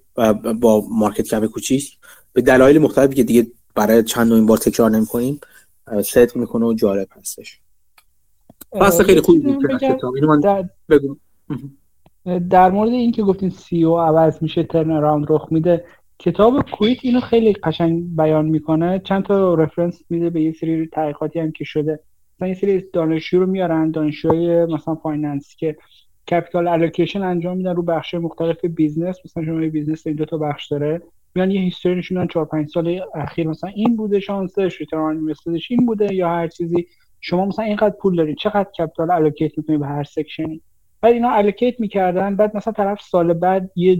با 0.61 0.87
مارکت 0.89 1.27
کپ 1.27 1.45
کوچیک. 1.45 1.97
به 2.33 2.41
دلایل 2.41 2.79
مختلفی 2.79 3.15
که 3.15 3.23
دیگه 3.23 3.47
برای 3.75 4.03
چند 4.03 4.31
این 4.31 4.45
بار 4.45 4.57
تکرار 4.57 4.91
نمی‌کنیم. 4.91 5.39
صدق 6.01 6.37
می‌کنه 6.37 6.65
و 6.65 6.73
جالب 6.73 7.07
هستش. 7.11 7.59
پس 8.71 9.01
خیلی 9.01 9.21
خوب 9.21 10.41
در... 10.43 10.69
بگو. 10.89 11.15
در 12.49 12.71
مورد 12.71 12.89
این 12.89 13.11
که 13.11 13.23
گفتین 13.23 13.49
CEO 13.49 13.99
عوض 13.99 14.43
میشه 14.43 14.63
turnaround 14.63 15.25
رخ 15.29 15.47
میده 15.51 15.85
کتاب 16.19 16.69
Quit 16.71 16.97
اینو 17.01 17.19
خیلی 17.19 17.53
قشنگ 17.53 18.15
بیان 18.15 18.45
می‌کنه. 18.45 18.99
چند 18.99 19.23
تا 19.23 19.53
reference 19.53 20.01
میده 20.09 20.29
به 20.29 20.41
یه 20.41 20.51
سری 20.51 20.87
تحقیقاتی 20.87 21.39
هم 21.39 21.51
که 21.51 21.63
شده. 21.63 21.99
مثلا 22.35 22.47
یه 22.47 22.53
سری 22.53 22.85
دانشجو 22.93 23.39
رو 23.39 23.45
میارن 23.45 23.91
دانشجوی 23.91 24.65
مثلا 24.65 24.95
finance 24.95 25.55
که 25.55 25.77
capital 26.31 26.67
allocation 26.67 27.21
انجام 27.21 27.57
میدن 27.57 27.75
رو 27.75 27.81
بخش 27.81 28.13
مختلف 28.13 28.65
business 28.65 29.17
مثلا 29.25 29.45
شما 29.45 29.69
business 29.69 30.07
این 30.07 30.15
دو 30.15 30.25
تا 30.25 30.37
بخش 30.37 30.67
داره. 30.67 31.01
میان 31.35 31.51
یه 31.51 31.61
history 31.61 31.95
نشونن 31.95 32.27
4 32.27 32.45
5 32.45 32.69
سال 32.69 33.01
اخیر. 33.15 33.47
مثلا 33.47 33.69
این 33.75 33.95
بوده 33.95 34.19
شانسش 34.19 34.79
return 34.79 35.17
invested 35.17 35.60
ش 35.60 35.71
این 35.71 35.85
بوده 35.85 36.13
یا 36.13 36.29
هر 36.29 36.47
چیزی. 36.47 36.87
شما 37.21 37.45
مثلا 37.45 37.65
اینقدر 37.65 37.95
پول 38.01 38.15
دارید 38.15 38.37
چقدر 38.37 38.69
capital 38.79 39.11
allocate 39.11 39.57
می‌کنید 39.57 39.79
به 39.79 39.87
هر 39.87 40.03
section 40.03 40.54
ی 40.54 40.61
بعد 41.01 41.13
اینا 41.13 41.29
allocate 41.29 41.79
می‌کردن 41.79 42.35
بعد 42.35 42.57
مثلا 42.57 42.73
طرف 42.73 43.01
سال 43.01 43.33
بعد 43.33 43.71
یه 43.75 43.99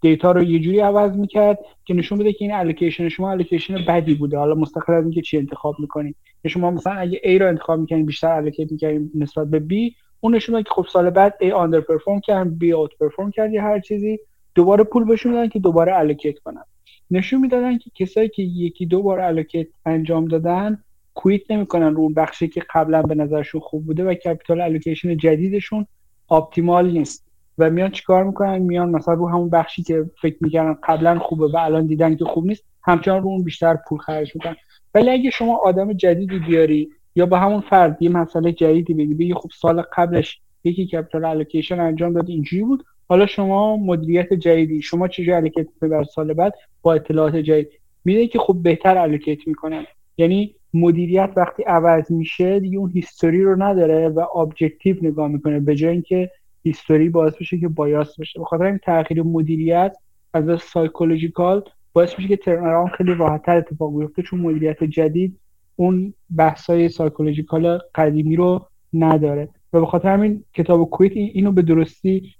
data 0.00 0.32
رو 0.32 0.42
یه 0.42 0.58
جوری 0.58 0.80
عوض 0.80 1.16
می‌کرد 1.16 1.58
که 1.84 1.94
نشون 1.94 2.18
بده 2.18 2.32
که 2.32 2.44
این 2.44 2.54
allocation 2.54 3.08
شما 3.08 3.30
allocation 3.30 3.84
بدی 3.88 4.14
بوده. 4.14 4.38
حالا 4.38 4.54
مستقل 4.54 4.94
از 4.94 5.04
اینکه 5.04 5.22
چی 5.22 5.38
انتخاب 5.38 5.76
می‌کنید 5.78 6.16
شما 6.48 6.70
مثلا 6.70 6.92
اگه 6.92 7.20
A 7.24 7.40
رو 7.40 7.48
انتخاب 7.48 7.80
می‌کنید 7.80 8.06
بیشتر 8.06 8.28
allocate 8.28 8.72
می‌کنید 8.72 9.10
نسبت 9.14 9.48
به 9.48 9.58
B 9.58 9.94
اون 10.20 10.34
نشون 10.34 10.62
که 10.62 10.70
خب 10.70 10.86
سال 10.92 11.10
بعد 11.10 11.34
A 11.42 11.50
underperform 11.50 12.20
کرد 12.20 12.58
B 12.58 12.64
outperform 12.64 13.30
کرد 13.30 13.52
یا 13.52 13.62
هر 13.62 13.80
چیزی. 13.80 14.18
دوباره 14.54 14.84
پول 14.84 15.04
بهشون 15.04 15.32
میدن 15.32 15.48
که 15.48 15.58
دوباره 15.58 15.98
allocate 15.98 16.38
کنن. 16.38 16.64
نشون 17.10 17.40
می‌دادن 17.40 17.78
که 17.78 17.90
کسایی 17.94 18.28
که 18.28 18.42
یکی 18.42 18.86
دو 18.86 19.02
بار 19.02 19.20
allocate 19.20 19.66
انجام 19.86 20.24
دادن 20.24 20.78
quit 21.14 21.50
نمی‌کنن 21.50 21.94
رو 21.94 22.00
اون 22.00 22.14
بخشی 22.14 22.48
که 22.48 22.62
قبلا 22.74 23.02
به 23.02 23.14
نظرشون 23.14 23.60
خوب 23.60 23.86
بوده 23.86 24.04
و 24.04 24.14
capital 24.14 24.60
allocation 24.60 25.16
جدیدشون 25.16 25.86
optimal 26.30 26.90
نیست. 26.90 27.24
و 27.58 27.70
میان 27.70 27.90
چیکار 27.90 28.24
می‌کنن؟ 28.24 28.58
میان 28.58 28.90
مثلا 28.90 29.14
رو 29.14 29.28
همون 29.28 29.50
بخشی 29.50 29.82
که 29.82 30.10
فکر 30.22 30.36
می‌کردن 30.40 30.76
قبلا 30.82 31.18
خوبه 31.18 31.46
و 31.46 31.56
الان 31.56 31.86
دیدن 31.86 32.16
که 32.16 32.24
خوب 32.24 32.46
نیست 32.46 32.64
همچنان 32.82 33.22
رو 33.22 33.28
اون 33.28 33.42
بیشتر 33.42 33.78
پول 33.88 33.98
خرج 33.98 34.32
می‌کنن. 34.34 34.56
ولی 34.94 35.10
اگه 35.10 35.30
شما 35.30 35.56
آدم 35.56 35.92
جدیدی 35.92 36.38
بیاری 36.38 36.88
یا 37.14 37.26
با 37.26 37.38
همون 37.38 37.60
فرد 37.60 38.02
یه 38.02 38.10
مسئله 38.10 38.52
جدیدی 38.52 38.94
بگی 38.94 39.14
بگی 39.14 39.34
خب 39.34 39.50
سال 39.54 39.82
قبلش 39.82 40.40
یکی 40.64 40.86
capital 40.86 41.24
allocation 41.24 41.80
انجام 41.80 42.12
داد 42.12 42.28
اینجوری 42.28 42.62
بود؟ 42.62 42.84
حالا 43.08 43.26
شما 43.26 43.76
مدیریت 43.76 44.32
جدیدی 44.32 44.82
شما 44.82 45.08
چجوری 45.08 45.32
allocate 45.32 45.66
بر 45.80 46.04
سال 46.04 46.32
بعد؟ 46.32 46.54
با 46.82 46.94
اطلاعات 46.94 47.36
جدید. 47.36 47.68
میده 48.04 48.26
که 48.26 48.38
خب 48.38 48.56
بهتر 48.62 48.98
allocate 48.98 49.48
می‌کنن. 49.48 49.84
یعنی 50.18 50.54
مدیریت 50.74 51.30
وقتی 51.36 51.62
عوض 51.62 52.12
میشه 52.12 52.60
دیگه 52.60 52.78
اون 52.78 52.90
history 52.90 53.42
رو 53.42 53.62
نداره 53.62 54.08
و 54.08 54.38
objective 54.38 54.96
نگاه 55.02 55.28
می‌کنه 55.28 55.60
به 55.60 55.74
جای 55.74 55.92
اینکه 55.92 56.30
history 56.64 57.08
باعث 57.08 57.34
بشه 57.34 57.58
که 57.58 57.68
bias 57.68 58.20
بشه. 58.20 58.40
بخاطر 58.40 58.64
این 58.64 58.78
تغییر 58.78 59.22
مدیریت 59.22 59.96
از 60.34 60.62
psychological 60.62 61.62
باعث 61.92 62.18
میشه 62.18 62.28
که 62.28 62.36
turnaround 62.36 62.88
خیلی 62.88 63.14
راحتتر 63.14 63.56
اتفاق 63.56 63.98
بیفته 63.98 64.22
چون 64.22 64.40
مدیریت 64.40 64.84
جدید 64.84 65.38
اون 65.76 66.14
بحثای 66.36 66.88
psychological 66.88 67.78
قدیمی 67.94 68.36
رو 68.36 68.66
نداره. 68.92 69.48
و 69.72 69.80
به 69.80 69.86
خاطر 69.86 70.08
همین 70.08 70.44
کتاب 70.54 70.90
Quit 70.90 71.12
اینو 71.16 71.52
به 71.52 71.62
درستی 71.62 72.34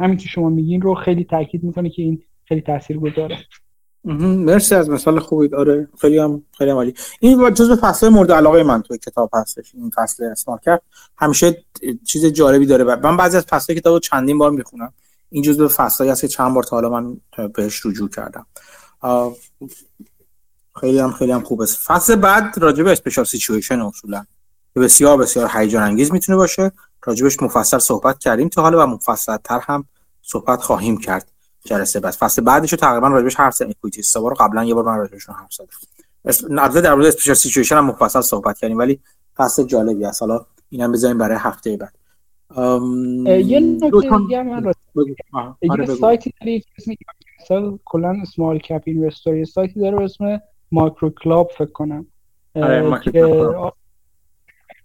همین 0.00 0.16
که 0.16 0.28
شما 0.28 0.48
میگین 0.48 0.82
رو 0.82 0.94
خیلی 0.94 1.24
تاکید 1.24 1.64
می‌کنه 1.64 1.90
که 1.90 2.02
این 2.02 2.22
خیلی 2.44 2.60
تاثیر 2.60 2.98
گذاره 2.98 3.38
مرسی 4.04 4.74
از 4.74 4.90
مثال 4.90 5.18
خوبی 5.18 5.48
داره 5.48 5.88
خیلی 6.00 6.18
هم 6.18 6.42
خیلی 6.58 6.70
هم 6.70 6.76
عالی. 6.76 6.94
این 7.20 7.54
جزء 7.54 7.76
فصل 7.76 8.08
مورد 8.08 8.32
علاقه 8.32 8.62
من 8.62 8.82
توی 8.82 8.98
کتاب 8.98 9.30
هستش. 9.34 9.74
این 9.74 9.90
فصل 9.90 10.24
اسمارت 10.24 10.62
کرد. 10.62 10.82
همیشه 11.16 11.64
چیز 12.04 12.26
جالبی 12.26 12.66
داره. 12.66 12.84
من 12.84 13.16
بعضی 13.16 13.36
از 13.36 13.44
فصل 13.44 13.74
کتاب 13.74 13.98
چندین 13.98 14.38
بار 14.38 14.50
می‌خونم. 14.50 14.92
این 15.30 15.42
جزء 15.42 15.68
فصلی 15.68 16.08
هست 16.08 16.20
که 16.20 16.28
چند 16.28 16.54
بار 16.54 16.62
تا 16.62 16.76
حالا 16.76 16.88
من 16.88 17.16
بهش 17.54 17.86
رجوع 17.86 18.08
کردم. 18.08 18.46
خیلی 20.80 20.98
هم 20.98 21.12
خیلی 21.12 21.32
هم 21.32 21.40
خوبه. 21.40 21.66
فصل 21.66 22.16
بعد 22.16 22.58
راجع 22.58 22.82
به 22.82 22.92
اسپیشال 22.92 23.24
سیچویشن 23.24 23.80
اصولا. 23.80 24.24
بسیار 24.76 25.18
بسیار 25.18 25.50
هیجان 25.54 25.82
انگیز 25.82 26.12
می‌تونه 26.12 26.36
باشه. 26.36 26.72
راجبش 27.04 27.42
مفصل 27.42 27.78
صحبت 27.78 28.18
کردیم 28.18 28.48
تا 28.48 28.62
حالا 28.62 28.84
و 28.84 28.86
مفصل 28.86 29.36
تر 29.36 29.60
هم 29.62 29.84
صحبت 30.22 30.62
خواهیم 30.62 30.98
کرد. 30.98 31.32
جلسه 31.64 32.00
بعد. 32.00 32.12
فصل 32.12 32.42
بعدش 32.42 32.70
تقریبا 32.70 33.08
راجبش 33.08 33.36
حرف 33.36 33.54
زدیم. 33.54 33.70
equity 33.70 34.02
رو 34.14 34.34
قبلا 34.34 34.64
یه 34.64 34.74
بار 34.74 34.84
من 34.84 34.96
راجبش 34.96 35.28
حرف 35.28 35.52
زدم. 35.52 35.66
البته 36.58 36.80
در 36.80 36.94
مورد 36.94 37.06
special 37.06 37.34
situation 37.34 37.76
هم 37.76 37.86
مفصل 37.86 38.20
صحبت 38.20 38.58
کردیم 38.58 38.78
ولی 38.78 39.00
فصل 39.36 39.64
جالبی 39.64 40.04
است. 40.04 40.22
حالا 40.22 40.46
اینم 40.70 40.92
بذاریم 40.92 41.18
برای 41.18 41.36
هفته 41.40 41.76
بعد. 41.76 41.94
یه 43.26 43.60
نکته 43.60 44.18
دیگه 44.18 44.42
من 44.42 44.74
یه 45.62 45.86
سایتی 45.86 46.34
داری 46.40 46.64
اسم 46.78 47.78
کلا 47.84 48.16
small 48.22 48.58
cap 48.58 48.82
investor 48.84 49.37
ی 49.37 49.44
سایتی 49.44 49.80
داره 49.80 49.96
به 49.96 50.04
اسم 50.04 50.40
MicroCap 50.72 51.10
Club 51.10 51.50
فکر 51.58 51.72
کنم. 51.72 52.06
آره 52.54 53.00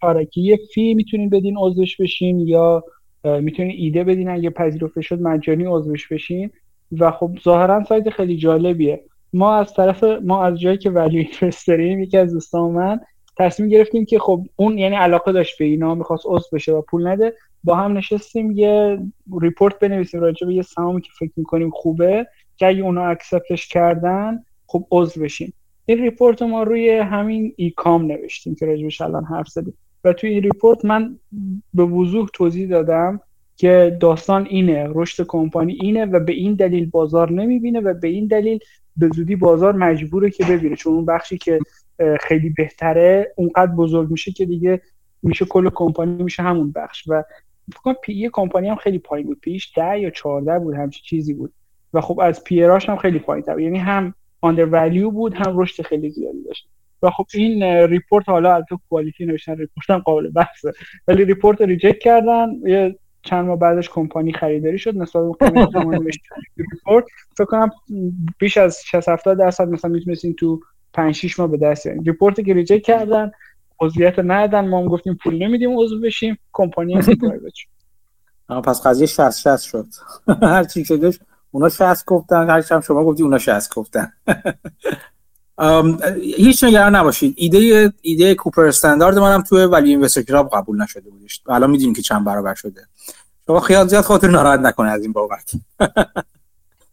آره 0.01 0.25
که 0.25 0.41
یه 0.41 0.59
fee 0.73 0.93
می‌تونین 0.93 1.29
بدین 1.29 1.55
عضوش 1.57 2.01
بشین 2.01 2.39
یا 2.39 2.83
می‌تونین 3.23 3.71
ایده 3.77 4.03
بدین 4.03 4.29
اگه 4.29 4.49
پذیرفته 4.49 5.01
شد 5.01 5.21
مجانی 5.21 5.63
عضوش 5.63 6.07
بشین. 6.07 6.49
و 6.91 7.11
خب 7.11 7.31
ظاهرا 7.43 7.83
سایت 7.83 8.09
خیلی 8.09 8.37
جالبیه. 8.37 9.03
ما 9.33 9.55
از 9.55 9.73
طرف 9.73 10.03
ما 10.03 10.43
از 10.43 10.59
جایی 10.59 10.77
که 10.77 10.89
value 10.89 11.25
invest 11.41 11.69
یکی 11.69 12.17
از 12.17 12.33
دوستان 12.33 12.71
من 12.71 12.99
تصمیم 13.37 13.69
گرفتیم 13.69 14.05
که 14.05 14.19
خب 14.19 14.45
اون 14.55 14.77
یعنی 14.77 14.95
علاقه 14.95 15.31
داشت 15.31 15.59
به 15.59 15.65
اینا 15.65 15.95
می‌خواست 15.95 16.23
عضو 16.25 16.47
بشه 16.53 16.71
و 16.71 16.81
پول 16.81 17.07
نده. 17.07 17.33
با 17.63 17.75
هم 17.75 17.97
نشستیم 17.97 18.51
یه 18.51 18.99
report 19.41 19.79
بنویسیم 19.79 20.19
راجع 20.19 20.47
به 20.47 20.53
یه 20.53 20.61
سهامی 20.61 21.01
که 21.01 21.09
فکر 21.19 21.31
می‌کنیم 21.35 21.69
خوبه 21.69 22.27
که 22.57 22.67
اگه 22.67 22.81
اونا 22.81 23.05
accept 23.05 23.52
ش 23.52 23.67
کردن 23.67 24.43
خب 24.67 24.85
عضو 24.91 25.21
بشیم. 25.21 25.53
این 25.85 25.97
report 25.97 26.41
ما 26.41 26.63
روی 26.63 26.89
همین 26.89 27.53
ای 27.55 27.69
کام 27.69 28.05
نوشتیم 28.05 28.55
که 28.55 28.65
راجبش 28.65 29.01
الان 29.01 29.25
حرف 29.25 29.47
زدیم. 29.47 29.77
و 30.07 30.13
توی 30.13 30.29
این 30.29 30.43
report 30.43 30.85
من 30.85 31.19
به 31.73 31.83
وضوح 31.83 32.27
توضیح 32.33 32.69
دادم 32.69 33.21
که 33.55 33.97
داستان 33.99 34.45
اینه 34.45 34.87
رشد 34.95 35.25
کمپانی 35.27 35.77
اینه 35.81 36.05
و 36.05 36.19
به 36.19 36.33
این 36.33 36.53
دلیل 36.53 36.89
بازار 36.89 37.31
نمی‌بینه 37.31 37.79
و 37.79 37.93
به 37.93 38.07
این 38.07 38.27
دلیل 38.27 38.59
به 38.97 39.09
زودی 39.15 39.35
بازار 39.35 39.75
مجبوره 39.75 40.29
که 40.29 40.45
ببینه. 40.45 40.75
چون 40.75 40.93
اون 40.93 41.05
بخشی 41.05 41.37
که 41.37 41.59
خیلی 42.19 42.49
بهتره 42.49 43.33
اونقدر 43.35 43.71
بزرگ 43.71 44.11
میشه 44.11 44.31
که 44.31 44.45
دیگه 44.45 44.81
میشه 45.23 45.45
کل 45.45 45.69
کمپانی 45.69 46.23
میشه 46.23 46.43
همون 46.43 46.71
بخش. 46.71 47.03
و 47.07 47.23
فکر 47.73 47.93
پی 48.03 48.29
کمپانی 48.33 48.69
هم 48.69 48.75
خیلی 48.75 48.99
پایین 48.99 49.27
بود. 49.27 49.39
P/E 49.39 49.60
ش 49.60 49.73
ده 49.75 49.99
یا 49.99 50.09
14 50.09 50.59
بود 50.59 50.75
همچین 50.75 51.01
چیزی 51.05 51.33
بود. 51.33 51.53
و 51.93 52.01
خب 52.01 52.19
از 52.19 52.43
peer 52.43 52.70
هاش 52.70 52.89
هم 52.89 52.97
خیلی 52.97 53.19
پایین 53.19 53.45
تر 53.45 53.59
یعنی 53.59 53.77
هم 53.77 54.13
under 54.41 55.09
بود 55.09 55.33
هم 55.33 55.59
رشد 55.59 55.83
خیلی 55.83 56.09
زیادی 56.09 56.43
داشت. 56.43 56.69
و 57.01 57.09
خب 57.09 57.25
این 57.33 57.63
report 57.63 58.29
حالا 58.29 58.55
از 58.55 58.63
تو 58.69 58.79
quality 58.89 59.25
نوشتن 59.25 59.57
report 59.57 59.89
هم 59.89 59.99
قابل 59.99 60.29
بحثه. 60.29 60.73
ولی 61.07 61.25
report 61.25 61.61
رو 61.61 61.71
reject 61.71 61.99
کردن. 61.99 62.49
یه 62.65 62.99
چند 63.23 63.45
ماه 63.45 63.59
بعدش 63.59 63.89
کمپانی 63.89 64.33
خریداری 64.33 64.77
شد. 64.77 64.97
نسبت 64.97 65.23
به 65.39 66.11
report. 66.57 67.05
فکر 67.37 67.45
کنم 67.45 67.71
بیش 68.39 68.57
از 68.57 68.81
60 68.85 69.09
70 69.09 69.37
درصد 69.37 69.67
مثلا 69.67 69.91
می‌تونستین 69.91 70.35
تو 70.35 70.61
5 70.93 71.15
6 71.15 71.39
ماه 71.39 71.47
به 71.47 71.57
دست 71.57 71.87
بیارین 71.87 72.05
report 72.05 72.38
ی 72.38 72.43
که 72.43 72.53
reject 72.53 72.83
کردن 72.83 73.31
عضویت 73.79 74.19
ندادن. 74.19 74.67
ما 74.67 74.79
هم 74.79 74.87
گفتیم 74.87 75.17
پول 75.23 75.43
نمیدیم 75.43 75.79
عضو 75.79 75.99
بشیم. 75.99 76.37
کمپانی 76.53 76.93
هم 76.93 77.01
شد. 77.01 77.71
پس 78.61 78.87
قضیه 78.87 79.07
60 79.07 79.39
60 79.39 79.61
شد. 79.61 79.85
هر 80.41 80.63
چی 80.63 80.85
شدش 80.85 81.19
اونا 81.51 81.69
60 81.69 82.05
گفتن. 82.05 82.49
هر 82.49 82.63
هم 82.71 82.81
شما 82.81 83.03
گفتی 83.03 83.23
اونا 83.23 83.37
60 83.37 83.75
گفتن. 83.75 84.11
هیچ 86.21 86.63
نگران 86.63 86.95
نباشید. 86.95 87.33
ایده 87.37 87.93
ایده 88.01 88.35
Cooper 88.35 88.65
Standard 88.65 89.19
منم 89.19 89.41
توی 89.41 89.63
Value 89.63 89.89
Investors 89.89 90.21
Club 90.21 90.49
قبول 90.49 90.81
نشده 90.81 91.09
بودش. 91.09 91.41
الان 91.49 91.69
می‌دونیم 91.69 91.93
که 91.93 92.01
چند 92.01 92.25
برابر 92.25 92.53
شده. 92.53 92.81
شما 93.47 93.59
خیال 93.59 93.87
زیاد 93.87 94.03
خاطر 94.03 94.27
ناراحت 94.27 94.59
نکنه 94.59 94.89
از 94.89 95.01
این 95.01 95.11
بابت. 95.11 95.51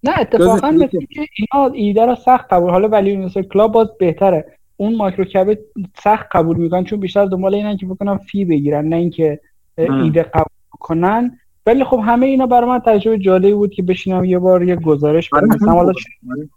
نه 0.02 0.20
اتفاقا 0.20 0.70
مثل 0.70 0.86
که 0.86 1.26
اینا 1.36 1.66
ایده 1.72 2.06
رو 2.06 2.14
سخت 2.14 2.52
قبول 2.52 2.70
حالا 2.70 2.88
Value 2.88 3.10
Investors 3.10 3.42
Club 3.42 3.72
باز 3.72 3.88
بهتره. 3.98 4.44
اون 4.76 4.96
MicroCap 4.96 5.58
سخت 6.02 6.26
قبول 6.32 6.56
می‌کنن 6.56 6.84
چون 6.84 7.00
بیشتر 7.00 7.26
دنبال 7.26 7.54
اینن 7.54 7.76
که 7.76 7.86
بکنن 7.86 8.16
fee 8.16 8.44
بگیرن 8.44 8.88
نه 8.88 8.96
اینکه 8.96 9.40
ایده 9.78 10.22
قبول 10.22 10.46
کنن 10.70 11.38
ولی 11.66 11.84
خب 11.84 12.02
همه 12.06 12.26
اینا 12.26 12.46
برای 12.46 12.68
من 12.68 12.78
تجربه 12.78 13.18
جالبی 13.18 13.52
بود 13.52 13.74
که 13.74 13.82
بشینم 13.82 14.24
یه 14.24 14.38
بار 14.38 14.62
یه 14.62 14.76
گزارش 14.76 15.30
بنویسم 15.30 15.68
حالا 15.68 15.92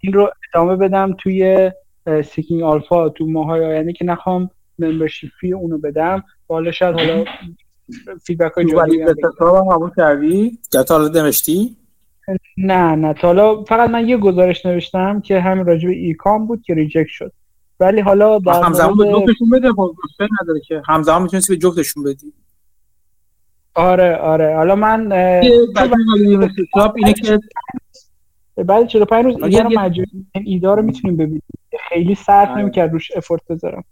این 0.02 0.14
رو 0.14 0.30
ادامه 0.54 0.76
بدم 0.76 1.16
توی 1.20 1.72
Seeking 2.08 2.64
Alpha 2.64 3.10
تو 3.10 3.26
ماهای 3.26 3.66
آینده 3.66 3.94
که 3.94 4.06
نخوام 4.06 4.50
membership 4.80 5.30
fee 5.40 5.54
اونو 5.54 5.78
بدم. 5.78 6.24
حالا 6.50 6.72
شاید 6.72 6.96
حالا 6.96 7.26
feedback 8.24 8.52
های 8.52 8.66
جالبی 8.66 9.02
هم 9.02 9.92
کردی؟ 9.98 10.60
تا 10.72 10.98
حالا 10.98 11.24
نوشتی؟ 11.24 11.76
نه 12.58 12.96
نه. 12.96 13.14
تا 13.14 13.28
حالا 13.28 13.64
فقط 13.64 13.90
من 13.90 14.10
یه 14.10 14.18
گزارش 14.18 14.66
نوشتم 14.66 15.22
که 15.22 15.40
همین 15.40 15.66
راجع 15.66 15.88
به 15.88 15.96
ایکام 15.96 16.48
بود 16.48 16.62
که 16.64 16.74
reject 16.74 17.08
شد. 17.08 17.32
ولی 17.80 18.02
حالا 18.02 18.40
در 18.40 18.64
همزمان 18.64 18.98
به 18.98 19.06
جفتشون 19.06 19.50
بده 19.50 19.72
خب، 19.72 19.96
نداره 20.42 20.60
که. 20.60 20.82
همزمان 20.88 21.22
می‌تونستی 21.22 21.54
به 21.54 21.60
جفتشون 21.60 22.04
بدی. 22.04 22.34
آره 23.76 24.16
آره. 24.16 24.56
حالا 24.56 24.76
من 24.76 25.10
بعد 28.58 28.88
45 28.88 29.26
روز 29.26 29.44
ایده 29.44 29.64
رو 29.64 29.70
مجبور 29.80 30.06
ایده 30.34 30.68
رو 30.68 30.82
می‌تونیم 30.82 31.18
ببینیم. 31.18 31.42
خیلی 31.90 32.16
صرف 32.16 32.50
آره. 32.50 32.62
نمی‌کرد 32.62 32.92
روش 32.92 33.12
effort 33.16 33.42
بذارم. 33.50 33.84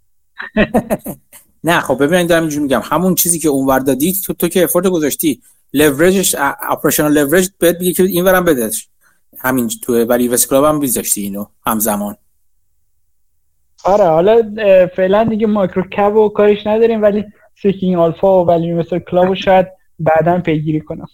نه 1.64 1.80
خب 1.80 2.04
ببینید 2.04 2.28
دارم 2.28 2.42
اینجوری 2.42 2.62
میگم. 2.62 2.80
همون 2.84 3.14
چیزی 3.14 3.38
که 3.38 3.48
اونور 3.48 3.78
دادی 3.78 4.12
تو 4.24 4.32
تو 4.34 4.48
که 4.48 4.64
effort 4.64 4.86
گذاشتی 4.86 5.40
leverage 5.72 6.22
ش 6.22 6.34
operational 6.38 7.12
leverage 7.12 7.50
بهت 7.58 7.76
میگه 7.80 7.92
که 7.92 8.02
اینورم 8.02 8.44
بدش 8.44 8.88
همین 9.38 9.68
تو 9.68 10.04
ولی 10.04 10.28
وسکلاب 10.28 10.64
هم 10.64 10.80
بیزاشتی 10.80 11.22
اینو 11.22 11.46
همزمان. 11.66 12.16
آره 13.84 14.04
حالا 14.04 14.42
فعلا 14.96 15.24
دیگه 15.24 15.46
MicroCap 15.46 16.16
و 16.16 16.28
کارش 16.28 16.66
نداریم 16.66 17.02
ولی 17.02 17.24
Seeking 17.62 17.96
Alpha 17.98 18.44
و 18.44 18.48
Value 18.48 18.72
Investors 18.72 18.98
Club 18.98 19.34
شاید 19.34 19.66
بعدا 19.98 20.38
پیگیری 20.38 20.80
کنم. 20.80 21.06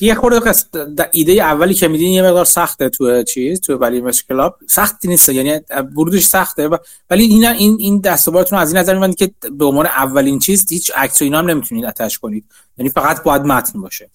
یه 0.00 0.14
خورده 0.14 0.54
ایده 1.12 1.32
اولی 1.32 1.74
که 1.74 1.88
میدین 1.88 2.12
یه 2.12 2.22
مقدار 2.22 2.44
سخته 2.44 2.88
تو 2.88 3.22
چیز 3.22 3.60
تو 3.60 3.76
Value 3.76 4.00
Investors 4.00 4.22
Club. 4.28 4.56
سختی 4.68 5.08
نیست 5.08 5.28
یعنی 5.28 5.60
ورودش 5.96 6.24
سخته 6.26 6.70
ولی 7.10 7.24
این 7.24 7.46
این 7.46 7.76
این 7.80 8.00
دستاوردتون 8.00 8.58
از 8.58 8.72
این 8.72 8.80
نظر 8.80 8.94
میبندید 8.94 9.18
که 9.18 9.30
به 9.50 9.64
عنوان 9.64 9.86
اولین 9.86 10.38
چیز 10.38 10.72
هیچ 10.72 10.92
عکس 10.96 11.22
و 11.22 11.24
اینا 11.24 11.38
هم 11.38 11.50
نمی‌تونید 11.50 11.84
attach 11.84 12.09
ش 12.09 12.18
کنید. 12.18 12.44
یعنی 12.78 12.90
فقط 12.90 13.22
باید 13.22 13.42
متن 13.42 13.80
باشه. 13.80 14.10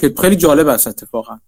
که 0.00 0.14
خیلی 0.20 0.36
جالب 0.36 0.68
است 0.68 0.86
اتفاقا. 0.86 1.38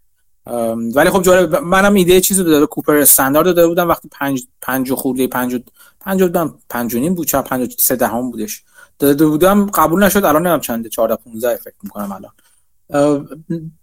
ولی 0.94 1.10
خب 1.10 1.22
جالب 1.22 1.56
منم 1.56 1.94
ایده 1.94 2.20
چیزی 2.20 2.44
داده 2.44 2.66
کوپر 2.66 2.96
استاندارد 2.96 3.46
داده 3.46 3.66
بودم 3.66 3.88
وقتی 3.88 4.08
5 4.12 4.42
5 4.60 4.92
خورده 4.92 5.26
5 5.26 5.62
5 6.00 6.22
بودم 6.22 6.58
5 6.68 6.96
نیم 6.96 7.14
بود 7.14 7.26
چه 7.26 7.42
5 7.42 7.74
3 7.78 7.96
دهم 7.96 8.30
بودش. 8.30 8.62
داده 8.98 9.26
بودم 9.26 9.66
قبول 9.66 10.04
نشد 10.04 10.24
الان 10.24 10.36
نمی‌دونم 10.36 10.60
چنده 10.60 10.88
14 10.88 11.16
15 11.24 11.56
فکر 11.56 11.74
می‌کنم 11.82 12.12
الان. 12.12 12.32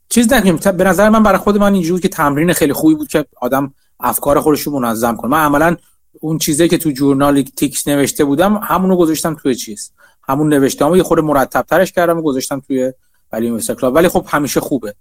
چیز 0.10 0.34
نکنیم. 0.34 0.56
به 0.78 0.84
نظر 0.84 1.10
من 1.10 1.24
برای 1.24 1.38
خود 1.38 1.58
من 1.58 1.74
اینجوری 1.74 2.02
که 2.02 2.08
تمرین 2.08 2.54
خیلی 2.54 2.74
خوبی 2.74 2.96
بود 2.96 3.08
که 3.08 3.26
آدم 3.42 3.74
افکار 4.00 4.40
خودش 4.40 4.62
رو 4.62 4.80
منظم 4.80 5.16
کنه. 5.16 5.32
من 5.32 5.46
عملا 5.46 5.76
اون 6.20 6.38
چیزی 6.38 6.68
که 6.68 6.78
تو 6.78 6.92
جورنال 6.92 7.42
تیکس 7.42 7.88
نوشته 7.88 8.26
بودم 8.26 8.58
همونو 8.64 8.96
گذاشتم 8.96 9.34
توی 9.34 9.56
چیز. 9.56 9.92
همون 10.24 10.54
نوشتم 10.54 10.96
یه 10.96 11.04
خورده 11.04 11.24
مرتب 11.24 11.62
ترش 11.62 11.92
کردم 11.92 12.18
و 12.18 12.22
گذاشتم 12.22 12.60
توی 12.60 12.94
ولی 13.32 13.50
استقلال 13.50 13.96
ولی 13.96 14.08
خب 14.08 14.26
همیشه 14.28 14.60
خوبه. 14.60 14.94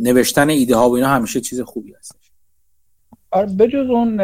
نوشتن 0.00 0.50
ایده 0.50 0.76
ها 0.76 0.90
و 0.90 0.94
اینا 0.94 1.08
همیشه 1.08 1.40
چیز 1.40 1.60
خوبی 1.60 1.94
هستش 1.98 2.30
آره 3.30 3.46
بجز 3.46 3.90
اون 3.90 4.20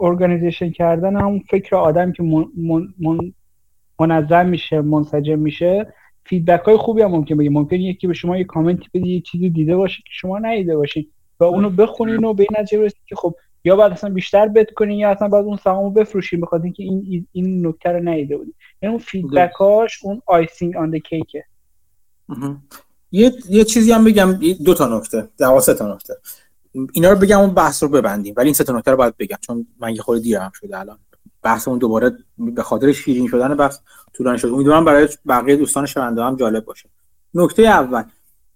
organization 0.00 0.70
کردن 0.70 1.16
همون 1.16 1.44
فکر 1.50 1.76
آدم 1.76 2.12
که 2.12 2.22
من، 2.22 2.44
من، 2.98 3.32
منظم 4.00 4.46
میشه 4.46 4.80
منسجم 4.80 5.38
میشه 5.38 5.92
feedback 6.24 6.64
های 6.64 6.76
خوبی 6.76 7.02
هم 7.02 7.10
ممکن 7.10 7.36
بگه 7.36 7.50
ممکن 7.50 7.76
یکی 7.76 8.06
به 8.06 8.14
شما 8.14 8.38
یه 8.38 8.44
کامنتی 8.44 8.88
بده 8.94 9.06
یه 9.06 9.20
چیزی 9.20 9.50
دیده 9.50 9.76
باشه 9.76 9.96
که 9.96 10.10
شما 10.10 10.38
ندیده 10.38 10.76
باشید 10.76 11.12
و 11.40 11.44
اونو 11.44 11.70
بخونین 11.70 12.24
و 12.24 12.34
به 12.34 12.46
این 12.50 12.60
نتیجه 12.60 12.82
برسید 12.82 13.02
که 13.06 13.16
خب 13.16 13.34
یا 13.64 13.76
بعد 13.76 13.92
اصلا 13.92 14.10
بیشتر 14.10 14.48
bet 14.48 14.70
کنین 14.70 14.98
یا 14.98 15.10
اصلا 15.10 15.28
بعد 15.28 15.44
اون 15.44 15.56
سهامو 15.56 15.90
بفروشین 15.90 16.40
بخاطر 16.40 16.64
اینکه 16.64 16.82
این 16.82 17.26
این 17.32 17.66
نکته 17.66 17.90
رو 17.90 18.08
ندیده 18.08 18.36
بودین. 18.36 18.54
یعنی 18.82 18.94
اون 18.94 19.04
feedback 19.04 19.52
هاش 19.52 19.98
اون 20.02 20.22
icing 20.26 20.76
on 20.76 20.98
cake 20.98 21.35
ه 21.35 21.44
یه 23.12 23.32
یه 23.48 23.64
چیزی 23.64 23.92
هم 23.92 24.04
بگم 24.04 24.32
دو 24.64 24.74
تا 24.74 24.98
نکته 24.98 25.28
سه 25.60 25.74
تا 25.74 25.94
نکته. 25.94 26.14
اینا 26.92 27.12
رو 27.12 27.18
بگم 27.18 27.38
اون 27.38 27.54
بحث 27.54 27.82
رو 27.82 27.88
ببندیم 27.88 28.34
ولی 28.36 28.46
این 28.46 28.54
سه 28.54 28.64
تا 28.64 28.78
نکته 28.78 28.90
رو 28.90 28.96
باید 28.96 29.16
بگم 29.16 29.36
چون 29.40 29.66
من 29.80 29.94
یه 29.94 30.02
خورده 30.02 30.22
دیرم 30.22 30.52
شده 30.54 30.78
الان. 30.78 30.98
بحثمون 31.42 31.78
دوباره 31.78 32.18
به 32.38 32.62
خاطر 32.62 32.92
شیرین 32.92 33.28
شدن 33.28 33.54
بحث 33.54 33.78
طولانی 34.12 34.38
شد. 34.38 34.48
امیدوارم 34.48 34.84
برای 34.84 35.08
بقیه 35.28 35.56
دوستان 35.56 35.86
شنونده 35.86 36.22
هم 36.22 36.36
جالب 36.36 36.64
باشه. 36.64 36.88
نکته 37.34 37.62
اول 37.62 38.02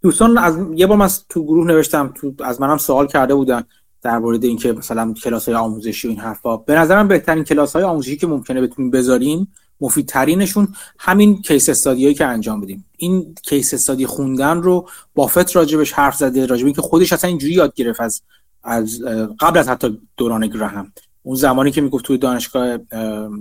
دوستان 0.02 0.38
از 0.38 0.58
یه 0.74 0.86
بار 0.86 0.96
من 0.96 1.08
تو 1.28 1.44
گروه 1.44 1.66
نوشتم 1.66 2.12
تو 2.14 2.34
از 2.44 2.60
منم 2.60 2.78
سوال 2.78 3.06
کرده 3.06 3.34
بودن 3.34 3.62
در 4.02 4.18
مورد 4.18 4.44
اینکه 4.44 4.72
مثلا 4.72 5.12
کلاس 5.12 5.48
های 5.48 5.54
آموزشی 5.54 6.08
و 6.08 6.10
این 6.10 6.20
حرفا. 6.20 6.56
به 6.56 6.74
نظرم 6.74 7.08
بهترین 7.08 7.44
کلاس 7.44 7.76
های 7.76 7.84
آموزشی 7.84 8.16
که 8.16 8.26
ممکنه 8.26 8.60
بتونیم 8.60 8.90
بذاریم 8.90 9.52
مفیدترینشون 9.80 10.68
همین 10.98 11.42
کیس 11.42 11.68
استادیایی 11.68 12.14
که 12.14 12.26
انجام 12.26 12.60
بدیم. 12.60 12.84
این 12.96 13.34
کیس 13.42 13.74
استادی 13.74 14.06
خوندن 14.06 14.62
رو 14.62 14.88
بافت 15.14 15.56
راجبش 15.56 15.92
حرف 15.92 16.16
زده 16.16 16.46
راجب 16.46 16.64
اینکه 16.64 16.82
خودش 16.82 17.12
اصلا 17.12 17.28
اینجوری 17.28 17.52
یاد 17.52 17.74
گرفت 17.74 18.00
از 18.00 18.22
از 18.62 19.02
قبل 19.40 19.58
از 19.58 19.68
حتی 19.68 19.98
دوران 20.16 20.46
گراهم 20.46 20.92
اون 21.26 21.36
زمانی 21.36 21.70
که 21.70 21.80
می‌گفت 21.80 22.04
توی 22.04 22.18
دانشگاه 22.18 22.78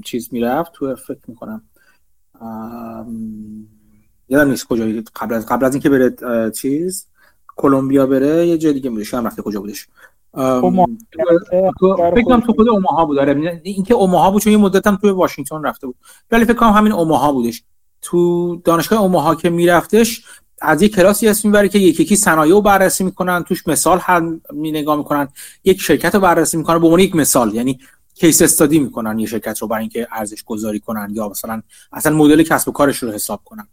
چیز 0.05 0.29
می‌رفت 0.31 0.71
تو 0.73 0.95
فکر 0.95 1.19
می‌کنم. 1.27 1.61
یادم 4.29 4.49
نیست 4.49 4.67
کجا 4.67 4.85
قبل 5.15 5.33
از 5.33 5.45
قبل 5.45 5.65
از 5.65 5.73
اینکه 5.73 5.89
بره 5.89 6.15
چیز 6.51 7.07
کلمبیا 7.55 8.05
بره 8.05 8.47
یه 8.47 8.57
جای 8.57 8.73
دیگه 8.73 8.89
بودش 8.89 9.13
هم 9.13 9.27
رفته 9.27 9.41
کجا 9.41 9.59
بودش. 9.59 9.87
فکر 10.33 12.23
کنم 12.25 12.39
تو 12.39 12.53
خود 12.53 12.69
اوماها 12.69 13.05
بود. 13.05 13.19
آره. 13.19 13.61
اینکه 13.63 13.93
اوماها 13.93 14.31
بود 14.31 14.41
چون 14.41 14.53
یه 14.53 14.59
مدت 14.59 14.87
هم 14.87 14.95
توی 14.95 15.09
واشنگتن 15.09 15.63
رفته 15.63 15.87
بود. 15.87 15.95
ولی 16.31 16.45
فکر 16.45 16.57
کنم 16.57 16.69
همین 16.69 16.91
اوماها 16.91 17.33
بودش. 17.33 17.63
تو 18.01 18.55
دانشگاه 18.55 19.01
اوماها 19.01 19.35
که 19.35 19.49
میرفتش 19.49 20.25
از 20.65 20.81
یک 20.81 20.95
کلاسی 20.95 21.27
اسم 21.27 21.47
می‌بره 21.47 21.69
که 21.69 21.79
یکی 21.79 22.03
یکی 22.03 22.15
صنایع 22.15 22.53
رو 22.53 22.61
بررسی 22.61 23.03
می‌کنن 23.03 23.43
توش 23.43 23.67
مثال 23.67 23.99
هم 23.99 24.41
می 24.53 24.71
نگاه 24.71 24.97
می‌کنن. 24.97 25.27
یک 25.63 25.81
شرکت 25.81 26.15
رو 26.15 26.21
بررسی 26.21 26.57
می‌کنن 26.57 26.79
به 26.79 26.85
عنوان 26.85 26.99
یک 26.99 27.15
مثال 27.15 27.53
یعنی 27.53 27.79
کیس 28.15 28.41
استادی 28.41 28.79
می‌کنن 28.79 29.19
یه 29.19 29.27
شرکت 29.27 29.59
رو 29.61 29.67
برای 29.67 29.81
اینکه 29.81 30.07
ارزش 30.11 30.43
گذاری 30.43 30.79
کنن 30.79 31.07
یا 31.11 31.29
مثلا 31.29 31.61
اصلا 31.93 32.15
مدل 32.15 32.43
کسب 32.43 32.69
و 32.69 32.71
کارش 32.71 32.97
رو 32.97 33.11
حساب 33.11 33.41
کنن. 33.45 33.67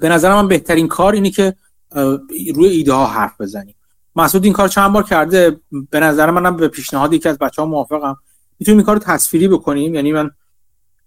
به 0.00 0.08
نظر 0.08 0.34
من 0.34 0.48
بهترین 0.48 0.88
کار 0.88 1.12
اینه 1.12 1.30
که 1.30 1.54
روی 2.54 2.68
ایده 2.68 2.92
ها 2.92 3.06
حرف 3.06 3.40
بزنیم. 3.40 3.74
مسعود 4.16 4.44
این 4.44 4.52
کار 4.52 4.68
چند 4.68 4.92
بار 4.92 5.02
کرده 5.02 5.60
به 5.90 6.00
نظر 6.00 6.30
منم 6.30 6.56
به 6.56 6.68
پیشنهاد 6.68 7.12
یکی 7.12 7.28
از 7.28 7.38
بچه 7.38 7.62
ها 7.62 7.68
موافقم. 7.68 8.16
می‌تونیم 8.58 8.78
این 8.78 8.86
کار 8.86 8.96
رو 8.96 9.02
تصویری 9.02 9.48
بکنیم؟ 9.48 9.94
یعنی 9.94 10.12
من 10.12 10.30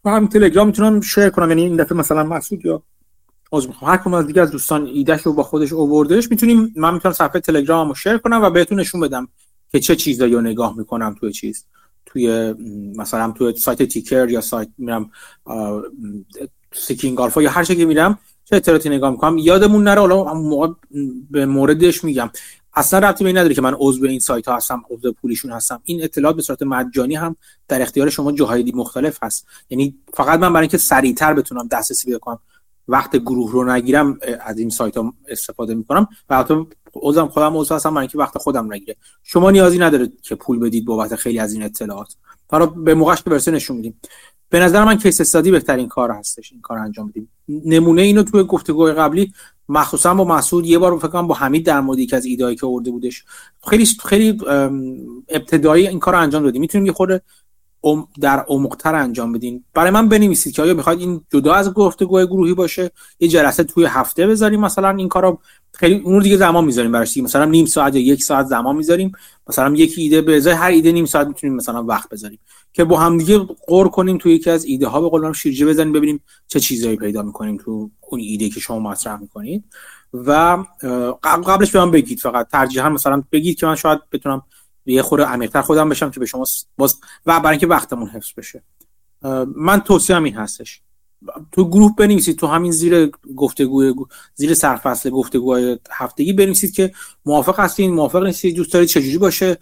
هم 0.05 0.27
تلگرام 0.27 0.67
می‌تونم 0.67 1.01
share 1.01 1.29
کنم 1.29 1.49
یعنی 1.49 1.61
این 1.61 1.75
دفعه 1.75 1.97
مثلا 1.97 2.23
مسعود 2.23 2.65
یا 2.65 2.83
از 3.53 3.67
هر 3.81 3.97
کدوم 3.97 4.13
از 4.13 4.27
دیگه 4.27 4.41
از 4.41 4.51
دوستان 4.51 4.85
ایدهش 4.85 5.21
رو 5.21 5.33
با 5.33 5.43
خودش 5.43 5.73
اووردهش 5.73 6.31
می‌تونیم 6.31 6.73
من 6.75 6.93
می‌تونم 6.93 7.13
صفحه 7.13 7.39
تلگراممو 7.39 7.95
share 7.95 8.17
کنم 8.17 8.41
و 8.41 8.49
بهتون 8.49 8.79
نشون 8.79 9.01
بدم 9.01 9.27
که 9.71 9.79
چه 9.79 9.95
چیزایی 9.95 10.33
رو 10.33 10.41
نگاه 10.41 10.77
می‌کنم 10.77 11.15
توی 11.19 11.31
چیز. 11.31 11.65
توی 12.05 12.53
مثلا 12.95 13.31
توی 13.31 13.55
سایت 13.57 13.83
TIKR 13.83 14.29
یا 14.29 14.41
سایت 14.41 14.69
میرم 14.77 15.11
Seeking 16.73 17.21
Alpha 17.21 17.41
یا 17.41 17.49
هر 17.49 17.63
چیزی 17.63 17.85
میرم 17.85 18.19
چه 18.45 18.55
اطلاعاتی 18.55 18.89
نگاه 18.89 19.11
می‌کنم. 19.11 19.37
یادمون 19.37 19.83
نره 19.83 19.99
حالا 19.99 20.75
به 21.31 21.45
موردش 21.45 22.03
میگم. 22.03 22.29
اصلا 22.73 22.99
ربطی 22.99 23.23
به 23.23 23.27
این 23.29 23.37
نداره 23.37 23.55
که 23.55 23.61
من 23.61 23.75
عضو 23.79 24.05
این 24.05 24.19
سایت 24.19 24.47
ها 24.47 24.55
هستم 24.55 24.81
عضو 24.89 25.13
پولیشون 25.13 25.51
هستم. 25.51 25.81
این 25.83 26.03
اطلاعات 26.03 26.35
به 26.35 26.41
صورت 26.41 26.61
مجانی 26.61 27.15
هم 27.15 27.35
در 27.67 27.81
اختیار 27.81 28.09
شما 28.09 28.31
جاهای 28.31 28.71
مختلف 28.75 29.23
هست. 29.23 29.47
یعنی 29.69 29.95
فقط 30.13 30.39
من 30.39 30.53
برای 30.53 30.63
اینکه 30.63 30.77
سریعتر 30.77 31.33
بتونم 31.33 31.67
دسترسی 31.67 32.05
پیدا 32.05 32.19
کنم. 32.19 32.39
وقت 32.91 33.15
گروه 33.15 33.51
رو 33.51 33.71
نگیرم 33.71 34.19
از 34.45 34.57
این 34.59 34.69
سایت 34.69 34.97
ها 34.97 35.13
استفاده 35.27 35.75
می‌کنم. 35.75 36.07
و 36.29 36.37
حتی 36.37 36.67
عضوم 36.95 37.27
خودم 37.27 37.57
عضو 37.57 37.75
هستم 37.75 37.89
برای 37.89 38.01
اینکه 38.01 38.17
وقت 38.17 38.37
خودم 38.37 38.73
نگیره 38.73 38.95
شما 39.23 39.51
نیازی 39.51 39.77
نداره 39.77 40.11
که 40.21 40.35
پول 40.35 40.59
بدید 40.59 40.85
بابت 40.85 41.15
خیلی 41.15 41.39
از 41.39 41.53
این 41.53 41.63
اطلاعات. 41.63 42.15
حالا 42.51 42.65
به 42.65 42.93
موقعش 42.93 43.21
که 43.23 43.51
نشون 43.51 43.75
میدیم. 43.75 43.99
به 44.49 44.59
نظر 44.59 44.83
من 44.83 44.97
کیس 44.97 45.21
استادی 45.21 45.51
بهترین 45.51 45.87
کار 45.87 46.11
هستش 46.11 46.51
این 46.51 46.61
کار 46.61 46.77
انجام 46.77 47.07
بدیم. 47.07 47.29
نمونه 47.47 48.01
اینو 48.01 48.23
توی 48.23 48.43
گفتگوهای 48.43 48.93
قبلی 48.93 49.33
مخصوصا 49.69 50.13
با 50.13 50.23
مسعود 50.23 50.65
یه 50.65 50.77
بار 50.77 50.97
فکر 50.97 51.07
کنم 51.07 51.27
با 51.27 51.35
حمید 51.35 51.65
در 51.65 51.81
مورد 51.81 51.99
یکی 51.99 52.15
از 52.15 52.25
ایدهایی 52.25 52.55
که 52.55 52.65
آورده 52.65 52.91
بودش 52.91 53.23
خیلی 53.69 53.87
خیلی 54.05 54.37
ابتدایی 55.29 55.87
این 55.87 55.99
کار 55.99 56.13
رو 56.13 56.19
انجام 56.19 56.43
دادیم. 56.43 56.61
می‌تونیم 56.61 56.85
یه 56.85 56.93
خورده 56.93 57.21
در 58.21 58.39
عمقتر 58.39 58.95
انجام 58.95 59.31
بدین. 59.31 59.63
برای 59.73 59.91
من 59.91 60.09
بنویسید 60.09 60.53
که 60.53 60.61
آیا 60.61 60.73
می‌خواید 60.73 60.99
این 60.99 61.21
جدا 61.33 61.53
از 61.53 61.73
گفتگوهای 61.73 62.27
گروهی 62.27 62.53
باشه؟ 62.53 62.91
یه 63.19 63.27
جلسه 63.27 63.63
توی 63.63 63.85
هفته 63.85 64.27
بذاریم 64.27 64.59
مثلا 64.59 64.89
این 64.89 65.07
کارو 65.07 65.39
خیلی 65.73 65.95
اون 65.95 66.23
دیگه 66.23 66.37
زمان 66.37 66.65
می‌ذاریم 66.65 66.91
براش 66.91 67.17
مثلا 67.17 67.45
نیم 67.45 67.65
ساعت 67.65 67.95
یا 67.95 68.01
یک 68.01 68.23
ساعت 68.23 68.45
زمان 68.45 68.75
می‌ذاریم. 68.75 69.11
مثلا 69.47 69.73
یکی 69.75 70.01
ایده 70.01 70.21
به 70.21 70.37
ازای 70.37 70.53
هر 70.53 70.69
ایده 70.69 70.91
نیم 70.91 71.05
ساعت 71.05 71.27
می‌تونیم 71.27 71.55
مثلا 71.55 71.83
وقت 71.83 72.09
بذاریم. 72.09 72.39
که 72.73 72.83
با 72.83 72.99
هم 72.99 73.17
دیگه 73.17 73.37
قور 73.67 73.89
کنیم 73.89 74.17
توی 74.17 74.33
یکی 74.33 74.49
از 74.49 74.65
ایده 74.65 74.87
ها 74.87 75.01
به 75.01 75.09
قول 75.09 75.33
شیرجه 75.33 75.65
بزنیم 75.65 75.93
ببینیم 75.93 76.23
چه 76.47 76.59
چیزایی 76.59 76.95
پیدا 76.95 77.21
می‌کنیم 77.21 77.57
تو 77.57 77.89
اون 78.09 78.21
ایده 78.21 78.49
که 78.49 78.59
شما 78.59 78.79
مطرح 78.79 79.21
می‌کنید. 79.21 79.63
و 80.13 80.57
قبلش 81.23 81.71
به 81.71 81.79
من 81.79 81.91
بگید. 81.91 82.19
فقط 82.19 82.47
ترجیحا 82.47 82.89
مثلا 82.89 83.23
بگید 83.31 83.57
که 83.59 83.65
من 83.65 83.75
شاید 83.75 83.99
بتونم 84.11 84.41
یه 84.91 85.01
خورده 85.01 85.25
عمیق‌تر 85.25 85.61
خودم 85.61 85.89
بشم 85.89 86.11
که 86.11 86.19
به 86.19 86.25
شما 86.25 86.45
باز 86.77 86.95
و 87.25 87.39
برای 87.39 87.51
اینکه 87.51 87.67
وقتمون 87.67 88.07
حفظ 88.09 88.29
بشه. 88.37 88.63
من 89.55 89.79
توصیه 89.79 90.17
این 90.17 90.35
هستش. 90.35 90.81
تو 91.51 91.69
گروه 91.69 91.95
بنویسید 91.95 92.37
تو 92.37 92.47
همین 92.47 92.71
زیر 92.71 93.11
گفتگوی 93.35 93.93
زیر 94.35 94.53
سرفصل 94.53 95.09
گفتگوهای 95.09 95.79
هفتگی 95.91 96.33
بنویسید 96.33 96.73
که 96.73 96.91
موافق 97.25 97.59
هستین 97.59 97.93
موافق 97.93 98.23
نیستید 98.23 98.55
دوست 98.55 98.73
دارید 98.73 98.89
چجوری 98.89 99.17
باشه 99.17 99.57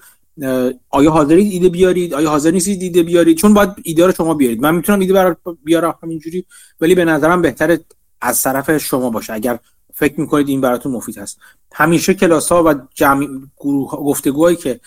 آیا 0.89 1.11
حاضرید 1.11 1.51
ایده 1.51 1.69
بیارید 1.69 2.13
آیا 2.13 2.29
حاضر 2.29 2.51
نیستید 2.51 2.81
ایده 2.81 3.03
بیارید؟ 3.03 3.37
چون 3.37 3.53
باید 3.53 3.69
ایده 3.83 4.05
رو 4.05 4.11
شما 4.11 4.33
بیارید. 4.33 4.61
من 4.61 4.75
می‌تونم 4.75 4.99
ایده 4.99 5.13
برای 5.13 5.35
بیارم 5.63 5.95
همینجوری 6.03 6.45
ولی 6.81 6.95
به 6.95 7.05
نظرم 7.05 7.41
بهتره 7.41 7.79
از 8.21 8.43
طرف 8.43 8.77
شما 8.77 9.09
باشه. 9.09 9.33
اگر 9.33 9.59
فکر 9.93 10.19
می‌کنید 10.19 10.49
این 10.49 10.61
براتون 10.61 10.91
مفید 10.91 11.17
هست. 11.17 11.39
همیشه 11.73 12.13
کلاس 12.13 12.51
ها 12.51 12.63
و 12.63 12.73
جمع 12.93 13.27
گروه 13.57 13.91
گفتگوهایی 13.91 14.55
که 14.55 14.79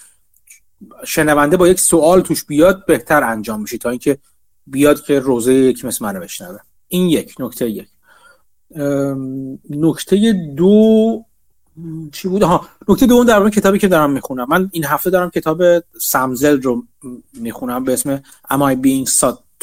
شنونده 1.06 1.56
با 1.56 1.68
یک 1.68 1.80
سوال 1.80 2.20
توش 2.20 2.44
بیاد 2.44 2.86
بهتر 2.86 3.24
انجام 3.24 3.60
میشه 3.60 3.78
تا 3.78 3.90
اینکه 3.90 4.18
بیاد 4.66 5.02
که 5.02 5.20
روزه 5.20 5.54
یکی 5.54 5.86
مثل 5.86 6.04
منو 6.04 6.20
بشنوه. 6.20 6.58
این 6.88 7.08
یک 7.08 7.34
نکته 7.38 7.70
یک. 7.70 7.88
نکته 9.70 10.32
دو 10.56 11.24
چی 12.12 12.28
بود؟ 12.28 12.42
ها 12.42 12.68
نکته 12.88 13.06
دوم 13.06 13.24
در 13.24 13.38
مورد 13.38 13.52
کتابی 13.52 13.78
که 13.78 13.88
دارم 13.88 14.10
می‌خونم. 14.10 14.46
من 14.48 14.68
این 14.72 14.84
هفته 14.84 15.10
دارم 15.10 15.30
کتاب 15.30 15.62
سمزل 16.00 16.62
رو 16.62 16.84
می‌خونم 17.32 17.84
به 17.84 17.92
اسم 17.92 18.16
Am 18.50 18.58
I 18.58 18.76
Being 18.76 19.10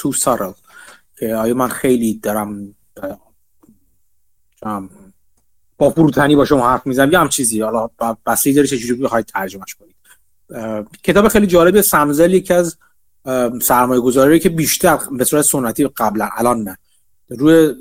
Too 0.01 0.17
Subtle 0.19 0.53
که 1.19 1.35
آیا 1.35 1.53
من 1.53 1.67
خیلی 1.67 2.13
دارم 2.13 2.75
با 5.77 5.89
فروتنی 5.89 6.35
با 6.35 6.45
شما 6.45 6.69
حرف 6.69 6.87
می‌زنم؟ 6.87 7.11
یا 7.11 7.21
هم 7.21 7.29
چیزی؟ 7.29 7.61
حالا 7.61 7.89
بسیاری 8.25 8.55
داری 8.55 8.67
چجوری 8.67 9.01
بخواید 9.01 9.25
ترجمهش 9.25 9.75
کنید 9.75 9.95
کتاب 11.03 11.27
خیلی 11.27 11.47
جالب 11.47 11.81
سمزل 11.81 12.33
یکی 12.33 12.53
از 12.53 12.77
سرمایه 13.61 14.01
گذاری 14.01 14.39
که 14.39 14.49
بیشتر 14.49 14.99
به 15.11 15.23
صورت 15.23 15.45
سنتی 15.45 15.87
قبلا 15.87 16.29
الان 16.37 16.63
نه. 16.63 16.77
روی 17.29 17.73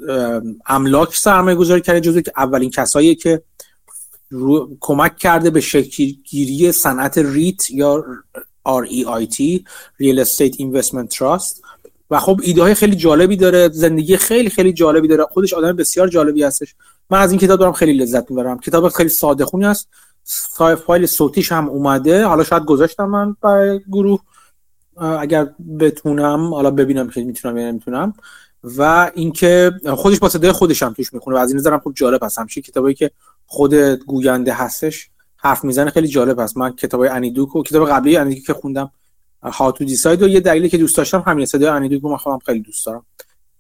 املاک 0.67 1.17
سرمایه 1.17 1.57
گذاری 1.57 1.81
کرده 1.81 2.01
جزو 2.01 2.21
که 2.21 2.33
اولین 2.37 2.71
کسایی 2.71 3.15
که 3.15 3.43
رو... 4.31 4.77
کمک 4.81 5.17
کرده 5.17 5.51
به 5.51 5.61
شکلگیری 5.61 6.73
صنعت 6.73 7.19
ریت 7.19 7.71
یا 7.71 8.05
REIT 8.67 9.61
Real 10.03 10.25
Estate 10.25 10.57
Investment 10.57 11.17
Trust 11.17 11.63
و 12.11 12.21
خب 12.21 12.41
ایده 12.43 12.63
های 12.63 12.75
خیلی 12.75 12.97
جالبی 12.97 13.37
داره 13.37 13.69
زندگی 13.69 14.17
خیلی 14.17 14.51
خیلی 14.51 14.73
جالبی 14.73 15.09
داره. 15.09 15.25
خودش 15.25 15.55
آدم 15.55 15.77
بسیار 15.77 16.09
جالبی 16.09 16.43
هستش. 16.43 16.75
من 17.11 17.21
از 17.21 17.31
این 17.31 17.41
کتاب 17.41 17.61
دارم 17.61 17.73
خیلی 17.73 17.93
لذت 17.93 18.31
می‌برم. 18.31 18.59
کتاب 18.59 18.89
خیلی 18.89 19.09
ساده 19.09 19.45
خونی 19.45 19.65
است 19.65 19.89
فایل 20.86 21.07
صوتیش 21.07 21.52
هم 21.52 21.68
اومده. 21.68 22.26
حالا 22.26 22.44
شاید 22.44 22.65
گذاشتم 22.65 23.05
من 23.05 23.36
برای 23.42 23.81
گروه 23.92 24.20
اگر 24.97 25.48
بتونم. 25.81 26.55
حالا 26.55 26.70
ببینم 26.70 27.10
که 27.10 27.24
می‌تونم 27.24 27.57
یا 27.57 27.70
نمی‌تونم. 27.70 28.12
و 28.65 29.10
اینکه 29.15 29.73
خودش 29.97 30.18
با 30.18 30.28
صدای 30.28 30.52
خودش 30.52 30.82
هم 30.82 30.92
توش 30.92 31.12
می‌خونه 31.12 31.36
و 31.36 31.40
از 31.40 31.50
این 31.50 31.58
نظرم 31.58 31.78
خوب 31.78 31.94
جالب 31.94 32.24
هست. 32.24 32.39
همش 32.39 32.58
کتابی 32.58 32.94
که 32.94 33.10
خود 33.47 33.74
گوینده 33.74 34.52
هستش 34.52 35.10
حرف 35.36 35.65
می‌زنه 35.65 35.90
خیلی 35.90 36.08
جالب 36.08 36.40
هست. 36.40 36.57
من 36.57 36.73
کتاب 36.73 37.00
انیدوک 37.00 37.57
و 37.57 37.62
کتاب 37.62 37.89
قبلی 37.89 38.16
انیدوک 38.16 38.44
که 38.44 38.55
خوندم 38.55 38.90
ها 39.42 39.70
دیساید 39.70 40.23
و 40.23 40.28
یه 40.28 40.40
دلیلی 40.40 40.68
که 40.68 40.78
دوست 40.78 40.97
داشتم 40.97 41.23
همین 41.26 41.47
صدای 41.47 41.68
انیدوک 41.68 42.02
رو 42.02 42.10
من 42.10 42.16
خودم 42.16 42.39
خیلی 42.47 42.60
دوست 42.60 42.86
دارم. 42.86 43.07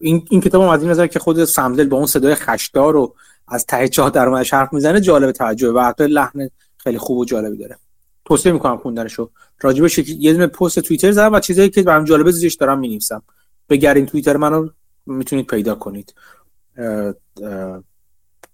این 0.00 0.26
این 0.30 0.40
کتاب 0.40 0.62
از 0.62 0.82
این 0.82 0.90
نظر 0.90 1.06
که 1.06 1.18
خود 1.18 1.44
سمدل 1.44 1.88
با 1.88 1.96
اون 1.96 2.06
صدای 2.06 2.34
خشدار 2.34 2.96
و 2.96 3.14
از 3.50 3.66
ته 3.66 3.88
چاه 3.88 4.10
در 4.10 4.28
حرف 4.28 4.72
می‌زنه 4.72 5.00
جالب 5.00 5.32
توجه 5.32 5.68
و 5.68 5.80
حتی 5.80 6.06
لحن 6.06 6.50
خیلی 6.76 6.98
خوب 6.98 7.18
و 7.18 7.24
جالبی 7.24 7.56
داره. 7.56 7.76
توصیه 8.24 8.52
می‌کنم 8.52 8.78
خوندنشو 8.78 9.30
راجبش 9.60 9.98
یه 9.98 10.32
دونه 10.32 10.46
پست 10.46 10.80
توییتر 10.80 11.12
زدم 11.12 11.32
و 11.32 11.40
چیزایی 11.40 11.70
که 11.70 11.82
برام 11.82 12.04
جالبه 12.04 12.30
زیرش 12.30 12.54
دارم 12.54 12.78
می‌نویسم. 12.78 13.22
بگرین 13.68 14.06
توییتر 14.06 14.36
منو 14.36 14.68
می‌تونید 15.06 15.46
پیدا 15.46 15.74
کنید. 15.74 16.14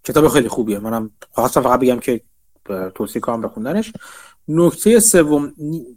کتاب 0.04 0.28
خیلی 0.28 0.48
خوبیه. 0.48 0.78
منم 0.78 1.10
خواستم 1.30 1.62
فقط 1.62 1.80
بگم 1.80 2.00
که 2.00 2.20
توصیه 2.94 3.20
کنم 3.20 3.40
بخوندنش 3.42 3.92
نکته 4.48 5.00
سوم 5.00 5.52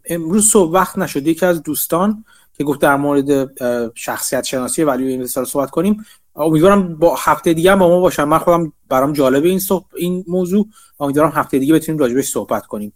امروز 0.06 0.50
صبح 0.52 0.72
وقت 0.72 0.98
نشد. 0.98 1.28
یکی 1.28 1.46
از 1.46 1.64
دوستان 1.64 2.26
که 2.58 2.64
گفت 2.64 2.82
در 2.82 2.96
مورد 2.96 3.52
شخصیت 3.96 4.44
شناسی 4.44 4.84
ولی 4.84 5.08
این 5.08 5.28
صحبت 5.28 5.70
کنیم. 5.70 6.06
امیدوارم 6.36 6.96
با 6.96 7.16
هفته 7.16 7.54
دیگه 7.54 7.76
با 7.76 7.88
ما 7.90 8.00
باشم 8.00 8.24
من 8.24 8.38
خودم 8.38 8.74
برام 8.90 9.14
جالبه 9.14 9.50
این 9.50 9.60
صحب... 9.60 9.84
این 9.96 10.26
موضوع. 10.28 10.68
امیدوارم 11.00 11.32
هفته 11.36 11.60
دیگه 11.60 11.74
بتونیم 11.74 12.00
راجبش 12.00 12.28
صحبت 12.28 12.66
کنیم. 12.66 12.94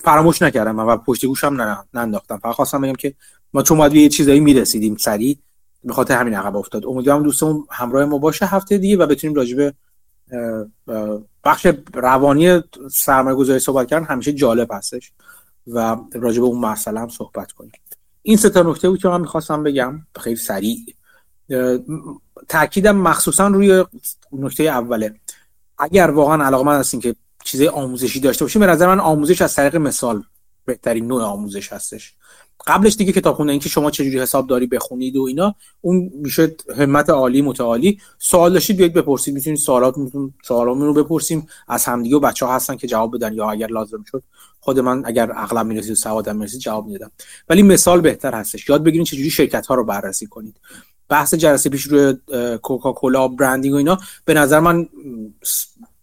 فراموش 0.00 0.42
نکردم 0.42 0.74
من 0.74 0.84
و 0.84 0.96
پشت 0.96 1.26
گوشم 1.26 1.76
ننداختم. 1.94 2.38
فقط 2.38 2.54
خواستم 2.54 2.80
بگم 2.80 2.94
که 2.94 3.14
ما 3.52 3.62
چون 3.62 3.78
باید 3.78 3.94
یه 3.94 4.08
چیزایی 4.08 4.40
می‌رسیدیم 4.40 4.96
سریع 4.96 5.38
به 5.84 5.92
خاطر 5.92 6.16
همین 6.16 6.34
عقب 6.34 6.56
افتاد. 6.56 6.86
امیدوارم 6.86 7.22
دوستمون 7.22 7.66
همراه 7.70 8.04
ما 8.04 8.18
باشه 8.18 8.46
هفته 8.46 8.78
دیگه 8.78 8.96
و 8.96 9.06
بتونیم 9.06 9.36
راجبه 9.36 9.74
بخش 11.44 11.66
روانی 11.94 12.62
سرمایه 12.90 13.36
گذاری 13.36 13.58
صحبت 13.58 13.88
کردن 13.88 14.04
همیشه 14.04 14.32
جالب 14.32 14.72
هستش 14.72 15.12
و 15.66 15.96
راجب 16.12 16.44
اون 16.44 16.58
مسئله 16.60 17.00
هم 17.00 17.08
صحبت 17.08 17.52
کنیم. 17.52 17.72
این 18.28 18.36
سه 18.36 18.50
تا 18.50 18.62
نکته 18.62 18.90
بود 18.90 19.02
که 19.02 19.08
من 19.08 19.20
می‌خواستم 19.20 19.62
بگم 19.62 20.06
خیلی 20.20 20.36
سریع. 20.36 20.78
تاکیدم 22.48 22.96
مخصوصا 22.96 23.48
روی 23.48 23.84
نکته 24.32 24.62
اوله. 24.62 25.14
اگر 25.78 26.10
واقعا 26.10 26.46
علاقه 26.46 26.64
من 26.64 26.78
هستین 26.78 27.00
که 27.00 27.14
چیزای 27.44 27.68
آموزشی 27.68 28.20
داشته 28.20 28.44
باشیم 28.44 28.60
به 28.60 28.66
نظر 28.66 28.86
من 28.86 29.00
آموزش 29.00 29.42
از 29.42 29.54
طریق 29.54 29.76
مثال 29.76 30.22
بهترین 30.64 31.06
نوع 31.06 31.22
آموزش 31.22 31.72
هستش. 31.72 32.14
قبلش 32.66 32.96
دیگه 32.96 33.12
کتاب 33.12 33.34
خوندن 33.34 33.50
اینکه 33.50 33.68
شما 33.68 33.90
چجوری 33.90 34.20
حساب 34.20 34.46
داری 34.46 34.66
بخونید 34.66 35.16
و 35.16 35.22
اینا 35.22 35.54
اون 35.80 36.10
میشه 36.14 36.56
همت 36.76 37.10
عالی 37.10 37.42
متعالی. 37.42 38.00
سوال 38.18 38.52
داشتید 38.52 38.76
بیاید 38.76 38.92
بپرسید. 38.92 39.34
می‌تونید 39.34 39.58
سوالاتتون 39.58 40.34
سوالامون 40.44 40.86
رو 40.86 41.04
بپرسیم. 41.04 41.46
از 41.68 41.84
همدیگه 41.84 42.16
و 42.16 42.20
بچه 42.20 42.46
ها 42.46 42.54
هستن 42.54 42.76
که 42.76 42.86
جواب 42.86 43.16
بدن 43.16 43.34
یا 43.34 43.50
اگر 43.50 43.66
لازم 43.66 44.04
شد. 44.10 44.22
خود 44.60 44.80
من 44.80 45.02
اگر 45.06 45.32
اغلب 45.36 45.66
می‌رسید 45.66 45.92
و 45.92 45.94
سوادم 45.94 46.36
می‌رسید 46.36 46.60
جواب 46.60 46.86
می‌دادم. 46.86 47.10
ولی 47.48 47.62
مثال 47.62 48.00
بهتر 48.00 48.34
هستش. 48.34 48.68
یاد 48.68 48.82
بگیرید 48.82 49.06
چجوری 49.06 49.30
شرکت 49.30 49.66
ها 49.66 49.74
رو 49.74 49.84
بررسی 49.84 50.26
کنید. 50.26 50.60
بحث 51.08 51.34
جلسه 51.34 51.70
پیش 51.70 51.82
روی 51.82 52.14
کوکاکولا 52.62 53.28
برندینگ 53.28 53.74
و 53.74 53.76
اینا 53.76 53.98
به 54.24 54.34
نظر 54.34 54.60
من 54.60 54.88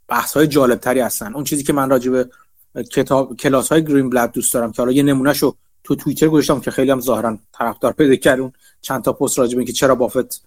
بحث 0.07 0.33
های 0.33 0.47
جالب 0.47 0.79
تری 0.79 0.99
هستن. 0.99 1.33
اون 1.33 1.43
چیزی 1.43 1.63
که 1.63 1.73
من 1.73 1.89
راجع 1.89 2.11
به 2.11 2.29
کتاب 2.91 3.37
کلاس 3.37 3.71
های 3.71 3.83
گرین 3.85 4.09
بلد 4.09 4.31
دوست 4.31 4.53
دارم 4.53 4.71
که 4.71 4.81
حالا 4.81 4.91
یه 4.91 5.03
نمونهشو 5.03 5.55
تو 5.83 5.95
توییتر 5.95 6.27
گذاشتم 6.27 6.59
که 6.59 6.71
خیلی 6.71 6.91
هم 6.91 6.99
ظاهرا 6.99 7.37
طرفدار 7.51 7.93
پیدا 7.93 8.15
کردون. 8.15 8.51
چند 8.81 9.03
تا 9.03 9.13
پست 9.13 9.39
راجع 9.39 9.51
به 9.51 9.57
اینکه 9.57 9.73
چرا 9.73 9.95
بافت 9.95 10.43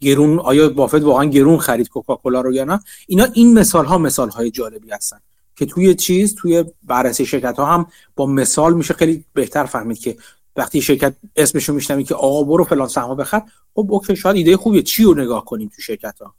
گرون 0.00 0.38
آیا 0.38 0.68
بافت 0.68 1.02
واقعا 1.02 1.24
گرون 1.24 1.58
خرید 1.58 1.88
کوکاکولا 1.88 2.40
رو 2.40 2.54
یا 2.54 2.64
نه. 2.64 2.80
اینا 3.06 3.26
این 3.34 3.58
مثال 3.58 3.84
ها 3.84 3.98
مثال 3.98 4.28
های 4.28 4.50
جالبی 4.50 4.90
هستن 4.90 5.20
که 5.56 5.66
توی 5.66 5.94
چیز 5.94 6.34
توی 6.34 6.64
بررسی 6.82 7.26
شرکت 7.26 7.56
ها 7.56 7.66
هم 7.66 7.86
با 8.16 8.26
مثال 8.26 8.74
میشه 8.74 8.94
خیلی 8.94 9.24
بهتر 9.32 9.64
فهمید 9.64 9.98
که 9.98 10.16
وقتی 10.56 10.82
شرکت 10.82 11.14
اسمشو 11.36 11.72
میشنوی 11.72 12.04
که 12.04 12.14
آقا 12.14 12.42
برو 12.42 12.64
فلان 12.64 12.88
سهمو 12.88 13.14
بخر 13.14 13.42
خب 13.74 13.86
اوکی 13.90 14.16
شاید 14.16 14.36
ایده 14.36 14.56
خوبیه. 14.56 14.82
چی 14.82 15.04
رو 15.04 15.14
نگاه 15.14 15.44
کنیم 15.44 15.70
تو 15.76 15.82
شرکت 15.82 16.18
ها 16.20 16.34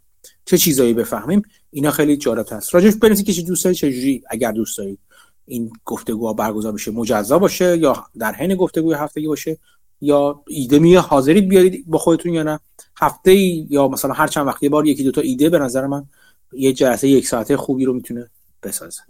چه 0.46 0.58
چیزایی 0.58 0.94
بفهمیم؟ 0.94 1.42
اینا 1.72 1.92
خیلی 1.92 2.18
جالب 2.18 2.46
هست. 2.52 2.76
راجعش 2.76 2.96
بنویسید 2.96 3.26
که 3.26 3.34
چه 3.34 3.42
دوست 3.42 3.64
دارید 3.64 3.78
چجوری 3.78 4.24
اگر 4.30 4.52
دوست 4.52 4.78
دارید. 4.78 5.00
این 5.48 5.72
گفتگوها 5.86 6.34
برگزار 6.34 6.72
بشه 6.72 6.92
مجزا 6.92 7.40
باشه 7.40 7.78
یا 7.78 8.06
در 8.20 8.34
حین 8.34 8.56
گفتگوی 8.56 8.94
هفتگی 8.94 9.28
باشه 9.28 9.58
یا 10.02 10.44
ایده 10.48 10.80
می 10.80 10.96
حاضرید 10.96 11.50
بیارید 11.50 11.84
با 11.88 11.98
خودتون 11.98 12.34
یا 12.34 12.44
نه. 12.44 12.60
هفته 12.98 13.36
یا 13.36 13.88
مثلا 13.88 14.14
هر 14.14 14.28
چند 14.28 14.48
وقت 14.48 14.64
یه 14.64 14.70
بار 14.70 14.88
یکی 14.88 15.04
دو 15.04 15.12
تا 15.12 15.22
ایده 15.22 15.50
به 15.50 15.60
نظر 15.60 15.88
من 15.88 16.06
یه 16.54 16.74
جلسه 16.74 17.08
یک 17.08 17.28
ساعته 17.28 17.58
خوبی 17.58 17.86
رو 17.86 17.94
می‌تونه 17.94 18.30
بسازه. 18.64 19.02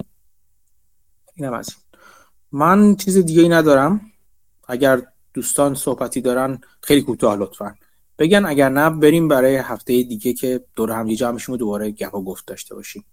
اینم 1.35 1.53
از 1.53 1.69
من 2.51 2.95
چیز 2.95 3.17
دیگه 3.17 3.41
ای 3.41 3.49
ندارم. 3.49 4.01
اگر 4.67 5.01
دوستان 5.33 5.75
صحبتی 5.75 6.21
دارن 6.21 6.61
خیلی 6.81 7.01
کوتاه 7.01 7.35
لطفا. 7.35 7.75
بگن 8.19 8.45
اگر 8.45 8.69
نه 8.69 8.89
بریم 8.89 9.27
برای 9.27 9.55
هفته 9.55 10.03
دیگه 10.03 10.33
که 10.33 10.65
دور 10.75 10.91
هم 10.91 11.07
یه 11.07 11.15
جمعشون 11.15 11.57
دوباره 11.57 11.91
گپ 11.91 12.15
و 12.15 12.23
گفت 12.23 12.47
داشته 12.47 12.75
باشیم. 12.75 13.05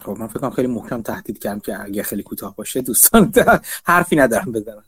خب 0.00 0.16
من 0.18 0.26
فکر 0.26 0.50
خیلی 0.50 0.68
محکم 0.68 1.02
تهدید 1.02 1.38
کردم 1.38 1.60
که 1.60 1.84
اگه 1.84 2.02
خیلی 2.02 2.22
کوتاه 2.22 2.56
باشه 2.56 2.80
دوستان 2.80 3.32
حرفی 3.84 4.16
ندارم 4.16 4.52
بزنم. 4.52 4.84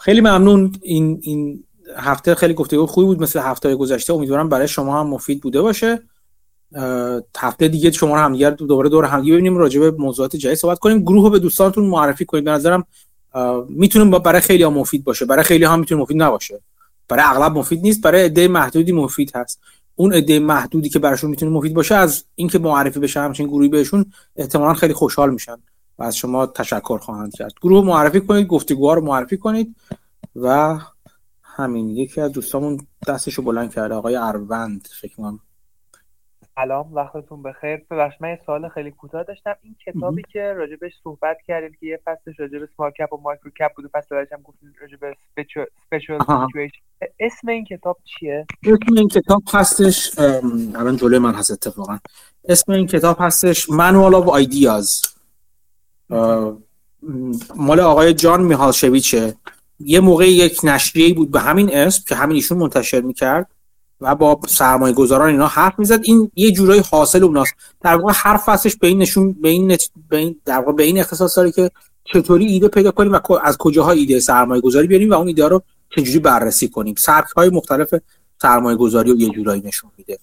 خیلی 0.00 0.20
ممنون. 0.20 0.72
این 0.82 1.20
این 1.22 1.64
هفته 1.96 2.34
خیلی 2.34 2.54
گفتگو 2.54 2.86
خوبی 2.86 3.06
بود 3.06 3.22
مثل 3.22 3.40
هفته 3.40 3.76
گذشته. 3.76 4.12
امیدوارم 4.12 4.48
برای 4.48 4.68
شما 4.68 5.00
هم 5.00 5.06
مفید 5.06 5.40
بوده 5.40 5.60
باشه. 5.60 6.02
هفته 7.36 7.68
دیگه 7.68 7.90
شما 7.90 8.14
رو 8.14 8.20
همدیگه 8.20 8.50
دوباره 8.50 8.88
دور 8.88 9.04
همدیگه 9.04 9.32
ببینیم 9.32 9.56
راجع 9.56 9.80
به 9.80 9.90
موضوعات 9.90 10.36
جدید 10.36 10.58
صحبت 10.58 10.78
کنیم. 10.78 11.02
گروه 11.02 11.24
رو 11.24 11.30
به 11.30 11.38
دوستانتون 11.38 11.84
معرفی 11.86 12.24
کنید. 12.24 12.44
به 12.44 12.50
نظرم 12.50 12.84
می‌تونیم 13.68 14.10
برای 14.10 14.40
خیلی 14.40 14.62
ها 14.62 14.70
مفید 14.70 15.04
باشه. 15.04 15.24
برای 15.24 15.44
خیلی 15.44 15.64
ها 15.64 15.76
می‌تونه 15.76 16.02
مفید 16.02 16.22
نباشه. 16.22 16.60
برای 17.08 17.24
اغلب 17.26 17.58
مفید 17.58 17.82
نیست. 17.82 18.02
برای 18.02 18.24
عده 18.24 18.48
محدودی 18.48 18.92
مفید 18.92 19.36
هست. 19.36 19.60
اون 20.00 20.12
عده 20.12 20.38
محدودی 20.38 20.88
که 20.88 20.98
براشون 20.98 21.30
می‌تونه 21.30 21.52
مفید 21.52 21.74
باشه 21.74 21.94
از 21.94 22.24
اینکه 22.34 22.58
معرفی 22.58 23.00
بشه 23.00 23.20
همچین 23.20 23.46
گروهی 23.46 23.68
بهشون 23.68 24.12
احتمالا 24.36 24.74
خیلی 24.74 24.94
خوشحال 24.94 25.32
میشن 25.32 25.56
و 25.98 26.02
از 26.02 26.16
شما 26.16 26.46
تشکر 26.46 26.98
خواهند 26.98 27.34
کرد. 27.34 27.52
گروه 27.62 27.84
معرفی 27.84 28.20
کنید 28.20 28.46
گفتگوها 28.46 28.94
رو 28.94 29.04
معرفی 29.04 29.36
کنید 29.36 29.76
و 30.36 30.78
همین. 31.42 31.90
یکی 31.90 32.20
از 32.20 32.32
دوستامون 32.32 32.86
دستشو 33.08 33.42
بلند 33.42 33.74
کرده 33.74 33.94
آقای 33.94 34.16
اروند. 34.16 34.88
فکر 35.00 35.16
کنم 35.16 35.40
سلام 36.60 36.94
وقتتون 36.94 37.42
بخیر. 37.42 37.76
ببخش 37.90 38.14
من 38.20 38.28
یه 38.28 38.40
سوال 38.46 38.68
خیلی 38.68 38.90
کوتاه 38.90 39.22
داشتم. 39.22 39.54
این 39.62 39.76
کتابی 39.86 40.22
که 40.32 40.52
راجبش 40.52 40.92
صحبت 41.04 41.36
کردیم 41.46 41.76
که 41.80 41.86
یه 41.86 42.00
فصلش 42.04 42.40
راجب 42.40 42.68
سمال 42.76 42.90
کپ 42.90 43.12
و 43.12 43.16
مایکرو 43.16 43.50
کپ 43.50 43.74
بود 43.76 43.84
و 43.84 43.88
فصل 43.92 44.16
بعدش 44.16 44.32
هم 44.32 44.42
گفتیم 44.42 44.72
راجب 44.80 45.16
سپیشال 45.86 46.28
اسم 47.20 47.48
این 47.48 47.64
کتاب 47.64 47.98
چیه؟ 48.04 48.46
اسم 48.62 48.94
این 48.96 49.08
کتاب 49.08 49.42
هستش 49.52 50.18
الان 50.18 50.96
جلوی 50.96 51.18
من 51.18 51.34
هست 51.34 51.50
اتفاقا. 51.50 51.98
اسم 52.48 52.72
این 52.72 52.86
کتاب 52.86 53.16
هستش 53.20 53.70
مانوال 53.70 54.14
اف 54.14 54.28
ایدیاز 54.28 55.02
مال 57.56 57.80
آقای 57.80 58.14
جان 58.14 58.42
میهالشویچه. 58.42 59.34
یه 59.80 60.00
موقع 60.00 60.28
یک 60.28 60.60
نشریه 60.64 61.14
بود 61.14 61.30
به 61.30 61.40
همین 61.40 61.76
اسم 61.76 62.04
که 62.08 62.14
همین 62.14 62.34
ایشون 62.34 62.58
منتشر 62.58 63.00
می‌کرد. 63.00 63.50
و 64.00 64.14
با 64.14 64.40
سرمایه 64.48 64.94
گذاران 64.94 65.28
اینا 65.28 65.46
حرف 65.46 65.78
می‌زد. 65.78 66.00
این 66.02 66.30
یه 66.34 66.52
جورایی 66.52 66.82
حاصل 66.90 67.24
اوناست. 67.24 67.54
در 67.80 67.96
واقع 67.96 68.12
هر 68.16 68.36
فصلش 68.36 68.76
به 68.76 68.86
این 68.86 68.98
نشون 68.98 69.32
به 69.32 69.48
این, 69.48 69.76
به 70.08 70.16
این 70.16 70.40
در 70.44 70.58
واقع 70.58 70.72
به 70.72 70.82
این 70.82 70.98
اختصاص 70.98 71.36
داره 71.36 71.52
که 71.52 71.70
چطوری 72.04 72.46
ایده 72.46 72.68
پیدا 72.68 72.90
کنیم 72.90 73.12
و 73.12 73.32
از 73.42 73.58
کجاها 73.58 73.90
ایده 73.90 74.20
سرمایه 74.20 74.60
گذاری 74.60 74.86
بیاریم 74.86 75.10
و 75.10 75.14
اون 75.14 75.26
ایده 75.26 75.48
رو 75.48 75.62
چجوری 75.90 76.18
بررسی 76.18 76.68
کنیم. 76.68 76.94
سبک 76.98 77.30
های 77.30 77.50
مختلف 77.50 77.94
سرمایه 78.42 78.76
گذاری 78.76 79.10
رو 79.10 79.16
یه 79.16 79.30
جورایی 79.30 79.62
نشون 79.64 79.90
میده. 79.98 80.18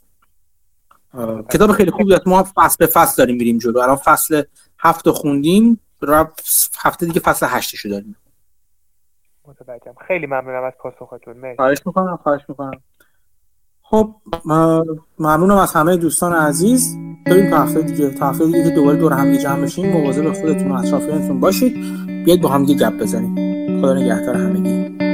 کتاب 1.52 1.72
خیلی 1.72 1.92
خوبی 1.92 2.14
است. 2.14 2.28
ما 2.28 2.48
فصل 2.56 2.76
به 2.80 2.88
فصل 2.88 3.16
داریم 3.18 3.36
میریم 3.36 3.58
جلو. 3.58 3.80
الان 3.80 3.96
فصل 3.96 4.44
هفت 4.80 5.10
خوندیم. 5.10 5.80
هفته 6.80 7.06
دیگه 7.06 7.20
فصل 7.20 7.46
هشتشو 7.50 7.90
داریم. 7.90 8.16
متوجهم. 9.48 9.96
خیلی 10.08 10.26
ممنونم 10.26 10.64
از 10.64 10.74
پاسختون. 10.80 11.56
خواهش 11.56 11.78
می‌کنم 11.86 12.20
خواهش 12.24 12.42
می‌کنم. 12.50 12.82
خب 13.90 14.16
ممنونم 15.20 15.58
از 15.58 15.74
همه 15.74 15.98
دوستان 15.98 16.34
عزیز. 16.34 16.98
بریم 17.26 17.50
تا 17.50 17.58
هفته 17.58 17.82
دیگه 17.82 18.10
تا 18.10 18.32
دیگه 18.32 18.64
که 18.64 18.70
دوباره 18.70 18.98
دور 18.98 19.14
هم 19.14 19.38
جمع 19.38 19.62
بشیم. 19.62 19.92
مواظب 19.92 20.34
خودتون 20.34 20.72
و 20.72 20.76
اطرافیانتون 20.76 21.40
باشید. 21.40 21.74
بیاید 22.26 22.42
با 22.42 22.50
هم 22.50 22.66
دیگه 22.66 22.90
گپ 22.90 22.98
بزنیم. 22.98 23.36
خدا 23.82 23.94
نگهدار 23.94 24.36
همگی. 24.36 25.07